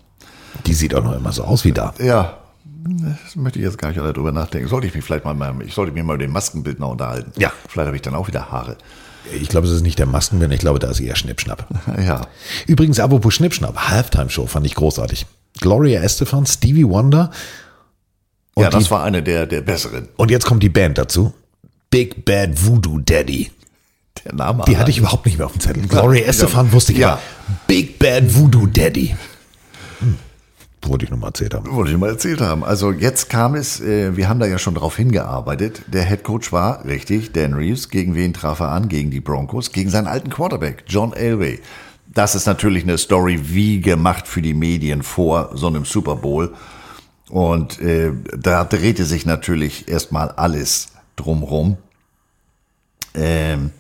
Die 0.67 0.75
sieht 0.75 0.95
auch 0.95 1.03
noch 1.03 1.15
immer 1.17 1.33
so 1.33 1.43
aus 1.43 1.65
wie 1.65 1.73
da. 1.73 1.93
Ja, 1.99 2.39
das 2.87 3.37
möchte 3.37 3.59
ich 3.59 3.65
jetzt 3.65 3.79
gar 3.79 3.89
nicht 3.89 4.01
alle 4.01 4.13
drüber 4.13 4.33
nachdenken. 4.33 4.69
Sollte 4.69 4.87
ich 4.87 4.95
mich 4.95 5.05
vielleicht 5.05 5.25
mal, 5.25 5.55
ich 5.65 5.75
sollte 5.75 5.93
mich 5.93 6.03
mal 6.03 6.15
über 6.15 6.25
den 6.25 6.33
Maskenbildner 6.33 6.89
unterhalten. 6.89 7.33
Ja. 7.39 7.53
Vielleicht 7.69 7.87
habe 7.87 7.97
ich 7.97 8.03
dann 8.03 8.15
auch 8.15 8.29
wieder 8.29 8.51
Haare. 8.51 8.77
Ich 9.41 9.49
glaube, 9.49 9.67
es 9.67 9.73
ist 9.73 9.83
nicht 9.83 9.99
der 9.99 10.07
Maskenbild, 10.07 10.53
ich 10.53 10.59
glaube, 10.61 10.79
da 10.79 10.91
ist 10.91 11.01
eher 11.01 11.17
Schnippschnapp. 11.17 11.67
Ja. 12.05 12.27
Übrigens, 12.67 13.01
apropos 13.01 13.33
Schnippschnapp, 13.35 13.89
Halftime-Show 13.89 14.47
fand 14.47 14.67
ich 14.67 14.75
großartig. 14.75 15.27
Gloria 15.61 16.03
Estefan, 16.03 16.45
Stevie 16.47 16.87
Wonder. 16.87 17.31
Und 18.55 18.65
ja, 18.65 18.71
das 18.71 18.85
die, 18.85 18.91
war 18.91 19.03
eine 19.05 19.23
der, 19.23 19.47
der 19.47 19.63
besseren. 19.63 20.09
Und 20.17 20.31
jetzt 20.31 20.45
kommt 20.45 20.63
die 20.63 20.69
Band 20.69 20.99
dazu. 20.99 21.33
Big 21.91 22.25
Bad 22.25 22.65
Voodoo 22.67 22.99
Daddy. 22.99 23.51
Der 24.25 24.35
Name. 24.35 24.65
Die 24.67 24.77
hatte 24.77 24.91
ich 24.91 24.99
überhaupt 24.99 25.27
nicht 25.27 25.39
mehr 25.39 25.47
auf 25.47 25.53
dem 25.53 25.61
Zettel. 25.61 25.87
Gloria 25.87 26.25
Estefan 26.27 26.73
wusste 26.73 26.93
ich 26.93 26.99
Ja. 26.99 27.13
aber. 27.15 27.21
Big 27.67 27.99
Bad 27.99 28.35
Voodoo 28.35 28.67
Daddy. 28.67 29.15
Wollte 30.87 31.05
ich 31.05 31.11
noch 31.11 31.19
mal 31.19 31.29
erzählt 31.29 31.55
haben. 31.55 31.71
Wollte 31.71 31.93
ich 31.93 31.99
mal 31.99 32.11
erzählt 32.11 32.41
haben. 32.41 32.65
Also 32.65 32.93
jetzt 32.93 33.31
kam 33.31 33.55
es, 33.55 33.81
äh, 33.81 34.17
wir 34.17 34.29
haben 34.29 34.41
da 34.41 34.47
ja 34.47 34.59
schon 34.59 34.75
drauf 34.75 34.97
hingearbeitet. 34.97 35.83
Der 35.87 36.05
Head 36.05 36.25
Coach 36.25 36.53
war, 36.53 36.85
richtig, 36.85 37.33
Dan 37.33 37.55
Reeves. 37.55 37.89
Gegen 37.89 38.15
wen 38.15 38.35
traf 38.35 38.61
er 38.61 38.71
an? 38.71 38.89
Gegen 38.89 39.11
die 39.11 39.21
Broncos. 39.21 39.73
Gegen 39.73 39.91
seinen 39.91 40.07
alten 40.07 40.31
Quarterback, 40.31 40.85
John 40.87 41.13
Elway. 41.13 41.61
Das 42.07 42.35
ist 42.35 42.47
natürlich 42.47 42.83
eine 42.83 42.99
Story 42.99 43.41
wie 43.45 43.81
gemacht 43.81 44.29
für 44.29 44.43
die 44.43 44.55
Medien 44.55 45.03
vor 45.03 45.51
so 45.55 45.67
einem 45.67 45.85
Super 45.85 46.17
Bowl. 46.17 46.53
Und 47.31 47.81
äh, 47.81 48.13
da 48.37 48.65
drehte 48.65 49.05
sich 49.05 49.27
natürlich 49.27 49.89
erstmal 49.89 50.31
alles 50.31 50.89
drumrum. 51.17 51.79
Ähm, 53.15 53.71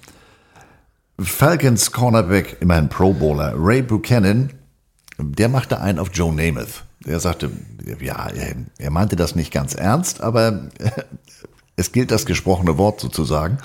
Falcons 1.20 1.93
Cornerback, 1.93 2.56
immerhin 2.60 2.89
Pro 2.89 3.12
Bowler, 3.12 3.55
Ray 3.56 3.82
Buchanan, 3.82 4.51
der 5.18 5.48
machte 5.48 5.81
einen 5.81 5.98
auf 5.98 6.10
Joe 6.12 6.35
Namath. 6.35 6.84
Der 7.06 7.20
sagte, 7.20 7.51
ja, 8.01 8.28
er, 8.28 8.55
er 8.78 8.90
meinte 8.90 9.16
das 9.16 9.35
nicht 9.35 9.52
ganz 9.52 9.74
ernst, 9.74 10.20
aber 10.20 10.68
es 11.76 11.93
gilt 11.93 12.10
das 12.10 12.26
gesprochene 12.26 12.78
Wort 12.78 13.01
sozusagen. 13.01 13.59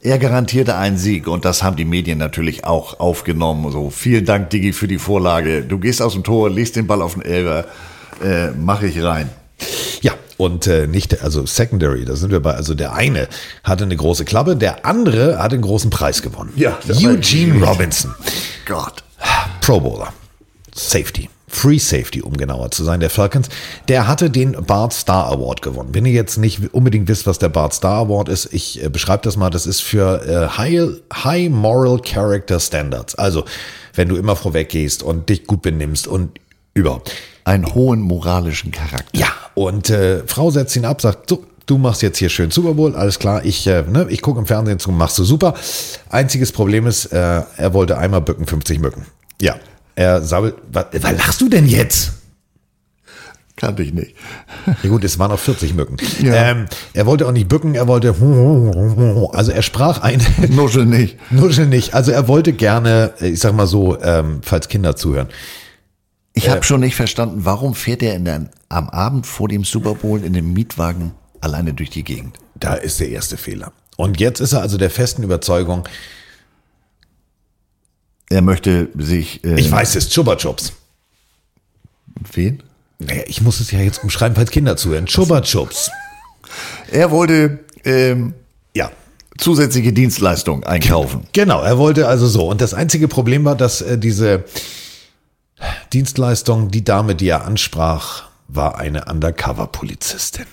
Er 0.00 0.18
garantierte 0.18 0.74
einen 0.74 0.98
Sieg 0.98 1.28
und 1.28 1.44
das 1.44 1.62
haben 1.62 1.76
die 1.76 1.84
Medien 1.84 2.18
natürlich 2.18 2.64
auch 2.64 2.98
aufgenommen. 2.98 3.70
So, 3.70 3.90
vielen 3.90 4.24
Dank, 4.24 4.50
Digi, 4.50 4.72
für 4.72 4.88
die 4.88 4.98
Vorlage. 4.98 5.62
Du 5.62 5.78
gehst 5.78 6.02
aus 6.02 6.14
dem 6.14 6.24
Tor, 6.24 6.50
legst 6.50 6.74
den 6.74 6.88
Ball 6.88 7.02
auf 7.02 7.14
den 7.14 7.22
Elber, 7.22 7.66
äh, 8.24 8.48
mach 8.50 8.82
ich 8.82 9.00
rein. 9.00 9.30
Ja, 10.00 10.12
und 10.38 10.66
äh, 10.66 10.88
nicht, 10.88 11.22
also 11.22 11.46
Secondary, 11.46 12.04
da 12.04 12.16
sind 12.16 12.32
wir 12.32 12.40
bei, 12.40 12.54
also 12.54 12.74
der 12.74 12.94
eine 12.94 13.28
hatte 13.62 13.84
eine 13.84 13.96
große 13.96 14.24
Klappe, 14.24 14.56
der 14.56 14.84
andere 14.84 15.38
hat 15.38 15.52
einen 15.52 15.62
großen 15.62 15.90
Preis 15.90 16.20
gewonnen. 16.20 16.52
Ja, 16.56 16.78
Eugene 16.88 17.64
Robinson. 17.64 18.12
Gott. 18.66 19.04
Pro 19.60 19.78
Bowler. 19.78 20.12
Safety. 20.74 21.28
Free 21.52 21.78
Safety, 21.78 22.22
um 22.22 22.36
genauer 22.36 22.70
zu 22.70 22.82
sein, 22.82 23.00
der 23.00 23.10
Falcons. 23.10 23.48
Der 23.86 24.08
hatte 24.08 24.30
den 24.30 24.52
Bart 24.52 24.94
Star 24.94 25.30
Award 25.30 25.60
gewonnen. 25.60 25.90
Wenn 25.92 26.06
ihr 26.06 26.12
jetzt 26.12 26.38
nicht 26.38 26.72
unbedingt 26.72 27.08
wisst, 27.08 27.26
was 27.26 27.38
der 27.38 27.50
Bart 27.50 27.74
Star 27.74 28.06
Award 28.06 28.30
ist, 28.30 28.52
ich 28.52 28.82
äh, 28.82 28.88
beschreibe 28.88 29.22
das 29.22 29.36
mal. 29.36 29.50
Das 29.50 29.66
ist 29.66 29.82
für 29.82 30.26
äh, 30.26 30.56
High, 30.56 31.02
High 31.12 31.50
Moral 31.50 32.00
Character 32.00 32.58
Standards. 32.58 33.14
Also, 33.14 33.44
wenn 33.94 34.08
du 34.08 34.16
immer 34.16 34.34
vorweg 34.34 34.70
gehst 34.70 35.02
und 35.02 35.28
dich 35.28 35.46
gut 35.46 35.60
benimmst 35.60 36.08
und 36.08 36.40
überhaupt. 36.74 37.12
Einen 37.44 37.74
hohen 37.74 38.00
moralischen 38.00 38.72
Charakter. 38.72 39.18
Ja, 39.18 39.28
und 39.54 39.90
äh, 39.90 40.22
Frau 40.26 40.50
setzt 40.50 40.74
ihn 40.74 40.86
ab, 40.86 41.02
sagt, 41.02 41.28
so, 41.28 41.44
du 41.66 41.76
machst 41.76 42.00
jetzt 42.00 42.18
hier 42.18 42.30
schön 42.30 42.50
Super 42.50 42.74
Bowl, 42.74 42.96
alles 42.96 43.18
klar, 43.18 43.44
ich, 43.44 43.66
äh, 43.66 43.82
ne, 43.82 44.06
ich 44.08 44.22
gucke 44.22 44.40
im 44.40 44.46
Fernsehen 44.46 44.78
zu, 44.78 44.90
machst 44.90 45.18
du 45.18 45.24
super. 45.24 45.54
Einziges 46.08 46.50
Problem 46.50 46.86
ist, 46.86 47.06
äh, 47.06 47.42
er 47.56 47.74
wollte 47.74 47.98
einmal 47.98 48.22
bücken, 48.22 48.46
50 48.46 48.80
Mücken. 48.80 49.06
Ja, 49.40 49.56
er 49.94 50.22
sabbelt, 50.22 50.56
was, 50.70 50.86
was 50.92 51.12
lachst 51.12 51.40
du 51.40 51.48
denn 51.48 51.66
jetzt? 51.66 52.12
Kannte 53.56 53.82
ich 53.82 53.92
nicht. 53.92 54.16
Ja 54.82 54.88
gut, 54.88 55.04
es 55.04 55.18
waren 55.18 55.30
auch 55.30 55.38
40 55.38 55.74
Mücken. 55.74 55.96
Ja. 56.20 56.50
Ähm, 56.50 56.66
er 56.94 57.06
wollte 57.06 57.26
auch 57.26 57.32
nicht 57.32 57.48
bücken, 57.48 57.74
er 57.74 57.86
wollte, 57.86 58.14
also 59.32 59.52
er 59.52 59.62
sprach 59.62 60.00
ein. 60.00 60.20
Nuschel 60.48 60.86
nicht. 60.86 61.16
Nuschel 61.30 61.66
nicht. 61.66 61.94
Also 61.94 62.12
er 62.12 62.26
wollte 62.28 62.54
gerne, 62.54 63.12
ich 63.20 63.38
sag 63.38 63.54
mal 63.54 63.66
so, 63.66 64.00
ähm, 64.00 64.40
falls 64.42 64.68
Kinder 64.68 64.96
zuhören. 64.96 65.28
Ich 66.34 66.48
habe 66.48 66.64
schon 66.64 66.80
nicht 66.80 66.96
verstanden, 66.96 67.44
warum 67.44 67.74
fährt 67.74 68.02
er 68.02 68.14
in 68.14 68.24
der, 68.24 68.48
am 68.70 68.88
Abend 68.88 69.26
vor 69.26 69.48
dem 69.48 69.64
Super 69.64 69.94
Bowl 69.94 70.24
in 70.24 70.32
dem 70.32 70.52
Mietwagen 70.54 71.12
alleine 71.42 71.74
durch 71.74 71.90
die 71.90 72.04
Gegend? 72.04 72.38
Da 72.54 72.74
ist 72.74 73.00
der 73.00 73.10
erste 73.10 73.36
Fehler. 73.36 73.72
Und 73.96 74.18
jetzt 74.18 74.40
ist 74.40 74.54
er 74.54 74.62
also 74.62 74.78
der 74.78 74.90
festen 74.90 75.22
Überzeugung, 75.22 75.86
Er 78.32 78.40
möchte 78.40 78.88
sich. 78.96 79.44
Äh, 79.44 79.60
ich 79.60 79.70
weiß 79.70 79.94
es, 79.96 80.08
Chuba 80.08 80.36
Chups. 80.36 80.72
Wen? 82.32 82.62
Naja, 82.98 83.22
ich 83.26 83.42
muss 83.42 83.60
es 83.60 83.70
ja 83.70 83.80
jetzt 83.80 84.02
umschreiben, 84.02 84.34
falls 84.36 84.50
Kinder 84.50 84.76
zuhören. 84.76 85.06
Chuba 85.06 85.42
Chups. 85.42 85.90
Er 86.90 87.10
wollte 87.10 87.60
ähm, 87.84 88.34
ja. 88.74 88.90
zusätzliche 89.38 89.92
Dienstleistungen 89.92 90.64
einkaufen. 90.64 91.26
Genau, 91.32 91.62
er 91.62 91.76
wollte 91.78 92.08
also 92.08 92.26
so. 92.26 92.48
Und 92.48 92.60
das 92.60 92.74
einzige 92.74 93.06
Problem 93.06 93.44
war, 93.44 93.54
dass 93.54 93.82
äh, 93.82 93.98
diese 93.98 94.44
Dienstleistung, 95.92 96.70
die 96.70 96.84
Dame, 96.84 97.14
die 97.14 97.28
er 97.28 97.44
ansprach, 97.44 98.24
war 98.48 98.78
eine 98.78 99.04
Undercover-Polizistin. 99.06 100.46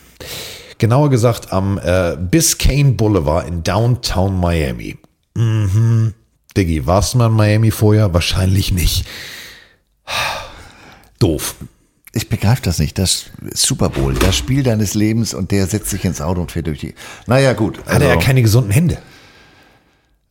Genauer 0.80 1.10
gesagt 1.10 1.54
am 1.54 1.78
äh, 1.78 2.18
Biscayne 2.20 2.92
Boulevard 2.92 3.48
in 3.48 3.64
Downtown 3.64 4.40
Miami. 4.40 4.98
Mhm. 5.36 6.14
Diggi, 6.58 6.86
warst 6.86 7.14
du 7.14 7.18
mal 7.20 7.28
in 7.28 7.34
Miami 7.34 7.72
vorher? 7.72 8.14
Wahrscheinlich 8.14 8.72
nicht. 8.72 9.06
Doof. 11.20 11.56
Ich 12.14 12.28
begreife 12.28 12.62
das 12.64 12.80
nicht. 12.80 12.98
Das 12.98 13.26
Super 13.54 13.90
Bowl, 13.90 14.14
das 14.16 14.36
Spiel 14.36 14.64
deines 14.64 14.94
Lebens 14.96 15.34
und 15.34 15.52
der 15.52 15.68
setzt 15.68 15.90
sich 15.92 16.06
ins 16.06 16.22
Auto 16.22 16.42
und 16.42 16.52
fährt 16.52 16.68
durch 16.68 16.80
die. 16.80 16.96
Naja, 17.28 17.54
gut. 17.54 17.80
Hat 17.86 18.02
er 18.02 18.08
ja 18.10 18.16
keine 18.18 18.42
gesunden 18.42 18.72
Hände. 18.72 18.98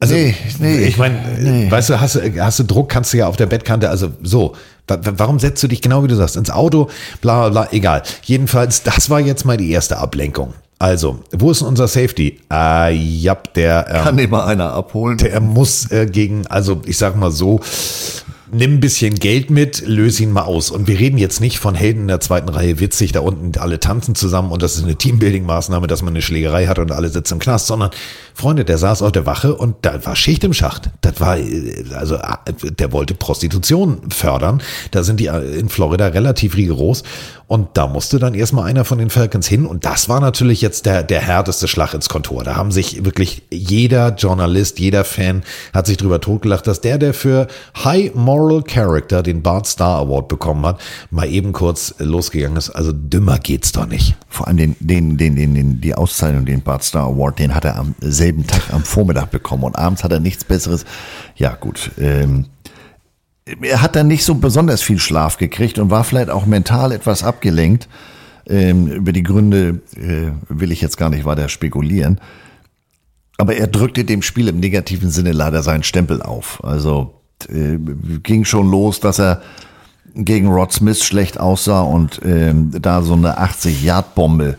Also, 0.01 0.15
Nee, 0.15 0.35
nee, 0.61 0.79
ich 0.85 0.97
meine, 0.97 1.19
nee. 1.41 1.71
weißt 1.71 1.91
du, 1.91 2.01
hast, 2.01 2.15
du- 2.17 2.45
hast 2.45 2.59
du 2.61 2.63
Druck, 2.65 2.89
kannst 2.89 3.13
du 3.13 3.17
ja 3.19 3.27
auf 3.27 3.37
der 3.37 3.47
Bettkante, 3.47 3.91
also 3.91 4.13
so. 4.23 4.55
Wa- 4.87 4.99
wa- 5.03 5.13
Warum 5.17 5.39
setzt 5.41 5.61
du 5.63 5.67
dich 5.69 5.83
genau 5.83 6.05
wie 6.05 6.09
du 6.09 6.15
sagst, 6.15 6.37
ins 6.37 6.51
Auto, 6.51 6.89
bla 7.21 7.49
bla 7.49 7.65
bla, 7.65 7.73
egal. 7.73 8.03
Jedenfalls, 8.23 8.83
das 8.85 9.11
war 9.11 9.19
jetzt 9.21 9.45
mal 9.45 9.57
die 9.57 9.71
erste 9.71 9.99
Ablenkung. 9.99 10.55
Also, 10.81 11.19
wo 11.33 11.51
ist 11.51 11.61
denn 11.61 11.69
unser 11.69 11.89
Safety? 11.89 12.39
Ah, 12.49 12.89
ja, 12.89 13.37
der, 13.57 13.87
ähm, 13.91 14.05
Kann 14.05 14.19
immer 14.19 14.47
einer 14.47 14.73
abholen. 14.73 15.19
der 15.19 15.41
muss 15.41 15.91
äh, 15.91 16.07
gegen, 16.07 16.47
also 16.47 16.81
ich 16.87 16.99
sag 16.99 17.17
mal 17.17 17.33
so, 17.33 17.61
nimm 18.53 18.75
ein 18.75 18.81
bisschen 18.81 19.17
Geld 19.17 19.51
mit, 19.51 19.87
löse 19.87 20.23
ihn 20.23 20.33
mal 20.33 20.43
aus. 20.43 20.71
Und 20.71 20.87
wir 20.87 20.99
reden 20.99 21.19
jetzt 21.19 21.41
nicht 21.41 21.59
von 21.59 21.75
Helden 21.75 22.03
in 22.03 22.09
der 22.09 22.21
zweiten 22.21 22.49
Reihe 22.49 22.79
witzig, 22.79 23.11
da 23.13 23.21
unten 23.21 23.59
alle 23.59 23.81
tanzen 23.81 24.15
zusammen 24.15 24.53
und 24.53 24.63
das 24.63 24.77
ist 24.77 24.85
eine 24.85 24.95
Teambuilding-Maßnahme, 24.95 25.89
dass 25.89 26.03
man 26.03 26.13
eine 26.13 26.23
Schlägerei 26.23 26.67
hat 26.67 26.79
und 26.79 26.93
alle 26.93 27.09
sitzen 27.09 27.35
im 27.35 27.41
Knast, 27.41 27.67
sondern 27.67 27.91
Freunde, 28.39 28.65
der 28.65 28.79
saß 28.79 29.03
auf 29.03 29.11
der 29.11 29.27
Wache 29.27 29.57
und 29.57 29.79
da 29.83 30.07
war 30.07 30.15
Schicht 30.15 30.45
im 30.45 30.53
Schacht. 30.53 30.91
Das 31.01 31.21
war, 31.21 31.39
äh, 31.39 31.85
also 31.93 32.15
äh, 32.15 32.71
der 32.71 32.93
wollte 32.93 33.15
Prostitution 33.15 33.99
fördern. 34.11 34.63
Da 34.93 35.03
sind 35.03 35.19
die 35.19 35.27
äh, 35.27 35.59
in 35.59 35.69
Florida 35.69 36.07
relativ 36.07 36.57
rigoros. 36.57 37.03
Und 37.49 37.71
da 37.75 37.87
musste 37.87 38.19
dann 38.19 38.35
erstmal 38.35 38.71
einer 38.71 38.85
von 38.85 38.99
den 38.99 39.09
Falcons 39.09 39.49
hin. 39.49 39.65
Und 39.67 39.87
das 39.87 40.09
war 40.09 40.21
natürlich 40.21 40.61
jetzt 40.61 40.85
der, 40.87 41.03
der 41.03 41.21
härteste 41.23 41.67
Schlag 41.67 41.95
ins 41.95 42.11
Kontor. 42.11 42.45
Da 42.45 42.55
haben 42.55 42.71
sich 42.71 43.05
wirklich 43.07 43.43
jeder 43.51 44.15
Journalist, 44.15 44.79
jeder 44.79 45.03
Fan 45.05 45.43
hat 45.73 45.87
sich 45.87 45.97
drüber 45.97 46.21
totgelacht, 46.21 46.67
dass 46.67 46.83
der, 46.83 46.99
der 46.99 47.15
für 47.15 47.49
High 47.83 48.15
Moral 48.15 48.63
Character 48.63 49.23
den 49.23 49.43
Bart 49.43 49.67
Star 49.67 49.99
Award 50.03 50.29
bekommen 50.29 50.65
hat, 50.67 50.79
mal 51.11 51.27
eben 51.27 51.53
kurz 51.53 51.95
losgegangen 51.99 52.59
ist. 52.59 52.71
Also 52.71 52.93
dümmer 52.93 53.39
geht's 53.39 53.73
doch 53.73 53.87
nicht. 53.87 54.15
Vor 54.29 54.47
allem 54.47 54.59
den, 54.59 54.77
den, 54.79 55.17
den, 55.17 55.35
den, 55.35 55.55
den, 55.55 55.81
die 55.81 55.95
Auszeichnung, 55.95 56.45
den 56.45 56.61
Bart 56.61 56.85
Star 56.85 57.07
Award, 57.07 57.39
den 57.39 57.55
hat 57.55 57.65
er 57.65 57.77
am 57.77 57.95
selben 58.01 58.28
Tag 58.47 58.73
am 58.73 58.85
Vormittag 58.85 59.31
bekommen 59.31 59.65
und 59.65 59.77
abends 59.77 60.05
hat 60.05 60.13
er 60.13 60.21
nichts 60.21 60.45
Besseres. 60.45 60.85
Ja, 61.37 61.55
gut. 61.55 61.91
Ähm, 61.99 62.47
er 63.63 63.81
hat 63.81 63.97
dann 63.97 64.09
nicht 64.09 64.25
so 64.25 64.35
besonders 64.35 64.83
viel 64.83 64.99
Schlaf 64.99 65.39
gekriegt 65.39 65.79
und 65.79 65.91
war 65.91 66.05
vielleicht 66.05 66.31
auch 66.31 66.47
mental 66.47 66.93
etwas 66.93 67.23
abgelenkt. 67.23 67.89
Ähm, 68.47 68.89
über 68.89 69.13
die 69.13 69.23
Gründe 69.23 69.81
äh, 69.97 70.33
will 70.49 70.73
ich 70.73 70.81
jetzt 70.81 70.97
gar 70.97 71.11
nicht 71.11 71.25
weiter 71.25 71.49
spekulieren. 71.49 72.21
Aber 73.37 73.55
er 73.55 73.69
drückte 73.69 74.05
dem 74.05 74.23
Spiel 74.23 74.49
im 74.49 74.59
negativen 74.59 75.11
Sinne 75.11 75.33
leider 75.33 75.63
seinen 75.63 75.83
Stempel 75.85 76.23
auf. 76.23 76.63
Also 76.65 77.15
äh, 77.49 77.79
ging 78.23 78.45
schon 78.45 78.71
los, 78.71 79.01
dass 79.01 79.21
er 79.21 79.43
gegen 80.15 80.49
Rod 80.49 80.73
Smith 80.73 81.05
schlecht 81.05 81.39
aussah 81.39 81.83
und 81.83 82.21
ähm, 82.25 82.73
da 82.81 83.03
so 83.03 83.13
eine 83.15 83.39
80-Yard-Bombe 83.39 84.57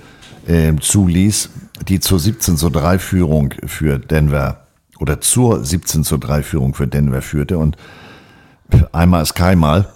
ähm, 0.47 0.79
zuließ, 0.79 1.49
die 1.87 1.99
zur 1.99 2.19
17 2.19 2.57
zu 2.57 2.69
3 2.69 2.99
Führung 2.99 3.53
für 3.65 3.99
Denver 3.99 4.65
oder 4.99 5.21
zur 5.21 5.63
17 5.63 6.03
zu 6.03 6.17
3 6.17 6.43
Führung 6.43 6.73
für 6.73 6.87
Denver 6.87 7.21
führte 7.21 7.57
und 7.57 7.77
einmal 8.91 9.23
ist 9.23 9.33
keinmal. 9.33 9.89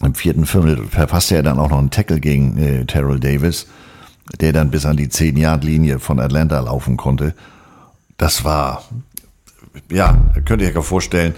Im 0.00 0.14
vierten 0.14 0.46
Viertel 0.46 0.86
verfasste 0.86 1.36
er 1.36 1.42
dann 1.42 1.58
auch 1.58 1.70
noch 1.70 1.78
einen 1.78 1.90
Tackle 1.90 2.20
gegen 2.20 2.58
äh, 2.58 2.84
Terrell 2.84 3.20
Davis, 3.20 3.66
der 4.40 4.52
dann 4.52 4.70
bis 4.70 4.86
an 4.86 4.96
die 4.96 5.08
10-Yard-Linie 5.08 5.98
von 5.98 6.20
Atlanta 6.20 6.60
laufen 6.60 6.96
konnte. 6.96 7.34
Das 8.16 8.44
war, 8.44 8.84
ja, 9.90 10.30
könnt 10.44 10.62
ihr 10.62 10.76
euch 10.76 10.84
vorstellen, 10.84 11.34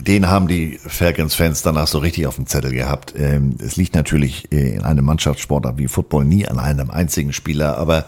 den 0.00 0.28
haben 0.28 0.46
die 0.46 0.78
Falcons-Fans 0.84 1.62
danach 1.62 1.86
so 1.86 1.98
richtig 1.98 2.26
auf 2.26 2.36
dem 2.36 2.46
Zettel 2.46 2.72
gehabt. 2.72 3.14
Ähm, 3.16 3.56
es 3.58 3.76
liegt 3.76 3.94
natürlich 3.94 4.50
äh, 4.52 4.74
in 4.74 4.82
einem 4.82 5.04
Mannschaftssportart 5.04 5.78
wie 5.78 5.88
Football 5.88 6.24
nie 6.24 6.46
an 6.46 6.58
einem 6.58 6.90
einzigen 6.90 7.32
Spieler, 7.32 7.78
aber 7.78 8.04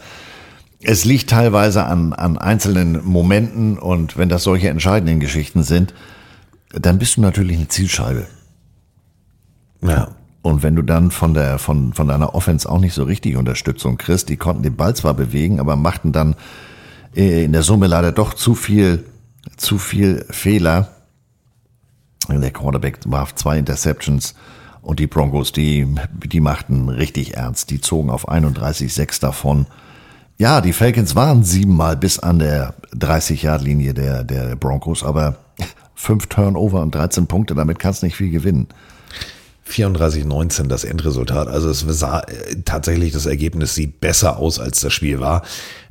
es 0.83 1.05
liegt 1.05 1.31
teilweise 1.31 1.85
an, 1.85 2.13
an 2.13 2.39
einzelnen 2.39 3.05
Momenten 3.05 3.79
und 3.79 4.17
wenn 4.17 4.29
das 4.29 4.45
solche 4.45 4.69
entscheidenden 4.69 5.21
Geschichten 5.21 5.63
sind, 5.63 5.95
dann 6.73 6.99
bist 6.99 7.17
du 7.17 7.21
natürlich 7.21 7.57
eine 7.57 7.69
Zielscheibe. 7.69 8.27
Ja. 9.83 10.09
Und 10.43 10.63
wenn 10.63 10.75
du 10.75 10.83
dann 10.83 11.11
von 11.11 11.35
der, 11.35 11.59
von, 11.59 11.93
von 11.93 12.09
deiner 12.09 12.35
Offense 12.35 12.69
auch 12.69 12.79
nicht 12.79 12.95
so 12.95 13.05
richtig 13.05 13.37
Unterstützung 13.37 13.99
kriegst, 13.99 14.31
die 14.31 14.39
konnten 14.39 14.63
den 14.63 14.77
Ball 14.77 14.97
zwar 14.97 15.13
bewegen, 15.13 15.61
aber 15.61 15.77
machten 15.77 16.13
dann 16.13 16.35
äh, 17.15 17.45
in 17.45 17.53
der 17.53 17.63
Summe 17.63 17.87
leider 17.87 18.11
doch 18.11 18.33
zu 18.33 18.55
viel, 18.55 19.05
zu 19.59 19.77
viel 19.77 20.25
Fehler. 20.31 20.89
Der 22.29 22.53
Quarterback 22.53 23.01
warf 23.05 23.35
zwei 23.35 23.59
Interceptions 23.59 24.35
und 24.81 24.99
die 24.99 25.09
Broncos, 25.09 25.53
die, 25.53 25.87
die 26.25 26.41
machten 26.41 26.89
richtig 26.89 27.35
ernst. 27.35 27.71
Die 27.71 27.81
zogen 27.81 28.09
auf 28.09 28.29
31,6 28.29 29.21
davon. 29.21 29.67
Ja, 30.41 30.63
die 30.63 30.73
Falcons 30.73 31.15
waren 31.15 31.45
siebenmal 31.45 31.99
bis 31.99 32.19
an 32.19 32.39
der 32.39 32.73
30-Yard-Linie 32.97 33.93
der, 33.93 34.25
der 34.25 34.57
Broncos, 34.57 35.05
aber 35.05 35.37
fünf 35.95 36.29
Turnover 36.29 36.81
und 36.81 36.95
13 36.95 37.27
Punkte, 37.27 37.55
damit 37.55 37.79
kannst 37.79 38.01
du 38.01 38.07
nicht 38.07 38.17
viel 38.17 38.31
gewinnen. 38.31 38.69
34-19 39.69 40.69
das 40.69 40.85
Endresultat. 40.85 41.47
Also 41.47 41.69
es 41.69 41.81
sah 41.81 42.21
äh, 42.21 42.57
tatsächlich, 42.65 43.13
das 43.13 43.27
Ergebnis 43.27 43.75
sieht 43.75 44.01
besser 44.01 44.39
aus, 44.39 44.59
als 44.59 44.81
das 44.81 44.95
Spiel 44.95 45.21
war. 45.21 45.43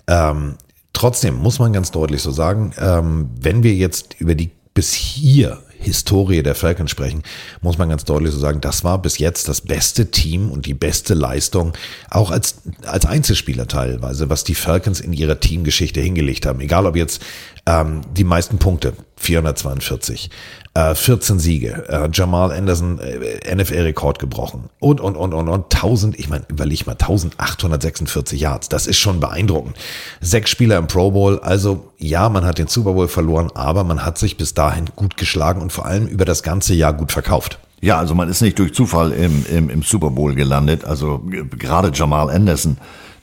Ähm, 0.07 0.55
trotzdem 0.93 1.35
muss 1.35 1.59
man 1.59 1.71
ganz 1.71 1.91
deutlich 1.91 2.23
so 2.23 2.31
sagen, 2.31 2.73
ähm, 2.79 3.29
wenn 3.39 3.61
wir 3.61 3.75
jetzt 3.75 4.15
über 4.19 4.33
die 4.33 4.49
bis 4.73 4.93
hier 4.93 5.59
Historie 5.79 6.43
der 6.43 6.55
Falcons 6.55 6.91
sprechen, 6.91 7.23
muss 7.61 7.77
man 7.77 7.89
ganz 7.89 8.03
deutlich 8.03 8.31
so 8.31 8.39
sagen, 8.39 8.61
das 8.61 8.83
war 8.83 9.01
bis 9.01 9.17
jetzt 9.17 9.47
das 9.47 9.61
beste 9.61 10.11
Team 10.11 10.51
und 10.51 10.65
die 10.65 10.73
beste 10.73 11.13
Leistung, 11.13 11.73
auch 12.09 12.31
als, 12.31 12.61
als 12.83 13.05
Einzelspieler 13.05 13.67
teilweise, 13.67 14.29
was 14.29 14.43
die 14.43 14.55
Falcons 14.55 14.99
in 14.99 15.13
ihrer 15.13 15.39
Teamgeschichte 15.39 16.01
hingelegt 16.01 16.45
haben. 16.45 16.59
Egal 16.59 16.85
ob 16.85 16.95
jetzt 16.95 17.21
ähm, 17.65 18.01
die 18.15 18.23
meisten 18.23 18.57
Punkte, 18.57 18.93
442. 19.19 20.29
Äh, 20.73 20.95
14 20.95 21.39
Siege. 21.39 21.85
Äh, 21.89 22.09
Jamal 22.13 22.51
Anderson, 22.51 22.99
äh, 22.99 23.55
NFL-Rekord 23.55 24.19
gebrochen. 24.19 24.69
Und, 24.79 25.01
und, 25.01 25.15
und, 25.15 25.33
und, 25.33 25.49
und. 25.49 25.73
1000, 25.73 26.17
ich 26.17 26.29
meine, 26.29 26.45
überleg 26.47 26.85
mal, 26.85 26.93
1846 26.93 28.39
Yards. 28.39 28.69
Das 28.69 28.87
ist 28.87 28.97
schon 28.97 29.19
beeindruckend. 29.19 29.75
Sechs 30.21 30.49
Spieler 30.49 30.77
im 30.77 30.87
Pro 30.87 31.11
Bowl. 31.11 31.39
Also, 31.39 31.91
ja, 31.97 32.29
man 32.29 32.45
hat 32.45 32.57
den 32.57 32.67
Super 32.67 32.93
Bowl 32.93 33.07
verloren, 33.07 33.51
aber 33.55 33.83
man 33.83 34.05
hat 34.05 34.17
sich 34.17 34.37
bis 34.37 34.53
dahin 34.53 34.85
gut 34.95 35.17
geschlagen 35.17 35.61
und 35.61 35.71
vor 35.71 35.85
allem 35.85 36.07
über 36.07 36.25
das 36.25 36.43
ganze 36.43 36.73
Jahr 36.73 36.93
gut 36.93 37.11
verkauft. 37.11 37.59
Ja, 37.81 37.97
also 37.97 38.13
man 38.13 38.29
ist 38.29 38.41
nicht 38.41 38.59
durch 38.59 38.73
Zufall 38.73 39.11
im, 39.11 39.45
im, 39.45 39.69
im 39.69 39.83
Super 39.83 40.09
Bowl 40.09 40.35
gelandet. 40.35 40.83
Also 40.83 41.21
gerade 41.57 41.91
Jamal 41.93 42.29
Anderson, 42.29 42.77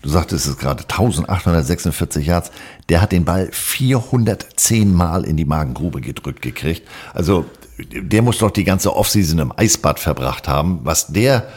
du 0.07 0.13
sagtest 0.13 0.47
es 0.47 0.57
gerade, 0.57 0.85
1846 0.85 2.27
Yards, 2.27 2.53
der 2.89 3.03
hat 3.03 3.11
den 3.11 3.25
Ball 3.25 3.49
410 3.51 4.95
Mal 4.95 5.25
in 5.25 5.37
die 5.37 5.45
Magengrube 5.45 6.01
gedrückt 6.01 6.43
gekriegt. 6.43 6.87
Also 7.13 7.47
der 7.79 8.23
muss 8.23 8.39
doch 8.39 8.53
die 8.53 8.65
ganze 8.65 8.95
Offseason 8.95 9.41
im 9.41 9.53
Eisbad 9.57 9.99
verbracht 9.99 10.47
haben. 10.47 10.81
Was 10.85 11.09
der 11.09 11.49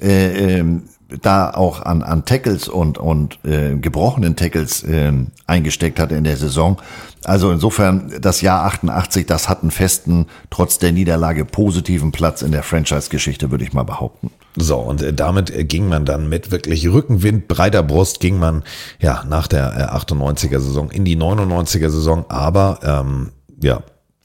äh, 0.00 0.58
ähm, 0.58 0.84
da 1.20 1.50
auch 1.50 1.82
an, 1.82 2.02
an 2.02 2.24
Tackles 2.24 2.66
und, 2.66 2.96
und 2.96 3.38
äh, 3.44 3.76
gebrochenen 3.76 4.36
Tackles 4.36 4.82
ähm, 4.88 5.26
eingesteckt 5.46 6.00
hat 6.00 6.10
in 6.10 6.24
der 6.24 6.38
Saison. 6.38 6.80
Also 7.24 7.52
insofern, 7.52 8.10
das 8.22 8.40
Jahr 8.40 8.64
88, 8.64 9.26
das 9.26 9.50
hat 9.50 9.60
einen 9.60 9.70
festen, 9.70 10.26
trotz 10.48 10.78
der 10.78 10.92
Niederlage 10.92 11.44
positiven 11.44 12.10
Platz 12.10 12.40
in 12.40 12.52
der 12.52 12.62
Franchise-Geschichte, 12.62 13.50
würde 13.50 13.64
ich 13.64 13.74
mal 13.74 13.82
behaupten. 13.82 14.30
So, 14.56 14.78
und 14.78 15.02
äh, 15.02 15.12
damit 15.12 15.50
äh, 15.50 15.64
ging 15.64 15.88
man 15.88 16.04
dann 16.04 16.28
mit 16.28 16.50
wirklich 16.50 16.86
Rückenwind, 16.88 17.48
breiter 17.48 17.82
Brust, 17.82 18.20
ging 18.20 18.38
man 18.38 18.62
ja 19.00 19.24
nach 19.26 19.46
der 19.46 19.90
äh, 19.90 19.96
98er 19.96 20.60
Saison 20.60 20.90
in 20.90 21.04
die 21.04 21.16
99er 21.16 21.88
Saison, 21.88 22.26
aber 22.28 22.80
ähm, 22.82 23.32
ja, 23.62 23.82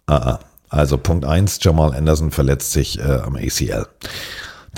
ah, 0.08 0.16
ah. 0.16 0.40
also 0.70 0.98
Punkt 0.98 1.26
eins, 1.26 1.60
Jamal 1.62 1.94
Anderson 1.94 2.32
verletzt 2.32 2.74
sich 2.74 3.00
äh, 3.00 3.04
am 3.04 3.36
ACL. 3.36 3.86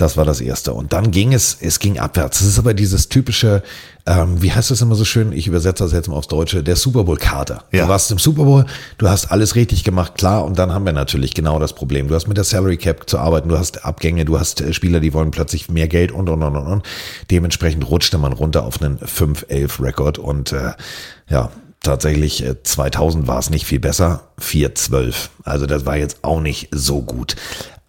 Das 0.00 0.16
war 0.16 0.24
das 0.24 0.40
Erste. 0.40 0.72
Und 0.72 0.94
dann 0.94 1.10
ging 1.10 1.34
es, 1.34 1.58
es 1.60 1.78
ging 1.78 1.98
abwärts. 1.98 2.40
Es 2.40 2.46
ist 2.46 2.58
aber 2.58 2.72
dieses 2.72 3.10
typische, 3.10 3.62
ähm, 4.06 4.40
wie 4.40 4.50
heißt 4.50 4.70
das 4.70 4.80
immer 4.80 4.94
so 4.94 5.04
schön? 5.04 5.30
Ich 5.32 5.46
übersetze 5.46 5.84
das 5.84 5.92
jetzt 5.92 6.08
mal 6.08 6.16
aufs 6.16 6.28
Deutsche, 6.28 6.62
der 6.62 6.76
Super 6.76 7.04
Bowl-Kater. 7.04 7.64
Ja. 7.70 7.84
Du 7.84 7.90
warst 7.90 8.10
im 8.10 8.18
Super 8.18 8.44
Bowl, 8.44 8.64
du 8.96 9.10
hast 9.10 9.30
alles 9.30 9.56
richtig 9.56 9.84
gemacht, 9.84 10.14
klar. 10.14 10.46
Und 10.46 10.58
dann 10.58 10.72
haben 10.72 10.86
wir 10.86 10.94
natürlich 10.94 11.34
genau 11.34 11.58
das 11.58 11.74
Problem. 11.74 12.08
Du 12.08 12.14
hast 12.14 12.28
mit 12.28 12.38
der 12.38 12.44
Salary 12.44 12.78
Cap 12.78 13.10
zu 13.10 13.18
arbeiten, 13.18 13.50
du 13.50 13.58
hast 13.58 13.84
Abgänge, 13.84 14.24
du 14.24 14.40
hast 14.40 14.62
äh, 14.62 14.72
Spieler, 14.72 15.00
die 15.00 15.12
wollen 15.12 15.32
plötzlich 15.32 15.68
mehr 15.68 15.86
Geld 15.86 16.12
und, 16.12 16.30
und, 16.30 16.42
und, 16.42 16.56
und, 16.56 16.66
und. 16.66 16.86
Dementsprechend 17.30 17.86
rutschte 17.90 18.16
man 18.16 18.32
runter 18.32 18.64
auf 18.64 18.80
einen 18.80 18.98
5-11-Rekord 19.00 20.16
und 20.16 20.52
äh, 20.52 20.72
ja, 21.28 21.50
tatsächlich 21.82 22.42
äh, 22.42 22.62
2000 22.62 23.26
war 23.26 23.38
es 23.38 23.50
nicht 23.50 23.66
viel 23.66 23.80
besser, 23.80 24.22
4-12. 24.40 25.28
Also 25.44 25.66
das 25.66 25.84
war 25.84 25.98
jetzt 25.98 26.24
auch 26.24 26.40
nicht 26.40 26.68
so 26.72 27.02
gut. 27.02 27.36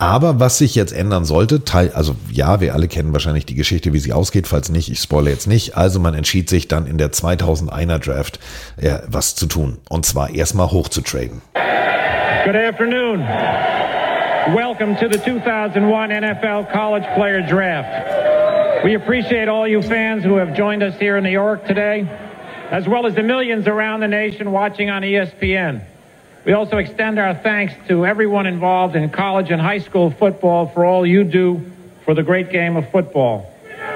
Aber 0.02 0.40
was 0.40 0.58
sich 0.58 0.74
jetzt 0.74 0.94
ändern 0.94 1.26
sollte, 1.26 1.64
Teil, 1.64 1.92
also 1.94 2.16
ja, 2.32 2.60
wir 2.60 2.74
alle 2.74 2.88
kennen 2.88 3.14
wahrscheinlich 3.14 3.46
die 3.46 3.54
Geschichte, 3.54 3.94
wie 3.94 4.00
sie 4.00 4.14
ausgeht, 4.14 4.48
falls 4.48 4.70
nicht, 4.70 4.92
ich 4.92 4.98
spoilere 4.98 5.34
jetzt 5.34 5.46
nicht. 5.46 5.78
Also 5.78 6.00
man 6.00 6.16
entschied 6.16 6.50
sich 6.50 6.68
dann 6.68 6.88
in 6.88 6.98
der 6.98 7.12
2001er 7.12 8.00
Draft 8.00 8.40
äh, 8.78 8.98
was 9.06 9.36
zu 9.36 9.46
tun. 9.46 9.78
Und 9.90 10.08
zwar 10.08 10.34
erstmal 10.34 10.72
hochzutraden. 10.72 11.44
Good 12.46 12.56
afternoon. 12.56 13.20
Welcome 14.56 14.98
to 15.00 15.08
the 15.08 15.20
2001 15.20 16.10
NFL 16.10 16.72
College 16.74 17.06
Player 17.14 17.44
Draft. 17.44 18.84
We 18.84 18.96
appreciate 18.96 19.48
all 19.48 19.68
you 19.68 19.84
fans 19.84 20.26
who 20.26 20.36
have 20.40 20.58
joined 20.58 20.82
us 20.82 20.96
here 21.00 21.18
in 21.18 21.24
New 21.24 21.30
York 21.30 21.68
today, 21.68 22.08
as 22.72 22.88
well 22.88 23.06
as 23.06 23.14
the 23.14 23.22
millions 23.22 23.68
around 23.68 24.00
the 24.00 24.08
nation 24.08 24.52
watching 24.52 24.90
on 24.90 25.04
ESPN. 25.04 25.91
We 26.44 26.54
also 26.54 26.78
extend 26.78 27.20
our 27.20 27.36
thanks 27.36 27.74
to 27.88 28.04
everyone 28.04 28.48
involved 28.48 28.96
in 28.96 29.10
college 29.12 29.52
and 29.52 29.62
high 29.62 29.78
school 29.78 30.10
football 30.10 30.68
for 30.68 30.86
all 30.86 31.06
you 31.06 31.24
do 31.24 31.62
for 32.04 32.16
the 32.16 32.24
great 32.24 32.50
game 32.50 32.78
of 32.78 32.90
football. 32.90 33.46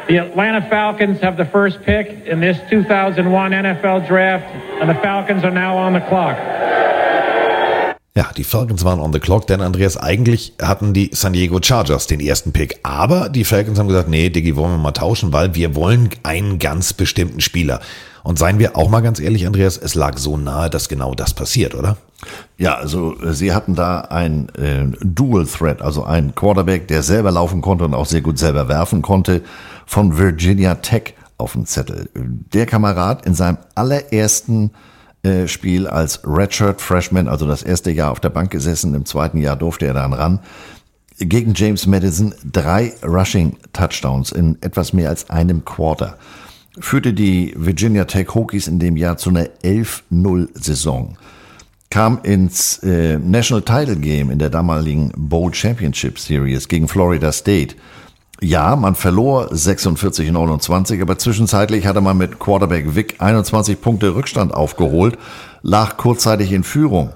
The 0.08 0.18
Atlanta 0.18 0.62
Falcons 0.70 1.20
have 1.22 1.38
the 1.38 1.46
first 1.46 1.82
pick 1.82 2.28
in 2.28 2.40
this 2.40 2.58
2001 2.70 3.52
NFL 3.52 4.08
Draft, 4.08 4.46
and 4.80 4.88
the 4.88 4.94
Falcons 5.02 5.44
are 5.44 5.52
now 5.52 5.76
on 5.76 5.94
the 5.94 6.02
clock. 6.02 6.38
Ja, 8.16 8.32
die 8.38 8.44
Falcons 8.44 8.86
waren 8.86 9.00
on 9.00 9.12
the 9.12 9.20
clock, 9.20 9.48
denn 9.48 9.62
Andreas, 9.62 9.98
eigentlich 9.98 10.54
hatten 10.62 10.94
die 10.94 11.10
San 11.14 11.34
Diego 11.34 11.60
Chargers 11.62 12.06
den 12.06 12.20
ersten 12.20 12.54
Pick. 12.54 12.80
Aber 12.84 13.30
die 13.30 13.44
Falcons 13.44 13.80
haben 13.80 13.88
gesagt, 13.88 14.08
nee, 14.08 14.30
Diggi, 14.30 14.56
wollen 14.56 14.72
wir 14.72 14.78
mal 14.78 14.92
tauschen, 14.92 15.34
weil 15.34 15.56
wir 15.56 15.76
wollen 15.76 16.10
einen 16.22 16.60
ganz 16.60 16.94
bestimmten 16.94 17.42
Spieler. 17.42 17.82
Und 18.26 18.40
seien 18.40 18.58
wir 18.58 18.76
auch 18.76 18.90
mal 18.90 19.02
ganz 19.02 19.20
ehrlich, 19.20 19.46
Andreas, 19.46 19.78
es 19.78 19.94
lag 19.94 20.18
so 20.18 20.36
nahe, 20.36 20.68
dass 20.72 20.90
genau 20.90 21.14
das 21.14 21.36
passiert, 21.36 21.76
oder? 21.76 21.96
Ja, 22.58 22.74
also 22.74 23.16
äh, 23.22 23.36
sie 23.36 23.54
hatten 23.54 23.76
da 23.76 24.00
ein 24.02 24.50
äh, 24.56 24.88
Dual 25.00 25.46
Threat, 25.46 25.84
also 25.84 26.06
ein 26.06 26.34
Quarterback, 26.34 26.88
der 26.88 27.04
selber 27.04 27.30
laufen 27.30 27.62
konnte 27.62 27.86
und 27.86 27.94
auch 27.94 28.08
sehr 28.08 28.22
gut 28.22 28.40
selber 28.40 28.68
werfen 28.68 29.04
konnte, 29.04 29.44
von 29.86 30.18
Virginia 30.18 30.74
Tech 30.74 31.14
auf 31.38 31.52
dem 31.52 31.68
Zettel. 31.68 32.10
Der 32.16 32.66
Kamerad 32.66 33.28
in 33.28 33.36
seinem 33.36 33.60
allerersten 33.76 34.72
äh, 35.22 35.48
Spiel 35.48 35.86
als 35.86 36.22
Redshirt 36.26 36.82
Freshman, 36.82 37.28
also 37.28 37.46
das 37.46 37.62
erste 37.62 37.92
Jahr 37.92 38.10
auf 38.10 38.22
der 38.22 38.30
Bank 38.30 38.50
gesessen, 38.50 38.96
im 38.96 39.06
zweiten 39.06 39.38
Jahr 39.38 39.56
durfte 39.56 39.86
er 39.86 39.94
dann 39.94 40.14
ran, 40.14 40.40
gegen 41.20 41.54
James 41.54 41.86
Madison 41.86 42.34
drei 42.52 42.94
Rushing 43.04 43.56
Touchdowns 43.72 44.32
in 44.32 44.58
etwas 44.62 44.94
mehr 44.94 45.10
als 45.10 45.30
einem 45.30 45.64
Quarter. 45.64 46.18
Führte 46.80 47.14
die 47.14 47.54
Virginia 47.56 48.06
Tech 48.06 48.34
Hokies 48.34 48.68
in 48.68 48.80
dem 48.80 48.98
Jahr 48.98 49.18
zu 49.18 49.30
einer 49.30 49.46
11-0-Saison 49.64 51.18
kam 51.90 52.20
ins 52.24 52.80
äh, 52.80 53.18
National 53.18 53.62
Title 53.62 53.96
Game 53.96 54.30
in 54.30 54.40
der 54.40 54.50
damaligen 54.50 55.14
Bowl 55.16 55.54
Championship 55.54 56.20
Series 56.20 56.68
gegen 56.68 56.90
Florida 56.90 57.32
State. 57.32 57.76
Ja, 58.42 58.76
man 58.76 58.96
verlor 58.96 59.54
46-29, 59.54 61.02
aber 61.02 61.18
zwischenzeitlich 61.18 61.88
hatte 61.88 62.02
man 62.02 62.18
mit 62.18 62.38
Quarterback 62.38 62.96
Vic 62.96 63.16
21 63.20 63.80
Punkte 63.80 64.14
Rückstand 64.14 64.54
aufgeholt, 64.54 65.18
lag 65.62 65.96
kurzzeitig 65.96 66.52
in 66.52 66.64
Führung. 66.64 67.12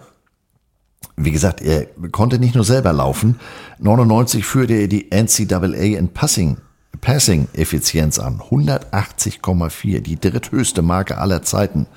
Wie 1.18 1.32
gesagt, 1.32 1.62
er 1.62 1.88
konnte 2.14 2.40
nicht 2.40 2.56
nur 2.56 2.64
selber 2.64 2.94
laufen. 2.94 3.38
99 3.80 4.46
führte 4.46 4.76
er 4.76 4.88
die 4.88 5.10
NCAA 5.12 5.98
in 5.98 6.08
Passing, 6.08 6.56
Passing 7.02 7.48
Effizienz 7.54 8.20
an. 8.20 8.42
180,4, 8.50 10.02
die 10.02 10.20
dritthöchste 10.20 10.82
Marke 10.82 11.18
aller 11.18 11.42
Zeiten 11.42 11.88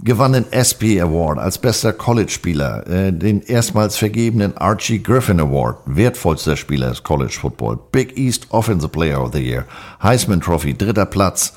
gewann 0.00 0.32
den 0.32 0.52
SP 0.52 1.00
Award 1.00 1.38
als 1.38 1.58
bester 1.58 1.92
College-Spieler, 1.92 2.86
äh, 2.86 3.12
den 3.12 3.40
erstmals 3.42 3.96
vergebenen 3.96 4.56
Archie 4.56 5.02
Griffin 5.02 5.40
Award, 5.40 5.78
wertvollster 5.86 6.56
Spieler 6.56 6.90
des 6.90 7.02
College 7.02 7.36
Football, 7.40 7.78
Big 7.92 8.18
East 8.18 8.46
Offensive 8.50 8.90
Player 8.90 9.22
of 9.22 9.32
the 9.32 9.40
Year, 9.40 9.64
Heisman 10.02 10.40
Trophy, 10.40 10.76
dritter 10.76 11.06
Platz. 11.06 11.54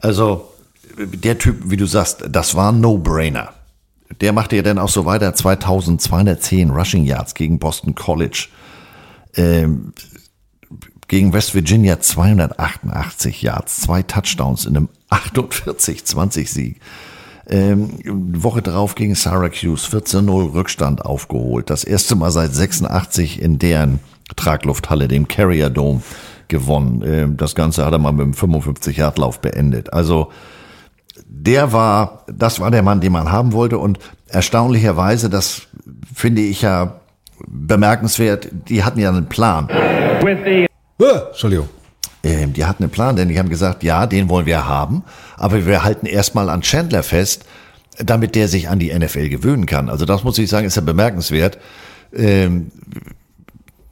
Also 0.00 0.52
der 0.98 1.38
Typ, 1.38 1.70
wie 1.70 1.76
du 1.76 1.86
sagst, 1.86 2.24
das 2.28 2.54
war 2.54 2.72
ein 2.72 2.80
No-Brainer. 2.80 3.50
Der 4.20 4.32
machte 4.32 4.56
ja 4.56 4.62
dann 4.62 4.78
auch 4.78 4.88
so 4.88 5.04
weiter, 5.04 5.34
2210 5.34 6.70
Rushing 6.70 7.04
Yards 7.04 7.34
gegen 7.34 7.58
Boston 7.58 7.94
College. 7.94 8.48
Ähm, 9.36 9.92
gegen 11.08 11.32
West 11.32 11.54
Virginia 11.54 12.00
288 12.00 13.42
Yards, 13.42 13.80
zwei 13.80 14.02
Touchdowns 14.02 14.66
in 14.66 14.76
einem 14.76 14.88
48-20 15.10 16.46
Sieg. 16.46 16.80
Ähm, 17.50 17.98
Woche 18.42 18.60
drauf 18.60 18.94
gegen 18.94 19.14
Syracuse 19.14 19.88
14-0 19.88 20.52
Rückstand 20.52 21.04
aufgeholt. 21.06 21.70
Das 21.70 21.82
erste 21.82 22.14
Mal 22.14 22.30
seit 22.30 22.54
86 22.54 23.40
in 23.40 23.58
deren 23.58 24.00
Traglufthalle, 24.36 25.08
dem 25.08 25.28
Carrier 25.28 25.70
Dome, 25.70 26.02
gewonnen. 26.48 27.02
Ähm, 27.06 27.36
das 27.36 27.54
Ganze 27.54 27.86
hat 27.86 27.92
er 27.92 27.98
mal 27.98 28.12
mit 28.12 28.22
einem 28.22 28.32
55-Yard-Lauf 28.32 29.40
beendet. 29.40 29.92
Also 29.92 30.30
der 31.26 31.72
war, 31.72 32.24
das 32.26 32.60
war 32.60 32.70
der 32.70 32.82
Mann, 32.82 33.00
den 33.00 33.12
man 33.12 33.30
haben 33.30 33.52
wollte 33.52 33.78
und 33.78 33.98
erstaunlicherweise, 34.28 35.30
das 35.30 35.62
finde 36.14 36.42
ich 36.42 36.62
ja 36.62 37.00
bemerkenswert, 37.46 38.48
die 38.68 38.82
hatten 38.82 38.98
ja 38.98 39.10
einen 39.10 39.26
Plan. 39.26 39.68
With 39.68 40.38
the 40.44 40.67
Entschuldigung. 41.28 41.68
Ähm, 42.24 42.52
die 42.52 42.64
hatten 42.64 42.82
einen 42.82 42.90
Plan, 42.90 43.16
denn 43.16 43.28
die 43.28 43.38
haben 43.38 43.48
gesagt, 43.48 43.82
ja, 43.84 44.06
den 44.06 44.28
wollen 44.28 44.46
wir 44.46 44.66
haben, 44.66 45.04
aber 45.36 45.64
wir 45.66 45.84
halten 45.84 46.06
erstmal 46.06 46.48
an 46.48 46.62
Chandler 46.62 47.02
fest, 47.02 47.44
damit 47.98 48.34
der 48.34 48.48
sich 48.48 48.68
an 48.68 48.78
die 48.78 48.92
NFL 48.92 49.28
gewöhnen 49.28 49.66
kann. 49.66 49.88
Also 49.88 50.04
das 50.04 50.24
muss 50.24 50.38
ich 50.38 50.50
sagen, 50.50 50.66
ist 50.66 50.76
ja 50.76 50.82
bemerkenswert. 50.82 51.58
Ähm, 52.12 52.70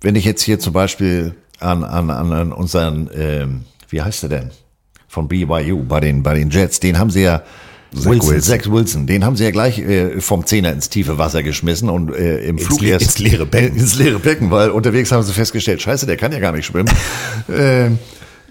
wenn 0.01 0.17
ich 0.17 0.25
jetzt 0.25 0.43
hier 0.43 0.59
zum 0.59 0.73
Beispiel 0.73 1.35
an, 1.60 1.85
an, 1.85 2.10
an 2.10 2.52
unseren, 2.52 3.10
ähm, 3.15 3.65
wie 3.89 4.02
heißt 4.02 4.25
er 4.25 4.28
denn? 4.28 4.51
Von 5.09 5.28
BYU 5.28 5.85
bei 5.85 6.01
den, 6.01 6.23
bei 6.23 6.35
den 6.35 6.51
Jets, 6.51 6.81
den 6.81 6.99
haben 6.99 7.10
sie 7.10 7.23
ja 7.23 7.43
Zach 7.94 8.05
Wilson, 8.10 8.31
Wilson. 8.31 8.42
Zach 8.60 8.70
Wilson, 8.70 9.06
den 9.06 9.24
haben 9.24 9.36
sie 9.36 9.44
ja 9.44 9.50
gleich 9.50 9.78
äh, 9.78 10.20
vom 10.20 10.44
Zehner 10.47 10.73
ins 10.73 10.89
tiefe 10.89 11.18
Wasser 11.18 11.42
geschmissen 11.42 11.89
und 11.89 12.15
äh, 12.15 12.40
im 12.47 12.58
Ins 12.58 12.66
Flug 12.66 12.81
le- 12.82 12.89
erst 12.90 13.02
ins 13.05 13.18
leere 13.18 13.47
Becken. 13.47 13.76
ins 13.78 13.97
leere 13.97 14.18
Becken, 14.18 14.50
weil 14.50 14.70
unterwegs 14.70 15.12
haben 15.12 15.23
sie 15.23 15.32
festgestellt, 15.32 15.81
scheiße, 15.82 16.06
der 16.06 16.16
kann 16.16 16.32
ja 16.32 16.39
gar 16.39 16.52
nicht 16.52 16.66
schwimmen. 16.66 16.92
ähm, 17.55 17.98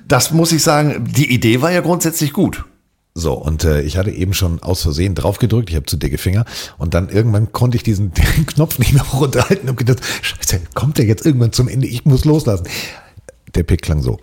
das 0.07 0.31
muss 0.31 0.51
ich 0.51 0.63
sagen, 0.63 1.03
die 1.15 1.31
Idee 1.33 1.61
war 1.61 1.71
ja 1.71 1.81
grundsätzlich 1.81 2.31
gut. 2.33 2.63
So, 3.17 3.33
und 3.33 3.63
äh, 3.63 3.81
ich 3.81 3.95
hatte 3.97 4.11
eben 4.11 4.33
schon 4.33 4.61
aus 4.61 4.81
Versehen 4.81 5.15
drauf 5.15 5.37
gedrückt, 5.39 5.69
ich 5.69 5.75
habe 5.77 5.85
zu 5.85 5.95
dicke 5.95 6.17
Finger 6.17 6.43
und 6.77 6.93
dann 6.93 7.07
irgendwann 7.07 7.53
konnte 7.53 7.77
ich 7.77 7.83
diesen 7.83 8.11
Knopf 8.47 8.77
nicht 8.77 8.91
mehr 8.93 9.03
runterhalten 9.03 9.69
und 9.69 9.77
gedacht, 9.77 9.99
scheiße, 10.21 10.61
kommt 10.73 10.97
der 10.97 11.05
jetzt 11.05 11.25
irgendwann 11.25 11.53
zum 11.53 11.69
Ende, 11.69 11.87
ich 11.87 12.03
muss 12.03 12.25
loslassen. 12.25 12.65
Der 13.55 13.63
Pick 13.63 13.81
klang 13.81 14.01
so. 14.01 14.19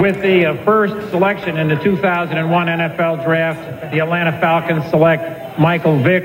With 0.00 0.20
the 0.22 0.46
uh, 0.46 0.54
first 0.64 0.94
selection 1.10 1.56
in 1.56 1.68
the 1.68 1.76
2001 1.76 2.68
NFL 2.68 3.24
Draft, 3.24 3.92
the 3.92 4.00
Atlanta 4.00 4.32
Falcons 4.40 4.84
select 4.90 5.58
Michael 5.58 6.02
Vick, 6.02 6.24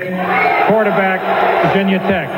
quarterback, 0.68 1.20
Virginia 1.64 1.98
Tech. 2.06 2.28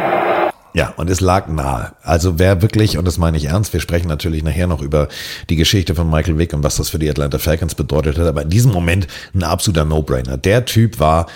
Ja, 0.74 0.94
und 0.96 1.10
es 1.10 1.20
lag 1.20 1.48
nahe. 1.48 1.92
Also 2.02 2.38
wer 2.38 2.62
wirklich, 2.62 2.98
und 2.98 3.04
das 3.04 3.18
meine 3.18 3.36
ich 3.36 3.46
ernst, 3.46 3.72
wir 3.72 3.80
sprechen 3.80 4.06
natürlich 4.06 4.44
nachher 4.44 4.66
noch 4.66 4.82
über 4.82 5.08
die 5.48 5.56
Geschichte 5.56 5.94
von 5.94 6.08
Michael 6.08 6.38
Vick 6.38 6.52
und 6.52 6.62
was 6.62 6.76
das 6.76 6.88
für 6.90 6.98
die 6.98 7.10
Atlanta 7.10 7.38
Falcons 7.38 7.74
bedeutet 7.74 8.18
hat, 8.18 8.26
aber 8.26 8.42
in 8.42 8.50
diesem 8.50 8.72
Moment 8.72 9.08
ein 9.34 9.42
absoluter 9.42 9.84
No-Brainer. 9.84 10.36
Der 10.36 10.64
Typ 10.64 11.00
war, 11.00 11.26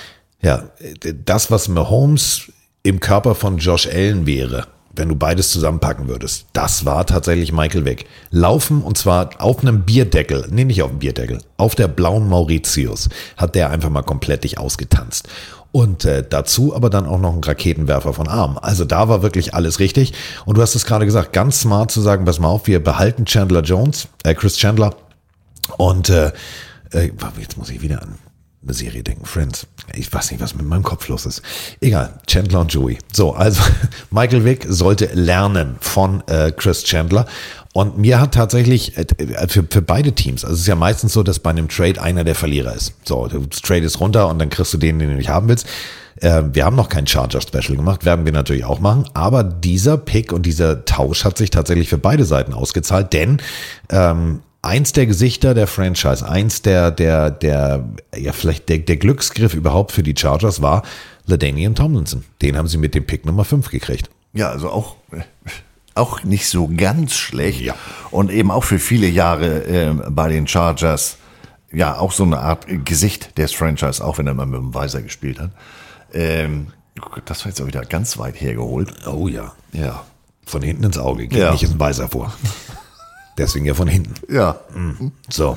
ja, 0.42 0.64
das, 1.24 1.50
was 1.50 1.68
Mahomes 1.68 2.52
im 2.82 3.00
Körper 3.00 3.34
von 3.34 3.58
Josh 3.58 3.88
Allen 3.88 4.26
wäre, 4.26 4.66
wenn 4.94 5.08
du 5.08 5.16
beides 5.16 5.50
zusammenpacken 5.50 6.08
würdest. 6.08 6.46
Das 6.52 6.84
war 6.84 7.06
tatsächlich 7.06 7.52
Michael 7.52 7.84
Vick. 7.84 8.06
Laufen 8.30 8.82
und 8.82 8.98
zwar 8.98 9.30
auf 9.38 9.60
einem 9.60 9.82
Bierdeckel, 9.82 10.46
nee, 10.50 10.64
nicht 10.64 10.82
auf 10.82 10.90
dem 10.90 10.98
Bierdeckel, 10.98 11.38
auf 11.56 11.74
der 11.74 11.88
blauen 11.88 12.28
Mauritius 12.28 13.08
hat 13.36 13.54
der 13.54 13.70
einfach 13.70 13.90
mal 13.90 14.02
komplett 14.02 14.44
dich 14.44 14.58
ausgetanzt. 14.58 15.28
Und 15.72 16.04
äh, 16.04 16.22
dazu 16.28 16.76
aber 16.76 16.90
dann 16.90 17.06
auch 17.06 17.18
noch 17.18 17.32
ein 17.32 17.42
Raketenwerfer 17.42 18.12
von 18.12 18.28
Arm. 18.28 18.58
Also 18.60 18.84
da 18.84 19.08
war 19.08 19.22
wirklich 19.22 19.54
alles 19.54 19.78
richtig. 19.78 20.12
Und 20.44 20.58
du 20.58 20.62
hast 20.62 20.74
es 20.74 20.84
gerade 20.84 21.06
gesagt, 21.06 21.32
ganz 21.32 21.60
smart 21.60 21.90
zu 21.90 22.02
sagen, 22.02 22.26
pass 22.26 22.38
mal 22.38 22.48
auf, 22.48 22.66
wir 22.66 22.84
behalten 22.84 23.24
Chandler 23.24 23.62
Jones, 23.62 24.08
äh, 24.22 24.34
Chris 24.34 24.58
Chandler. 24.58 24.94
Und 25.78 26.10
äh, 26.10 26.32
äh, 26.92 27.10
jetzt 27.38 27.56
muss 27.56 27.70
ich 27.70 27.80
wieder 27.80 28.02
an 28.02 28.18
eine 28.62 28.74
Serie 28.74 29.02
denken, 29.02 29.24
Friends. 29.24 29.66
Ich 29.94 30.12
weiß 30.12 30.30
nicht, 30.30 30.40
was 30.40 30.54
mit 30.54 30.66
meinem 30.66 30.84
Kopf 30.84 31.08
los 31.08 31.26
ist. 31.26 31.42
Egal, 31.80 32.20
Chandler 32.26 32.60
und 32.60 32.72
Joey. 32.72 32.98
So, 33.12 33.32
also 33.32 33.62
Michael 34.10 34.44
Vick 34.44 34.66
sollte 34.68 35.06
lernen 35.14 35.76
von 35.80 36.22
äh, 36.28 36.52
Chris 36.52 36.84
Chandler. 36.84 37.26
Und 37.72 37.98
mir 37.98 38.20
hat 38.20 38.34
tatsächlich 38.34 38.96
äh, 38.96 39.06
für, 39.48 39.64
für 39.68 39.82
beide 39.82 40.12
Teams, 40.12 40.44
also 40.44 40.54
es 40.54 40.60
ist 40.60 40.66
ja 40.66 40.76
meistens 40.76 41.12
so, 41.12 41.22
dass 41.22 41.38
bei 41.38 41.50
einem 41.50 41.68
Trade 41.68 42.00
einer 42.00 42.22
der 42.22 42.34
Verlierer 42.34 42.74
ist. 42.74 42.94
So, 43.04 43.26
du 43.26 43.46
tradest 43.46 43.98
runter 43.98 44.28
und 44.28 44.38
dann 44.38 44.50
kriegst 44.50 44.72
du 44.74 44.78
den, 44.78 44.98
den 44.98 45.10
du 45.10 45.16
nicht 45.16 45.30
haben 45.30 45.48
willst. 45.48 45.66
Äh, 46.20 46.42
wir 46.52 46.64
haben 46.64 46.76
noch 46.76 46.88
kein 46.88 47.06
Charger-Special 47.06 47.76
gemacht, 47.76 48.04
werden 48.04 48.24
wir 48.24 48.32
natürlich 48.32 48.64
auch 48.64 48.78
machen. 48.78 49.08
Aber 49.14 49.42
dieser 49.42 49.96
Pick 49.96 50.32
und 50.32 50.46
dieser 50.46 50.84
Tausch 50.84 51.24
hat 51.24 51.36
sich 51.36 51.50
tatsächlich 51.50 51.88
für 51.88 51.98
beide 51.98 52.24
Seiten 52.24 52.52
ausgezahlt, 52.52 53.12
denn 53.12 53.38
ähm, 53.90 54.40
eins 54.62 54.92
der 54.92 55.06
Gesichter 55.06 55.54
der 55.54 55.66
Franchise, 55.66 56.26
eins 56.28 56.62
der, 56.62 56.90
der, 56.90 57.30
der, 57.30 57.84
ja, 58.16 58.32
vielleicht 58.32 58.68
der, 58.68 58.78
der 58.78 58.96
Glücksgriff 58.96 59.54
überhaupt 59.54 59.92
für 59.92 60.02
die 60.02 60.14
Chargers 60.16 60.62
war 60.62 60.82
LaDainian 61.26 61.74
Tomlinson. 61.74 62.24
Den 62.40 62.56
haben 62.56 62.68
sie 62.68 62.78
mit 62.78 62.94
dem 62.94 63.04
Pick 63.04 63.26
Nummer 63.26 63.44
5 63.44 63.70
gekriegt. 63.70 64.10
Ja, 64.32 64.50
also 64.50 64.70
auch, 64.70 64.96
auch 65.94 66.24
nicht 66.24 66.48
so 66.48 66.70
ganz 66.74 67.14
schlecht. 67.14 67.60
Ja. 67.60 67.74
Und 68.10 68.30
eben 68.30 68.50
auch 68.50 68.64
für 68.64 68.78
viele 68.78 69.08
Jahre 69.08 69.64
äh, 69.64 69.94
bei 70.10 70.28
den 70.28 70.46
Chargers, 70.46 71.18
ja, 71.72 71.96
auch 71.96 72.12
so 72.12 72.22
eine 72.24 72.38
Art 72.38 72.66
Gesicht 72.84 73.38
des 73.38 73.52
Franchise, 73.52 74.04
auch 74.04 74.18
wenn 74.18 74.26
er 74.26 74.34
mal 74.34 74.46
mit 74.46 74.60
dem 74.60 74.74
Weiser 74.74 75.02
gespielt 75.02 75.40
hat. 75.40 75.50
Ähm, 76.12 76.68
das 77.24 77.40
war 77.44 77.48
jetzt 77.50 77.60
auch 77.60 77.66
wieder 77.66 77.82
ganz 77.82 78.18
weit 78.18 78.40
hergeholt. 78.40 78.92
Oh 79.06 79.26
ja. 79.28 79.52
Ja. 79.72 80.04
Von 80.44 80.62
hinten 80.62 80.84
ins 80.84 80.98
Auge, 80.98 81.28
geht 81.28 81.38
Ja. 81.38 81.52
nicht 81.52 81.62
ins 81.62 81.78
Weiser 81.78 82.08
vor. 82.08 82.32
Deswegen 83.38 83.64
ja 83.64 83.74
von 83.74 83.88
hinten. 83.88 84.14
Ja. 84.32 84.60
Mhm. 84.74 85.12
So. 85.28 85.56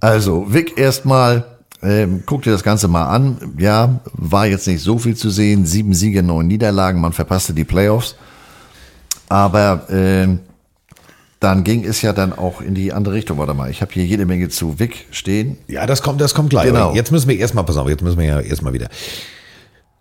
Also, 0.00 0.52
Vic 0.52 0.78
erstmal, 0.78 1.44
ähm, 1.82 2.22
guck 2.26 2.42
dir 2.42 2.52
das 2.52 2.62
Ganze 2.62 2.88
mal 2.88 3.06
an. 3.06 3.54
Ja, 3.58 4.00
war 4.12 4.46
jetzt 4.46 4.66
nicht 4.66 4.82
so 4.82 4.98
viel 4.98 5.16
zu 5.16 5.30
sehen. 5.30 5.66
Sieben 5.66 5.94
Siege, 5.94 6.22
neun 6.22 6.46
Niederlagen. 6.46 7.00
Man 7.00 7.12
verpasste 7.12 7.52
die 7.52 7.64
Playoffs. 7.64 8.16
Aber 9.28 9.86
ähm, 9.90 10.40
dann 11.38 11.64
ging 11.64 11.84
es 11.84 12.02
ja 12.02 12.12
dann 12.12 12.32
auch 12.32 12.60
in 12.60 12.74
die 12.74 12.92
andere 12.92 13.14
Richtung. 13.14 13.38
Warte 13.38 13.54
mal, 13.54 13.70
ich 13.70 13.80
habe 13.80 13.92
hier 13.92 14.04
jede 14.04 14.26
Menge 14.26 14.48
zu 14.48 14.78
Vic 14.78 15.06
stehen. 15.10 15.56
Ja, 15.68 15.86
das 15.86 16.02
kommt, 16.02 16.20
das 16.20 16.34
kommt 16.34 16.50
gleich. 16.50 16.66
Genau. 16.66 16.94
Jetzt 16.94 17.12
müssen 17.12 17.28
wir 17.28 17.38
erstmal, 17.38 17.64
pass 17.64 17.76
auf, 17.76 17.88
jetzt 17.88 18.02
müssen 18.02 18.18
wir 18.18 18.26
ja 18.26 18.40
erstmal 18.40 18.72
wieder. 18.72 18.88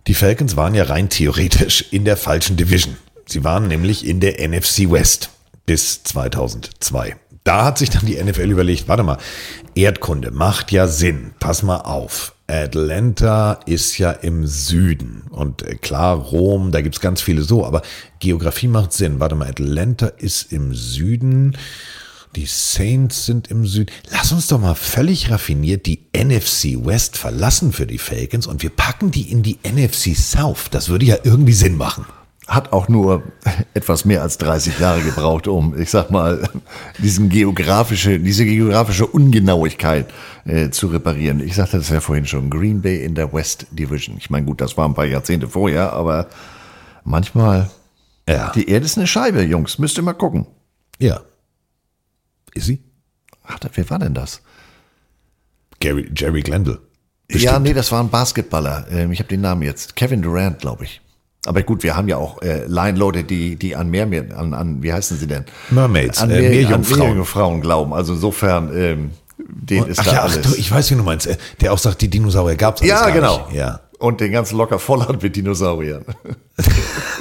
Die 0.07 0.13
Falcons 0.13 0.55
waren 0.55 0.75
ja 0.75 0.85
rein 0.85 1.09
theoretisch 1.09 1.85
in 1.91 2.03
der 2.03 2.17
falschen 2.17 2.57
Division. 2.57 2.95
Sie 3.25 3.43
waren 3.43 3.67
nämlich 3.67 4.07
in 4.07 4.19
der 4.19 4.45
NFC 4.47 4.89
West 4.91 5.29
bis 5.69 6.01
2002. 6.01 7.15
Da 7.43 7.63
hat 7.63 7.77
sich 7.77 7.91
dann 7.91 8.03
die 8.03 8.15
NFL 8.15 8.49
überlegt, 8.49 8.87
warte 8.87 9.03
mal, 9.03 9.19
Erdkunde 9.75 10.31
macht 10.31 10.71
ja 10.71 10.87
Sinn. 10.87 11.29
Pass 11.39 11.61
mal 11.61 11.81
auf. 11.81 12.33
Atlanta 12.47 13.59
ist 13.67 13.99
ja 13.99 14.09
im 14.09 14.47
Süden. 14.47 15.25
Und 15.29 15.61
äh, 15.61 15.75
klar, 15.75 16.17
Rom, 16.17 16.71
da 16.71 16.81
gibt's 16.81 17.01
ganz 17.01 17.21
viele 17.21 17.43
so, 17.43 17.67
aber 17.67 17.83
Geografie 18.19 18.67
macht 18.67 18.93
Sinn. 18.93 19.19
Warte 19.19 19.35
mal, 19.35 19.47
Atlanta 19.47 20.07
ist 20.07 20.51
im 20.51 20.73
Süden. 20.73 21.55
Die 22.35 22.47
Saints 22.47 23.27
sind 23.27 23.49
im 23.49 23.67
Süden. 23.67 23.91
Lass 24.09 24.31
uns 24.31 24.47
doch 24.47 24.59
mal 24.59 24.73
völlig 24.73 25.29
raffiniert 25.29 25.85
die 25.85 25.99
NFC 26.17 26.83
West 26.83 27.15
verlassen 27.15 27.73
für 27.73 27.85
die 27.85 27.99
Falcons 27.99 28.47
und 28.47 28.63
wir 28.63 28.71
packen 28.71 29.11
die 29.11 29.31
in 29.31 29.43
die 29.43 29.59
NFC 29.63 30.17
South. 30.17 30.71
Das 30.71 30.89
würde 30.89 31.05
ja 31.05 31.17
irgendwie 31.23 31.53
Sinn 31.53 31.77
machen. 31.77 32.05
Hat 32.49 32.73
auch 32.73 32.89
nur 32.89 33.21
etwas 33.75 34.05
mehr 34.05 34.23
als 34.23 34.39
30 34.39 34.79
Jahre 34.79 35.01
gebraucht, 35.01 35.47
um, 35.47 35.79
ich 35.79 35.91
sag 35.91 36.09
mal, 36.09 36.49
diesen 36.97 37.29
geografische, 37.29 38.19
diese 38.19 38.43
geografische 38.43 39.05
Ungenauigkeit 39.05 40.11
äh, 40.45 40.71
zu 40.71 40.87
reparieren. 40.87 41.41
Ich 41.41 41.55
sagte 41.55 41.77
das 41.77 41.89
ja 41.89 42.01
vorhin 42.01 42.25
schon, 42.25 42.49
Green 42.49 42.81
Bay 42.81 43.03
in 43.03 43.13
der 43.13 43.31
West 43.31 43.67
Division. 43.71 44.17
Ich 44.17 44.31
meine, 44.31 44.47
gut, 44.47 44.61
das 44.61 44.75
war 44.77 44.87
ein 44.87 44.95
paar 44.95 45.05
Jahrzehnte 45.05 45.47
vorher, 45.47 45.93
aber 45.93 46.27
manchmal, 47.03 47.69
ja. 48.27 48.51
die 48.55 48.67
Erde 48.67 48.85
ist 48.87 48.97
eine 48.97 49.05
Scheibe, 49.05 49.43
Jungs, 49.43 49.77
müsst 49.77 49.97
ihr 49.97 50.03
mal 50.03 50.13
gucken. 50.13 50.47
Ja. 50.97 51.21
Ist 52.55 52.65
sie? 52.65 52.81
Ach, 53.43 53.59
wer 53.73 53.89
war 53.91 53.99
denn 53.99 54.15
das? 54.15 54.41
Gary, 55.79 56.11
Jerry 56.15 56.41
Glanville. 56.41 56.81
Ja, 57.31 57.59
nee, 57.59 57.73
das 57.73 57.91
war 57.91 58.01
ein 58.01 58.09
Basketballer. 58.09 58.87
Ähm, 58.89 59.11
ich 59.11 59.19
habe 59.19 59.29
den 59.29 59.41
Namen 59.41 59.61
jetzt. 59.61 59.95
Kevin 59.95 60.23
Durant, 60.23 60.59
glaube 60.59 60.85
ich. 60.85 61.01
Aber 61.45 61.63
gut, 61.63 61.83
wir 61.83 61.95
haben 61.95 62.07
ja 62.07 62.17
auch 62.17 62.41
äh, 62.41 62.65
Line-Leute, 62.65 63.23
die, 63.23 63.55
die 63.55 63.75
an 63.75 63.89
mehr, 63.89 64.05
mehr 64.05 64.37
an, 64.37 64.53
an, 64.53 64.83
wie 64.83 64.91
heißen 64.91 65.17
sie 65.17 65.27
denn? 65.27 65.45
Mermaids, 65.69 66.21
an 66.21 66.29
äh, 66.31 66.41
mehr, 66.41 66.49
Meerjungfrauen. 66.49 67.01
An 67.01 67.07
Meerjungfrauen 67.07 67.61
glauben. 67.61 67.93
Also 67.93 68.13
insofern, 68.13 68.75
ähm, 68.75 69.11
den 69.37 69.85
ist 69.85 69.99
Ach 69.99 70.05
da 70.05 70.11
ja, 70.11 70.19
ach, 70.19 70.33
alles. 70.33 70.41
du, 70.41 70.55
ich 70.55 70.69
weiß, 70.69 70.91
wie 70.91 70.95
du 70.95 71.03
meinst. 71.03 71.27
Äh, 71.27 71.37
Der 71.61 71.71
auch 71.71 71.77
sagt, 71.77 72.01
die 72.01 72.09
Dinosaurier 72.09 72.57
gab's 72.57 72.81
alles 72.81 72.91
ja, 72.91 73.09
genau. 73.09 73.45
Nicht. 73.47 73.57
Ja. 73.57 73.79
Und 73.99 74.19
den 74.21 74.31
ganzen 74.31 74.57
locker 74.57 74.79
voll 74.79 75.01
hat 75.01 75.21
mit 75.21 75.35
Dinosauriern. 75.35 76.03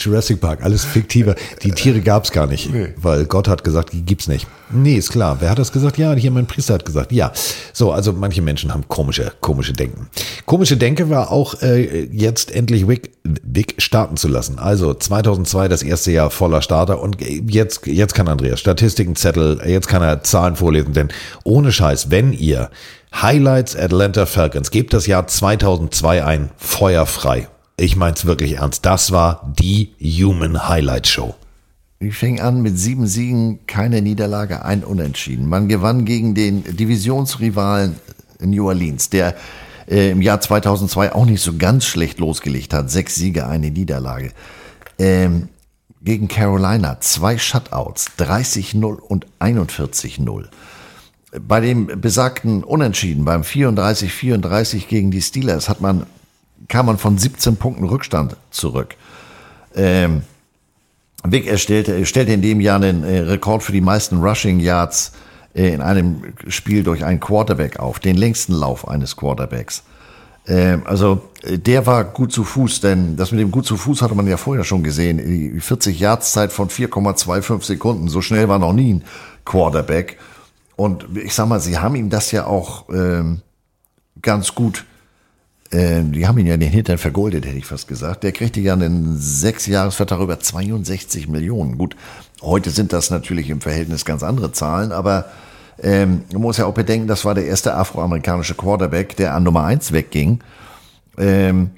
Jurassic 0.00 0.40
Park, 0.40 0.62
alles 0.62 0.84
fiktiver. 0.84 1.34
Die 1.62 1.72
Tiere 1.72 2.00
gab's 2.00 2.32
gar 2.32 2.46
nicht, 2.46 2.70
weil 2.96 3.24
Gott 3.26 3.48
hat 3.48 3.64
gesagt, 3.64 3.92
die 3.92 4.02
gibt's 4.02 4.28
nicht. 4.28 4.46
Nee, 4.72 4.94
ist 4.94 5.10
klar. 5.10 5.38
Wer 5.40 5.50
hat 5.50 5.58
das 5.58 5.72
gesagt? 5.72 5.98
Ja, 5.98 6.12
hier 6.14 6.30
mein 6.30 6.46
Priester 6.46 6.74
hat 6.74 6.84
gesagt. 6.84 7.12
Ja. 7.12 7.32
So, 7.72 7.92
also 7.92 8.12
manche 8.12 8.40
Menschen 8.40 8.72
haben 8.72 8.86
komische, 8.88 9.32
komische 9.40 9.72
Denken. 9.72 10.08
Komische 10.46 10.76
Denke 10.76 11.10
war 11.10 11.32
auch 11.32 11.60
äh, 11.62 12.04
jetzt 12.04 12.52
endlich 12.54 12.86
Wick, 12.86 13.10
Wick 13.24 13.74
starten 13.78 14.16
zu 14.16 14.28
lassen. 14.28 14.58
Also 14.58 14.94
2002 14.94 15.68
das 15.68 15.82
erste 15.82 16.12
Jahr 16.12 16.30
voller 16.30 16.62
Starter 16.62 17.00
und 17.00 17.18
jetzt, 17.20 17.86
jetzt 17.86 18.14
kann 18.14 18.28
Andreas 18.28 18.60
Statistiken 18.60 19.16
Zettel, 19.16 19.60
jetzt 19.66 19.88
kann 19.88 20.02
er 20.02 20.22
Zahlen 20.22 20.56
vorlesen, 20.56 20.92
denn 20.92 21.08
ohne 21.44 21.72
Scheiß, 21.72 22.10
wenn 22.10 22.32
ihr 22.32 22.70
Highlights 23.12 23.74
Atlanta 23.76 24.24
Falcons, 24.24 24.70
gebt 24.70 24.92
das 24.92 25.06
Jahr 25.06 25.26
2002 25.26 26.24
ein, 26.24 26.50
feuerfrei. 26.56 27.48
Ich 27.80 27.96
mein's 27.96 28.26
wirklich 28.26 28.58
ernst. 28.58 28.84
Das 28.84 29.10
war 29.10 29.54
die 29.58 29.94
Human 29.98 30.68
Highlight 30.68 31.06
Show. 31.06 31.34
Die 32.02 32.10
fing 32.10 32.38
an 32.38 32.60
mit 32.60 32.78
sieben 32.78 33.06
Siegen, 33.06 33.60
keine 33.66 34.02
Niederlage, 34.02 34.66
ein 34.66 34.84
Unentschieden. 34.84 35.48
Man 35.48 35.66
gewann 35.66 36.04
gegen 36.04 36.34
den 36.34 36.62
Divisionsrivalen 36.76 37.96
New 38.40 38.68
Orleans, 38.68 39.08
der 39.08 39.34
äh, 39.88 40.10
im 40.10 40.20
Jahr 40.20 40.42
2002 40.42 41.14
auch 41.14 41.24
nicht 41.24 41.40
so 41.40 41.56
ganz 41.56 41.86
schlecht 41.86 42.18
losgelegt 42.18 42.74
hat. 42.74 42.90
Sechs 42.90 43.14
Siege, 43.14 43.46
eine 43.46 43.70
Niederlage. 43.70 44.32
Ähm, 44.98 45.48
gegen 46.02 46.28
Carolina 46.28 47.00
zwei 47.00 47.38
Shutouts, 47.38 48.10
30-0 48.18 48.84
und 48.84 49.26
41-0. 49.40 50.48
Bei 51.40 51.60
dem 51.60 51.86
besagten 51.98 52.62
Unentschieden, 52.62 53.24
beim 53.24 53.40
34-34 53.40 54.86
gegen 54.86 55.10
die 55.10 55.22
Steelers, 55.22 55.70
hat 55.70 55.80
man, 55.80 56.04
kam 56.68 56.86
man 56.86 56.98
von 56.98 57.18
17 57.18 57.56
Punkten 57.56 57.84
Rückstand 57.84 58.36
zurück. 58.50 58.94
Ähm, 59.74 60.22
Vic 61.24 61.46
erstellte, 61.46 61.92
er 61.92 62.04
stellte 62.06 62.32
in 62.32 62.42
dem 62.42 62.60
Jahr 62.60 62.76
einen 62.76 63.04
äh, 63.04 63.20
Rekord 63.20 63.62
für 63.62 63.72
die 63.72 63.80
meisten 63.80 64.18
Rushing 64.18 64.60
Yards 64.60 65.12
äh, 65.54 65.74
in 65.74 65.82
einem 65.82 66.32
Spiel 66.48 66.82
durch 66.82 67.04
einen 67.04 67.20
Quarterback 67.20 67.78
auf, 67.78 67.98
den 67.98 68.16
längsten 68.16 68.54
Lauf 68.54 68.88
eines 68.88 69.16
Quarterbacks. 69.16 69.82
Ähm, 70.46 70.82
also 70.86 71.22
äh, 71.42 71.58
der 71.58 71.86
war 71.86 72.04
gut 72.04 72.32
zu 72.32 72.44
Fuß, 72.44 72.80
denn 72.80 73.16
das 73.16 73.32
mit 73.32 73.40
dem 73.40 73.50
gut 73.50 73.66
zu 73.66 73.76
Fuß 73.76 74.02
hatte 74.02 74.14
man 74.14 74.26
ja 74.26 74.36
vorher 74.36 74.64
schon 74.64 74.82
gesehen. 74.82 75.18
Die 75.18 75.60
40 75.60 75.98
Yards 76.00 76.32
Zeit 76.32 76.52
von 76.52 76.68
4,25 76.68 77.64
Sekunden, 77.64 78.08
so 78.08 78.22
schnell 78.22 78.48
war 78.48 78.58
noch 78.58 78.72
nie 78.72 78.94
ein 78.94 79.04
Quarterback. 79.44 80.18
Und 80.76 81.06
ich 81.16 81.34
sag 81.34 81.46
mal, 81.46 81.60
sie 81.60 81.78
haben 81.78 81.94
ihm 81.94 82.08
das 82.08 82.32
ja 82.32 82.46
auch 82.46 82.88
ähm, 82.88 83.42
ganz 84.22 84.54
gut, 84.54 84.86
äh, 85.70 86.02
die 86.02 86.26
haben 86.26 86.38
ihn 86.38 86.46
ja 86.46 86.56
den 86.56 86.70
Hintern 86.70 86.98
vergoldet, 86.98 87.46
hätte 87.46 87.58
ich 87.58 87.66
fast 87.66 87.86
gesagt. 87.86 88.24
Der 88.24 88.32
kriegte 88.32 88.60
ja 88.60 88.72
einen 88.72 89.16
Sechsjahresvertrag 89.18 90.20
über 90.20 90.40
62 90.40 91.28
Millionen. 91.28 91.78
Gut, 91.78 91.96
heute 92.42 92.70
sind 92.70 92.92
das 92.92 93.10
natürlich 93.10 93.50
im 93.50 93.60
Verhältnis 93.60 94.04
ganz 94.04 94.22
andere 94.22 94.52
Zahlen, 94.52 94.90
aber 94.90 95.26
ähm, 95.82 96.24
man 96.32 96.42
muss 96.42 96.56
ja 96.56 96.66
auch 96.66 96.74
bedenken, 96.74 97.06
das 97.06 97.24
war 97.24 97.34
der 97.34 97.46
erste 97.46 97.74
afroamerikanische 97.74 98.54
Quarterback, 98.54 99.16
der 99.16 99.34
an 99.34 99.44
Nummer 99.44 99.64
eins 99.64 99.92
wegging. 99.92 100.40
Ähm, 101.16 101.70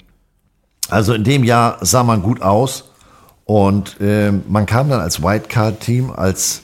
also 0.89 1.13
in 1.15 1.25
dem 1.25 1.45
Jahr 1.45 1.79
sah 1.83 2.03
man 2.03 2.23
gut 2.23 2.43
aus 2.43 2.91
und 3.45 3.97
ähm, 4.01 4.43
man 4.49 4.67
kam 4.67 4.89
dann 4.89 5.01
als 5.01 5.23
Wildcard-Team, 5.23 6.11
als 6.11 6.63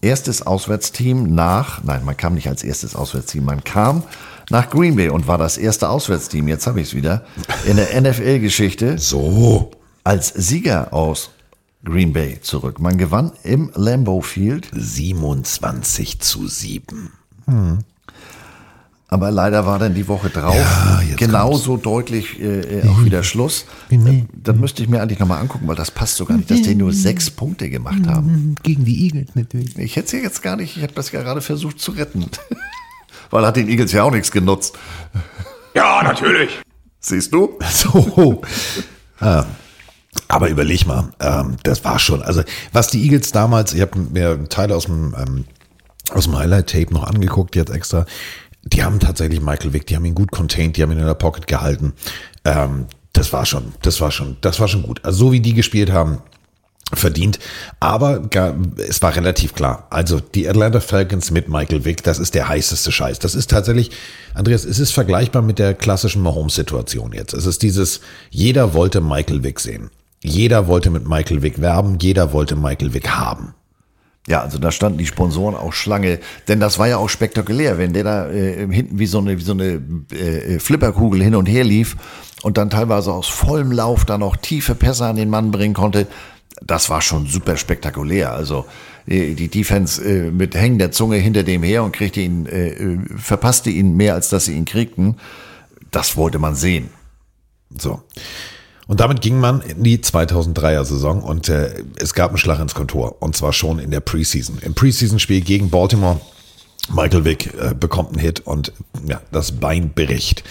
erstes 0.00 0.46
Auswärtsteam 0.46 1.34
nach, 1.34 1.82
nein, 1.82 2.04
man 2.04 2.16
kam 2.16 2.34
nicht 2.34 2.48
als 2.48 2.62
erstes 2.62 2.94
Auswärtsteam, 2.94 3.44
man 3.44 3.64
kam 3.64 4.04
nach 4.50 4.70
Green 4.70 4.96
Bay 4.96 5.08
und 5.08 5.26
war 5.26 5.38
das 5.38 5.58
erste 5.58 5.88
Auswärtsteam, 5.88 6.48
jetzt 6.48 6.66
habe 6.66 6.80
ich 6.80 6.88
es 6.88 6.94
wieder, 6.94 7.24
in 7.66 7.76
der 7.76 8.00
NFL-Geschichte. 8.00 8.98
So. 8.98 9.70
Als 10.04 10.28
Sieger 10.28 10.92
aus 10.94 11.30
Green 11.84 12.12
Bay 12.12 12.38
zurück. 12.40 12.80
Man 12.80 12.98
gewann 12.98 13.32
im 13.42 13.70
Lambeau 13.74 14.20
Field 14.20 14.68
27 14.72 16.20
zu 16.20 16.46
7. 16.46 17.10
Hm. 17.46 17.78
Aber 19.10 19.30
leider 19.30 19.64
war 19.64 19.78
dann 19.78 19.94
die 19.94 20.06
Woche 20.06 20.28
drauf 20.28 20.54
Ja, 20.54 21.00
genauso 21.16 21.78
deutlich 21.78 22.38
äh, 22.40 22.80
äh, 22.80 22.88
auch 22.88 23.02
wieder 23.04 23.22
Schluss. 23.22 23.64
Nee. 23.88 24.26
Das 24.34 24.54
müsste 24.54 24.82
ich 24.82 24.88
mir 24.90 25.00
eigentlich 25.00 25.18
nochmal 25.18 25.40
angucken, 25.40 25.66
weil 25.66 25.76
das 25.76 25.90
passt 25.90 26.16
so 26.16 26.26
gar 26.26 26.36
nicht, 26.36 26.50
dass 26.50 26.60
die 26.60 26.74
nur 26.74 26.92
sechs 26.92 27.30
Punkte 27.30 27.70
gemacht 27.70 28.06
haben. 28.06 28.54
Gegen 28.62 28.84
die 28.84 29.06
Eagles 29.06 29.30
natürlich. 29.34 29.78
Ich 29.78 29.96
hätte 29.96 30.06
es 30.06 30.12
ja 30.12 30.18
jetzt 30.18 30.42
gar 30.42 30.56
nicht, 30.56 30.76
ich 30.76 30.82
habe 30.82 30.92
das 30.92 31.10
ja 31.10 31.22
gerade 31.22 31.40
versucht 31.40 31.80
zu 31.80 31.92
retten. 31.92 32.26
weil 33.30 33.46
hat 33.46 33.56
den 33.56 33.68
Eagles 33.68 33.92
ja 33.92 34.04
auch 34.04 34.10
nichts 34.10 34.30
genutzt. 34.30 34.76
Ja, 35.74 36.02
natürlich. 36.02 36.60
Siehst 37.00 37.32
du? 37.32 37.58
So. 37.70 38.42
Ah. 39.20 39.44
Aber 40.26 40.48
überleg 40.48 40.86
mal, 40.86 41.10
ähm, 41.20 41.56
das 41.62 41.84
war 41.84 41.98
schon, 41.98 42.22
also 42.22 42.42
was 42.72 42.88
die 42.88 43.02
Eagles 43.02 43.32
damals, 43.32 43.72
ich 43.72 43.80
habe 43.80 43.98
mir 43.98 44.30
einen 44.30 44.48
Teil 44.48 44.72
aus 44.72 44.84
dem, 44.84 45.14
ähm, 45.18 45.44
aus 46.10 46.24
dem 46.24 46.38
Highlight-Tape 46.38 46.92
noch 46.92 47.04
angeguckt, 47.04 47.56
jetzt 47.56 47.70
extra, 47.70 48.04
die 48.62 48.82
haben 48.82 49.00
tatsächlich 49.00 49.40
Michael 49.40 49.72
Vick, 49.72 49.86
die 49.86 49.96
haben 49.96 50.04
ihn 50.04 50.14
gut 50.14 50.30
contained, 50.30 50.76
die 50.76 50.82
haben 50.82 50.92
ihn 50.92 50.98
in 50.98 51.06
der 51.06 51.14
Pocket 51.14 51.46
gehalten. 51.46 51.94
Ähm, 52.44 52.86
das 53.12 53.32
war 53.32 53.46
schon, 53.46 53.72
das 53.82 54.00
war 54.00 54.10
schon, 54.10 54.36
das 54.40 54.60
war 54.60 54.68
schon 54.68 54.82
gut. 54.82 55.04
Also 55.04 55.26
so 55.26 55.32
wie 55.32 55.40
die 55.40 55.54
gespielt 55.54 55.90
haben, 55.90 56.18
verdient. 56.94 57.38
Aber 57.80 58.28
es 58.88 59.02
war 59.02 59.14
relativ 59.14 59.54
klar. 59.54 59.86
Also 59.90 60.20
die 60.20 60.48
Atlanta 60.48 60.80
Falcons 60.80 61.30
mit 61.30 61.48
Michael 61.48 61.84
Vick, 61.84 62.02
das 62.02 62.18
ist 62.18 62.34
der 62.34 62.48
heißeste 62.48 62.92
Scheiß. 62.92 63.18
Das 63.18 63.34
ist 63.34 63.50
tatsächlich, 63.50 63.90
Andreas, 64.34 64.64
es 64.64 64.78
ist 64.78 64.92
vergleichbar 64.92 65.42
mit 65.42 65.58
der 65.58 65.74
klassischen 65.74 66.22
Mahomes-Situation 66.22 67.12
jetzt. 67.12 67.34
Es 67.34 67.46
ist 67.46 67.62
dieses, 67.62 68.00
jeder 68.30 68.74
wollte 68.74 69.00
Michael 69.00 69.42
Vick 69.42 69.60
sehen. 69.60 69.90
Jeder 70.22 70.66
wollte 70.66 70.90
mit 70.90 71.06
Michael 71.06 71.42
Vick 71.42 71.60
werben, 71.60 71.98
jeder 72.00 72.32
wollte 72.32 72.56
Michael 72.56 72.92
Vick 72.92 73.08
haben. 73.10 73.54
Ja, 74.26 74.42
also 74.42 74.58
da 74.58 74.70
standen 74.70 74.98
die 74.98 75.06
Sponsoren 75.06 75.54
auch 75.54 75.72
Schlange, 75.72 76.18
denn 76.48 76.60
das 76.60 76.78
war 76.78 76.86
ja 76.86 76.98
auch 76.98 77.08
spektakulär, 77.08 77.78
wenn 77.78 77.94
der 77.94 78.04
da 78.04 78.28
äh, 78.28 78.68
hinten 78.70 78.98
wie 78.98 79.06
so 79.06 79.18
eine, 79.18 79.38
wie 79.38 79.42
so 79.42 79.52
eine 79.52 79.80
äh, 80.12 80.58
Flipperkugel 80.58 81.22
hin 81.22 81.34
und 81.34 81.46
her 81.46 81.64
lief 81.64 81.96
und 82.42 82.58
dann 82.58 82.68
teilweise 82.68 83.10
aus 83.10 83.26
vollem 83.26 83.72
Lauf 83.72 84.04
da 84.04 84.18
noch 84.18 84.36
tiefe 84.36 84.74
Pässe 84.74 85.06
an 85.06 85.16
den 85.16 85.30
Mann 85.30 85.50
bringen 85.50 85.72
konnte. 85.72 86.06
Das 86.62 86.90
war 86.90 87.00
schon 87.00 87.26
super 87.26 87.56
spektakulär. 87.56 88.32
Also 88.32 88.66
äh, 89.06 89.34
die 89.34 89.48
Defense 89.48 90.02
äh, 90.02 90.30
mit 90.30 90.54
hängender 90.54 90.90
Zunge 90.90 91.16
hinter 91.16 91.42
dem 91.42 91.62
her 91.62 91.84
und 91.84 91.92
kriegte 91.92 92.20
ihn, 92.20 92.46
äh, 92.46 92.70
äh, 92.70 92.98
verpasste 93.16 93.70
ihn 93.70 93.96
mehr, 93.96 94.14
als 94.14 94.28
dass 94.28 94.46
sie 94.46 94.54
ihn 94.54 94.64
kriegten. 94.64 95.16
Das 95.90 96.16
wollte 96.16 96.38
man 96.38 96.54
sehen. 96.54 96.90
So. 97.76 98.02
Und 98.86 99.00
damit 99.00 99.20
ging 99.20 99.38
man 99.38 99.60
in 99.60 99.84
die 99.84 99.98
2003er 99.98 100.84
Saison 100.84 101.22
und 101.22 101.50
äh, 101.50 101.84
es 102.00 102.14
gab 102.14 102.30
einen 102.30 102.38
Schlag 102.38 102.58
ins 102.58 102.74
Kontor 102.74 103.20
und 103.20 103.36
zwar 103.36 103.52
schon 103.52 103.78
in 103.78 103.90
der 103.90 104.00
Preseason. 104.00 104.58
Im 104.62 104.74
Preseason-Spiel 104.74 105.42
gegen 105.42 105.68
Baltimore, 105.68 106.20
Michael 106.90 107.24
Vick 107.24 107.52
äh, 107.54 107.74
bekommt 107.74 108.10
einen 108.10 108.18
Hit 108.18 108.40
und 108.40 108.72
ja, 109.06 109.20
das 109.30 109.52
Bein 109.52 109.90
bricht. 109.90 110.42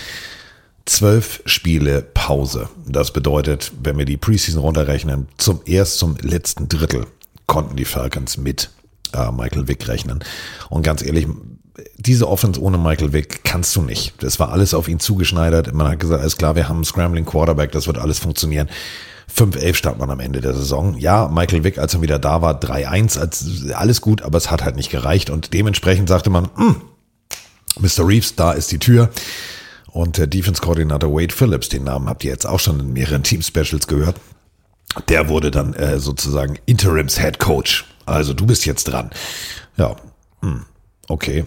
Zwölf 0.87 1.43
Spiele 1.45 2.01
Pause. 2.01 2.69
Das 2.87 3.11
bedeutet, 3.11 3.73
wenn 3.83 3.97
wir 3.97 4.05
die 4.05 4.15
Preseason 4.15 4.61
runterrechnen, 4.61 5.27
zum 5.37 5.59
erst 5.65 5.99
zum 5.99 6.15
letzten 6.21 6.69
Drittel 6.69 7.05
konnten 7.45 7.75
die 7.75 7.83
Falcons 7.83 8.37
mit 8.37 8.69
äh, 9.13 9.29
Michael 9.31 9.67
Vick 9.67 9.85
rechnen. 9.89 10.23
Und 10.69 10.83
ganz 10.83 11.01
ehrlich, 11.01 11.27
diese 11.97 12.29
Offense 12.29 12.61
ohne 12.61 12.77
Michael 12.77 13.11
Vick 13.11 13.43
kannst 13.43 13.75
du 13.75 13.81
nicht. 13.81 14.13
Das 14.23 14.39
war 14.39 14.53
alles 14.53 14.73
auf 14.73 14.87
ihn 14.87 15.01
zugeschneidert. 15.01 15.73
Man 15.73 15.89
hat 15.89 15.99
gesagt, 15.99 16.21
alles 16.21 16.37
klar, 16.37 16.55
wir 16.55 16.69
haben 16.69 16.77
einen 16.77 16.85
Scrambling 16.85 17.25
Quarterback, 17.25 17.73
das 17.73 17.87
wird 17.87 17.97
alles 17.97 18.19
funktionieren. 18.19 18.69
5-11 19.35 19.73
stand 19.73 19.99
man 19.99 20.09
am 20.09 20.21
Ende 20.21 20.39
der 20.39 20.53
Saison. 20.53 20.97
Ja, 20.97 21.27
Michael 21.27 21.65
Vick, 21.65 21.79
als 21.79 21.93
er 21.95 22.01
wieder 22.01 22.17
da 22.17 22.41
war, 22.41 22.61
3-1, 22.61 23.19
als, 23.19 23.45
alles 23.73 23.99
gut, 23.99 24.21
aber 24.21 24.37
es 24.37 24.49
hat 24.49 24.63
halt 24.63 24.77
nicht 24.77 24.89
gereicht. 24.89 25.29
Und 25.29 25.53
dementsprechend 25.53 26.07
sagte 26.07 26.29
man, 26.29 26.49
Mr. 27.77 28.07
Reeves, 28.07 28.35
da 28.35 28.53
ist 28.53 28.71
die 28.71 28.79
Tür. 28.79 29.09
Und 29.97 30.19
der 30.19 30.27
Defense-Koordinator 30.27 31.11
Wade 31.11 31.33
Phillips, 31.33 31.69
den 31.69 31.85
Namen 31.85 32.07
habt 32.07 32.23
ihr 32.23 32.29
jetzt 32.29 32.45
auch 32.45 32.59
schon 32.59 32.79
in 32.79 32.93
mehreren 32.93 33.23
Team-Specials 33.23 33.87
gehört, 33.87 34.21
der 35.09 35.27
wurde 35.27 35.49
dann 35.49 35.73
äh, 35.73 35.97
sozusagen 35.97 36.59
Interims-Head 36.67 37.39
Coach. 37.39 37.83
Also 38.05 38.35
du 38.35 38.45
bist 38.45 38.67
jetzt 38.67 38.83
dran. 38.83 39.09
Ja, 39.75 39.95
hm, 40.43 40.67
okay. 41.07 41.45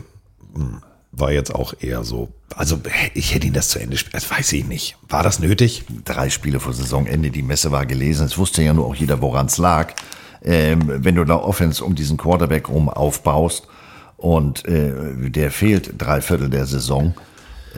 Hm, 0.52 0.82
War 1.12 1.30
jetzt 1.30 1.54
auch 1.54 1.74
eher 1.78 2.02
so. 2.02 2.32
Also 2.56 2.80
ich 3.14 3.32
hätte 3.32 3.46
ihn 3.46 3.52
das 3.52 3.68
zu 3.68 3.78
Ende 3.78 3.96
spielen. 3.96 4.14
Das 4.14 4.28
weiß 4.28 4.52
ich 4.54 4.66
nicht. 4.66 4.96
War 5.08 5.22
das 5.22 5.38
nötig? 5.38 5.84
Drei 6.04 6.28
Spiele 6.28 6.58
vor 6.58 6.72
Saisonende, 6.72 7.30
die 7.30 7.42
Messe 7.42 7.70
war 7.70 7.86
gelesen. 7.86 8.26
Es 8.26 8.36
wusste 8.36 8.64
ja 8.64 8.74
nur 8.74 8.86
auch 8.86 8.96
jeder, 8.96 9.22
woran 9.22 9.46
es 9.46 9.58
lag. 9.58 9.94
Ähm, 10.42 10.90
wenn 11.04 11.14
du 11.14 11.24
da 11.24 11.36
Offense 11.36 11.84
um 11.84 11.94
diesen 11.94 12.16
Quarterback 12.16 12.68
rum 12.68 12.88
aufbaust 12.88 13.68
und 14.16 14.64
äh, 14.64 15.30
der 15.30 15.52
fehlt 15.52 15.94
drei 15.98 16.20
Viertel 16.20 16.50
der 16.50 16.66
Saison, 16.66 17.14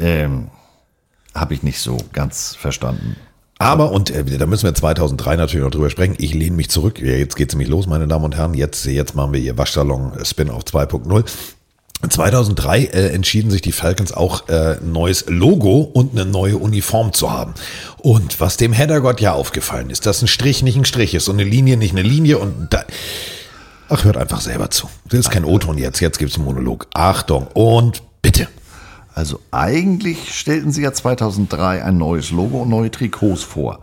ähm, 0.00 0.48
habe 1.34 1.54
ich 1.54 1.62
nicht 1.62 1.80
so 1.80 1.98
ganz 2.12 2.54
verstanden. 2.54 3.16
Aber, 3.58 3.92
und 3.92 4.10
äh, 4.10 4.24
da 4.24 4.46
müssen 4.46 4.64
wir 4.64 4.74
2003 4.74 5.36
natürlich 5.36 5.64
noch 5.64 5.70
drüber 5.70 5.88
sprechen, 5.88 6.16
ich 6.18 6.34
lehne 6.34 6.56
mich 6.56 6.68
zurück. 6.68 7.00
Jetzt 7.00 7.36
geht's 7.36 7.54
nämlich 7.54 7.68
los, 7.68 7.86
meine 7.86 8.08
Damen 8.08 8.24
und 8.24 8.36
Herren. 8.36 8.54
Jetzt, 8.54 8.84
jetzt 8.86 9.14
machen 9.14 9.32
wir 9.32 9.40
hier 9.40 9.56
Waschsalon 9.56 10.12
Spin-off 10.24 10.64
2.0. 10.64 11.24
2003 12.08 12.84
äh, 12.86 13.08
entschieden 13.14 13.50
sich 13.50 13.62
die 13.62 13.72
Falcons 13.72 14.12
auch 14.12 14.48
äh, 14.48 14.78
ein 14.80 14.90
neues 14.90 15.26
Logo 15.28 15.80
und 15.80 16.12
eine 16.12 16.28
neue 16.28 16.56
Uniform 16.56 17.12
zu 17.12 17.30
haben. 17.30 17.54
Und 17.98 18.40
was 18.40 18.56
dem 18.56 18.72
Headergott 18.72 19.20
ja 19.20 19.32
aufgefallen 19.32 19.90
ist, 19.90 20.06
dass 20.06 20.22
ein 20.22 20.28
Strich 20.28 20.62
nicht 20.62 20.76
ein 20.76 20.84
Strich 20.84 21.14
ist 21.14 21.28
und 21.28 21.38
eine 21.38 21.48
Linie 21.48 21.76
nicht 21.76 21.92
eine 21.92 22.02
Linie 22.02 22.38
und 22.38 22.68
da, 22.70 22.84
ach, 23.88 24.04
hört 24.04 24.16
einfach 24.16 24.40
selber 24.40 24.70
zu. 24.70 24.88
Das 25.08 25.20
ist 25.20 25.30
kein 25.30 25.44
O-Ton 25.44 25.78
jetzt, 25.78 26.00
jetzt 26.00 26.18
gibt's 26.18 26.34
einen 26.34 26.44
Monolog. 26.46 26.88
Achtung 26.94 27.46
und 27.54 28.02
bitte. 28.22 28.48
Also 29.14 29.40
eigentlich 29.50 30.34
stellten 30.34 30.72
sie 30.72 30.82
ja 30.82 30.92
2003 30.92 31.84
ein 31.84 31.98
neues 31.98 32.30
Logo 32.30 32.62
und 32.62 32.70
neue 32.70 32.90
Trikots 32.90 33.42
vor. 33.42 33.80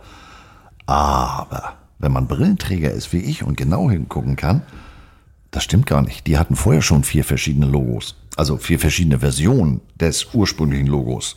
Aber 0.86 1.74
wenn 1.98 2.12
man 2.12 2.26
Brillenträger 2.26 2.90
ist 2.90 3.12
wie 3.12 3.18
ich 3.18 3.44
und 3.44 3.56
genau 3.56 3.90
hingucken 3.90 4.36
kann, 4.36 4.62
das 5.50 5.64
stimmt 5.64 5.86
gar 5.86 6.02
nicht. 6.02 6.26
Die 6.26 6.38
hatten 6.38 6.56
vorher 6.56 6.82
schon 6.82 7.04
vier 7.04 7.24
verschiedene 7.24 7.66
Logos. 7.66 8.16
Also 8.36 8.56
vier 8.56 8.78
verschiedene 8.78 9.20
Versionen 9.20 9.80
des 10.00 10.34
ursprünglichen 10.34 10.86
Logos. 10.86 11.36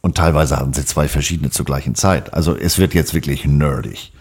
Und 0.00 0.16
teilweise 0.16 0.56
hatten 0.56 0.72
sie 0.72 0.84
zwei 0.84 1.08
verschiedene 1.08 1.50
zur 1.50 1.64
gleichen 1.64 1.94
Zeit. 1.94 2.34
Also 2.34 2.56
es 2.56 2.78
wird 2.78 2.94
jetzt 2.94 3.14
wirklich 3.14 3.44
nerdig. 3.44 4.12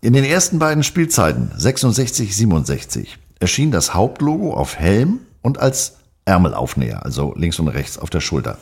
In 0.00 0.12
den 0.12 0.24
ersten 0.24 0.58
beiden 0.58 0.82
Spielzeiten, 0.82 1.52
66, 1.56 2.34
67, 2.34 3.18
erschien 3.38 3.70
das 3.70 3.94
Hauptlogo 3.94 4.54
auf 4.54 4.76
Helm 4.78 5.20
und 5.42 5.58
als 5.58 5.99
Ärmelaufnäher, 6.24 7.04
also 7.04 7.34
links 7.36 7.58
und 7.58 7.68
rechts 7.68 7.98
auf 7.98 8.10
der 8.10 8.20
Schulter. 8.20 8.58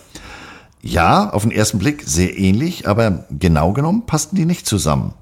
Ja, 0.80 1.30
auf 1.30 1.42
den 1.42 1.50
ersten 1.50 1.78
Blick 1.78 2.02
sehr 2.04 2.38
ähnlich, 2.38 2.86
aber 2.88 3.24
genau 3.30 3.72
genommen 3.72 4.06
passten 4.06 4.36
die 4.36 4.46
nicht 4.46 4.66
zusammen. 4.66 5.14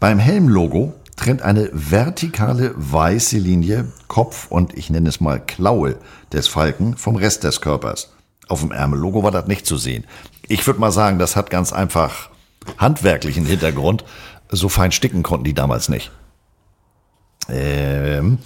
Beim 0.00 0.18
Helmlogo 0.18 0.94
trennt 1.16 1.42
eine 1.42 1.70
vertikale 1.72 2.72
weiße 2.76 3.38
Linie 3.38 3.86
Kopf 4.08 4.46
und 4.50 4.76
ich 4.76 4.90
nenne 4.90 5.08
es 5.08 5.20
mal 5.20 5.40
Klaue 5.40 5.96
des 6.32 6.48
Falken 6.48 6.96
vom 6.96 7.16
Rest 7.16 7.44
des 7.44 7.60
Körpers. 7.60 8.12
Auf 8.48 8.60
dem 8.60 8.70
Ärmellogo 8.70 9.22
war 9.22 9.30
das 9.30 9.46
nicht 9.46 9.66
zu 9.66 9.76
sehen. 9.76 10.04
Ich 10.46 10.66
würde 10.66 10.80
mal 10.80 10.92
sagen, 10.92 11.18
das 11.18 11.34
hat 11.34 11.50
ganz 11.50 11.72
einfach 11.72 12.30
handwerklichen 12.78 13.44
Hintergrund. 13.44 14.04
So 14.50 14.68
fein 14.68 14.92
sticken 14.92 15.22
konnten 15.22 15.44
die 15.44 15.54
damals 15.54 15.88
nicht. 15.88 16.12
Ähm, 17.48 18.38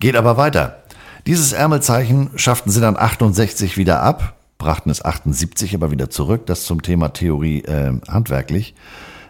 geht 0.00 0.16
aber 0.16 0.36
weiter. 0.36 0.81
Dieses 1.26 1.52
Ärmelzeichen 1.52 2.30
schafften 2.36 2.70
sie 2.70 2.80
dann 2.80 2.96
68 2.96 3.76
wieder 3.76 4.02
ab, 4.02 4.34
brachten 4.58 4.90
es 4.90 5.04
78 5.04 5.74
aber 5.74 5.90
wieder 5.90 6.10
zurück. 6.10 6.46
Das 6.46 6.64
zum 6.64 6.82
Thema 6.82 7.12
Theorie 7.12 7.62
äh, 7.62 7.92
handwerklich. 8.08 8.74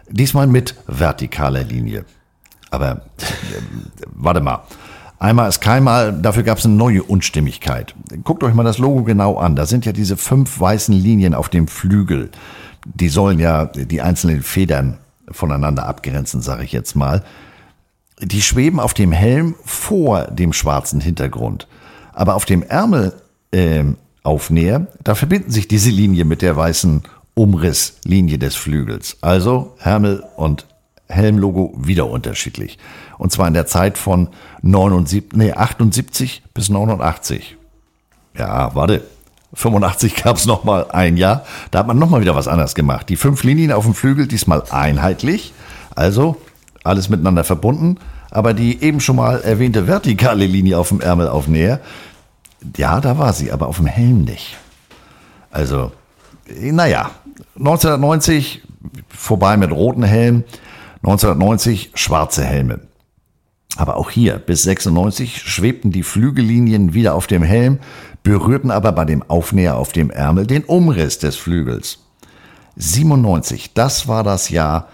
Diesmal 0.09 0.47
mit 0.47 0.75
vertikaler 0.87 1.65
Linie. 1.65 2.05
Aber 2.71 2.91
äh, 2.91 2.99
warte 4.07 4.41
mal. 4.41 4.65
Einmal 5.19 5.49
ist 5.49 5.61
keinmal, 5.61 6.13
dafür 6.13 6.43
gab 6.43 6.59
es 6.59 6.65
eine 6.65 6.75
neue 6.75 7.05
Unstimmigkeit. 7.05 7.95
Guckt 8.25 8.43
euch 8.43 8.55
mal 8.55 8.65
das 8.65 8.79
Logo 8.79 9.05
genau 9.05 9.37
an. 9.37 9.55
Da 9.55 9.67
sind 9.67 9.87
ja 9.87 9.93
diese 9.93 10.17
fünf 10.17 10.59
weißen 10.59 10.93
Linien 10.93 11.33
auf 11.33 11.49
dem 11.49 11.69
Flügel. 11.69 12.31
Die 12.85 13.09
sollen 13.09 13.39
ja 13.39 13.67
die 13.67 14.03
einzelnen 14.03 14.43
Federn 14.43 14.99
voneinander 15.31 15.87
abgrenzen, 15.87 16.41
sage 16.43 16.65
ich 16.65 16.73
jetzt 16.73 16.97
mal. 16.97 17.23
Die 18.21 18.43
schweben 18.43 18.81
auf 18.81 18.95
dem 18.95 19.13
Helm 19.13 19.55
vor 19.65 20.25
dem 20.25 20.53
schwarzen 20.53 21.01
Hintergrund. 21.01 21.69
Aber 22.13 22.35
auf 22.35 22.45
dem 22.45 22.63
Ärmel 22.63 23.15
ähm, 23.53 23.97
Aufnäher, 24.23 24.87
da 25.03 25.15
verbinden 25.15 25.51
sich 25.51 25.67
diese 25.67 25.91
Linien 25.91 26.29
mit 26.29 26.43
der 26.43 26.57
weißen 26.57 27.03
Umrisslinie 27.35 28.39
des 28.39 28.55
Flügels. 28.55 29.17
Also 29.21 29.75
Ärmel 29.81 30.23
und 30.37 30.67
Helmlogo 31.09 31.75
wieder 31.77 32.09
unterschiedlich. 32.09 32.79
Und 33.19 33.33
zwar 33.33 33.49
in 33.49 33.55
der 33.55 33.67
Zeit 33.67 33.99
von 33.99 34.29
79, 34.63 35.33
nee, 35.35 35.53
78 35.53 36.43
bis 36.55 36.69
89. 36.69 37.57
Ja, 38.37 38.75
warte. 38.75 39.03
85 39.55 40.17
gab 40.23 40.37
es 40.37 40.47
nochmal 40.47 40.91
ein 40.91 41.17
Jahr. 41.17 41.45
Da 41.71 41.81
hat 41.81 41.87
man 41.87 41.99
nochmal 41.99 42.23
wieder 42.23 42.35
was 42.35 42.49
anderes 42.49 42.75
gemacht. 42.75 43.09
Die 43.09 43.17
fünf 43.17 43.43
Linien 43.45 43.73
auf 43.73 43.85
dem 43.85 43.95
Flügel 43.95 44.27
diesmal 44.27 44.63
einheitlich. 44.71 45.53
Also 45.95 46.37
alles 46.85 47.09
miteinander 47.09 47.45
verbunden. 47.45 47.99
Aber 48.33 48.55
die 48.55 48.83
eben 48.83 49.01
schon 49.01 49.17
mal 49.17 49.43
erwähnte 49.43 49.87
vertikale 49.87 50.47
Linie 50.47 50.79
auf 50.79 50.89
dem 50.89 51.03
Ärmelaufnäher, 51.03 51.81
ja, 52.79 52.99
da 53.01 53.19
war 53.19 53.35
sie, 53.35 53.53
aber 53.53 53.69
auf 53.69 53.77
dem 53.77 53.87
Helm 53.87 54.23
nicht. 54.23 54.57
Also, 55.51 55.93
naja, 56.49 57.11
1990 57.59 58.63
vorbei 59.11 59.59
mit 59.59 59.71
roten 59.71 60.03
Helmen, 60.03 60.45
1990 61.03 61.91
schwarze 61.95 62.43
Helme. 62.43 62.81
Aber 63.77 63.99
auch 63.99 64.11
hier, 64.11 64.39
bis 64.39 64.63
96 64.63 65.39
schwebten 65.43 65.93
die 65.93 66.03
Flügellinien 66.03 66.95
wieder 66.95 67.15
auf 67.15 67.27
dem 67.27 67.43
Helm, 67.43 67.81
berührten 68.23 68.71
aber 68.71 68.93
bei 68.93 69.05
dem 69.05 69.23
Aufnäher 69.29 69.77
auf 69.77 69.93
dem 69.93 70.11
Ärmel 70.11 70.47
den 70.47 70.65
Umriss 70.65 71.19
des 71.19 71.37
Flügels. 71.37 71.99
97, 72.77 73.75
das 73.75 74.09
war 74.09 74.25
das 74.25 74.49
Jahr, 74.49 74.89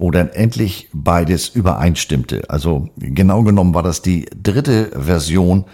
wo 0.00 0.10
dann 0.10 0.30
endlich 0.30 0.88
beides 0.94 1.50
übereinstimmte. 1.50 2.48
Also 2.48 2.88
genau 2.96 3.42
genommen 3.42 3.74
war 3.74 3.82
das 3.82 4.00
die 4.00 4.24
dritte 4.34 4.92
Version 4.98 5.66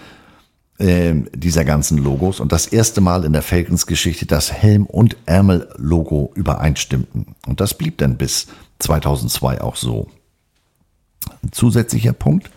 äh, 0.79 1.15
dieser 1.33 1.65
ganzen 1.65 1.97
Logos 1.99 2.41
und 2.41 2.51
das 2.51 2.67
erste 2.67 3.01
Mal 3.01 3.25
in 3.25 3.33
der 3.33 3.43
Falcons-Geschichte, 3.43 4.27
dass 4.27 4.53
Helm- 4.53 4.87
und 4.87 5.17
Ärmel-Logo 5.27 6.33
übereinstimmten. 6.35 7.37
Und 7.47 7.61
das 7.61 7.75
blieb 7.75 7.99
dann 7.99 8.17
bis 8.17 8.49
2002 8.81 9.61
auch 9.61 9.77
so. 9.77 10.09
Ein 11.45 11.53
zusätzlicher 11.53 12.13
Punkt. 12.13 12.51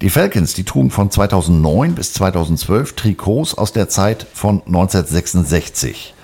Die 0.00 0.10
Falcons, 0.10 0.54
die 0.54 0.62
trugen 0.62 0.92
von 0.92 1.10
2009 1.10 1.96
bis 1.96 2.12
2012 2.12 2.92
Trikots 2.92 3.58
aus 3.58 3.72
der 3.72 3.88
Zeit 3.88 4.28
von 4.32 4.62
1966. 4.64 6.14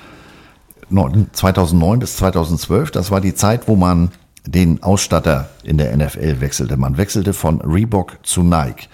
2009 1.32 1.98
bis 1.98 2.16
2012, 2.18 2.92
das 2.92 3.10
war 3.10 3.20
die 3.20 3.34
Zeit, 3.34 3.66
wo 3.66 3.74
man 3.74 4.12
den 4.46 4.82
Ausstatter 4.82 5.48
in 5.62 5.78
der 5.78 5.96
NFL 5.96 6.40
wechselte. 6.40 6.76
Man 6.76 6.96
wechselte 6.96 7.32
von 7.32 7.60
Reebok 7.60 8.18
zu 8.22 8.42
Nike. 8.42 8.88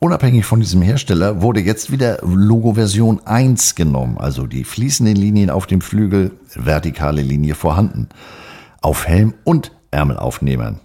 Unabhängig 0.00 0.46
von 0.46 0.60
diesem 0.60 0.80
Hersteller 0.80 1.42
wurde 1.42 1.60
jetzt 1.60 1.90
wieder 1.90 2.18
Logo-Version 2.22 3.26
1 3.26 3.74
genommen, 3.74 4.16
also 4.16 4.46
die 4.46 4.62
fließenden 4.62 5.16
Linien 5.16 5.50
auf 5.50 5.66
dem 5.66 5.80
Flügel, 5.80 6.30
vertikale 6.54 7.22
Linie 7.22 7.56
vorhanden, 7.56 8.08
auf 8.80 9.08
Helm 9.08 9.34
und 9.42 9.72
Ärmelaufnehmern. 9.90 10.78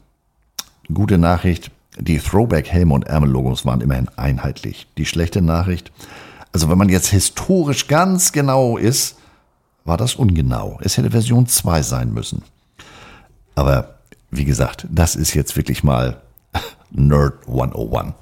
Gute 0.91 1.19
Nachricht, 1.19 1.69
die 1.99 2.17
Throwback-Helm- 2.19 2.91
und 2.91 3.05
Ärmellogos 3.05 3.65
waren 3.67 3.81
immerhin 3.81 4.09
einheitlich. 4.15 4.87
Die 4.97 5.05
schlechte 5.05 5.43
Nachricht, 5.43 5.91
also 6.51 6.69
wenn 6.69 6.79
man 6.79 6.89
jetzt 6.89 7.09
historisch 7.09 7.87
ganz 7.87 8.31
genau 8.31 8.77
ist, 8.77 9.17
war 9.85 9.97
das 9.97 10.15
ungenau. 10.15 10.79
Es 10.81 10.97
hätte 10.97 11.11
Version 11.11 11.45
2 11.45 11.83
sein 11.83 12.13
müssen. 12.13 12.41
Aber 13.55 13.95
wie 14.31 14.45
gesagt, 14.45 14.87
das 14.89 15.15
ist 15.15 15.33
jetzt 15.33 15.55
wirklich 15.55 15.83
mal 15.83 16.21
Nerd 16.91 17.47
101. 17.47 18.13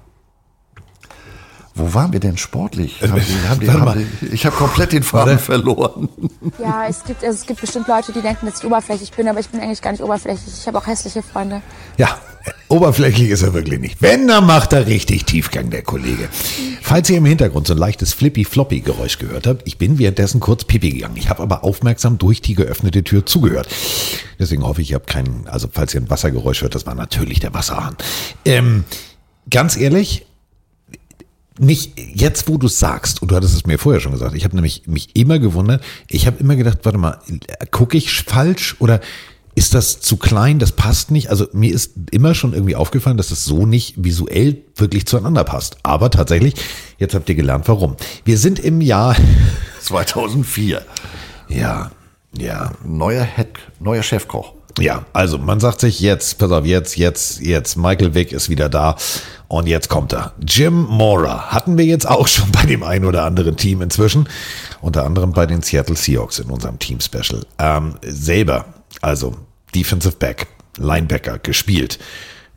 Wo 1.74 1.94
waren 1.94 2.12
wir 2.12 2.20
denn 2.20 2.38
sportlich? 2.38 3.02
Haben 3.02 3.16
die, 3.16 3.48
haben 3.48 3.60
die, 3.62 3.72
haben 3.72 4.08
die, 4.22 4.26
ich 4.28 4.46
habe 4.46 4.56
komplett 4.56 4.92
den 4.92 5.04
Faden 5.04 5.40
verloren. 5.40 6.10
Ja, 6.60 6.86
es 6.88 7.04
gibt, 7.06 7.24
also 7.24 7.40
es 7.40 7.46
gibt 7.46 7.62
bestimmt 7.62 7.88
Leute, 7.88 8.12
die 8.12 8.22
denken, 8.22 8.46
dass 8.46 8.60
ich 8.60 8.66
oberflächlich 8.66 9.12
bin, 9.14 9.28
aber 9.30 9.40
ich 9.40 9.48
bin 9.48 9.62
eigentlich 9.62 9.82
gar 9.82 9.92
nicht 9.92 10.04
oberflächlich. 10.04 10.54
Ich 10.60 10.68
habe 10.68 10.78
auch 10.78 10.86
hässliche 10.86 11.24
Freunde. 11.24 11.62
Ja, 11.98 12.20
oberflächlich 12.68 13.30
ist 13.30 13.42
er 13.42 13.54
wirklich 13.54 13.80
nicht. 13.80 14.02
Wenn, 14.02 14.28
dann 14.28 14.46
macht 14.46 14.74
er 14.74 14.88
richtig 14.88 15.26
Tiefgang, 15.26 15.70
der 15.70 15.82
Kollege. 15.82 16.30
Falls 16.82 17.10
ihr 17.10 17.18
im 17.18 17.26
Hintergrund 17.26 17.68
so 17.68 17.74
ein 17.74 17.80
leichtes 17.80 18.14
Flippy-Floppy-Geräusch 18.14 19.18
gehört 19.18 19.48
habt, 19.48 19.68
ich 19.68 19.78
bin 19.78 20.00
währenddessen 20.00 20.40
kurz 20.40 20.64
pipi 20.64 20.92
gegangen. 20.92 21.18
Ich 21.18 21.30
habe 21.30 21.44
aber 21.44 21.64
aufmerksam 21.64 22.18
durch 22.18 22.42
die 22.42 22.56
geöffnete 22.56 23.04
Tür 23.04 23.26
zugehört. 23.26 23.68
Deswegen 24.40 24.64
hoffe 24.64 24.82
ich, 24.82 24.92
ihr 24.92 24.96
habt 24.96 25.08
keinen, 25.08 25.48
also 25.48 25.68
falls 25.72 25.94
ihr 25.94 26.02
ein 26.02 26.10
Wassergeräusch 26.10 26.62
hört, 26.62 26.76
das 26.76 26.86
war 26.86 26.96
natürlich 26.96 27.40
der 27.40 27.54
Wasserhahn. 27.54 27.96
Ähm, 28.46 28.84
ganz 29.50 29.78
ehrlich, 29.78 30.26
mich 31.60 31.92
jetzt, 31.96 32.48
wo 32.48 32.58
du 32.58 32.68
sagst, 32.68 33.22
und 33.22 33.30
du 33.30 33.36
hattest 33.36 33.56
es 33.56 33.66
mir 33.66 33.78
vorher 33.78 34.02
schon 34.02 34.14
gesagt, 34.14 34.36
ich 34.36 34.44
habe 34.46 34.56
nämlich 34.56 34.88
mich 34.88 35.16
immer 35.16 35.38
gewundert, 35.38 35.84
ich 36.08 36.26
habe 36.26 36.38
immer 36.40 36.56
gedacht, 36.56 36.80
warte 36.84 36.98
mal, 36.98 37.20
gucke 37.70 37.98
ich 37.98 38.24
falsch 38.24 38.76
oder 38.80 39.00
ist 39.56 39.74
das 39.74 40.00
zu 40.00 40.18
klein, 40.18 40.60
das 40.60 40.72
passt 40.72 41.12
nicht? 41.12 41.30
Also 41.30 41.48
mir 41.54 41.74
ist 41.74 41.94
immer 42.12 42.36
schon 42.36 42.54
irgendwie 42.54 42.76
aufgefallen, 42.76 43.18
dass 43.18 43.32
es 43.32 43.44
so 43.44 43.66
nicht 43.66 43.96
visuell 44.04 44.64
wirklich 44.76 45.06
zueinander 45.06 45.44
passt. 45.44 45.78
Aber 45.84 46.10
tatsächlich, 46.10 46.56
jetzt 46.98 47.14
habt 47.14 47.28
ihr 47.30 47.36
gelernt, 47.36 47.68
warum. 47.68 47.96
Wir 48.24 48.38
sind 48.38 48.60
im 48.60 48.82
Jahr 48.82 49.16
2004. 49.82 50.82
Ja, 51.50 51.92
ja. 52.38 52.72
Neuer 52.86 53.24
Head, 53.24 53.50
neuer 53.80 54.04
Chefkoch. 54.04 54.54
Ja, 54.80 55.06
also 55.12 55.38
man 55.38 55.60
sagt 55.60 55.82
sich 55.82 56.00
jetzt, 56.00 56.38
pass 56.38 56.52
auf, 56.52 56.66
jetzt, 56.66 56.96
jetzt, 56.98 57.42
jetzt, 57.42 57.76
Michael 57.76 58.14
Vick 58.14 58.32
ist 58.32 58.50
wieder 58.50 58.70
da 58.70 58.96
und 59.50 59.68
jetzt 59.68 59.90
kommt 59.90 60.14
er. 60.14 60.34
Jim 60.48 60.84
Mora 60.84 61.52
hatten 61.52 61.78
wir 61.78 61.86
jetzt 61.86 62.08
auch 62.08 62.28
schon 62.28 62.52
bei 62.52 62.64
dem 62.66 62.84
ein 62.84 63.04
oder 63.04 63.26
anderen 63.26 63.58
Team 63.58 63.82
inzwischen, 63.82 64.30
unter 64.80 65.06
anderem 65.06 65.34
bei 65.34 65.46
den 65.46 65.62
Seattle 65.62 65.98
Seahawks 65.98 66.40
in 66.40 66.50
unserem 66.50 66.80
Team 66.80 67.00
Special. 67.02 67.46
Ähm, 67.60 67.96
selber, 68.02 68.66
also 69.02 69.36
Defensive 69.74 70.18
Back, 70.18 70.48
Linebacker 70.78 71.40
gespielt 71.40 72.00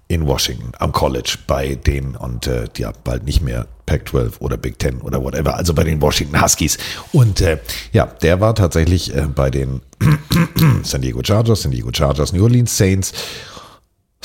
in 0.09 0.27
Washington 0.27 0.73
am 0.79 0.93
College 0.93 1.39
bei 1.47 1.75
den 1.75 2.15
und 2.17 2.47
äh, 2.47 2.67
ja 2.77 2.93
bald 3.05 3.25
nicht 3.25 3.41
mehr 3.41 3.67
Pac-12 3.87 4.39
oder 4.41 4.57
Big 4.57 4.79
Ten 4.79 5.01
oder 5.01 5.23
whatever, 5.23 5.57
also 5.57 5.75
bei 5.75 5.85
den 5.85 6.01
Washington 6.01 6.41
Huskies. 6.41 6.79
Und 7.13 7.41
äh, 7.41 7.59
ja, 7.93 8.07
der 8.07 8.41
war 8.41 8.55
tatsächlich 8.55 9.15
äh, 9.15 9.27
bei 9.35 9.51
den 9.51 9.81
San 10.83 11.03
Diego 11.03 11.23
Chargers, 11.23 11.63
San 11.63 11.73
Diego 11.73 11.91
Chargers, 11.93 12.33
New 12.33 12.43
Orleans 12.43 12.77
Saints, 12.77 13.13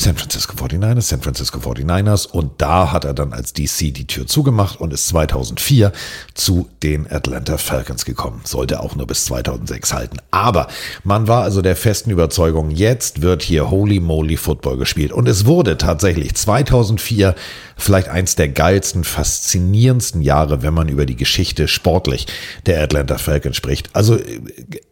San 0.02 0.16
Francisco 0.16 0.56
49ers, 0.56 1.02
San 1.02 1.22
Francisco 1.22 1.60
49ers 1.60 2.26
und 2.26 2.62
da 2.62 2.94
hat 2.94 3.04
er 3.04 3.14
dann 3.14 3.34
als 3.34 3.52
DC 3.52 3.94
die 3.94 4.08
Tür 4.08 4.28
zugemacht 4.28 4.80
und 4.80 4.94
ist 4.94 5.10
2004 5.10 5.92
zu 6.34 6.70
den 6.82 7.12
Atlanta 7.12 7.58
Falcons 7.58 8.06
gekommen. 8.06 8.40
Sollte 8.46 8.80
auch 8.80 8.96
nur 8.96 9.08
bis 9.08 9.26
2006 9.26 9.94
halten. 9.94 10.18
Aber 10.32 10.70
man 11.04 11.28
war 11.28 11.44
also 11.44 11.62
der 11.62 11.76
festen 11.76 12.12
Überzeugung, 12.12 12.72
jetzt 12.72 13.22
wird 13.22 13.44
hier 13.44 13.70
Holy 13.70 14.00
Moly 14.00 14.38
Football 14.38 14.78
gespielt 14.78 15.12
und 15.12 15.28
es 15.28 15.46
wurde 15.46 15.78
tatsächlich 15.78 16.34
2004 16.34 17.36
vielleicht 17.76 18.08
eins 18.08 18.36
der 18.36 18.48
geilsten, 18.50 19.04
faszinierendsten 19.04 20.22
Jahre, 20.22 20.62
wenn 20.62 20.74
man 20.74 20.88
über 20.88 21.06
die 21.06 21.16
Geschichte 21.18 21.68
sportlich 21.68 22.28
der 22.66 22.82
Atlanta 22.82 23.18
Falcons 23.18 23.58
spricht. 23.58 23.90
Also 23.94 24.18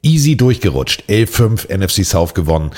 easy 0.02 0.36
durchgerutscht, 0.36 1.04
11-5 1.08 1.74
NFC 1.78 2.06
South 2.06 2.34
gewonnen, 2.34 2.72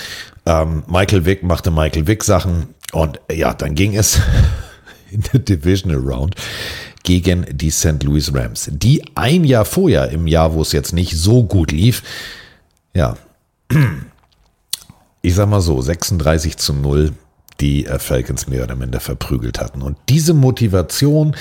ähm, 0.45 0.83
Michael 0.87 1.25
Vick 1.25 1.43
machte 1.43 1.71
Michael 1.71 2.07
Vick 2.07 2.23
Sachen 2.23 2.73
und 2.91 3.19
ja, 3.31 3.53
dann 3.53 3.75
ging 3.75 3.95
es 3.95 4.19
in 5.11 5.21
der 5.33 5.39
Divisional 5.39 5.99
Round 5.99 6.35
gegen 7.03 7.45
die 7.51 7.71
St. 7.71 8.03
Louis 8.03 8.33
Rams, 8.33 8.69
die 8.71 9.03
ein 9.15 9.43
Jahr 9.43 9.65
vorher, 9.65 10.09
im 10.09 10.27
Jahr, 10.27 10.53
wo 10.53 10.61
es 10.61 10.71
jetzt 10.71 10.93
nicht 10.93 11.17
so 11.17 11.43
gut 11.43 11.71
lief, 11.71 12.03
ja, 12.93 13.17
ich 15.21 15.35
sag 15.35 15.49
mal 15.49 15.61
so, 15.61 15.81
36 15.81 16.57
zu 16.57 16.73
0 16.73 17.13
die 17.59 17.85
äh, 17.85 17.99
Falcons 17.99 18.47
mehr 18.47 18.63
oder 18.63 18.75
minder 18.75 18.99
verprügelt 18.99 19.59
hatten. 19.59 19.81
Und 19.81 19.97
diese 20.07 20.33
Motivation, 20.33 21.35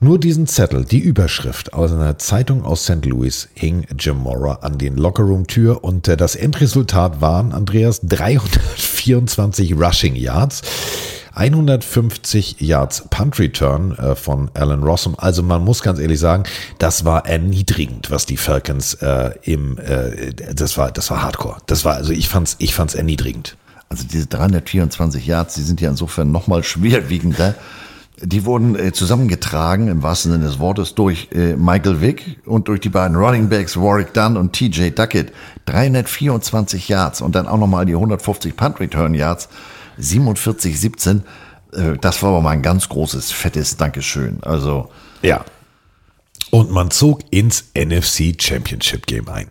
nur 0.00 0.20
diesen 0.20 0.46
Zettel, 0.46 0.84
die 0.84 1.00
Überschrift 1.00 1.72
aus 1.72 1.92
einer 1.92 2.18
Zeitung 2.18 2.64
aus 2.64 2.84
St. 2.84 3.04
Louis 3.04 3.48
hing 3.54 3.84
Jim 3.98 4.18
Mora 4.18 4.60
an 4.62 4.78
den 4.78 4.96
Lockerroom-Tür 4.96 5.82
und 5.82 6.06
äh, 6.06 6.16
das 6.16 6.36
Endresultat 6.36 7.20
waren, 7.20 7.52
Andreas, 7.52 8.00
324 8.02 9.74
Rushing 9.74 10.14
Yards. 10.14 10.62
150 11.34 12.60
Yards 12.60 13.04
Punt 13.10 13.38
Return 13.38 13.92
äh, 13.92 14.14
von 14.14 14.50
Alan 14.54 14.82
Rossum. 14.82 15.14
Also 15.18 15.42
man 15.42 15.64
muss 15.64 15.82
ganz 15.82 15.98
ehrlich 15.98 16.18
sagen, 16.18 16.44
das 16.78 17.04
war 17.04 17.26
erniedrigend, 17.26 18.10
was 18.10 18.26
die 18.26 18.36
Falcons 18.36 18.94
äh, 18.94 19.30
im, 19.42 19.78
äh, 19.78 20.32
das 20.54 20.76
war, 20.76 20.90
das 20.90 21.10
war 21.10 21.22
Hardcore. 21.22 21.58
Das 21.66 21.84
war, 21.84 21.94
also 21.94 22.12
ich 22.12 22.28
fand's, 22.28 22.56
ich 22.58 22.74
fand's 22.74 22.94
erniedrigend. 22.94 23.56
Also 23.88 24.04
diese 24.04 24.26
324 24.26 25.26
Yards, 25.26 25.54
die 25.54 25.62
sind 25.62 25.80
ja 25.80 25.90
insofern 25.90 26.30
nochmal 26.30 26.62
schwerwiegender, 26.62 27.54
die 28.20 28.44
wurden 28.44 28.76
äh, 28.76 28.92
zusammengetragen, 28.92 29.88
im 29.88 30.02
wahrsten 30.02 30.32
Sinne 30.32 30.44
des 30.44 30.58
Wortes, 30.58 30.94
durch 30.94 31.28
äh, 31.32 31.56
Michael 31.56 32.00
Vick 32.00 32.40
und 32.46 32.68
durch 32.68 32.80
die 32.80 32.88
beiden 32.88 33.16
Running 33.16 33.48
Backs 33.48 33.76
Warwick 33.76 34.12
Dunn 34.14 34.36
und 34.36 34.52
TJ 34.52 34.90
Duckett. 34.90 35.32
324 35.66 36.88
Yards 36.88 37.20
und 37.20 37.34
dann 37.34 37.46
auch 37.46 37.58
nochmal 37.58 37.84
die 37.86 37.94
150 37.94 38.56
Punt 38.56 38.80
Return 38.80 39.14
Yards. 39.14 39.48
47, 39.98 40.78
17. 40.78 41.22
Äh, 41.72 41.98
das 42.00 42.22
war 42.22 42.30
aber 42.30 42.40
mal 42.40 42.50
ein 42.50 42.62
ganz 42.62 42.88
großes, 42.88 43.32
fettes 43.32 43.76
Dankeschön. 43.76 44.38
Also. 44.42 44.90
Ja. 45.22 45.44
Und 46.50 46.70
man 46.70 46.90
zog 46.90 47.20
ins 47.30 47.72
NFC 47.76 48.40
Championship 48.40 49.06
Game 49.06 49.28
ein. 49.28 49.48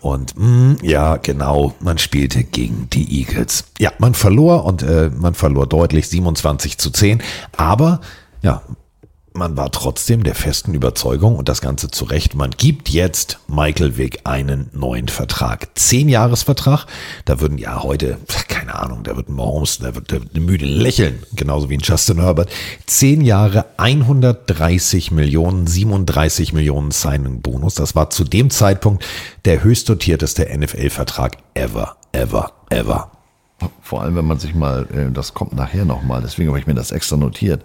Und 0.00 0.34
mh, 0.36 0.76
ja, 0.82 1.16
genau, 1.16 1.74
man 1.80 1.98
spielte 1.98 2.42
gegen 2.44 2.88
die 2.90 3.20
Eagles. 3.20 3.64
Ja, 3.78 3.92
man 3.98 4.14
verlor 4.14 4.64
und 4.64 4.82
äh, 4.82 5.10
man 5.10 5.34
verlor 5.34 5.66
deutlich 5.66 6.08
27 6.08 6.78
zu 6.78 6.90
10. 6.90 7.22
Aber 7.56 8.00
ja, 8.42 8.62
man 9.32 9.56
war 9.56 9.70
trotzdem 9.70 10.24
der 10.24 10.34
festen 10.34 10.74
Überzeugung 10.74 11.36
und 11.36 11.48
das 11.48 11.60
Ganze 11.60 11.90
zu 11.90 12.04
Recht, 12.04 12.34
man 12.34 12.50
gibt 12.50 12.88
jetzt 12.88 13.38
Michael 13.46 13.96
Vick 13.96 14.20
einen 14.24 14.70
neuen 14.72 15.08
Vertrag. 15.08 15.68
Zehn 15.74 16.08
Jahresvertrag, 16.08 16.86
da 17.24 17.40
würden 17.40 17.58
ja 17.58 17.82
heute, 17.82 18.18
keine 18.48 18.74
Ahnung, 18.74 19.02
da 19.04 19.16
wird 19.16 19.28
Mahomes, 19.28 19.78
da 19.78 19.94
wird, 19.94 20.10
wird 20.12 20.34
müde 20.34 20.66
lächeln, 20.66 21.22
genauso 21.34 21.70
wie 21.70 21.74
ein 21.74 21.80
Justin 21.80 22.20
Herbert. 22.20 22.50
Zehn 22.86 23.20
Jahre, 23.20 23.66
130 23.76 25.10
Millionen, 25.12 25.66
37 25.66 26.52
Millionen 26.52 26.90
Signing-Bonus. 26.90 27.74
Das 27.74 27.94
war 27.94 28.10
zu 28.10 28.24
dem 28.24 28.50
Zeitpunkt 28.50 29.04
der 29.44 29.62
höchst 29.62 29.88
dotierteste 29.88 30.48
NFL-Vertrag 30.56 31.36
ever, 31.54 31.96
ever, 32.12 32.52
ever. 32.70 33.12
Vor 33.82 34.02
allem, 34.02 34.16
wenn 34.16 34.26
man 34.26 34.38
sich 34.38 34.54
mal, 34.54 34.86
äh, 34.92 35.12
das 35.12 35.34
kommt 35.34 35.54
nachher 35.54 35.84
nochmal, 35.84 36.22
deswegen 36.22 36.48
habe 36.48 36.58
ich 36.58 36.66
mir 36.66 36.74
das 36.74 36.92
extra 36.92 37.16
notiert, 37.16 37.62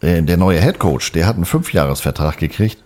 äh, 0.00 0.22
der 0.22 0.36
neue 0.36 0.60
Head 0.60 0.78
Coach, 0.78 1.12
der 1.12 1.26
hat 1.26 1.36
einen 1.36 1.44
Fünfjahresvertrag 1.44 2.38
gekriegt, 2.38 2.82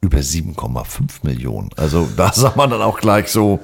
über 0.00 0.18
7,5 0.18 1.22
Millionen. 1.22 1.70
Also 1.76 2.08
da 2.16 2.32
sagt 2.34 2.56
man 2.56 2.70
dann 2.70 2.82
auch 2.82 2.98
gleich 2.98 3.28
so, 3.28 3.60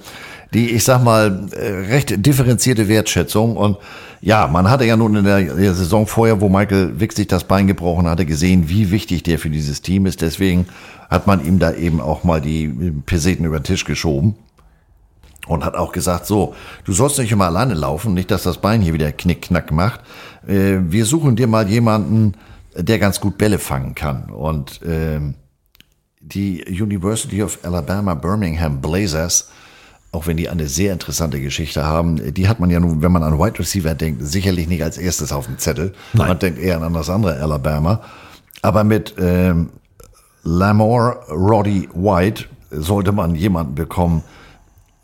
die, 0.52 0.70
ich 0.70 0.84
sag 0.84 1.02
mal, 1.02 1.48
äh, 1.52 1.90
recht 1.90 2.24
differenzierte 2.24 2.88
Wertschätzung. 2.88 3.56
Und 3.56 3.76
ja, 4.20 4.46
man 4.46 4.70
hatte 4.70 4.84
ja 4.84 4.96
nun 4.96 5.16
in 5.16 5.24
der 5.24 5.74
Saison 5.74 6.06
vorher, 6.06 6.40
wo 6.40 6.48
Michael 6.48 7.00
Wick 7.00 7.12
sich 7.12 7.26
das 7.26 7.44
Bein 7.44 7.66
gebrochen 7.66 8.06
hatte, 8.06 8.24
gesehen, 8.24 8.68
wie 8.68 8.90
wichtig 8.90 9.24
der 9.24 9.38
für 9.38 9.50
dieses 9.50 9.82
Team 9.82 10.06
ist. 10.06 10.22
Deswegen 10.22 10.66
hat 11.10 11.26
man 11.26 11.44
ihm 11.44 11.58
da 11.58 11.72
eben 11.74 12.00
auch 12.00 12.24
mal 12.24 12.40
die 12.40 12.68
Peseten 13.04 13.44
über 13.44 13.58
den 13.58 13.64
Tisch 13.64 13.84
geschoben. 13.84 14.36
Und 15.46 15.62
hat 15.62 15.74
auch 15.74 15.92
gesagt, 15.92 16.24
so, 16.24 16.54
du 16.84 16.94
sollst 16.94 17.18
nicht 17.18 17.30
immer 17.30 17.44
alleine 17.44 17.74
laufen, 17.74 18.14
nicht, 18.14 18.30
dass 18.30 18.44
das 18.44 18.62
Bein 18.62 18.80
hier 18.80 18.94
wieder 18.94 19.12
knick-knack 19.12 19.72
macht. 19.72 20.00
Äh, 20.48 20.78
wir 20.88 21.04
suchen 21.04 21.36
dir 21.36 21.46
mal 21.46 21.68
jemanden, 21.68 22.32
der 22.76 22.98
ganz 22.98 23.20
gut 23.20 23.38
Bälle 23.38 23.58
fangen 23.58 23.94
kann. 23.94 24.30
Und 24.30 24.80
ähm, 24.84 25.34
die 26.20 26.64
University 26.64 27.42
of 27.42 27.58
Alabama 27.62 28.14
Birmingham 28.14 28.80
Blazers, 28.80 29.50
auch 30.12 30.26
wenn 30.26 30.36
die 30.36 30.48
eine 30.48 30.68
sehr 30.68 30.92
interessante 30.92 31.40
Geschichte 31.40 31.84
haben, 31.84 32.34
die 32.34 32.48
hat 32.48 32.60
man 32.60 32.70
ja 32.70 32.80
nun, 32.80 33.02
wenn 33.02 33.12
man 33.12 33.22
an 33.22 33.38
Wide 33.38 33.58
Receiver 33.58 33.94
denkt, 33.94 34.24
sicherlich 34.24 34.68
nicht 34.68 34.82
als 34.82 34.96
erstes 34.96 35.32
auf 35.32 35.46
dem 35.46 35.58
Zettel. 35.58 35.92
Nein. 36.12 36.28
Man 36.28 36.38
denkt 36.38 36.58
eher 36.58 36.80
an 36.80 36.94
das 36.94 37.10
andere 37.10 37.40
Alabama. 37.40 38.02
Aber 38.62 38.84
mit 38.84 39.14
ähm, 39.18 39.70
Lamore 40.42 41.18
Roddy 41.30 41.88
White 41.94 42.46
sollte 42.70 43.12
man 43.12 43.34
jemanden 43.34 43.74
bekommen, 43.74 44.22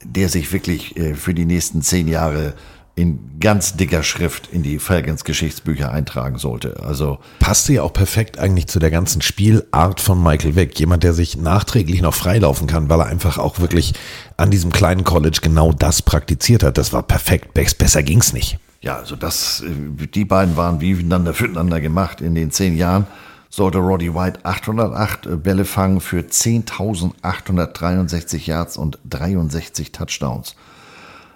der 0.02 0.28
sich 0.28 0.52
wirklich 0.52 0.96
äh, 0.96 1.14
für 1.14 1.34
die 1.34 1.44
nächsten 1.44 1.82
zehn 1.82 2.08
Jahre 2.08 2.54
in 3.00 3.40
ganz 3.40 3.76
dicker 3.76 4.02
Schrift 4.02 4.48
in 4.52 4.62
die 4.62 4.78
Falcons 4.78 5.24
Geschichtsbücher 5.24 5.90
eintragen 5.90 6.38
sollte. 6.38 6.82
Also 6.82 7.18
passte 7.38 7.74
ja 7.74 7.82
auch 7.82 7.92
perfekt 7.92 8.38
eigentlich 8.38 8.66
zu 8.66 8.78
der 8.78 8.90
ganzen 8.90 9.22
Spielart 9.22 10.00
von 10.00 10.22
Michael 10.22 10.56
Vick. 10.56 10.78
Jemand, 10.78 11.02
der 11.02 11.12
sich 11.12 11.36
nachträglich 11.36 12.02
noch 12.02 12.14
freilaufen 12.14 12.66
kann, 12.66 12.88
weil 12.88 13.00
er 13.00 13.06
einfach 13.06 13.38
auch 13.38 13.60
wirklich 13.60 13.94
an 14.36 14.50
diesem 14.50 14.72
kleinen 14.72 15.04
College 15.04 15.38
genau 15.42 15.72
das 15.72 16.02
praktiziert 16.02 16.62
hat. 16.62 16.78
Das 16.78 16.92
war 16.92 17.02
perfekt. 17.02 17.54
Besser 17.54 18.02
ging's 18.02 18.32
nicht. 18.32 18.58
Ja, 18.82 18.96
also 18.96 19.16
das, 19.16 19.62
äh, 19.62 20.06
die 20.06 20.24
beiden 20.24 20.56
waren 20.56 20.80
wie 20.80 20.94
miteinander 20.94 21.34
füreinander 21.34 21.80
gemacht 21.80 22.20
in 22.20 22.34
den 22.34 22.50
zehn 22.50 22.76
Jahren 22.76 23.06
sollte 23.50 23.78
Roddy 23.78 24.14
White 24.14 24.44
808 24.44 25.42
Bälle 25.42 25.64
fangen 25.64 26.00
für 26.00 26.20
10.863 26.20 28.46
Yards 28.46 28.76
und 28.76 29.00
63 29.10 29.90
Touchdowns. 29.90 30.54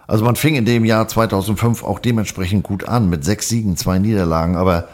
Also 0.06 0.24
man 0.24 0.36
fing 0.36 0.54
in 0.54 0.64
dem 0.64 0.84
Jahr 0.84 1.08
2005 1.08 1.82
auch 1.82 1.98
dementsprechend 1.98 2.62
gut 2.62 2.88
an 2.88 3.08
mit 3.08 3.24
sechs 3.24 3.48
Siegen, 3.48 3.76
zwei 3.76 3.98
Niederlagen, 3.98 4.56
aber 4.56 4.88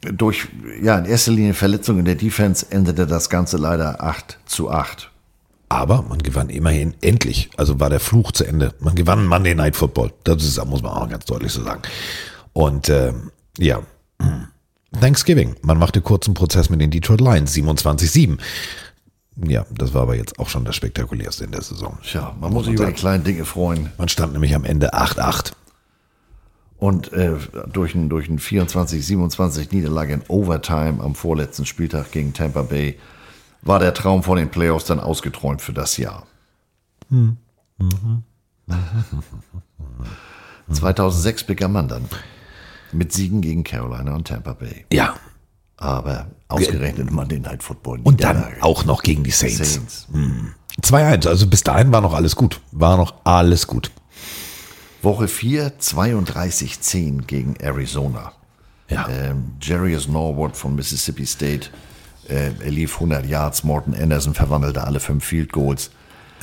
durch 0.00 0.48
ja 0.82 0.98
in 0.98 1.06
erster 1.06 1.32
Linie 1.32 1.54
Verletzungen 1.54 2.00
in 2.00 2.04
der 2.04 2.14
Defense 2.14 2.66
endete 2.70 3.06
das 3.06 3.30
Ganze 3.30 3.56
leider 3.56 4.02
8 4.02 4.38
zu 4.46 4.70
8. 4.70 5.10
Aber 5.68 6.02
man 6.02 6.18
gewann 6.18 6.50
immerhin 6.50 6.94
endlich, 7.00 7.50
also 7.56 7.80
war 7.80 7.90
der 7.90 8.00
Fluch 8.00 8.32
zu 8.32 8.44
Ende. 8.44 8.74
Man 8.80 8.94
gewann 8.94 9.26
Monday 9.26 9.54
Night 9.54 9.76
Football. 9.76 10.12
Das 10.24 10.42
ist, 10.44 10.62
muss 10.66 10.82
man 10.82 10.92
auch 10.92 11.08
ganz 11.08 11.24
deutlich 11.24 11.52
so 11.52 11.64
sagen. 11.64 11.82
Und 12.52 12.88
ähm, 12.90 13.30
ja, 13.58 13.80
Thanksgiving. 15.00 15.56
Man 15.62 15.78
machte 15.78 16.00
kurzen 16.00 16.34
Prozess 16.34 16.70
mit 16.70 16.80
den 16.80 16.90
Detroit 16.90 17.20
Lions 17.20 17.54
27-7. 17.54 18.38
Ja, 19.36 19.66
das 19.70 19.94
war 19.94 20.02
aber 20.02 20.14
jetzt 20.14 20.38
auch 20.38 20.48
schon 20.48 20.64
das 20.64 20.76
Spektakulärste 20.76 21.44
in 21.44 21.50
der 21.50 21.62
Saison. 21.62 21.98
Tja, 22.02 22.34
man 22.40 22.52
muss 22.52 22.66
sich 22.66 22.74
über 22.74 22.86
die 22.86 22.92
kleinen 22.92 23.24
Dinge 23.24 23.44
freuen. 23.44 23.90
Man 23.98 24.08
stand 24.08 24.32
nämlich 24.32 24.54
am 24.54 24.64
Ende 24.64 24.94
8-8. 24.94 25.52
Und 26.78 27.12
äh, 27.12 27.36
durch 27.72 27.94
ein, 27.94 28.08
durch 28.08 28.28
ein 28.28 28.38
24-27 28.38 29.74
Niederlage 29.74 30.14
in 30.14 30.22
Overtime 30.28 31.02
am 31.02 31.14
vorletzten 31.14 31.66
Spieltag 31.66 32.12
gegen 32.12 32.32
Tampa 32.32 32.62
Bay 32.62 32.98
war 33.62 33.78
der 33.78 33.94
Traum 33.94 34.22
von 34.22 34.36
den 34.36 34.50
Playoffs 34.50 34.84
dann 34.84 35.00
ausgeträumt 35.00 35.62
für 35.62 35.72
das 35.72 35.96
Jahr. 35.96 36.26
Hm. 37.08 37.36
Mhm. 37.78 38.22
2006 40.70 41.44
begann 41.44 41.72
man 41.72 41.88
dann 41.88 42.04
mit 42.92 43.12
Siegen 43.12 43.40
gegen 43.40 43.64
Carolina 43.64 44.14
und 44.14 44.28
Tampa 44.28 44.52
Bay. 44.52 44.84
Ja, 44.92 45.14
aber 45.84 46.26
ausgerechnet 46.48 47.10
man 47.12 47.28
den 47.28 47.42
Night 47.42 47.62
Football. 47.62 48.00
Und 48.02 48.24
dann 48.24 48.44
auch 48.60 48.84
noch 48.84 49.02
gegen 49.02 49.22
die 49.22 49.30
Saints. 49.30 49.74
Saints. 49.74 50.06
Hm. 50.12 50.54
2-1, 50.82 51.28
also 51.28 51.46
bis 51.46 51.62
dahin 51.62 51.92
war 51.92 52.00
noch 52.00 52.14
alles 52.14 52.34
gut. 52.34 52.60
War 52.72 52.96
noch 52.96 53.14
alles 53.24 53.66
gut. 53.66 53.90
Woche 55.02 55.28
4, 55.28 55.78
32-10 55.78 57.26
gegen 57.26 57.54
Arizona. 57.56 58.32
Ja. 58.88 59.06
Ähm, 59.08 59.52
Jarius 59.60 60.08
Norwood 60.08 60.56
von 60.56 60.74
Mississippi 60.74 61.26
State. 61.26 61.68
Äh, 62.28 62.52
er 62.64 62.70
lief 62.70 62.94
100 62.94 63.26
Yards. 63.26 63.62
Morton 63.62 63.94
Anderson 63.94 64.34
verwandelte 64.34 64.84
alle 64.84 65.00
fünf 65.00 65.24
Field 65.24 65.52
Goals. 65.52 65.90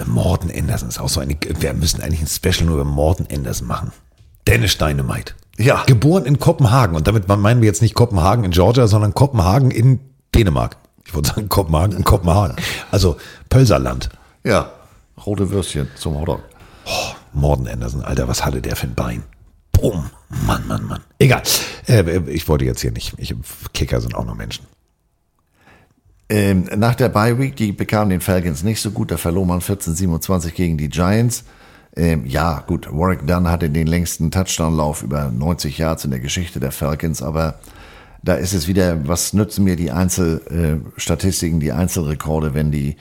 Morton 0.06 0.52
Anderson 0.52 0.90
ist 0.90 1.00
auch 1.00 1.10
so 1.10 1.20
eine. 1.20 1.36
Wir 1.60 1.74
müssen 1.74 2.02
eigentlich 2.02 2.22
ein 2.22 2.28
Special 2.28 2.66
nur 2.66 2.76
über 2.76 2.86
Morton 2.86 3.28
Anderson 3.32 3.68
machen. 3.68 3.92
Dennis 4.48 4.78
Dynamite. 4.78 5.34
Ja. 5.58 5.84
Geboren 5.86 6.26
in 6.26 6.40
Kopenhagen. 6.40 6.96
Und 6.96 7.08
damit 7.08 7.28
meinen 7.28 7.62
wir 7.62 7.68
jetzt 7.68 7.82
nicht 7.82 7.94
Kopenhagen 7.94 8.44
in 8.44 8.52
Georgia, 8.52 8.88
sondern 8.88 9.14
Kopenhagen 9.14 9.72
in 9.72 10.00
Dänemark. 10.34 10.78
Ich 11.06 11.14
würde 11.14 11.30
sagen 11.30 11.50
Kopenhagen 11.50 11.98
in 11.98 12.04
Kopenhagen. 12.04 12.56
Also 12.90 13.18
Pölserland. 13.50 14.10
Ja. 14.44 14.72
Rote 15.26 15.50
Würstchen 15.52 15.90
zum 15.96 16.20
Hotdog. 16.20 16.42
Oh, 16.86 17.14
Morden 17.34 17.68
Anderson, 17.68 18.02
Alter, 18.02 18.28
was 18.28 18.44
hatte 18.44 18.62
der 18.62 18.76
für 18.76 18.88
ein 18.88 18.96
Bein? 18.96 19.24
Boom. 19.72 20.10
Mann, 20.48 20.66
Mann, 20.68 20.86
Mann. 20.86 21.02
Egal. 21.20 21.44
Äh, 21.88 22.20
ich 22.30 22.48
wollte 22.48 22.66
jetzt 22.66 22.82
hier 22.82 22.92
nicht. 22.92 23.14
Ich, 23.18 23.36
Kicker 23.74 24.02
sind 24.02 24.16
auch 24.16 24.26
nur 24.26 24.36
Menschen. 24.36 24.66
Ähm, 26.30 26.70
nach 26.78 26.96
der 26.96 27.10
Bye 27.10 27.38
Week, 27.38 27.56
die 27.56 27.74
bekamen 27.74 28.10
den 28.10 28.22
Falcons 28.22 28.64
nicht 28.64 28.82
so 28.82 28.92
gut. 28.92 29.12
Da 29.12 29.18
verlor 29.18 29.46
man 29.46 29.60
14-27 29.60 30.52
gegen 30.52 30.78
die 30.78 30.88
Giants. 30.90 31.44
Ähm, 31.96 32.26
ja, 32.26 32.64
gut, 32.66 32.88
Warwick 32.92 33.28
Dunn 33.28 33.50
hatte 33.50 33.70
den 33.70 33.88
längsten 33.88 34.32
Touchdown-Lauf 34.32 35.04
über 35.04 35.30
90 35.30 35.78
Yards 35.78 36.06
in 36.06 36.12
der 36.12 36.20
Geschichte 36.20 36.60
der 36.60 36.72
Falcons, 36.72 37.22
aber 37.22 37.56
da 38.24 38.36
ist 38.36 38.54
es 38.54 38.68
wieder, 38.68 39.08
was 39.08 39.34
nützen 39.34 39.64
mir 39.64 39.76
die 39.76 39.92
Einzelstatistiken, 39.92 41.60
die 41.60 41.72
Einzelrekorde, 41.72 42.54
wenn 42.54 42.72
die, 42.72 42.96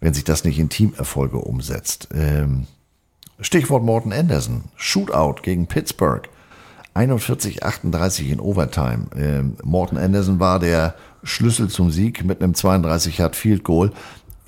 wenn 0.00 0.12
sich 0.12 0.24
das 0.24 0.44
nicht 0.44 0.58
in 0.58 0.68
Teamerfolge 0.68 1.38
umsetzt. 1.38 2.08
Ähm, 2.14 2.66
Stichwort 3.40 3.84
Morton 3.84 4.12
Anderson, 4.12 4.64
Shootout 4.76 5.42
gegen 5.42 5.66
Pittsburgh. 5.66 6.28
41-38 6.94 8.30
in 8.30 8.40
Overtime. 8.40 9.06
Ähm, 9.14 9.56
Morton 9.62 9.98
Anderson 9.98 10.40
war 10.40 10.58
der 10.58 10.94
Schlüssel 11.22 11.68
zum 11.68 11.90
Sieg 11.90 12.24
mit 12.24 12.42
einem 12.42 12.54
32 12.54 13.18
Yard 13.18 13.36
Field 13.36 13.64
Goal 13.64 13.92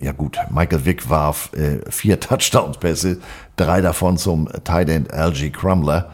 ja 0.01 0.13
gut, 0.13 0.39
Michael 0.51 0.85
Vick 0.85 1.09
warf 1.09 1.51
äh, 1.55 1.79
vier 1.91 2.21
Touchdowns-Pässe, 2.21 3.19
drei 3.57 3.81
davon 3.81 4.17
zum 4.17 4.49
Tight 4.65 4.89
End 4.89 5.13
LG 5.13 5.53
Crumbler. 5.53 6.11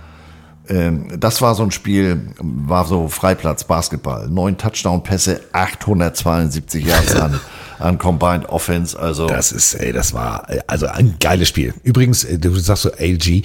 Ähm, 0.68 1.08
das 1.18 1.42
war 1.42 1.54
so 1.54 1.62
ein 1.62 1.70
Spiel, 1.70 2.28
war 2.40 2.86
so 2.86 3.08
Freiplatz 3.08 3.64
Basketball. 3.64 4.28
Neun 4.28 4.56
Touchdown-Pässe, 4.56 5.40
872 5.52 6.86
Yards 6.86 7.14
an, 7.20 7.38
an 7.78 7.98
Combined 7.98 8.48
Offense. 8.48 8.98
Also 8.98 9.26
das 9.26 9.52
ist, 9.52 9.74
ey, 9.74 9.92
das 9.92 10.14
war 10.14 10.46
also 10.66 10.86
ein 10.86 11.16
geiles 11.20 11.48
Spiel. 11.48 11.74
Übrigens, 11.82 12.24
äh, 12.24 12.38
du 12.38 12.54
sagst 12.56 12.84
so 12.84 12.90
LG, 12.90 13.42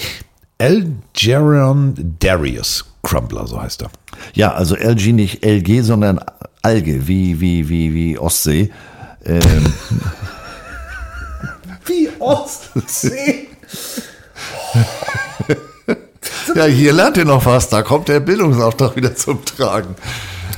L. 0.57 0.93
Jaron 1.15 2.15
Darius 2.19 2.85
Crumbler, 3.03 3.47
so 3.47 3.61
heißt 3.61 3.83
er. 3.83 3.91
Ja, 4.33 4.53
also 4.53 4.75
LG 4.75 5.13
nicht 5.13 5.45
LG, 5.45 5.83
sondern 5.83 6.19
Alge, 6.61 7.07
wie, 7.07 7.39
wie, 7.39 7.69
wie, 7.69 7.93
wie 7.93 8.19
Ostsee. 8.19 8.69
Ähm, 9.29 9.73
Wie 11.85 12.09
Ostsee. 12.19 13.47
ja, 16.55 16.65
hier 16.65 16.93
lernt 16.93 17.17
ihr 17.17 17.25
noch 17.25 17.45
was, 17.45 17.69
da 17.69 17.81
kommt 17.83 18.07
der 18.07 18.19
Bildungsauftrag 18.19 18.95
wieder 18.95 19.15
zum 19.15 19.43
Tragen. 19.45 19.95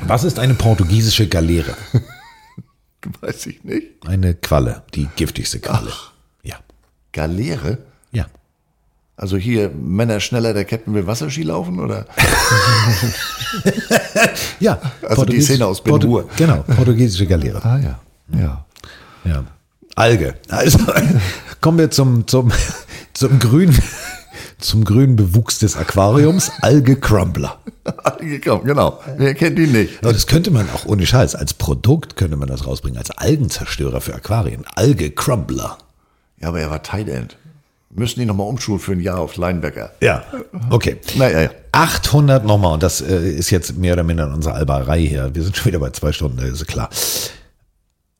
Was 0.07 0.23
ist 0.23 0.39
eine 0.39 0.53
portugiesische 0.55 1.27
Galeere? 1.27 1.75
Weiß 3.21 3.45
ich 3.47 3.63
nicht. 3.63 3.87
Eine 4.07 4.35
Qualle, 4.35 4.83
die 4.93 5.07
giftigste 5.15 5.59
Qualle. 5.59 5.91
Ja. 6.43 6.55
Galeere? 7.11 7.79
Ja. 8.11 8.25
Also 9.15 9.37
hier 9.37 9.69
Männer 9.69 10.19
schneller, 10.19 10.53
der 10.53 10.65
Captain 10.65 10.93
will 10.93 11.07
Wasserski 11.07 11.43
laufen, 11.43 11.79
oder? 11.79 12.05
Ja. 14.59 14.79
Also 15.07 15.25
die 15.25 15.41
Szene 15.41 15.65
aus 15.65 15.83
Ben 15.83 15.93
Portu- 15.93 16.07
Hur. 16.07 16.29
Genau, 16.37 16.63
portugiesische 16.63 17.27
Galeere. 17.27 17.63
Ah 17.63 17.77
ja, 17.79 17.99
ja. 18.37 18.65
Ja. 19.23 19.43
Alge. 19.95 20.35
Also 20.49 20.79
kommen 21.61 21.77
wir 21.77 21.91
zum, 21.91 22.27
zum, 22.27 22.51
zum 23.13 23.39
grünen, 23.39 23.77
zum 24.57 24.83
grünen 24.83 25.15
Bewuchs 25.15 25.59
des 25.59 25.75
Aquariums. 25.75 26.51
Alge 26.61 26.95
Crumbler. 26.95 27.59
Alge, 28.03 28.39
komm, 28.39 28.63
genau. 28.63 28.99
Wer 29.17 29.33
kennt 29.33 29.59
ihn 29.59 29.71
nicht? 29.71 29.99
Aber 30.01 30.13
das 30.13 30.27
könnte 30.27 30.51
man 30.51 30.69
auch 30.69 30.85
ohne 30.85 31.05
Scheiß. 31.05 31.35
Als 31.35 31.53
Produkt 31.53 32.15
könnte 32.15 32.37
man 32.37 32.47
das 32.47 32.65
rausbringen. 32.65 32.97
Als 32.97 33.11
Algenzerstörer 33.11 34.01
für 34.01 34.15
Aquarien. 34.15 34.65
Alge 34.75 35.11
Crumbler. 35.11 35.77
Ja, 36.39 36.47
aber 36.47 36.59
er 36.61 36.71
war 36.71 36.81
Tight 36.81 37.09
End. 37.09 37.37
Müssen 37.93 38.21
die 38.21 38.25
nochmal 38.25 38.47
umschulen 38.47 38.79
für 38.79 38.93
ein 38.93 39.01
Jahr 39.01 39.19
auf 39.19 39.35
Linebacker. 39.35 39.91
Ja. 39.99 40.23
Okay. 40.69 40.97
Naja, 41.15 41.41
ja. 41.41 41.49
800 41.73 42.45
nochmal. 42.45 42.73
Und 42.73 42.83
das 42.83 43.01
äh, 43.01 43.31
ist 43.31 43.49
jetzt 43.49 43.77
mehr 43.77 43.93
oder 43.93 44.03
minder 44.03 44.27
in 44.27 44.33
unserer 44.33 44.55
Alberei 44.55 45.01
hier. 45.01 45.35
Wir 45.35 45.43
sind 45.43 45.57
schon 45.57 45.65
wieder 45.65 45.79
bei 45.79 45.89
zwei 45.89 46.13
Stunden, 46.13 46.37
das 46.37 46.49
ist 46.49 46.67
klar. 46.67 46.89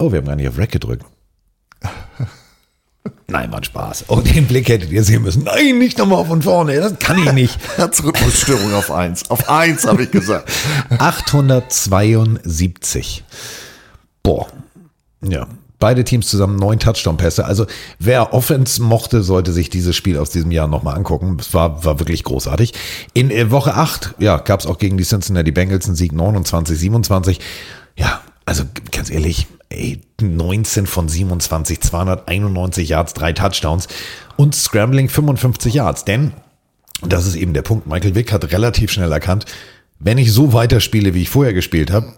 Oh, 0.01 0.11
wir 0.11 0.17
haben 0.17 0.25
gar 0.25 0.35
nicht 0.35 0.47
auf 0.47 0.57
Rack 0.57 0.71
gedrückt. 0.71 1.05
Nein, 3.27 3.51
war 3.51 3.59
ein 3.59 3.63
Spaß. 3.63 4.05
Oh, 4.07 4.19
den 4.19 4.47
Blick 4.47 4.67
hättet 4.67 4.91
ihr 4.91 5.03
sehen 5.03 5.21
müssen. 5.21 5.43
Nein, 5.43 5.77
nicht 5.77 5.99
nochmal 5.99 6.25
von 6.25 6.41
vorne. 6.41 6.75
Das 6.77 6.97
kann 6.97 7.19
ich 7.19 7.31
nicht. 7.33 7.59
Herzrhythmusstörung 7.77 8.73
auf 8.73 8.89
eins. 8.89 9.29
Auf 9.29 9.47
eins 9.47 9.85
habe 9.85 10.01
ich 10.03 10.11
gesagt. 10.11 10.51
872. 10.97 13.23
Boah. 14.23 14.47
Ja. 15.21 15.45
Beide 15.77 16.03
Teams 16.03 16.27
zusammen 16.27 16.55
neun 16.55 16.79
Touchdown-Pässe. 16.79 17.45
Also 17.45 17.67
wer 17.99 18.33
Offense 18.33 18.81
mochte, 18.81 19.21
sollte 19.21 19.53
sich 19.53 19.69
dieses 19.69 19.95
Spiel 19.95 20.17
aus 20.17 20.31
diesem 20.31 20.49
Jahr 20.49 20.67
nochmal 20.67 20.95
angucken. 20.95 21.37
Es 21.39 21.53
war, 21.53 21.85
war 21.85 21.99
wirklich 21.99 22.23
großartig. 22.23 22.73
In 23.13 23.29
äh, 23.29 23.51
Woche 23.51 23.75
8 23.75 24.15
ja, 24.17 24.37
gab 24.37 24.61
es 24.61 24.65
auch 24.65 24.79
gegen 24.79 24.97
die 24.97 25.05
Cincinnati 25.05 25.51
Bengals 25.51 25.85
einen 25.85 25.95
Sieg 25.95 26.11
29, 26.11 26.75
27. 26.77 27.39
Ja, 27.95 28.21
also 28.45 28.63
ganz 28.91 29.09
ehrlich, 29.09 29.47
ey, 29.71 30.01
19 30.21 30.87
von 30.87 31.09
27, 31.09 31.81
291 31.81 32.89
Yards, 32.89 33.13
drei 33.13 33.33
Touchdowns 33.33 33.87
und 34.37 34.55
Scrambling 34.55 35.09
55 35.09 35.73
Yards. 35.73 36.05
Denn, 36.05 36.33
das 37.01 37.25
ist 37.25 37.35
eben 37.35 37.53
der 37.53 37.63
Punkt, 37.63 37.87
Michael 37.87 38.15
Vick 38.15 38.31
hat 38.31 38.51
relativ 38.51 38.91
schnell 38.91 39.11
erkannt, 39.11 39.45
wenn 39.99 40.17
ich 40.17 40.31
so 40.33 40.53
weiterspiele, 40.53 41.13
wie 41.13 41.21
ich 41.21 41.29
vorher 41.29 41.53
gespielt 41.53 41.91
habe, 41.91 42.13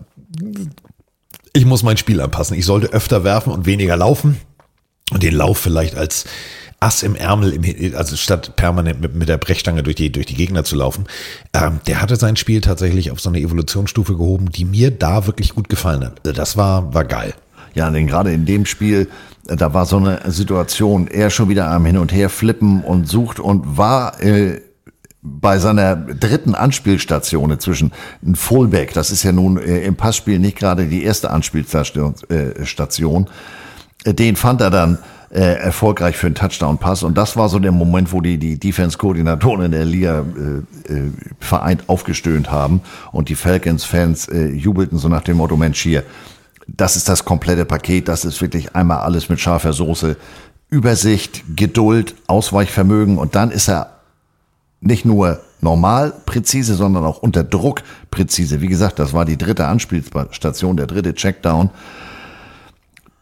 ich 1.54 1.66
muss 1.66 1.84
mein 1.84 1.98
Spiel 1.98 2.20
anpassen. 2.20 2.58
Ich 2.58 2.66
sollte 2.66 2.88
öfter 2.88 3.24
werfen 3.24 3.54
und 3.54 3.66
weniger 3.66 3.96
laufen 3.96 4.38
und 5.12 5.22
den 5.22 5.36
Lauf 5.36 5.60
vielleicht 5.60 5.96
als 5.96 6.26
Ass 6.80 7.04
im 7.04 7.16
Ärmel, 7.16 7.54
im, 7.54 7.96
also 7.96 8.18
statt 8.18 8.56
permanent 8.56 9.00
mit, 9.00 9.16
mit 9.16 9.30
der 9.30 9.38
Brechstange 9.38 9.84
durch 9.84 9.96
die, 9.96 10.12
durch 10.12 10.26
die 10.26 10.36
Gegner 10.36 10.64
zu 10.64 10.76
laufen. 10.76 11.06
Ähm, 11.54 11.80
der 11.88 12.02
hatte 12.02 12.16
sein 12.18 12.36
Spiel 12.36 12.62
tatsächlich 12.62 13.12
auf 13.12 13.22
so 13.22 13.30
eine 13.30 13.40
Evolutionsstufe 13.40 14.18
gehoben, 14.18 14.50
die 14.50 14.66
mir 14.66 14.92
da 14.92 15.26
wirklich 15.26 15.56
gut 15.56 15.70
gefallen 15.70 16.04
hat. 16.04 16.20
Also 16.26 16.34
Das 16.34 16.58
war, 16.58 16.94
war 16.94 17.06
geil. 17.06 17.34
Ja, 17.74 17.90
denn 17.90 18.08
gerade 18.08 18.32
in 18.32 18.46
dem 18.46 18.66
Spiel, 18.66 19.10
äh, 19.48 19.56
da 19.56 19.74
war 19.74 19.86
so 19.86 19.98
eine 19.98 20.20
Situation, 20.28 21.08
er 21.08 21.30
schon 21.30 21.50
wieder 21.50 21.70
am 21.70 21.86
Hin 21.86 21.98
und 21.98 22.14
Her 22.14 22.30
flippen 22.30 22.82
und 22.84 23.08
sucht 23.08 23.40
und 23.40 23.78
war 23.78 24.22
äh, 24.22 24.62
bei 25.22 25.58
seiner 25.58 25.96
dritten 25.96 26.54
Anspielstation 26.54 27.52
inzwischen 27.52 27.94
ein 28.26 28.36
Fullback. 28.36 28.94
Das 28.94 29.10
ist 29.10 29.24
ja 29.24 29.32
nun 29.32 29.58
äh, 29.58 29.80
im 29.80 29.96
Passspiel 29.96 30.38
nicht 30.38 30.58
gerade 30.58 30.86
die 30.86 31.04
erste 31.04 31.32
Anspielstation. 31.32 32.16
Äh, 32.30 32.66
Station. 32.66 33.28
Äh, 34.04 34.14
Den 34.14 34.36
fand 34.36 34.60
er 34.62 34.70
dann 34.70 35.00
äh, 35.34 35.40
erfolgreich 35.40 36.18
für 36.18 36.28
einen 36.28 36.36
Touchdown-Pass. 36.36 37.04
Und 37.04 37.18
das 37.18 37.36
war 37.38 37.50
so 37.50 37.58
der 37.58 37.72
Moment, 37.72 38.12
wo 38.12 38.22
die, 38.22 38.38
die 38.38 38.60
Defense-Koordinatoren 38.60 39.66
in 39.66 39.72
der 39.72 39.86
Liga 39.86 40.20
äh, 40.20 40.94
äh, 40.94 41.12
vereint 41.40 41.86
aufgestöhnt 41.88 42.52
haben 42.52 42.82
und 43.12 43.30
die 43.30 43.36
Falcons-Fans 43.36 44.28
äh, 44.28 44.48
jubelten 44.50 44.98
so 45.00 45.08
nach 45.08 45.24
dem 45.24 45.38
Motto, 45.38 45.58
Mensch 45.58 45.82
hier, 45.82 46.04
das 46.68 46.96
ist 46.96 47.10
das 47.10 47.26
komplette 47.26 47.66
Paket, 47.66 48.08
das 48.08 48.26
ist 48.26 48.42
wirklich 48.42 48.76
einmal 48.76 49.00
alles 49.00 49.30
mit 49.30 49.40
scharfer 49.40 49.74
Soße. 49.74 50.18
Übersicht, 50.70 51.44
Geduld, 51.56 52.16
Ausweichvermögen 52.28 53.18
und 53.18 53.36
dann 53.36 53.52
ist 53.52 53.70
er 53.70 54.00
nicht 54.82 55.06
nur 55.06 55.40
normal 55.62 56.14
präzise, 56.26 56.76
sondern 56.76 57.06
auch 57.06 57.20
unter 57.20 57.44
Druck 57.44 57.84
präzise. 58.12 58.62
Wie 58.62 58.68
gesagt, 58.68 59.00
das 59.00 59.14
war 59.14 59.26
die 59.26 59.38
dritte 59.38 59.68
Anspielstation, 59.68 60.76
der 60.78 60.88
dritte 60.88 61.14
Checkdown. 61.14 61.70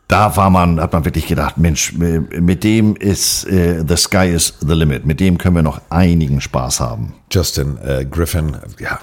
Da 0.07 0.35
war 0.35 0.49
man, 0.49 0.81
hat 0.81 0.91
man 0.91 1.05
wirklich 1.05 1.27
gedacht, 1.27 1.57
Mensch, 1.57 1.93
mit 1.93 2.63
dem 2.65 2.95
ist 2.95 3.45
äh, 3.45 3.83
the 3.87 3.95
sky 3.95 4.27
is 4.27 4.55
the 4.59 4.73
limit. 4.73 5.05
Mit 5.05 5.21
dem 5.21 5.37
können 5.37 5.55
wir 5.55 5.63
noch 5.63 5.81
einigen 5.89 6.41
Spaß 6.41 6.81
haben. 6.81 7.13
Justin 7.31 7.77
äh, 7.77 8.05
Griffin, 8.05 8.57
ja, 8.79 8.99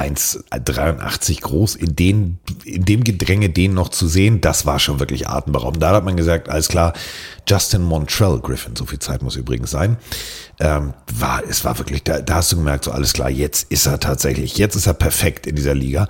1,83 0.00 1.40
groß, 1.40 1.74
in, 1.74 1.96
den, 1.96 2.38
in 2.64 2.84
dem 2.84 3.04
Gedränge 3.04 3.48
den 3.50 3.74
noch 3.74 3.88
zu 3.88 4.06
sehen, 4.08 4.40
das 4.40 4.66
war 4.66 4.78
schon 4.78 5.00
wirklich 5.00 5.28
atemberaubend. 5.28 5.82
Da 5.82 5.90
hat 5.90 6.04
man 6.04 6.16
gesagt, 6.16 6.48
alles 6.48 6.68
klar, 6.68 6.92
Justin 7.46 7.82
Montrell 7.82 8.38
Griffin, 8.40 8.76
so 8.76 8.84
viel 8.86 8.98
Zeit 8.98 9.22
muss 9.22 9.36
übrigens 9.36 9.70
sein, 9.70 9.96
ähm, 10.60 10.92
war, 11.14 11.42
es 11.48 11.64
war 11.64 11.78
wirklich, 11.78 12.02
da, 12.04 12.20
da 12.20 12.36
hast 12.36 12.52
du 12.52 12.56
gemerkt, 12.56 12.84
so 12.84 12.90
alles 12.90 13.12
klar, 13.12 13.30
jetzt 13.30 13.70
ist 13.70 13.86
er 13.86 14.00
tatsächlich, 14.00 14.58
jetzt 14.58 14.74
ist 14.74 14.86
er 14.86 14.94
perfekt 14.94 15.46
in 15.46 15.56
dieser 15.56 15.74
Liga. 15.74 16.08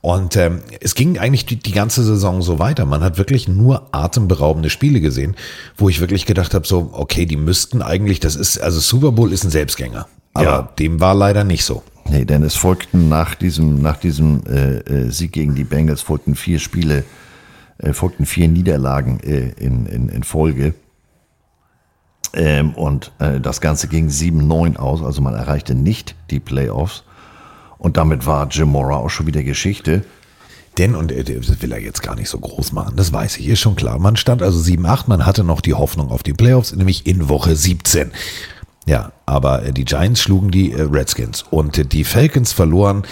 Und 0.00 0.36
ähm, 0.36 0.60
es 0.80 0.94
ging 0.94 1.18
eigentlich 1.18 1.44
die, 1.44 1.56
die 1.56 1.72
ganze 1.72 2.02
Saison 2.02 2.40
so 2.40 2.58
weiter. 2.58 2.86
Man 2.86 3.04
hat 3.04 3.18
wirklich 3.18 3.48
nur 3.48 3.88
atemberaubende 3.92 4.70
Spiele 4.70 5.00
gesehen, 5.00 5.36
wo 5.76 5.88
ich 5.90 6.00
wirklich 6.00 6.24
gedacht 6.24 6.54
habe, 6.54 6.66
so, 6.66 6.90
okay, 6.92 7.26
die 7.26 7.36
müssten 7.36 7.82
eigentlich, 7.82 8.18
das 8.20 8.36
ist, 8.36 8.58
also 8.58 8.80
Super 8.80 9.12
Bowl 9.12 9.32
ist 9.32 9.44
ein 9.44 9.50
Selbstgänger. 9.50 10.06
Aber 10.32 10.44
Ja. 10.44 10.62
dem 10.78 11.00
war 11.00 11.14
leider 11.14 11.44
nicht 11.44 11.64
so. 11.64 11.82
Nee, 12.10 12.24
denn 12.24 12.42
es 12.42 12.56
folgten 12.56 13.08
nach 13.08 13.36
diesem, 13.36 13.80
nach 13.82 13.96
diesem 13.96 14.42
äh, 14.46 14.78
äh, 14.78 15.10
Sieg 15.10 15.30
gegen 15.30 15.54
die 15.54 15.62
Bengals 15.62 16.02
folgten 16.02 16.34
vier 16.34 16.58
Spiele, 16.58 17.04
äh, 17.78 17.92
folgten 17.92 18.26
vier 18.26 18.48
Niederlagen 18.48 19.20
äh, 19.20 19.50
in, 19.50 19.86
in, 19.86 20.08
in 20.08 20.24
Folge. 20.24 20.74
Ähm, 22.34 22.74
und 22.74 23.12
äh, 23.20 23.40
das 23.40 23.60
Ganze 23.60 23.86
ging 23.86 24.08
7-9 24.08 24.76
aus, 24.76 25.02
also 25.02 25.22
man 25.22 25.34
erreichte 25.34 25.76
nicht 25.76 26.16
die 26.30 26.40
Playoffs. 26.40 27.04
Und 27.78 27.96
damit 27.96 28.26
war 28.26 28.48
Jim 28.48 28.70
Mora 28.70 28.96
auch 28.96 29.08
schon 29.08 29.28
wieder 29.28 29.44
Geschichte. 29.44 30.04
Denn, 30.78 30.96
und 30.96 31.12
äh, 31.12 31.22
das 31.22 31.62
will 31.62 31.70
er 31.70 31.80
jetzt 31.80 32.02
gar 32.02 32.16
nicht 32.16 32.28
so 32.28 32.40
groß 32.40 32.72
machen, 32.72 32.96
das 32.96 33.12
weiß 33.12 33.36
ich, 33.38 33.46
ist 33.46 33.60
schon 33.60 33.76
klar. 33.76 34.00
Man 34.00 34.16
stand 34.16 34.42
also 34.42 34.58
7-8, 34.58 35.04
man 35.06 35.26
hatte 35.26 35.44
noch 35.44 35.60
die 35.60 35.74
Hoffnung 35.74 36.10
auf 36.10 36.24
die 36.24 36.32
Playoffs, 36.32 36.74
nämlich 36.74 37.06
in 37.06 37.28
Woche 37.28 37.54
17. 37.54 38.10
Ja, 38.86 39.12
aber 39.26 39.64
äh, 39.64 39.72
die 39.72 39.84
Giants 39.84 40.22
schlugen 40.22 40.50
die 40.50 40.72
äh, 40.72 40.82
Redskins 40.82 41.44
und 41.50 41.78
äh, 41.78 41.84
die 41.84 42.04
Falcons 42.04 42.52
verloren 42.52 43.02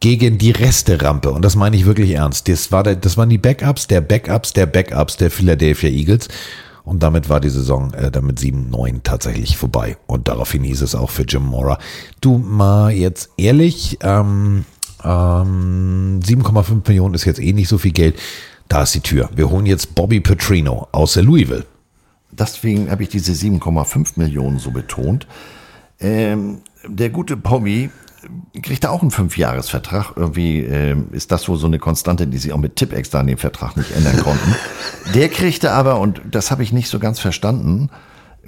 gegen 0.00 0.38
die 0.38 0.52
Resterampe. 0.52 1.30
Und 1.30 1.44
das 1.44 1.56
meine 1.56 1.76
ich 1.76 1.84
wirklich 1.84 2.12
ernst. 2.12 2.48
Das, 2.48 2.70
war 2.70 2.82
der, 2.82 2.96
das 2.96 3.16
waren 3.16 3.28
die 3.28 3.38
Backups 3.38 3.88
der 3.88 4.00
Backups 4.00 4.52
der 4.52 4.66
Backups 4.66 5.16
der 5.16 5.30
Philadelphia 5.30 5.90
Eagles. 5.90 6.28
Und 6.84 7.02
damit 7.02 7.28
war 7.28 7.40
die 7.40 7.50
Saison 7.50 7.92
äh, 7.92 8.10
damit 8.10 8.38
7-9 8.38 9.02
tatsächlich 9.02 9.56
vorbei. 9.56 9.98
Und 10.06 10.28
daraufhin 10.28 10.64
hieß 10.64 10.82
es 10.82 10.94
auch 10.94 11.10
für 11.10 11.24
Jim 11.24 11.44
Mora, 11.44 11.78
du 12.20 12.38
mal 12.38 12.92
jetzt 12.92 13.30
ehrlich, 13.36 13.98
ähm, 14.02 14.64
ähm, 15.04 16.20
7,5 16.24 16.88
Millionen 16.88 17.14
ist 17.14 17.24
jetzt 17.24 17.40
eh 17.40 17.52
nicht 17.52 17.68
so 17.68 17.76
viel 17.76 17.92
Geld. 17.92 18.18
Da 18.68 18.82
ist 18.82 18.94
die 18.94 19.00
Tür. 19.00 19.28
Wir 19.34 19.50
holen 19.50 19.66
jetzt 19.66 19.94
Bobby 19.94 20.20
Petrino 20.20 20.88
aus 20.92 21.14
der 21.14 21.24
Louisville. 21.24 21.64
Deswegen 22.38 22.90
habe 22.90 23.02
ich 23.02 23.08
diese 23.08 23.32
7,5 23.32 24.12
Millionen 24.16 24.58
so 24.58 24.70
betont. 24.70 25.26
Ähm, 26.00 26.62
der 26.86 27.10
gute 27.10 27.36
Bobby 27.36 27.90
kriegt 28.62 28.84
da 28.84 28.90
auch 28.90 29.02
einen 29.02 29.10
Fünfjahresvertrag. 29.10 30.12
Irgendwie 30.16 30.60
ähm, 30.60 31.08
ist 31.12 31.32
das 31.32 31.48
wohl 31.48 31.56
so 31.56 31.66
eine 31.66 31.78
Konstante, 31.78 32.26
die 32.26 32.38
sie 32.38 32.52
auch 32.52 32.58
mit 32.58 32.76
Tipex 32.76 33.10
da 33.10 33.20
in 33.20 33.28
dem 33.28 33.38
Vertrag 33.38 33.76
nicht 33.76 33.92
ändern 33.92 34.18
konnten. 34.18 34.54
Der 35.14 35.28
kriegte 35.28 35.72
aber, 35.72 36.00
und 36.00 36.20
das 36.30 36.50
habe 36.50 36.62
ich 36.62 36.72
nicht 36.72 36.88
so 36.88 36.98
ganz 36.98 37.18
verstanden, 37.20 37.90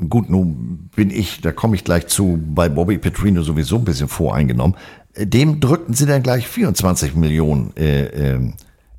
gut, 0.08 0.30
nun 0.30 0.90
bin 0.94 1.10
ich, 1.10 1.40
da 1.40 1.52
komme 1.52 1.76
ich 1.76 1.84
gleich 1.84 2.06
zu, 2.06 2.38
bei 2.42 2.68
Bobby 2.68 2.98
Petrino 2.98 3.42
sowieso 3.42 3.76
ein 3.76 3.84
bisschen 3.84 4.08
voreingenommen. 4.08 4.76
Äh, 5.14 5.26
Dem 5.26 5.60
drückten 5.60 5.94
sie 5.94 6.06
dann 6.06 6.22
gleich 6.22 6.46
24 6.48 7.14
Millionen 7.14 7.76
äh, 7.76 8.06
ähm, 8.06 8.54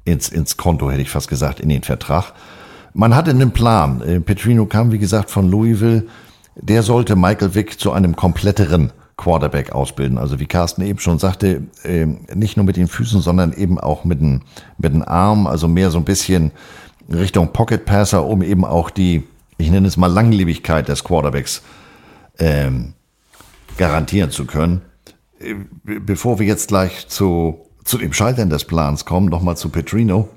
ins, 0.06 0.30
ins 0.30 0.58
Konto, 0.58 0.90
hätte 0.90 1.02
ich 1.02 1.10
fast 1.10 1.28
gesagt, 1.28 1.60
in 1.60 1.70
den 1.70 1.84
Vertrag. 1.84 2.34
Man 2.94 3.16
hatte 3.16 3.32
einen 3.32 3.52
Plan. 3.52 4.02
Äh, 4.02 4.20
Petrino 4.20 4.66
kam, 4.66 4.92
wie 4.92 5.00
gesagt, 5.00 5.32
von 5.32 5.50
Louisville. 5.50 6.08
Der 6.56 6.84
sollte 6.84 7.16
Michael 7.16 7.56
Vick 7.56 7.80
zu 7.80 7.92
einem 7.92 8.16
kompletteren 8.16 8.92
Quarterback 9.18 9.72
ausbilden. 9.72 10.18
Also 10.18 10.40
wie 10.40 10.48
Carsten 10.48 10.82
eben 10.82 11.00
schon 11.00 11.20
sagte, 11.20 11.64
äh, 11.84 12.06
nicht 12.34 12.58
nur 12.58 12.66
mit 12.66 12.76
den 12.76 12.88
Füßen, 12.88 13.22
sondern 13.22 13.53
eben 13.53 13.80
auch 13.80 14.03
mit 14.03 14.20
den, 14.20 14.42
mit 14.78 14.94
den 14.94 15.03
Armen, 15.03 15.48
also 15.48 15.68
mehr 15.68 15.92
so 15.92 16.00
ein 16.00 16.06
bisschen 16.06 16.52
Richtung 17.11 17.53
Pocket 17.53 17.86
Passer, 17.86 18.26
um 18.26 18.42
eben 18.42 18.66
auch 18.66 18.90
die, 18.90 19.24
ich 19.58 19.70
nenne 19.70 19.88
es 19.88 19.95
mal 19.95 20.08
Langlebigkeit 20.08 20.88
des 20.88 21.03
Quarterbacks 21.03 21.61
ähm, 22.40 22.94
garantieren 23.78 24.32
zu 24.32 24.45
können. 24.45 24.82
Äh, 25.40 25.56
Bevor 25.84 26.40
wir 26.40 26.48
jetzt 26.48 26.70
gleich 26.70 27.08
zu, 27.08 27.66
zu 27.84 27.98
dem 27.98 28.14
Scheitern 28.14 28.50
des 28.50 28.66
Plans 28.66 29.06
kommen, 29.06 29.28
nochmal 29.28 29.56
zu 29.56 29.70
Petrino. 29.70 30.30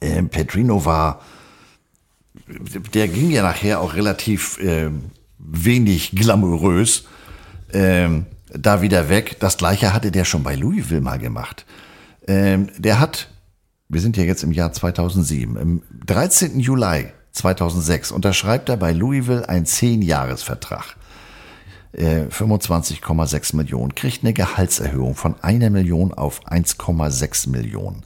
Äh, 0.00 0.22
Petrino 0.24 0.84
war, 0.84 1.20
der 2.94 3.08
ging 3.08 3.30
ja 3.30 3.42
nachher 3.42 3.80
auch 3.80 3.94
relativ 3.94 4.58
äh, 4.58 4.90
wenig 5.38 6.12
glamourös 6.12 7.04
ähm, 7.72 8.26
da 8.52 8.82
wieder 8.82 9.08
weg. 9.08 9.36
Das 9.40 9.56
gleiche 9.56 9.92
hatte 9.92 10.10
der 10.10 10.24
schon 10.24 10.42
bei 10.42 10.54
Louisville 10.54 11.00
mal 11.00 11.18
gemacht. 11.18 11.64
Ähm, 12.26 12.68
der 12.78 13.00
hat, 13.00 13.28
wir 13.88 14.00
sind 14.00 14.16
ja 14.16 14.24
jetzt 14.24 14.42
im 14.42 14.52
Jahr 14.52 14.72
2007, 14.72 15.56
im 15.56 15.82
13. 16.06 16.60
Juli 16.60 17.08
2006 17.32 18.12
unterschreibt 18.12 18.68
er 18.68 18.76
bei 18.76 18.92
Louisville 18.92 19.48
einen 19.48 19.66
10-Jahres-Vertrag. 19.66 20.96
Äh, 21.92 22.26
25,6 22.30 23.56
Millionen, 23.56 23.94
kriegt 23.94 24.22
eine 24.22 24.32
Gehaltserhöhung 24.32 25.14
von 25.14 25.34
einer 25.42 25.70
Million 25.70 26.12
auf 26.12 26.44
1,6 26.46 27.50
Millionen. 27.50 28.02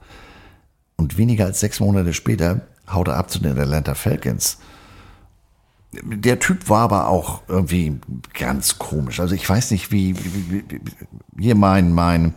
Und 0.99 1.17
weniger 1.17 1.45
als 1.45 1.61
sechs 1.61 1.79
Monate 1.79 2.13
später 2.13 2.67
haut 2.91 3.07
er 3.07 3.15
ab 3.15 3.31
zu 3.31 3.39
den 3.39 3.57
Atlanta 3.57 3.93
Falcons. 3.93 4.57
Der 6.03 6.39
Typ 6.39 6.67
war 6.67 6.81
aber 6.81 7.07
auch 7.07 7.41
irgendwie 7.47 7.99
ganz 8.37 8.77
komisch. 8.77 9.21
Also 9.21 9.33
ich 9.33 9.49
weiß 9.49 9.71
nicht, 9.71 9.93
wie, 9.93 10.15
wie, 10.17 10.65
wie 11.31 11.43
hier 11.43 11.55
mein, 11.55 11.93
mein 11.93 12.33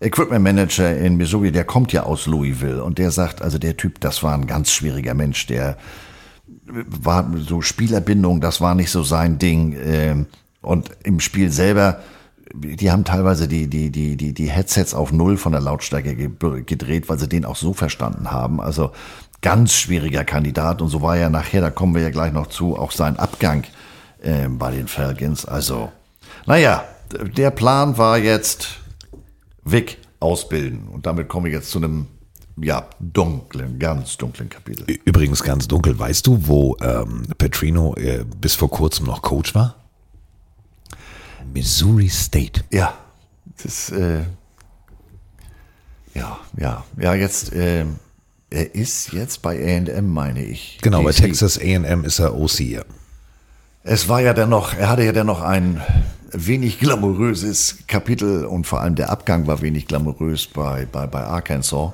Equipment 0.00 0.44
Manager 0.44 0.96
in 0.96 1.16
Missouri, 1.16 1.50
der 1.50 1.64
kommt 1.64 1.92
ja 1.94 2.02
aus 2.02 2.26
Louisville 2.26 2.84
und 2.84 2.98
der 2.98 3.10
sagt, 3.10 3.40
also 3.40 3.58
der 3.58 3.78
Typ, 3.78 4.00
das 4.00 4.22
war 4.22 4.34
ein 4.34 4.46
ganz 4.46 4.70
schwieriger 4.70 5.14
Mensch, 5.14 5.46
der 5.46 5.78
war 6.66 7.32
so 7.36 7.62
Spielerbindung, 7.62 8.42
das 8.42 8.60
war 8.60 8.74
nicht 8.74 8.90
so 8.90 9.02
sein 9.02 9.38
Ding. 9.38 9.74
ähm, 9.82 10.26
Und 10.60 10.90
im 11.04 11.20
Spiel 11.20 11.50
selber, 11.50 12.00
die 12.54 12.90
haben 12.90 13.04
teilweise 13.04 13.48
die, 13.48 13.68
die, 13.68 13.90
die, 13.90 14.16
die, 14.16 14.32
die 14.32 14.50
Headsets 14.50 14.94
auf 14.94 15.12
Null 15.12 15.36
von 15.36 15.52
der 15.52 15.60
Lautstärke 15.60 16.14
ge- 16.14 16.62
gedreht, 16.62 17.08
weil 17.08 17.18
sie 17.18 17.28
den 17.28 17.44
auch 17.44 17.56
so 17.56 17.72
verstanden 17.72 18.30
haben. 18.30 18.60
Also 18.60 18.92
ganz 19.40 19.72
schwieriger 19.72 20.24
Kandidat. 20.24 20.82
Und 20.82 20.88
so 20.88 21.02
war 21.02 21.16
ja 21.16 21.28
nachher, 21.30 21.60
da 21.60 21.70
kommen 21.70 21.94
wir 21.94 22.02
ja 22.02 22.10
gleich 22.10 22.32
noch 22.32 22.46
zu, 22.46 22.76
auch 22.76 22.92
sein 22.92 23.18
Abgang 23.18 23.64
äh, 24.22 24.48
bei 24.48 24.70
den 24.70 24.88
Falcons. 24.88 25.44
Also, 25.44 25.92
naja, 26.46 26.84
der 27.36 27.50
Plan 27.50 27.98
war 27.98 28.18
jetzt 28.18 28.80
Vic 29.64 29.98
ausbilden. 30.20 30.88
Und 30.88 31.06
damit 31.06 31.28
komme 31.28 31.48
ich 31.48 31.54
jetzt 31.54 31.70
zu 31.70 31.78
einem, 31.78 32.06
ja, 32.60 32.86
dunklen, 32.98 33.78
ganz 33.78 34.16
dunklen 34.16 34.48
Kapitel. 34.48 34.86
Übrigens 35.04 35.42
ganz 35.42 35.68
dunkel. 35.68 35.98
Weißt 35.98 36.26
du, 36.26 36.48
wo 36.48 36.76
ähm, 36.82 37.22
Petrino 37.38 37.94
äh, 37.94 38.24
bis 38.40 38.54
vor 38.54 38.70
kurzem 38.70 39.06
noch 39.06 39.22
Coach 39.22 39.54
war? 39.54 39.76
Missouri 41.52 42.08
State. 42.08 42.62
Ja, 42.70 42.94
das, 43.62 43.90
äh, 43.90 44.22
ja, 46.14 46.38
ja, 46.56 46.84
ja, 47.00 47.14
jetzt, 47.14 47.52
äh, 47.52 47.84
er 48.50 48.74
ist 48.74 49.12
jetzt 49.12 49.42
bei 49.42 49.56
A&M, 49.58 50.12
meine 50.12 50.42
ich. 50.42 50.78
Genau, 50.82 51.02
bei. 51.02 51.12
Texas 51.12 51.58
A&M 51.58 52.04
ist 52.04 52.18
er 52.18 52.34
OC. 52.34 52.60
Ja. 52.60 52.82
Es 53.82 54.08
war 54.08 54.20
ja 54.20 54.34
dennoch, 54.34 54.74
er 54.74 54.88
hatte 54.88 55.04
ja 55.04 55.12
dennoch 55.12 55.42
ein 55.42 55.80
wenig 56.32 56.78
glamouröses 56.78 57.78
Kapitel 57.86 58.44
und 58.44 58.66
vor 58.66 58.80
allem 58.80 58.94
der 58.94 59.10
Abgang 59.10 59.46
war 59.46 59.62
wenig 59.62 59.86
glamourös 59.86 60.46
bei, 60.46 60.86
bei, 60.90 61.06
bei 61.06 61.24
Arkansas. 61.24 61.92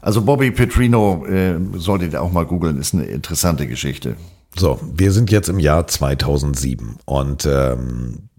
Also 0.00 0.22
Bobby 0.22 0.50
Petrino, 0.50 1.26
äh, 1.26 1.56
solltet 1.74 2.14
ihr 2.14 2.22
auch 2.22 2.32
mal 2.32 2.46
googeln, 2.46 2.78
ist 2.78 2.94
eine 2.94 3.04
interessante 3.04 3.66
Geschichte. 3.66 4.16
So, 4.56 4.80
wir 4.94 5.12
sind 5.12 5.30
jetzt 5.30 5.48
im 5.48 5.58
Jahr 5.58 5.86
2007 5.86 6.96
und 7.04 7.46
ähm, 7.46 8.30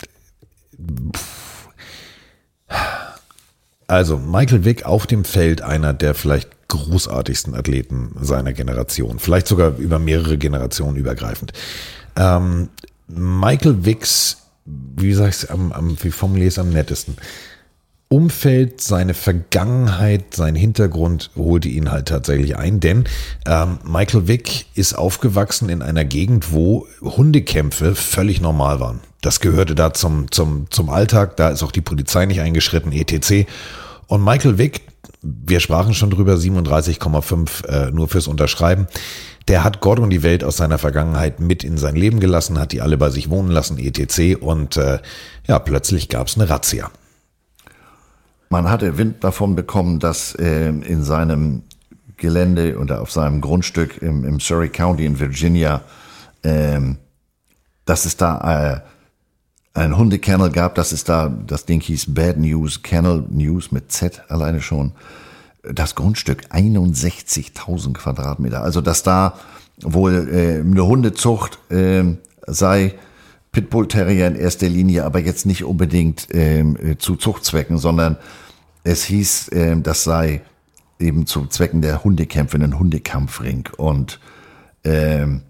also 3.88 4.18
Michael 4.18 4.64
Vick 4.64 4.86
auf 4.86 5.06
dem 5.06 5.26
Feld 5.26 5.62
einer 5.62 5.94
der 5.94 6.14
vielleicht 6.14 6.50
großartigsten 6.70 7.54
Athleten 7.54 8.16
seiner 8.22 8.54
Generation, 8.54 9.20
vielleicht 9.20 9.48
sogar 9.48 9.78
über 9.78 10.00
mehrere 10.00 10.38
Generationen 10.38 10.96
übergreifend. 10.96 11.52
Ähm, 12.16 12.70
Michael 13.08 13.84
Wicks, 13.86 14.38
wie 14.66 15.14
sag 15.14 15.30
ich's 15.30 15.46
am, 15.46 15.74
am 15.74 15.98
wie 16.02 16.12
formuliere 16.12 16.48
ich 16.48 16.54
es 16.54 16.60
am 16.60 16.70
nettesten? 16.70 17.18
Umfeld, 18.12 18.82
seine 18.82 19.14
Vergangenheit, 19.14 20.36
sein 20.36 20.54
Hintergrund 20.54 21.32
holte 21.38 21.70
ihn 21.70 21.92
halt 21.92 22.10
tatsächlich 22.10 22.58
ein, 22.58 22.82
denn 22.82 23.06
ähm, 23.48 23.80
Michael 23.86 24.28
Vick 24.28 24.66
ist 24.76 24.98
aufgewachsen 24.98 25.70
in 25.70 25.82
einer 25.82 26.04
Gegend, 26.04 26.52
wo 26.52 26.88
Hundekämpfe 27.02 27.96
völlig 27.96 28.42
normal 28.42 28.82
waren. 28.82 29.00
Das 29.22 29.40
gehörte 29.40 29.76
da 29.76 29.94
zum, 29.94 30.30
zum, 30.30 30.70
zum 30.72 30.90
Alltag, 30.90 31.38
da 31.38 31.52
ist 31.52 31.64
auch 31.64 31.72
die 31.72 31.80
Polizei 31.80 32.26
nicht 32.26 32.42
eingeschritten, 32.42 32.92
etc. 32.92 33.50
Und 34.08 34.26
Michael 34.26 34.58
Vick, 34.58 34.82
wir 35.22 35.62
sprachen 35.62 35.94
schon 35.94 36.10
drüber, 36.10 36.34
37,5 36.34 37.66
äh, 37.66 37.92
nur 37.92 38.10
fürs 38.10 38.28
Unterschreiben, 38.28 38.88
der 39.48 39.64
hat 39.64 39.80
Gott 39.80 40.00
und 40.00 40.10
die 40.10 40.22
Welt 40.22 40.44
aus 40.44 40.58
seiner 40.58 40.80
Vergangenheit 40.80 41.40
mit 41.40 41.64
in 41.64 41.78
sein 41.78 41.96
Leben 41.96 42.20
gelassen, 42.20 42.60
hat 42.60 42.74
die 42.74 42.82
alle 42.82 42.98
bei 42.98 43.10
sich 43.10 43.30
wohnen 43.30 43.52
lassen, 43.52 43.78
etc. 43.78 44.36
Und 44.42 44.76
äh, 44.76 45.00
ja, 45.48 45.60
plötzlich 45.60 46.10
gab 46.10 46.28
es 46.28 46.36
eine 46.36 46.50
Razzia. 46.50 46.92
Man 48.52 48.70
hatte 48.70 48.98
Wind 48.98 49.24
davon 49.24 49.56
bekommen, 49.56 50.00
dass 50.00 50.36
äh, 50.36 50.68
in 50.68 51.04
seinem 51.04 51.64
Gelände 52.18 52.78
oder 52.78 53.02
auf 53.02 53.10
seinem 53.10 53.40
Grundstück 53.40 54.02
im, 54.02 54.26
im 54.26 54.42
Surrey 54.42 54.68
County 54.68 55.06
in 55.06 55.22
Virginia, 55.22 55.80
ähm, 56.44 56.98
dass 57.86 58.04
es 58.04 58.18
da 58.18 58.84
äh, 59.74 59.80
ein 59.80 59.98
Hundekennel 59.98 60.50
gab, 60.52 60.76
dass 60.76 60.92
es 60.92 61.06
da, 61.06 61.30
das 61.30 61.66
Ding 61.66 61.80
hieß 61.80 62.14
Bad 62.14 62.40
News, 62.40 62.84
Kennel 62.84 63.24
News 63.30 63.72
mit 63.72 63.90
Z 63.94 64.22
alleine 64.28 64.60
schon. 64.60 64.92
Das 65.64 65.96
Grundstück 65.96 66.44
61.000 66.52 67.94
Quadratmeter. 67.94 68.62
Also, 68.62 68.82
dass 68.82 69.02
da 69.02 69.36
wohl 69.82 70.28
äh, 70.30 70.60
eine 70.60 70.86
Hundezucht 70.86 71.58
äh, 71.72 72.04
sei, 72.48 72.96
Pitbull 73.54 73.88
Terrier 73.88 74.28
in 74.28 74.36
erster 74.36 74.68
Linie, 74.68 75.06
aber 75.06 75.20
jetzt 75.20 75.46
nicht 75.46 75.64
unbedingt 75.64 76.28
ähm, 76.32 76.76
äh, 76.76 76.98
zu 76.98 77.16
Zuchtzwecken, 77.16 77.78
sondern 77.78 78.18
es 78.84 79.04
hieß, 79.06 79.52
ähm, 79.54 79.84
das 79.84 80.04
sei 80.04 80.42
eben 81.00 81.26
zu 81.26 81.48
Zwecken 81.48 81.82
der 81.82 82.04
Hundekämpfe 82.04 82.58
ein 82.58 82.78
Hundekampfring. 82.78 83.70
Und 83.78 84.20
ähm, 84.84 85.42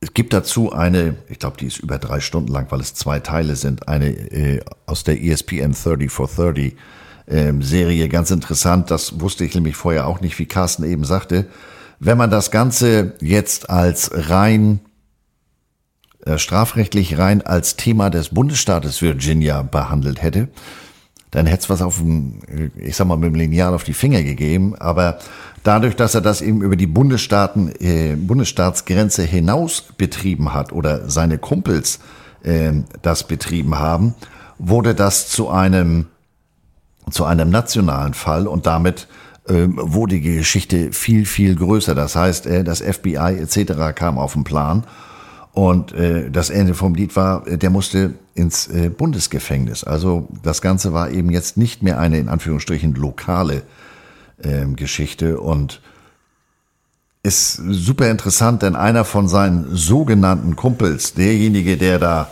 es 0.00 0.14
gibt 0.14 0.32
dazu 0.32 0.72
eine, 0.72 1.16
ich 1.28 1.38
glaube, 1.38 1.58
die 1.58 1.66
ist 1.66 1.78
über 1.78 1.98
drei 1.98 2.20
Stunden 2.20 2.50
lang, 2.50 2.66
weil 2.70 2.80
es 2.80 2.94
zwei 2.94 3.20
Teile 3.20 3.56
sind, 3.56 3.88
eine 3.88 4.08
äh, 4.08 4.60
aus 4.86 5.04
der 5.04 5.22
ESPN 5.22 5.72
30 5.72 6.10
for 6.10 6.28
30 6.28 6.74
ähm, 7.28 7.62
Serie. 7.62 8.08
Ganz 8.08 8.30
interessant, 8.30 8.90
das 8.90 9.20
wusste 9.20 9.44
ich 9.44 9.54
nämlich 9.54 9.76
vorher 9.76 10.06
auch 10.06 10.20
nicht, 10.20 10.38
wie 10.38 10.46
Carsten 10.46 10.84
eben 10.84 11.04
sagte. 11.04 11.46
Wenn 11.98 12.16
man 12.16 12.30
das 12.30 12.50
Ganze 12.50 13.14
jetzt 13.20 13.68
als 13.68 14.10
rein 14.14 14.80
äh, 16.24 16.38
strafrechtlich 16.38 17.18
rein 17.18 17.42
als 17.42 17.76
Thema 17.76 18.10
des 18.10 18.30
Bundesstaates 18.30 19.00
Virginia 19.00 19.62
behandelt 19.62 20.22
hätte, 20.22 20.48
dann 21.30 21.46
hätte 21.46 21.62
es 21.62 21.70
was 21.70 21.82
auf 21.82 21.98
dem, 21.98 22.40
ich 22.76 22.96
sag 22.96 23.06
mal, 23.06 23.16
mit 23.16 23.32
dem 23.32 23.34
Lineal 23.34 23.74
auf 23.74 23.84
die 23.84 23.94
Finger 23.94 24.22
gegeben. 24.22 24.74
Aber 24.78 25.18
dadurch, 25.62 25.94
dass 25.94 26.14
er 26.14 26.20
das 26.20 26.42
eben 26.42 26.62
über 26.62 26.76
die 26.76 26.88
Bundesstaaten, 26.88 27.72
äh, 27.80 28.16
Bundesstaatsgrenze 28.16 29.22
hinaus 29.22 29.82
betrieben 29.96 30.52
hat 30.54 30.72
oder 30.72 31.08
seine 31.08 31.38
Kumpels 31.38 32.00
äh, 32.42 32.72
das 33.02 33.24
betrieben 33.24 33.78
haben, 33.78 34.14
wurde 34.58 34.94
das 34.94 35.28
zu 35.28 35.48
einem, 35.48 36.06
zu 37.10 37.24
einem 37.24 37.50
nationalen 37.50 38.14
Fall 38.14 38.48
und 38.48 38.66
damit 38.66 39.06
äh, 39.46 39.66
wurde 39.68 40.16
die 40.16 40.36
Geschichte 40.36 40.92
viel, 40.92 41.26
viel 41.26 41.54
größer. 41.54 41.94
Das 41.94 42.16
heißt, 42.16 42.46
äh, 42.46 42.64
das 42.64 42.80
FBI 42.80 43.38
etc. 43.40 43.94
kam 43.94 44.18
auf 44.18 44.32
den 44.32 44.44
Plan. 44.44 44.84
Und 45.52 45.92
äh, 45.92 46.30
das 46.30 46.50
Ende 46.50 46.74
vom 46.74 46.94
Lied 46.94 47.16
war, 47.16 47.46
äh, 47.46 47.58
der 47.58 47.70
musste 47.70 48.14
ins 48.34 48.68
äh, 48.68 48.88
Bundesgefängnis. 48.88 49.84
Also 49.84 50.28
das 50.42 50.62
Ganze 50.62 50.92
war 50.92 51.10
eben 51.10 51.30
jetzt 51.30 51.56
nicht 51.56 51.82
mehr 51.82 51.98
eine 51.98 52.18
in 52.18 52.28
Anführungsstrichen 52.28 52.94
lokale 52.94 53.62
ähm, 54.42 54.76
Geschichte 54.76 55.40
und 55.40 55.80
ist 57.22 57.54
super 57.56 58.10
interessant, 58.10 58.62
denn 58.62 58.76
einer 58.76 59.04
von 59.04 59.28
seinen 59.28 59.76
sogenannten 59.76 60.56
Kumpels, 60.56 61.12
derjenige, 61.14 61.76
der 61.76 61.98
da 61.98 62.30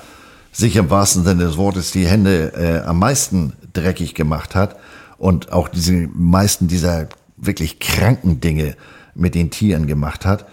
sich 0.53 0.77
im 0.77 0.89
wahrsten 0.89 1.25
Sinne 1.25 1.45
des 1.45 1.57
Wortes 1.59 1.93
die 1.93 2.07
Hände 2.07 2.53
äh, 2.55 2.87
am 2.87 2.99
meisten 2.99 3.53
dreckig 3.75 4.15
gemacht 4.15 4.55
hat 4.55 4.77
und 5.19 5.53
auch 5.53 5.69
diese 5.69 5.93
meisten 5.93 6.69
dieser 6.69 7.09
wirklich 7.37 7.81
kranken 7.81 8.41
Dinge 8.41 8.77
mit 9.15 9.35
den 9.35 9.51
Tieren 9.51 9.87
gemacht 9.87 10.25
hat, 10.25 10.47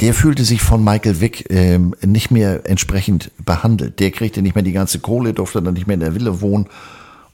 der 0.00 0.12
fühlte 0.12 0.44
sich 0.44 0.60
von 0.60 0.84
Michael 0.84 1.20
Wick 1.20 1.46
ähm, 1.50 1.94
nicht 2.04 2.30
mehr 2.30 2.68
entsprechend 2.68 3.30
behandelt. 3.44 3.98
Der 3.98 4.10
kriegte 4.10 4.42
nicht 4.42 4.54
mehr 4.54 4.64
die 4.64 4.72
ganze 4.72 4.98
Kohle, 4.98 5.32
durfte 5.32 5.62
dann 5.62 5.74
nicht 5.74 5.86
mehr 5.86 5.94
in 5.94 6.00
der 6.00 6.14
Villa 6.14 6.40
wohnen. 6.40 6.66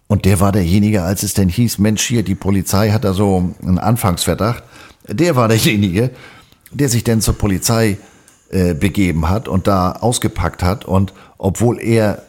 Und 0.06 0.24
der 0.26 0.38
war 0.38 0.52
derjenige, 0.52 1.02
als 1.02 1.22
es 1.22 1.34
denn 1.34 1.48
hieß, 1.48 1.78
Mensch, 1.78 2.02
hier, 2.02 2.22
die 2.22 2.34
Polizei 2.34 2.90
hat 2.90 3.04
da 3.04 3.14
so 3.14 3.52
einen 3.62 3.78
Anfangsverdacht. 3.78 4.62
Der 5.08 5.34
war 5.34 5.48
derjenige, 5.48 6.10
der 6.70 6.88
sich 6.88 7.02
denn 7.02 7.20
zur 7.20 7.34
Polizei 7.34 7.98
äh, 8.50 8.74
begeben 8.74 9.28
hat 9.28 9.48
und 9.48 9.66
da 9.66 9.92
ausgepackt 9.92 10.62
hat. 10.62 10.84
Und 10.84 11.12
obwohl 11.38 11.80
er, 11.80 12.22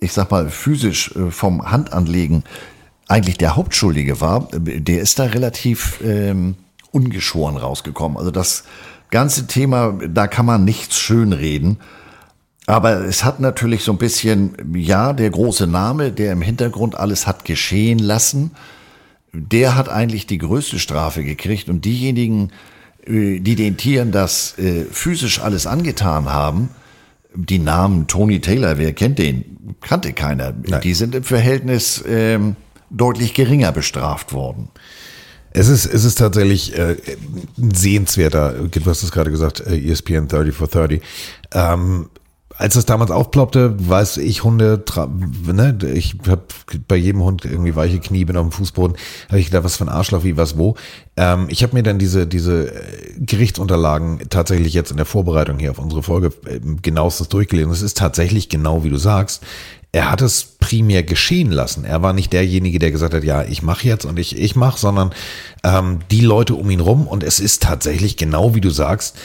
ich 0.00 0.12
sag 0.12 0.30
mal, 0.30 0.50
physisch 0.50 1.14
äh, 1.16 1.30
vom 1.30 1.70
Handanlegen 1.70 2.44
eigentlich 3.06 3.38
der 3.38 3.56
Hauptschuldige 3.56 4.20
war, 4.20 4.48
äh, 4.52 4.80
der 4.80 5.00
ist 5.00 5.18
da 5.18 5.24
relativ 5.24 6.00
ähm, 6.04 6.56
ungeschoren 6.90 7.56
rausgekommen. 7.56 8.18
Also 8.18 8.30
das 8.30 8.64
ganze 9.10 9.46
Thema, 9.46 9.98
da 10.08 10.26
kann 10.26 10.46
man 10.46 10.64
nichts 10.64 10.98
schönreden. 10.98 11.78
Aber 12.66 13.04
es 13.04 13.24
hat 13.24 13.40
natürlich 13.40 13.82
so 13.82 13.92
ein 13.92 13.98
bisschen, 13.98 14.54
ja, 14.74 15.14
der 15.14 15.30
große 15.30 15.66
Name, 15.66 16.12
der 16.12 16.32
im 16.32 16.42
Hintergrund 16.42 16.96
alles 16.96 17.26
hat 17.26 17.46
geschehen 17.46 17.98
lassen, 17.98 18.50
der 19.32 19.74
hat 19.74 19.88
eigentlich 19.88 20.26
die 20.26 20.38
größte 20.38 20.78
Strafe 20.78 21.24
gekriegt. 21.24 21.68
Und 21.68 21.84
diejenigen, 21.84 22.50
äh, 23.06 23.40
die 23.40 23.56
den 23.56 23.76
Tieren 23.78 24.12
das 24.12 24.58
äh, 24.58 24.84
physisch 24.90 25.40
alles 25.40 25.66
angetan 25.66 26.26
haben, 26.26 26.68
die 27.34 27.58
Namen 27.58 28.06
Tony 28.06 28.40
Taylor, 28.40 28.78
wer 28.78 28.92
kennt 28.92 29.18
den? 29.18 29.76
Kannte 29.80 30.12
keiner. 30.12 30.52
Nein. 30.66 30.80
Die 30.82 30.94
sind 30.94 31.14
im 31.14 31.24
Verhältnis 31.24 32.04
ähm, 32.06 32.56
deutlich 32.90 33.34
geringer 33.34 33.72
bestraft 33.72 34.32
worden. 34.32 34.68
Es 35.50 35.68
ist, 35.68 35.86
es 35.86 36.04
ist 36.04 36.18
tatsächlich 36.18 36.76
äh, 36.76 36.96
sehenswerter, 37.56 38.52
du 38.52 38.84
hast 38.86 39.02
es 39.02 39.12
gerade 39.12 39.30
gesagt, 39.30 39.60
ESPN 39.60 40.28
30 40.28 40.54
for 40.54 40.68
30. 40.68 41.00
Ähm, 41.52 42.08
als 42.58 42.74
das 42.74 42.86
damals 42.86 43.12
aufploppte, 43.12 43.76
weiß 43.78 44.16
ich 44.16 44.42
Hunde, 44.42 44.82
ne, 45.46 45.78
ich 45.94 46.16
habe 46.26 46.42
bei 46.88 46.96
jedem 46.96 47.22
Hund 47.22 47.44
irgendwie 47.44 47.76
weiche 47.76 48.00
Knie, 48.00 48.24
bin 48.24 48.36
auf 48.36 48.46
dem 48.46 48.52
Fußboden, 48.52 48.96
habe 49.28 49.38
ich 49.38 49.46
gedacht, 49.46 49.62
was 49.62 49.76
für 49.76 49.84
ein 49.84 49.88
Arschloch, 49.88 50.24
wie 50.24 50.36
was 50.36 50.58
wo. 50.58 50.74
Ähm, 51.16 51.46
ich 51.50 51.62
habe 51.62 51.74
mir 51.74 51.84
dann 51.84 52.00
diese 52.00 52.26
diese 52.26 52.74
äh, 52.74 53.12
Gerichtsunterlagen 53.20 54.28
tatsächlich 54.28 54.74
jetzt 54.74 54.90
in 54.90 54.96
der 54.96 55.06
Vorbereitung 55.06 55.60
hier 55.60 55.70
auf 55.70 55.78
unsere 55.78 56.02
Folge 56.02 56.32
äh, 56.46 56.58
genauestens 56.82 57.28
durchgelesen. 57.28 57.70
Es 57.70 57.82
ist 57.82 57.96
tatsächlich 57.96 58.48
genau 58.48 58.82
wie 58.82 58.90
du 58.90 58.98
sagst. 58.98 59.44
Er 59.92 60.10
hat 60.10 60.20
es 60.20 60.44
primär 60.58 61.02
geschehen 61.02 61.50
lassen. 61.50 61.84
Er 61.84 62.02
war 62.02 62.12
nicht 62.12 62.32
derjenige, 62.32 62.78
der 62.78 62.90
gesagt 62.90 63.14
hat, 63.14 63.24
ja, 63.24 63.44
ich 63.44 63.62
mache 63.62 63.86
jetzt 63.86 64.04
und 64.04 64.18
ich 64.18 64.36
ich 64.36 64.54
mache, 64.54 64.78
sondern 64.78 65.12
ähm, 65.64 66.00
die 66.10 66.20
Leute 66.20 66.54
um 66.54 66.68
ihn 66.70 66.80
rum. 66.80 67.06
Und 67.06 67.22
es 67.22 67.40
ist 67.40 67.62
tatsächlich 67.62 68.16
genau 68.16 68.54
wie 68.54 68.60
du 68.60 68.70
sagst. 68.70 69.16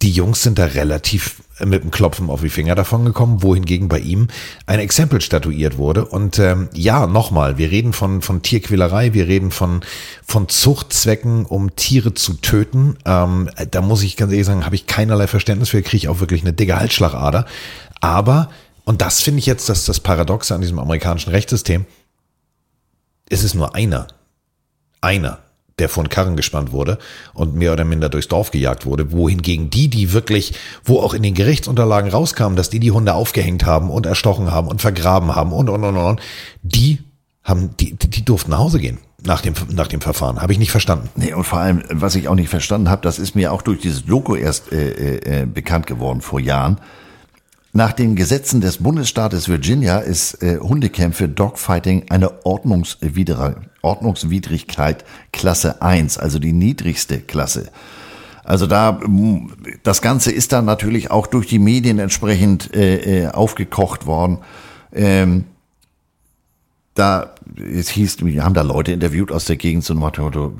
Die 0.00 0.10
Jungs 0.10 0.42
sind 0.42 0.58
da 0.58 0.64
relativ 0.64 1.42
mit 1.64 1.82
dem 1.82 1.90
Klopfen 1.90 2.28
auf 2.28 2.40
die 2.40 2.48
Finger 2.48 2.74
davon 2.74 3.04
gekommen, 3.04 3.42
wohingegen 3.42 3.88
bei 3.88 4.00
ihm 4.00 4.28
ein 4.66 4.80
Exempel 4.80 5.20
statuiert 5.20 5.78
wurde. 5.78 6.04
Und 6.04 6.38
ähm, 6.38 6.68
ja, 6.74 7.06
nochmal, 7.06 7.58
wir 7.58 7.70
reden 7.70 7.92
von, 7.92 8.22
von 8.22 8.42
Tierquälerei, 8.42 9.14
wir 9.14 9.28
reden 9.28 9.50
von, 9.50 9.80
von 10.24 10.48
Zuchtzwecken, 10.48 11.46
um 11.46 11.76
Tiere 11.76 12.14
zu 12.14 12.34
töten. 12.34 12.96
Ähm, 13.04 13.48
da 13.70 13.80
muss 13.80 14.02
ich 14.02 14.16
ganz 14.16 14.32
ehrlich 14.32 14.46
sagen, 14.46 14.66
habe 14.66 14.74
ich 14.74 14.86
keinerlei 14.86 15.26
Verständnis 15.26 15.68
für, 15.68 15.82
kriege 15.82 15.96
ich 15.98 16.08
auch 16.08 16.20
wirklich 16.20 16.42
eine 16.42 16.52
dicke 16.52 16.78
Halsschlagader. 16.78 17.46
Aber, 18.00 18.50
und 18.84 19.00
das 19.00 19.20
finde 19.20 19.38
ich 19.38 19.46
jetzt 19.46 19.68
das, 19.68 19.84
das 19.84 20.00
Paradoxe 20.00 20.54
an 20.54 20.60
diesem 20.60 20.78
amerikanischen 20.78 21.30
Rechtssystem, 21.30 21.86
es 23.28 23.44
ist 23.44 23.54
nur 23.54 23.74
einer. 23.74 24.08
Einer 25.00 25.38
der 25.78 25.88
von 25.88 26.08
Karren 26.08 26.36
gespannt 26.36 26.72
wurde 26.72 26.98
und 27.34 27.54
mehr 27.54 27.72
oder 27.72 27.84
minder 27.84 28.08
durchs 28.08 28.28
Dorf 28.28 28.50
gejagt 28.50 28.84
wurde, 28.86 29.10
wohingegen 29.10 29.70
die, 29.70 29.88
die 29.88 30.12
wirklich, 30.12 30.54
wo 30.84 31.00
auch 31.00 31.14
in 31.14 31.22
den 31.22 31.34
Gerichtsunterlagen 31.34 32.10
rauskamen, 32.10 32.56
dass 32.56 32.70
die 32.70 32.78
die 32.78 32.90
Hunde 32.90 33.14
aufgehängt 33.14 33.64
haben 33.64 33.90
und 33.90 34.06
erstochen 34.06 34.52
haben 34.52 34.68
und 34.68 34.80
vergraben 34.80 35.34
haben 35.34 35.52
und 35.52 35.68
und 35.68 35.82
und 35.82 35.96
und, 35.96 36.20
die 36.62 36.98
haben, 37.42 37.76
die, 37.78 37.94
die, 37.94 38.24
durften 38.24 38.52
nach 38.52 38.58
Hause 38.58 38.78
gehen 38.78 38.98
nach 39.24 39.40
dem, 39.40 39.54
nach 39.72 39.88
dem 39.88 40.00
Verfahren. 40.00 40.40
Habe 40.40 40.52
ich 40.52 40.58
nicht 40.58 40.70
verstanden. 40.70 41.08
Nee, 41.16 41.32
und 41.32 41.44
vor 41.44 41.58
allem, 41.58 41.82
was 41.90 42.14
ich 42.14 42.28
auch 42.28 42.34
nicht 42.34 42.48
verstanden 42.48 42.90
habe, 42.90 43.02
das 43.02 43.18
ist 43.18 43.34
mir 43.34 43.52
auch 43.52 43.62
durch 43.62 43.80
dieses 43.80 44.04
Doku 44.04 44.34
erst 44.34 44.72
äh, 44.72 45.42
äh, 45.42 45.46
bekannt 45.46 45.86
geworden 45.86 46.20
vor 46.20 46.40
Jahren. 46.40 46.78
Nach 47.74 47.92
den 47.92 48.16
Gesetzen 48.16 48.60
des 48.60 48.76
Bundesstaates 48.78 49.48
Virginia 49.48 49.98
ist 49.98 50.42
äh, 50.42 50.58
Hundekämpfe 50.58 51.26
Dogfighting 51.26 52.04
eine 52.10 52.44
Ordnungswidrigkeit 52.44 55.04
Klasse 55.32 55.80
1, 55.80 56.18
also 56.18 56.38
die 56.38 56.52
niedrigste 56.52 57.20
Klasse. 57.20 57.70
Also 58.44 58.66
da, 58.66 59.00
das 59.84 60.02
Ganze 60.02 60.32
ist 60.32 60.52
dann 60.52 60.66
natürlich 60.66 61.10
auch 61.10 61.26
durch 61.26 61.46
die 61.46 61.58
Medien 61.58 61.98
entsprechend 61.98 62.76
äh, 62.76 63.22
äh, 63.22 63.28
aufgekocht 63.28 64.04
worden. 64.04 64.40
Ähm, 64.92 65.46
da, 66.94 67.34
es 67.56 67.88
hieß, 67.88 68.18
wir 68.22 68.44
haben 68.44 68.52
da 68.52 68.60
Leute 68.60 68.92
interviewt 68.92 69.32
aus 69.32 69.46
der 69.46 69.56
Gegend 69.56 69.82
so 69.82 69.94
nach 69.94 70.00
Motto, 70.00 70.52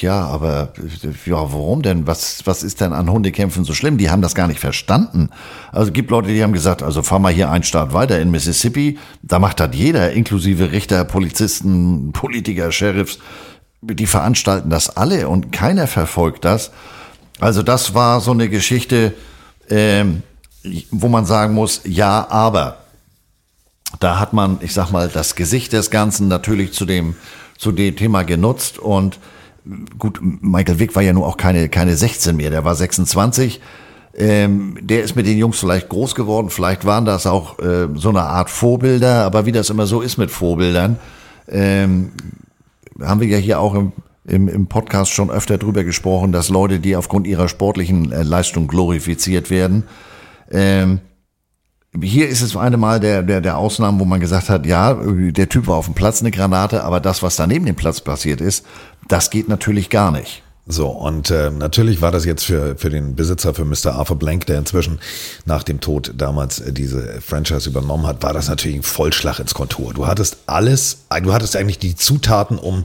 ja, 0.00 0.24
aber 0.24 0.72
ja, 1.26 1.36
warum 1.52 1.82
denn? 1.82 2.06
Was, 2.06 2.46
was 2.46 2.62
ist 2.62 2.80
denn 2.80 2.94
an 2.94 3.10
Hundekämpfen 3.10 3.64
so 3.64 3.74
schlimm? 3.74 3.98
Die 3.98 4.08
haben 4.08 4.22
das 4.22 4.34
gar 4.34 4.46
nicht 4.48 4.60
verstanden. 4.60 5.28
Also 5.70 5.88
es 5.88 5.92
gibt 5.92 6.10
Leute, 6.10 6.28
die 6.28 6.42
haben 6.42 6.54
gesagt, 6.54 6.82
also 6.82 7.02
fahr 7.02 7.18
mal 7.18 7.32
hier 7.32 7.50
einen 7.50 7.64
Staat 7.64 7.92
weiter 7.92 8.18
in 8.18 8.30
Mississippi, 8.30 8.98
da 9.22 9.38
macht 9.38 9.60
das 9.60 9.70
jeder, 9.74 10.12
inklusive 10.12 10.72
Richter, 10.72 11.04
Polizisten, 11.04 12.12
Politiker, 12.12 12.72
Sheriffs, 12.72 13.18
die 13.82 14.06
veranstalten 14.06 14.70
das 14.70 14.96
alle 14.96 15.28
und 15.28 15.52
keiner 15.52 15.86
verfolgt 15.86 16.46
das. 16.46 16.70
Also 17.40 17.62
das 17.62 17.94
war 17.94 18.22
so 18.22 18.30
eine 18.30 18.48
Geschichte, 18.48 19.12
ähm, 19.68 20.22
wo 20.90 21.08
man 21.08 21.26
sagen 21.26 21.52
muss, 21.52 21.82
ja, 21.84 22.26
aber 22.30 22.78
da 24.00 24.18
hat 24.18 24.32
man, 24.32 24.58
ich 24.60 24.74
sag 24.74 24.90
mal, 24.90 25.08
das 25.08 25.34
Gesicht 25.34 25.72
des 25.72 25.90
Ganzen 25.90 26.28
natürlich 26.28 26.72
zu 26.72 26.84
dem, 26.84 27.16
zu 27.56 27.72
dem 27.72 27.96
Thema 27.96 28.22
genutzt. 28.22 28.78
Und 28.78 29.18
gut, 29.98 30.20
Michael 30.22 30.78
Wick 30.78 30.94
war 30.94 31.02
ja 31.02 31.12
nur 31.12 31.26
auch 31.26 31.36
keine, 31.36 31.68
keine 31.68 31.96
16 31.96 32.36
mehr, 32.36 32.50
der 32.50 32.64
war 32.64 32.74
26. 32.74 33.60
Ähm, 34.14 34.78
der 34.80 35.04
ist 35.04 35.14
mit 35.14 35.26
den 35.26 35.38
Jungs 35.38 35.60
vielleicht 35.60 35.88
groß 35.88 36.14
geworden, 36.14 36.50
vielleicht 36.50 36.84
waren 36.84 37.04
das 37.04 37.26
auch 37.26 37.58
äh, 37.60 37.86
so 37.94 38.08
eine 38.08 38.22
Art 38.22 38.50
Vorbilder, 38.50 39.24
aber 39.24 39.46
wie 39.46 39.52
das 39.52 39.70
immer 39.70 39.86
so 39.86 40.00
ist 40.00 40.16
mit 40.16 40.30
Vorbildern, 40.30 40.98
ähm, 41.48 42.10
haben 43.00 43.20
wir 43.20 43.28
ja 43.28 43.36
hier 43.36 43.60
auch 43.60 43.74
im, 43.74 43.92
im, 44.26 44.48
im 44.48 44.66
Podcast 44.66 45.12
schon 45.12 45.30
öfter 45.30 45.56
drüber 45.56 45.84
gesprochen, 45.84 46.32
dass 46.32 46.48
Leute, 46.48 46.80
die 46.80 46.96
aufgrund 46.96 47.28
ihrer 47.28 47.48
sportlichen 47.48 48.10
äh, 48.10 48.24
Leistung 48.24 48.66
glorifiziert 48.66 49.50
werden, 49.50 49.84
ähm, 50.50 51.00
hier 52.02 52.28
ist 52.28 52.42
es 52.42 52.56
eine 52.56 52.76
Mal 52.76 53.00
der, 53.00 53.22
der, 53.22 53.40
der 53.40 53.56
Ausnahmen, 53.56 53.98
wo 53.98 54.04
man 54.04 54.20
gesagt 54.20 54.50
hat, 54.50 54.66
ja, 54.66 54.94
der 54.94 55.48
Typ 55.48 55.66
war 55.66 55.76
auf 55.76 55.86
dem 55.86 55.94
Platz 55.94 56.20
eine 56.20 56.30
Granate, 56.30 56.84
aber 56.84 57.00
das, 57.00 57.22
was 57.22 57.36
da 57.36 57.46
neben 57.46 57.64
dem 57.64 57.76
Platz 57.76 58.00
passiert 58.00 58.40
ist, 58.40 58.64
das 59.08 59.30
geht 59.30 59.48
natürlich 59.48 59.88
gar 59.88 60.10
nicht. 60.10 60.42
So, 60.70 60.88
und 60.88 61.30
äh, 61.30 61.50
natürlich 61.50 62.02
war 62.02 62.12
das 62.12 62.26
jetzt 62.26 62.44
für, 62.44 62.76
für 62.76 62.90
den 62.90 63.16
Besitzer, 63.16 63.54
für 63.54 63.64
Mr. 63.64 63.94
Arthur 63.94 64.18
Blank, 64.18 64.44
der 64.44 64.58
inzwischen 64.58 65.00
nach 65.46 65.62
dem 65.62 65.80
Tod 65.80 66.12
damals 66.14 66.60
äh, 66.60 66.74
diese 66.74 67.22
Franchise 67.22 67.70
übernommen 67.70 68.06
hat, 68.06 68.22
war 68.22 68.34
das 68.34 68.48
natürlich 68.48 68.76
ein 68.76 68.82
Vollschlag 68.82 69.38
ins 69.38 69.54
Kontor. 69.54 69.94
Du 69.94 70.06
hattest 70.06 70.36
alles, 70.44 71.06
du 71.22 71.32
hattest 71.32 71.56
eigentlich 71.56 71.78
die 71.78 71.96
Zutaten, 71.96 72.58
um, 72.58 72.84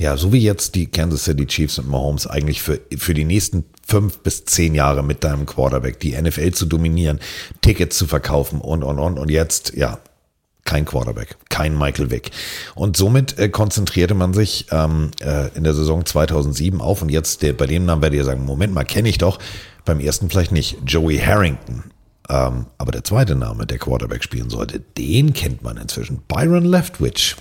ja, 0.00 0.16
so 0.16 0.32
wie 0.32 0.38
jetzt 0.38 0.76
die 0.76 0.86
Kansas 0.86 1.24
City 1.24 1.44
Chiefs 1.44 1.78
und 1.78 1.86
Mahomes 1.86 2.26
eigentlich 2.26 2.62
für, 2.62 2.80
für 2.96 3.12
die 3.12 3.26
nächsten 3.26 3.66
fünf 3.86 4.20
bis 4.20 4.46
zehn 4.46 4.74
Jahre 4.74 5.04
mit 5.04 5.24
deinem 5.24 5.44
Quarterback 5.44 6.00
die 6.00 6.18
NFL 6.18 6.52
zu 6.52 6.64
dominieren, 6.64 7.20
Tickets 7.60 7.98
zu 7.98 8.06
verkaufen 8.06 8.62
und, 8.62 8.82
und, 8.82 8.98
und. 8.98 9.18
Und 9.18 9.30
jetzt, 9.30 9.74
ja, 9.74 9.98
kein 10.64 10.86
Quarterback, 10.86 11.36
kein 11.50 11.76
Michael 11.76 12.10
Vick. 12.10 12.30
Und 12.74 12.96
somit 12.96 13.38
äh, 13.38 13.50
konzentrierte 13.50 14.14
man 14.14 14.32
sich 14.32 14.68
ähm, 14.70 15.10
äh, 15.20 15.48
in 15.54 15.64
der 15.64 15.74
Saison 15.74 16.06
2007 16.06 16.80
auf 16.80 17.02
und 17.02 17.10
jetzt 17.10 17.42
der, 17.42 17.52
bei 17.52 17.66
dem 17.66 17.84
Namen 17.84 18.00
werde 18.00 18.16
ich 18.16 18.24
sagen, 18.24 18.46
Moment 18.46 18.72
mal, 18.72 18.84
kenne 18.84 19.10
ich 19.10 19.18
doch, 19.18 19.38
beim 19.84 20.00
ersten 20.00 20.30
vielleicht 20.30 20.52
nicht, 20.52 20.78
Joey 20.86 21.18
Harrington. 21.18 21.84
Ähm, 22.30 22.64
aber 22.78 22.90
der 22.90 23.04
zweite 23.04 23.34
Name, 23.34 23.66
der 23.66 23.76
Quarterback 23.76 24.24
spielen 24.24 24.48
sollte, 24.48 24.80
den 24.80 25.34
kennt 25.34 25.62
man 25.62 25.76
inzwischen, 25.76 26.22
Byron 26.26 26.64
Leftwich. 26.64 27.36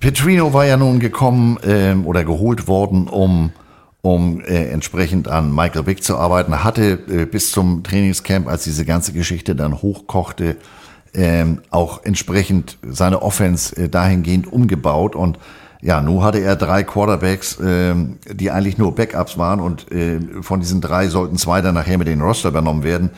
Petrino 0.00 0.52
war 0.52 0.64
ja 0.64 0.76
nun 0.76 1.00
gekommen 1.00 1.58
ähm, 1.64 2.06
oder 2.06 2.24
geholt 2.24 2.68
worden, 2.68 3.08
um 3.08 3.52
um 4.00 4.40
äh, 4.40 4.70
entsprechend 4.70 5.28
an 5.28 5.52
Michael 5.52 5.86
Vick 5.86 6.04
zu 6.04 6.16
arbeiten, 6.16 6.62
hatte 6.62 7.00
äh, 7.08 7.26
bis 7.26 7.50
zum 7.50 7.82
Trainingscamp, 7.82 8.46
als 8.46 8.64
diese 8.64 8.84
ganze 8.84 9.12
Geschichte 9.12 9.56
dann 9.56 9.82
hochkochte, 9.82 10.56
ähm, 11.14 11.62
auch 11.70 12.04
entsprechend 12.04 12.78
seine 12.82 13.22
Offense 13.22 13.76
äh, 13.76 13.88
dahingehend 13.88 14.50
umgebaut 14.50 15.16
und 15.16 15.38
ja, 15.80 16.00
nun 16.00 16.22
hatte 16.22 16.38
er 16.38 16.56
drei 16.56 16.82
Quarterbacks, 16.82 17.58
ähm, 17.64 18.18
die 18.30 18.50
eigentlich 18.50 18.78
nur 18.78 18.94
Backups 18.94 19.38
waren 19.38 19.60
und 19.60 19.90
äh, 19.92 20.20
von 20.42 20.60
diesen 20.60 20.80
drei 20.80 21.08
sollten 21.08 21.36
zwei 21.36 21.60
dann 21.60 21.74
nachher 21.74 21.98
mit 21.98 22.08
den 22.08 22.20
Roster 22.20 22.48
übernommen 22.48 22.82
werden. 22.82 23.10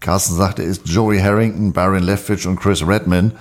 Carsten 0.00 0.34
sagte, 0.34 0.62
ist 0.62 0.86
Joey 0.86 1.20
Harrington, 1.20 1.72
Byron 1.72 2.02
Leftwich 2.02 2.46
und 2.46 2.56
Chris 2.56 2.86
Redman. 2.86 3.32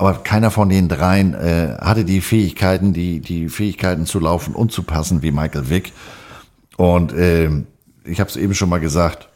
Aber 0.00 0.14
keiner 0.14 0.50
von 0.50 0.70
den 0.70 0.88
dreien 0.88 1.34
äh, 1.34 1.76
hatte 1.78 2.06
die 2.06 2.22
Fähigkeiten, 2.22 2.94
die, 2.94 3.20
die 3.20 3.50
Fähigkeiten 3.50 4.06
zu 4.06 4.18
laufen 4.18 4.54
und 4.54 4.72
zu 4.72 4.82
passen 4.82 5.20
wie 5.20 5.30
Michael 5.30 5.68
Vick. 5.68 5.92
Und 6.78 7.12
äh, 7.12 7.50
ich 8.04 8.18
habe 8.18 8.30
es 8.30 8.36
eben 8.36 8.54
schon 8.54 8.70
mal 8.70 8.80
gesagt, 8.80 9.28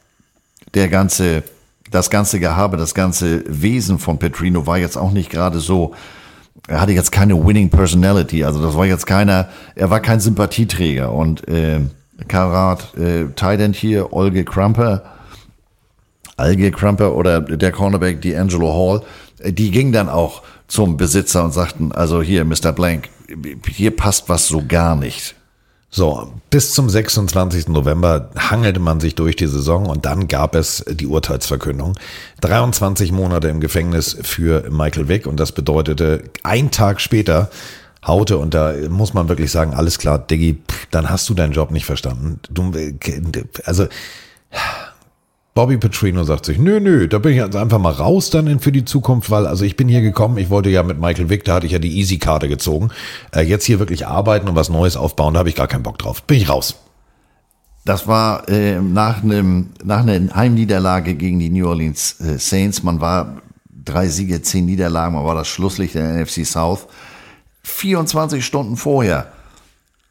der 0.72 0.88
ganze, 0.88 1.42
das 1.90 2.08
ganze 2.08 2.40
Gehabe, 2.40 2.78
das 2.78 2.94
ganze 2.94 3.44
Wesen 3.46 3.98
von 3.98 4.18
Petrino 4.18 4.66
war 4.66 4.78
jetzt 4.78 4.96
auch 4.96 5.10
nicht 5.10 5.28
gerade 5.28 5.60
so, 5.60 5.92
er 6.66 6.80
hatte 6.80 6.92
jetzt 6.92 7.12
keine 7.12 7.46
winning 7.46 7.68
personality, 7.68 8.42
also 8.42 8.62
das 8.62 8.74
war 8.74 8.86
jetzt 8.86 9.06
keiner, 9.06 9.50
er 9.74 9.90
war 9.90 10.00
kein 10.00 10.20
Sympathieträger. 10.20 11.12
Und 11.12 11.46
äh, 11.46 11.80
Karat, 12.26 12.96
äh, 12.96 13.26
Tident 13.36 13.76
hier, 13.76 14.14
Olge 14.14 14.46
Crumper, 14.46 15.02
Alge 16.38 16.70
Crumper 16.70 17.14
oder 17.14 17.42
der 17.42 17.70
Cornerback 17.70 18.22
D'Angelo 18.22 18.72
Hall, 18.72 19.02
die 19.42 19.70
gingen 19.70 19.92
dann 19.92 20.08
auch 20.08 20.42
zum 20.68 20.96
Besitzer 20.96 21.44
und 21.44 21.52
sagten, 21.52 21.92
also 21.92 22.22
hier, 22.22 22.44
Mr. 22.44 22.72
Blank, 22.72 23.08
hier 23.68 23.94
passt 23.94 24.28
was 24.28 24.48
so 24.48 24.64
gar 24.66 24.96
nicht. 24.96 25.34
So, 25.90 26.32
bis 26.50 26.74
zum 26.74 26.90
26. 26.90 27.68
November 27.68 28.30
hangelte 28.36 28.80
man 28.80 28.98
sich 28.98 29.14
durch 29.14 29.36
die 29.36 29.46
Saison 29.46 29.86
und 29.86 30.04
dann 30.04 30.26
gab 30.26 30.56
es 30.56 30.84
die 30.90 31.06
Urteilsverkündung. 31.06 31.96
23 32.40 33.12
Monate 33.12 33.46
im 33.46 33.60
Gefängnis 33.60 34.16
für 34.22 34.68
Michael 34.70 35.06
Vick 35.06 35.28
und 35.28 35.38
das 35.38 35.52
bedeutete, 35.52 36.24
ein 36.42 36.72
Tag 36.72 37.00
später 37.00 37.48
haute 38.04 38.38
und 38.38 38.54
da 38.54 38.74
muss 38.88 39.14
man 39.14 39.28
wirklich 39.28 39.52
sagen, 39.52 39.72
alles 39.72 39.98
klar, 39.98 40.18
Diggi, 40.18 40.60
dann 40.90 41.10
hast 41.10 41.28
du 41.28 41.34
deinen 41.34 41.52
Job 41.52 41.70
nicht 41.70 41.86
verstanden. 41.86 42.40
Du, 42.50 42.72
also, 43.64 43.86
Bobby 45.54 45.76
Petrino 45.78 46.24
sagt 46.24 46.46
sich, 46.46 46.58
nö, 46.58 46.80
nö, 46.80 47.06
da 47.06 47.20
bin 47.20 47.30
ich 47.30 47.38
jetzt 47.38 47.54
einfach 47.54 47.78
mal 47.78 47.92
raus 47.92 48.30
dann 48.30 48.58
für 48.58 48.72
die 48.72 48.84
Zukunft, 48.84 49.30
weil 49.30 49.46
also 49.46 49.64
ich 49.64 49.76
bin 49.76 49.88
hier 49.88 50.00
gekommen, 50.00 50.36
ich 50.36 50.50
wollte 50.50 50.68
ja 50.68 50.82
mit 50.82 50.98
Michael 50.98 51.30
Vick, 51.30 51.44
da 51.44 51.54
hatte 51.54 51.66
ich 51.66 51.72
ja 51.72 51.78
die 51.78 51.96
Easy-Karte 51.96 52.48
gezogen. 52.48 52.88
Äh, 53.32 53.42
jetzt 53.42 53.64
hier 53.64 53.78
wirklich 53.78 54.04
arbeiten 54.04 54.48
und 54.48 54.56
was 54.56 54.68
Neues 54.68 54.96
aufbauen, 54.96 55.34
da 55.34 55.38
habe 55.38 55.48
ich 55.48 55.54
gar 55.54 55.68
keinen 55.68 55.84
Bock 55.84 55.98
drauf. 55.98 56.24
Bin 56.24 56.38
ich 56.38 56.48
raus. 56.48 56.74
Das 57.84 58.08
war 58.08 58.48
äh, 58.48 58.80
nach 58.80 59.22
einem 59.22 59.70
nach 59.84 60.00
einer 60.00 60.34
Heimniederlage 60.34 61.14
gegen 61.14 61.38
die 61.38 61.50
New 61.50 61.68
Orleans 61.68 62.18
äh, 62.20 62.38
Saints. 62.38 62.82
Man 62.82 63.00
war 63.00 63.42
drei 63.84 64.08
Siege, 64.08 64.42
zehn 64.42 64.64
Niederlagen. 64.64 65.14
Man 65.14 65.24
war 65.24 65.34
das 65.36 65.46
Schlusslicht 65.46 65.94
der 65.94 66.14
NFC 66.14 66.44
South. 66.44 66.88
24 67.62 68.44
Stunden 68.44 68.76
vorher 68.76 69.32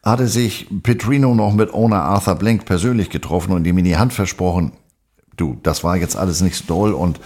hatte 0.04 0.28
sich 0.28 0.68
Petrino 0.84 1.34
noch 1.36 1.54
mit 1.54 1.74
Owner 1.74 2.04
Arthur 2.04 2.36
Blank 2.36 2.66
persönlich 2.66 3.10
getroffen 3.10 3.52
und 3.52 3.66
ihm 3.66 3.78
in 3.78 3.86
die 3.86 3.98
Hand 3.98 4.14
versprochen, 4.14 4.74
du, 5.38 5.60
das 5.64 5.84
war 5.84 5.98
jetzt 5.98 6.16
alles 6.16 6.42
nicht 6.42 6.56
so 6.56 6.66
doll 6.66 6.94
und 6.94 7.20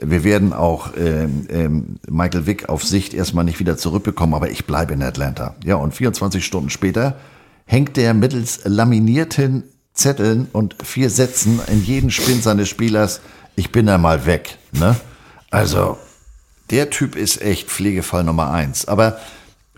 wir 0.00 0.22
werden 0.22 0.52
auch 0.52 0.92
ähm, 0.96 1.46
ähm, 1.50 1.96
Michael 2.08 2.46
Vick 2.46 2.68
auf 2.68 2.84
Sicht 2.84 3.14
erstmal 3.14 3.44
nicht 3.44 3.58
wieder 3.58 3.76
zurückbekommen, 3.76 4.34
aber 4.34 4.50
ich 4.50 4.64
bleibe 4.64 4.94
in 4.94 5.02
Atlanta. 5.02 5.56
Ja, 5.64 5.74
und 5.74 5.94
24 5.94 6.44
Stunden 6.44 6.70
später 6.70 7.16
hängt 7.64 7.96
der 7.96 8.14
mittels 8.14 8.60
laminierten 8.64 9.64
Zetteln 9.92 10.48
und 10.52 10.76
vier 10.84 11.10
Sätzen 11.10 11.60
in 11.66 11.84
jeden 11.84 12.10
Spind 12.12 12.44
seines 12.44 12.68
Spielers, 12.68 13.20
ich 13.56 13.72
bin 13.72 13.86
da 13.86 13.98
mal 13.98 14.26
weg. 14.26 14.58
Ne? 14.70 14.94
Also, 15.50 15.98
der 16.70 16.90
Typ 16.90 17.16
ist 17.16 17.42
echt 17.42 17.68
Pflegefall 17.68 18.22
Nummer 18.22 18.50
eins. 18.50 18.86
Aber 18.86 19.18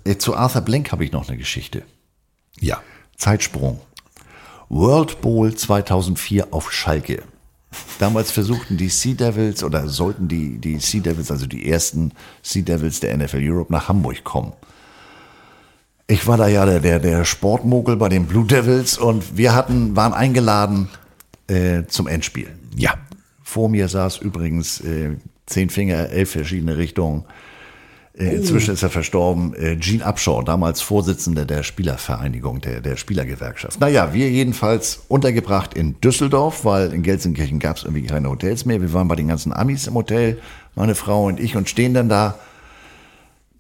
äh, 0.05 0.17
zu 0.17 0.37
Arthur 0.37 0.61
Blank 0.61 0.93
habe 0.93 1.05
ich 1.05 1.13
noch 1.13 1.29
eine 1.29 1.39
Geschichte. 1.39 1.83
Ja. 2.61 2.83
Zeitsprung. 3.17 3.81
World 4.69 5.21
Bowl 5.21 5.55
2004 5.55 6.49
auf 6.53 6.71
Schalke. 6.73 7.23
Damals 7.99 8.31
versuchten 8.31 8.77
die 8.77 8.89
Sea 8.89 9.15
Devils 9.15 9.63
oder 9.63 9.89
sollten 9.89 10.27
die, 10.27 10.59
die 10.59 10.79
Sea 10.79 11.01
Devils, 11.01 11.31
also 11.31 11.47
die 11.47 11.71
ersten 11.71 12.13
Sea 12.43 12.63
Devils 12.63 13.01
der 13.01 13.17
NFL 13.17 13.41
Europe, 13.43 13.73
nach 13.73 13.89
Hamburg 13.89 14.25
kommen. 14.25 14.53
Ich 16.07 16.27
war 16.27 16.37
da 16.37 16.49
ja 16.49 16.67
der, 16.67 16.81
der, 16.81 16.99
der 16.99 17.25
Sportmogel 17.25 17.97
bei 17.97 18.09
den 18.09 18.27
Blue 18.27 18.47
Devils 18.47 18.99
und 18.99 19.37
wir 19.37 19.55
hatten, 19.55 19.95
waren 19.95 20.13
eingeladen 20.13 20.89
äh, 21.47 21.85
zum 21.87 22.09
Endspiel. 22.09 22.49
Ja. 22.75 22.95
Vor 23.43 23.69
mir 23.69 23.89
saß 23.89 24.19
übrigens 24.19 24.81
äh, 24.81 25.17
zehn 25.47 25.71
Finger, 25.71 26.11
elf 26.11 26.31
verschiedene 26.31 26.79
Richtungen. 26.79 27.25
Äh, 28.21 28.37
inzwischen 28.37 28.75
ist 28.75 28.83
er 28.83 28.91
verstorben. 28.91 29.55
Äh, 29.55 29.77
Gene 29.77 30.05
Upshaw, 30.05 30.43
damals 30.43 30.83
Vorsitzender 30.83 31.47
der 31.47 31.63
Spielervereinigung, 31.63 32.61
der, 32.61 32.81
der 32.81 32.97
Spielergewerkschaft. 32.97 33.81
Naja, 33.81 34.13
wir 34.13 34.31
jedenfalls 34.31 35.01
untergebracht 35.09 35.75
in 35.75 36.01
Düsseldorf, 36.01 36.65
weil 36.65 36.93
in 36.93 37.03
Gelsenkirchen 37.03 37.59
gab 37.59 37.79
es 37.79 37.85
irgendwie 37.85 38.07
keine 38.07 38.29
Hotels 38.29 38.67
mehr. 38.67 38.81
Wir 38.81 38.93
waren 38.93 39.09
bei 39.09 39.17
den 39.17 39.29
ganzen 39.29 39.53
Amis 39.53 39.87
im 39.87 39.95
Hotel, 39.95 40.39
meine 40.75 40.95
Frau 40.95 41.27
und 41.27 41.41
ich, 41.41 41.57
und 41.57 41.69
stehen 41.69 41.95
dann 41.95 42.09
da. 42.09 42.39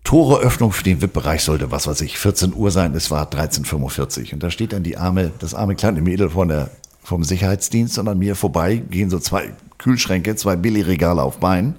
Toreöffnung 0.05 0.73
für 0.73 0.83
den 0.83 1.03
VIP-Bereich 1.03 1.43
sollte, 1.43 1.71
was 1.71 1.87
weiß 1.87 2.01
ich, 2.01 2.19
14 2.19 2.55
Uhr 2.55 2.71
sein, 2.71 2.95
es 2.95 3.11
war 3.11 3.31
13.45 3.31 4.33
Und 4.33 4.43
da 4.43 4.51
steht 4.51 4.73
dann 4.73 4.83
die 4.83 4.97
arme, 4.97 5.31
das 5.39 5.55
arme 5.55 5.75
kleine 5.75 6.01
Mädel 6.01 6.31
von 6.31 6.49
der, 6.49 6.71
vom 7.03 7.23
Sicherheitsdienst 7.23 7.99
und 7.99 8.09
an 8.09 8.19
mir 8.19 8.35
vorbei, 8.35 8.77
gehen 8.91 9.11
so 9.11 9.19
zwei 9.19 9.53
Kühlschränke, 9.77 10.37
zwei 10.37 10.57
Billigregale 10.57 11.23
auf 11.23 11.39
Beinen 11.39 11.75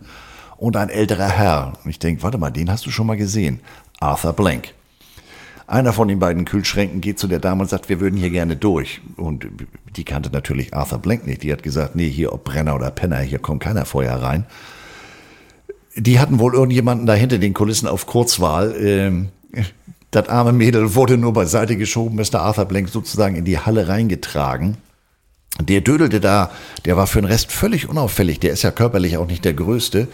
und 0.62 0.78
ein 0.78 0.90
älterer 0.90 1.28
Herr. 1.28 1.74
Und 1.84 1.90
ich 1.90 1.98
denke, 1.98 2.22
warte 2.22 2.38
mal, 2.38 2.52
den 2.52 2.70
hast 2.72 2.86
du 2.86 2.92
schon 2.92 3.08
mal 3.08 3.18
gesehen. 3.18 3.62
Arthur 4.00 4.34
Blank. 4.34 4.76
Einer 5.66 5.92
von 5.92 6.08
den 6.08 6.20
beiden 6.20 6.46
Kühlschränken 6.46 7.02
geht 7.02 7.18
zu 7.18 7.28
der 7.28 7.40
Dame 7.40 7.64
und 7.64 7.70
sagt, 7.70 7.90
wir 7.90 8.00
würden 8.00 8.16
hier 8.16 8.30
gerne 8.30 8.56
durch. 8.56 9.02
Und 9.18 9.48
die 9.96 10.04
kannte 10.04 10.30
natürlich 10.30 10.76
Arthur 10.76 11.00
Blank 11.00 11.26
nicht. 11.26 11.42
Die 11.42 11.52
hat 11.52 11.64
gesagt, 11.64 11.96
nee, 11.96 12.08
hier 12.08 12.32
ob 12.32 12.44
Brenner 12.44 12.76
oder 12.76 12.92
Penner, 12.92 13.18
hier 13.22 13.40
kommt 13.40 13.64
keiner 13.64 13.86
vorher 13.86 14.22
rein. 14.22 14.46
Die 15.96 16.20
hatten 16.20 16.38
wohl 16.38 16.54
irgendjemanden 16.54 17.08
da 17.08 17.14
hinter 17.14 17.40
den 17.40 17.56
Kulissen 17.56 17.88
auf 17.88 18.06
Kurzwahl. 18.06 18.76
Ähm, 18.78 19.30
das 20.12 20.30
arme 20.30 20.52
Mädel 20.52 20.94
wurde 20.94 21.18
nur 21.18 21.34
beiseite 21.34 21.76
geschoben, 21.76 22.18
Mr. 22.18 22.40
Arthur 22.40 22.66
Blank 22.66 22.90
sozusagen 22.90 23.36
in 23.36 23.46
die 23.46 23.58
Halle 23.58 23.88
reingetragen. 23.88 24.78
Der 25.60 25.82
dödelte 25.82 26.20
da, 26.20 26.52
der 26.86 26.98
war 26.98 27.08
für 27.08 27.20
den 27.20 27.26
Rest 27.26 27.52
völlig 27.52 27.90
unauffällig. 27.90 28.40
Der 28.40 28.52
ist 28.52 28.62
ja 28.62 28.70
körperlich 28.70 29.18
auch 29.18 29.28
nicht 29.28 29.44
der 29.44 29.56
Größte 29.56 30.08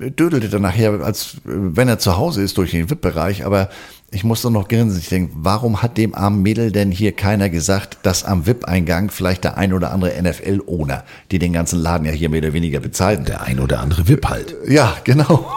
dödelte 0.00 0.48
dann 0.48 0.62
nachher, 0.62 1.00
als 1.02 1.36
wenn 1.44 1.88
er 1.88 1.98
zu 1.98 2.16
Hause 2.16 2.42
ist, 2.42 2.56
durch 2.58 2.70
den 2.70 2.88
VIP-Bereich. 2.88 3.44
Aber 3.44 3.68
ich 4.10 4.24
musste 4.24 4.50
noch 4.50 4.68
grinsen. 4.68 4.98
Ich 4.98 5.08
denke, 5.08 5.32
warum 5.36 5.82
hat 5.82 5.98
dem 5.98 6.14
armen 6.14 6.42
Mädel 6.42 6.72
denn 6.72 6.90
hier 6.90 7.12
keiner 7.12 7.50
gesagt, 7.50 7.98
dass 8.02 8.24
am 8.24 8.46
VIP-Eingang 8.46 9.10
vielleicht 9.10 9.44
der 9.44 9.56
ein 9.56 9.72
oder 9.72 9.92
andere 9.92 10.20
NFL-Owner, 10.20 11.04
die 11.30 11.38
den 11.38 11.52
ganzen 11.52 11.78
Laden 11.78 12.06
ja 12.06 12.12
hier 12.12 12.30
mehr 12.30 12.40
oder 12.40 12.52
weniger 12.52 12.80
bezahlen. 12.80 13.24
Der 13.24 13.42
ein 13.42 13.60
oder 13.60 13.80
andere 13.80 14.08
VIP 14.08 14.28
halt. 14.28 14.56
Ja, 14.66 14.96
genau. 15.04 15.52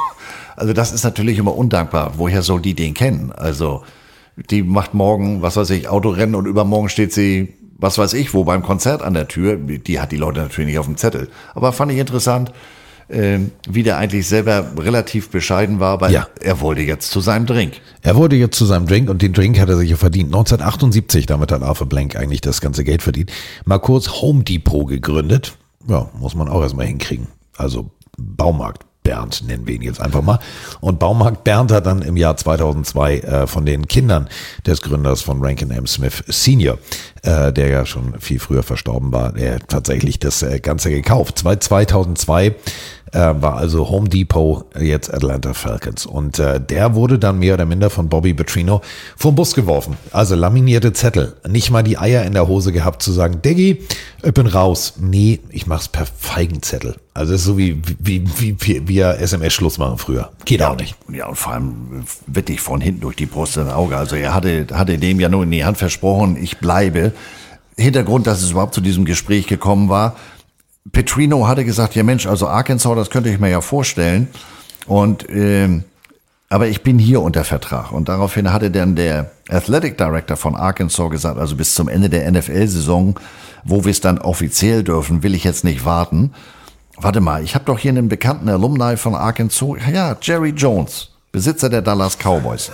Also 0.56 0.74
das 0.74 0.92
ist 0.92 1.04
natürlich 1.04 1.38
immer 1.38 1.56
undankbar. 1.56 2.14
Woher 2.18 2.44
soll 2.44 2.62
die 2.62 2.76
den 2.76 2.94
kennen? 2.94 3.32
Also 3.32 3.84
die 4.50 4.62
macht 4.64 4.94
morgen, 4.94 5.42
was 5.42 5.58
weiß 5.58 5.70
ich, 5.72 5.88
Autorennen 5.88 6.36
und 6.36 6.46
übermorgen 6.46 6.90
steht 6.90 7.14
sie, 7.14 7.54
was 7.78 7.98
weiß 7.98 8.14
ich, 8.14 8.34
wo 8.34 8.44
beim 8.44 8.64
Konzert 8.64 9.02
an 9.02 9.14
der 9.14 9.28
Tür. 9.28 9.58
Die 9.58 10.00
hat 10.00 10.12
die 10.12 10.18
Leute 10.18 10.42
natürlich 10.42 10.68
nicht 10.68 10.80
auf 10.80 10.86
dem 10.86 10.98
Zettel. 10.98 11.30
Aber 11.56 11.72
fand 11.72 11.92
ich 11.92 11.98
interessant 11.98 12.52
äh, 13.10 13.40
wie 13.70 13.84
der 13.84 13.98
eigentlich 13.98 14.28
selber 14.28 14.66
relativ 14.78 15.30
bescheiden 15.30 15.80
war, 15.80 16.02
weil 16.02 16.12
Ja. 16.12 16.28
er 16.42 16.62
wollte 16.62 16.82
jetzt 16.82 17.12
zu 17.12 17.20
seinem 17.20 17.46
Drink. 17.46 17.74
Er 18.02 18.16
wurde 18.16 18.36
jetzt 18.36 18.58
zu 18.58 18.66
seinem 18.66 18.88
Drink 18.88 19.10
und 19.10 19.22
den 19.22 19.34
Drink 19.34 19.60
hat 19.60 19.70
er 19.70 19.78
sich 19.78 19.90
ja 19.90 19.98
verdient. 19.98 20.28
1978, 20.28 21.26
damit 21.26 21.52
hat 21.52 21.62
Arthur 21.64 21.88
Blank 21.88 22.16
eigentlich 22.16 22.42
das 22.42 22.62
ganze 22.62 22.84
Geld 22.84 23.02
verdient. 23.02 23.32
Mal 23.66 23.80
kurz 23.80 24.10
Home 24.22 24.44
Depot 24.44 24.88
gegründet. 24.88 25.58
Ja, 25.88 26.10
muss 26.20 26.36
man 26.36 26.48
auch 26.48 26.62
erstmal 26.62 26.86
hinkriegen. 26.86 27.28
Also 27.58 27.90
Baumarkt 28.18 28.84
Bernd 29.04 29.44
nennen 29.46 29.68
wir 29.68 29.76
ihn 29.76 29.82
jetzt 29.82 30.00
einfach 30.00 30.22
mal. 30.22 30.40
Und 30.80 30.98
Baumarkt 30.98 31.44
Bernd 31.44 31.74
hat 31.74 31.86
dann 31.86 32.02
im 32.04 32.16
Jahr 32.16 32.38
2002 32.38 33.20
äh, 33.20 33.48
von 33.48 33.66
den 33.66 33.86
Kindern 33.90 34.30
des 34.66 34.82
Gründers 34.82 35.22
von 35.22 35.44
Rankin 35.44 35.72
M. 35.72 35.86
Smith 35.88 36.24
Senior, 36.28 36.78
äh, 37.24 37.52
der 37.52 37.70
ja 37.70 37.86
schon 37.86 38.20
viel 38.20 38.40
früher 38.40 38.64
verstorben 38.64 39.12
war, 39.12 39.32
der 39.34 39.56
hat 39.56 39.70
tatsächlich 39.70 40.20
das 40.20 40.44
äh, 40.44 40.60
Ganze 40.60 40.90
gekauft. 40.92 41.40
Zwei- 41.40 41.56
2002 41.56 42.46
äh, 42.48 42.54
war 43.14 43.56
also 43.58 43.90
Home 43.90 44.10
Depot 44.10 44.66
jetzt 44.80 45.14
Atlanta 45.14 45.54
Falcons. 45.54 46.06
Und 46.06 46.40
äh, 46.40 46.60
der 46.60 46.96
wurde 46.96 47.20
dann 47.20 47.40
mehr 47.40 47.54
oder 47.54 47.66
minder 47.66 47.90
von 47.90 48.10
Bobby 48.10 48.34
Petrino 48.34 48.82
vom 49.16 49.36
Bus 49.36 49.54
geworfen. 49.54 49.96
Also 50.12 50.36
laminierte 50.36 50.94
Zettel. 50.94 51.36
Nicht 51.48 51.70
mal 51.72 51.84
die 51.84 51.98
Eier 51.98 52.24
in 52.24 52.34
der 52.34 52.48
Hose 52.48 52.72
gehabt 52.72 53.02
zu 53.04 53.12
sagen, 53.12 53.42
Diggi, 53.42 53.84
ich 54.24 54.34
bin 54.34 54.48
raus. 54.48 54.94
Nee, 55.00 55.40
ich 55.50 55.68
mach's 55.68 55.88
per 55.88 56.06
Feigenzettel. 56.06 56.96
Also 57.14 57.34
das 57.34 57.42
ist 57.42 57.48
so 57.48 57.58
wie, 57.60 57.80
wie, 58.00 58.24
wie, 58.40 58.56
wie, 58.60 58.88
wie 58.88 58.98
er 58.98 59.20
SMS-Schluss 59.20 59.78
machen 59.78 60.00
früher. 60.00 60.32
Geht 60.46 60.64
auch 60.64 60.76
nicht. 60.76 60.96
Ja, 61.12 61.28
und 61.28 61.36
vor 61.36 61.54
allem 61.54 62.04
wirklich 62.26 62.60
von 62.60 62.82
hinten 62.82 63.02
durch 63.02 63.16
die 63.16 63.28
Brust 63.28 63.56
ins 63.58 63.70
Auge. 63.72 63.96
Also 63.98 64.16
er 64.16 64.34
hatte, 64.34 64.66
hatte 64.74 64.98
dem 64.98 65.20
ja 65.20 65.30
nur 65.30 65.44
in 65.44 65.52
die 65.52 65.64
Hand 65.64 65.78
versprochen, 65.78 66.36
ich 66.42 66.58
bleibe. 66.58 67.13
Hintergrund, 67.78 68.28
dass 68.28 68.42
es 68.42 68.52
überhaupt 68.52 68.74
zu 68.74 68.82
diesem 68.82 69.06
Gespräch 69.06 69.48
gekommen 69.48 69.90
war. 69.90 70.16
Petrino 70.92 71.48
hatte 71.48 71.66
gesagt, 71.66 71.96
ja 71.96 72.04
Mensch, 72.04 72.28
also 72.28 72.48
Arkansas, 72.48 72.96
das 72.96 73.10
könnte 73.10 73.30
ich 73.30 73.40
mir 73.40 73.50
ja 73.50 73.62
vorstellen. 73.62 74.28
Und 74.86 75.28
ähm, 75.30 75.86
aber 76.54 76.68
ich 76.68 76.84
bin 76.84 77.00
hier 77.00 77.24
unter 77.24 77.44
Vertrag. 77.44 77.92
Und 77.92 78.10
daraufhin 78.10 78.54
hatte 78.54 78.70
dann 78.70 78.96
der 78.96 79.32
Athletic 79.50 79.98
Director 79.98 80.38
von 80.38 80.56
Arkansas 80.56 81.10
gesagt, 81.10 81.40
also 81.40 81.56
bis 81.56 81.74
zum 81.74 81.88
Ende 81.88 82.10
der 82.10 82.32
NFL-Saison, 82.32 83.20
wo 83.64 83.86
wir 83.86 83.90
es 83.90 84.02
dann 84.02 84.20
offiziell 84.20 84.84
dürfen, 84.84 85.24
will 85.24 85.34
ich 85.34 85.44
jetzt 85.44 85.64
nicht 85.64 85.84
warten. 85.84 86.32
Warte 86.96 87.22
mal, 87.22 87.44
ich 87.44 87.56
habe 87.56 87.66
doch 87.66 87.80
hier 87.80 87.90
einen 87.90 88.08
bekannten 88.08 88.50
Alumni 88.50 88.98
von 88.98 89.16
Arkansas. 89.16 89.78
Ja, 89.92 90.16
Jerry 90.22 90.52
Jones, 90.52 91.10
Besitzer 91.32 91.70
der 91.70 91.82
Dallas 91.82 92.20
Cowboys. 92.20 92.72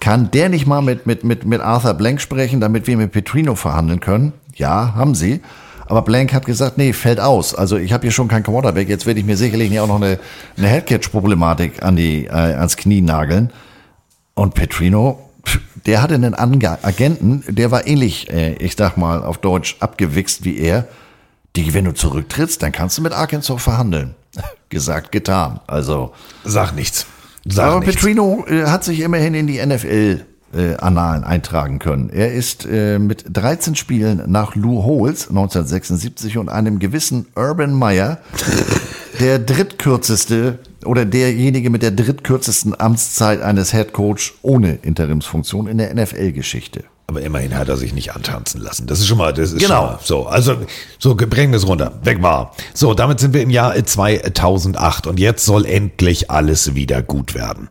Kann 0.00 0.30
der 0.30 0.48
nicht 0.48 0.66
mal 0.66 0.80
mit, 0.80 1.06
mit, 1.06 1.24
mit, 1.24 1.44
mit 1.44 1.60
Arthur 1.60 1.94
Blank 1.94 2.20
sprechen, 2.20 2.60
damit 2.60 2.86
wir 2.86 2.96
mit 2.96 3.12
Petrino 3.12 3.54
verhandeln 3.54 4.00
können? 4.00 4.32
Ja, 4.54 4.94
haben 4.94 5.14
sie. 5.14 5.40
Aber 5.86 6.02
Blank 6.02 6.34
hat 6.34 6.44
gesagt, 6.44 6.76
nee, 6.76 6.92
fällt 6.92 7.18
aus. 7.18 7.54
Also 7.54 7.78
ich 7.78 7.92
habe 7.92 8.02
hier 8.02 8.10
schon 8.10 8.28
keinen 8.28 8.42
Quarterback. 8.42 8.88
Jetzt 8.88 9.06
werde 9.06 9.20
ich 9.20 9.26
mir 9.26 9.36
sicherlich 9.36 9.78
auch 9.80 9.88
noch 9.88 9.96
eine, 9.96 10.18
eine 10.56 10.68
Headcatch-Problematik 10.68 11.82
an 11.82 11.96
die, 11.96 12.26
äh, 12.26 12.30
ans 12.30 12.76
Knie 12.76 13.00
nageln. 13.00 13.50
Und 14.34 14.54
Petrino, 14.54 15.18
der 15.86 16.02
hatte 16.02 16.14
einen 16.14 16.34
Ange 16.34 16.78
Agenten, 16.82 17.42
der 17.48 17.70
war 17.70 17.86
ähnlich, 17.86 18.30
äh, 18.30 18.54
ich 18.54 18.76
sag 18.76 18.98
mal 18.98 19.24
auf 19.24 19.38
Deutsch, 19.38 19.76
abgewichst 19.80 20.44
wie 20.44 20.58
er. 20.58 20.86
Die, 21.56 21.72
wenn 21.72 21.86
du 21.86 21.94
zurücktrittst, 21.94 22.62
dann 22.62 22.70
kannst 22.70 22.98
du 22.98 23.02
mit 23.02 23.12
Arkansas 23.14 23.60
verhandeln. 23.62 24.14
Gesagt, 24.68 25.10
getan. 25.10 25.60
Also. 25.66 26.12
Sag 26.44 26.72
nichts. 26.72 27.06
Nichts. 27.44 27.60
Petrino 27.80 28.44
äh, 28.48 28.64
hat 28.64 28.84
sich 28.84 29.00
immerhin 29.00 29.34
in 29.34 29.46
die 29.46 29.64
NFL 29.64 30.24
äh, 30.54 30.76
Annalen 30.76 31.24
eintragen 31.24 31.78
können. 31.78 32.10
Er 32.10 32.32
ist 32.32 32.66
äh, 32.70 32.98
mit 32.98 33.24
13 33.32 33.74
Spielen 33.74 34.22
nach 34.26 34.54
Lou 34.54 34.82
Holtz 34.82 35.28
1976 35.28 36.38
und 36.38 36.48
einem 36.48 36.78
gewissen 36.78 37.26
Urban 37.34 37.72
Meyer 37.72 38.18
der 39.20 39.38
drittkürzeste 39.38 40.58
oder 40.84 41.04
derjenige 41.04 41.70
mit 41.70 41.82
der 41.82 41.90
drittkürzesten 41.90 42.78
Amtszeit 42.78 43.42
eines 43.42 43.72
Head 43.72 43.92
Coach 43.92 44.34
ohne 44.42 44.78
Interimsfunktion 44.82 45.66
in 45.66 45.78
der 45.78 45.94
NFL-Geschichte. 45.94 46.84
Aber 47.10 47.22
immerhin 47.22 47.56
hat 47.56 47.70
er 47.70 47.78
sich 47.78 47.94
nicht 47.94 48.14
antanzen 48.14 48.60
lassen. 48.60 48.86
Das 48.86 48.98
ist 49.00 49.06
schon 49.06 49.16
mal, 49.16 49.32
das 49.32 49.52
ist 49.52 49.60
Genau. 49.62 49.76
schon 49.80 49.86
mal 49.86 49.98
so. 50.02 50.26
Also, 50.26 50.56
so, 50.98 51.14
bringen 51.16 51.52
wir 51.52 51.56
es 51.56 51.66
runter. 51.66 51.92
Weg 52.02 52.20
war. 52.22 52.54
So, 52.74 52.92
damit 52.92 53.18
sind 53.18 53.32
wir 53.32 53.40
im 53.40 53.48
Jahr 53.48 53.74
2008 53.82 55.06
und 55.06 55.18
jetzt 55.18 55.46
soll 55.46 55.64
endlich 55.64 56.30
alles 56.30 56.74
wieder 56.74 57.00
gut 57.02 57.34
werden. 57.34 57.70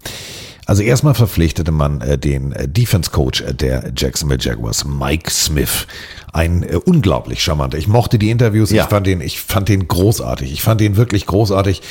Also 0.65 0.81
erstmal 0.81 1.13
verpflichtete 1.13 1.71
man 1.71 2.01
äh, 2.01 2.17
den 2.17 2.51
äh, 2.51 2.67
Defense 2.67 3.11
Coach 3.11 3.41
äh, 3.41 3.53
der 3.53 3.91
Jacksonville 3.95 4.39
Jaguars, 4.41 4.85
Mike 4.85 5.29
Smith. 5.29 5.85
Ein 6.33 6.63
äh, 6.63 6.77
unglaublich 6.83 7.43
charmanter. 7.43 7.77
Ich 7.77 7.87
mochte 7.87 8.17
die 8.17 8.31
Interviews, 8.31 8.71
Ja. 8.71 8.83
ich 8.85 8.89
fand 8.89 9.05
den, 9.05 9.21
ich 9.21 9.39
fand 9.39 9.69
den 9.69 9.87
großartig. 9.87 10.51
Ich 10.51 10.63
fand 10.63 10.81
den 10.81 10.97
wirklich 10.97 11.27
großartig. 11.27 11.83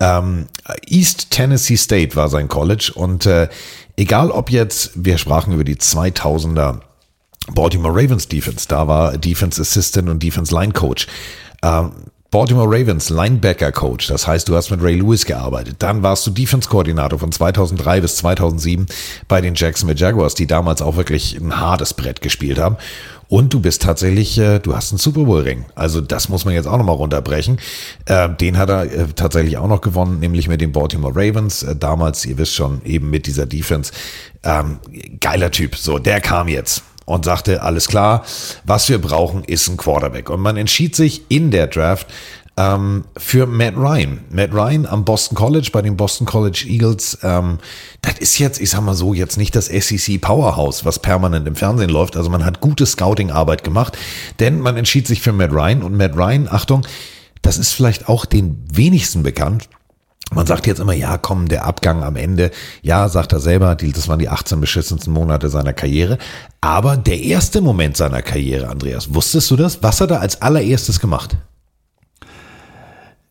Ähm, 0.00 0.46
East 0.88 1.30
Tennessee 1.30 1.76
State 1.76 2.16
war 2.16 2.28
sein 2.28 2.48
College 2.48 2.90
und 2.96 3.24
äh, 3.24 3.48
egal 3.96 4.32
ob 4.32 4.50
jetzt, 4.50 4.90
wir 4.96 5.16
sprachen 5.16 5.52
über 5.54 5.64
die 5.64 5.76
2000er 5.76 6.80
Baltimore 7.54 7.94
Ravens 7.94 8.28
Defense, 8.28 8.66
da 8.68 8.86
war 8.86 9.16
Defense 9.16 9.60
Assistant 9.60 10.08
und 10.08 10.22
Defense 10.22 10.54
Line 10.54 10.72
Coach. 10.72 11.06
Ähm, 11.62 11.92
Baltimore 12.30 12.68
Ravens 12.68 13.08
Linebacker 13.08 13.72
Coach, 13.72 14.08
das 14.08 14.26
heißt, 14.26 14.50
du 14.50 14.54
hast 14.54 14.70
mit 14.70 14.82
Ray 14.82 14.96
Lewis 14.96 15.24
gearbeitet. 15.24 15.76
Dann 15.78 16.02
warst 16.02 16.26
du 16.26 16.30
Defense 16.30 16.68
Koordinator 16.68 17.18
von 17.18 17.32
2003 17.32 18.02
bis 18.02 18.16
2007 18.16 18.84
bei 19.28 19.40
den 19.40 19.54
Jacksonville 19.54 19.98
Jaguars, 19.98 20.34
die 20.34 20.46
damals 20.46 20.82
auch 20.82 20.96
wirklich 20.96 21.38
ein 21.38 21.58
hartes 21.58 21.94
Brett 21.94 22.20
gespielt 22.20 22.58
haben. 22.58 22.76
Und 23.28 23.54
du 23.54 23.60
bist 23.60 23.80
tatsächlich, 23.82 24.38
äh, 24.38 24.58
du 24.58 24.76
hast 24.76 24.92
einen 24.92 24.98
Super 24.98 25.24
Bowl 25.24 25.40
Ring. 25.40 25.64
Also 25.74 26.02
das 26.02 26.28
muss 26.28 26.44
man 26.44 26.52
jetzt 26.52 26.66
auch 26.66 26.76
nochmal 26.76 26.96
runterbrechen. 26.96 27.58
Äh, 28.04 28.28
den 28.30 28.58
hat 28.58 28.68
er 28.68 28.92
äh, 28.92 29.06
tatsächlich 29.14 29.56
auch 29.56 29.68
noch 29.68 29.80
gewonnen, 29.80 30.18
nämlich 30.18 30.48
mit 30.48 30.60
den 30.60 30.72
Baltimore 30.72 31.14
Ravens. 31.14 31.62
Äh, 31.62 31.76
damals, 31.76 32.26
ihr 32.26 32.36
wisst 32.36 32.54
schon, 32.54 32.82
eben 32.84 33.08
mit 33.08 33.26
dieser 33.26 33.46
Defense. 33.46 33.92
Ähm, 34.44 34.80
geiler 35.20 35.50
Typ. 35.50 35.76
So, 35.76 35.98
der 35.98 36.20
kam 36.20 36.48
jetzt 36.48 36.82
und 37.08 37.24
sagte, 37.24 37.62
alles 37.62 37.88
klar, 37.88 38.24
was 38.64 38.88
wir 38.88 39.00
brauchen, 39.00 39.44
ist 39.44 39.68
ein 39.68 39.76
Quarterback. 39.76 40.30
Und 40.30 40.40
man 40.40 40.56
entschied 40.56 40.94
sich 40.94 41.22
in 41.28 41.50
der 41.50 41.66
Draft 41.66 42.06
ähm, 42.58 43.04
für 43.16 43.46
Matt 43.46 43.76
Ryan. 43.76 44.20
Matt 44.30 44.52
Ryan 44.52 44.84
am 44.86 45.04
Boston 45.04 45.36
College, 45.36 45.70
bei 45.72 45.80
den 45.80 45.96
Boston 45.96 46.26
College 46.26 46.64
Eagles. 46.68 47.18
Ähm, 47.22 47.58
das 48.02 48.18
ist 48.18 48.38
jetzt, 48.38 48.60
ich 48.60 48.70
sag 48.70 48.82
mal 48.82 48.94
so, 48.94 49.14
jetzt 49.14 49.38
nicht 49.38 49.56
das 49.56 49.66
SEC 49.66 50.20
Powerhouse, 50.20 50.84
was 50.84 50.98
permanent 50.98 51.46
im 51.46 51.56
Fernsehen 51.56 51.90
läuft. 51.90 52.16
Also 52.16 52.28
man 52.30 52.44
hat 52.44 52.60
gute 52.60 52.84
Scouting-Arbeit 52.84 53.64
gemacht, 53.64 53.96
denn 54.40 54.60
man 54.60 54.76
entschied 54.76 55.06
sich 55.06 55.22
für 55.22 55.32
Matt 55.32 55.52
Ryan. 55.52 55.82
Und 55.82 55.96
Matt 55.96 56.16
Ryan, 56.16 56.48
Achtung, 56.50 56.86
das 57.42 57.56
ist 57.58 57.72
vielleicht 57.72 58.08
auch 58.08 58.26
den 58.26 58.64
wenigsten 58.70 59.22
bekannt. 59.22 59.68
Man 60.34 60.46
sagt 60.46 60.66
jetzt 60.66 60.78
immer, 60.78 60.92
ja, 60.92 61.16
komm, 61.16 61.48
der 61.48 61.64
Abgang 61.64 62.02
am 62.02 62.16
Ende. 62.16 62.50
Ja, 62.82 63.08
sagt 63.08 63.32
er 63.32 63.40
selber, 63.40 63.74
die- 63.74 63.92
das 63.92 64.08
waren 64.08 64.18
die 64.18 64.28
18 64.28 64.60
beschissensten 64.60 65.12
Monate 65.12 65.48
seiner 65.48 65.72
Karriere. 65.72 66.18
Aber 66.60 66.96
der 66.98 67.20
erste 67.20 67.60
Moment 67.62 67.96
seiner 67.96 68.20
Karriere, 68.22 68.68
Andreas, 68.68 69.14
wusstest 69.14 69.50
du 69.50 69.56
das? 69.56 69.82
Was 69.82 70.00
hat 70.02 70.10
er 70.10 70.20
als 70.20 70.42
allererstes 70.42 71.00
gemacht? 71.00 71.36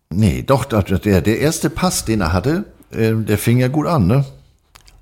Nee, 0.10 0.42
doch, 0.42 0.66
der, 0.66 1.22
der 1.22 1.40
erste 1.40 1.70
Pass, 1.70 2.06
den 2.06 2.22
er 2.22 2.34
hatte, 2.34 2.64
äh, 2.92 3.14
der 3.14 3.38
fing 3.38 3.60
ja 3.60 3.68
gut 3.68 3.88
an, 3.88 4.08
ne? 4.08 4.26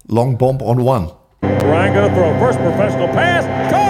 Long 0.08 0.38
Bomb 0.38 0.62
on 0.62 0.80
One. 0.80 1.12
Ryan 1.44 1.94
gonna 1.94 2.08
throw. 2.10 2.38
First 2.40 2.60
professional 2.60 3.08
pass. 3.10 3.46
Caught. 3.72 3.85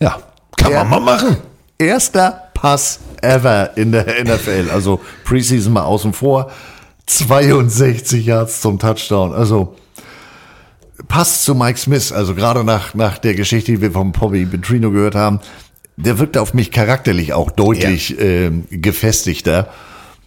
Ja, 0.00 0.18
kann 0.56 0.72
man 0.72 0.90
mal 0.90 1.00
machen. 1.00 1.36
Erster 1.78 2.50
Pass 2.54 3.00
ever 3.20 3.76
in 3.76 3.92
der 3.92 4.06
NFL. 4.24 4.70
Also 4.72 5.00
Preseason 5.24 5.72
mal 5.72 5.82
außen 5.82 6.12
vor. 6.12 6.50
62 7.06 8.24
Yards 8.24 8.60
zum 8.60 8.78
Touchdown. 8.78 9.32
Also 9.32 9.74
passt 11.08 11.44
zu 11.44 11.54
Mike 11.54 11.78
Smith. 11.78 12.12
Also 12.12 12.34
gerade 12.34 12.64
nach, 12.64 12.94
nach 12.94 13.18
der 13.18 13.34
Geschichte, 13.34 13.72
die 13.72 13.80
wir 13.80 13.92
vom 13.92 14.12
Bobby 14.12 14.46
Petrino 14.46 14.90
gehört 14.90 15.14
haben, 15.14 15.40
der 15.96 16.18
wirkte 16.18 16.40
auf 16.40 16.54
mich 16.54 16.70
charakterlich 16.70 17.32
auch 17.32 17.50
deutlich 17.50 18.18
ähm, 18.20 18.66
gefestigter. 18.70 19.68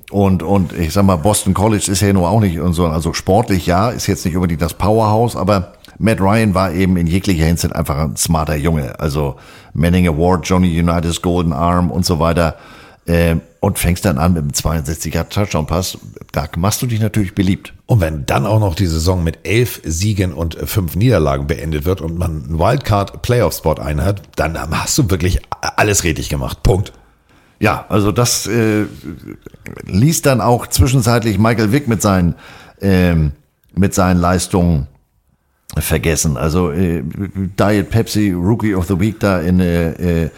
Und, 0.09 0.41
und 0.43 0.71
ich 0.73 0.93
sag 0.93 1.03
mal, 1.03 1.17
Boston 1.17 1.53
College 1.53 1.91
ist 1.91 2.01
ja 2.01 2.13
nur 2.13 2.29
auch 2.29 2.39
nicht 2.39 2.59
und 2.59 2.73
so, 2.73 2.85
also 2.85 3.13
sportlich 3.13 3.65
ja, 3.65 3.89
ist 3.89 4.07
jetzt 4.07 4.23
nicht 4.25 4.35
unbedingt 4.35 4.61
das 4.61 4.73
Powerhouse, 4.73 5.35
aber 5.35 5.73
Matt 5.99 6.21
Ryan 6.21 6.53
war 6.53 6.71
eben 6.71 6.97
in 6.97 7.07
jeglicher 7.07 7.45
Hinsicht 7.45 7.75
einfach 7.75 7.97
ein 7.97 8.15
smarter 8.17 8.55
Junge. 8.55 8.99
Also 8.99 9.37
Manning 9.73 10.07
Award, 10.07 10.47
Johnny 10.47 10.79
Unitas 10.79 11.21
Golden 11.21 11.53
Arm 11.53 11.91
und 11.91 12.05
so 12.05 12.19
weiter. 12.19 12.55
Ähm, 13.07 13.41
und 13.59 13.79
fängst 13.79 14.05
dann 14.05 14.17
an 14.17 14.33
mit 14.33 14.43
einem 14.43 14.51
62er 14.51 15.29
Touchdown-Pass. 15.29 15.97
Da 16.31 16.47
machst 16.57 16.81
du 16.81 16.87
dich 16.87 16.99
natürlich 16.99 17.33
beliebt. 17.33 17.73
Und 17.85 18.01
wenn 18.01 18.25
dann 18.25 18.45
auch 18.45 18.59
noch 18.59 18.75
die 18.75 18.85
Saison 18.85 19.23
mit 19.23 19.39
elf 19.43 19.81
Siegen 19.83 20.33
und 20.33 20.55
fünf 20.55 20.95
Niederlagen 20.95 21.47
beendet 21.47 21.85
wird 21.85 22.01
und 22.01 22.17
man 22.17 22.43
einen 22.43 22.59
Wildcard-Playoff-Spot 22.59 23.75
einhat, 23.75 24.21
dann 24.35 24.57
hast 24.71 24.97
du 24.97 25.09
wirklich 25.09 25.41
alles 25.61 26.03
richtig 26.03 26.29
gemacht. 26.29 26.63
Punkt. 26.63 26.93
Ja, 27.59 27.85
also 27.89 28.11
das 28.11 28.45
äh, 28.45 28.85
ließ 29.85 30.21
dann 30.21 30.41
auch 30.41 30.67
zwischenzeitlich 30.67 31.39
Michael 31.39 31.71
Vick 31.71 31.87
mit 31.87 32.01
seinen, 32.01 32.35
ähm, 32.81 33.31
mit 33.73 33.95
seinen 33.95 34.19
Leistungen 34.19 34.87
vergessen. 35.77 36.37
Also 36.37 36.71
äh, 36.71 37.03
Diet 37.59 37.89
Pepsi 37.89 38.31
Rookie 38.31 38.75
of 38.75 38.87
the 38.87 38.99
Week 38.99 39.19
da 39.19 39.39
in 39.39 39.59
äh, 39.59 40.23
äh, 40.25 40.29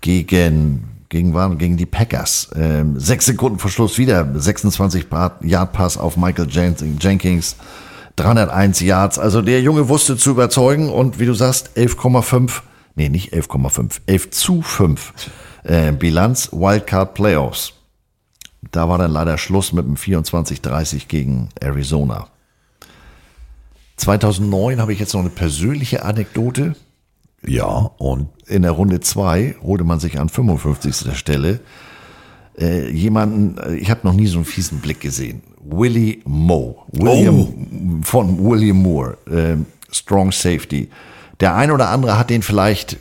gegen 0.00 0.84
gegen 1.08 1.34
waren 1.34 1.58
gegen 1.58 1.76
die 1.76 1.86
Packers. 1.86 2.50
Ähm, 2.56 2.98
sechs 2.98 3.26
Sekunden 3.26 3.58
vor 3.58 3.70
Schluss 3.70 3.98
wieder 3.98 4.26
26 4.34 5.06
Yard 5.42 5.72
Pass 5.72 5.98
auf 5.98 6.16
Michael 6.16 6.48
Jen- 6.48 6.98
Jenkins. 6.98 7.56
301 8.16 8.80
Yards. 8.80 9.18
Also 9.18 9.40
der 9.40 9.62
Junge 9.62 9.88
wusste 9.88 10.16
zu 10.16 10.30
überzeugen 10.30 10.90
und 10.90 11.18
wie 11.18 11.26
du 11.26 11.32
sagst 11.34 11.70
11,5 11.76 12.60
nee, 12.94 13.08
nicht 13.08 13.32
11,5, 13.32 14.00
11 14.06 14.30
zu 14.30 14.62
5 14.62 15.12
äh, 15.64 15.92
Bilanz 15.92 16.50
Wildcard 16.52 17.14
Playoffs. 17.14 17.72
Da 18.70 18.88
war 18.88 18.98
dann 18.98 19.10
leider 19.10 19.38
Schluss 19.38 19.72
mit 19.72 19.86
dem 19.86 19.96
24-30 19.96 21.08
gegen 21.08 21.48
Arizona. 21.60 22.28
2009 24.02 24.80
habe 24.80 24.92
ich 24.92 24.98
jetzt 24.98 25.14
noch 25.14 25.20
eine 25.20 25.30
persönliche 25.30 26.04
Anekdote. 26.04 26.74
Ja, 27.46 27.90
und 27.98 28.28
in 28.46 28.62
der 28.62 28.72
Runde 28.72 29.00
2 29.00 29.56
holte 29.62 29.84
man 29.84 30.00
sich 30.00 30.18
an 30.18 30.28
55. 30.28 31.16
Stelle 31.16 31.60
äh, 32.58 32.90
jemanden, 32.90 33.58
äh, 33.58 33.76
ich 33.76 33.90
habe 33.90 34.00
noch 34.04 34.12
nie 34.12 34.26
so 34.26 34.38
einen 34.38 34.44
fiesen 34.44 34.80
Blick 34.80 35.00
gesehen. 35.00 35.42
Willie 35.64 36.18
Moe. 36.24 36.74
William, 36.90 38.02
Von 38.02 38.44
William 38.44 38.82
Moore. 38.82 39.16
Äh, 39.30 39.56
Strong 39.94 40.32
Safety. 40.32 40.88
Der 41.38 41.54
ein 41.54 41.70
oder 41.70 41.88
andere 41.90 42.18
hat 42.18 42.30
den 42.30 42.42
vielleicht, 42.42 42.98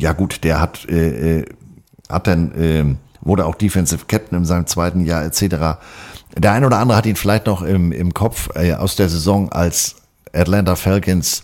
ja 0.00 0.12
gut, 0.12 0.44
der 0.44 0.60
hat, 0.60 0.88
äh, 0.88 1.40
äh, 1.40 1.44
hat 2.08 2.28
dann, 2.28 2.52
äh, 2.52 2.84
wurde 3.20 3.46
auch 3.46 3.56
Defensive 3.56 4.04
Captain 4.06 4.38
in 4.38 4.44
seinem 4.44 4.66
zweiten 4.66 5.04
Jahr 5.04 5.24
etc. 5.24 5.80
Der 6.36 6.52
ein 6.52 6.64
oder 6.64 6.78
andere 6.78 6.98
hat 6.98 7.06
ihn 7.06 7.16
vielleicht 7.16 7.46
noch 7.46 7.62
im, 7.62 7.90
im 7.90 8.14
Kopf 8.14 8.50
äh, 8.54 8.74
aus 8.74 8.94
der 8.96 9.08
Saison 9.08 9.50
als 9.50 10.01
Atlanta 10.32 10.76
Falcons 10.76 11.42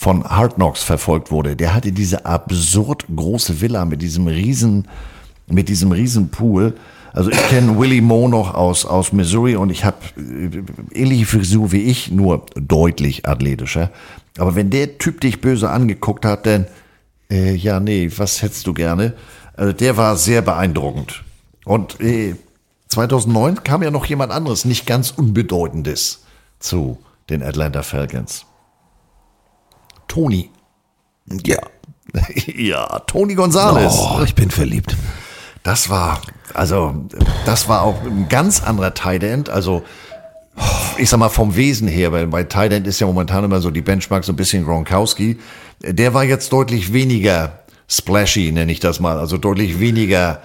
von 0.00 0.24
Hard 0.24 0.54
Knocks 0.54 0.82
verfolgt 0.82 1.30
wurde. 1.30 1.56
Der 1.56 1.74
hatte 1.74 1.92
diese 1.92 2.24
absurd 2.24 3.04
große 3.14 3.60
Villa 3.60 3.84
mit 3.84 4.00
diesem 4.00 4.26
riesen, 4.26 4.88
mit 5.46 5.68
diesem 5.68 5.92
riesen 5.92 6.30
Pool. 6.30 6.74
Also 7.12 7.30
ich 7.30 7.48
kenne 7.48 7.78
Willie 7.78 8.00
Moe 8.00 8.30
noch 8.30 8.54
aus, 8.54 8.86
aus 8.86 9.12
Missouri 9.12 9.56
und 9.56 9.70
ich 9.70 9.84
habe 9.84 9.98
äh, 10.16 10.62
ähnliche 10.98 11.26
Frisur 11.26 11.72
wie 11.72 11.82
ich, 11.82 12.10
nur 12.10 12.46
deutlich 12.54 13.26
athletischer. 13.26 13.90
Aber 14.38 14.54
wenn 14.54 14.70
der 14.70 14.96
Typ 14.96 15.20
dich 15.20 15.40
böse 15.40 15.68
angeguckt 15.68 16.24
hat, 16.24 16.46
dann, 16.46 16.66
äh, 17.30 17.54
ja, 17.54 17.78
nee, 17.78 18.10
was 18.16 18.42
hättest 18.42 18.66
du 18.66 18.72
gerne? 18.72 19.14
Also 19.54 19.72
der 19.72 19.96
war 19.98 20.16
sehr 20.16 20.40
beeindruckend. 20.40 21.24
Und 21.66 22.00
äh, 22.00 22.36
2009 22.88 23.64
kam 23.64 23.82
ja 23.82 23.90
noch 23.90 24.06
jemand 24.06 24.32
anderes, 24.32 24.64
nicht 24.64 24.86
ganz 24.86 25.10
unbedeutendes 25.10 26.24
zu 26.58 26.98
den 27.30 27.42
Atlanta 27.42 27.82
Falcons. 27.82 28.44
Tony. 30.08 30.50
Ja. 31.44 31.58
ja, 32.56 32.98
Tony 33.00 33.34
Gonzalez. 33.34 33.94
Oh, 33.96 34.22
ich 34.24 34.34
bin 34.34 34.50
verliebt. 34.50 34.96
Das 35.62 35.88
war, 35.90 36.20
also, 36.54 36.94
das 37.44 37.68
war 37.68 37.82
auch 37.82 38.02
ein 38.02 38.28
ganz 38.28 38.62
anderer 38.62 38.94
Tight 38.94 39.22
End. 39.22 39.48
Also, 39.48 39.82
ich 40.98 41.08
sag 41.08 41.18
mal 41.18 41.28
vom 41.28 41.54
Wesen 41.54 41.86
her, 41.86 42.12
weil 42.12 42.26
bei 42.26 42.44
Tight 42.44 42.72
End 42.72 42.86
ist 42.86 43.00
ja 43.00 43.06
momentan 43.06 43.44
immer 43.44 43.60
so 43.60 43.70
die 43.70 43.82
Benchmark 43.82 44.24
so 44.24 44.32
ein 44.32 44.36
bisschen 44.36 44.64
Gronkowski. 44.64 45.38
Der 45.82 46.14
war 46.14 46.24
jetzt 46.24 46.52
deutlich 46.52 46.92
weniger 46.92 47.60
splashy, 47.88 48.52
nenne 48.52 48.72
ich 48.72 48.80
das 48.80 49.00
mal. 49.00 49.18
Also 49.18 49.38
deutlich 49.38 49.78
weniger 49.80 50.40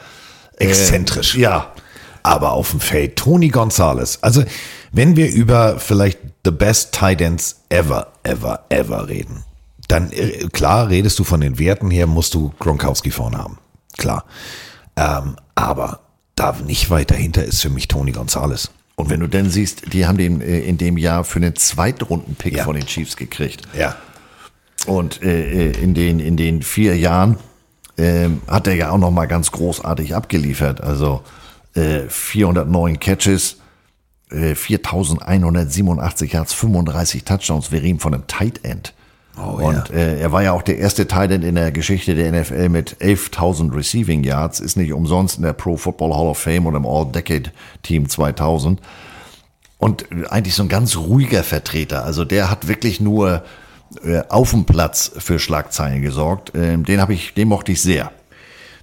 äh, 0.58 0.66
Exzentrisch. 0.66 1.36
ja. 1.36 1.72
Aber 2.24 2.54
auf 2.54 2.72
dem 2.72 2.80
Feld, 2.80 3.18
Tony 3.18 3.50
Gonzalez. 3.50 4.20
Also, 4.22 4.44
wenn 4.92 5.16
wir 5.16 5.32
über 5.32 5.80
vielleicht 5.80 6.20
the 6.46 6.52
best 6.52 6.94
tight 6.94 7.20
ends 7.20 7.62
ever, 7.70 8.08
ever, 8.24 8.64
ever 8.70 9.10
reden, 9.10 9.44
dann 9.88 10.12
äh, 10.12 10.48
klar 10.52 10.90
redest 10.90 11.20
du 11.20 11.24
von 11.24 11.42
den 11.42 11.60
Werten 11.60 11.92
her, 11.92 12.08
musst 12.08 12.34
du 12.34 12.54
Gronkowski 12.60 13.12
vorne 13.12 13.38
haben. 13.38 13.58
Klar. 13.98 14.26
Ähm, 14.96 15.36
aber 15.56 16.00
da 16.36 16.56
nicht 16.66 16.90
weit 16.90 17.12
dahinter 17.12 17.44
ist 17.44 17.62
für 17.62 17.70
mich 17.70 17.88
Tony 17.88 18.12
Gonzalez. 18.12 18.70
Und 18.96 19.10
wenn 19.10 19.20
du 19.20 19.28
denn 19.28 19.50
siehst, 19.50 19.94
die 19.94 20.06
haben 20.06 20.18
den 20.18 20.42
äh, 20.42 20.60
in 20.60 20.78
dem 20.78 20.98
Jahr 20.98 21.24
für 21.24 21.38
einen 21.38 21.56
Zweitrunden-Pick 21.56 22.62
von 22.62 22.76
den 22.76 22.86
Chiefs 22.86 23.18
gekriegt. 23.18 23.62
Ja. 23.78 23.96
Und 24.86 25.22
äh, 25.22 25.70
äh, 25.70 25.82
in, 25.82 25.94
den, 25.94 26.20
in 26.20 26.38
den 26.38 26.62
vier 26.62 26.98
Jahren 26.98 27.38
ähm, 27.98 28.42
hat 28.48 28.68
er 28.68 28.76
ja 28.76 28.92
auch 28.92 28.98
noch 28.98 29.12
mal 29.12 29.26
ganz 29.26 29.52
großartig 29.52 30.16
abgeliefert. 30.16 30.82
Also 30.82 31.24
äh, 31.74 32.02
409 32.08 33.00
Catches, 33.00 33.54
äh, 33.54 33.56
4187 34.30 36.34
Yards, 36.34 36.54
35 36.54 37.24
Touchdowns. 37.24 37.72
Wir 37.72 37.84
reden 37.84 38.00
von 38.00 38.14
einem 38.14 38.28
Tight 38.28 38.64
End. 38.64 38.94
Oh, 39.38 39.62
Und 39.62 39.90
äh, 39.90 40.20
er 40.20 40.32
war 40.32 40.44
ja 40.44 40.54
auch 40.54 40.62
der 40.62 40.78
erste 40.78 41.08
Tight 41.08 41.32
End 41.32 41.44
in 41.44 41.56
der 41.56 41.72
Geschichte 41.72 42.16
der 42.16 42.32
NFL 42.32 42.70
mit 42.70 42.98
11.000 43.02 43.76
Receiving 43.76 44.24
Yards. 44.24 44.60
Ist 44.60 44.78
nicht 44.78 44.94
umsonst 44.94 45.38
in 45.38 45.44
der 45.44 45.54
Pro 45.54 45.78
Football 45.78 46.16
Hall 46.16 46.28
of 46.28 46.38
Fame 46.38 46.66
und 46.66 46.76
im 46.76 46.86
All-Decade 46.86 47.52
Team 47.84 48.08
2000. 48.08 48.80
Und 49.78 50.06
eigentlich 50.30 50.56
so 50.56 50.64
ein 50.64 50.70
ganz 50.70 50.96
ruhiger 50.96 51.44
Vertreter. 51.44 52.06
Also 52.06 52.24
der 52.24 52.50
hat 52.50 52.68
wirklich 52.68 53.02
nur 53.02 53.44
äh, 54.04 54.22
auf 54.30 54.52
dem 54.52 54.66
Platz 54.66 55.12
für 55.18 55.38
Schlagzeilen 55.38 56.02
gesorgt. 56.02 56.54
Ähm, 56.56 56.86
den 56.86 57.02
habe 57.02 57.14
ich, 57.14 57.34
den 57.34 57.50
mochte 57.50 57.74
ich 57.74 57.82
sehr. 57.82 58.12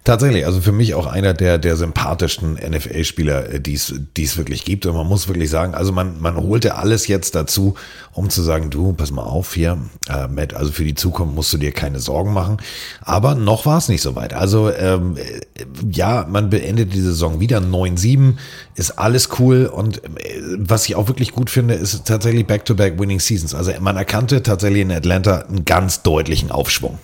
Tatsächlich, 0.04 0.46
also 0.46 0.60
für 0.60 0.72
mich 0.72 0.94
auch 0.94 1.06
einer 1.06 1.32
der, 1.32 1.58
der 1.58 1.76
sympathischsten 1.76 2.54
NFL-Spieler, 2.54 3.50
äh, 3.50 3.60
die 3.60 3.74
es 3.74 4.36
wirklich 4.36 4.64
gibt. 4.64 4.84
Und 4.84 4.96
man 4.96 5.06
muss 5.06 5.28
wirklich 5.28 5.48
sagen, 5.48 5.74
also 5.74 5.92
man, 5.92 6.20
man 6.20 6.36
holte 6.36 6.74
alles 6.74 7.06
jetzt 7.06 7.36
dazu, 7.36 7.74
um 8.12 8.28
zu 8.28 8.42
sagen, 8.42 8.68
du, 8.68 8.94
pass 8.94 9.12
mal 9.12 9.22
auf 9.22 9.54
hier, 9.54 9.78
äh, 10.08 10.26
Matt, 10.26 10.54
also 10.54 10.72
für 10.72 10.82
die 10.82 10.96
Zukunft 10.96 11.36
musst 11.36 11.52
du 11.52 11.58
dir 11.58 11.70
keine 11.70 12.00
Sorgen 12.00 12.32
machen. 12.32 12.56
Aber 13.00 13.36
noch 13.36 13.64
war 13.64 13.78
es 13.78 13.88
nicht 13.88 14.02
so 14.02 14.16
weit. 14.16 14.34
Also 14.34 14.72
ähm, 14.72 15.16
äh, 15.16 15.40
ja, 15.88 16.26
man 16.28 16.50
beendet 16.50 16.92
die 16.92 17.00
Saison 17.00 17.38
wieder 17.38 17.58
9-7, 17.58 18.34
ist 18.74 18.98
alles 18.98 19.28
cool. 19.38 19.66
Und 19.66 20.02
äh, 20.04 20.40
was 20.58 20.84
ich 20.86 20.96
auch 20.96 21.06
wirklich 21.06 21.30
gut 21.30 21.48
finde, 21.48 21.74
ist 21.74 22.06
tatsächlich 22.06 22.44
Back-to-Back 22.44 22.98
Winning 22.98 23.20
Seasons. 23.20 23.54
Also 23.54 23.70
man 23.78 23.96
erkannte 23.96 24.42
tatsächlich 24.42 24.82
in 24.82 24.90
Atlanta 24.90 25.42
einen 25.42 25.64
ganz 25.64 26.02
deutlichen 26.02 26.50
Aufschwung. 26.50 26.98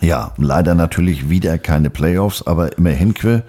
Ja, 0.00 0.32
leider 0.36 0.74
natürlich 0.74 1.28
wieder 1.28 1.58
keine 1.58 1.90
Playoffs, 1.90 2.46
aber 2.46 2.76
immerhin 2.78 3.14
que 3.14 3.42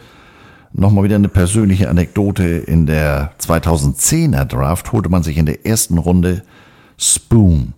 nochmal 0.74 1.04
wieder 1.04 1.16
eine 1.16 1.30
persönliche 1.30 1.90
Anekdote. 1.90 2.44
In 2.44 2.86
der 2.86 3.32
2010er 3.40 4.46
Draft 4.46 4.92
holte 4.92 5.10
man 5.10 5.24
sich 5.24 5.38
in 5.38 5.46
der 5.46 5.66
ersten 5.66 5.98
Runde 5.98 6.44
Spoon, 6.98 7.74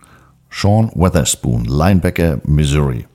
Sean 0.50 0.92
Weatherspoon, 0.96 1.66
Linebacker 1.66 2.40
Missouri. 2.46 3.08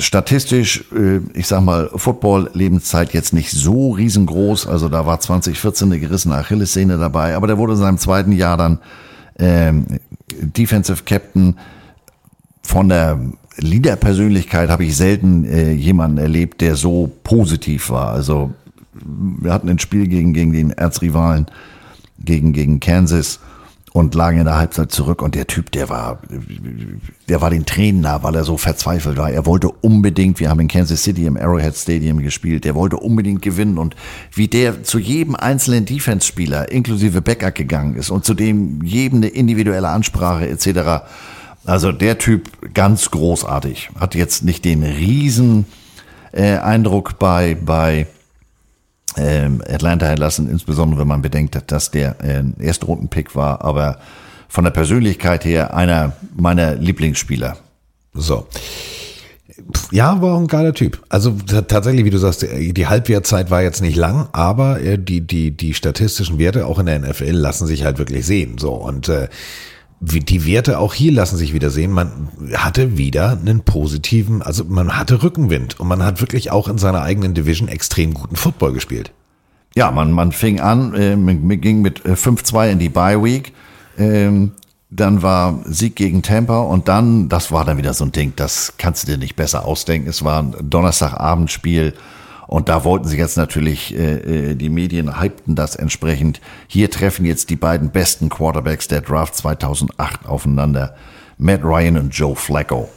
Statistisch, 0.00 0.84
äh, 0.92 1.20
ich 1.34 1.48
sag 1.48 1.62
mal, 1.62 1.90
Football-Lebenszeit 1.92 3.12
jetzt 3.14 3.32
nicht 3.32 3.50
so 3.50 3.92
riesengroß. 3.92 4.68
Also 4.68 4.88
da 4.88 5.06
war 5.06 5.18
2014 5.18 5.88
eine 5.88 5.98
gerissene 5.98 6.36
Achillessehne 6.36 6.98
dabei, 6.98 7.34
aber 7.34 7.48
der 7.48 7.58
wurde 7.58 7.72
in 7.72 7.80
seinem 7.80 7.98
zweiten 7.98 8.32
Jahr 8.32 8.56
dann 8.56 8.78
ähm, 9.40 9.86
Defensive 10.30 11.02
Captain 11.04 11.56
von 12.62 12.88
der 12.88 13.18
Leader-Persönlichkeit 13.58 14.70
habe 14.70 14.84
ich 14.84 14.96
selten 14.96 15.44
äh, 15.44 15.72
jemanden 15.72 16.18
erlebt, 16.18 16.60
der 16.60 16.76
so 16.76 17.10
positiv 17.24 17.90
war. 17.90 18.10
Also 18.10 18.52
wir 18.94 19.52
hatten 19.52 19.68
ein 19.68 19.78
Spiel 19.78 20.06
gegen, 20.06 20.32
gegen 20.32 20.52
den 20.52 20.70
Erzrivalen, 20.70 21.46
gegen, 22.18 22.52
gegen 22.52 22.80
Kansas 22.80 23.40
und 23.92 24.14
lagen 24.14 24.38
in 24.38 24.44
der 24.44 24.56
Halbzeit 24.56 24.92
zurück 24.92 25.22
und 25.22 25.34
der 25.34 25.46
Typ, 25.46 25.72
der 25.72 25.88
war, 25.88 26.20
der 27.28 27.40
war 27.40 27.50
den 27.50 27.66
Tränen 27.66 28.02
nah, 28.02 28.22
weil 28.22 28.34
er 28.34 28.44
so 28.44 28.56
verzweifelt 28.56 29.16
war. 29.16 29.30
Er 29.30 29.46
wollte 29.46 29.70
unbedingt, 29.70 30.40
wir 30.40 30.50
haben 30.50 30.60
in 30.60 30.68
Kansas 30.68 31.02
City 31.02 31.26
im 31.26 31.36
Arrowhead 31.36 31.74
Stadium 31.74 32.18
gespielt, 32.20 32.64
der 32.64 32.74
wollte 32.74 32.96
unbedingt 32.96 33.42
gewinnen 33.42 33.78
und 33.78 33.96
wie 34.32 34.48
der 34.48 34.84
zu 34.84 34.98
jedem 34.98 35.34
einzelnen 35.34 35.84
Defense-Spieler 35.84 36.70
inklusive 36.70 37.22
Backup 37.22 37.54
gegangen 37.54 37.96
ist 37.96 38.10
und 38.10 38.24
zu 38.24 38.34
dem 38.34 38.82
jedem 38.82 39.18
eine 39.18 39.28
individuelle 39.28 39.88
Ansprache 39.88 40.48
etc., 40.48 41.04
also 41.68 41.92
der 41.92 42.18
Typ 42.18 42.74
ganz 42.74 43.10
großartig. 43.10 43.90
Hat 43.98 44.14
jetzt 44.14 44.42
nicht 44.42 44.64
den 44.64 44.82
riesen 44.82 45.66
äh, 46.32 46.56
Eindruck 46.56 47.18
bei, 47.18 47.56
bei 47.60 48.06
ähm, 49.16 49.62
Atlanta 49.68 50.06
hinterlassen, 50.06 50.48
insbesondere 50.48 51.00
wenn 51.00 51.08
man 51.08 51.22
bedenkt, 51.22 51.58
dass 51.70 51.90
der 51.90 52.16
äh, 52.22 52.42
Erstrunden-Pick 52.58 53.36
war, 53.36 53.62
aber 53.62 53.98
von 54.48 54.64
der 54.64 54.70
Persönlichkeit 54.70 55.44
her 55.44 55.74
einer 55.74 56.12
meiner 56.36 56.74
Lieblingsspieler. 56.74 57.58
So. 58.14 58.46
Ja, 59.90 60.22
war 60.22 60.38
ein 60.38 60.46
geiler 60.46 60.72
Typ. 60.72 61.02
Also 61.10 61.32
tatsächlich, 61.32 62.04
wie 62.04 62.10
du 62.10 62.18
sagst, 62.18 62.46
die 62.50 62.86
Halbwertzeit 62.86 63.50
war 63.50 63.60
jetzt 63.60 63.82
nicht 63.82 63.96
lang, 63.96 64.28
aber 64.32 64.80
äh, 64.80 64.98
die, 64.98 65.20
die, 65.20 65.50
die 65.50 65.74
statistischen 65.74 66.38
Werte 66.38 66.66
auch 66.66 66.78
in 66.78 66.86
der 66.86 67.00
NFL 67.00 67.32
lassen 67.32 67.66
sich 67.66 67.84
halt 67.84 67.98
wirklich 67.98 68.24
sehen. 68.24 68.56
So 68.56 68.72
und 68.72 69.08
äh, 69.08 69.28
die 70.00 70.46
Werte 70.46 70.78
auch 70.78 70.94
hier 70.94 71.12
lassen 71.12 71.36
sich 71.36 71.52
wieder 71.52 71.70
sehen. 71.70 71.90
Man 71.90 72.28
hatte 72.54 72.96
wieder 72.96 73.32
einen 73.32 73.60
positiven, 73.60 74.42
also 74.42 74.64
man 74.64 74.96
hatte 74.96 75.22
Rückenwind 75.22 75.80
und 75.80 75.88
man 75.88 76.04
hat 76.04 76.20
wirklich 76.20 76.50
auch 76.50 76.68
in 76.68 76.78
seiner 76.78 77.02
eigenen 77.02 77.34
Division 77.34 77.68
extrem 77.68 78.14
guten 78.14 78.36
Football 78.36 78.72
gespielt. 78.72 79.12
Ja, 79.74 79.90
man, 79.90 80.12
man 80.12 80.32
fing 80.32 80.60
an, 80.60 80.94
äh, 80.94 81.16
man 81.16 81.60
ging 81.60 81.82
mit 81.82 82.04
äh, 82.04 82.12
5-2 82.12 82.72
in 82.72 82.78
die 82.78 82.88
Bye 82.88 83.22
Week. 83.22 83.52
Ähm, 83.98 84.52
dann 84.90 85.22
war 85.22 85.60
Sieg 85.64 85.96
gegen 85.96 86.22
Tampa 86.22 86.60
und 86.60 86.88
dann, 86.88 87.28
das 87.28 87.52
war 87.52 87.64
dann 87.64 87.76
wieder 87.76 87.92
so 87.92 88.04
ein 88.04 88.12
Ding, 88.12 88.32
das 88.36 88.74
kannst 88.78 89.02
du 89.02 89.12
dir 89.12 89.18
nicht 89.18 89.36
besser 89.36 89.66
ausdenken. 89.66 90.08
Es 90.08 90.24
war 90.24 90.42
ein 90.42 90.54
Donnerstagabendspiel 90.62 91.92
und 92.48 92.70
da 92.70 92.82
wollten 92.82 93.06
sie 93.06 93.18
jetzt 93.18 93.36
natürlich, 93.36 93.94
äh, 93.94 94.52
äh, 94.52 94.54
die 94.54 94.70
Medien 94.70 95.20
hypten 95.20 95.54
das 95.54 95.76
entsprechend. 95.76 96.40
Hier 96.66 96.90
treffen 96.90 97.26
jetzt 97.26 97.50
die 97.50 97.56
beiden 97.56 97.90
besten 97.90 98.30
Quarterbacks 98.30 98.88
der 98.88 99.02
Draft 99.02 99.36
2008 99.36 100.24
aufeinander. 100.24 100.96
Matt 101.36 101.62
Ryan 101.62 101.98
und 101.98 102.14
Joe 102.14 102.34
Flacco. 102.34 102.88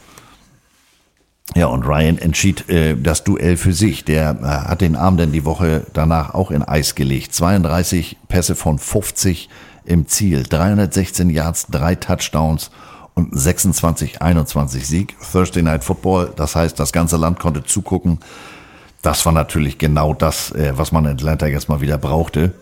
Ja, 1.54 1.66
und 1.66 1.86
Ryan 1.86 2.18
entschied 2.18 2.70
äh, 2.70 2.96
das 2.96 3.26
Duell 3.26 3.58
für 3.58 3.74
sich. 3.74 4.06
Der 4.06 4.38
äh, 4.42 4.70
hat 4.70 4.80
den 4.80 4.96
Arm 4.96 5.18
dann 5.18 5.34
die 5.34 5.44
Woche 5.44 5.86
danach 5.92 6.34
auch 6.34 6.50
in 6.52 6.64
Eis 6.64 6.96
gelegt. 6.96 7.34
32 7.36 8.16
Pässe 8.30 8.56
von 8.56 8.80
50 8.80 9.50
im 9.84 10.08
Ziel, 10.08 10.44
316 10.44 11.30
Yards, 11.30 11.68
drei 11.70 11.96
Touchdowns 11.96 12.72
und 13.16 13.34
26-21 13.34 14.86
Sieg. 14.86 15.18
Thursday 15.30 15.62
Night 15.62 15.84
Football, 15.84 16.32
das 16.38 16.56
heißt, 16.56 16.80
das 16.80 16.94
ganze 16.94 17.18
Land 17.18 17.40
konnte 17.40 17.66
zugucken. 17.66 18.20
Das 19.02 19.26
war 19.26 19.34
natürlich 19.34 19.78
genau 19.78 20.14
das, 20.14 20.52
äh, 20.52 20.74
was 20.76 20.92
man 20.92 21.06
in 21.06 21.12
Atlanta 21.12 21.48
jetzt 21.48 21.70
mal 21.70 21.82
wieder 21.82 21.98
brauchte. 21.98 22.54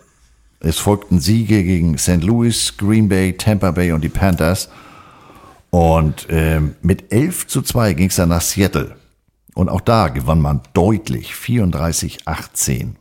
Es 0.60 0.78
folgten 0.78 1.20
Siege 1.20 1.64
gegen 1.64 1.98
St. 1.98 2.22
Louis, 2.22 2.76
Green 2.76 3.08
Bay, 3.08 3.34
Tampa 3.36 3.70
Bay 3.70 3.92
und 3.92 4.02
die 4.02 4.08
Panthers. 4.08 4.68
Und 5.70 6.26
ähm, 6.30 6.74
mit 6.82 7.12
11 7.12 7.46
zu 7.46 7.62
2 7.62 7.94
ging 7.94 8.08
es 8.08 8.16
dann 8.16 8.30
nach 8.30 8.40
Seattle. 8.40 8.96
Und 9.54 9.68
auch 9.68 9.80
da 9.80 10.08
gewann 10.08 10.40
man 10.40 10.60
deutlich 10.72 11.32
34-18. 11.32 12.94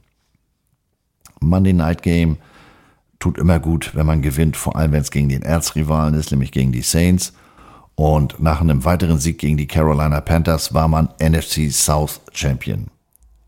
Monday 1.41 1.73
Night 1.73 2.01
Game 2.01 2.37
tut 3.19 3.37
immer 3.37 3.59
gut, 3.59 3.91
wenn 3.93 4.05
man 4.05 4.21
gewinnt, 4.21 4.57
vor 4.57 4.75
allem 4.75 4.91
wenn 4.91 5.01
es 5.01 5.11
gegen 5.11 5.29
den 5.29 5.41
Erzrivalen 5.41 6.13
ist, 6.13 6.31
nämlich 6.31 6.51
gegen 6.51 6.71
die 6.71 6.81
Saints. 6.81 7.33
Und 7.95 8.39
nach 8.39 8.61
einem 8.61 8.85
weiteren 8.85 9.19
Sieg 9.19 9.39
gegen 9.39 9.57
die 9.57 9.67
Carolina 9.67 10.21
Panthers 10.21 10.73
war 10.73 10.87
man 10.87 11.09
NFC 11.21 11.71
South 11.71 12.21
Champion. 12.31 12.87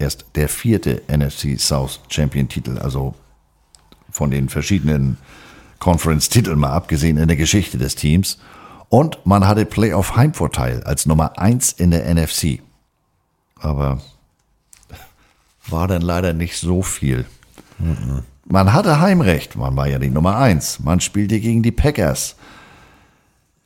Erst 0.02 0.26
der 0.34 0.50
vierte 0.50 1.04
NFC 1.08 1.60
South 1.60 2.00
Champion 2.10 2.50
Titel, 2.50 2.80
also 2.80 3.14
von 4.10 4.32
den 4.32 4.50
verschiedenen 4.50 5.18
Conference-Titeln 5.78 6.58
mal 6.58 6.72
abgesehen 6.72 7.18
in 7.18 7.28
der 7.28 7.38
Geschichte 7.38 7.78
des 7.78 7.94
Teams. 7.94 8.40
Und 8.90 9.24
man 9.26 9.48
hatte 9.48 9.64
Playoff-Heimvorteil 9.64 10.82
als 10.84 11.06
Nummer 11.06 11.38
eins 11.38 11.72
in 11.72 11.92
der 11.92 12.12
NFC. 12.12 12.62
Aber 13.60 14.02
war 15.68 15.88
dann 15.88 16.02
leider 16.02 16.34
nicht 16.34 16.58
so 16.58 16.82
viel. 16.82 17.26
Man 18.46 18.74
hatte 18.74 19.02
Heimrecht, 19.02 19.56
man 19.56 19.76
war 19.76 19.88
ja 19.88 20.00
die 20.00 20.10
Nummer 20.10 20.38
eins. 20.38 20.80
Man 20.80 21.00
spielte 21.00 21.40
gegen 21.40 21.62
die 21.62 21.72
Packers. 21.72 22.36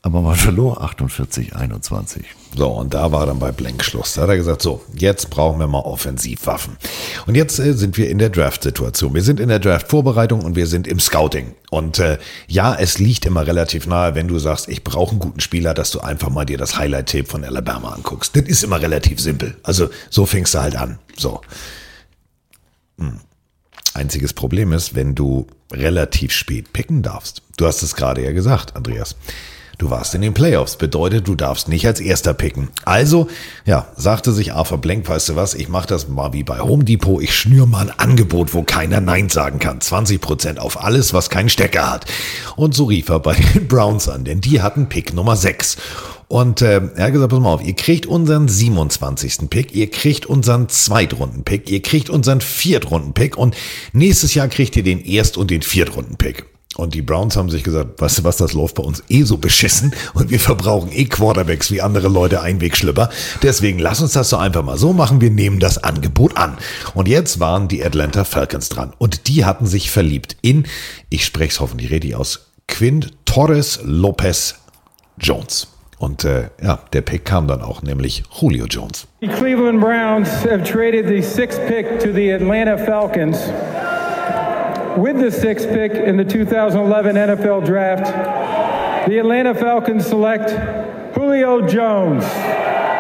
Aber 0.06 0.22
man 0.22 0.36
verlor 0.36 0.84
48, 0.84 1.56
21. 1.56 2.24
So, 2.56 2.68
und 2.68 2.94
da 2.94 3.12
war 3.12 3.26
dann 3.26 3.40
bei 3.40 3.52
Blank 3.52 3.84
Schluss. 3.84 4.14
Da 4.14 4.22
hat 4.22 4.30
er 4.30 4.38
gesagt, 4.38 4.62
so, 4.62 4.84
jetzt 4.94 5.32
brauchen 5.32 5.60
wir 5.60 5.66
mal 5.66 5.80
Offensivwaffen. 5.80 6.78
Und 7.26 7.34
jetzt 7.34 7.58
äh, 7.58 7.74
sind 7.74 7.98
wir 7.98 8.08
in 8.08 8.20
der 8.20 8.30
Draft-Situation. 8.30 9.16
Wir 9.16 9.24
sind 9.24 9.40
in 9.40 9.50
der 9.50 9.58
Draft-Vorbereitung 9.58 10.42
und 10.42 10.56
wir 10.56 10.68
sind 10.68 10.86
im 10.86 11.00
Scouting. 11.00 11.56
Und 11.72 11.98
äh, 11.98 12.20
ja, 12.48 12.76
es 12.76 13.00
liegt 13.00 13.26
immer 13.26 13.48
relativ 13.48 13.88
nahe, 13.88 14.14
wenn 14.14 14.28
du 14.28 14.38
sagst, 14.38 14.70
ich 14.70 14.84
brauche 14.84 15.10
einen 15.10 15.20
guten 15.20 15.40
Spieler, 15.40 15.74
dass 15.74 15.90
du 15.90 16.02
einfach 16.02 16.30
mal 16.30 16.46
dir 16.46 16.60
das 16.60 16.78
Highlight-Tape 16.78 17.26
von 17.26 17.44
Alabama 17.44 17.94
anguckst. 17.94 18.36
Das 18.36 18.44
ist 18.44 18.64
immer 18.64 18.80
relativ 18.80 19.20
simpel. 19.20 19.58
Also 19.64 19.90
so 20.12 20.28
fängst 20.28 20.54
du 20.54 20.60
halt 20.60 20.76
an. 20.76 21.00
So. 21.18 21.42
Hm. 23.00 23.22
Einziges 23.96 24.34
Problem 24.34 24.72
ist, 24.72 24.94
wenn 24.94 25.16
du 25.16 25.48
relativ 25.74 26.32
spät 26.32 26.74
picken 26.74 27.02
darfst. 27.02 27.42
Du 27.58 27.66
hast 27.66 27.82
es 27.82 27.96
gerade 27.96 28.24
ja 28.24 28.34
gesagt, 28.34 28.76
Andreas. 28.76 29.16
Du 29.78 29.90
warst 29.90 30.16
in 30.16 30.22
den 30.22 30.34
Playoffs, 30.34 30.78
bedeutet, 30.78 31.28
du 31.28 31.36
darfst 31.36 31.68
nicht 31.68 31.86
als 31.86 32.00
erster 32.00 32.34
picken. 32.34 32.70
Also, 32.86 33.28
ja, 33.66 33.88
sagte 33.98 34.32
sich 34.32 34.54
Arthur 34.54 34.78
Blank, 34.78 35.08
weißt 35.08 35.30
du 35.30 35.36
was, 35.36 35.54
ich 35.54 35.68
mache 35.68 35.88
das 35.88 36.08
mal 36.08 36.32
wie 36.32 36.44
bei 36.44 36.60
Home 36.62 36.86
Depot, 36.86 37.22
ich 37.22 37.36
schnür 37.36 37.66
mal 37.66 37.90
ein 37.90 38.00
Angebot, 38.00 38.54
wo 38.54 38.64
keiner 38.64 39.02
Nein 39.02 39.30
sagen 39.30 39.60
kann. 39.60 39.80
20% 39.80 40.58
auf 40.58 40.82
alles, 40.82 41.14
was 41.14 41.30
keinen 41.30 41.50
Stecker 41.50 41.92
hat. 41.92 42.06
Und 42.56 42.74
so 42.74 42.86
rief 42.86 43.10
er 43.10 43.20
bei 43.20 43.34
den 43.34 43.68
Browns 43.68 44.08
an, 44.08 44.24
denn 44.24 44.40
die 44.40 44.62
hatten 44.62 44.88
Pick 44.88 45.14
Nummer 45.14 45.36
6. 45.36 45.78
Und 46.28 46.62
äh, 46.62 46.82
er 46.96 47.06
hat 47.06 47.14
gesagt, 47.14 47.32
pass 47.32 47.40
mal 47.40 47.54
auf, 47.54 47.64
ihr 47.64 47.76
kriegt 47.76 48.06
unseren 48.06 48.48
27. 48.48 49.50
Pick, 49.50 49.76
ihr 49.76 49.90
kriegt 49.92 50.26
unseren 50.26 50.70
Zweitrunden-Pick, 50.70 51.70
ihr 51.70 51.82
kriegt 51.82 52.10
unseren 52.10 52.42
Viertrunden-Pick 52.42 53.38
und 53.38 53.56
nächstes 53.94 54.34
Jahr 54.34 54.48
kriegt 54.48 54.76
ihr 54.76 54.84
den 54.84 55.04
Erst- 55.04 55.38
und 55.38 55.52
den 55.52 55.62
Viertrunden-Pick. 55.62 56.46
Und 56.78 56.94
die 56.94 57.02
Browns 57.02 57.38
haben 57.38 57.50
sich 57.50 57.64
gesagt, 57.64 58.02
weißt 58.02 58.20
du 58.20 58.24
was, 58.26 58.38
das 58.38 58.54
läuft 58.54 58.76
bei 58.76 58.84
uns 58.84 59.02
eh 59.08 59.24
so 59.24 59.38
beschissen 59.38 59.94
und 60.14 60.30
wir 60.30 60.40
verbrauchen 60.40 60.92
eh 60.92 61.06
Quarterbacks 61.06 61.72
wie 61.72 61.82
andere 61.82 62.10
Leute 62.10 62.42
Einwegschlipper. 62.42 63.10
Deswegen 63.42 63.80
lass 63.80 64.02
uns 64.02 64.14
das 64.14 64.30
so 64.30 64.38
einfach 64.38 64.64
mal 64.64 64.78
so 64.78 64.92
machen, 64.92 65.22
wir 65.22 65.32
nehmen 65.32 65.60
das 65.60 65.82
Angebot 65.84 66.36
an. 66.36 66.58
Und 66.94 67.08
jetzt 67.08 67.40
waren 67.40 67.70
die 67.70 67.84
Atlanta 67.84 68.26
Falcons 68.26 68.70
dran 68.70 68.92
und 68.98 69.28
die 69.28 69.46
hatten 69.46 69.66
sich 69.66 69.90
verliebt 69.90 70.36
in, 70.42 70.66
ich 71.10 71.26
spreche 71.26 71.52
es 71.52 71.60
hoffentlich 71.62 71.92
richtig 71.92 72.16
aus, 72.16 72.52
Quint 72.68 73.14
Torres 73.26 73.80
Lopez 73.84 74.56
Jones. 75.18 75.68
Und 75.98 76.26
äh, 76.26 76.50
ja, 76.62 76.80
der 76.92 77.02
Pick 77.02 77.24
kam 77.24 77.48
dann 77.48 77.62
auch, 77.62 77.82
nämlich 77.82 78.24
Julio 78.42 78.66
Jones. 78.66 79.08
The 79.22 79.28
Cleveland 79.28 79.80
Browns 79.80 80.28
have 80.44 80.64
traded 80.64 81.08
the 81.08 81.22
sixth 81.22 81.66
pick 81.68 82.00
to 82.00 82.12
the 82.12 82.34
Atlanta 82.34 82.78
Falcons. 82.78 83.38
With 84.98 85.20
the 85.20 85.30
sixth 85.30 85.68
pick 85.70 85.92
in 85.92 86.16
the 86.16 86.24
2011 86.24 87.18
NFL 87.18 87.66
Draft, 87.66 88.06
the 89.10 89.20
Atlanta 89.20 89.54
Falcons 89.54 90.08
select 90.08 90.52
Julio 91.14 91.68
Jones, 91.68 92.24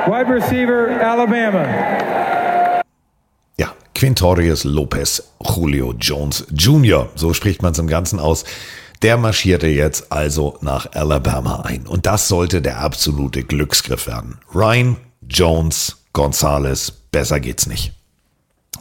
wide 0.05 0.29
receiver, 0.29 0.89
Alabama. 0.89 2.83
Ja, 3.57 3.73
Quintorius 3.93 4.65
Lopez 4.65 5.23
Julio 5.41 5.93
Jones 5.93 6.45
Jr., 6.51 7.07
so 7.15 7.33
spricht 7.33 7.61
man 7.61 7.71
es 7.71 7.79
im 7.79 7.87
Ganzen 7.87 8.19
aus. 8.19 8.43
Der 9.01 9.15
marschierte 9.15 9.67
jetzt 9.67 10.11
also 10.11 10.57
nach 10.59 10.91
Alabama 10.93 11.61
ein. 11.61 11.87
Und 11.87 12.05
das 12.05 12.27
sollte 12.27 12.61
der 12.61 12.79
absolute 12.81 13.43
Glücksgriff 13.43 14.07
werden. 14.07 14.37
Ryan, 14.53 14.97
Jones, 15.21 15.95
Gonzalez, 16.11 16.91
besser 16.91 17.39
geht's 17.39 17.67
nicht. 17.67 17.93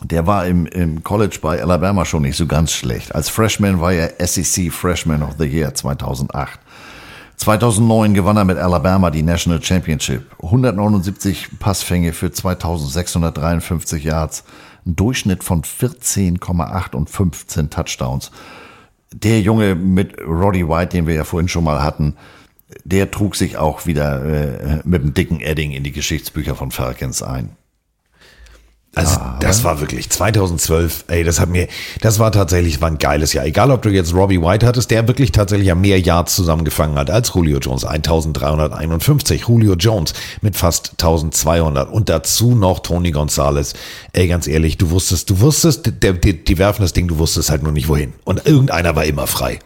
Der 0.05 0.27
war 0.27 0.47
im, 0.47 0.67
im 0.67 1.03
College 1.03 1.39
bei 1.41 1.63
Alabama 1.63 2.05
schon 2.05 2.23
nicht 2.23 2.37
so 2.37 2.47
ganz 2.47 2.73
schlecht. 2.73 3.15
Als 3.15 3.31
Freshman 3.31 3.81
war 3.81 3.93
er 3.95 4.27
SEC 4.27 4.71
Freshman 4.71 5.23
of 5.23 5.37
the 5.39 5.47
Year 5.47 5.75
2008. 5.75 6.61
2009 7.37 8.13
gewann 8.13 8.37
er 8.37 8.45
mit 8.45 8.59
Alabama 8.59 9.11
die 9.11 9.23
National 9.23 9.63
Championship. 9.63 10.27
179 10.43 11.59
Passfänge 11.59 12.13
für 12.13 12.31
2653 12.31 14.05
Yards. 14.05 14.45
Ein 14.85 14.95
Durchschnitt 14.95 15.43
von 15.43 15.63
14,8 15.63 16.95
und 16.95 17.09
15 17.09 17.71
Touchdowns. 17.71 18.31
Der 19.11 19.41
Junge 19.41 19.75
mit 19.75 20.19
Roddy 20.21 20.69
White, 20.69 20.97
den 20.97 21.07
wir 21.07 21.15
ja 21.15 21.25
vorhin 21.25 21.49
schon 21.49 21.65
mal 21.65 21.83
hatten, 21.83 22.15
der 22.85 23.11
trug 23.11 23.37
sich 23.37 23.57
auch 23.57 23.87
wieder 23.87 24.23
äh, 24.23 24.81
mit 24.85 25.01
einem 25.01 25.15
dicken 25.15 25.41
Edding 25.41 25.73
in 25.73 25.83
die 25.83 25.93
Geschichtsbücher 25.93 26.55
von 26.55 26.71
Falcons 26.71 27.23
ein. 27.23 27.57
Also 28.95 29.17
Ja, 29.17 29.37
das 29.41 29.65
war 29.65 29.81
wirklich 29.81 30.09
2012, 30.11 31.05
ey, 31.09 31.25
das 31.25 31.41
hat 31.41 31.49
mir, 31.49 31.69
das 32.01 32.19
war 32.19 32.31
tatsächlich 32.31 32.81
war 32.81 32.91
ein 32.91 32.99
geiles 32.99 33.33
Jahr. 33.33 33.45
Egal, 33.45 33.71
ob 33.71 33.83
du 33.83 33.91
jetzt 33.91 34.15
Robbie 34.15 34.41
White 34.41 34.67
hattest, 34.67 34.91
der 34.91 35.09
wirklich 35.09 35.33
tatsächlich 35.33 35.69
ja 35.69 35.75
mehr 35.75 35.99
Yards 35.99 36.35
zusammengefangen 36.35 36.97
hat 36.97 37.11
als 37.11 37.33
Julio 37.35 37.59
Jones, 37.59 37.85
1351. 37.85 39.47
Julio 39.49 39.75
Jones 39.75 40.15
mit 40.43 40.57
fast 40.57 40.93
1200 40.93 41.91
und 41.91 42.09
dazu 42.09 42.55
noch 42.55 42.81
Tony 42.81 43.11
Gonzalez. 43.11 43.75
Ey, 44.13 44.29
ganz 44.29 44.47
ehrlich, 44.47 44.79
du 44.79 44.91
wusstest, 44.91 45.31
du 45.31 45.41
wusstest, 45.41 45.91
der, 46.03 46.13
die, 46.13 46.45
die 46.45 46.59
werfen 46.59 46.83
das 46.83 46.93
Ding, 46.93 47.09
du 47.09 47.19
wusstest 47.19 47.51
halt 47.51 47.63
nur 47.63 47.73
nicht 47.73 47.89
wohin. 47.89 48.13
Und 48.25 48.47
irgendeiner 48.47 48.95
war 48.95 49.05
immer 49.05 49.27
frei. 49.27 49.59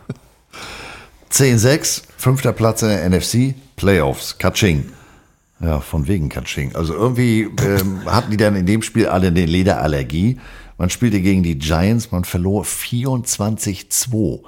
10-6, 1.32 2.02
fünfter 2.16 2.52
Platz 2.52 2.82
in 2.82 2.88
der 2.88 3.08
NFC, 3.08 3.54
Playoffs, 3.76 4.38
Katsching. 4.38 4.90
Ja, 5.60 5.80
von 5.80 6.06
wegen 6.06 6.28
Katsching. 6.28 6.74
Also 6.76 6.94
irgendwie 6.94 7.42
ähm, 7.42 8.02
hatten 8.06 8.30
die 8.30 8.36
dann 8.36 8.54
in 8.54 8.66
dem 8.66 8.82
Spiel 8.82 9.08
alle 9.08 9.28
eine 9.28 9.44
Lederallergie. 9.44 10.38
Man 10.76 10.90
spielte 10.90 11.20
gegen 11.20 11.42
die 11.42 11.58
Giants, 11.58 12.12
man 12.12 12.24
verlor 12.24 12.64
24-2. 12.64 14.40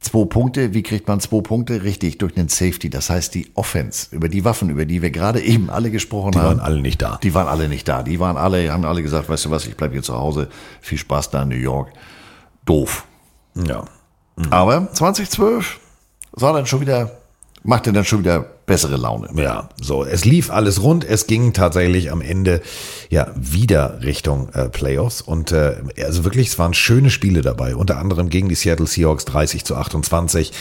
Zwei 0.00 0.24
Punkte, 0.24 0.72
wie 0.72 0.82
kriegt 0.82 1.08
man 1.08 1.20
zwei 1.20 1.42
Punkte? 1.42 1.82
Richtig, 1.82 2.16
durch 2.18 2.32
den 2.32 2.48
Safety. 2.48 2.88
Das 2.88 3.10
heißt, 3.10 3.34
die 3.34 3.50
Offense, 3.54 4.14
über 4.14 4.30
die 4.30 4.44
Waffen, 4.46 4.70
über 4.70 4.86
die 4.86 5.02
wir 5.02 5.10
gerade 5.10 5.40
eben 5.42 5.68
alle 5.68 5.90
gesprochen 5.90 6.32
Die 6.32 6.38
haben. 6.38 6.46
waren 6.46 6.60
alle 6.60 6.80
nicht 6.80 7.02
da. 7.02 7.18
Die 7.22 7.34
waren 7.34 7.46
alle 7.46 7.68
nicht 7.68 7.86
da. 7.86 8.02
Die 8.02 8.18
waren 8.18 8.38
alle, 8.38 8.72
haben 8.72 8.84
alle 8.86 9.02
gesagt, 9.02 9.28
weißt 9.28 9.44
du 9.46 9.50
was, 9.50 9.66
ich 9.66 9.76
bleibe 9.76 9.92
hier 9.92 10.02
zu 10.02 10.14
Hause. 10.14 10.48
Viel 10.80 10.96
Spaß 10.96 11.30
da 11.30 11.42
in 11.42 11.48
New 11.50 11.54
York. 11.56 11.92
Doof. 12.64 13.06
Ja. 13.66 13.84
Aber 14.48 14.90
2012 14.90 15.78
war 16.32 16.54
dann 16.54 16.64
schon 16.64 16.80
wieder, 16.80 17.19
machte 17.62 17.92
dann 17.92 18.04
schon 18.04 18.20
wieder 18.20 18.40
bessere 18.66 18.96
Laune. 18.96 19.28
Ja, 19.34 19.68
so, 19.80 20.04
es 20.04 20.24
lief 20.24 20.50
alles 20.50 20.82
rund. 20.82 21.04
Es 21.04 21.26
ging 21.26 21.52
tatsächlich 21.52 22.12
am 22.12 22.20
Ende 22.20 22.60
ja 23.08 23.32
wieder 23.34 24.02
Richtung 24.02 24.48
äh, 24.50 24.68
Playoffs 24.68 25.20
und 25.20 25.52
äh, 25.52 25.76
also 26.04 26.24
wirklich, 26.24 26.48
es 26.48 26.58
waren 26.58 26.74
schöne 26.74 27.10
Spiele 27.10 27.42
dabei. 27.42 27.74
Unter 27.74 27.98
anderem 27.98 28.28
gegen 28.28 28.48
die 28.48 28.54
Seattle 28.54 28.86
Seahawks 28.86 29.24
30 29.24 29.64
zu 29.64 29.76
28. 29.76 30.52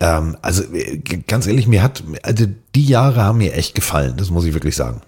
Ähm, 0.00 0.36
also 0.42 0.62
äh, 0.74 0.98
ganz 1.26 1.46
ehrlich, 1.46 1.66
mir 1.66 1.82
hat, 1.82 2.04
also 2.22 2.46
die 2.74 2.86
Jahre 2.86 3.22
haben 3.22 3.38
mir 3.38 3.54
echt 3.54 3.74
gefallen. 3.74 4.14
Das 4.16 4.30
muss 4.30 4.44
ich 4.44 4.54
wirklich 4.54 4.76
sagen. 4.76 5.00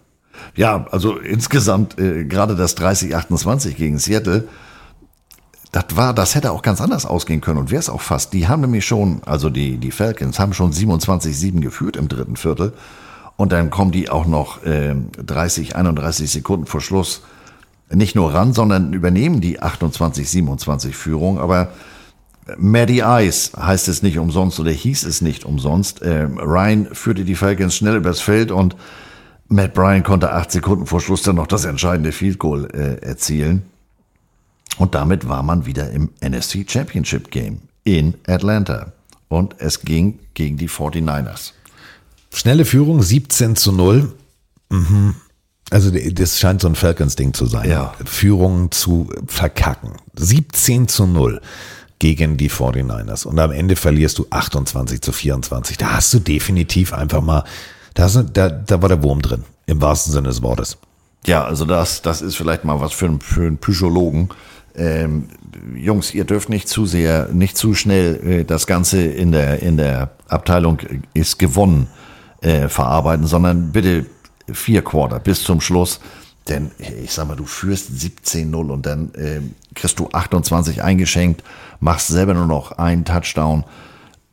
Ja, 0.54 0.86
also 0.90 1.16
insgesamt 1.16 1.98
äh, 1.98 2.24
gerade 2.24 2.56
das 2.56 2.76
30-28 2.76 3.74
gegen 3.74 3.98
Seattle, 3.98 4.48
das 5.72 5.84
war, 5.94 6.14
das 6.14 6.34
hätte 6.34 6.52
auch 6.52 6.62
ganz 6.62 6.80
anders 6.80 7.06
ausgehen 7.06 7.40
können 7.40 7.58
und 7.58 7.70
wäre 7.70 7.80
es 7.80 7.88
auch 7.88 8.00
fast. 8.00 8.32
Die 8.32 8.48
haben 8.48 8.60
nämlich 8.60 8.86
schon, 8.86 9.20
also 9.26 9.50
die, 9.50 9.78
die 9.78 9.90
Falcons 9.90 10.38
haben 10.38 10.52
schon 10.52 10.72
27-7 10.72 11.60
geführt 11.60 11.96
im 11.96 12.08
dritten 12.08 12.36
Viertel 12.36 12.72
und 13.36 13.52
dann 13.52 13.70
kommen 13.70 13.90
die 13.90 14.08
auch 14.08 14.26
noch 14.26 14.64
äh, 14.64 14.94
30, 15.24 15.76
31 15.76 16.30
Sekunden 16.30 16.66
vor 16.66 16.80
Schluss 16.80 17.22
nicht 17.90 18.16
nur 18.16 18.34
ran, 18.34 18.52
sondern 18.52 18.92
übernehmen 18.92 19.40
die 19.40 19.60
28-27 19.60 20.92
Führung, 20.92 21.38
aber 21.38 21.68
Maddie 22.56 23.02
Ice 23.04 23.50
heißt 23.56 23.88
es 23.88 24.02
nicht 24.02 24.18
umsonst 24.18 24.60
oder 24.60 24.70
hieß 24.70 25.04
es 25.04 25.20
nicht 25.20 25.44
umsonst. 25.44 26.00
Ähm, 26.04 26.38
Ryan 26.38 26.88
führte 26.92 27.24
die 27.24 27.34
Falcons 27.34 27.74
schnell 27.74 27.96
übers 27.96 28.20
Feld 28.20 28.50
und 28.50 28.76
Matt 29.48 29.74
Bryan 29.74 30.02
konnte 30.02 30.32
acht 30.32 30.50
Sekunden 30.50 30.86
vor 30.86 31.00
Schluss 31.00 31.22
dann 31.22 31.36
noch 31.36 31.46
das 31.46 31.64
entscheidende 31.64 32.12
Field 32.12 32.38
Goal 32.38 32.68
äh, 32.72 33.04
erzielen. 33.04 33.62
Und 34.78 34.94
damit 34.94 35.28
war 35.28 35.42
man 35.42 35.66
wieder 35.66 35.90
im 35.90 36.10
NFC 36.20 36.64
Championship 36.68 37.30
Game 37.30 37.60
in 37.84 38.14
Atlanta. 38.26 38.92
Und 39.28 39.56
es 39.58 39.80
ging 39.80 40.18
gegen 40.34 40.56
die 40.56 40.68
49ers. 40.68 41.52
Schnelle 42.32 42.64
Führung 42.64 43.02
17 43.02 43.56
zu 43.56 43.72
0. 43.72 44.12
Mhm. 44.70 45.14
Also 45.70 45.90
das 45.90 46.38
scheint 46.38 46.60
so 46.60 46.68
ein 46.68 46.74
Falcons-Ding 46.76 47.34
zu 47.34 47.46
sein. 47.46 47.68
Ja. 47.68 47.94
Führung 48.04 48.70
zu 48.70 49.08
verkacken. 49.26 49.92
17 50.14 50.86
zu 50.86 51.06
0 51.06 51.40
gegen 51.98 52.36
die 52.36 52.50
49ers. 52.50 53.26
Und 53.26 53.38
am 53.38 53.50
Ende 53.50 53.74
verlierst 53.74 54.18
du 54.18 54.26
28 54.30 55.00
zu 55.00 55.10
24. 55.12 55.76
Da 55.78 55.94
hast 55.94 56.12
du 56.14 56.18
definitiv 56.20 56.92
einfach 56.92 57.22
mal, 57.22 57.42
da, 57.94 58.06
da, 58.08 58.48
da 58.50 58.82
war 58.82 58.88
der 58.90 59.02
Wurm 59.02 59.22
drin. 59.22 59.44
Im 59.66 59.80
wahrsten 59.80 60.12
Sinne 60.12 60.28
des 60.28 60.42
Wortes. 60.42 60.76
Ja, 61.26 61.44
also 61.44 61.64
das, 61.64 62.02
das 62.02 62.22
ist 62.22 62.36
vielleicht 62.36 62.64
mal 62.64 62.78
was 62.80 62.92
für, 62.92 63.06
einen- 63.06 63.20
für 63.20 63.40
einen 63.46 63.58
Psychologen. 63.58 64.28
Ähm, 64.76 65.28
Jungs, 65.74 66.14
ihr 66.14 66.24
dürft 66.24 66.48
nicht 66.48 66.68
zu 66.68 66.86
sehr, 66.86 67.28
nicht 67.32 67.56
zu 67.56 67.74
schnell 67.74 68.20
äh, 68.26 68.44
das 68.44 68.66
Ganze 68.66 69.02
in 69.02 69.32
der, 69.32 69.62
in 69.62 69.76
der 69.76 70.10
Abteilung 70.28 70.78
ist 71.14 71.38
gewonnen 71.38 71.88
äh, 72.42 72.68
verarbeiten, 72.68 73.26
sondern 73.26 73.72
bitte 73.72 74.06
vier 74.52 74.82
Quarter 74.82 75.18
bis 75.18 75.42
zum 75.42 75.60
Schluss. 75.60 76.00
Denn 76.48 76.70
ich 77.02 77.12
sag 77.12 77.26
mal, 77.26 77.36
du 77.36 77.44
führst 77.44 77.90
17-0 77.90 78.54
und 78.54 78.86
dann 78.86 79.12
äh, 79.14 79.40
kriegst 79.74 79.98
du 79.98 80.08
28 80.12 80.82
eingeschenkt, 80.82 81.42
machst 81.80 82.08
selber 82.08 82.34
nur 82.34 82.46
noch 82.46 82.72
einen 82.72 83.04
Touchdown. 83.04 83.64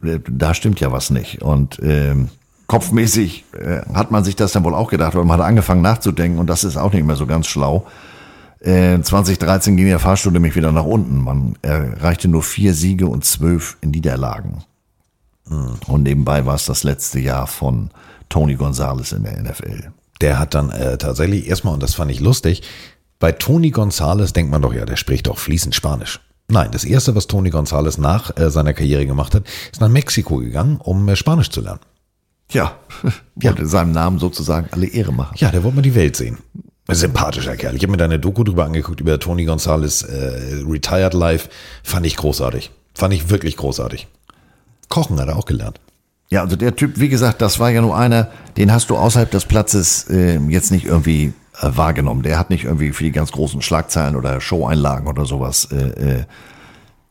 Äh, 0.03 0.19
Da 0.29 0.53
stimmt 0.53 0.79
ja 0.79 0.91
was 0.91 1.09
nicht. 1.09 1.41
Und 1.41 1.79
ähm, 1.81 2.29
kopfmäßig 2.67 3.45
äh, 3.53 3.81
hat 3.93 4.11
man 4.11 4.23
sich 4.23 4.35
das 4.35 4.51
dann 4.51 4.63
wohl 4.63 4.75
auch 4.75 4.89
gedacht, 4.89 5.15
weil 5.15 5.23
man 5.23 5.39
hat 5.39 5.47
angefangen 5.47 5.81
nachzudenken 5.81 6.37
und 6.37 6.47
das 6.47 6.63
ist 6.63 6.77
auch 6.77 6.93
nicht 6.93 7.05
mehr 7.05 7.15
so 7.15 7.25
ganz 7.25 7.47
schlau. 7.47 7.87
Äh, 8.63 9.01
2013 9.01 9.75
ging 9.75 9.87
der 9.87 9.99
Fahrstuhl 9.99 10.31
nämlich 10.31 10.55
wieder 10.55 10.71
nach 10.71 10.85
unten. 10.85 11.21
Man 11.21 11.57
erreichte 11.61 12.27
nur 12.27 12.43
vier 12.43 12.73
Siege 12.73 13.07
und 13.07 13.25
zwölf 13.25 13.77
Niederlagen. 13.83 14.63
Und 15.87 16.03
nebenbei 16.03 16.45
war 16.45 16.55
es 16.55 16.65
das 16.65 16.83
letzte 16.83 17.19
Jahr 17.19 17.47
von 17.47 17.89
Tony 18.29 18.55
Gonzalez 18.55 19.11
in 19.11 19.23
der 19.23 19.41
NFL. 19.41 19.91
Der 20.21 20.39
hat 20.39 20.53
dann 20.53 20.69
äh, 20.69 20.97
tatsächlich 20.97 21.47
erstmal, 21.47 21.73
und 21.73 21.83
das 21.83 21.95
fand 21.95 22.11
ich 22.11 22.21
lustig, 22.21 22.63
bei 23.19 23.31
Tony 23.31 23.71
Gonzalez 23.71 24.33
denkt 24.33 24.51
man 24.51 24.61
doch, 24.61 24.73
ja, 24.73 24.85
der 24.85 24.95
spricht 24.95 25.27
doch 25.27 25.37
fließend 25.37 25.75
Spanisch. 25.75 26.21
Nein, 26.47 26.71
das 26.71 26.83
erste, 26.85 27.15
was 27.15 27.27
Tony 27.27 27.49
Gonzalez 27.49 27.97
nach 27.97 28.35
äh, 28.37 28.49
seiner 28.49 28.73
Karriere 28.73 29.05
gemacht 29.05 29.35
hat, 29.35 29.43
ist 29.71 29.81
nach 29.81 29.89
Mexiko 29.89 30.37
gegangen, 30.37 30.77
um 30.77 31.07
äh, 31.09 31.15
Spanisch 31.15 31.49
zu 31.49 31.61
lernen. 31.61 31.79
Ja, 32.51 32.77
wollte 33.35 33.65
seinem 33.65 33.91
Namen 33.91 34.19
sozusagen 34.19 34.67
alle 34.71 34.87
Ehre 34.87 35.11
machen. 35.11 35.35
Ja, 35.37 35.51
der 35.51 35.63
wollte 35.63 35.77
mal 35.77 35.81
die 35.81 35.95
Welt 35.95 36.15
sehen. 36.15 36.37
Sympathischer 36.89 37.55
Kerl. 37.55 37.75
Ich 37.75 37.83
habe 37.83 37.91
mir 37.91 37.97
da 37.97 38.05
eine 38.05 38.19
Doku 38.19 38.43
drüber 38.43 38.65
angeguckt, 38.65 38.99
über 38.99 39.17
Tony 39.19 39.45
Gonzalez 39.45 40.01
äh, 40.01 40.63
Retired 40.67 41.13
Life. 41.13 41.49
Fand 41.81 42.05
ich 42.05 42.17
großartig. 42.17 42.71
Fand 42.93 43.13
ich 43.13 43.29
wirklich 43.29 43.55
großartig. 43.57 44.07
Kochen 44.89 45.19
hat 45.19 45.29
er 45.29 45.37
auch 45.37 45.45
gelernt. 45.45 45.79
Ja, 46.29 46.41
also 46.41 46.55
der 46.55 46.75
Typ, 46.75 46.99
wie 46.99 47.09
gesagt, 47.09 47.41
das 47.41 47.59
war 47.59 47.69
ja 47.69 47.81
nur 47.81 47.95
einer, 47.95 48.29
den 48.57 48.71
hast 48.71 48.89
du 48.89 48.97
außerhalb 48.97 49.31
des 49.31 49.45
Platzes 49.45 50.09
äh, 50.09 50.37
jetzt 50.49 50.71
nicht 50.71 50.85
irgendwie 50.85 51.33
äh, 51.61 51.69
wahrgenommen. 51.75 52.23
Der 52.23 52.37
hat 52.37 52.49
nicht 52.49 52.65
irgendwie 52.65 52.91
für 52.91 53.03
die 53.03 53.11
ganz 53.11 53.31
großen 53.31 53.61
Schlagzeilen 53.61 54.15
oder 54.15 54.41
Showeinlagen 54.41 55.07
oder 55.07 55.25
sowas 55.25 55.69
äh, 55.71 56.25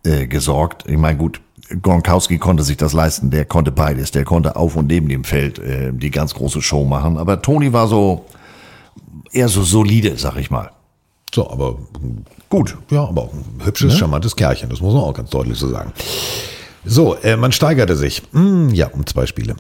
äh, 0.05 0.23
äh, 0.23 0.27
gesorgt. 0.27 0.85
Ich 0.87 0.99
meine, 0.99 1.17
gut, 1.17 1.41
Gronkowski 1.81 2.39
konnte 2.39 2.63
sich 2.63 2.77
das 2.77 2.93
leisten, 2.93 3.31
der 3.31 3.45
konnte 3.45 3.73
beides. 3.73 4.11
Der 4.11 4.25
konnte 4.25 4.57
auf 4.57 4.77
und 4.77 4.89
neben 4.89 5.09
dem 5.09 5.25
Feld 5.25 5.59
äh, 5.59 5.93
die 5.93 6.11
ganz 6.11 6.35
große 6.35 6.61
Show 6.61 6.85
machen. 6.85 7.17
Aber 7.17 7.41
Tony 7.41 7.73
war 7.73 7.87
so 7.87 8.27
eher 9.33 9.49
so 9.49 9.63
solide, 9.63 10.17
sag 10.17 10.37
ich 10.37 10.51
mal. 10.51 10.71
So, 11.35 11.49
aber 11.51 11.79
gut. 12.49 12.77
Ja, 12.91 13.05
aber 13.05 13.23
auch 13.23 13.33
ein 13.33 13.65
hübsches, 13.65 13.95
Ne? 13.95 13.99
charmantes 13.99 14.37
Kerlchen. 14.37 14.69
Das 14.69 14.81
muss 14.81 14.93
man 14.95 15.03
auch 15.03 15.15
ganz 15.15 15.31
deutlich 15.31 15.59
so 15.59 15.69
sagen. 15.69 15.93
So, 16.85 17.15
äh, 17.17 17.37
man 17.37 17.53
steigerte 17.53 17.97
sich. 17.97 18.23
Hm, 18.33 18.71
ja, 18.71 18.89
um 18.89 19.07
zwei 19.07 19.27
Spiele. 19.27 19.57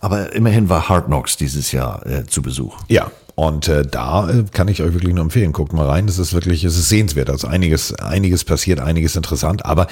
Aber 0.00 0.32
immerhin 0.34 0.68
war 0.68 0.88
Hard 0.88 1.06
Knocks 1.06 1.36
dieses 1.36 1.72
Jahr 1.72 2.04
äh, 2.06 2.24
zu 2.26 2.42
Besuch. 2.42 2.76
Ja, 2.88 3.10
und 3.34 3.68
äh, 3.68 3.84
da 3.86 4.30
äh, 4.30 4.44
kann 4.50 4.68
ich 4.68 4.82
euch 4.82 4.94
wirklich 4.94 5.12
nur 5.14 5.22
empfehlen. 5.24 5.52
Guckt 5.52 5.72
mal 5.74 5.86
rein, 5.86 6.08
es 6.08 6.18
ist 6.18 6.32
wirklich, 6.32 6.64
es 6.64 6.76
ist 6.78 6.88
sehenswert. 6.88 7.28
Also 7.28 7.46
einiges, 7.48 7.92
einiges 7.94 8.44
passiert, 8.44 8.80
einiges 8.80 9.14
interessant, 9.14 9.64
aber 9.66 9.88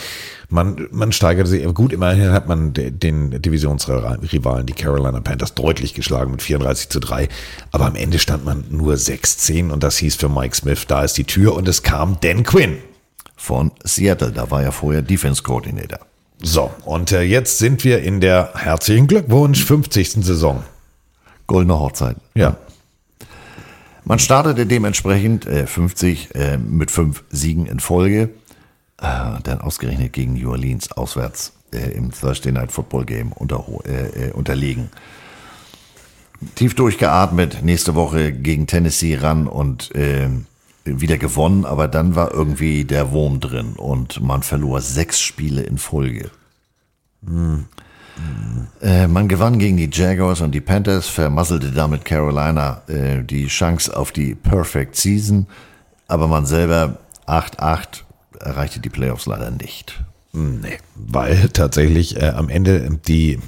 man, 0.49 0.89
man 0.91 1.13
steigerte 1.13 1.51
sich. 1.51 1.65
Gut, 1.75 1.93
immerhin 1.93 2.33
hat 2.33 2.49
man 2.49 2.73
de- 2.73 2.91
den 2.91 3.43
Divisionsrivalen, 3.43 4.67
die 4.67 4.73
Carolina 4.73 5.21
Panthers, 5.21 5.55
deutlich 5.55 5.95
geschlagen 5.95 6.31
mit 6.31 6.43
34 6.43 6.89
zu 6.89 7.01
3. 7.01 7.29
Aber 7.73 7.87
am 7.87 7.97
Ende 7.97 8.19
stand 8.19 8.45
man 8.45 8.65
nur 8.71 8.95
6-10 8.95 9.71
und 9.71 9.83
das 9.83 9.99
hieß 9.99 10.17
für 10.17 10.29
Mike 10.29 10.57
Smith, 10.57 10.87
da 10.87 11.03
ist 11.05 11.19
die 11.19 11.25
Tür 11.25 11.55
und 11.55 11.69
es 11.69 11.83
kam 11.83 12.19
Dan 12.21 12.45
Quinn. 12.45 12.79
Von 13.37 13.73
Seattle, 13.85 14.33
da 14.33 14.51
war 14.51 14.63
ja 14.63 14.71
vorher 14.71 15.03
Defense 15.03 15.43
Coordinator. 15.43 15.99
So, 16.47 16.71
und 16.85 17.11
äh, 17.11 17.23
jetzt 17.23 17.57
sind 17.57 17.85
wir 17.85 18.03
in 18.03 18.21
der 18.21 18.53
herzlichen 18.55 19.07
Glückwunsch 19.07 19.65
50. 19.65 20.23
Saison. 20.23 20.63
Goldene 21.47 21.81
Hochzeit. 21.81 22.17
Ja. 22.35 22.59
Man 24.05 24.19
startete 24.19 24.67
dementsprechend 24.67 25.47
äh, 25.47 25.67
50 25.67 26.35
äh, 26.35 26.59
mit 26.59 26.91
fünf 26.91 27.25
Siegen 27.31 27.65
in 27.65 27.81
Folge. 27.81 28.29
Äh, 29.01 29.41
dann 29.43 29.63
ausgerechnet 29.63 30.13
gegen 30.13 30.35
New 30.35 30.51
Orleans 30.51 30.93
auswärts 30.93 31.55
äh, 31.73 31.93
im 31.93 32.13
Thursday 32.13 32.53
Night 32.53 32.73
Football 32.73 33.07
Game 33.07 33.33
unter, 33.33 33.65
äh, 33.87 34.31
unterlegen. 34.33 34.91
Tief 36.57 36.75
durchgeatmet, 36.75 37.63
nächste 37.63 37.95
Woche 37.95 38.33
gegen 38.33 38.67
Tennessee 38.67 39.17
ran 39.17 39.47
und 39.47 39.95
äh, 39.95 40.29
wieder 40.85 41.19
gewonnen, 41.19 41.65
aber 41.65 41.89
dann 41.89 42.15
war 42.15 42.33
irgendwie 42.33 42.85
der 42.85 43.11
Wurm 43.11 43.41
drin 43.41 43.75
und 43.77 44.21
man 44.23 44.43
verlor 44.43 44.81
sechs 44.81 45.21
Spiele 45.21 45.63
in 45.63 45.79
Folge. 45.79 46.31
Äh, 48.81 49.07
man 49.09 49.29
gewann 49.29 49.59
gegen 49.59 49.77
die 49.77 49.91
Jaguars 49.91 50.41
und 50.41 50.53
die 50.53 50.61
Panthers, 50.61 51.09
vermasselte 51.09 51.73
damit 51.73 52.05
Carolina 52.05 52.83
äh, 52.87 53.23
die 53.23 53.47
Chance 53.47 53.97
auf 53.97 54.13
die 54.13 54.35
Perfect 54.35 54.97
Season, 54.97 55.47
aber 56.07 56.29
man 56.29 56.47
selber 56.47 56.99
8-8 57.27 58.03
erreichte 58.41 58.81
die 58.81 58.91
Playoffs 58.91 59.27
leider 59.27 59.51
nicht. 59.51 60.05
Nee, 60.33 60.79
weil 60.95 61.49
tatsächlich 61.51 62.21
äh, 62.21 62.29
am 62.31 62.49
Ende 62.49 62.99
die 63.07 63.39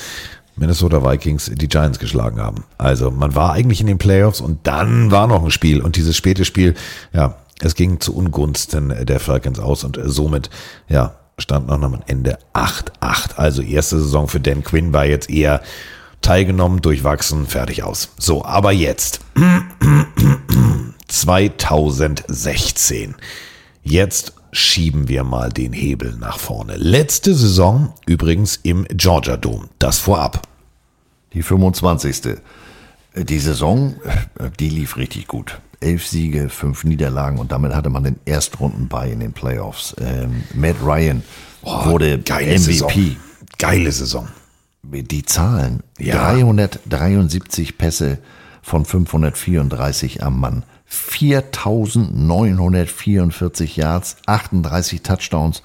Minnesota 0.58 1.04
Vikings 1.04 1.50
die 1.54 1.68
Giants 1.68 1.98
geschlagen 1.98 2.40
haben. 2.40 2.64
Also 2.76 3.10
man 3.10 3.34
war 3.34 3.52
eigentlich 3.52 3.80
in 3.80 3.86
den 3.86 3.98
Playoffs 3.98 4.40
und 4.40 4.66
dann 4.66 5.10
war 5.10 5.26
noch 5.26 5.44
ein 5.44 5.50
Spiel 5.50 5.80
und 5.80 5.96
dieses 5.96 6.16
späte 6.16 6.44
Spiel, 6.44 6.74
ja, 7.12 7.36
es 7.60 7.74
ging 7.74 8.00
zu 8.00 8.14
Ungunsten 8.14 8.94
der 9.04 9.20
Falcons 9.20 9.58
aus 9.58 9.84
und 9.84 9.98
somit, 10.04 10.50
ja, 10.88 11.14
stand 11.38 11.68
noch 11.68 11.82
am 11.82 12.02
Ende 12.06 12.38
8-8. 12.54 13.36
Also 13.36 13.62
erste 13.62 13.98
Saison 13.98 14.28
für 14.28 14.40
Dan 14.40 14.62
Quinn 14.62 14.92
war 14.92 15.06
jetzt 15.06 15.30
eher 15.30 15.62
teilgenommen, 16.20 16.82
durchwachsen, 16.82 17.46
fertig 17.46 17.82
aus. 17.82 18.10
So, 18.18 18.44
aber 18.44 18.72
jetzt 18.72 19.20
2016. 21.08 23.14
Jetzt 23.82 24.34
schieben 24.52 25.08
wir 25.08 25.24
mal 25.24 25.50
den 25.50 25.72
Hebel 25.72 26.16
nach 26.18 26.38
vorne. 26.38 26.76
Letzte 26.76 27.34
Saison 27.34 27.92
übrigens 28.06 28.56
im 28.62 28.86
Georgia 28.90 29.36
Dome. 29.36 29.68
Das 29.78 29.98
vorab. 29.98 30.42
Die 31.34 31.42
25. 31.42 32.36
Die 33.16 33.38
Saison, 33.38 33.96
die 34.60 34.68
lief 34.68 34.96
richtig 34.96 35.26
gut. 35.26 35.60
Elf 35.80 36.06
Siege, 36.06 36.48
fünf 36.48 36.84
Niederlagen 36.84 37.38
und 37.38 37.52
damit 37.52 37.74
hatte 37.74 37.90
man 37.90 38.04
den 38.04 38.16
Erstrunden 38.24 38.88
bei 38.88 39.10
in 39.10 39.20
den 39.20 39.32
Playoffs. 39.32 39.94
Ähm, 40.00 40.42
Matt 40.54 40.76
Ryan 40.84 41.22
wurde 41.62 42.18
geile 42.18 42.58
MVP. 42.58 42.58
Saison. 42.58 43.16
Geile 43.58 43.92
Saison. 43.92 44.28
Die 44.82 45.22
Zahlen, 45.24 45.82
Ja. 45.98 46.32
373 46.32 47.78
Pässe 47.78 48.18
von 48.62 48.84
534 48.84 50.22
am 50.22 50.40
Mann, 50.40 50.64
4944 50.88 53.76
Yards, 53.76 54.16
38 54.26 55.02
Touchdowns, 55.02 55.62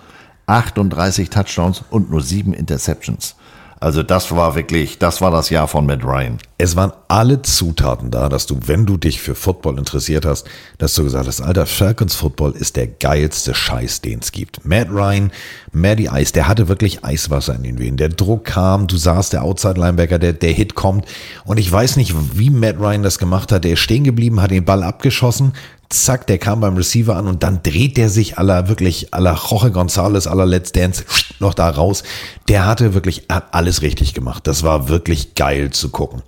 38 0.47 1.29
Touchdowns 1.29 1.81
und 1.89 2.11
nur 2.11 2.21
sieben 2.21 2.53
Interceptions. 2.53 3.37
Also 3.83 4.01
das 4.01 4.31
war 4.31 4.55
wirklich, 4.55 4.97
das 4.97 5.19
war 5.19 5.29
das 5.29 5.49
Jahr 5.49 5.67
von 5.67 5.85
Matt 5.85 6.05
Ryan. 6.05 6.37
Es 6.57 6.77
waren 6.77 6.93
alle 7.09 7.41
Zutaten 7.41 8.11
da, 8.11 8.29
dass 8.29 8.45
du, 8.45 8.57
wenn 8.65 8.85
du 8.85 8.95
dich 8.95 9.21
für 9.21 9.35
Football 9.35 9.77
interessiert 9.77 10.25
hast, 10.25 10.47
dass 10.77 10.93
du 10.93 11.03
gesagt 11.03 11.27
hast, 11.27 11.41
Alter, 11.41 11.65
Falcons 11.65 12.15
Football 12.15 12.53
ist 12.53 12.77
der 12.77 12.87
geilste 12.87 13.53
Scheiß, 13.53 13.99
den 13.99 14.19
es 14.19 14.31
gibt. 14.31 14.63
Matt 14.63 14.87
Ryan, 14.89 15.33
Matty 15.73 16.07
Ice, 16.09 16.31
der 16.31 16.47
hatte 16.47 16.69
wirklich 16.69 17.03
Eiswasser 17.03 17.55
in 17.55 17.63
den 17.63 17.77
Venen. 17.77 17.97
Der 17.97 18.07
Druck 18.07 18.45
kam, 18.45 18.87
du 18.87 18.95
sahst, 18.95 19.33
der 19.33 19.43
Outside-Linebacker, 19.43 20.17
der, 20.17 20.31
der 20.31 20.53
Hit 20.53 20.75
kommt. 20.75 21.05
Und 21.43 21.57
ich 21.57 21.69
weiß 21.69 21.97
nicht, 21.97 22.15
wie 22.37 22.51
Matt 22.51 22.79
Ryan 22.79 23.03
das 23.03 23.19
gemacht 23.19 23.51
hat. 23.51 23.65
Der 23.65 23.73
ist 23.73 23.81
stehen 23.81 24.05
geblieben, 24.05 24.41
hat 24.41 24.51
den 24.51 24.63
Ball 24.63 24.81
abgeschossen, 24.81 25.51
zack, 25.93 26.27
der 26.27 26.37
kam 26.37 26.59
beim 26.61 26.75
Receiver 26.75 27.15
an 27.15 27.27
und 27.27 27.43
dann 27.43 27.61
dreht 27.63 27.97
der 27.97 28.09
sich 28.09 28.37
aller 28.37 28.67
wirklich 28.67 29.13
aller 29.13 29.35
Jorge 29.35 29.69
González, 29.69 30.27
aller 30.27 30.45
Let's 30.45 30.71
Dance 30.71 31.05
noch 31.39 31.53
da 31.53 31.69
raus. 31.69 32.03
Der 32.47 32.65
hatte 32.65 32.93
wirklich 32.93 33.25
hat 33.29 33.53
alles 33.53 33.81
richtig 33.81 34.13
gemacht. 34.13 34.47
Das 34.47 34.63
war 34.63 34.89
wirklich 34.89 35.35
geil 35.35 35.71
zu 35.71 35.89
gucken. 35.89 36.21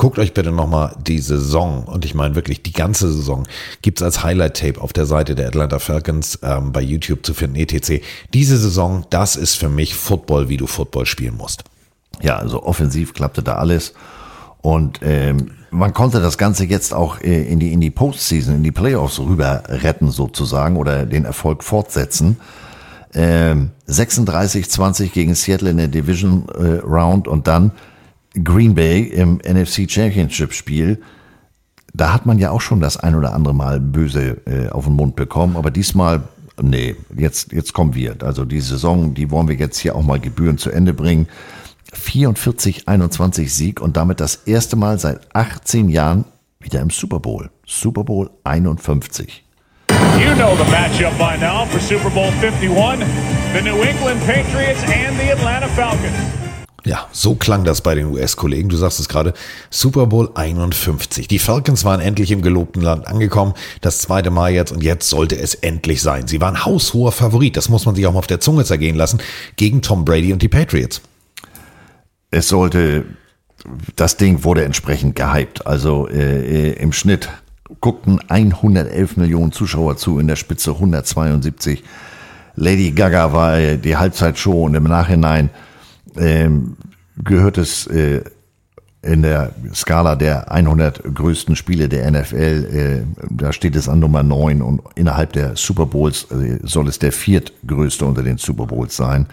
Guckt 0.00 0.18
euch 0.18 0.32
bitte 0.32 0.50
nochmal 0.50 0.96
die 1.06 1.18
Saison, 1.18 1.84
und 1.84 2.06
ich 2.06 2.14
meine 2.14 2.34
wirklich 2.34 2.62
die 2.62 2.72
ganze 2.72 3.12
Saison, 3.12 3.46
gibt's 3.82 4.00
als 4.00 4.24
Highlight-Tape 4.24 4.80
auf 4.80 4.94
der 4.94 5.04
Seite 5.04 5.34
der 5.34 5.48
Atlanta 5.48 5.78
Falcons 5.78 6.38
ähm, 6.42 6.72
bei 6.72 6.80
YouTube 6.80 7.26
zu 7.26 7.34
finden, 7.34 7.56
etc. 7.56 8.02
Diese 8.32 8.56
Saison, 8.56 9.04
das 9.10 9.36
ist 9.36 9.56
für 9.56 9.68
mich 9.68 9.94
Football, 9.94 10.48
wie 10.48 10.56
du 10.56 10.66
Football 10.66 11.04
spielen 11.04 11.36
musst. 11.36 11.64
Ja, 12.22 12.38
also 12.38 12.62
offensiv 12.62 13.12
klappte 13.12 13.42
da 13.42 13.56
alles. 13.56 13.92
Und 14.62 15.00
ähm, 15.02 15.52
man 15.70 15.94
konnte 15.94 16.20
das 16.20 16.36
Ganze 16.36 16.64
jetzt 16.64 16.92
auch 16.92 17.20
äh, 17.20 17.42
in 17.44 17.60
die, 17.60 17.72
in 17.72 17.80
die 17.80 17.90
Postseason, 17.90 18.56
in 18.56 18.62
die 18.62 18.72
Playoffs 18.72 19.18
rüber 19.18 19.62
retten 19.68 20.10
sozusagen 20.10 20.76
oder 20.76 21.06
den 21.06 21.24
Erfolg 21.24 21.64
fortsetzen. 21.64 22.36
Ähm, 23.14 23.70
36-20 23.88 25.10
gegen 25.10 25.34
Seattle 25.34 25.70
in 25.70 25.78
der 25.78 25.88
Division 25.88 26.48
äh, 26.48 26.78
Round 26.86 27.26
und 27.26 27.46
dann 27.46 27.72
Green 28.44 28.74
Bay 28.74 29.02
im 29.02 29.38
NFC 29.38 29.90
Championship 29.90 30.52
Spiel. 30.52 31.00
Da 31.92 32.12
hat 32.12 32.26
man 32.26 32.38
ja 32.38 32.50
auch 32.50 32.60
schon 32.60 32.80
das 32.80 32.96
ein 32.96 33.16
oder 33.16 33.34
andere 33.34 33.54
Mal 33.54 33.80
böse 33.80 34.36
äh, 34.46 34.68
auf 34.68 34.84
den 34.84 34.94
Mund 34.94 35.16
bekommen, 35.16 35.56
aber 35.56 35.72
diesmal, 35.72 36.22
nee, 36.62 36.94
jetzt, 37.16 37.52
jetzt 37.52 37.72
kommen 37.72 37.94
wir. 37.96 38.14
Also 38.22 38.44
die 38.44 38.60
Saison, 38.60 39.14
die 39.14 39.30
wollen 39.32 39.48
wir 39.48 39.56
jetzt 39.56 39.78
hier 39.78 39.96
auch 39.96 40.04
mal 40.04 40.20
gebührend 40.20 40.60
zu 40.60 40.70
Ende 40.70 40.94
bringen. 40.94 41.26
44-21 41.94 43.48
Sieg 43.48 43.80
und 43.80 43.96
damit 43.96 44.20
das 44.20 44.36
erste 44.46 44.76
Mal 44.76 44.98
seit 44.98 45.34
18 45.34 45.88
Jahren 45.88 46.24
wieder 46.60 46.80
im 46.80 46.90
Super 46.90 47.20
Bowl. 47.20 47.50
Super 47.66 48.04
Bowl 48.04 48.30
51. 48.44 49.44
You 49.90 50.34
know 50.34 50.56
the 50.56 50.70
matchup 50.70 51.16
by 51.18 51.36
now 51.38 51.66
for 51.66 51.80
Super 51.80 52.10
Bowl 52.10 52.30
51 52.40 53.00
the 53.54 53.62
New 53.62 53.80
England 53.82 54.20
Patriots 54.26 54.82
and 54.84 55.18
the 55.18 55.32
Atlanta 55.32 55.68
Falcons. 55.68 56.14
Ja, 56.84 57.06
so 57.12 57.34
klang 57.34 57.64
das 57.64 57.82
bei 57.82 57.94
den 57.94 58.06
US-Kollegen. 58.06 58.68
Du 58.68 58.76
sagst 58.76 59.00
es 59.00 59.08
gerade, 59.08 59.34
Super 59.68 60.06
Bowl 60.06 60.30
51. 60.34 61.28
Die 61.28 61.38
Falcons 61.38 61.84
waren 61.84 62.00
endlich 62.00 62.30
im 62.30 62.40
gelobten 62.40 62.80
Land 62.80 63.06
angekommen. 63.06 63.54
Das 63.82 63.98
zweite 63.98 64.30
Mal 64.30 64.52
jetzt 64.52 64.72
und 64.72 64.82
jetzt 64.82 65.10
sollte 65.10 65.36
es 65.38 65.54
endlich 65.54 66.00
sein. 66.00 66.26
Sie 66.26 66.40
waren 66.40 66.64
haushoher 66.64 67.12
Favorit. 67.12 67.56
Das 67.56 67.68
muss 67.68 67.84
man 67.84 67.94
sich 67.94 68.06
auch 68.06 68.12
mal 68.12 68.20
auf 68.20 68.26
der 68.26 68.40
Zunge 68.40 68.64
zergehen 68.64 68.96
lassen. 68.96 69.20
Gegen 69.56 69.82
Tom 69.82 70.04
Brady 70.04 70.32
und 70.32 70.40
die 70.40 70.48
Patriots. 70.48 71.02
Es 72.30 72.48
sollte, 72.48 73.04
das 73.96 74.16
Ding 74.16 74.44
wurde 74.44 74.64
entsprechend 74.64 75.16
gehypt. 75.16 75.66
Also 75.66 76.08
äh, 76.08 76.72
im 76.72 76.92
Schnitt 76.92 77.28
guckten 77.80 78.20
111 78.28 79.16
Millionen 79.16 79.52
Zuschauer 79.52 79.96
zu, 79.96 80.18
in 80.18 80.26
der 80.26 80.36
Spitze 80.36 80.72
172. 80.72 81.82
Lady 82.56 82.90
Gaga 82.92 83.32
war 83.32 83.58
äh, 83.58 83.78
die 83.78 83.96
Halbzeitshow 83.96 84.64
und 84.64 84.74
im 84.74 84.84
Nachhinein 84.84 85.50
ähm, 86.16 86.76
gehört 87.22 87.58
es 87.58 87.86
äh, 87.86 88.22
in 89.02 89.22
der 89.22 89.52
Skala 89.72 90.14
der 90.14 90.52
100 90.52 91.14
größten 91.14 91.56
Spiele 91.56 91.88
der 91.88 92.10
NFL, 92.10 92.34
äh, 92.36 93.22
da 93.30 93.52
steht 93.52 93.76
es 93.76 93.88
an 93.88 94.00
Nummer 94.00 94.22
9 94.22 94.60
und 94.60 94.82
innerhalb 94.94 95.32
der 95.32 95.56
Super 95.56 95.86
Bowls 95.86 96.26
äh, 96.30 96.58
soll 96.62 96.88
es 96.88 96.98
der 96.98 97.12
viertgrößte 97.12 98.04
unter 98.04 98.22
den 98.22 98.36
Super 98.36 98.66
Bowls 98.66 98.96
sein. 98.96 99.26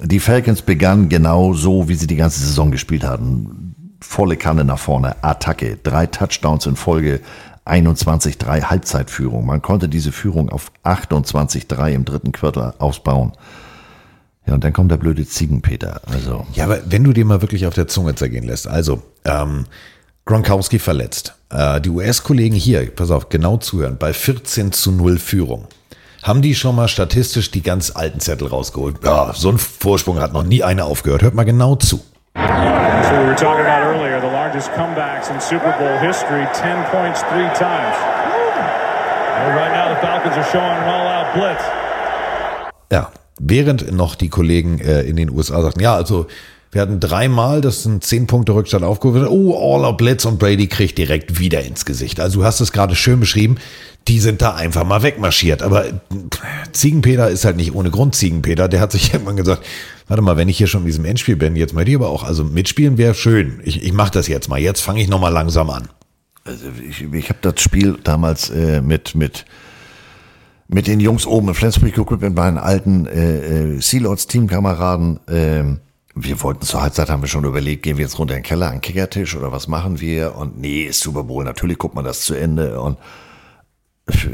Die 0.00 0.20
Falcons 0.20 0.62
begannen 0.62 1.08
genau 1.08 1.54
so, 1.54 1.88
wie 1.88 1.94
sie 1.94 2.06
die 2.06 2.16
ganze 2.16 2.40
Saison 2.40 2.70
gespielt 2.70 3.04
hatten. 3.04 3.96
Volle 4.00 4.36
Kanne 4.36 4.64
nach 4.64 4.78
vorne, 4.78 5.16
Attacke, 5.22 5.76
drei 5.82 6.06
Touchdowns 6.06 6.66
in 6.66 6.76
Folge, 6.76 7.20
21-3 7.66 8.64
Halbzeitführung. 8.64 9.44
Man 9.44 9.60
konnte 9.60 9.88
diese 9.88 10.12
Führung 10.12 10.48
auf 10.48 10.72
28-3 10.84 11.92
im 11.92 12.04
dritten 12.04 12.32
Quartal 12.32 12.74
ausbauen. 12.78 13.32
Ja, 14.46 14.54
und 14.54 14.64
dann 14.64 14.72
kommt 14.72 14.90
der 14.90 14.96
blöde 14.96 15.26
Ziegenpeter. 15.26 16.00
Also. 16.06 16.46
Ja, 16.54 16.64
aber 16.64 16.80
wenn 16.86 17.04
du 17.04 17.12
dir 17.12 17.24
mal 17.24 17.42
wirklich 17.42 17.66
auf 17.66 17.74
der 17.74 17.88
Zunge 17.88 18.14
zergehen 18.14 18.44
lässt, 18.44 18.66
also 18.66 19.02
ähm, 19.24 19.66
Gronkowski 20.24 20.78
verletzt, 20.78 21.34
äh, 21.50 21.80
die 21.80 21.90
US-Kollegen 21.90 22.56
hier, 22.56 22.90
pass 22.90 23.10
auf, 23.10 23.28
genau 23.28 23.58
zuhören, 23.58 23.98
bei 23.98 24.12
14 24.12 24.72
zu 24.72 24.92
0 24.92 25.18
Führung. 25.18 25.66
Haben 26.28 26.42
die 26.42 26.54
schon 26.54 26.76
mal 26.76 26.88
statistisch 26.88 27.50
die 27.50 27.62
ganz 27.62 27.90
alten 27.96 28.20
Zettel 28.20 28.48
rausgeholt? 28.48 28.96
Ja, 29.02 29.32
so 29.32 29.48
ein 29.48 29.56
Vorsprung 29.56 30.20
hat 30.20 30.34
noch 30.34 30.42
nie 30.42 30.62
einer 30.62 30.84
aufgehört. 30.84 31.22
Hört 31.22 31.32
mal 31.32 31.44
genau 31.44 31.74
zu. 31.76 31.96
So 31.96 32.42
we 32.42 33.24
were 33.24 33.34
talking 33.34 33.64
about 33.64 33.82
earlier, 33.82 34.20
the 34.20 34.26
largest 34.26 34.70
comebacks 34.74 35.30
in 35.30 35.40
Super 35.40 35.74
Bowl 35.78 35.98
history, 35.98 36.46
10 36.52 36.84
points 36.90 37.22
three 37.30 37.48
times. 37.56 37.96
Well, 39.38 39.56
right 39.56 39.72
now 39.72 39.88
the 39.88 39.98
Falcons 40.02 40.36
are 40.36 40.44
showing 40.52 40.66
an 40.66 40.86
all-out 40.86 41.32
blitz. 41.32 41.62
Ja, 42.92 43.10
während 43.40 43.90
noch 43.92 44.14
die 44.14 44.28
Kollegen 44.28 44.80
äh, 44.80 45.04
in 45.04 45.16
den 45.16 45.30
USA 45.30 45.62
sagten, 45.62 45.80
ja, 45.80 45.94
also 45.94 46.26
wir 46.70 46.82
hatten 46.82 47.00
dreimal, 47.00 47.62
das 47.62 47.82
sind 47.82 48.04
zehn 48.04 48.26
Punkte 48.26 48.54
Rückstand 48.54 48.84
aufgerufen. 48.84 49.26
Oh, 49.26 49.54
All-Out 49.54 49.96
Blitz 49.96 50.24
und 50.26 50.38
Brady 50.38 50.66
kriegt 50.66 50.98
direkt 50.98 51.38
wieder 51.38 51.62
ins 51.62 51.86
Gesicht. 51.86 52.20
Also 52.20 52.40
du 52.40 52.44
hast 52.44 52.60
es 52.60 52.72
gerade 52.72 52.94
schön 52.94 53.20
beschrieben. 53.20 53.56
Die 54.06 54.20
sind 54.20 54.42
da 54.42 54.54
einfach 54.54 54.84
mal 54.84 55.02
wegmarschiert. 55.02 55.62
Aber 55.62 55.86
Ziegenpeter 56.72 57.30
ist 57.30 57.46
halt 57.46 57.56
nicht 57.56 57.74
ohne 57.74 57.90
Grund 57.90 58.14
Ziegenpeter. 58.14 58.68
Der 58.68 58.80
hat 58.80 58.92
sich 58.92 59.12
irgendwann 59.14 59.36
gesagt, 59.36 59.64
warte 60.08 60.22
mal, 60.22 60.36
wenn 60.36 60.48
ich 60.50 60.58
hier 60.58 60.66
schon 60.66 60.82
in 60.82 60.86
diesem 60.86 61.06
Endspiel 61.06 61.36
bin, 61.36 61.56
jetzt 61.56 61.72
mal 61.72 61.86
die 61.86 61.94
aber 61.94 62.10
auch. 62.10 62.22
Also 62.22 62.44
mitspielen 62.44 62.98
wäre 62.98 63.14
schön. 63.14 63.60
Ich, 63.64 63.82
ich 63.82 63.92
mache 63.94 64.12
das 64.12 64.28
jetzt 64.28 64.48
mal. 64.48 64.58
Jetzt 64.58 64.82
fange 64.82 65.00
ich 65.00 65.08
nochmal 65.08 65.32
langsam 65.32 65.70
an. 65.70 65.88
Also 66.44 66.66
ich, 66.86 67.02
ich 67.02 67.28
habe 67.30 67.38
das 67.40 67.60
Spiel 67.62 67.98
damals 68.04 68.50
äh, 68.50 68.82
mit, 68.82 69.14
mit 69.14 69.46
mit 70.70 70.86
den 70.86 71.00
Jungs 71.00 71.26
oben 71.26 71.48
in 71.48 71.54
Flensburg 71.54 71.94
geguckt, 71.94 72.20
mit 72.20 72.34
meinen 72.34 72.58
alten 72.58 73.06
äh, 73.06 73.76
äh, 73.76 73.80
Sealords 73.80 74.26
Teamkameraden. 74.26 75.18
Ähm, 75.26 75.80
wir 76.24 76.42
wollten 76.42 76.62
zur 76.62 76.82
Halbzeit, 76.82 77.10
haben 77.10 77.22
wir 77.22 77.28
schon 77.28 77.44
überlegt, 77.44 77.82
gehen 77.82 77.96
wir 77.96 78.04
jetzt 78.04 78.18
runter 78.18 78.34
in 78.34 78.42
den 78.42 78.46
Keller 78.46 78.66
an 78.68 78.74
den 78.74 78.80
Kickertisch 78.80 79.36
oder 79.36 79.52
was 79.52 79.68
machen 79.68 80.00
wir? 80.00 80.36
Und 80.36 80.58
nee, 80.58 80.82
ist 80.82 81.00
Super 81.00 81.24
Bowl, 81.24 81.44
natürlich 81.44 81.78
guckt 81.78 81.94
man 81.94 82.04
das 82.04 82.20
zu 82.22 82.34
Ende. 82.34 82.80
Und, 82.80 82.98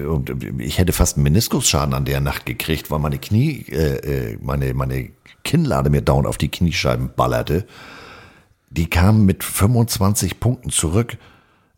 und 0.07 0.61
ich 0.61 0.79
hätte 0.79 0.93
fast 0.93 1.17
einen 1.17 1.25
Meniskusschaden 1.25 1.95
an 1.95 2.05
der 2.05 2.21
Nacht 2.21 2.47
gekriegt, 2.47 2.91
weil 2.91 2.99
meine 2.99 3.19
Knie, 3.19 3.67
äh, 3.71 4.33
äh 4.33 4.39
meine, 4.41 4.73
meine 4.75 5.11
Kinnlade 5.43 5.91
mir 5.91 6.03
down 6.03 6.27
auf 6.27 6.39
die 6.39 6.51
Kniescheiben 6.51 7.11
ballerte. 7.15 7.67
Die 8.71 8.89
kamen 8.89 9.25
mit 9.25 9.45
25 9.45 10.41
Punkten 10.41 10.71
zurück. 10.71 11.17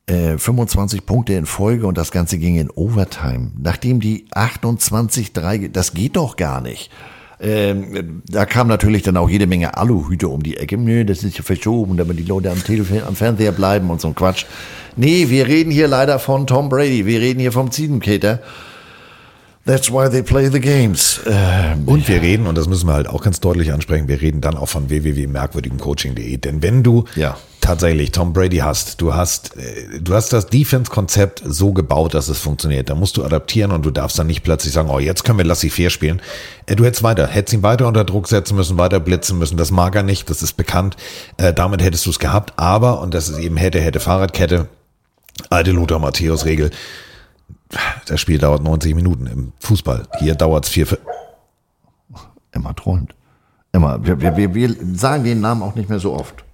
25 0.09 1.01
äh, 1.01 1.02
Punkte 1.02 1.33
in 1.33 1.47
Folge 1.47 1.86
und 1.86 1.99
das 1.99 2.12
Ganze 2.12 2.39
ging 2.39 2.57
in 2.57 2.70
Overtime. 2.70 3.51
Nachdem 3.59 3.99
die 3.99 4.28
28-3, 4.28 5.68
das 5.68 5.94
geht 5.94 6.15
doch 6.17 6.36
gar 6.36 6.60
nicht. 6.60 6.93
Ähm, 7.39 8.23
da 8.26 8.47
kam 8.47 8.66
natürlich 8.66 9.02
dann 9.02 9.16
auch 9.16 9.28
jede 9.28 9.47
Menge 9.47 9.76
Aluhüte 9.76 10.28
um 10.28 10.42
die 10.42 10.56
Ecke. 10.56 10.78
Nö, 10.78 11.05
das 11.05 11.23
ist 11.23 11.36
ja 11.36 11.44
verschoben, 11.44 11.97
damit 11.97 12.18
die 12.18 12.24
Leute 12.24 12.50
am 12.50 12.62
Telefon, 12.62 13.02
am 13.06 13.15
Fernseher 13.15 13.52
bleiben 13.52 13.90
und 13.90 14.00
so 14.00 14.08
ein 14.08 14.15
Quatsch. 14.15 14.47
Nee, 14.97 15.28
wir 15.28 15.47
reden 15.47 15.70
hier 15.70 15.89
leider 15.89 16.18
von 16.18 16.47
Tom 16.47 16.70
Brady. 16.70 17.05
Wir 17.05 17.20
reden 17.20 17.40
hier 17.40 17.52
vom 17.52 17.70
Ziegenketer. 17.70 18.40
That's 19.66 19.90
why 19.90 20.08
they 20.08 20.22
play 20.22 20.48
the 20.48 20.60
games. 20.60 21.20
Ähm, 21.26 21.82
und 21.86 22.06
wir 22.06 22.22
reden, 22.22 22.46
und 22.46 22.56
das 22.56 22.68
müssen 22.68 22.86
wir 22.86 22.94
halt 22.94 23.08
auch 23.08 23.20
ganz 23.20 23.40
deutlich 23.40 23.72
ansprechen, 23.72 24.06
wir 24.06 24.20
reden 24.20 24.40
dann 24.40 24.56
auch 24.56 24.68
von 24.68 24.88
www.merkwürdigencoaching.de. 24.88 26.36
Denn 26.36 26.62
wenn 26.62 26.84
du 26.84 27.04
ja. 27.16 27.36
tatsächlich 27.60 28.12
Tom 28.12 28.32
Brady 28.32 28.58
hast, 28.58 29.00
du 29.00 29.12
hast, 29.14 29.56
äh, 29.56 29.98
du 30.00 30.14
hast 30.14 30.32
das 30.32 30.46
Defense-Konzept 30.46 31.42
so 31.44 31.72
gebaut, 31.72 32.14
dass 32.14 32.28
es 32.28 32.38
funktioniert. 32.38 32.88
Da 32.90 32.94
musst 32.94 33.16
du 33.16 33.24
adaptieren 33.24 33.72
und 33.72 33.84
du 33.84 33.90
darfst 33.90 34.16
dann 34.20 34.28
nicht 34.28 34.44
plötzlich 34.44 34.72
sagen, 34.72 34.88
oh, 34.88 35.00
jetzt 35.00 35.24
können 35.24 35.38
wir 35.38 35.44
Lassie 35.44 35.70
fair 35.70 35.90
spielen. 35.90 36.22
Äh, 36.66 36.76
du 36.76 36.84
hättest 36.84 37.02
weiter, 37.02 37.26
hättest 37.26 37.54
ihn 37.54 37.64
weiter 37.64 37.88
unter 37.88 38.04
Druck 38.04 38.28
setzen 38.28 38.56
müssen, 38.56 38.78
weiter 38.78 39.00
blitzen 39.00 39.36
müssen. 39.36 39.56
Das 39.56 39.72
mag 39.72 39.96
er 39.96 40.04
nicht, 40.04 40.30
das 40.30 40.44
ist 40.44 40.52
bekannt. 40.52 40.96
Äh, 41.38 41.52
damit 41.52 41.82
hättest 41.82 42.06
du 42.06 42.10
es 42.10 42.20
gehabt. 42.20 42.52
Aber, 42.56 43.00
und 43.00 43.14
das 43.14 43.28
ist 43.28 43.38
eben 43.38 43.56
hätte, 43.56 43.80
hätte 43.80 43.98
Fahrradkette, 43.98 44.68
alte 45.50 45.72
Lothar 45.72 45.98
Matthäus-Regel, 45.98 46.70
das 48.06 48.20
Spiel 48.20 48.38
dauert 48.38 48.62
90 48.62 48.94
Minuten 48.94 49.26
im 49.26 49.52
Fußball. 49.60 50.06
Hier 50.18 50.34
dauert 50.34 50.66
es 50.66 50.70
vier. 50.70 50.86
Emma 52.52 52.72
träumt. 52.72 53.14
Emma, 53.72 53.98
wir, 54.02 54.20
wir, 54.20 54.54
wir 54.54 54.76
sagen 54.94 55.24
den 55.24 55.40
Namen 55.40 55.62
auch 55.62 55.74
nicht 55.74 55.88
mehr 55.88 55.98
so 55.98 56.14
oft. 56.14 56.44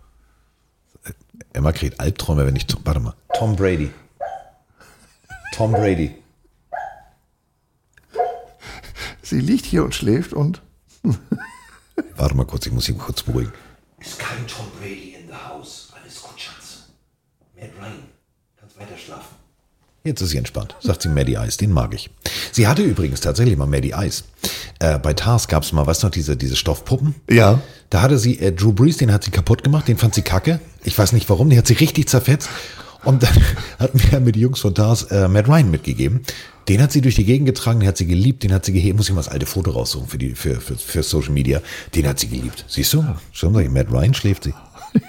Emma 1.52 1.72
kriegt 1.72 2.00
Albträume, 2.00 2.46
wenn 2.46 2.56
ich. 2.56 2.66
Warte 2.84 3.00
mal. 3.00 3.14
Tom 3.34 3.54
Brady. 3.56 3.90
Tom 5.54 5.72
Brady. 5.72 6.16
Sie 9.22 9.40
liegt 9.40 9.64
hier 9.66 9.84
und 9.84 9.94
schläft 9.94 10.32
und. 10.32 10.62
Warte 12.16 12.34
mal 12.34 12.46
kurz, 12.46 12.66
ich 12.66 12.72
muss 12.72 12.86
sie 12.86 12.94
kurz 12.94 13.22
beruhigen. 13.22 13.52
Ist 13.98 14.18
kein 14.18 14.46
Tom 14.46 14.66
Brady 14.78 15.14
in 15.14 15.28
the 15.28 15.34
house. 15.34 15.92
Alles 16.00 16.22
gut, 16.22 16.40
Schatz. 16.40 16.88
Matt 17.54 17.70
Ryan. 17.78 18.04
Kannst 18.58 18.78
weiter 18.78 18.96
schlafen. 18.96 19.36
Jetzt 20.04 20.20
ist 20.20 20.30
sie 20.30 20.38
entspannt, 20.38 20.74
sagt 20.80 21.02
sie 21.02 21.08
Maddie 21.08 21.34
Ice, 21.34 21.58
den 21.58 21.70
mag 21.70 21.94
ich. 21.94 22.10
Sie 22.50 22.66
hatte 22.66 22.82
übrigens 22.82 23.20
tatsächlich 23.20 23.56
mal 23.56 23.66
Maddie 23.66 23.94
Ice. 23.96 24.24
Äh, 24.80 24.98
bei 24.98 25.12
Tars 25.12 25.46
gab 25.46 25.62
es 25.62 25.72
mal, 25.72 25.86
weißt 25.86 26.02
du 26.02 26.08
noch, 26.08 26.12
diese, 26.12 26.36
diese 26.36 26.56
Stoffpuppen? 26.56 27.14
Ja. 27.30 27.60
Da 27.88 28.02
hatte 28.02 28.18
sie, 28.18 28.40
äh, 28.40 28.50
Drew 28.50 28.72
Brees, 28.72 28.96
den 28.96 29.12
hat 29.12 29.22
sie 29.22 29.30
kaputt 29.30 29.62
gemacht, 29.62 29.86
den 29.86 29.98
fand 29.98 30.14
sie 30.16 30.22
kacke. 30.22 30.58
Ich 30.82 30.98
weiß 30.98 31.12
nicht 31.12 31.30
warum, 31.30 31.50
den 31.50 31.58
hat 31.58 31.68
sie 31.68 31.74
richtig 31.74 32.08
zerfetzt. 32.08 32.48
Und 33.04 33.22
dann 33.22 33.36
hat 33.78 33.94
mir 33.94 34.18
mit 34.18 34.34
die 34.34 34.40
Jungs 34.40 34.58
von 34.58 34.74
Tars 34.74 35.04
äh, 35.04 35.28
Matt 35.28 35.46
Ryan 35.46 35.70
mitgegeben. 35.70 36.22
Den 36.68 36.82
hat 36.82 36.90
sie 36.90 37.00
durch 37.00 37.14
die 37.14 37.24
Gegend 37.24 37.46
getragen, 37.46 37.78
den 37.78 37.88
hat 37.88 37.96
sie 37.96 38.06
geliebt, 38.06 38.42
den 38.42 38.52
hat 38.52 38.64
sie 38.64 38.72
gehebt. 38.72 38.96
Muss 38.96 39.08
ich 39.08 39.14
mal 39.14 39.20
das 39.20 39.28
alte 39.28 39.46
Foto 39.46 39.70
raussuchen 39.70 40.08
für, 40.08 40.18
die, 40.18 40.34
für, 40.34 40.60
für, 40.60 40.76
für 40.76 41.04
Social 41.04 41.32
Media. 41.32 41.60
Den 41.94 42.08
hat 42.08 42.18
sie 42.18 42.28
geliebt. 42.28 42.64
Siehst 42.66 42.92
du? 42.92 43.04
Schon 43.30 43.54
sag 43.54 43.62
ich, 43.64 43.70
Matt 43.70 43.92
Ryan 43.92 44.14
schläft 44.14 44.44
sie. 44.44 44.54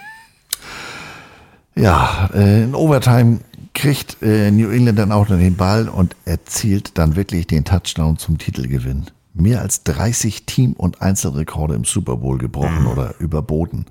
Ja, 1.76 2.30
äh, 2.36 2.66
in 2.66 2.76
Overtime 2.76 3.40
kriegt 3.74 4.18
äh, 4.22 4.52
New 4.52 4.70
England 4.70 5.00
dann 5.00 5.12
auch 5.12 5.30
noch 5.30 5.38
den 5.38 5.56
Ball 5.56 5.90
und 5.90 6.16
erzielt 6.26 6.98
dann 6.98 7.16
wirklich 7.16 7.48
den 7.48 7.66
Touchdown 7.66 8.18
zum 8.18 8.38
Titelgewinn. 8.38 9.06
Mehr 9.34 9.62
als 9.62 9.84
30 9.84 10.46
Team- 10.46 10.74
und 10.74 11.02
Einzelrekorde 11.02 11.74
im 11.74 11.86
Super 11.86 12.18
Bowl 12.18 12.38
gebrochen 12.38 12.82
mhm. 12.82 12.88
oder 12.88 13.16
überboten. 13.20 13.86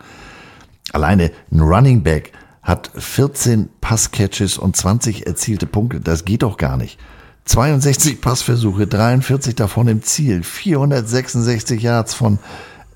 Alleine 0.93 1.33
ein 1.51 1.61
Running 1.61 2.03
Back 2.03 2.33
hat 2.63 2.91
14 2.97 3.69
Passcatches 3.81 4.57
und 4.57 4.77
20 4.77 5.27
erzielte 5.27 5.67
Punkte. 5.67 6.01
Das 6.01 6.25
geht 6.25 6.43
doch 6.43 6.57
gar 6.57 6.77
nicht. 6.77 6.99
62 7.45 8.21
Passversuche, 8.21 8.87
43 8.87 9.57
davon 9.57 9.89
im 9.89 10.03
Ziel, 10.03 10.45
466 10.45 11.83
Yards 11.83 12.15
von 12.15 12.39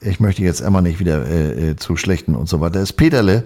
ich 0.06 0.20
möchte 0.20 0.42
jetzt 0.42 0.60
Emma 0.60 0.80
nicht 0.80 1.00
wieder 1.00 1.26
äh, 1.26 1.70
äh, 1.70 1.76
zu 1.76 1.96
schlechten 1.96 2.34
und 2.34 2.48
so 2.48 2.60
weiter. 2.60 2.80
Das 2.80 2.92
Peterle 2.92 3.44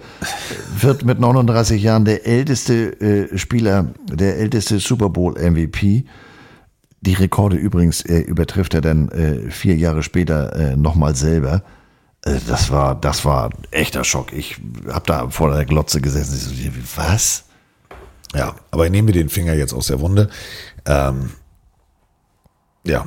wird 0.79 1.03
mit 1.03 1.19
39 1.19 1.81
Jahren 1.81 2.05
der 2.05 2.25
älteste 2.25 2.99
äh, 3.01 3.37
Spieler, 3.37 3.93
der 4.11 4.37
älteste 4.37 4.79
Super 4.79 5.09
Bowl 5.09 5.33
MVP. 5.33 6.05
Die 7.01 7.13
Rekorde 7.13 7.57
übrigens 7.57 8.01
äh, 8.01 8.19
übertrifft 8.19 8.73
er 8.73 8.81
dann 8.81 9.09
äh, 9.09 9.49
vier 9.49 9.75
Jahre 9.75 10.03
später 10.03 10.55
äh, 10.55 10.75
nochmal 10.75 11.15
selber. 11.15 11.63
Äh, 12.23 12.35
das 12.47 12.69
war, 12.69 12.95
das 12.95 13.25
war 13.25 13.49
echter 13.71 14.03
Schock. 14.03 14.31
Ich 14.33 14.57
habe 14.87 15.05
da 15.07 15.29
vor 15.29 15.53
der 15.53 15.65
Glotze 15.65 15.99
gesessen. 15.99 16.35
Ich 16.35 16.65
so, 16.65 17.01
was? 17.01 17.45
Ja, 18.35 18.55
aber 18.69 18.89
nehmen 18.89 19.07
wir 19.07 19.13
den 19.13 19.29
Finger 19.29 19.53
jetzt 19.53 19.73
aus 19.73 19.87
der 19.87 19.99
Wunde. 19.99 20.29
Ähm, 20.85 21.31
ja, 22.85 23.05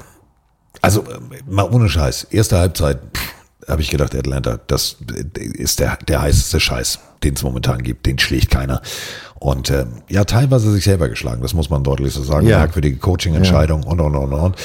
also 0.83 1.05
mal 1.49 1.70
ohne 1.70 1.89
Scheiß. 1.89 2.24
Erste 2.24 2.58
Halbzeit 2.58 3.00
habe 3.68 3.82
ich 3.82 3.90
gedacht, 3.90 4.14
Atlanta, 4.14 4.58
das 4.66 4.96
ist 5.34 5.80
der, 5.80 5.98
der 6.08 6.22
heißeste 6.22 6.60
Scheiß, 6.60 6.98
den 7.22 7.34
es 7.34 7.42
momentan 7.42 7.82
gibt. 7.82 8.06
Den 8.06 8.18
schlägt 8.18 8.50
keiner. 8.50 8.82
Und 9.34 9.70
äh, 9.70 9.86
ja, 10.08 10.24
teilweise 10.24 10.70
sich 10.72 10.84
selber 10.84 11.08
geschlagen, 11.08 11.42
das 11.42 11.54
muss 11.54 11.68
man 11.70 11.84
deutlich 11.84 12.14
so 12.14 12.22
sagen. 12.22 12.46
Ja. 12.46 12.58
Merkwürdige 12.58 12.96
Coaching-Entscheidung 12.96 13.82
und, 13.82 14.00
und, 14.00 14.16
und, 14.16 14.32
und. 14.32 14.56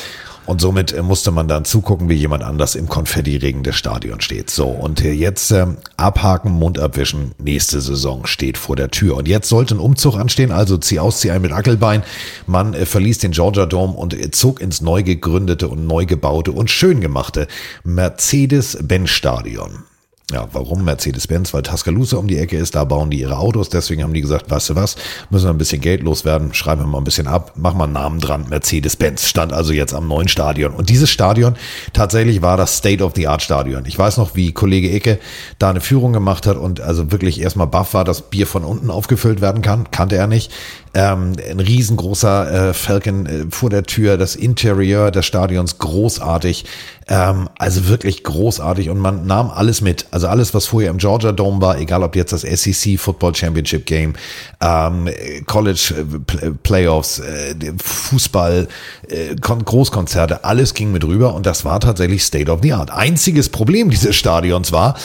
Und 0.50 0.62
somit 0.62 0.94
äh, 0.94 1.04
musste 1.04 1.30
man 1.30 1.48
dann 1.48 1.64
zugucken, 1.64 2.10
wie 2.10 2.16
jemand 2.16 2.42
anders 2.42 2.74
im 2.74 2.90
Konfetti-Regen 2.90 3.62
des 3.62 3.76
Stadions 3.76 4.24
steht. 4.24 4.50
So, 4.50 4.66
und 4.66 5.06
äh, 5.06 5.12
jetzt 5.12 5.52
ähm, 5.52 5.78
abhaken, 5.96 6.52
Mund 6.52 6.80
abwischen. 6.80 7.34
Nächste 7.38 7.82
Saison 7.82 8.26
steht 8.26 8.58
vor 8.58 8.76
der 8.76 8.90
Tür. 8.90 9.18
Und 9.18 9.28
jetzt 9.28 9.48
sollte 9.48 9.76
ein 9.76 9.80
Umzug 9.80 10.18
anstehen, 10.18 10.52
also 10.52 10.78
zieh 10.78 10.98
aus, 10.98 11.20
zieh 11.20 11.30
ein 11.30 11.44
mit 11.44 11.52
Ackelbein. 11.52 12.02
Man 12.48 12.74
äh, 12.74 12.88
verließ 12.88 13.20
den 13.20 13.30
Georgia 13.30 13.68
Dome 13.68 13.94
und 13.94 14.16
äh, 14.16 14.32
zog 14.32 14.60
ins 14.60 14.82
neu 14.82 15.04
gegründete 15.04 15.68
und 15.68 15.86
neu 15.86 16.08
gebaute 16.08 16.52
und 16.52 16.72
schön 16.72 17.00
gemachte 17.00 17.46
Mercedes-Benz-Stadion. 17.84 19.84
Ja, 20.32 20.48
warum 20.52 20.84
Mercedes-Benz? 20.84 21.54
Weil 21.56 21.64
Tuscaloosa 21.64 22.18
um 22.18 22.28
die 22.28 22.38
Ecke 22.38 22.56
ist, 22.56 22.76
da 22.76 22.84
bauen 22.84 23.10
die 23.10 23.20
ihre 23.20 23.38
Autos, 23.38 23.70
deswegen 23.70 24.04
haben 24.04 24.14
die 24.14 24.22
gesagt, 24.22 24.52
weißt 24.52 24.70
du 24.70 24.76
was, 24.76 24.96
müssen 25.32 25.46
wir 25.46 25.50
ein 25.50 25.58
bisschen 25.58 25.82
Geld 25.82 26.04
loswerden, 26.04 26.54
schreiben 26.54 26.82
wir 26.82 26.88
mal 26.88 27.00
ein 27.00 27.04
bisschen 27.04 27.28
ab, 27.28 27.54
machen 27.56 27.80
wir 27.80 27.86
einen 27.86 27.94
Namen 27.94 28.20
dran, 28.20 28.46
Mercedes-Benz, 28.48 29.28
stand 29.28 29.54
also 29.54 29.74
jetzt 29.74 29.94
am 29.94 30.08
neuen 30.08 30.28
Stadion. 30.28 30.74
Und 30.74 30.90
dieses 30.90 31.10
Stadion, 31.10 31.56
tatsächlich 31.94 32.44
war 32.44 32.58
das 32.58 32.78
State-of-the-Art-Stadion. 32.78 33.86
Ich 33.88 33.98
weiß 33.98 34.18
noch, 34.18 34.36
wie 34.36 34.52
Kollege 34.52 34.92
Ecke 34.92 35.20
da 35.58 35.72
eine 35.72 35.82
Führung 35.82 36.14
gemacht 36.14 36.46
hat 36.46 36.58
und 36.58 36.80
also 36.80 37.12
wirklich 37.12 37.42
erstmal 37.42 37.68
baff 37.68 37.96
war, 37.96 38.06
dass 38.06 38.22
Bier 38.22 38.46
von 38.46 38.64
unten 38.64 38.92
aufgefüllt 38.92 39.42
werden 39.42 39.64
kann, 39.64 39.90
kannte 39.90 40.16
er 40.16 40.28
nicht. 40.28 40.52
Ähm, 40.96 41.34
ein 41.50 41.60
riesengroßer 41.60 42.70
äh, 42.70 42.74
Falcon 42.74 43.26
äh, 43.28 43.46
vor 43.52 43.70
der 43.70 43.84
Tür, 43.84 44.18
das 44.18 44.36
Interieur 44.36 45.12
des 45.12 45.26
Stadions 45.26 45.78
großartig, 45.78 46.66
ähm, 47.08 47.48
also 47.60 47.88
wirklich 47.88 48.24
großartig. 48.24 48.90
Und 48.90 48.98
man 48.98 49.28
nahm 49.28 49.52
alles 49.52 49.82
mit, 49.82 50.08
also 50.10 50.28
alles, 50.28 50.56
was 50.56 50.66
vorher 50.66 50.90
im 50.90 50.98
Georgia 50.98 51.32
Dome 51.32 51.62
war, 51.62 51.78
egal 51.78 52.02
ob 52.02 52.16
jetzt 52.16 52.34
das 52.34 52.42
SEC 52.42 53.00
Football 53.00 53.36
Championship 53.36 53.86
Game, 53.86 54.14
ähm, 54.62 55.08
College 55.46 55.94
äh, 55.96 56.18
Pl- 56.26 56.56
Playoffs, 56.64 57.20
äh, 57.20 57.54
Fußball, 57.84 58.68
äh, 59.10 59.36
Kon 59.36 59.64
Großkonzerte, 59.64 60.44
alles 60.44 60.74
ging 60.74 60.92
mit 60.92 61.04
rüber. 61.04 61.36
Und 61.36 61.46
das 61.46 61.66
war 61.66 61.80
tatsächlich 61.80 62.24
State 62.24 62.52
of 62.52 62.62
the 62.64 62.74
Art. 62.74 62.90
Einziges 62.90 63.50
Problem 63.50 63.92
dieses 63.92 64.16
Stadions 64.16 64.72
war, 64.72 64.96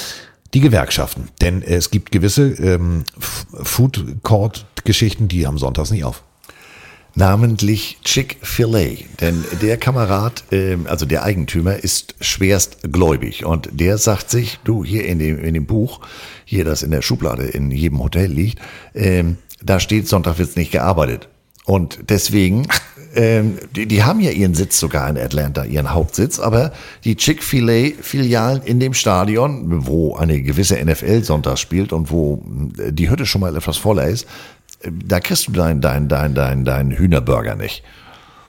die 0.54 0.60
Gewerkschaften. 0.60 1.28
Denn 1.40 1.62
es 1.62 1.90
gibt 1.90 2.12
gewisse 2.12 2.52
ähm, 2.52 3.04
Food 3.18 4.22
Court 4.22 4.66
Geschichten, 4.84 5.28
die 5.28 5.46
haben 5.46 5.58
sonntags 5.58 5.90
nicht 5.90 6.04
auf. 6.04 6.22
Namentlich 7.16 7.98
Chick-fil-A. 8.02 9.04
Denn 9.20 9.44
der 9.62 9.76
Kamerad, 9.76 10.44
ähm, 10.50 10.86
also 10.88 11.06
der 11.06 11.22
Eigentümer, 11.22 11.76
ist 11.76 12.16
schwerst 12.20 12.78
gläubig. 12.90 13.44
Und 13.44 13.68
der 13.72 13.98
sagt 13.98 14.30
sich, 14.30 14.58
du, 14.64 14.84
hier 14.84 15.06
in 15.06 15.18
dem, 15.18 15.38
in 15.38 15.54
dem 15.54 15.66
Buch, 15.66 16.00
hier 16.44 16.64
das 16.64 16.82
in 16.82 16.90
der 16.90 17.02
Schublade 17.02 17.44
in 17.44 17.70
jedem 17.70 18.02
Hotel 18.02 18.30
liegt, 18.30 18.60
ähm, 18.94 19.38
da 19.62 19.80
steht, 19.80 20.08
Sonntag 20.08 20.38
wird's 20.38 20.56
nicht 20.56 20.72
gearbeitet. 20.72 21.28
Und 21.64 21.98
deswegen, 22.10 22.66
ähm, 23.14 23.58
die, 23.74 23.86
die 23.86 24.02
haben 24.02 24.20
ja 24.20 24.30
ihren 24.30 24.54
Sitz 24.54 24.78
sogar 24.78 25.08
in 25.08 25.18
Atlanta, 25.18 25.64
ihren 25.64 25.92
Hauptsitz, 25.92 26.38
aber 26.38 26.72
die 27.04 27.16
Chick-fil-A-Filialen 27.16 28.62
in 28.62 28.80
dem 28.80 28.94
Stadion, 28.94 29.86
wo 29.86 30.16
eine 30.16 30.42
gewisse 30.42 30.82
NFL 30.82 31.22
sonntags 31.24 31.60
spielt 31.60 31.92
und 31.92 32.10
wo 32.10 32.42
äh, 32.78 32.92
die 32.92 33.10
Hütte 33.10 33.26
schon 33.26 33.40
mal 33.40 33.56
etwas 33.56 33.76
voller 33.76 34.06
ist, 34.06 34.26
äh, 34.80 34.90
da 34.92 35.20
kriegst 35.20 35.48
du 35.48 35.52
deinen 35.52 35.80
dein, 35.80 36.08
dein, 36.08 36.34
dein, 36.34 36.64
dein 36.64 36.90
Hühnerburger 36.90 37.54
nicht. 37.54 37.82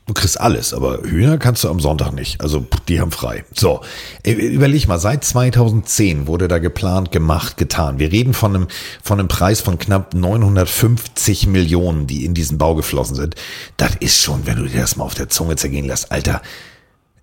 Du 0.07 0.13
kriegst 0.13 0.39
alles, 0.39 0.71
aber 0.71 1.01
Hühner 1.01 1.39
kannst 1.39 1.63
du 1.63 1.69
am 1.69 1.79
Sonntag 1.79 2.11
nicht. 2.11 2.39
Also 2.39 2.63
die 2.87 3.01
haben 3.01 3.11
frei. 3.11 3.43
So, 3.55 3.81
äh, 4.23 4.33
überleg 4.33 4.87
mal, 4.87 4.99
seit 4.99 5.23
2010 5.23 6.27
wurde 6.27 6.47
da 6.47 6.59
geplant, 6.59 7.11
gemacht, 7.11 7.57
getan. 7.57 7.97
Wir 7.97 8.11
reden 8.11 8.35
von 8.35 8.55
einem, 8.55 8.67
von 9.01 9.19
einem 9.19 9.27
Preis 9.27 9.61
von 9.61 9.79
knapp 9.79 10.13
950 10.13 11.47
Millionen, 11.47 12.05
die 12.05 12.23
in 12.23 12.35
diesen 12.35 12.59
Bau 12.59 12.75
geflossen 12.75 13.15
sind. 13.15 13.33
Das 13.77 13.95
ist 13.99 14.21
schon, 14.21 14.45
wenn 14.45 14.57
du 14.57 14.67
dir 14.67 14.81
das 14.81 14.95
mal 14.95 15.05
auf 15.05 15.15
der 15.15 15.29
Zunge 15.29 15.55
zergehen 15.55 15.87
lässt, 15.87 16.11
Alter. 16.11 16.43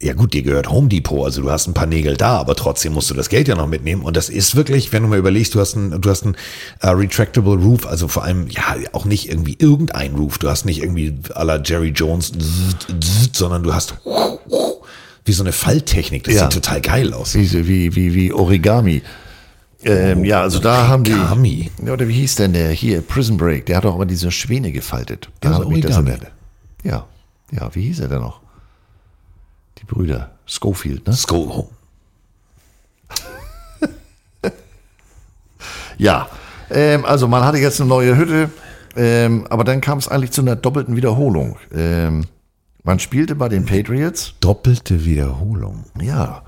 Ja 0.03 0.15
gut, 0.15 0.35
dir 0.35 0.43
gehört 0.43 0.69
Home 0.69 0.89
Depot, 0.89 1.25
also 1.25 1.43
du 1.43 1.51
hast 1.51 1.69
ein 1.69 1.75
paar 1.75 1.87
Nägel 1.87 2.17
da, 2.17 2.37
aber 2.39 2.57
trotzdem 2.57 2.93
musst 2.93 3.09
du 3.09 3.15
das 3.15 3.29
Geld 3.29 3.47
ja 3.47 3.55
noch 3.55 3.69
mitnehmen. 3.69 4.03
Und 4.03 4.17
das 4.17 4.29
ist 4.29 4.57
wirklich, 4.57 4.93
wenn 4.93 5.05
du 5.05 5.09
mal 5.09 5.19
überlegst, 5.19 5.55
du 5.55 5.61
hast 5.61 5.77
ein, 5.77 6.01
du 6.01 6.11
hast 6.11 6.25
ein 6.25 6.37
äh, 6.81 6.89
retractable 6.89 7.55
Roof, 7.55 7.87
also 7.87 8.09
vor 8.09 8.25
allem 8.25 8.49
ja 8.49 8.63
auch 8.95 9.05
nicht 9.05 9.29
irgendwie 9.31 9.57
irgendein 9.61 10.17
Roof. 10.17 10.39
Du 10.39 10.49
hast 10.49 10.65
nicht 10.65 10.83
irgendwie 10.83 11.15
à 11.35 11.45
la 11.45 11.63
Jerry 11.63 11.91
Jones, 11.91 12.33
sondern 13.33 13.63
du 13.63 13.73
hast 13.73 13.95
wie 15.25 15.33
so 15.33 15.45
eine 15.45 15.53
Falltechnik. 15.53 16.25
Das 16.25 16.35
Ja. 16.35 16.43
sieht 16.43 16.53
total 16.55 16.81
geil 16.81 17.15
aus. 17.15 17.35
Wie, 17.37 17.69
wie, 17.69 17.95
wie, 17.95 18.13
wie 18.13 18.33
Origami. 18.33 19.03
Ähm, 19.85 20.25
ja, 20.25 20.43
also 20.43 20.59
da 20.59 20.89
haben 20.89 21.05
die. 21.05 21.71
Ja, 21.85 21.93
Oder 21.93 22.09
wie 22.09 22.15
hieß 22.15 22.37
denn 22.37 22.53
der 22.53 22.71
hier? 22.71 23.03
Prison 23.03 23.37
Break. 23.37 23.67
Der 23.67 23.77
hat 23.77 23.85
doch 23.85 23.95
immer 23.95 24.07
diese 24.07 24.31
Schwäne 24.33 24.73
gefaltet. 24.73 25.29
Da 25.41 25.51
Ja, 25.51 25.57
so 25.59 25.65
hab 25.65 25.73
ich 25.77 25.81
das 25.81 25.97
Origami. 25.97 26.19
Ja, 26.83 27.07
ja, 27.53 27.71
wie 27.75 27.83
hieß 27.83 28.01
er 28.01 28.09
denn 28.09 28.21
noch? 28.21 28.42
Die 29.83 29.87
Brüder. 29.87 30.31
Schofield, 30.47 31.07
ne? 31.07 31.15
Schofield. 31.15 31.69
Ja, 35.99 36.29
ähm, 36.71 37.05
also 37.05 37.29
man 37.29 37.45
hatte 37.45 37.59
jetzt 37.59 37.81
eine 37.81 37.89
neue 37.89 38.17
Hütte, 38.17 38.51
ähm, 38.97 39.47
aber 39.51 39.63
dann 39.63 39.81
kam 39.81 39.99
es 39.99 40.09
eigentlich 40.09 40.33
zu 40.33 40.41
einer 40.41 40.57
doppelten 40.57 40.97
Wiederholung. 40.97 41.59
Ähm, 41.73 42.25
man 42.83 42.99
spielte 42.99 43.37
bei 43.37 43.49
den 43.49 43.67
Patriots. 43.67 44.35
Doppelte 44.41 45.05
Wiederholung. 45.05 45.85
Ja. 46.01 46.43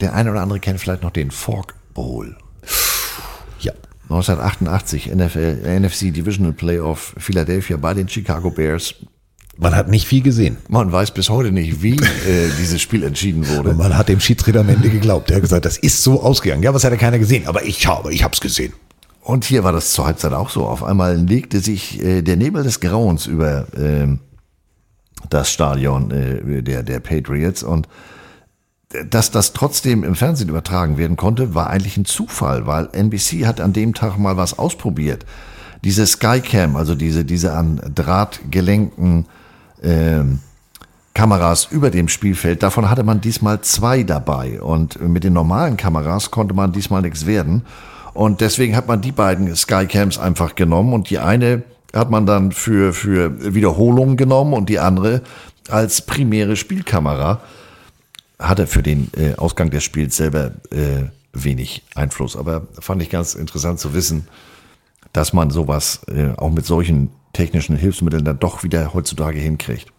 Der 0.00 0.14
eine 0.14 0.32
oder 0.32 0.40
andere 0.42 0.58
kennt 0.58 0.80
vielleicht 0.80 1.02
noch 1.02 1.12
den 1.12 1.30
Fork 1.30 1.74
Bowl. 1.94 2.36
Ja. 3.60 3.72
1988 4.04 5.14
NFL, 5.14 5.78
NFC 5.80 6.12
Divisional 6.12 6.52
Playoff 6.52 7.14
Philadelphia 7.16 7.76
bei 7.76 7.94
den 7.94 8.08
Chicago 8.08 8.50
Bears. 8.50 8.96
Man 9.56 9.74
hat 9.74 9.88
nicht 9.88 10.06
viel 10.06 10.22
gesehen. 10.22 10.56
Man 10.68 10.90
weiß 10.90 11.12
bis 11.12 11.30
heute 11.30 11.52
nicht, 11.52 11.82
wie 11.82 11.94
äh, 11.94 12.50
dieses 12.58 12.82
Spiel 12.82 13.04
entschieden 13.04 13.48
wurde. 13.48 13.70
Und 13.70 13.78
man 13.78 13.96
hat 13.96 14.08
dem 14.08 14.20
Schiedsrichter 14.20 14.60
am 14.60 14.68
Ende 14.68 14.90
geglaubt. 14.90 15.30
Der 15.30 15.36
hat 15.36 15.42
gesagt, 15.42 15.64
das 15.64 15.76
ist 15.76 16.02
so 16.02 16.22
ausgegangen. 16.22 16.62
Ja, 16.62 16.74
was 16.74 16.84
hat 16.84 16.92
ja 16.92 16.98
keiner 16.98 17.18
gesehen? 17.18 17.46
Aber 17.46 17.64
ich 17.64 17.86
habe, 17.86 18.12
ich 18.12 18.24
hab's 18.24 18.40
gesehen. 18.40 18.72
Und 19.22 19.44
hier 19.44 19.64
war 19.64 19.72
das 19.72 19.92
zur 19.92 20.06
Halbzeit 20.06 20.32
auch 20.32 20.50
so. 20.50 20.66
Auf 20.66 20.82
einmal 20.82 21.16
legte 21.16 21.60
sich 21.60 22.02
äh, 22.02 22.22
der 22.22 22.36
Nebel 22.36 22.62
des 22.62 22.80
Grauens 22.80 23.26
über 23.26 23.66
ähm, 23.76 24.20
das 25.30 25.50
Stadion 25.50 26.10
äh, 26.10 26.62
der, 26.62 26.82
der 26.82 27.00
Patriots 27.00 27.62
und 27.62 27.88
dass 29.10 29.30
das 29.30 29.52
trotzdem 29.52 30.04
im 30.04 30.14
Fernsehen 30.14 30.48
übertragen 30.48 30.98
werden 30.98 31.16
konnte, 31.16 31.54
war 31.54 31.70
eigentlich 31.70 31.96
ein 31.96 32.04
Zufall, 32.04 32.66
weil 32.66 32.88
NBC 32.92 33.44
hat 33.44 33.60
an 33.60 33.72
dem 33.72 33.92
Tag 33.94 34.18
mal 34.18 34.36
was 34.36 34.56
ausprobiert. 34.56 35.26
Diese 35.82 36.06
Skycam, 36.06 36.76
also 36.76 36.94
diese, 36.94 37.24
diese 37.24 37.54
an 37.54 37.80
Draht 37.94 38.40
gelenkten 38.50 39.26
ähm, 39.84 40.40
Kameras 41.14 41.68
über 41.70 41.90
dem 41.90 42.08
Spielfeld, 42.08 42.62
davon 42.64 42.90
hatte 42.90 43.04
man 43.04 43.20
diesmal 43.20 43.60
zwei 43.60 44.02
dabei. 44.02 44.60
Und 44.60 45.00
mit 45.00 45.22
den 45.22 45.32
normalen 45.32 45.76
Kameras 45.76 46.30
konnte 46.30 46.54
man 46.54 46.72
diesmal 46.72 47.02
nichts 47.02 47.24
werden. 47.24 47.62
Und 48.14 48.40
deswegen 48.40 48.76
hat 48.76 48.88
man 48.88 49.00
die 49.00 49.12
beiden 49.12 49.54
Skycams 49.54 50.18
einfach 50.18 50.54
genommen 50.54 50.92
und 50.92 51.10
die 51.10 51.18
eine 51.18 51.62
hat 51.92 52.10
man 52.10 52.26
dann 52.26 52.52
für, 52.52 52.92
für 52.92 53.54
Wiederholungen 53.54 54.16
genommen 54.16 54.54
und 54.54 54.68
die 54.68 54.80
andere 54.80 55.22
als 55.68 56.02
primäre 56.02 56.56
Spielkamera. 56.56 57.40
Hatte 58.38 58.66
für 58.66 58.82
den 58.82 59.10
äh, 59.16 59.34
Ausgang 59.36 59.70
des 59.70 59.84
Spiels 59.84 60.16
selber 60.16 60.52
äh, 60.70 61.04
wenig 61.32 61.84
Einfluss. 61.94 62.36
Aber 62.36 62.66
fand 62.80 63.00
ich 63.02 63.10
ganz 63.10 63.34
interessant 63.34 63.78
zu 63.78 63.94
wissen, 63.94 64.26
dass 65.12 65.32
man 65.32 65.50
sowas 65.50 66.00
äh, 66.08 66.30
auch 66.36 66.50
mit 66.50 66.66
solchen 66.66 67.10
technischen 67.34 67.76
Hilfsmitteln 67.76 68.24
dann 68.24 68.38
doch 68.38 68.62
wieder 68.62 68.94
heutzutage 68.94 69.38
hinkriegt. 69.38 69.92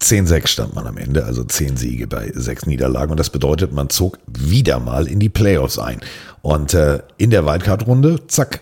10-6 0.00 0.48
stand 0.48 0.74
man 0.74 0.86
am 0.86 0.96
Ende, 0.96 1.24
also 1.24 1.44
10 1.44 1.76
Siege 1.76 2.06
bei 2.06 2.30
6 2.34 2.66
Niederlagen. 2.66 3.12
Und 3.12 3.20
das 3.20 3.30
bedeutet, 3.30 3.72
man 3.72 3.90
zog 3.90 4.18
wieder 4.26 4.80
mal 4.80 5.06
in 5.06 5.20
die 5.20 5.28
Playoffs 5.28 5.78
ein. 5.78 6.00
Und 6.42 6.74
äh, 6.74 7.00
in 7.16 7.30
der 7.30 7.46
Wildcard-Runde, 7.46 8.26
zack, 8.26 8.60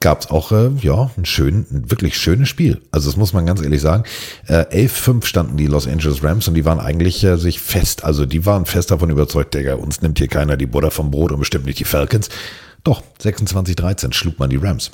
gab 0.00 0.20
es 0.20 0.30
auch 0.30 0.52
äh, 0.52 0.70
ja, 0.80 1.10
ein, 1.16 1.24
schön, 1.24 1.64
ein 1.70 1.90
wirklich 1.90 2.18
schönes 2.18 2.50
Spiel. 2.50 2.82
Also 2.90 3.08
das 3.08 3.16
muss 3.16 3.32
man 3.32 3.46
ganz 3.46 3.62
ehrlich 3.62 3.80
sagen. 3.80 4.04
Äh, 4.46 4.86
11-5 4.86 5.24
standen 5.24 5.56
die 5.56 5.66
Los 5.66 5.88
Angeles 5.88 6.22
Rams 6.22 6.48
und 6.48 6.54
die 6.54 6.66
waren 6.66 6.80
eigentlich 6.80 7.24
äh, 7.24 7.38
sich 7.38 7.60
fest, 7.60 8.04
also 8.04 8.26
die 8.26 8.44
waren 8.44 8.66
fest 8.66 8.90
davon 8.90 9.08
überzeugt, 9.08 9.54
Digga, 9.54 9.76
uns 9.76 10.02
nimmt 10.02 10.18
hier 10.18 10.28
keiner 10.28 10.58
die 10.58 10.66
Butter 10.66 10.90
vom 10.90 11.10
Brot 11.10 11.32
und 11.32 11.38
bestimmt 11.38 11.64
nicht 11.64 11.78
die 11.78 11.84
Falcons. 11.84 12.28
Doch, 12.82 13.02
26-13 13.22 14.12
schlug 14.12 14.38
man 14.38 14.50
die 14.50 14.56
Rams. 14.56 14.90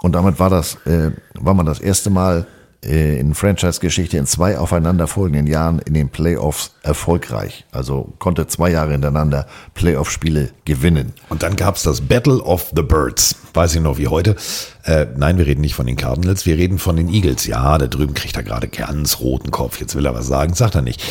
Und 0.00 0.12
damit 0.12 0.38
war 0.38 0.50
das, 0.50 0.74
äh, 0.86 1.10
war 1.34 1.54
man 1.54 1.66
das 1.66 1.80
erste 1.80 2.10
Mal 2.10 2.46
äh, 2.84 3.18
in 3.18 3.34
Franchise-Geschichte 3.34 4.16
in 4.18 4.26
zwei 4.26 4.56
aufeinanderfolgenden 4.56 5.48
Jahren 5.48 5.80
in 5.80 5.94
den 5.94 6.10
Playoffs 6.10 6.72
erfolgreich. 6.82 7.64
Also 7.72 8.12
konnte 8.18 8.46
zwei 8.46 8.70
Jahre 8.70 8.92
hintereinander 8.92 9.46
Playoff-Spiele 9.74 10.50
gewinnen. 10.64 11.12
Und 11.28 11.42
dann 11.42 11.56
gab's 11.56 11.82
das 11.82 12.00
Battle 12.02 12.40
of 12.40 12.72
the 12.76 12.82
Birds. 12.82 13.34
Weiß 13.52 13.74
ich 13.74 13.80
noch 13.80 13.98
wie 13.98 14.06
heute. 14.06 14.36
Äh, 14.84 15.06
nein, 15.16 15.38
wir 15.38 15.46
reden 15.46 15.60
nicht 15.60 15.74
von 15.74 15.86
den 15.86 15.96
Cardinals, 15.96 16.46
wir 16.46 16.56
reden 16.56 16.78
von 16.78 16.96
den 16.96 17.08
Eagles. 17.08 17.46
Ja, 17.46 17.78
da 17.78 17.88
drüben 17.88 18.14
kriegt 18.14 18.36
er 18.36 18.44
gerade 18.44 18.68
ganz 18.68 19.18
roten 19.18 19.50
Kopf. 19.50 19.80
Jetzt 19.80 19.96
will 19.96 20.06
er 20.06 20.14
was 20.14 20.28
sagen, 20.28 20.54
sagt 20.54 20.76
er 20.76 20.82
nicht. 20.82 21.02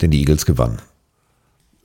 Denn 0.00 0.10
die 0.10 0.18
Eagles 0.18 0.46
gewannen. 0.46 0.78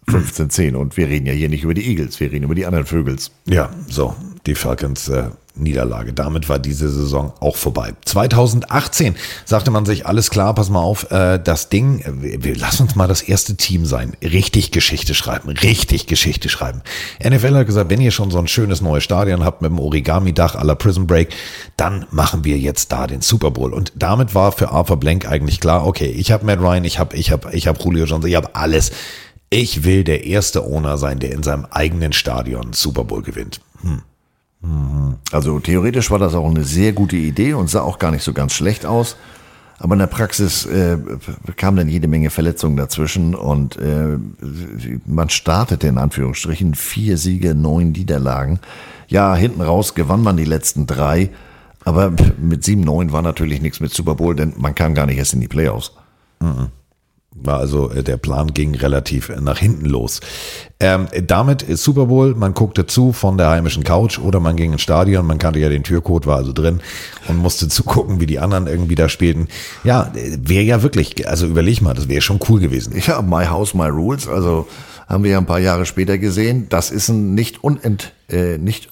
15-10. 0.08 0.74
Und 0.74 0.98
wir 0.98 1.08
reden 1.08 1.28
ja 1.28 1.34
hier 1.34 1.50
nicht 1.50 1.64
über 1.64 1.76
die 1.76 1.88
Eagles, 1.88 2.20
wir 2.20 2.32
reden 2.32 2.46
über 2.46 2.56
die 2.56 2.66
anderen 2.66 2.88
Vögels. 2.88 3.30
Ja, 3.46 3.70
so, 3.88 4.16
die 4.48 4.56
Falcons 4.56 5.08
äh, 5.10 5.26
Niederlage. 5.60 6.14
Damit 6.14 6.50
war 6.50 6.60
diese 6.60 6.90
Saison 6.90 7.34
auch 7.40 7.56
vorbei. 7.56 7.94
2018 8.06 9.16
sagte 9.46 9.72
man 9.72 9.86
sich, 9.86 10.06
alles 10.06 10.30
klar, 10.30 10.56
pass 10.56 10.70
mal 10.70 10.82
auf, 10.82 11.12
äh, 11.12 11.40
das 11.40 11.70
Ding, 11.70 12.00
äh, 12.00 12.54
lass 12.54 12.80
uns 12.82 12.96
mal 12.96 13.08
das 13.08 13.22
erste 13.22 13.56
Team 13.56 13.86
sein. 13.86 14.16
Richtig 14.22 14.72
Geschichte 14.72 15.14
schreiben, 15.14 15.50
richtig 15.50 16.08
Geschichte 16.08 16.50
schreiben. 16.50 16.82
NFL 17.24 17.56
hat 17.56 17.68
gesagt, 17.68 17.90
wenn 17.90 18.02
ihr 18.02 18.12
schon 18.12 18.32
so 18.32 18.40
ein 18.40 18.48
schönes 18.48 18.82
neues 18.82 19.04
Stadion 19.04 19.44
habt 19.44 19.62
mit 19.62 19.72
dem 19.72 19.80
Origami-Dach 19.80 20.56
à 20.56 20.64
la 20.64 20.76
Prison 20.76 21.08
Break, 21.08 21.30
dann 21.78 22.06
machen 22.12 22.44
wir 22.44 22.58
jetzt 22.58 22.92
da 22.92 23.08
den 23.08 23.22
Super 23.22 23.52
Bowl. 23.52 23.74
Und 23.74 23.94
damit 23.96 24.36
war 24.36 24.52
für 24.52 24.72
Arthur 24.72 24.98
Blank 24.98 25.28
eigentlich 25.28 25.60
klar, 25.60 25.86
okay, 25.86 26.08
ich 26.08 26.32
habe 26.32 26.46
Matt 26.46 26.60
Ryan, 26.60 26.84
ich 26.86 27.00
habe 27.00 27.16
ich 27.16 27.32
hab, 27.32 27.54
ich 27.54 27.68
hab 27.68 27.84
Julio 27.84 28.06
Johnson, 28.06 28.30
ich 28.30 28.36
habe 28.36 28.56
alles. 28.56 28.92
Ich 29.52 29.84
will 29.84 30.04
der 30.04 30.26
erste 30.26 30.64
Owner 30.64 30.98
sein, 30.98 31.20
der 31.20 31.32
in 31.32 31.42
seinem 31.42 31.66
eigenen 31.72 32.14
Stadion 32.14 32.74
Super 32.74 33.04
Bowl 33.04 33.24
gewinnt. 33.24 33.62
Hm. 33.82 34.04
Also 35.32 35.60
theoretisch 35.60 36.12
war 36.12 36.20
das 36.20 36.34
auch 36.34 36.50
eine 36.50 36.64
sehr 36.64 36.92
gute 36.92 37.16
Idee 37.16 37.54
und 37.54 37.70
sah 37.70 37.82
auch 37.82 38.00
gar 38.00 38.12
nicht 38.12 38.24
so 38.24 38.34
ganz 38.34 38.54
schlecht 38.54 38.86
aus. 38.86 39.16
Aber 39.78 39.94
in 39.94 40.00
der 40.00 40.08
Praxis 40.08 40.66
äh, 40.66 40.98
kamen 41.56 41.78
dann 41.78 41.88
jede 41.88 42.10
Menge 42.10 42.30
Verletzungen 42.30 42.76
dazwischen 42.76 43.34
und 43.34 43.78
äh, 43.78 44.18
man 45.06 45.30
startete 45.30 45.88
in 45.88 45.98
Anführungsstrichen 45.98 46.76
vier 46.76 47.18
Siege, 47.18 47.56
neun 47.56 47.94
Niederlagen. 47.94 48.60
Ja, 49.08 49.34
hinten 49.36 49.62
raus 49.62 49.96
gewann 49.96 50.22
man 50.22 50.36
die 50.36 50.44
letzten 50.44 50.86
drei, 50.86 51.30
aber 51.86 52.12
mit 52.38 52.66
sieben, 52.66 52.82
neun 52.82 53.14
war 53.14 53.22
natürlich 53.22 53.62
nichts 53.62 53.80
mit 53.80 53.94
Super 53.94 54.16
Bowl, 54.16 54.36
denn 54.36 54.54
man 54.58 54.76
kam 54.76 54.94
gar 54.96 55.06
nicht 55.06 55.18
erst 55.18 55.34
in 55.34 55.42
die 55.42 55.48
Playoffs. 55.48 55.94
Mhm. 56.42 56.68
War 57.36 57.60
also, 57.60 57.92
äh, 57.92 58.04
der 58.04 58.18
Plan 58.18 58.54
ging 58.54 58.74
relativ 58.76 59.30
äh, 59.30 59.40
nach 59.40 59.60
hinten 59.60 59.86
los. 59.86 60.20
Ähm, 60.80 61.08
damit 61.28 61.62
ist 61.62 61.84
Super 61.84 62.08
Bowl, 62.08 62.34
man 62.34 62.56
guckte 62.56 62.88
zu 62.88 63.14
von 63.14 63.38
der 63.38 63.50
heimischen 63.50 63.84
Couch 63.84 64.18
oder 64.18 64.40
man 64.40 64.56
ging 64.56 64.74
ins 64.74 64.82
Stadion, 64.82 65.28
man 65.28 65.38
kannte 65.38 65.60
ja 65.60 65.70
den 65.70 65.84
Türcode, 65.84 66.26
war 66.26 66.38
also 66.38 66.54
drin 66.54 66.82
und 67.28 67.38
musste 67.38 67.68
zugucken, 67.70 68.20
wie 68.20 68.26
die 68.26 68.40
anderen 68.40 68.66
irgendwie 68.66 68.96
da 68.96 69.10
spielten. 69.10 69.48
Ja, 69.84 70.12
wäre 70.14 70.64
ja 70.64 70.82
wirklich, 70.82 71.28
also 71.28 71.46
überleg 71.46 71.82
mal, 71.82 71.94
das 71.94 72.10
wäre 72.10 72.22
schon 72.22 72.40
cool 72.50 72.60
gewesen. 72.60 72.94
Ja, 73.06 73.22
My 73.22 73.46
House, 73.46 73.76
My 73.76 73.88
Rules, 73.88 74.28
also 74.28 74.68
haben 75.08 75.24
wir 75.24 75.32
ja 75.32 75.38
ein 75.38 75.46
paar 75.46 75.60
Jahre 75.60 75.86
später 75.86 76.18
gesehen, 76.18 76.68
das 76.70 76.90
ist 76.90 77.10
ein 77.10 77.36
nicht 77.36 77.64
unent, 77.64 78.14
äh, 78.30 78.58
nicht 78.58 78.90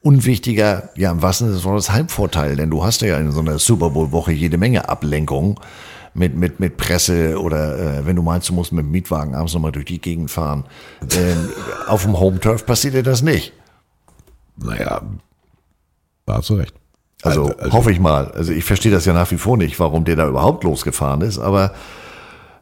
unwichtiger, 0.00 0.90
ja 0.96 1.10
im 1.10 1.20
wahrsten 1.20 1.48
Sinne 1.48 1.56
des 1.56 1.64
Wortes 1.64 1.90
Heimvorteil, 1.90 2.56
denn 2.56 2.70
du 2.70 2.82
hast 2.82 3.02
ja 3.02 3.18
in 3.18 3.30
so 3.30 3.40
einer 3.40 3.58
Super 3.58 3.90
Bowl 3.90 4.10
Woche 4.12 4.32
jede 4.32 4.56
Menge 4.56 4.88
Ablenkungen 4.88 5.56
mit, 6.14 6.36
mit, 6.36 6.60
mit 6.60 6.76
Presse 6.76 7.40
oder 7.40 7.78
äh, 7.78 8.06
wenn 8.06 8.16
du 8.16 8.22
meinst, 8.22 8.48
du 8.48 8.54
musst 8.54 8.72
mit 8.72 8.84
dem 8.84 8.90
Mietwagen 8.90 9.34
abends 9.34 9.52
nochmal 9.52 9.72
durch 9.72 9.84
die 9.84 10.00
Gegend 10.00 10.30
fahren. 10.30 10.64
Ähm, 11.14 11.50
auf 11.86 12.02
dem 12.02 12.18
Home 12.18 12.40
Turf 12.40 12.64
passiert 12.64 12.94
dir 12.94 13.02
das 13.02 13.22
nicht. 13.22 13.52
Naja, 14.56 15.02
da 16.26 16.34
hast 16.34 16.50
du 16.50 16.54
recht. 16.54 16.74
Also, 17.22 17.54
also 17.56 17.72
hoffe 17.72 17.90
ich 17.90 18.00
mal. 18.00 18.30
Also 18.32 18.52
ich 18.52 18.64
verstehe 18.64 18.92
das 18.92 19.04
ja 19.04 19.12
nach 19.12 19.30
wie 19.30 19.38
vor 19.38 19.56
nicht, 19.56 19.80
warum 19.80 20.04
der 20.04 20.16
da 20.16 20.28
überhaupt 20.28 20.62
losgefahren 20.64 21.22
ist, 21.22 21.38
aber 21.38 21.74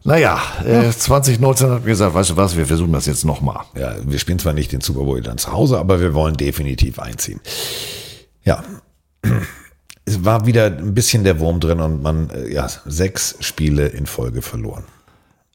naja, 0.05 0.41
äh, 0.65 0.91
2019 0.91 1.71
hat 1.71 1.85
mir 1.85 1.91
gesagt, 1.91 2.15
weißt 2.15 2.31
du 2.31 2.37
was, 2.37 2.57
wir 2.57 2.67
versuchen 2.67 2.93
das 2.93 3.07
jetzt 3.07 3.25
nochmal. 3.25 3.65
Ja, 3.77 3.95
wir 4.05 4.19
spielen 4.19 4.39
zwar 4.39 4.53
nicht 4.53 4.73
den 4.73 4.81
Super 4.81 5.05
Bowl 5.05 5.21
dann 5.21 5.39
zu 5.39 5.53
Hause, 5.53 5.79
aber 5.79 6.01
wir 6.01 6.13
wollen 6.13 6.37
definitiv 6.37 6.99
einziehen. 6.99 7.41
Ja. 8.45 8.65
Es 10.05 10.25
war 10.25 10.47
wieder 10.47 10.67
ein 10.67 10.95
bisschen 10.95 11.25
der 11.25 11.39
Wurm 11.39 11.61
drin 11.61 11.81
und 11.81 12.03
man, 12.03 12.31
äh, 12.31 12.53
ja, 12.53 12.69
sechs 12.87 13.37
Spiele 13.41 13.87
in 13.87 14.07
Folge 14.07 14.43
verloren. 14.43 14.85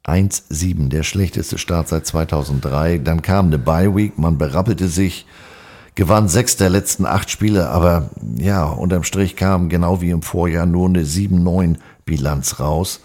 1-7, 0.05 0.87
der 0.87 1.03
schlechteste 1.03 1.57
Start 1.57 1.89
seit 1.89 2.05
2003. 2.05 2.99
Dann 2.99 3.21
kam 3.21 3.47
eine 3.47 3.59
Bye 3.59 3.93
Week, 3.93 4.17
man 4.17 4.37
berappelte 4.37 4.87
sich, 4.87 5.25
gewann 5.95 6.29
sechs 6.29 6.55
der 6.55 6.69
letzten 6.69 7.05
acht 7.05 7.29
Spiele, 7.29 7.69
aber 7.69 8.09
ja, 8.37 8.63
unterm 8.63 9.03
Strich 9.03 9.35
kam 9.35 9.67
genau 9.67 9.99
wie 9.99 10.11
im 10.11 10.21
Vorjahr 10.21 10.65
nur 10.65 10.87
eine 10.87 11.03
7-9 11.03 11.75
Bilanz 12.05 12.59
raus. 12.59 13.01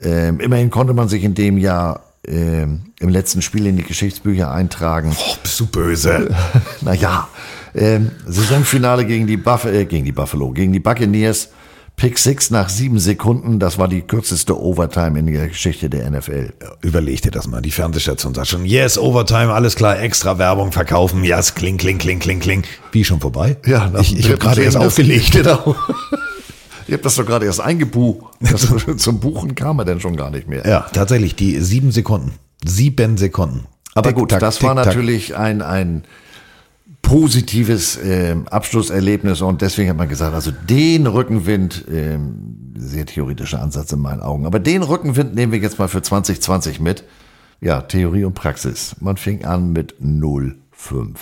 Ähm, 0.00 0.40
immerhin 0.40 0.70
konnte 0.70 0.92
man 0.92 1.08
sich 1.08 1.24
in 1.24 1.34
dem 1.34 1.56
Jahr 1.56 2.00
ähm, 2.26 2.92
im 2.98 3.08
letzten 3.08 3.40
Spiel 3.42 3.66
in 3.66 3.76
die 3.76 3.84
Geschichtsbücher 3.84 4.50
eintragen. 4.50 5.16
Oh, 5.18 5.36
bist 5.42 5.58
du 5.60 5.66
böse. 5.66 6.34
naja, 6.80 7.28
ähm, 7.76 8.10
Saisonfinale 8.26 9.04
gegen 9.04 9.26
die, 9.26 9.36
Buff 9.36 9.64
äh, 9.64 9.84
gegen 9.84 10.04
die 10.04 10.12
Buffalo, 10.12 10.50
gegen 10.50 10.72
die 10.72 10.80
Buccaneers. 10.80 11.50
Pick 11.96 12.18
6 12.18 12.50
nach 12.50 12.68
sieben 12.68 12.98
Sekunden, 12.98 13.58
das 13.58 13.78
war 13.78 13.88
die 13.88 14.02
kürzeste 14.02 14.60
Overtime 14.60 15.18
in 15.18 15.26
der 15.28 15.48
Geschichte 15.48 15.88
der 15.88 16.10
NFL. 16.10 16.52
Überleg 16.82 17.22
dir 17.22 17.30
das 17.30 17.46
mal, 17.46 17.62
die 17.62 17.70
Fernsehstation 17.70 18.34
sagt 18.34 18.48
schon, 18.48 18.66
yes, 18.66 18.98
Overtime, 18.98 19.50
alles 19.54 19.76
klar, 19.76 19.98
extra 19.98 20.36
Werbung 20.36 20.72
verkaufen, 20.72 21.24
yes, 21.24 21.54
kling, 21.54 21.78
kling, 21.78 21.96
kling, 21.96 22.18
kling, 22.18 22.38
kling. 22.38 22.64
Wie 22.92 23.02
schon 23.02 23.18
vorbei? 23.18 23.56
Ja, 23.64 23.90
ich, 23.98 24.18
ich 24.18 24.26
habe 24.26 24.36
gerade 24.36 24.62
erst 24.62 24.76
das- 24.76 24.84
aufgelegt. 24.84 25.32
Genau. 25.32 25.74
Ihr 26.88 26.94
habt 26.94 27.04
das 27.04 27.14
doch 27.16 27.24
gerade 27.26 27.46
erst 27.46 27.60
eingebucht. 27.60 28.26
Zum 28.98 29.18
Buchen 29.18 29.54
kam 29.54 29.78
er 29.78 29.84
denn 29.86 30.00
schon 30.00 30.16
gar 30.16 30.30
nicht 30.30 30.48
mehr. 30.48 30.66
Ja, 30.66 30.80
tatsächlich, 30.92 31.34
die 31.34 31.60
sieben 31.60 31.92
Sekunden. 31.92 32.32
Sieben 32.64 33.16
Sekunden. 33.16 33.64
Aber 33.94 34.10
Tick, 34.10 34.18
gut, 34.18 34.30
tack, 34.30 34.40
das 34.40 34.62
war 34.62 34.74
tick, 34.74 34.84
tack. 34.84 34.86
natürlich 34.94 35.36
ein, 35.36 35.62
ein 35.62 36.04
positives 37.02 37.98
ähm, 38.02 38.48
Abschlusserlebnis 38.48 39.40
und 39.40 39.62
deswegen 39.62 39.90
hat 39.90 39.96
man 39.96 40.08
gesagt, 40.08 40.34
also 40.34 40.50
den 40.50 41.06
Rückenwind, 41.06 41.84
ähm, 41.90 42.72
sehr 42.76 43.06
theoretischer 43.06 43.62
Ansatz 43.62 43.92
in 43.92 44.00
meinen 44.00 44.20
Augen, 44.20 44.46
aber 44.46 44.58
den 44.58 44.82
Rückenwind 44.82 45.34
nehmen 45.34 45.52
wir 45.52 45.58
jetzt 45.58 45.78
mal 45.78 45.88
für 45.88 46.02
2020 46.02 46.80
mit. 46.80 47.04
Ja, 47.60 47.80
Theorie 47.80 48.24
und 48.24 48.34
Praxis. 48.34 48.96
Man 49.00 49.16
fing 49.16 49.44
an 49.44 49.72
mit 49.72 49.94
0,5. 50.00 51.16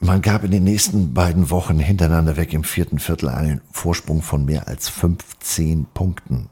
Man 0.00 0.20
gab 0.20 0.44
in 0.44 0.50
den 0.50 0.64
nächsten 0.64 1.14
beiden 1.14 1.50
Wochen 1.50 1.78
hintereinander 1.78 2.36
weg 2.36 2.52
im 2.52 2.64
vierten 2.64 2.98
Viertel 2.98 3.28
einen 3.28 3.60
Vorsprung 3.70 4.20
von 4.20 4.44
mehr 4.44 4.68
als 4.68 4.88
15 4.88 5.86
Punkten 5.94 6.50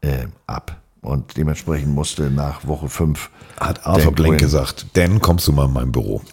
äh, 0.00 0.28
ab. 0.46 0.80
Und 1.00 1.36
dementsprechend 1.36 1.94
musste 1.94 2.30
nach 2.30 2.66
Woche 2.66 2.88
5 2.88 3.30
Hat 3.60 3.86
Arthur 3.86 4.12
Blank 4.12 4.38
gesagt, 4.38 4.86
Dan, 4.94 5.20
kommst 5.20 5.46
du 5.46 5.52
mal 5.52 5.66
in 5.66 5.72
mein 5.72 5.92
Büro. 5.92 6.22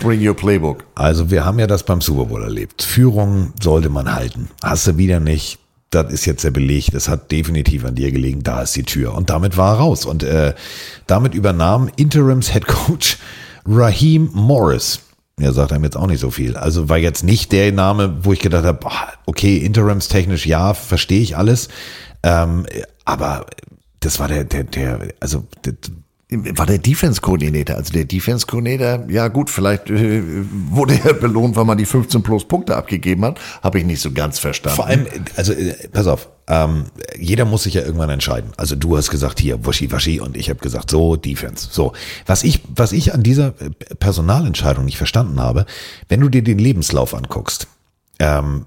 Bring 0.00 0.24
your 0.24 0.34
playbook. 0.34 0.84
Also 0.94 1.30
wir 1.30 1.44
haben 1.44 1.58
ja 1.58 1.66
das 1.66 1.82
beim 1.82 2.00
Super 2.00 2.26
Bowl 2.26 2.42
erlebt. 2.42 2.82
Führung 2.82 3.52
sollte 3.60 3.88
man 3.88 4.14
halten. 4.14 4.48
Hast 4.62 4.86
du 4.86 4.96
wieder 4.96 5.18
nicht. 5.18 5.58
Das 5.90 6.12
ist 6.12 6.26
jetzt 6.26 6.44
der 6.44 6.50
Beleg. 6.50 6.92
Das 6.92 7.08
hat 7.08 7.32
definitiv 7.32 7.84
an 7.84 7.94
dir 7.94 8.12
gelegen. 8.12 8.42
Da 8.42 8.62
ist 8.62 8.76
die 8.76 8.84
Tür. 8.84 9.14
Und 9.14 9.30
damit 9.30 9.56
war 9.56 9.74
er 9.74 9.78
raus. 9.80 10.04
Und 10.04 10.22
äh, 10.22 10.54
damit 11.06 11.34
übernahm 11.34 11.90
Interims 11.96 12.52
Head 12.52 12.66
Coach 12.66 13.18
Raheem 13.66 14.30
Morris. 14.32 15.00
Er 15.40 15.52
sagt 15.52 15.72
einem 15.72 15.84
jetzt 15.84 15.96
auch 15.96 16.06
nicht 16.06 16.20
so 16.20 16.30
viel. 16.30 16.56
Also 16.56 16.88
war 16.88 16.98
jetzt 16.98 17.24
nicht 17.24 17.52
der 17.52 17.72
Name, 17.72 18.18
wo 18.22 18.32
ich 18.32 18.40
gedacht 18.40 18.64
habe, 18.64 18.86
okay, 19.26 19.56
interimstechnisch 19.58 20.46
ja, 20.46 20.74
verstehe 20.74 21.20
ich 21.20 21.36
alles. 21.36 21.68
Ähm, 22.22 22.66
aber 23.04 23.46
das 24.00 24.18
war 24.20 24.28
der, 24.28 24.44
der, 24.44 24.64
der, 24.64 25.14
also 25.20 25.44
der, 25.64 25.74
War 26.30 26.66
der 26.66 26.78
Defense-Koordinator. 26.78 27.76
Also 27.76 27.92
der 27.92 28.04
Defense-Koordinator, 28.04 29.08
ja 29.08 29.28
gut, 29.28 29.50
vielleicht 29.50 29.88
äh, 29.90 30.22
wurde 30.70 31.00
er 31.02 31.14
belohnt, 31.14 31.56
weil 31.56 31.64
man 31.64 31.78
die 31.78 31.86
15 31.86 32.22
plus 32.22 32.46
Punkte 32.46 32.76
abgegeben 32.76 33.24
hat. 33.24 33.40
Habe 33.62 33.78
ich 33.78 33.84
nicht 33.84 34.00
so 34.00 34.10
ganz 34.10 34.38
verstanden. 34.38 34.76
Vor 34.76 34.86
allem, 34.86 35.06
also 35.36 35.52
äh, 35.52 35.88
pass 35.88 36.06
auf, 36.06 36.28
ähm, 36.48 36.84
jeder 37.18 37.44
muss 37.44 37.64
sich 37.64 37.74
ja 37.74 37.82
irgendwann 37.82 38.10
entscheiden. 38.10 38.52
Also 38.56 38.76
du 38.76 38.96
hast 38.96 39.10
gesagt 39.10 39.40
hier 39.40 39.64
Waschi 39.66 39.90
Waschi 39.90 40.20
und 40.20 40.36
ich 40.36 40.48
habe 40.48 40.60
gesagt 40.60 40.90
so 40.90 41.16
Defense. 41.16 41.68
So 41.70 41.92
was 42.26 42.42
ich 42.42 42.62
was 42.74 42.92
ich 42.92 43.14
an 43.14 43.22
dieser 43.22 43.48
äh, 43.60 43.70
Personalentscheidung 43.98 44.84
nicht 44.84 44.96
verstanden 44.96 45.40
habe, 45.40 45.66
wenn 46.08 46.20
du 46.20 46.28
dir 46.28 46.42
den 46.42 46.58
Lebenslauf 46.58 47.14
anguckst, 47.14 47.68
ähm, 48.18 48.66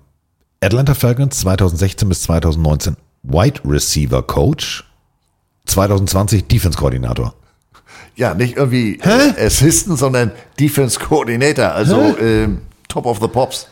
Atlanta 0.62 0.94
Falcons 0.94 1.40
2016 1.40 2.08
bis 2.08 2.22
2019 2.24 2.96
Wide 3.24 3.62
Receiver 3.66 4.22
Coach, 4.22 4.84
2020 5.72 6.48
Defense 6.48 6.78
Koordinator. 6.78 7.34
Ja, 8.16 8.34
nicht 8.34 8.58
irgendwie 8.58 9.00
äh, 9.00 9.46
Assistant, 9.46 9.98
sondern 9.98 10.32
Defense 10.60 11.00
Coordinator. 11.00 11.72
Also 11.72 12.18
ähm, 12.20 12.62
Top 12.88 13.06
of 13.06 13.20
the 13.22 13.28
Pops. 13.28 13.68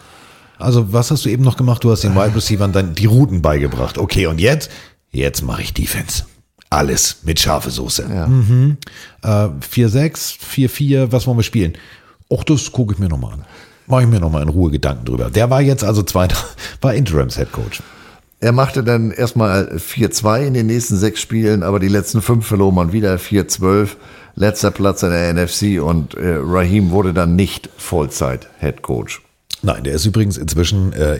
Also 0.57 0.91
was 0.91 1.11
hast 1.11 1.25
du 1.25 1.29
eben 1.29 1.43
noch 1.43 1.57
gemacht? 1.57 1.83
Du 1.83 1.91
hast 1.91 2.03
den 2.03 2.15
Wide 2.15 2.35
Receivern 2.35 2.71
dann 2.71 2.95
die 2.95 3.05
Routen 3.05 3.41
beigebracht. 3.41 3.97
Okay, 3.97 4.27
und 4.27 4.39
jetzt? 4.39 4.69
Jetzt 5.11 5.41
mache 5.41 5.61
ich 5.61 5.73
Defense. 5.73 6.25
Alles 6.69 7.17
mit 7.23 7.39
scharfe 7.39 7.71
Soße. 7.71 8.07
Mhm. 8.27 8.77
Äh, 9.23 9.27
4-6, 9.27 10.37
4-4, 10.39 11.11
was 11.11 11.25
wollen 11.25 11.37
wir 11.37 11.43
spielen? 11.43 11.73
Och, 12.29 12.43
das 12.43 12.71
gucke 12.71 12.93
ich 12.93 12.99
mir 12.99 13.09
nochmal 13.09 13.33
an. 13.33 13.45
mache 13.87 14.03
ich 14.03 14.07
mir 14.07 14.19
nochmal 14.19 14.43
in 14.43 14.49
Ruhe 14.49 14.69
Gedanken 14.69 15.05
drüber. 15.05 15.29
Der 15.31 15.49
war 15.49 15.61
jetzt 15.61 15.83
also 15.83 16.03
zweiter, 16.03 16.37
war 16.81 16.93
Interims 16.93 17.37
Head 17.37 17.51
Coach. 17.51 17.81
Er 18.41 18.53
machte 18.53 18.83
dann 18.83 19.11
erstmal 19.11 19.75
4-2 19.75 20.47
in 20.47 20.53
den 20.53 20.67
nächsten 20.67 20.95
sechs 20.95 21.19
Spielen, 21.19 21.61
aber 21.61 21.79
die 21.79 21.89
letzten 21.89 22.21
fünf 22.21 22.47
verlor 22.47 22.71
man 22.71 22.93
wieder 22.93 23.15
4-12. 23.15 23.89
Letzter 24.35 24.71
Platz 24.71 25.03
in 25.03 25.09
der 25.09 25.33
NFC 25.33 25.81
und 25.83 26.13
äh, 26.13 26.37
Raheem 26.39 26.91
wurde 26.91 27.13
dann 27.13 27.35
nicht 27.35 27.69
Vollzeit-Head 27.77 28.81
Coach. 28.81 29.21
Nein, 29.61 29.83
der 29.83 29.93
ist 29.93 30.05
übrigens 30.05 30.37
inzwischen 30.37 30.93
äh, 30.93 31.19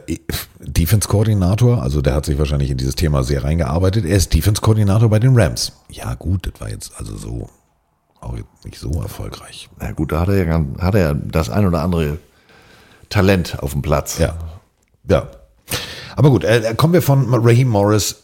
Defense-Koordinator, 0.61 1.83
also 1.83 2.01
der 2.01 2.15
hat 2.15 2.25
sich 2.25 2.39
wahrscheinlich 2.39 2.71
in 2.71 2.77
dieses 2.77 2.95
Thema 2.95 3.23
sehr 3.23 3.43
reingearbeitet. 3.43 4.05
Er 4.05 4.15
ist 4.15 4.33
Defense-Koordinator 4.33 5.09
bei 5.09 5.19
den 5.19 5.37
Rams. 5.37 5.73
Ja 5.89 6.13
gut, 6.13 6.47
das 6.47 6.61
war 6.61 6.69
jetzt 6.69 6.93
also 6.97 7.17
so 7.17 7.49
auch 8.21 8.37
jetzt 8.37 8.63
nicht 8.63 8.79
so 8.79 8.91
erfolgreich. 9.01 9.69
Na 9.79 9.91
gut, 9.91 10.13
da 10.13 10.21
hat 10.21 10.29
er 10.29 10.45
ja 10.45 10.65
hat 10.79 10.95
er 10.95 11.13
das 11.15 11.49
ein 11.49 11.65
oder 11.65 11.81
andere 11.81 12.17
Talent 13.09 13.61
auf 13.61 13.73
dem 13.73 13.81
Platz. 13.81 14.19
Ja. 14.19 14.37
Ja. 15.09 15.27
Aber 16.15 16.29
gut, 16.29 16.43
äh, 16.43 16.73
kommen 16.75 16.93
wir 16.93 17.01
von 17.01 17.25
Raheem 17.33 17.69
Morris. 17.69 18.23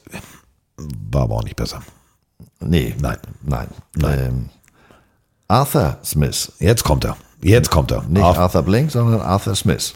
War 1.11 1.23
aber 1.23 1.35
auch 1.35 1.43
nicht 1.43 1.55
besser. 1.55 1.81
Nee. 2.59 2.95
Nein. 3.01 3.17
Nein. 3.43 3.67
Ähm, 4.03 4.49
Arthur 5.47 5.97
Smith. 6.03 6.51
Jetzt 6.59 6.83
kommt 6.83 7.05
er. 7.05 7.17
Jetzt 7.41 7.69
kommt 7.69 7.91
er. 7.91 8.03
Nicht 8.03 8.23
Arthur, 8.23 8.43
Arthur 8.43 8.63
Blink, 8.63 8.91
sondern 8.91 9.21
Arthur 9.21 9.55
Smith. 9.55 9.93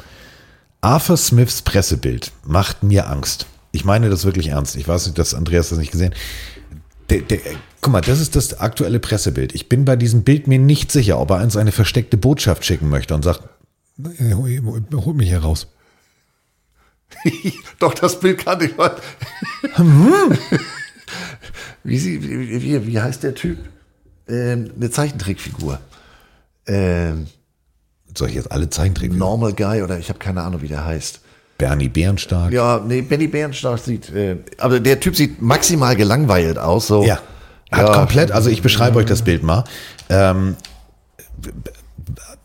Arthur 0.81 1.17
Smiths 1.17 1.61
Pressebild 1.61 2.31
macht 2.45 2.83
mir 2.83 3.09
Angst. 3.09 3.47
Ich 3.71 3.85
meine 3.85 4.09
das 4.09 4.25
wirklich 4.25 4.47
ernst. 4.47 4.75
Ich 4.75 4.87
weiß 4.87 5.05
nicht, 5.07 5.17
dass 5.17 5.33
Andreas 5.33 5.69
das 5.69 5.79
nicht 5.79 5.91
gesehen. 5.91 6.13
Der, 7.09 7.21
der, 7.21 7.39
guck 7.81 7.91
mal, 7.91 8.01
das 8.01 8.19
ist 8.19 8.35
das 8.35 8.59
aktuelle 8.59 8.99
Pressebild. 8.99 9.53
Ich 9.53 9.67
bin 9.67 9.83
bei 9.83 9.95
diesem 9.95 10.23
Bild 10.23 10.47
mir 10.47 10.59
nicht 10.59 10.91
sicher, 10.91 11.19
ob 11.19 11.31
er 11.31 11.41
uns 11.41 11.57
eine 11.57 11.71
versteckte 11.71 12.17
Botschaft 12.17 12.65
schicken 12.65 12.89
möchte 12.89 13.15
und 13.15 13.23
sagt, 13.23 13.43
"Äh, 14.19 14.33
hol 14.33 15.13
mich 15.13 15.29
hier 15.29 15.39
raus. 15.39 15.67
Doch, 17.79 17.93
das 17.93 18.19
Bild 18.19 18.43
kann 18.43 18.61
ich 18.61 18.75
mal. 18.77 18.95
wie, 21.83 21.97
sie, 21.99 22.21
wie, 22.23 22.61
wie, 22.61 22.87
wie 22.87 22.99
heißt 23.01 23.23
der 23.23 23.35
Typ? 23.35 23.57
Ähm, 24.27 24.71
eine 24.75 24.89
Zeichentrickfigur. 24.91 25.79
Ähm, 26.67 27.27
Soll 28.15 28.29
ich 28.29 28.35
jetzt 28.35 28.51
alle 28.51 28.69
Zeichentrick? 28.69 29.13
Normal 29.13 29.53
Guy 29.53 29.81
oder 29.81 29.97
ich 29.99 30.09
habe 30.09 30.19
keine 30.19 30.41
Ahnung, 30.43 30.61
wie 30.61 30.67
der 30.67 30.85
heißt. 30.85 31.21
Bernie 31.57 31.89
Bärenstark. 31.89 32.53
Ja, 32.53 32.79
nee, 32.85 33.01
Benny 33.01 33.27
Bärenstark 33.27 33.79
sieht, 33.79 34.09
äh, 34.11 34.37
aber 34.59 34.79
der 34.79 34.99
Typ 34.99 35.15
sieht 35.15 35.41
maximal 35.41 35.95
gelangweilt 35.95 36.57
aus. 36.57 36.87
So. 36.87 37.03
Ja. 37.03 37.19
Hat 37.71 37.87
Ja. 37.87 37.93
komplett, 37.93 38.31
also 38.31 38.49
ich 38.49 38.61
beschreibe 38.61 38.97
euch 38.97 39.05
das 39.05 39.23
Bild 39.23 39.43
mal. 39.43 39.63
Ähm, 40.09 40.55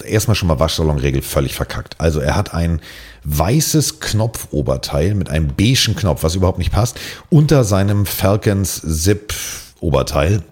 erstmal 0.04 0.34
schon 0.34 0.48
mal 0.48 0.58
Waschsalonregel 0.58 1.22
völlig 1.22 1.54
verkackt. 1.54 1.94
Also 1.98 2.20
er 2.20 2.36
hat 2.36 2.54
ein 2.54 2.80
weißes 3.24 4.00
Knopfoberteil 4.00 5.14
mit 5.14 5.28
einem 5.30 5.48
beigen 5.48 5.96
Knopf, 5.96 6.22
was 6.22 6.34
überhaupt 6.34 6.58
nicht 6.58 6.72
passt, 6.72 6.98
unter 7.30 7.64
seinem 7.64 8.06
Falcons 8.06 8.82
Zip 9.02 9.34
Oberteil. 9.80 10.42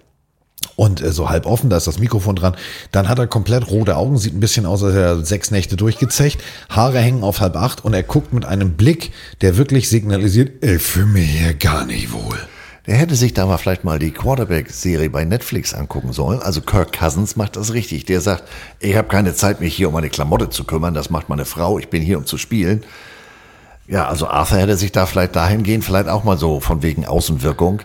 Und 0.76 1.02
äh, 1.02 1.12
so 1.12 1.28
halb 1.28 1.46
offen, 1.46 1.70
da 1.70 1.76
ist 1.76 1.86
das 1.86 1.98
Mikrofon 1.98 2.36
dran. 2.36 2.56
Dann 2.92 3.08
hat 3.08 3.18
er 3.18 3.26
komplett 3.26 3.70
rote 3.70 3.96
Augen, 3.96 4.16
sieht 4.16 4.34
ein 4.34 4.40
bisschen 4.40 4.66
aus, 4.66 4.82
als 4.82 4.94
er 4.94 5.24
sechs 5.24 5.50
Nächte 5.50 5.76
durchgezecht. 5.76 6.40
Haare 6.68 6.98
hängen 6.98 7.24
auf 7.24 7.40
halb 7.40 7.56
acht 7.56 7.84
und 7.84 7.94
er 7.94 8.02
guckt 8.02 8.32
mit 8.32 8.44
einem 8.44 8.74
Blick, 8.74 9.12
der 9.40 9.56
wirklich 9.56 9.88
signalisiert, 9.88 10.64
ich 10.64 10.80
fühle 10.80 11.06
mich 11.06 11.30
hier 11.30 11.54
gar 11.54 11.84
nicht 11.84 12.12
wohl. 12.12 12.38
Der 12.86 12.96
hätte 12.96 13.14
sich 13.14 13.32
da 13.32 13.46
mal 13.46 13.58
vielleicht 13.58 13.84
mal 13.84 14.00
die 14.00 14.10
Quarterback-Serie 14.10 15.08
bei 15.08 15.24
Netflix 15.24 15.72
angucken 15.72 16.12
sollen. 16.12 16.42
Also 16.42 16.60
Kirk 16.60 16.92
Cousins 16.92 17.36
macht 17.36 17.56
das 17.56 17.72
richtig. 17.72 18.06
Der 18.06 18.20
sagt, 18.20 18.44
ich 18.80 18.96
habe 18.96 19.06
keine 19.06 19.34
Zeit, 19.34 19.60
mich 19.60 19.76
hier 19.76 19.88
um 19.88 19.94
meine 19.94 20.10
Klamotte 20.10 20.50
zu 20.50 20.64
kümmern. 20.64 20.92
Das 20.92 21.08
macht 21.08 21.28
meine 21.28 21.44
Frau. 21.44 21.78
Ich 21.78 21.90
bin 21.90 22.02
hier, 22.02 22.18
um 22.18 22.26
zu 22.26 22.38
spielen. 22.38 22.82
Ja, 23.86 24.08
also 24.08 24.26
Arthur 24.26 24.58
hätte 24.58 24.76
sich 24.76 24.90
da 24.90 25.06
vielleicht 25.06 25.36
dahingehend 25.36 25.84
vielleicht 25.84 26.08
auch 26.08 26.24
mal 26.24 26.38
so 26.38 26.58
von 26.58 26.82
wegen 26.82 27.06
Außenwirkung. 27.06 27.82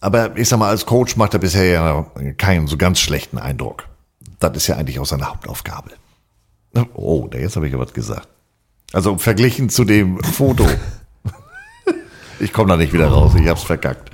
Aber 0.00 0.36
ich 0.36 0.48
sag 0.48 0.58
mal, 0.58 0.68
als 0.68 0.86
Coach 0.86 1.16
macht 1.16 1.34
er 1.34 1.40
bisher 1.40 1.64
ja 1.64 2.06
keinen 2.38 2.68
so 2.68 2.76
ganz 2.76 3.00
schlechten 3.00 3.38
Eindruck. 3.38 3.88
Das 4.38 4.56
ist 4.56 4.66
ja 4.68 4.76
eigentlich 4.76 5.00
auch 5.00 5.06
seine 5.06 5.28
Hauptaufgabe. 5.28 5.90
Oh, 6.94 7.28
jetzt 7.32 7.56
habe 7.56 7.66
ich 7.66 7.72
ja 7.72 7.78
was 7.78 7.94
gesagt. 7.94 8.28
Also 8.92 9.18
verglichen 9.18 9.70
zu 9.70 9.84
dem 9.84 10.22
Foto. 10.22 10.66
ich 12.40 12.52
komme 12.52 12.68
da 12.68 12.76
nicht 12.76 12.92
wieder 12.92 13.08
raus, 13.08 13.32
ich 13.34 13.48
hab's 13.48 13.62
verkackt. 13.62 14.10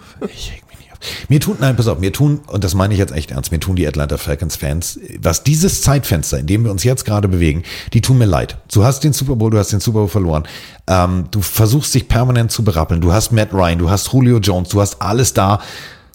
Mir 1.28 1.40
tun, 1.40 1.56
nein, 1.60 1.76
pass 1.76 1.88
auf, 1.88 1.98
mir 1.98 2.12
tun, 2.12 2.40
und 2.46 2.64
das 2.64 2.74
meine 2.74 2.94
ich 2.94 2.98
jetzt 2.98 3.12
echt 3.12 3.30
ernst, 3.30 3.52
mir 3.52 3.60
tun 3.60 3.76
die 3.76 3.86
Atlanta 3.86 4.16
Falcons 4.16 4.56
Fans, 4.56 4.98
was 5.20 5.42
dieses 5.42 5.82
Zeitfenster, 5.82 6.38
in 6.38 6.46
dem 6.46 6.64
wir 6.64 6.70
uns 6.70 6.84
jetzt 6.84 7.04
gerade 7.04 7.28
bewegen, 7.28 7.62
die 7.92 8.00
tun 8.00 8.18
mir 8.18 8.26
leid. 8.26 8.56
Du 8.72 8.84
hast 8.84 9.04
den 9.04 9.12
Super 9.12 9.36
Bowl, 9.36 9.50
du 9.50 9.58
hast 9.58 9.72
den 9.72 9.80
Super 9.80 10.00
Bowl 10.00 10.08
verloren. 10.08 10.44
Ähm, 10.86 11.26
du 11.30 11.42
versuchst 11.42 11.94
dich 11.94 12.08
permanent 12.08 12.50
zu 12.52 12.64
berappeln. 12.64 13.00
Du 13.00 13.12
hast 13.12 13.32
Matt 13.32 13.52
Ryan, 13.52 13.78
du 13.78 13.90
hast 13.90 14.12
Julio 14.12 14.38
Jones, 14.38 14.70
du 14.70 14.80
hast 14.80 15.00
alles 15.00 15.34
da. 15.34 15.60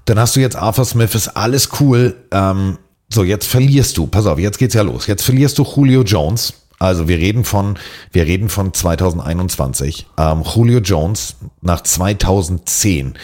Dann 0.06 0.20
hast 0.20 0.36
du 0.36 0.40
jetzt 0.40 0.56
Arthur 0.56 0.86
Smith, 0.86 1.14
ist 1.14 1.30
alles 1.30 1.70
cool. 1.80 2.16
Ähm, 2.32 2.78
so, 3.12 3.24
jetzt 3.24 3.48
verlierst 3.48 3.98
du. 3.98 4.08
Pass 4.08 4.26
auf, 4.26 4.40
jetzt 4.40 4.58
geht's 4.58 4.74
ja 4.74 4.82
los. 4.82 5.08
Jetzt 5.08 5.24
verlierst 5.24 5.58
du 5.58 5.64
Julio 5.64 6.04
Jones. 6.04 6.54
Also 6.78 7.10
wir 7.10 7.18
reden 7.18 7.44
von, 7.44 7.78
wir 8.12 8.26
reden 8.26 8.48
von 8.48 8.74
2021. 8.74 10.08
Ähm, 10.18 10.44
Julio 10.44 10.80
Jones 10.80 11.36
nach 11.62 11.82
2010 11.82 13.16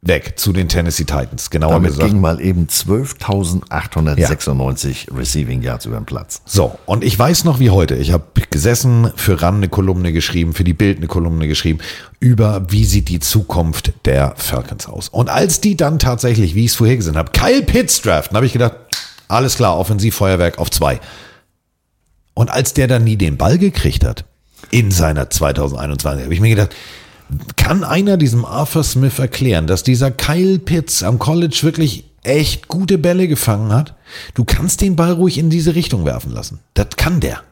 weg 0.00 0.38
zu 0.38 0.52
den 0.52 0.68
Tennessee 0.68 1.02
Titans. 1.04 1.50
Genauer 1.50 1.72
Damit 1.72 1.90
gesagt. 1.90 2.08
ging 2.08 2.20
mal 2.20 2.40
eben 2.40 2.66
12.896 2.66 5.16
Receiving 5.16 5.62
Yards 5.62 5.86
über 5.86 5.96
den 5.96 6.06
Platz. 6.06 6.42
So, 6.44 6.78
und 6.86 7.02
ich 7.02 7.18
weiß 7.18 7.42
noch 7.44 7.58
wie 7.58 7.70
heute, 7.70 7.96
ich 7.96 8.12
habe 8.12 8.26
gesessen, 8.50 9.10
für 9.16 9.42
RAN 9.42 9.56
eine 9.56 9.68
Kolumne 9.68 10.12
geschrieben, 10.12 10.54
für 10.54 10.62
die 10.64 10.74
Bild 10.74 10.98
eine 10.98 11.08
Kolumne 11.08 11.48
geschrieben, 11.48 11.80
über 12.20 12.70
wie 12.70 12.84
sieht 12.84 13.08
die 13.08 13.20
Zukunft 13.20 13.92
der 14.04 14.34
Falcons 14.36 14.86
aus. 14.86 15.08
Und 15.08 15.30
als 15.30 15.60
die 15.60 15.76
dann 15.76 15.98
tatsächlich, 15.98 16.54
wie 16.54 16.64
ich 16.64 16.70
es 16.70 16.76
vorher 16.76 16.96
gesehen 16.96 17.16
habe, 17.16 17.32
Kyle 17.32 17.62
Pitts 17.62 18.00
draften, 18.00 18.36
habe 18.36 18.46
ich 18.46 18.52
gedacht, 18.52 18.74
alles 19.26 19.56
klar, 19.56 19.76
Offensivfeuerwerk 19.78 20.58
auf 20.58 20.70
zwei. 20.70 21.00
Und 22.34 22.50
als 22.50 22.72
der 22.72 22.86
dann 22.86 23.02
nie 23.04 23.16
den 23.16 23.36
Ball 23.36 23.58
gekriegt 23.58 24.04
hat, 24.04 24.24
in 24.70 24.90
seiner 24.90 25.30
2021, 25.30 26.24
habe 26.24 26.34
ich 26.34 26.40
mir 26.40 26.50
gedacht, 26.50 26.74
kann 27.56 27.84
einer 27.84 28.16
diesem 28.16 28.44
Arthur 28.44 28.84
Smith 28.84 29.18
erklären, 29.18 29.66
dass 29.66 29.82
dieser 29.82 30.10
Kyle 30.10 30.58
Pitts 30.58 31.02
am 31.02 31.18
College 31.18 31.58
wirklich 31.62 32.04
echt 32.22 32.68
gute 32.68 32.98
Bälle 32.98 33.28
gefangen 33.28 33.72
hat? 33.72 33.94
Du 34.34 34.44
kannst 34.44 34.80
den 34.80 34.96
Ball 34.96 35.12
ruhig 35.12 35.38
in 35.38 35.50
diese 35.50 35.74
Richtung 35.74 36.04
werfen 36.04 36.32
lassen. 36.32 36.60
Das 36.74 36.88
kann 36.96 37.20
der. 37.20 37.42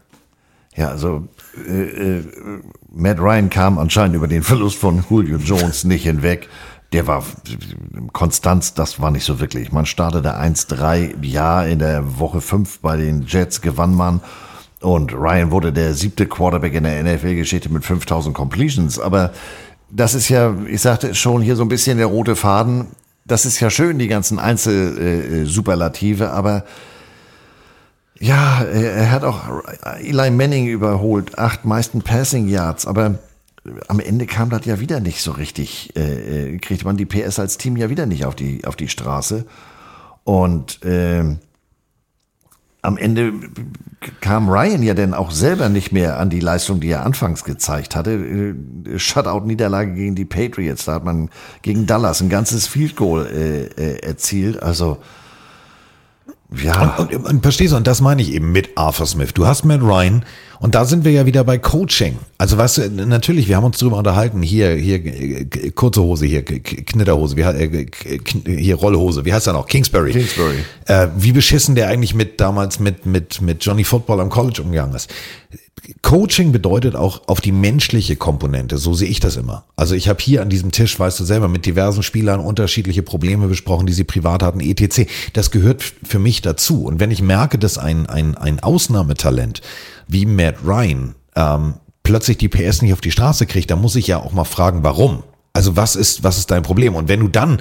Ja, 0.74 0.88
also 0.88 1.26
äh, 1.68 2.18
äh, 2.18 2.24
Matt 2.92 3.18
Ryan 3.18 3.50
kam 3.50 3.78
anscheinend 3.78 4.16
über 4.16 4.28
den 4.28 4.42
Verlust 4.42 4.76
von 4.78 5.04
Julio 5.08 5.38
Jones 5.38 5.84
nicht 5.84 6.04
hinweg. 6.04 6.48
Der 6.92 7.06
war 7.06 7.24
Konstanz, 8.12 8.74
das 8.74 9.00
war 9.00 9.10
nicht 9.10 9.24
so 9.24 9.40
wirklich. 9.40 9.72
Man 9.72 9.86
startete 9.86 10.38
1-3, 10.38 11.22
ja, 11.22 11.64
in 11.64 11.80
der 11.80 12.18
Woche 12.18 12.40
5 12.40 12.78
bei 12.80 12.96
den 12.96 13.22
Jets 13.26 13.60
gewann 13.60 13.94
man. 13.94 14.20
Und 14.80 15.12
Ryan 15.12 15.50
wurde 15.50 15.72
der 15.72 15.94
siebte 15.94 16.26
Quarterback 16.26 16.74
in 16.74 16.84
der 16.84 17.02
NFL-Geschichte 17.02 17.70
mit 17.70 17.84
5000 17.84 18.34
Completions. 18.34 19.00
Aber 19.00 19.32
das 19.90 20.14
ist 20.14 20.28
ja, 20.28 20.54
ich 20.68 20.80
sagte 20.80 21.14
schon, 21.14 21.42
hier 21.42 21.56
so 21.56 21.62
ein 21.62 21.68
bisschen 21.68 21.98
der 21.98 22.06
rote 22.06 22.36
Faden. 22.36 22.88
Das 23.24 23.44
ist 23.44 23.60
ja 23.60 23.70
schön, 23.70 23.98
die 23.98 24.08
ganzen 24.08 24.38
Einzel-Superlative, 24.38 26.30
aber 26.30 26.64
ja, 28.18 28.62
er 28.62 29.10
hat 29.10 29.24
auch 29.24 29.62
Eli 30.00 30.30
Manning 30.30 30.66
überholt, 30.68 31.38
acht 31.38 31.64
meisten 31.64 32.02
Passing 32.02 32.48
Yards, 32.48 32.86
aber 32.86 33.18
am 33.88 34.00
Ende 34.00 34.26
kam 34.26 34.50
das 34.50 34.64
ja 34.64 34.80
wieder 34.80 35.00
nicht 35.00 35.20
so 35.20 35.32
richtig, 35.32 35.94
äh, 35.96 36.54
äh, 36.54 36.58
kriegte 36.58 36.84
man 36.84 36.96
die 36.96 37.04
PS 37.04 37.38
als 37.38 37.58
Team 37.58 37.76
ja 37.76 37.90
wieder 37.90 38.06
nicht 38.06 38.24
auf 38.24 38.34
die, 38.34 38.64
auf 38.64 38.76
die 38.76 38.88
Straße. 38.88 39.44
Und 40.24 40.80
ähm, 40.84 41.38
am 42.86 42.96
Ende 42.96 43.32
kam 44.20 44.48
Ryan 44.48 44.82
ja 44.82 44.94
dann 44.94 45.14
auch 45.14 45.30
selber 45.30 45.68
nicht 45.68 45.92
mehr 45.92 46.18
an 46.18 46.30
die 46.30 46.40
Leistung, 46.40 46.80
die 46.80 46.88
er 46.88 47.04
anfangs 47.04 47.44
gezeigt 47.44 47.96
hatte. 47.96 48.12
Äh, 48.12 48.98
Shutout-Niederlage 48.98 49.94
gegen 49.94 50.14
die 50.14 50.24
Patriots, 50.24 50.84
da 50.84 50.94
hat 50.94 51.04
man 51.04 51.30
gegen 51.62 51.86
Dallas 51.86 52.20
ein 52.20 52.28
ganzes 52.28 52.66
Field 52.66 52.96
Goal 52.96 53.26
äh, 53.26 53.64
äh, 53.64 53.98
erzielt. 54.06 54.62
Also 54.62 54.98
ja. 56.62 56.96
Und, 56.96 57.12
und, 57.12 57.24
und 57.26 57.42
verstehst 57.42 57.72
du, 57.72 57.76
und 57.76 57.86
das 57.86 58.00
meine 58.00 58.22
ich 58.22 58.32
eben 58.32 58.52
mit 58.52 58.70
Arthur 58.76 59.06
Smith. 59.06 59.34
Du 59.34 59.46
hast 59.46 59.64
Matt 59.64 59.80
Ryan 59.82 60.24
und 60.60 60.74
da 60.74 60.84
sind 60.84 61.04
wir 61.04 61.12
ja 61.12 61.26
wieder 61.26 61.44
bei 61.44 61.58
Coaching. 61.58 62.18
Also 62.38 62.56
weißt 62.56 62.78
du, 62.78 62.90
natürlich, 62.90 63.48
wir 63.48 63.56
haben 63.56 63.64
uns 63.64 63.78
drüber 63.78 63.96
unterhalten, 63.96 64.42
hier, 64.42 64.70
hier, 64.74 65.00
kurze 65.72 66.02
Hose, 66.02 66.26
hier, 66.26 66.44
Knitterhose, 66.44 67.36
wie, 67.36 67.42
äh, 67.42 67.86
hier 68.44 68.76
Rollhose, 68.76 69.24
wie 69.24 69.32
heißt 69.32 69.46
er 69.48 69.54
noch? 69.54 69.66
Kingsbury. 69.66 70.12
Kingsbury. 70.12 70.64
Äh, 70.86 71.08
wie 71.16 71.32
beschissen 71.32 71.74
der 71.74 71.88
eigentlich 71.88 72.14
mit 72.14 72.40
damals 72.40 72.78
mit, 72.78 73.06
mit, 73.06 73.40
mit 73.40 73.64
Johnny 73.64 73.84
Football 73.84 74.20
am 74.20 74.30
College 74.30 74.62
umgegangen 74.62 74.94
ist. 74.94 75.12
Coaching 76.02 76.52
bedeutet 76.52 76.96
auch 76.96 77.28
auf 77.28 77.40
die 77.40 77.52
menschliche 77.52 78.16
Komponente, 78.16 78.78
so 78.78 78.94
sehe 78.94 79.08
ich 79.08 79.20
das 79.20 79.36
immer. 79.36 79.64
Also 79.76 79.94
ich 79.94 80.08
habe 80.08 80.20
hier 80.20 80.42
an 80.42 80.48
diesem 80.48 80.72
Tisch, 80.72 80.98
weißt 80.98 81.18
du 81.20 81.24
selber, 81.24 81.48
mit 81.48 81.66
diversen 81.66 82.02
Spielern 82.02 82.40
unterschiedliche 82.40 83.02
Probleme 83.02 83.46
besprochen, 83.46 83.86
die 83.86 83.92
sie 83.92 84.04
privat 84.04 84.42
hatten, 84.42 84.60
etc. 84.60 85.08
Das 85.32 85.50
gehört 85.50 85.82
für 86.02 86.18
mich 86.18 86.42
dazu. 86.42 86.84
Und 86.84 87.00
wenn 87.00 87.10
ich 87.10 87.22
merke, 87.22 87.58
dass 87.58 87.78
ein, 87.78 88.06
ein, 88.06 88.36
ein 88.36 88.60
Ausnahmetalent 88.60 89.62
wie 90.08 90.26
Matt 90.26 90.56
Ryan 90.64 91.14
ähm, 91.34 91.74
plötzlich 92.02 92.38
die 92.38 92.48
PS 92.48 92.82
nicht 92.82 92.92
auf 92.92 93.00
die 93.00 93.10
Straße 93.10 93.46
kriegt, 93.46 93.70
dann 93.70 93.80
muss 93.80 93.96
ich 93.96 94.06
ja 94.06 94.18
auch 94.18 94.32
mal 94.32 94.44
fragen, 94.44 94.82
warum. 94.82 95.22
Also 95.52 95.76
was 95.76 95.96
ist, 95.96 96.22
was 96.22 96.38
ist 96.38 96.50
dein 96.50 96.62
Problem? 96.62 96.94
Und 96.94 97.08
wenn 97.08 97.20
du 97.20 97.28
dann 97.28 97.60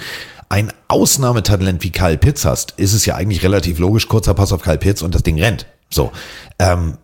ein 0.50 0.72
Ausnahmetalent 0.88 1.84
wie 1.84 1.92
Kyle 1.92 2.18
Pitts 2.18 2.46
hast, 2.46 2.72
ist 2.78 2.94
es 2.94 3.06
ja 3.06 3.16
eigentlich 3.16 3.44
relativ 3.44 3.80
logisch, 3.80 4.08
kurzer 4.08 4.34
Pass 4.34 4.52
auf 4.52 4.62
Kyle 4.62 4.78
Pitts 4.78 5.02
und 5.02 5.16
das 5.16 5.24
Ding 5.24 5.40
rennt. 5.40 5.66
So. 5.90 6.12
Ähm, 6.60 6.98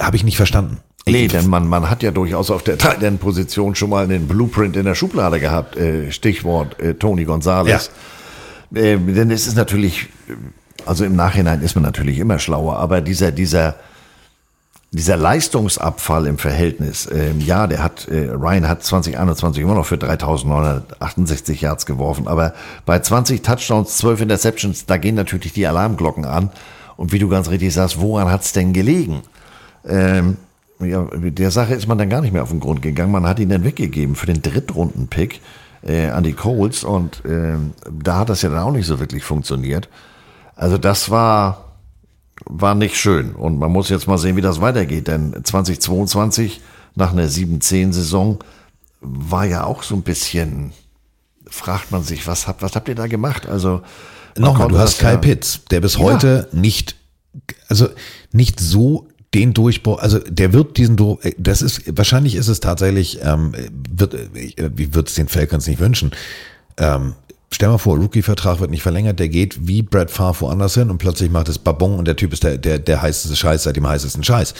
habe 0.00 0.16
ich 0.16 0.24
nicht 0.24 0.36
verstanden. 0.36 0.78
Nee, 1.06 1.28
denn 1.28 1.48
man, 1.48 1.66
man 1.66 1.88
hat 1.88 2.02
ja 2.02 2.10
durchaus 2.10 2.50
auf 2.50 2.62
der 2.62 2.78
Tight 2.78 3.02
End 3.02 3.20
Position 3.20 3.74
schon 3.74 3.90
mal 3.90 4.04
einen 4.04 4.28
Blueprint 4.28 4.76
in 4.76 4.84
der 4.84 4.94
Schublade 4.94 5.40
gehabt. 5.40 5.76
Äh, 5.76 6.12
Stichwort 6.12 6.78
äh, 6.80 6.94
Tony 6.94 7.24
Gonzalez. 7.24 7.90
Ja. 8.72 8.80
Äh, 8.80 8.98
denn 8.98 9.30
es 9.30 9.46
ist 9.46 9.56
natürlich, 9.56 10.08
also 10.86 11.04
im 11.04 11.16
Nachhinein 11.16 11.62
ist 11.62 11.74
man 11.74 11.84
natürlich 11.84 12.18
immer 12.18 12.38
schlauer, 12.38 12.76
aber 12.76 13.00
dieser, 13.00 13.32
dieser, 13.32 13.76
dieser 14.90 15.16
Leistungsabfall 15.16 16.26
im 16.26 16.38
Verhältnis, 16.38 17.08
ähm, 17.10 17.40
ja, 17.40 17.66
der 17.66 17.82
hat, 17.82 18.08
äh, 18.08 18.30
Ryan 18.30 18.68
hat 18.68 18.82
2021 18.82 19.62
immer 19.62 19.74
noch 19.74 19.86
für 19.86 19.98
3968 19.98 21.60
Yards 21.60 21.86
geworfen, 21.86 22.26
aber 22.28 22.54
bei 22.84 22.98
20 22.98 23.42
Touchdowns, 23.42 23.96
12 23.98 24.22
Interceptions, 24.22 24.86
da 24.86 24.96
gehen 24.96 25.14
natürlich 25.14 25.52
die 25.52 25.66
Alarmglocken 25.66 26.24
an. 26.24 26.50
Und 26.96 27.12
wie 27.12 27.20
du 27.20 27.28
ganz 27.28 27.48
richtig 27.48 27.72
sagst, 27.72 28.00
woran 28.00 28.28
hat's 28.28 28.52
denn 28.52 28.72
gelegen? 28.72 29.22
Ähm, 29.86 30.36
ja, 30.80 31.04
der 31.12 31.50
Sache 31.50 31.74
ist 31.74 31.88
man 31.88 31.98
dann 31.98 32.08
gar 32.08 32.20
nicht 32.20 32.32
mehr 32.32 32.42
auf 32.42 32.50
den 32.50 32.60
Grund 32.60 32.82
gegangen. 32.82 33.10
Man 33.10 33.26
hat 33.26 33.40
ihn 33.40 33.48
dann 33.48 33.64
weggegeben 33.64 34.14
für 34.14 34.26
den 34.26 34.42
Drittrunden-Pick 34.42 35.40
äh, 35.82 36.08
an 36.08 36.22
die 36.22 36.34
Colts 36.34 36.84
und 36.84 37.24
äh, 37.24 37.56
da 37.90 38.18
hat 38.18 38.28
das 38.28 38.42
ja 38.42 38.50
dann 38.50 38.60
auch 38.60 38.72
nicht 38.72 38.86
so 38.86 39.00
wirklich 39.00 39.24
funktioniert. 39.24 39.88
Also 40.54 40.78
das 40.78 41.10
war, 41.10 41.74
war 42.44 42.74
nicht 42.74 42.96
schön 42.96 43.34
und 43.34 43.58
man 43.58 43.72
muss 43.72 43.88
jetzt 43.88 44.06
mal 44.06 44.18
sehen, 44.18 44.36
wie 44.36 44.40
das 44.40 44.60
weitergeht, 44.60 45.08
denn 45.08 45.34
2022 45.42 46.60
nach 46.94 47.12
einer 47.12 47.26
7-10-Saison 47.26 48.38
war 49.00 49.44
ja 49.44 49.64
auch 49.64 49.82
so 49.82 49.94
ein 49.94 50.02
bisschen, 50.02 50.72
fragt 51.46 51.90
man 51.90 52.02
sich, 52.02 52.26
was 52.26 52.46
habt, 52.46 52.62
was 52.62 52.74
habt 52.74 52.88
ihr 52.88 52.94
da 52.94 53.06
gemacht? 53.06 53.46
Also 53.46 53.82
Nochmal, 54.36 54.68
du 54.68 54.78
hast 54.78 54.98
Kyle 54.98 55.12
ja, 55.12 55.16
Pitts, 55.16 55.64
der 55.70 55.80
bis 55.80 55.98
heute 55.98 56.48
ja. 56.52 56.58
nicht, 56.58 56.96
also 57.68 57.88
nicht 58.32 58.60
so 58.60 59.08
den 59.34 59.52
Durchbruch, 59.54 59.98
also 59.98 60.18
der 60.18 60.52
wird 60.52 60.76
diesen 60.76 60.96
Durchbruch, 60.96 61.24
äh, 61.24 61.34
das 61.38 61.62
ist, 61.62 61.96
wahrscheinlich 61.96 62.34
ist 62.34 62.48
es 62.48 62.60
tatsächlich, 62.60 63.20
ähm, 63.22 63.52
wird, 63.90 64.14
äh, 64.14 64.70
wie 64.74 64.94
wird 64.94 65.08
es 65.08 65.14
den 65.14 65.28
Falcons 65.28 65.66
nicht 65.66 65.80
wünschen, 65.80 66.12
ähm, 66.78 67.14
Stell 67.50 67.70
mal 67.70 67.78
vor, 67.78 67.96
Rookie-Vertrag 67.96 68.60
wird 68.60 68.70
nicht 68.70 68.82
verlängert, 68.82 69.18
der 69.18 69.30
geht 69.30 69.66
wie 69.66 69.80
Brad 69.80 70.10
Favre 70.10 70.42
woanders 70.42 70.74
hin 70.74 70.90
und 70.90 70.98
plötzlich 70.98 71.30
macht 71.30 71.48
es 71.48 71.58
Babon 71.58 71.98
und 71.98 72.06
der 72.06 72.14
Typ 72.14 72.34
ist 72.34 72.44
der, 72.44 72.58
der, 72.58 72.78
der 72.78 73.00
heißeste 73.00 73.34
Scheiß 73.34 73.62
seit 73.62 73.74
dem 73.74 73.88
heißesten 73.88 74.22
Scheiß. 74.22 74.52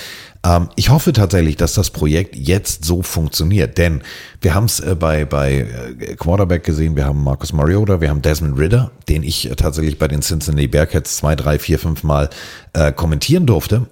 Ähm, 0.43 0.71
ich 0.75 0.89
hoffe 0.89 1.13
tatsächlich, 1.13 1.57
dass 1.57 1.75
das 1.75 1.91
Projekt 1.91 2.35
jetzt 2.35 2.87
so 2.87 3.03
funktioniert, 3.03 3.77
denn 3.77 4.01
wir 4.41 4.55
haben 4.55 4.65
es 4.65 4.81
äh, 4.81 4.97
bei, 4.99 5.27
bei 5.27 5.67
äh, 6.01 6.17
Quarterback 6.17 6.65
gesehen, 6.65 6.97
wir 6.97 7.05
haben 7.05 7.23
Marcus 7.23 7.53
Mariota, 7.53 8.01
wir 8.01 8.09
haben 8.09 8.23
Desmond 8.23 8.59
Ritter, 8.59 8.91
den 9.07 9.23
ich 9.23 9.51
äh, 9.51 9.55
tatsächlich 9.55 9.99
bei 9.99 10.09
den 10.09 10.23
Cincinnati 10.23 10.67
Bearcats 10.67 11.19
zwei, 11.19 11.37
drei, 11.37 11.59
vier, 11.59 11.79
fünf 11.79 12.05
Mal 12.05 12.31
äh, 12.73 12.91
kommentieren 12.91 13.45
durfte 13.45 13.87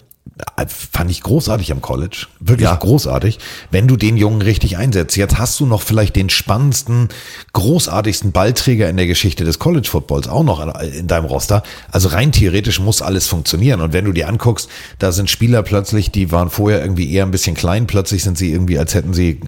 fand 0.69 1.11
ich 1.11 1.23
großartig 1.23 1.73
am 1.73 1.81
College. 1.81 2.27
Wirklich 2.41 2.69
ja. 2.69 2.75
großartig. 2.75 3.39
Wenn 3.71 3.89
du 3.89 3.97
den 3.97 4.17
Jungen 4.17 4.43
richtig 4.43 4.77
einsetzt. 4.77 5.17
Jetzt 5.17 5.39
hast 5.39 5.59
du 5.61 5.67
noch 5.67 5.83
vielleicht 5.83 6.17
den 6.17 6.31
spannendsten, 6.31 7.09
großartigsten 7.53 8.33
Ballträger 8.33 8.89
in 8.89 8.97
der 8.97 9.07
Geschichte 9.07 9.45
des 9.45 9.59
College 9.59 9.89
Footballs 9.89 10.29
auch 10.29 10.45
noch 10.45 10.61
in 10.83 11.07
deinem 11.07 11.27
Roster. 11.27 11.63
Also 11.91 12.09
rein 12.09 12.33
theoretisch 12.33 12.81
muss 12.81 13.03
alles 13.03 13.27
funktionieren. 13.27 13.81
Und 13.81 13.93
wenn 13.93 14.05
du 14.05 14.13
dir 14.13 14.29
anguckst, 14.29 14.69
da 14.99 15.13
sind 15.13 15.31
Spieler 15.31 15.63
plötzlich, 15.63 16.11
die 16.11 16.33
waren 16.33 16.51
vorher 16.51 16.81
irgendwie 16.81 17.13
eher 17.13 17.25
ein 17.25 17.31
bisschen 17.31 17.55
klein. 17.55 17.87
Plötzlich 17.87 18.23
sind 18.23 18.37
sie 18.37 18.53
irgendwie, 18.53 18.79
als 18.79 18.95
hätten 18.95 19.15
sie 19.15 19.31
äh, 19.31 19.41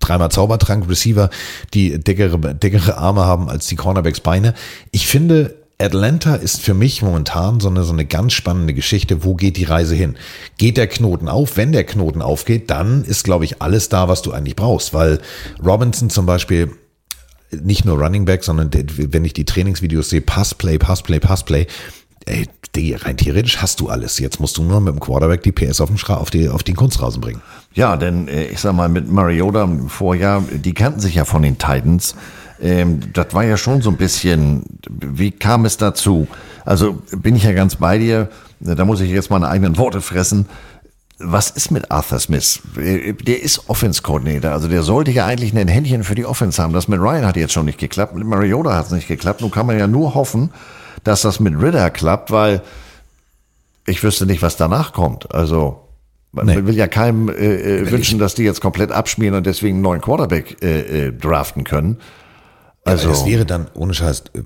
dreimal 0.00 0.30
Zaubertrank 0.30 0.88
Receiver, 0.88 1.30
die 1.74 1.98
dickere, 1.98 2.54
dickere 2.54 2.96
Arme 2.96 3.24
haben 3.24 3.48
als 3.48 3.66
die 3.68 3.76
Cornerbacks 3.76 4.20
Beine. 4.20 4.54
Ich 4.90 5.06
finde, 5.06 5.61
Atlanta 5.78 6.36
ist 6.36 6.60
für 6.60 6.74
mich 6.74 7.02
momentan 7.02 7.60
so 7.60 7.68
eine, 7.68 7.82
so 7.82 7.92
eine 7.92 8.04
ganz 8.04 8.32
spannende 8.34 8.72
Geschichte. 8.72 9.24
Wo 9.24 9.34
geht 9.34 9.56
die 9.56 9.64
Reise 9.64 9.94
hin? 9.94 10.16
Geht 10.58 10.76
der 10.76 10.86
Knoten 10.86 11.28
auf? 11.28 11.56
Wenn 11.56 11.72
der 11.72 11.84
Knoten 11.84 12.22
aufgeht, 12.22 12.70
dann 12.70 13.04
ist, 13.04 13.24
glaube 13.24 13.44
ich, 13.44 13.60
alles 13.60 13.88
da, 13.88 14.08
was 14.08 14.22
du 14.22 14.32
eigentlich 14.32 14.56
brauchst. 14.56 14.94
Weil 14.94 15.20
Robinson 15.64 16.08
zum 16.08 16.26
Beispiel 16.26 16.70
nicht 17.50 17.84
nur 17.84 17.98
Running 17.98 18.24
Back, 18.24 18.44
sondern 18.44 18.70
wenn 18.72 19.24
ich 19.24 19.32
die 19.32 19.44
Trainingsvideos 19.44 20.10
sehe, 20.10 20.20
Passplay, 20.20 20.78
Passplay, 20.78 21.20
Passplay, 21.20 21.66
ey, 22.26 22.48
die, 22.74 22.94
rein 22.94 23.16
theoretisch 23.16 23.58
hast 23.58 23.80
du 23.80 23.88
alles. 23.88 24.18
Jetzt 24.18 24.40
musst 24.40 24.56
du 24.56 24.62
nur 24.62 24.80
mit 24.80 24.94
dem 24.94 25.00
Quarterback 25.00 25.42
die 25.42 25.52
PS 25.52 25.80
auf 25.80 25.88
den, 25.88 25.98
Schra 25.98 26.14
auf, 26.14 26.30
die, 26.30 26.48
auf 26.48 26.62
den 26.62 26.76
Kunstrasen 26.76 27.20
bringen. 27.20 27.42
Ja, 27.74 27.96
denn 27.96 28.28
äh, 28.28 28.46
ich 28.46 28.60
sag 28.60 28.74
mal, 28.74 28.88
mit 28.88 29.10
Mariota 29.10 29.64
im 29.64 29.88
Vorjahr, 29.88 30.42
die 30.50 30.72
kannten 30.72 31.00
sich 31.00 31.14
ja 31.14 31.24
von 31.24 31.42
den 31.42 31.58
Titans. 31.58 32.14
Ähm, 32.62 33.00
das 33.12 33.34
war 33.34 33.44
ja 33.44 33.56
schon 33.56 33.82
so 33.82 33.90
ein 33.90 33.96
bisschen, 33.96 34.62
wie 34.88 35.32
kam 35.32 35.64
es 35.64 35.76
dazu? 35.76 36.28
Also 36.64 37.02
bin 37.10 37.34
ich 37.34 37.42
ja 37.42 37.52
ganz 37.52 37.76
bei 37.76 37.98
dir, 37.98 38.28
da 38.60 38.84
muss 38.84 39.00
ich 39.00 39.10
jetzt 39.10 39.30
meine 39.30 39.48
eigenen 39.48 39.76
Worte 39.76 40.00
fressen. 40.00 40.46
Was 41.18 41.50
ist 41.50 41.70
mit 41.70 41.90
Arthur 41.90 42.20
Smith? 42.20 42.60
Der 42.76 43.42
ist 43.42 43.68
Offense-Coordinator, 43.68 44.52
also 44.52 44.68
der 44.68 44.82
sollte 44.82 45.10
ja 45.10 45.26
eigentlich 45.26 45.56
ein 45.56 45.68
Händchen 45.68 46.04
für 46.04 46.14
die 46.14 46.24
Offense 46.24 46.62
haben. 46.62 46.72
Das 46.72 46.88
mit 46.88 47.00
Ryan 47.00 47.26
hat 47.26 47.36
jetzt 47.36 47.52
schon 47.52 47.66
nicht 47.66 47.78
geklappt, 47.78 48.14
mit 48.14 48.26
Mariota 48.26 48.74
hat 48.74 48.86
es 48.86 48.92
nicht 48.92 49.08
geklappt. 49.08 49.40
Nun 49.40 49.50
kann 49.50 49.66
man 49.66 49.78
ja 49.78 49.88
nur 49.88 50.14
hoffen, 50.14 50.50
dass 51.02 51.22
das 51.22 51.40
mit 51.40 51.60
Ritter 51.60 51.90
klappt, 51.90 52.30
weil 52.30 52.62
ich 53.86 54.02
wüsste 54.04 54.26
nicht, 54.26 54.42
was 54.42 54.56
danach 54.56 54.92
kommt. 54.92 55.34
Also 55.34 55.80
man 56.30 56.46
nee. 56.46 56.64
will 56.64 56.76
ja 56.76 56.86
keinem 56.86 57.28
äh, 57.28 57.32
äh 57.32 57.90
wünschen, 57.90 58.20
dass 58.20 58.34
die 58.34 58.44
jetzt 58.44 58.60
komplett 58.60 58.92
abschmieren 58.92 59.34
und 59.34 59.46
deswegen 59.46 59.76
einen 59.76 59.82
neuen 59.82 60.00
Quarterback 60.00 60.62
äh, 60.62 61.08
äh, 61.08 61.12
draften 61.12 61.64
können. 61.64 61.98
Also 62.84 63.10
es 63.10 63.24
wäre 63.24 63.46
dann 63.46 63.68
ohne 63.74 63.94
Scheiß 63.94 64.24
äh, 64.34 64.42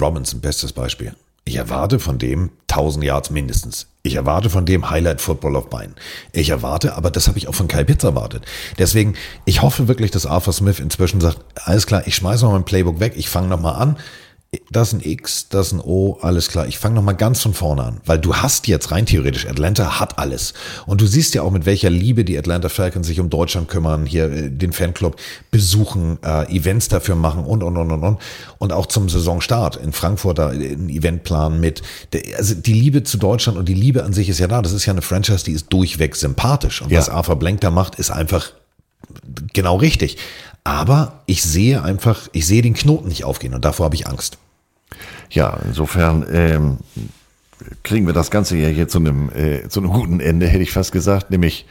Robinson 0.00 0.40
bestes 0.40 0.72
Beispiel. 0.72 1.14
Ich 1.44 1.56
erwarte 1.56 1.98
von 1.98 2.18
dem 2.18 2.50
1000 2.68 3.04
Yards 3.04 3.30
mindestens. 3.30 3.88
Ich 4.02 4.14
erwarte 4.14 4.50
von 4.50 4.66
dem 4.66 4.88
Highlight 4.88 5.20
Football 5.20 5.56
auf 5.56 5.68
Beinen. 5.68 5.96
Ich 6.32 6.50
erwarte, 6.50 6.94
aber 6.94 7.10
das 7.10 7.28
habe 7.28 7.38
ich 7.38 7.48
auch 7.48 7.54
von 7.54 7.66
Kai 7.66 7.82
Pitts 7.82 8.04
erwartet. 8.04 8.44
Deswegen, 8.78 9.14
ich 9.46 9.62
hoffe 9.62 9.88
wirklich, 9.88 10.10
dass 10.10 10.26
Arthur 10.26 10.52
Smith 10.52 10.78
inzwischen 10.78 11.20
sagt, 11.20 11.38
alles 11.56 11.86
klar, 11.86 12.06
ich 12.06 12.14
schmeiße 12.14 12.44
noch 12.44 12.52
mein 12.52 12.64
Playbook 12.64 13.00
weg, 13.00 13.14
ich 13.16 13.28
fange 13.28 13.48
noch 13.48 13.60
mal 13.60 13.72
an 13.72 13.96
das 14.70 14.88
ist 14.88 14.94
ein 14.94 15.08
X, 15.08 15.48
das 15.48 15.68
ist 15.68 15.72
ein 15.74 15.80
O, 15.80 16.18
alles 16.22 16.48
klar. 16.48 16.66
Ich 16.66 16.76
fange 16.76 16.96
nochmal 16.96 17.14
ganz 17.14 17.40
von 17.40 17.54
vorne 17.54 17.84
an, 17.84 18.00
weil 18.04 18.18
du 18.18 18.34
hast 18.34 18.66
jetzt 18.66 18.90
rein 18.90 19.06
theoretisch, 19.06 19.46
Atlanta 19.46 20.00
hat 20.00 20.18
alles. 20.18 20.54
Und 20.86 21.00
du 21.00 21.06
siehst 21.06 21.34
ja 21.34 21.42
auch, 21.42 21.52
mit 21.52 21.66
welcher 21.66 21.88
Liebe 21.88 22.24
die 22.24 22.36
Atlanta 22.36 22.68
Falcons 22.68 23.06
sich 23.06 23.20
um 23.20 23.30
Deutschland 23.30 23.68
kümmern, 23.68 24.06
hier 24.06 24.24
äh, 24.24 24.50
den 24.50 24.72
Fanclub 24.72 25.16
besuchen, 25.52 26.18
äh, 26.24 26.52
Events 26.52 26.88
dafür 26.88 27.14
machen 27.14 27.44
und, 27.44 27.62
und, 27.62 27.76
und, 27.76 27.92
und, 27.92 28.02
und. 28.02 28.18
Und 28.58 28.72
auch 28.72 28.86
zum 28.86 29.08
Saisonstart 29.08 29.76
in 29.76 29.92
Frankfurt 29.92 30.38
da 30.38 30.48
ein 30.48 30.88
Eventplan 30.88 31.60
mit. 31.60 31.82
Also 32.36 32.56
die 32.56 32.74
Liebe 32.74 33.04
zu 33.04 33.18
Deutschland 33.18 33.56
und 33.56 33.68
die 33.68 33.74
Liebe 33.74 34.02
an 34.02 34.12
sich 34.12 34.28
ist 34.28 34.40
ja 34.40 34.48
da. 34.48 34.62
Das 34.62 34.72
ist 34.72 34.84
ja 34.84 34.92
eine 34.92 35.02
Franchise, 35.02 35.44
die 35.44 35.52
ist 35.52 35.72
durchweg 35.72 36.16
sympathisch. 36.16 36.82
Und 36.82 36.90
ja. 36.90 36.98
was 36.98 37.08
Arthur 37.08 37.36
Blank 37.36 37.60
da 37.60 37.70
macht, 37.70 38.00
ist 38.00 38.10
einfach 38.10 38.50
genau 39.52 39.76
richtig. 39.76 40.16
Aber 40.64 41.22
ich 41.26 41.42
sehe 41.42 41.82
einfach, 41.82 42.28
ich 42.32 42.46
sehe 42.46 42.62
den 42.62 42.74
Knoten 42.74 43.08
nicht 43.08 43.24
aufgehen 43.24 43.54
und 43.54 43.64
davor 43.64 43.86
habe 43.86 43.94
ich 43.94 44.06
Angst. 44.06 44.38
Ja, 45.30 45.58
insofern 45.64 46.26
ähm, 46.30 46.78
kriegen 47.82 48.06
wir 48.06 48.12
das 48.12 48.30
Ganze 48.30 48.56
ja 48.56 48.68
hier 48.68 48.88
zu 48.88 48.98
einem, 48.98 49.30
äh, 49.30 49.68
zu 49.68 49.80
einem 49.80 49.90
guten 49.90 50.20
Ende, 50.20 50.46
hätte 50.46 50.62
ich 50.62 50.72
fast 50.72 50.92
gesagt, 50.92 51.30
nämlich 51.30 51.66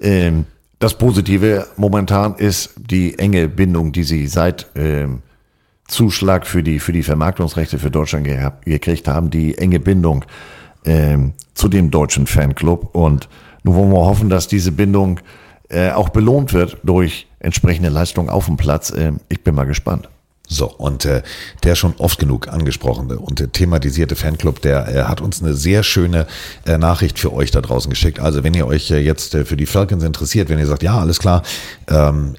ähm, 0.00 0.46
das 0.78 0.94
Positive 0.94 1.66
momentan 1.76 2.34
ist 2.34 2.74
die 2.76 3.18
enge 3.18 3.48
Bindung, 3.48 3.92
die 3.92 4.02
sie 4.02 4.26
seit 4.26 4.66
ähm, 4.74 5.22
Zuschlag 5.86 6.46
für 6.46 6.62
die, 6.62 6.80
für 6.80 6.92
die 6.92 7.02
Vermarktungsrechte 7.02 7.78
für 7.78 7.90
Deutschland 7.90 8.24
ge 8.24 8.50
gekriegt 8.64 9.06
haben, 9.06 9.30
die 9.30 9.58
enge 9.58 9.78
Bindung 9.78 10.24
ähm, 10.84 11.34
zu 11.54 11.68
dem 11.68 11.90
deutschen 11.90 12.26
Fanclub. 12.26 12.94
Und 12.94 13.28
nun 13.62 13.76
wollen 13.76 13.92
wir 13.92 14.06
hoffen, 14.06 14.28
dass 14.28 14.48
diese 14.48 14.72
Bindung 14.72 15.20
äh, 15.68 15.90
auch 15.90 16.08
belohnt 16.08 16.52
wird 16.52 16.78
durch 16.82 17.28
entsprechende 17.42 17.88
Leistung 17.88 18.28
auf 18.28 18.46
dem 18.46 18.56
Platz. 18.56 18.90
Äh, 18.90 19.12
ich 19.28 19.42
bin 19.42 19.54
mal 19.54 19.64
gespannt. 19.64 20.08
So, 20.48 20.66
und 20.70 21.06
äh, 21.06 21.22
der 21.62 21.76
schon 21.76 21.94
oft 21.96 22.18
genug 22.18 22.48
angesprochene 22.48 23.18
und 23.18 23.40
äh, 23.40 23.48
thematisierte 23.48 24.16
Fanclub, 24.16 24.60
der 24.60 24.88
äh, 24.88 25.02
hat 25.04 25.20
uns 25.20 25.42
eine 25.42 25.54
sehr 25.54 25.82
schöne 25.82 26.26
äh, 26.66 26.76
Nachricht 26.76 27.18
für 27.18 27.32
euch 27.32 27.50
da 27.50 27.62
draußen 27.62 27.88
geschickt. 27.88 28.20
Also 28.20 28.44
wenn 28.44 28.52
ihr 28.52 28.66
euch 28.66 28.90
äh, 28.90 28.98
jetzt 28.98 29.34
äh, 29.34 29.44
für 29.46 29.56
die 29.56 29.66
Falcons 29.66 30.04
interessiert, 30.04 30.50
wenn 30.50 30.58
ihr 30.58 30.66
sagt, 30.66 30.82
ja, 30.82 30.98
alles 30.98 31.20
klar, 31.20 31.42
ähm, 31.88 32.34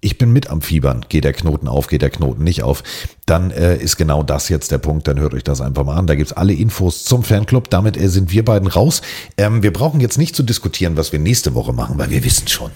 ich 0.00 0.18
bin 0.18 0.32
mit 0.32 0.50
am 0.50 0.62
Fiebern, 0.62 1.04
geht 1.08 1.24
der 1.24 1.32
Knoten 1.32 1.66
auf, 1.66 1.88
geht 1.88 2.02
der 2.02 2.10
Knoten 2.10 2.44
nicht 2.44 2.62
auf, 2.62 2.84
dann 3.26 3.50
äh, 3.50 3.76
ist 3.76 3.96
genau 3.96 4.22
das 4.22 4.48
jetzt 4.48 4.70
der 4.70 4.78
Punkt, 4.78 5.08
dann 5.08 5.18
hört 5.18 5.34
euch 5.34 5.44
das 5.44 5.60
einfach 5.60 5.84
mal 5.84 5.96
an. 5.96 6.06
Da 6.06 6.14
gibt's 6.14 6.32
alle 6.32 6.52
Infos 6.52 7.02
zum 7.04 7.24
Fanclub. 7.24 7.70
Damit 7.70 7.96
äh, 7.96 8.08
sind 8.08 8.30
wir 8.30 8.44
beiden 8.44 8.68
raus. 8.68 9.02
Ähm, 9.36 9.64
wir 9.64 9.72
brauchen 9.72 10.00
jetzt 10.00 10.18
nicht 10.18 10.36
zu 10.36 10.44
diskutieren, 10.44 10.96
was 10.96 11.10
wir 11.10 11.18
nächste 11.18 11.54
Woche 11.54 11.72
machen, 11.72 11.98
weil 11.98 12.10
wir 12.10 12.22
wissen 12.22 12.46
schon. 12.46 12.70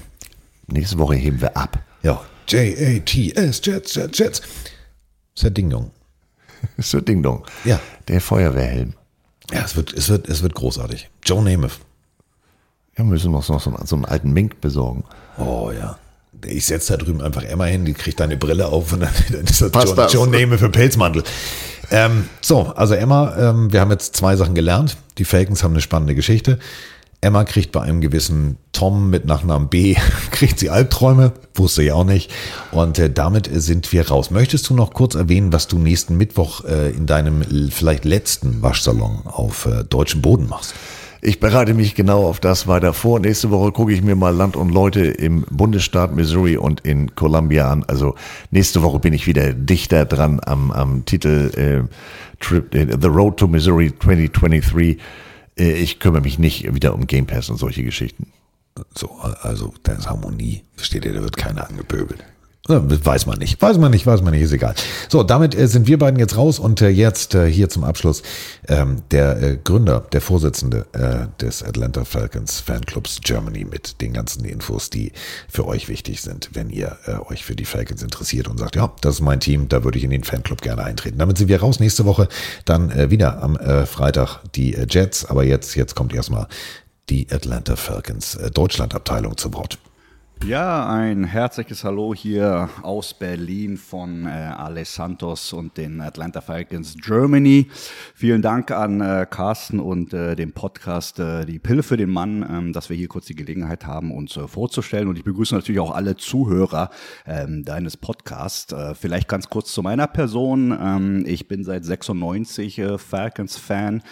Nächste 0.68 0.98
Woche 0.98 1.14
heben 1.14 1.40
wir 1.40 1.56
ab. 1.56 1.78
Ja, 2.02 2.20
J-A-T-S, 2.48 3.60
Jets, 3.64 3.94
Jets, 3.94 4.18
Jets. 4.18 4.42
Sir 5.34 5.50
Ding 5.50 5.70
Dong. 5.70 5.90
Sir 6.78 7.02
Ding 7.02 7.22
Dong. 7.22 7.44
Ja. 7.64 7.80
Der 8.08 8.20
Feuerwehrhelm. 8.20 8.94
Ja, 9.52 9.62
es 9.64 9.76
wird, 9.76 9.92
es 9.92 10.08
wird, 10.08 10.28
es 10.28 10.42
wird 10.42 10.54
großartig. 10.54 11.08
Joe 11.24 11.42
Namath. 11.42 11.78
Ja, 12.96 13.04
wir 13.04 13.10
müssen 13.10 13.34
uns 13.34 13.48
noch 13.48 13.60
so, 13.60 13.70
einen- 13.70 13.86
so 13.86 13.96
einen 13.96 14.04
alten 14.04 14.32
Mink 14.32 14.60
besorgen. 14.60 15.04
Oh 15.38 15.70
ja. 15.76 15.98
Ich 16.44 16.66
setze 16.66 16.96
da 16.96 17.02
drüben 17.04 17.22
einfach 17.22 17.42
Emma 17.42 17.64
hin, 17.64 17.84
die 17.84 17.94
kriegt 17.94 18.20
deine 18.20 18.36
Brille 18.36 18.66
auf 18.68 18.92
und 18.92 19.00
dann, 19.00 19.10
dann 19.30 19.44
ist 19.44 19.60
das 19.60 19.70
Passt 19.70 19.96
Joe, 20.12 20.28
das. 20.30 20.60
Für 20.60 20.68
Pelzmantel. 20.70 21.22
Ähm, 21.90 22.28
so, 22.40 22.62
also 22.74 22.94
Emma, 22.94 23.36
ähm, 23.38 23.72
wir 23.72 23.80
haben 23.80 23.90
jetzt 23.90 24.16
zwei 24.16 24.36
Sachen 24.36 24.54
gelernt. 24.54 24.96
Die 25.18 25.24
Falcons 25.24 25.62
haben 25.62 25.72
eine 25.72 25.80
spannende 25.80 26.14
Geschichte. 26.14 26.58
Emma 27.20 27.44
kriegt 27.44 27.72
bei 27.72 27.80
einem 27.80 28.00
gewissen 28.00 28.56
Tom 28.72 29.10
mit 29.10 29.24
Nachnamen 29.24 29.68
B, 29.68 29.96
kriegt 30.30 30.58
sie 30.58 30.70
Albträume, 30.70 31.32
wusste 31.54 31.82
ich 31.82 31.92
auch 31.92 32.04
nicht. 32.04 32.32
Und 32.72 32.98
äh, 32.98 33.10
damit 33.10 33.48
sind 33.52 33.92
wir 33.92 34.08
raus. 34.08 34.30
Möchtest 34.30 34.68
du 34.68 34.74
noch 34.74 34.92
kurz 34.92 35.14
erwähnen, 35.14 35.52
was 35.52 35.66
du 35.66 35.78
nächsten 35.78 36.16
Mittwoch 36.16 36.64
äh, 36.64 36.90
in 36.90 37.06
deinem 37.06 37.42
vielleicht 37.70 38.04
letzten 38.04 38.62
Waschsalon 38.62 39.22
auf 39.24 39.66
äh, 39.66 39.84
deutschem 39.84 40.22
Boden 40.22 40.48
machst? 40.48 40.74
Ich 41.22 41.40
bereite 41.40 41.74
mich 41.74 41.94
genau 41.94 42.24
auf 42.24 42.38
das 42.38 42.68
weiter 42.68 42.92
vor. 42.92 43.18
Nächste 43.18 43.50
Woche 43.50 43.72
gucke 43.72 43.92
ich 43.92 44.02
mir 44.02 44.14
mal 44.14 44.34
Land 44.34 44.54
und 44.54 44.70
Leute 44.70 45.00
im 45.06 45.44
Bundesstaat 45.50 46.14
Missouri 46.14 46.56
und 46.56 46.82
in 46.82 47.16
Columbia 47.16 47.70
an. 47.70 47.84
Also 47.88 48.14
nächste 48.50 48.82
Woche 48.82 49.00
bin 49.00 49.12
ich 49.12 49.26
wieder 49.26 49.52
dichter 49.52 50.04
dran 50.04 50.40
am, 50.44 50.70
am 50.70 51.04
Titel 51.04 51.50
äh, 51.56 52.44
Trip, 52.44 52.72
äh, 52.74 52.86
The 53.00 53.08
Road 53.08 53.38
to 53.38 53.48
Missouri 53.48 53.92
2023. 53.98 54.98
Äh, 55.58 55.72
ich 55.72 55.98
kümmere 55.98 56.22
mich 56.22 56.38
nicht 56.38 56.74
wieder 56.74 56.94
um 56.94 57.06
Game 57.06 57.26
Pass 57.26 57.50
und 57.50 57.58
solche 57.58 57.84
Geschichten. 57.84 58.32
So, 58.94 59.10
also 59.18 59.72
da 59.82 59.92
ist 59.92 60.08
Harmonie. 60.08 60.62
Versteht 60.76 61.04
ihr, 61.04 61.14
da 61.14 61.22
wird 61.22 61.36
keiner 61.36 61.68
angepöbelt. 61.68 62.22
Weiß 62.68 63.26
man 63.26 63.38
nicht, 63.38 63.62
weiß 63.62 63.78
man 63.78 63.92
nicht, 63.92 64.06
weiß 64.06 64.22
man 64.22 64.32
nicht, 64.32 64.42
ist 64.42 64.52
egal. 64.52 64.74
So, 65.08 65.22
damit 65.22 65.54
äh, 65.54 65.68
sind 65.68 65.86
wir 65.86 65.98
beiden 65.98 66.18
jetzt 66.18 66.36
raus 66.36 66.58
und 66.58 66.80
äh, 66.80 66.88
jetzt 66.88 67.34
äh, 67.34 67.46
hier 67.46 67.68
zum 67.68 67.84
Abschluss 67.84 68.22
ähm, 68.66 69.02
der 69.12 69.40
äh, 69.40 69.58
Gründer, 69.62 70.00
der 70.12 70.20
Vorsitzende 70.20 70.86
äh, 70.92 71.28
des 71.40 71.62
Atlanta 71.62 72.04
Falcons 72.04 72.58
Fanclubs 72.58 73.20
Germany 73.22 73.64
mit 73.64 74.00
den 74.00 74.12
ganzen 74.12 74.44
Infos, 74.44 74.90
die 74.90 75.12
für 75.48 75.66
euch 75.66 75.88
wichtig 75.88 76.22
sind, 76.22 76.50
wenn 76.54 76.68
ihr 76.70 76.96
äh, 77.06 77.12
euch 77.30 77.44
für 77.44 77.54
die 77.54 77.64
Falcons 77.64 78.02
interessiert 78.02 78.48
und 78.48 78.58
sagt, 78.58 78.74
ja, 78.74 78.92
das 79.00 79.16
ist 79.16 79.20
mein 79.20 79.38
Team, 79.38 79.68
da 79.68 79.84
würde 79.84 79.98
ich 79.98 80.04
in 80.04 80.10
den 80.10 80.24
Fanclub 80.24 80.60
gerne 80.60 80.82
eintreten. 80.82 81.18
Damit 81.18 81.38
sind 81.38 81.48
wir 81.48 81.60
raus. 81.60 81.78
Nächste 81.78 82.04
Woche 82.04 82.28
dann 82.64 82.90
äh, 82.90 83.10
wieder 83.10 83.42
am 83.42 83.56
äh, 83.56 83.86
Freitag 83.86 84.40
die 84.56 84.74
äh, 84.74 84.86
Jets, 84.90 85.24
aber 85.24 85.44
jetzt, 85.44 85.76
jetzt 85.76 85.94
kommt 85.94 86.12
erstmal 86.12 86.48
die 87.10 87.28
Atlanta 87.30 87.76
Falcons 87.76 88.34
äh, 88.34 88.50
Deutschland-Abteilung 88.50 89.36
zu 89.36 89.54
Wort. 89.54 89.78
Ja, 90.44 90.88
ein 90.88 91.24
herzliches 91.24 91.82
Hallo 91.82 92.14
hier 92.14 92.68
aus 92.82 93.14
Berlin 93.14 93.76
von 93.76 94.26
äh, 94.26 94.28
Ale 94.28 94.84
Santos 94.84 95.52
und 95.52 95.76
den 95.76 96.00
Atlanta 96.00 96.40
Falcons 96.40 96.94
Germany. 97.02 97.66
Vielen 98.14 98.42
Dank 98.42 98.70
an 98.70 99.00
äh, 99.00 99.26
Carsten 99.28 99.80
und 99.80 100.12
äh, 100.12 100.36
dem 100.36 100.52
Podcast 100.52 101.18
äh, 101.18 101.46
Die 101.46 101.58
Pille 101.58 101.82
für 101.82 101.96
den 101.96 102.10
Mann, 102.10 102.46
ähm, 102.48 102.72
dass 102.72 102.90
wir 102.90 102.96
hier 102.96 103.08
kurz 103.08 103.26
die 103.26 103.34
Gelegenheit 103.34 103.86
haben, 103.86 104.12
uns 104.12 104.36
äh, 104.36 104.46
vorzustellen. 104.46 105.08
Und 105.08 105.16
ich 105.16 105.24
begrüße 105.24 105.52
natürlich 105.52 105.80
auch 105.80 105.92
alle 105.92 106.16
Zuhörer 106.16 106.90
ähm, 107.26 107.64
deines 107.64 107.96
Podcasts. 107.96 108.72
Äh, 108.72 108.94
vielleicht 108.94 109.26
ganz 109.26 109.48
kurz 109.48 109.72
zu 109.72 109.82
meiner 109.82 110.06
Person. 110.06 110.70
Ähm, 110.80 111.24
ich 111.26 111.48
bin 111.48 111.64
seit 111.64 111.84
96 111.84 112.78
äh, 112.78 112.98
Falcons-Fan. 112.98 114.02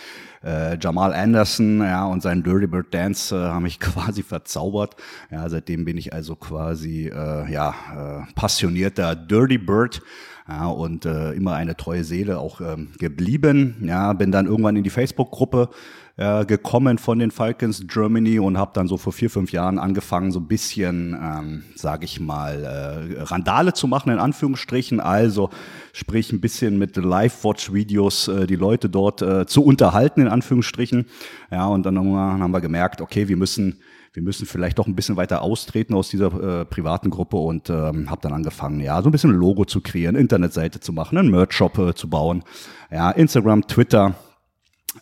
Äh, 0.44 0.78
Jamal 0.80 1.12
Anderson 1.14 1.78
ja, 1.78 2.04
und 2.06 2.22
sein 2.22 2.42
Dirty 2.42 2.66
Bird 2.66 2.92
Dance 2.92 3.34
äh, 3.34 3.38
haben 3.38 3.62
mich 3.62 3.80
quasi 3.80 4.22
verzaubert. 4.22 4.96
Ja, 5.30 5.48
seitdem 5.48 5.84
bin 5.84 5.96
ich 5.96 6.12
also 6.12 6.36
quasi 6.36 7.08
äh, 7.08 7.50
ja, 7.50 7.74
äh, 7.94 8.32
passionierter 8.34 9.16
Dirty 9.16 9.58
Bird. 9.58 10.02
Ja, 10.46 10.66
und 10.66 11.06
äh, 11.06 11.32
immer 11.32 11.54
eine 11.54 11.74
treue 11.74 12.04
Seele 12.04 12.38
auch 12.38 12.60
ähm, 12.60 12.90
geblieben. 12.98 13.76
Ja, 13.86 14.12
bin 14.12 14.30
dann 14.30 14.44
irgendwann 14.44 14.76
in 14.76 14.84
die 14.84 14.90
Facebook-Gruppe 14.90 15.70
äh, 16.16 16.44
gekommen 16.44 16.98
von 16.98 17.18
den 17.18 17.30
Falcons 17.30 17.86
Germany 17.88 18.38
und 18.38 18.56
habe 18.56 18.70
dann 18.74 18.86
so 18.86 18.96
vor 18.96 19.12
vier, 19.12 19.30
fünf 19.30 19.50
Jahren 19.52 19.78
angefangen, 19.78 20.30
so 20.30 20.38
ein 20.38 20.46
bisschen, 20.46 21.18
ähm, 21.20 21.64
sage 21.74 22.04
ich 22.04 22.20
mal, 22.20 22.62
äh, 22.62 23.22
Randale 23.22 23.72
zu 23.72 23.88
machen, 23.88 24.12
in 24.12 24.18
Anführungsstrichen. 24.18 25.00
Also 25.00 25.50
sprich 25.92 26.32
ein 26.32 26.40
bisschen 26.40 26.78
mit 26.78 26.96
Live-Watch-Videos 26.96 28.28
äh, 28.28 28.46
die 28.46 28.56
Leute 28.56 28.88
dort 28.88 29.22
äh, 29.22 29.46
zu 29.46 29.64
unterhalten, 29.64 30.20
in 30.20 30.28
Anführungsstrichen. 30.28 31.06
Ja, 31.50 31.66
und 31.66 31.84
dann 31.84 31.98
haben 31.98 32.52
wir 32.52 32.60
gemerkt, 32.60 33.00
okay, 33.00 33.28
wir 33.28 33.36
müssen 33.36 33.80
wir 34.12 34.22
müssen 34.22 34.46
vielleicht 34.46 34.78
doch 34.78 34.86
ein 34.86 34.94
bisschen 34.94 35.16
weiter 35.16 35.42
austreten 35.42 35.92
aus 35.92 36.08
dieser 36.08 36.60
äh, 36.60 36.64
privaten 36.64 37.10
Gruppe 37.10 37.36
und 37.36 37.68
ähm, 37.68 38.08
habe 38.08 38.20
dann 38.20 38.32
angefangen, 38.32 38.78
ja, 38.78 39.02
so 39.02 39.08
ein 39.08 39.12
bisschen 39.12 39.32
Logo 39.32 39.64
zu 39.64 39.80
kreieren, 39.80 40.14
Internetseite 40.14 40.78
zu 40.78 40.92
machen, 40.92 41.18
einen 41.18 41.32
Merch-Shop 41.32 41.78
äh, 41.78 41.94
zu 41.94 42.08
bauen, 42.08 42.44
ja, 42.92 43.10
Instagram, 43.10 43.66
Twitter, 43.66 44.14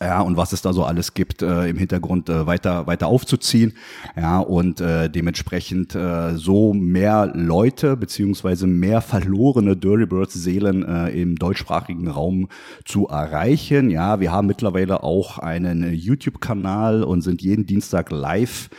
ja, 0.01 0.21
und 0.21 0.37
was 0.37 0.53
es 0.53 0.61
da 0.61 0.73
so 0.73 0.83
alles 0.83 1.13
gibt, 1.13 1.41
äh, 1.41 1.67
im 1.67 1.77
Hintergrund 1.77 2.29
äh, 2.29 2.45
weiter, 2.45 2.87
weiter 2.87 3.07
aufzuziehen. 3.07 3.73
Ja, 4.15 4.39
und 4.39 4.81
äh, 4.81 5.09
dementsprechend 5.09 5.95
äh, 5.95 6.35
so 6.35 6.73
mehr 6.73 7.31
Leute 7.33 7.95
beziehungsweise 7.95 8.67
mehr 8.67 9.01
verlorene 9.01 9.77
Dirty 9.77 10.05
Birds 10.05 10.33
Seelen 10.33 10.83
äh, 10.83 11.09
im 11.09 11.35
deutschsprachigen 11.35 12.07
Raum 12.07 12.49
zu 12.85 13.07
erreichen. 13.07 13.89
Ja, 13.89 14.19
wir 14.19 14.31
haben 14.31 14.47
mittlerweile 14.47 15.03
auch 15.03 15.37
einen 15.37 15.93
YouTube-Kanal 15.93 17.03
und 17.03 17.21
sind 17.21 17.41
jeden 17.41 17.65
Dienstag 17.65 18.11
live 18.11 18.69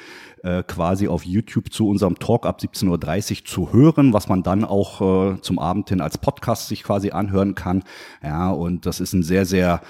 äh, 0.45 0.63
quasi 0.63 1.09
auf 1.09 1.25
YouTube 1.25 1.73
zu 1.73 1.89
unserem 1.89 2.19
Talk 2.19 2.45
ab 2.45 2.61
17.30 2.61 3.41
Uhr 3.41 3.45
zu 3.47 3.73
hören, 3.73 4.13
was 4.13 4.29
man 4.29 4.43
dann 4.43 4.65
auch 4.65 5.01
äh, 5.35 5.41
zum 5.41 5.59
Abend 5.59 5.89
hin 5.89 6.01
als 6.01 6.19
Podcast 6.19 6.69
sich 6.69 6.83
quasi 6.83 7.11
anhören 7.11 7.55
kann. 7.55 7.83
Ja, 8.23 8.51
und 8.51 8.85
das 8.85 9.01
ist 9.01 9.15
ein 9.15 9.23
sehr, 9.23 9.47
sehr 9.47 9.81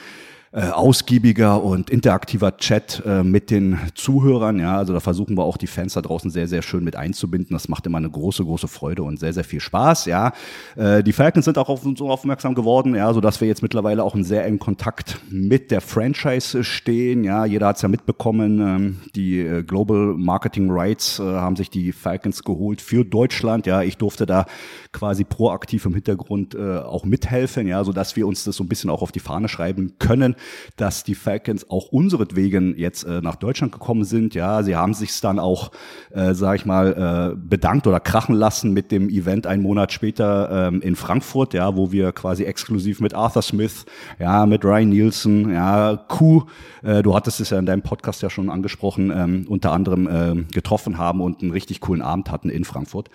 äh, 0.55 0.69
ausgiebiger 0.69 1.65
und 1.65 1.91
interaktiver 1.91 2.57
Chat 2.57 3.03
äh, 3.05 3.25
mit 3.25 3.51
den 3.51 3.77
Zuhörern. 3.97 4.61
Ja, 4.61 4.79
also 4.79 4.93
da 4.93 5.01
versuchen 5.01 5.37
wir 5.37 5.43
auch 5.43 5.57
die 5.57 5.67
Fans 5.67 5.95
da 5.95 6.01
draußen 6.01 6.31
sehr, 6.31 6.47
sehr 6.47 6.63
schön 6.63 6.85
mit 6.85 6.95
einzubinden. 6.95 7.55
Das 7.55 7.69
macht 7.69 7.87
immer 7.87 7.99
eine 7.99 8.09
große, 8.09 8.45
große 8.45 8.69
Freude 8.69 9.03
und 9.03 9.19
sehr, 9.19 9.33
sehr 9.33 9.43
viel 9.43 9.59
Spaß. 9.59 10.07
Ja, 10.07 10.33
äh, 10.77 11.03
die 11.03 11.13
Falcons 11.13 11.47
sind 11.47 11.59
auch 11.59 11.69
auf 11.69 11.85
uns 11.85 12.01
aufmerksam 12.01 12.55
geworden, 12.55 12.95
ja, 12.95 13.13
so 13.13 13.21
dass 13.21 13.41
wir 13.41 13.49
jetzt 13.49 13.63
mittlerweile 13.63 14.05
auch 14.05 14.15
in 14.15 14.23
sehr 14.23 14.45
engen 14.45 14.61
Kontakt 14.61 15.19
mit 15.29 15.73
der 15.73 15.81
Franchise 15.81 16.63
stehen. 16.63 17.25
Ja, 17.25 17.45
jeder 17.45 17.67
hat 17.67 17.77
es 17.77 17.83
ja 17.83 17.89
mitbekommen. 17.89 18.61
Ähm, 18.61 19.01
die 19.17 19.41
äh, 19.41 19.65
Global 19.65 20.15
Marketing 20.17 20.71
Rights 20.71 21.19
äh, 21.19 21.25
haben 21.25 21.57
sich 21.57 21.69
die 21.69 21.91
Falcons 21.91 22.45
geholt 22.45 22.81
für 22.81 23.05
Deutschland. 23.05 23.67
Ja, 23.67 23.83
ich 23.83 23.97
durfte 23.97 24.25
da 24.25 24.47
quasi 24.95 25.25
proaktiv 25.25 25.85
im 25.85 25.93
Hintergrund 25.93 26.55
äh, 26.55 26.79
auch 26.79 27.05
mithelfen. 27.05 27.67
Ja, 27.67 27.85
so 27.85 27.93
dass 27.93 28.17
wir 28.17 28.27
uns 28.27 28.45
das 28.45 28.57
so 28.57 28.65
ein 28.65 28.69
bisschen 28.69 28.89
auch 28.89 29.03
auf 29.03 29.13
die 29.13 29.21
Fahne 29.21 29.49
schreiben 29.49 29.97
können 29.99 30.37
dass 30.77 31.05
die 31.05 31.15
Falcons 31.15 31.71
auch 31.71 31.89
unseretwegen 31.89 32.77
jetzt 32.77 33.05
äh, 33.05 33.21
nach 33.21 33.37
Deutschland 33.37 33.73
gekommen 33.73 34.05
sind. 34.05 34.35
Ja, 34.35 34.63
sie 34.63 34.77
haben 34.77 34.95
sich 34.95 35.21
dann 35.21 35.39
auch, 35.39 35.71
äh, 36.11 36.35
sage 36.35 36.57
ich 36.57 36.67
mal, 36.67 37.33
äh, 37.33 37.37
bedankt 37.37 37.87
oder 37.87 38.01
krachen 38.01 38.35
lassen 38.35 38.73
mit 38.73 38.91
dem 38.91 39.09
Event 39.09 39.47
einen 39.47 39.63
Monat 39.63 39.93
später 39.93 40.69
ähm, 40.69 40.81
in 40.81 40.97
Frankfurt, 40.97 41.55
ja, 41.55 41.77
wo 41.77 41.93
wir 41.93 42.13
quasi 42.13 42.45
exklusiv 42.45 43.01
mit 43.01 43.15
Arthur 43.15 43.43
Smith, 43.43 43.87
ja, 44.19 44.47
mit 44.47 44.65
Ryan 44.65 44.89
Nielsen, 44.89 45.53
ja, 45.53 45.97
Q, 46.09 46.45
äh, 46.83 47.03
du 47.03 47.15
hattest 47.15 47.41
es 47.41 47.51
ja 47.51 47.59
in 47.59 47.67
deinem 47.67 47.83
Podcast 47.83 48.23
ja 48.23 48.31
schon 48.31 48.51
angesprochen, 48.51 49.13
ähm, 49.15 49.47
unter 49.49 49.73
anderem 49.73 50.07
äh, 50.07 50.45
getroffen 50.53 50.99
haben 50.99 51.21
und 51.21 51.43
einen 51.43 51.53
richtig 51.53 51.81
coolen 51.81 52.03
Abend 52.03 52.31
hatten 52.31 52.51
in 52.51 52.65
Frankfurt. 52.65 53.11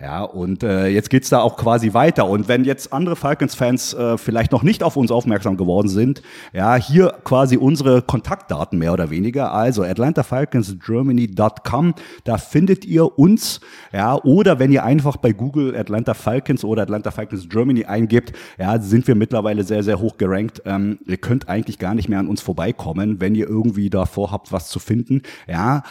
Ja, 0.00 0.22
und 0.22 0.62
äh, 0.64 0.88
jetzt 0.88 1.08
geht's 1.08 1.28
da 1.28 1.38
auch 1.40 1.56
quasi 1.56 1.94
weiter. 1.94 2.28
Und 2.28 2.48
wenn 2.48 2.64
jetzt 2.64 2.92
andere 2.92 3.14
Falcons-Fans 3.14 3.94
äh, 3.94 4.18
vielleicht 4.18 4.50
noch 4.50 4.64
nicht 4.64 4.82
auf 4.82 4.96
uns 4.96 5.12
aufmerksam 5.12 5.56
geworden 5.56 5.86
sind, 5.88 6.20
ja, 6.52 6.74
hier 6.74 7.14
quasi 7.22 7.56
unsere 7.56 8.02
Kontaktdaten 8.02 8.76
mehr 8.78 8.92
oder 8.92 9.10
weniger. 9.10 9.52
Also 9.52 9.84
atlantafalconsgermany.com, 9.84 11.94
da 12.24 12.38
findet 12.38 12.84
ihr 12.84 13.16
uns. 13.18 13.60
Ja, 13.92 14.16
oder 14.16 14.58
wenn 14.58 14.72
ihr 14.72 14.82
einfach 14.84 15.16
bei 15.16 15.30
Google 15.32 15.76
Atlanta 15.76 16.14
Falcons 16.14 16.64
oder 16.64 16.82
Atlanta 16.82 17.12
Falcons 17.12 17.48
Germany 17.48 17.84
eingibt, 17.84 18.32
ja, 18.58 18.80
sind 18.80 19.06
wir 19.06 19.14
mittlerweile 19.14 19.62
sehr, 19.62 19.84
sehr 19.84 20.00
hoch 20.00 20.18
gerankt. 20.18 20.60
Ähm, 20.64 20.98
ihr 21.06 21.18
könnt 21.18 21.48
eigentlich 21.48 21.78
gar 21.78 21.94
nicht 21.94 22.08
mehr 22.08 22.18
an 22.18 22.26
uns 22.26 22.40
vorbeikommen, 22.40 23.20
wenn 23.20 23.36
ihr 23.36 23.48
irgendwie 23.48 23.90
davor 23.90 24.32
habt, 24.32 24.50
was 24.50 24.68
zu 24.68 24.80
finden. 24.80 25.22
Ja, 25.46 25.84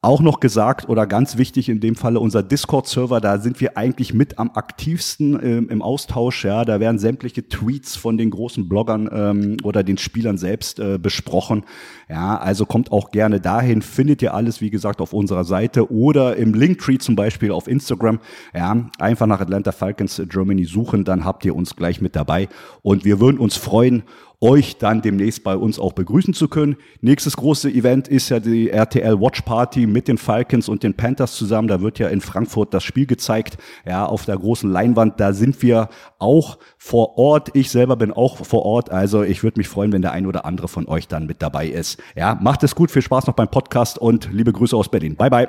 Auch 0.00 0.20
noch 0.20 0.38
gesagt 0.38 0.88
oder 0.88 1.08
ganz 1.08 1.38
wichtig 1.38 1.68
in 1.68 1.80
dem 1.80 1.96
Falle 1.96 2.20
unser 2.20 2.44
Discord-Server, 2.44 3.20
da 3.20 3.38
sind 3.38 3.60
wir 3.60 3.76
eigentlich 3.76 4.14
mit 4.14 4.38
am 4.38 4.52
aktivsten 4.54 5.36
ähm, 5.42 5.68
im 5.70 5.82
Austausch. 5.82 6.44
Ja, 6.44 6.64
da 6.64 6.78
werden 6.78 7.00
sämtliche 7.00 7.48
Tweets 7.48 7.96
von 7.96 8.16
den 8.16 8.30
großen 8.30 8.68
Bloggern 8.68 9.10
ähm, 9.12 9.56
oder 9.64 9.82
den 9.82 9.98
Spielern 9.98 10.38
selbst 10.38 10.78
äh, 10.78 10.98
besprochen. 10.98 11.64
Ja, 12.08 12.38
also 12.38 12.64
kommt 12.64 12.92
auch 12.92 13.10
gerne 13.10 13.40
dahin. 13.40 13.82
Findet 13.82 14.22
ihr 14.22 14.34
alles, 14.34 14.60
wie 14.60 14.70
gesagt, 14.70 15.00
auf 15.00 15.12
unserer 15.12 15.42
Seite 15.42 15.90
oder 15.90 16.36
im 16.36 16.54
Linktree 16.54 16.98
zum 16.98 17.16
Beispiel 17.16 17.50
auf 17.50 17.66
Instagram. 17.66 18.20
Ja, 18.54 18.88
einfach 19.00 19.26
nach 19.26 19.40
Atlanta 19.40 19.72
Falcons 19.72 20.22
Germany 20.28 20.64
suchen, 20.64 21.02
dann 21.02 21.24
habt 21.24 21.44
ihr 21.44 21.56
uns 21.56 21.74
gleich 21.74 22.00
mit 22.00 22.14
dabei. 22.14 22.48
Und 22.82 23.04
wir 23.04 23.18
würden 23.18 23.38
uns 23.38 23.56
freuen, 23.56 24.04
euch 24.40 24.76
dann 24.78 25.02
demnächst 25.02 25.42
bei 25.42 25.56
uns 25.56 25.78
auch 25.78 25.92
begrüßen 25.92 26.32
zu 26.32 26.48
können. 26.48 26.76
Nächstes 27.00 27.36
große 27.36 27.70
Event 27.70 28.06
ist 28.06 28.28
ja 28.28 28.38
die 28.38 28.70
RTL 28.70 29.20
Watch 29.20 29.42
Party 29.42 29.86
mit 29.86 30.06
den 30.06 30.16
Falcons 30.16 30.68
und 30.68 30.84
den 30.84 30.94
Panthers 30.94 31.34
zusammen. 31.34 31.66
Da 31.66 31.80
wird 31.80 31.98
ja 31.98 32.08
in 32.08 32.20
Frankfurt 32.20 32.72
das 32.72 32.84
Spiel 32.84 33.06
gezeigt, 33.06 33.58
ja, 33.84 34.06
auf 34.06 34.26
der 34.26 34.36
großen 34.36 34.70
Leinwand. 34.70 35.18
Da 35.18 35.32
sind 35.32 35.60
wir 35.62 35.88
auch 36.18 36.58
vor 36.76 37.18
Ort. 37.18 37.50
Ich 37.54 37.70
selber 37.70 37.96
bin 37.96 38.12
auch 38.12 38.44
vor 38.44 38.64
Ort. 38.64 38.90
Also 38.90 39.24
ich 39.24 39.42
würde 39.42 39.58
mich 39.58 39.68
freuen, 39.68 39.92
wenn 39.92 40.02
der 40.02 40.12
ein 40.12 40.26
oder 40.26 40.44
andere 40.44 40.68
von 40.68 40.86
euch 40.86 41.08
dann 41.08 41.26
mit 41.26 41.42
dabei 41.42 41.66
ist. 41.66 42.00
Ja, 42.14 42.38
macht 42.40 42.62
es 42.62 42.76
gut. 42.76 42.92
Viel 42.92 43.02
Spaß 43.02 43.26
noch 43.26 43.34
beim 43.34 43.48
Podcast 43.48 43.98
und 43.98 44.28
liebe 44.32 44.52
Grüße 44.52 44.76
aus 44.76 44.88
Berlin. 44.88 45.16
Bye, 45.16 45.30
bye. 45.30 45.48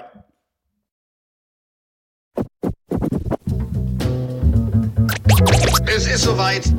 Es 5.85 6.08
ist 6.08 6.24
soweit. 6.24 6.74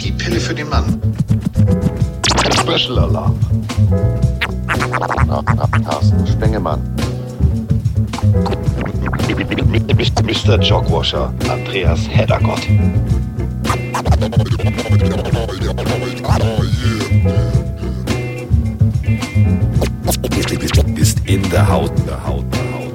Die 0.00 0.12
Pille 0.12 0.38
für 0.38 0.54
den 0.54 0.68
Mann. 0.68 1.00
Special 2.60 2.98
Alarm. 2.98 3.38
Carsten 5.84 6.26
Spengemann. 6.26 6.80
Mr. 10.22 10.60
Jogwasher, 10.60 11.32
Andreas 11.48 12.08
Heddergott. 12.08 12.68
Bist 20.94 21.20
in 21.26 21.50
der 21.50 21.68
Haut, 21.68 21.92
der 22.06 22.26
Haut, 22.26 22.44
der 22.52 22.60
Haut. 22.60 22.94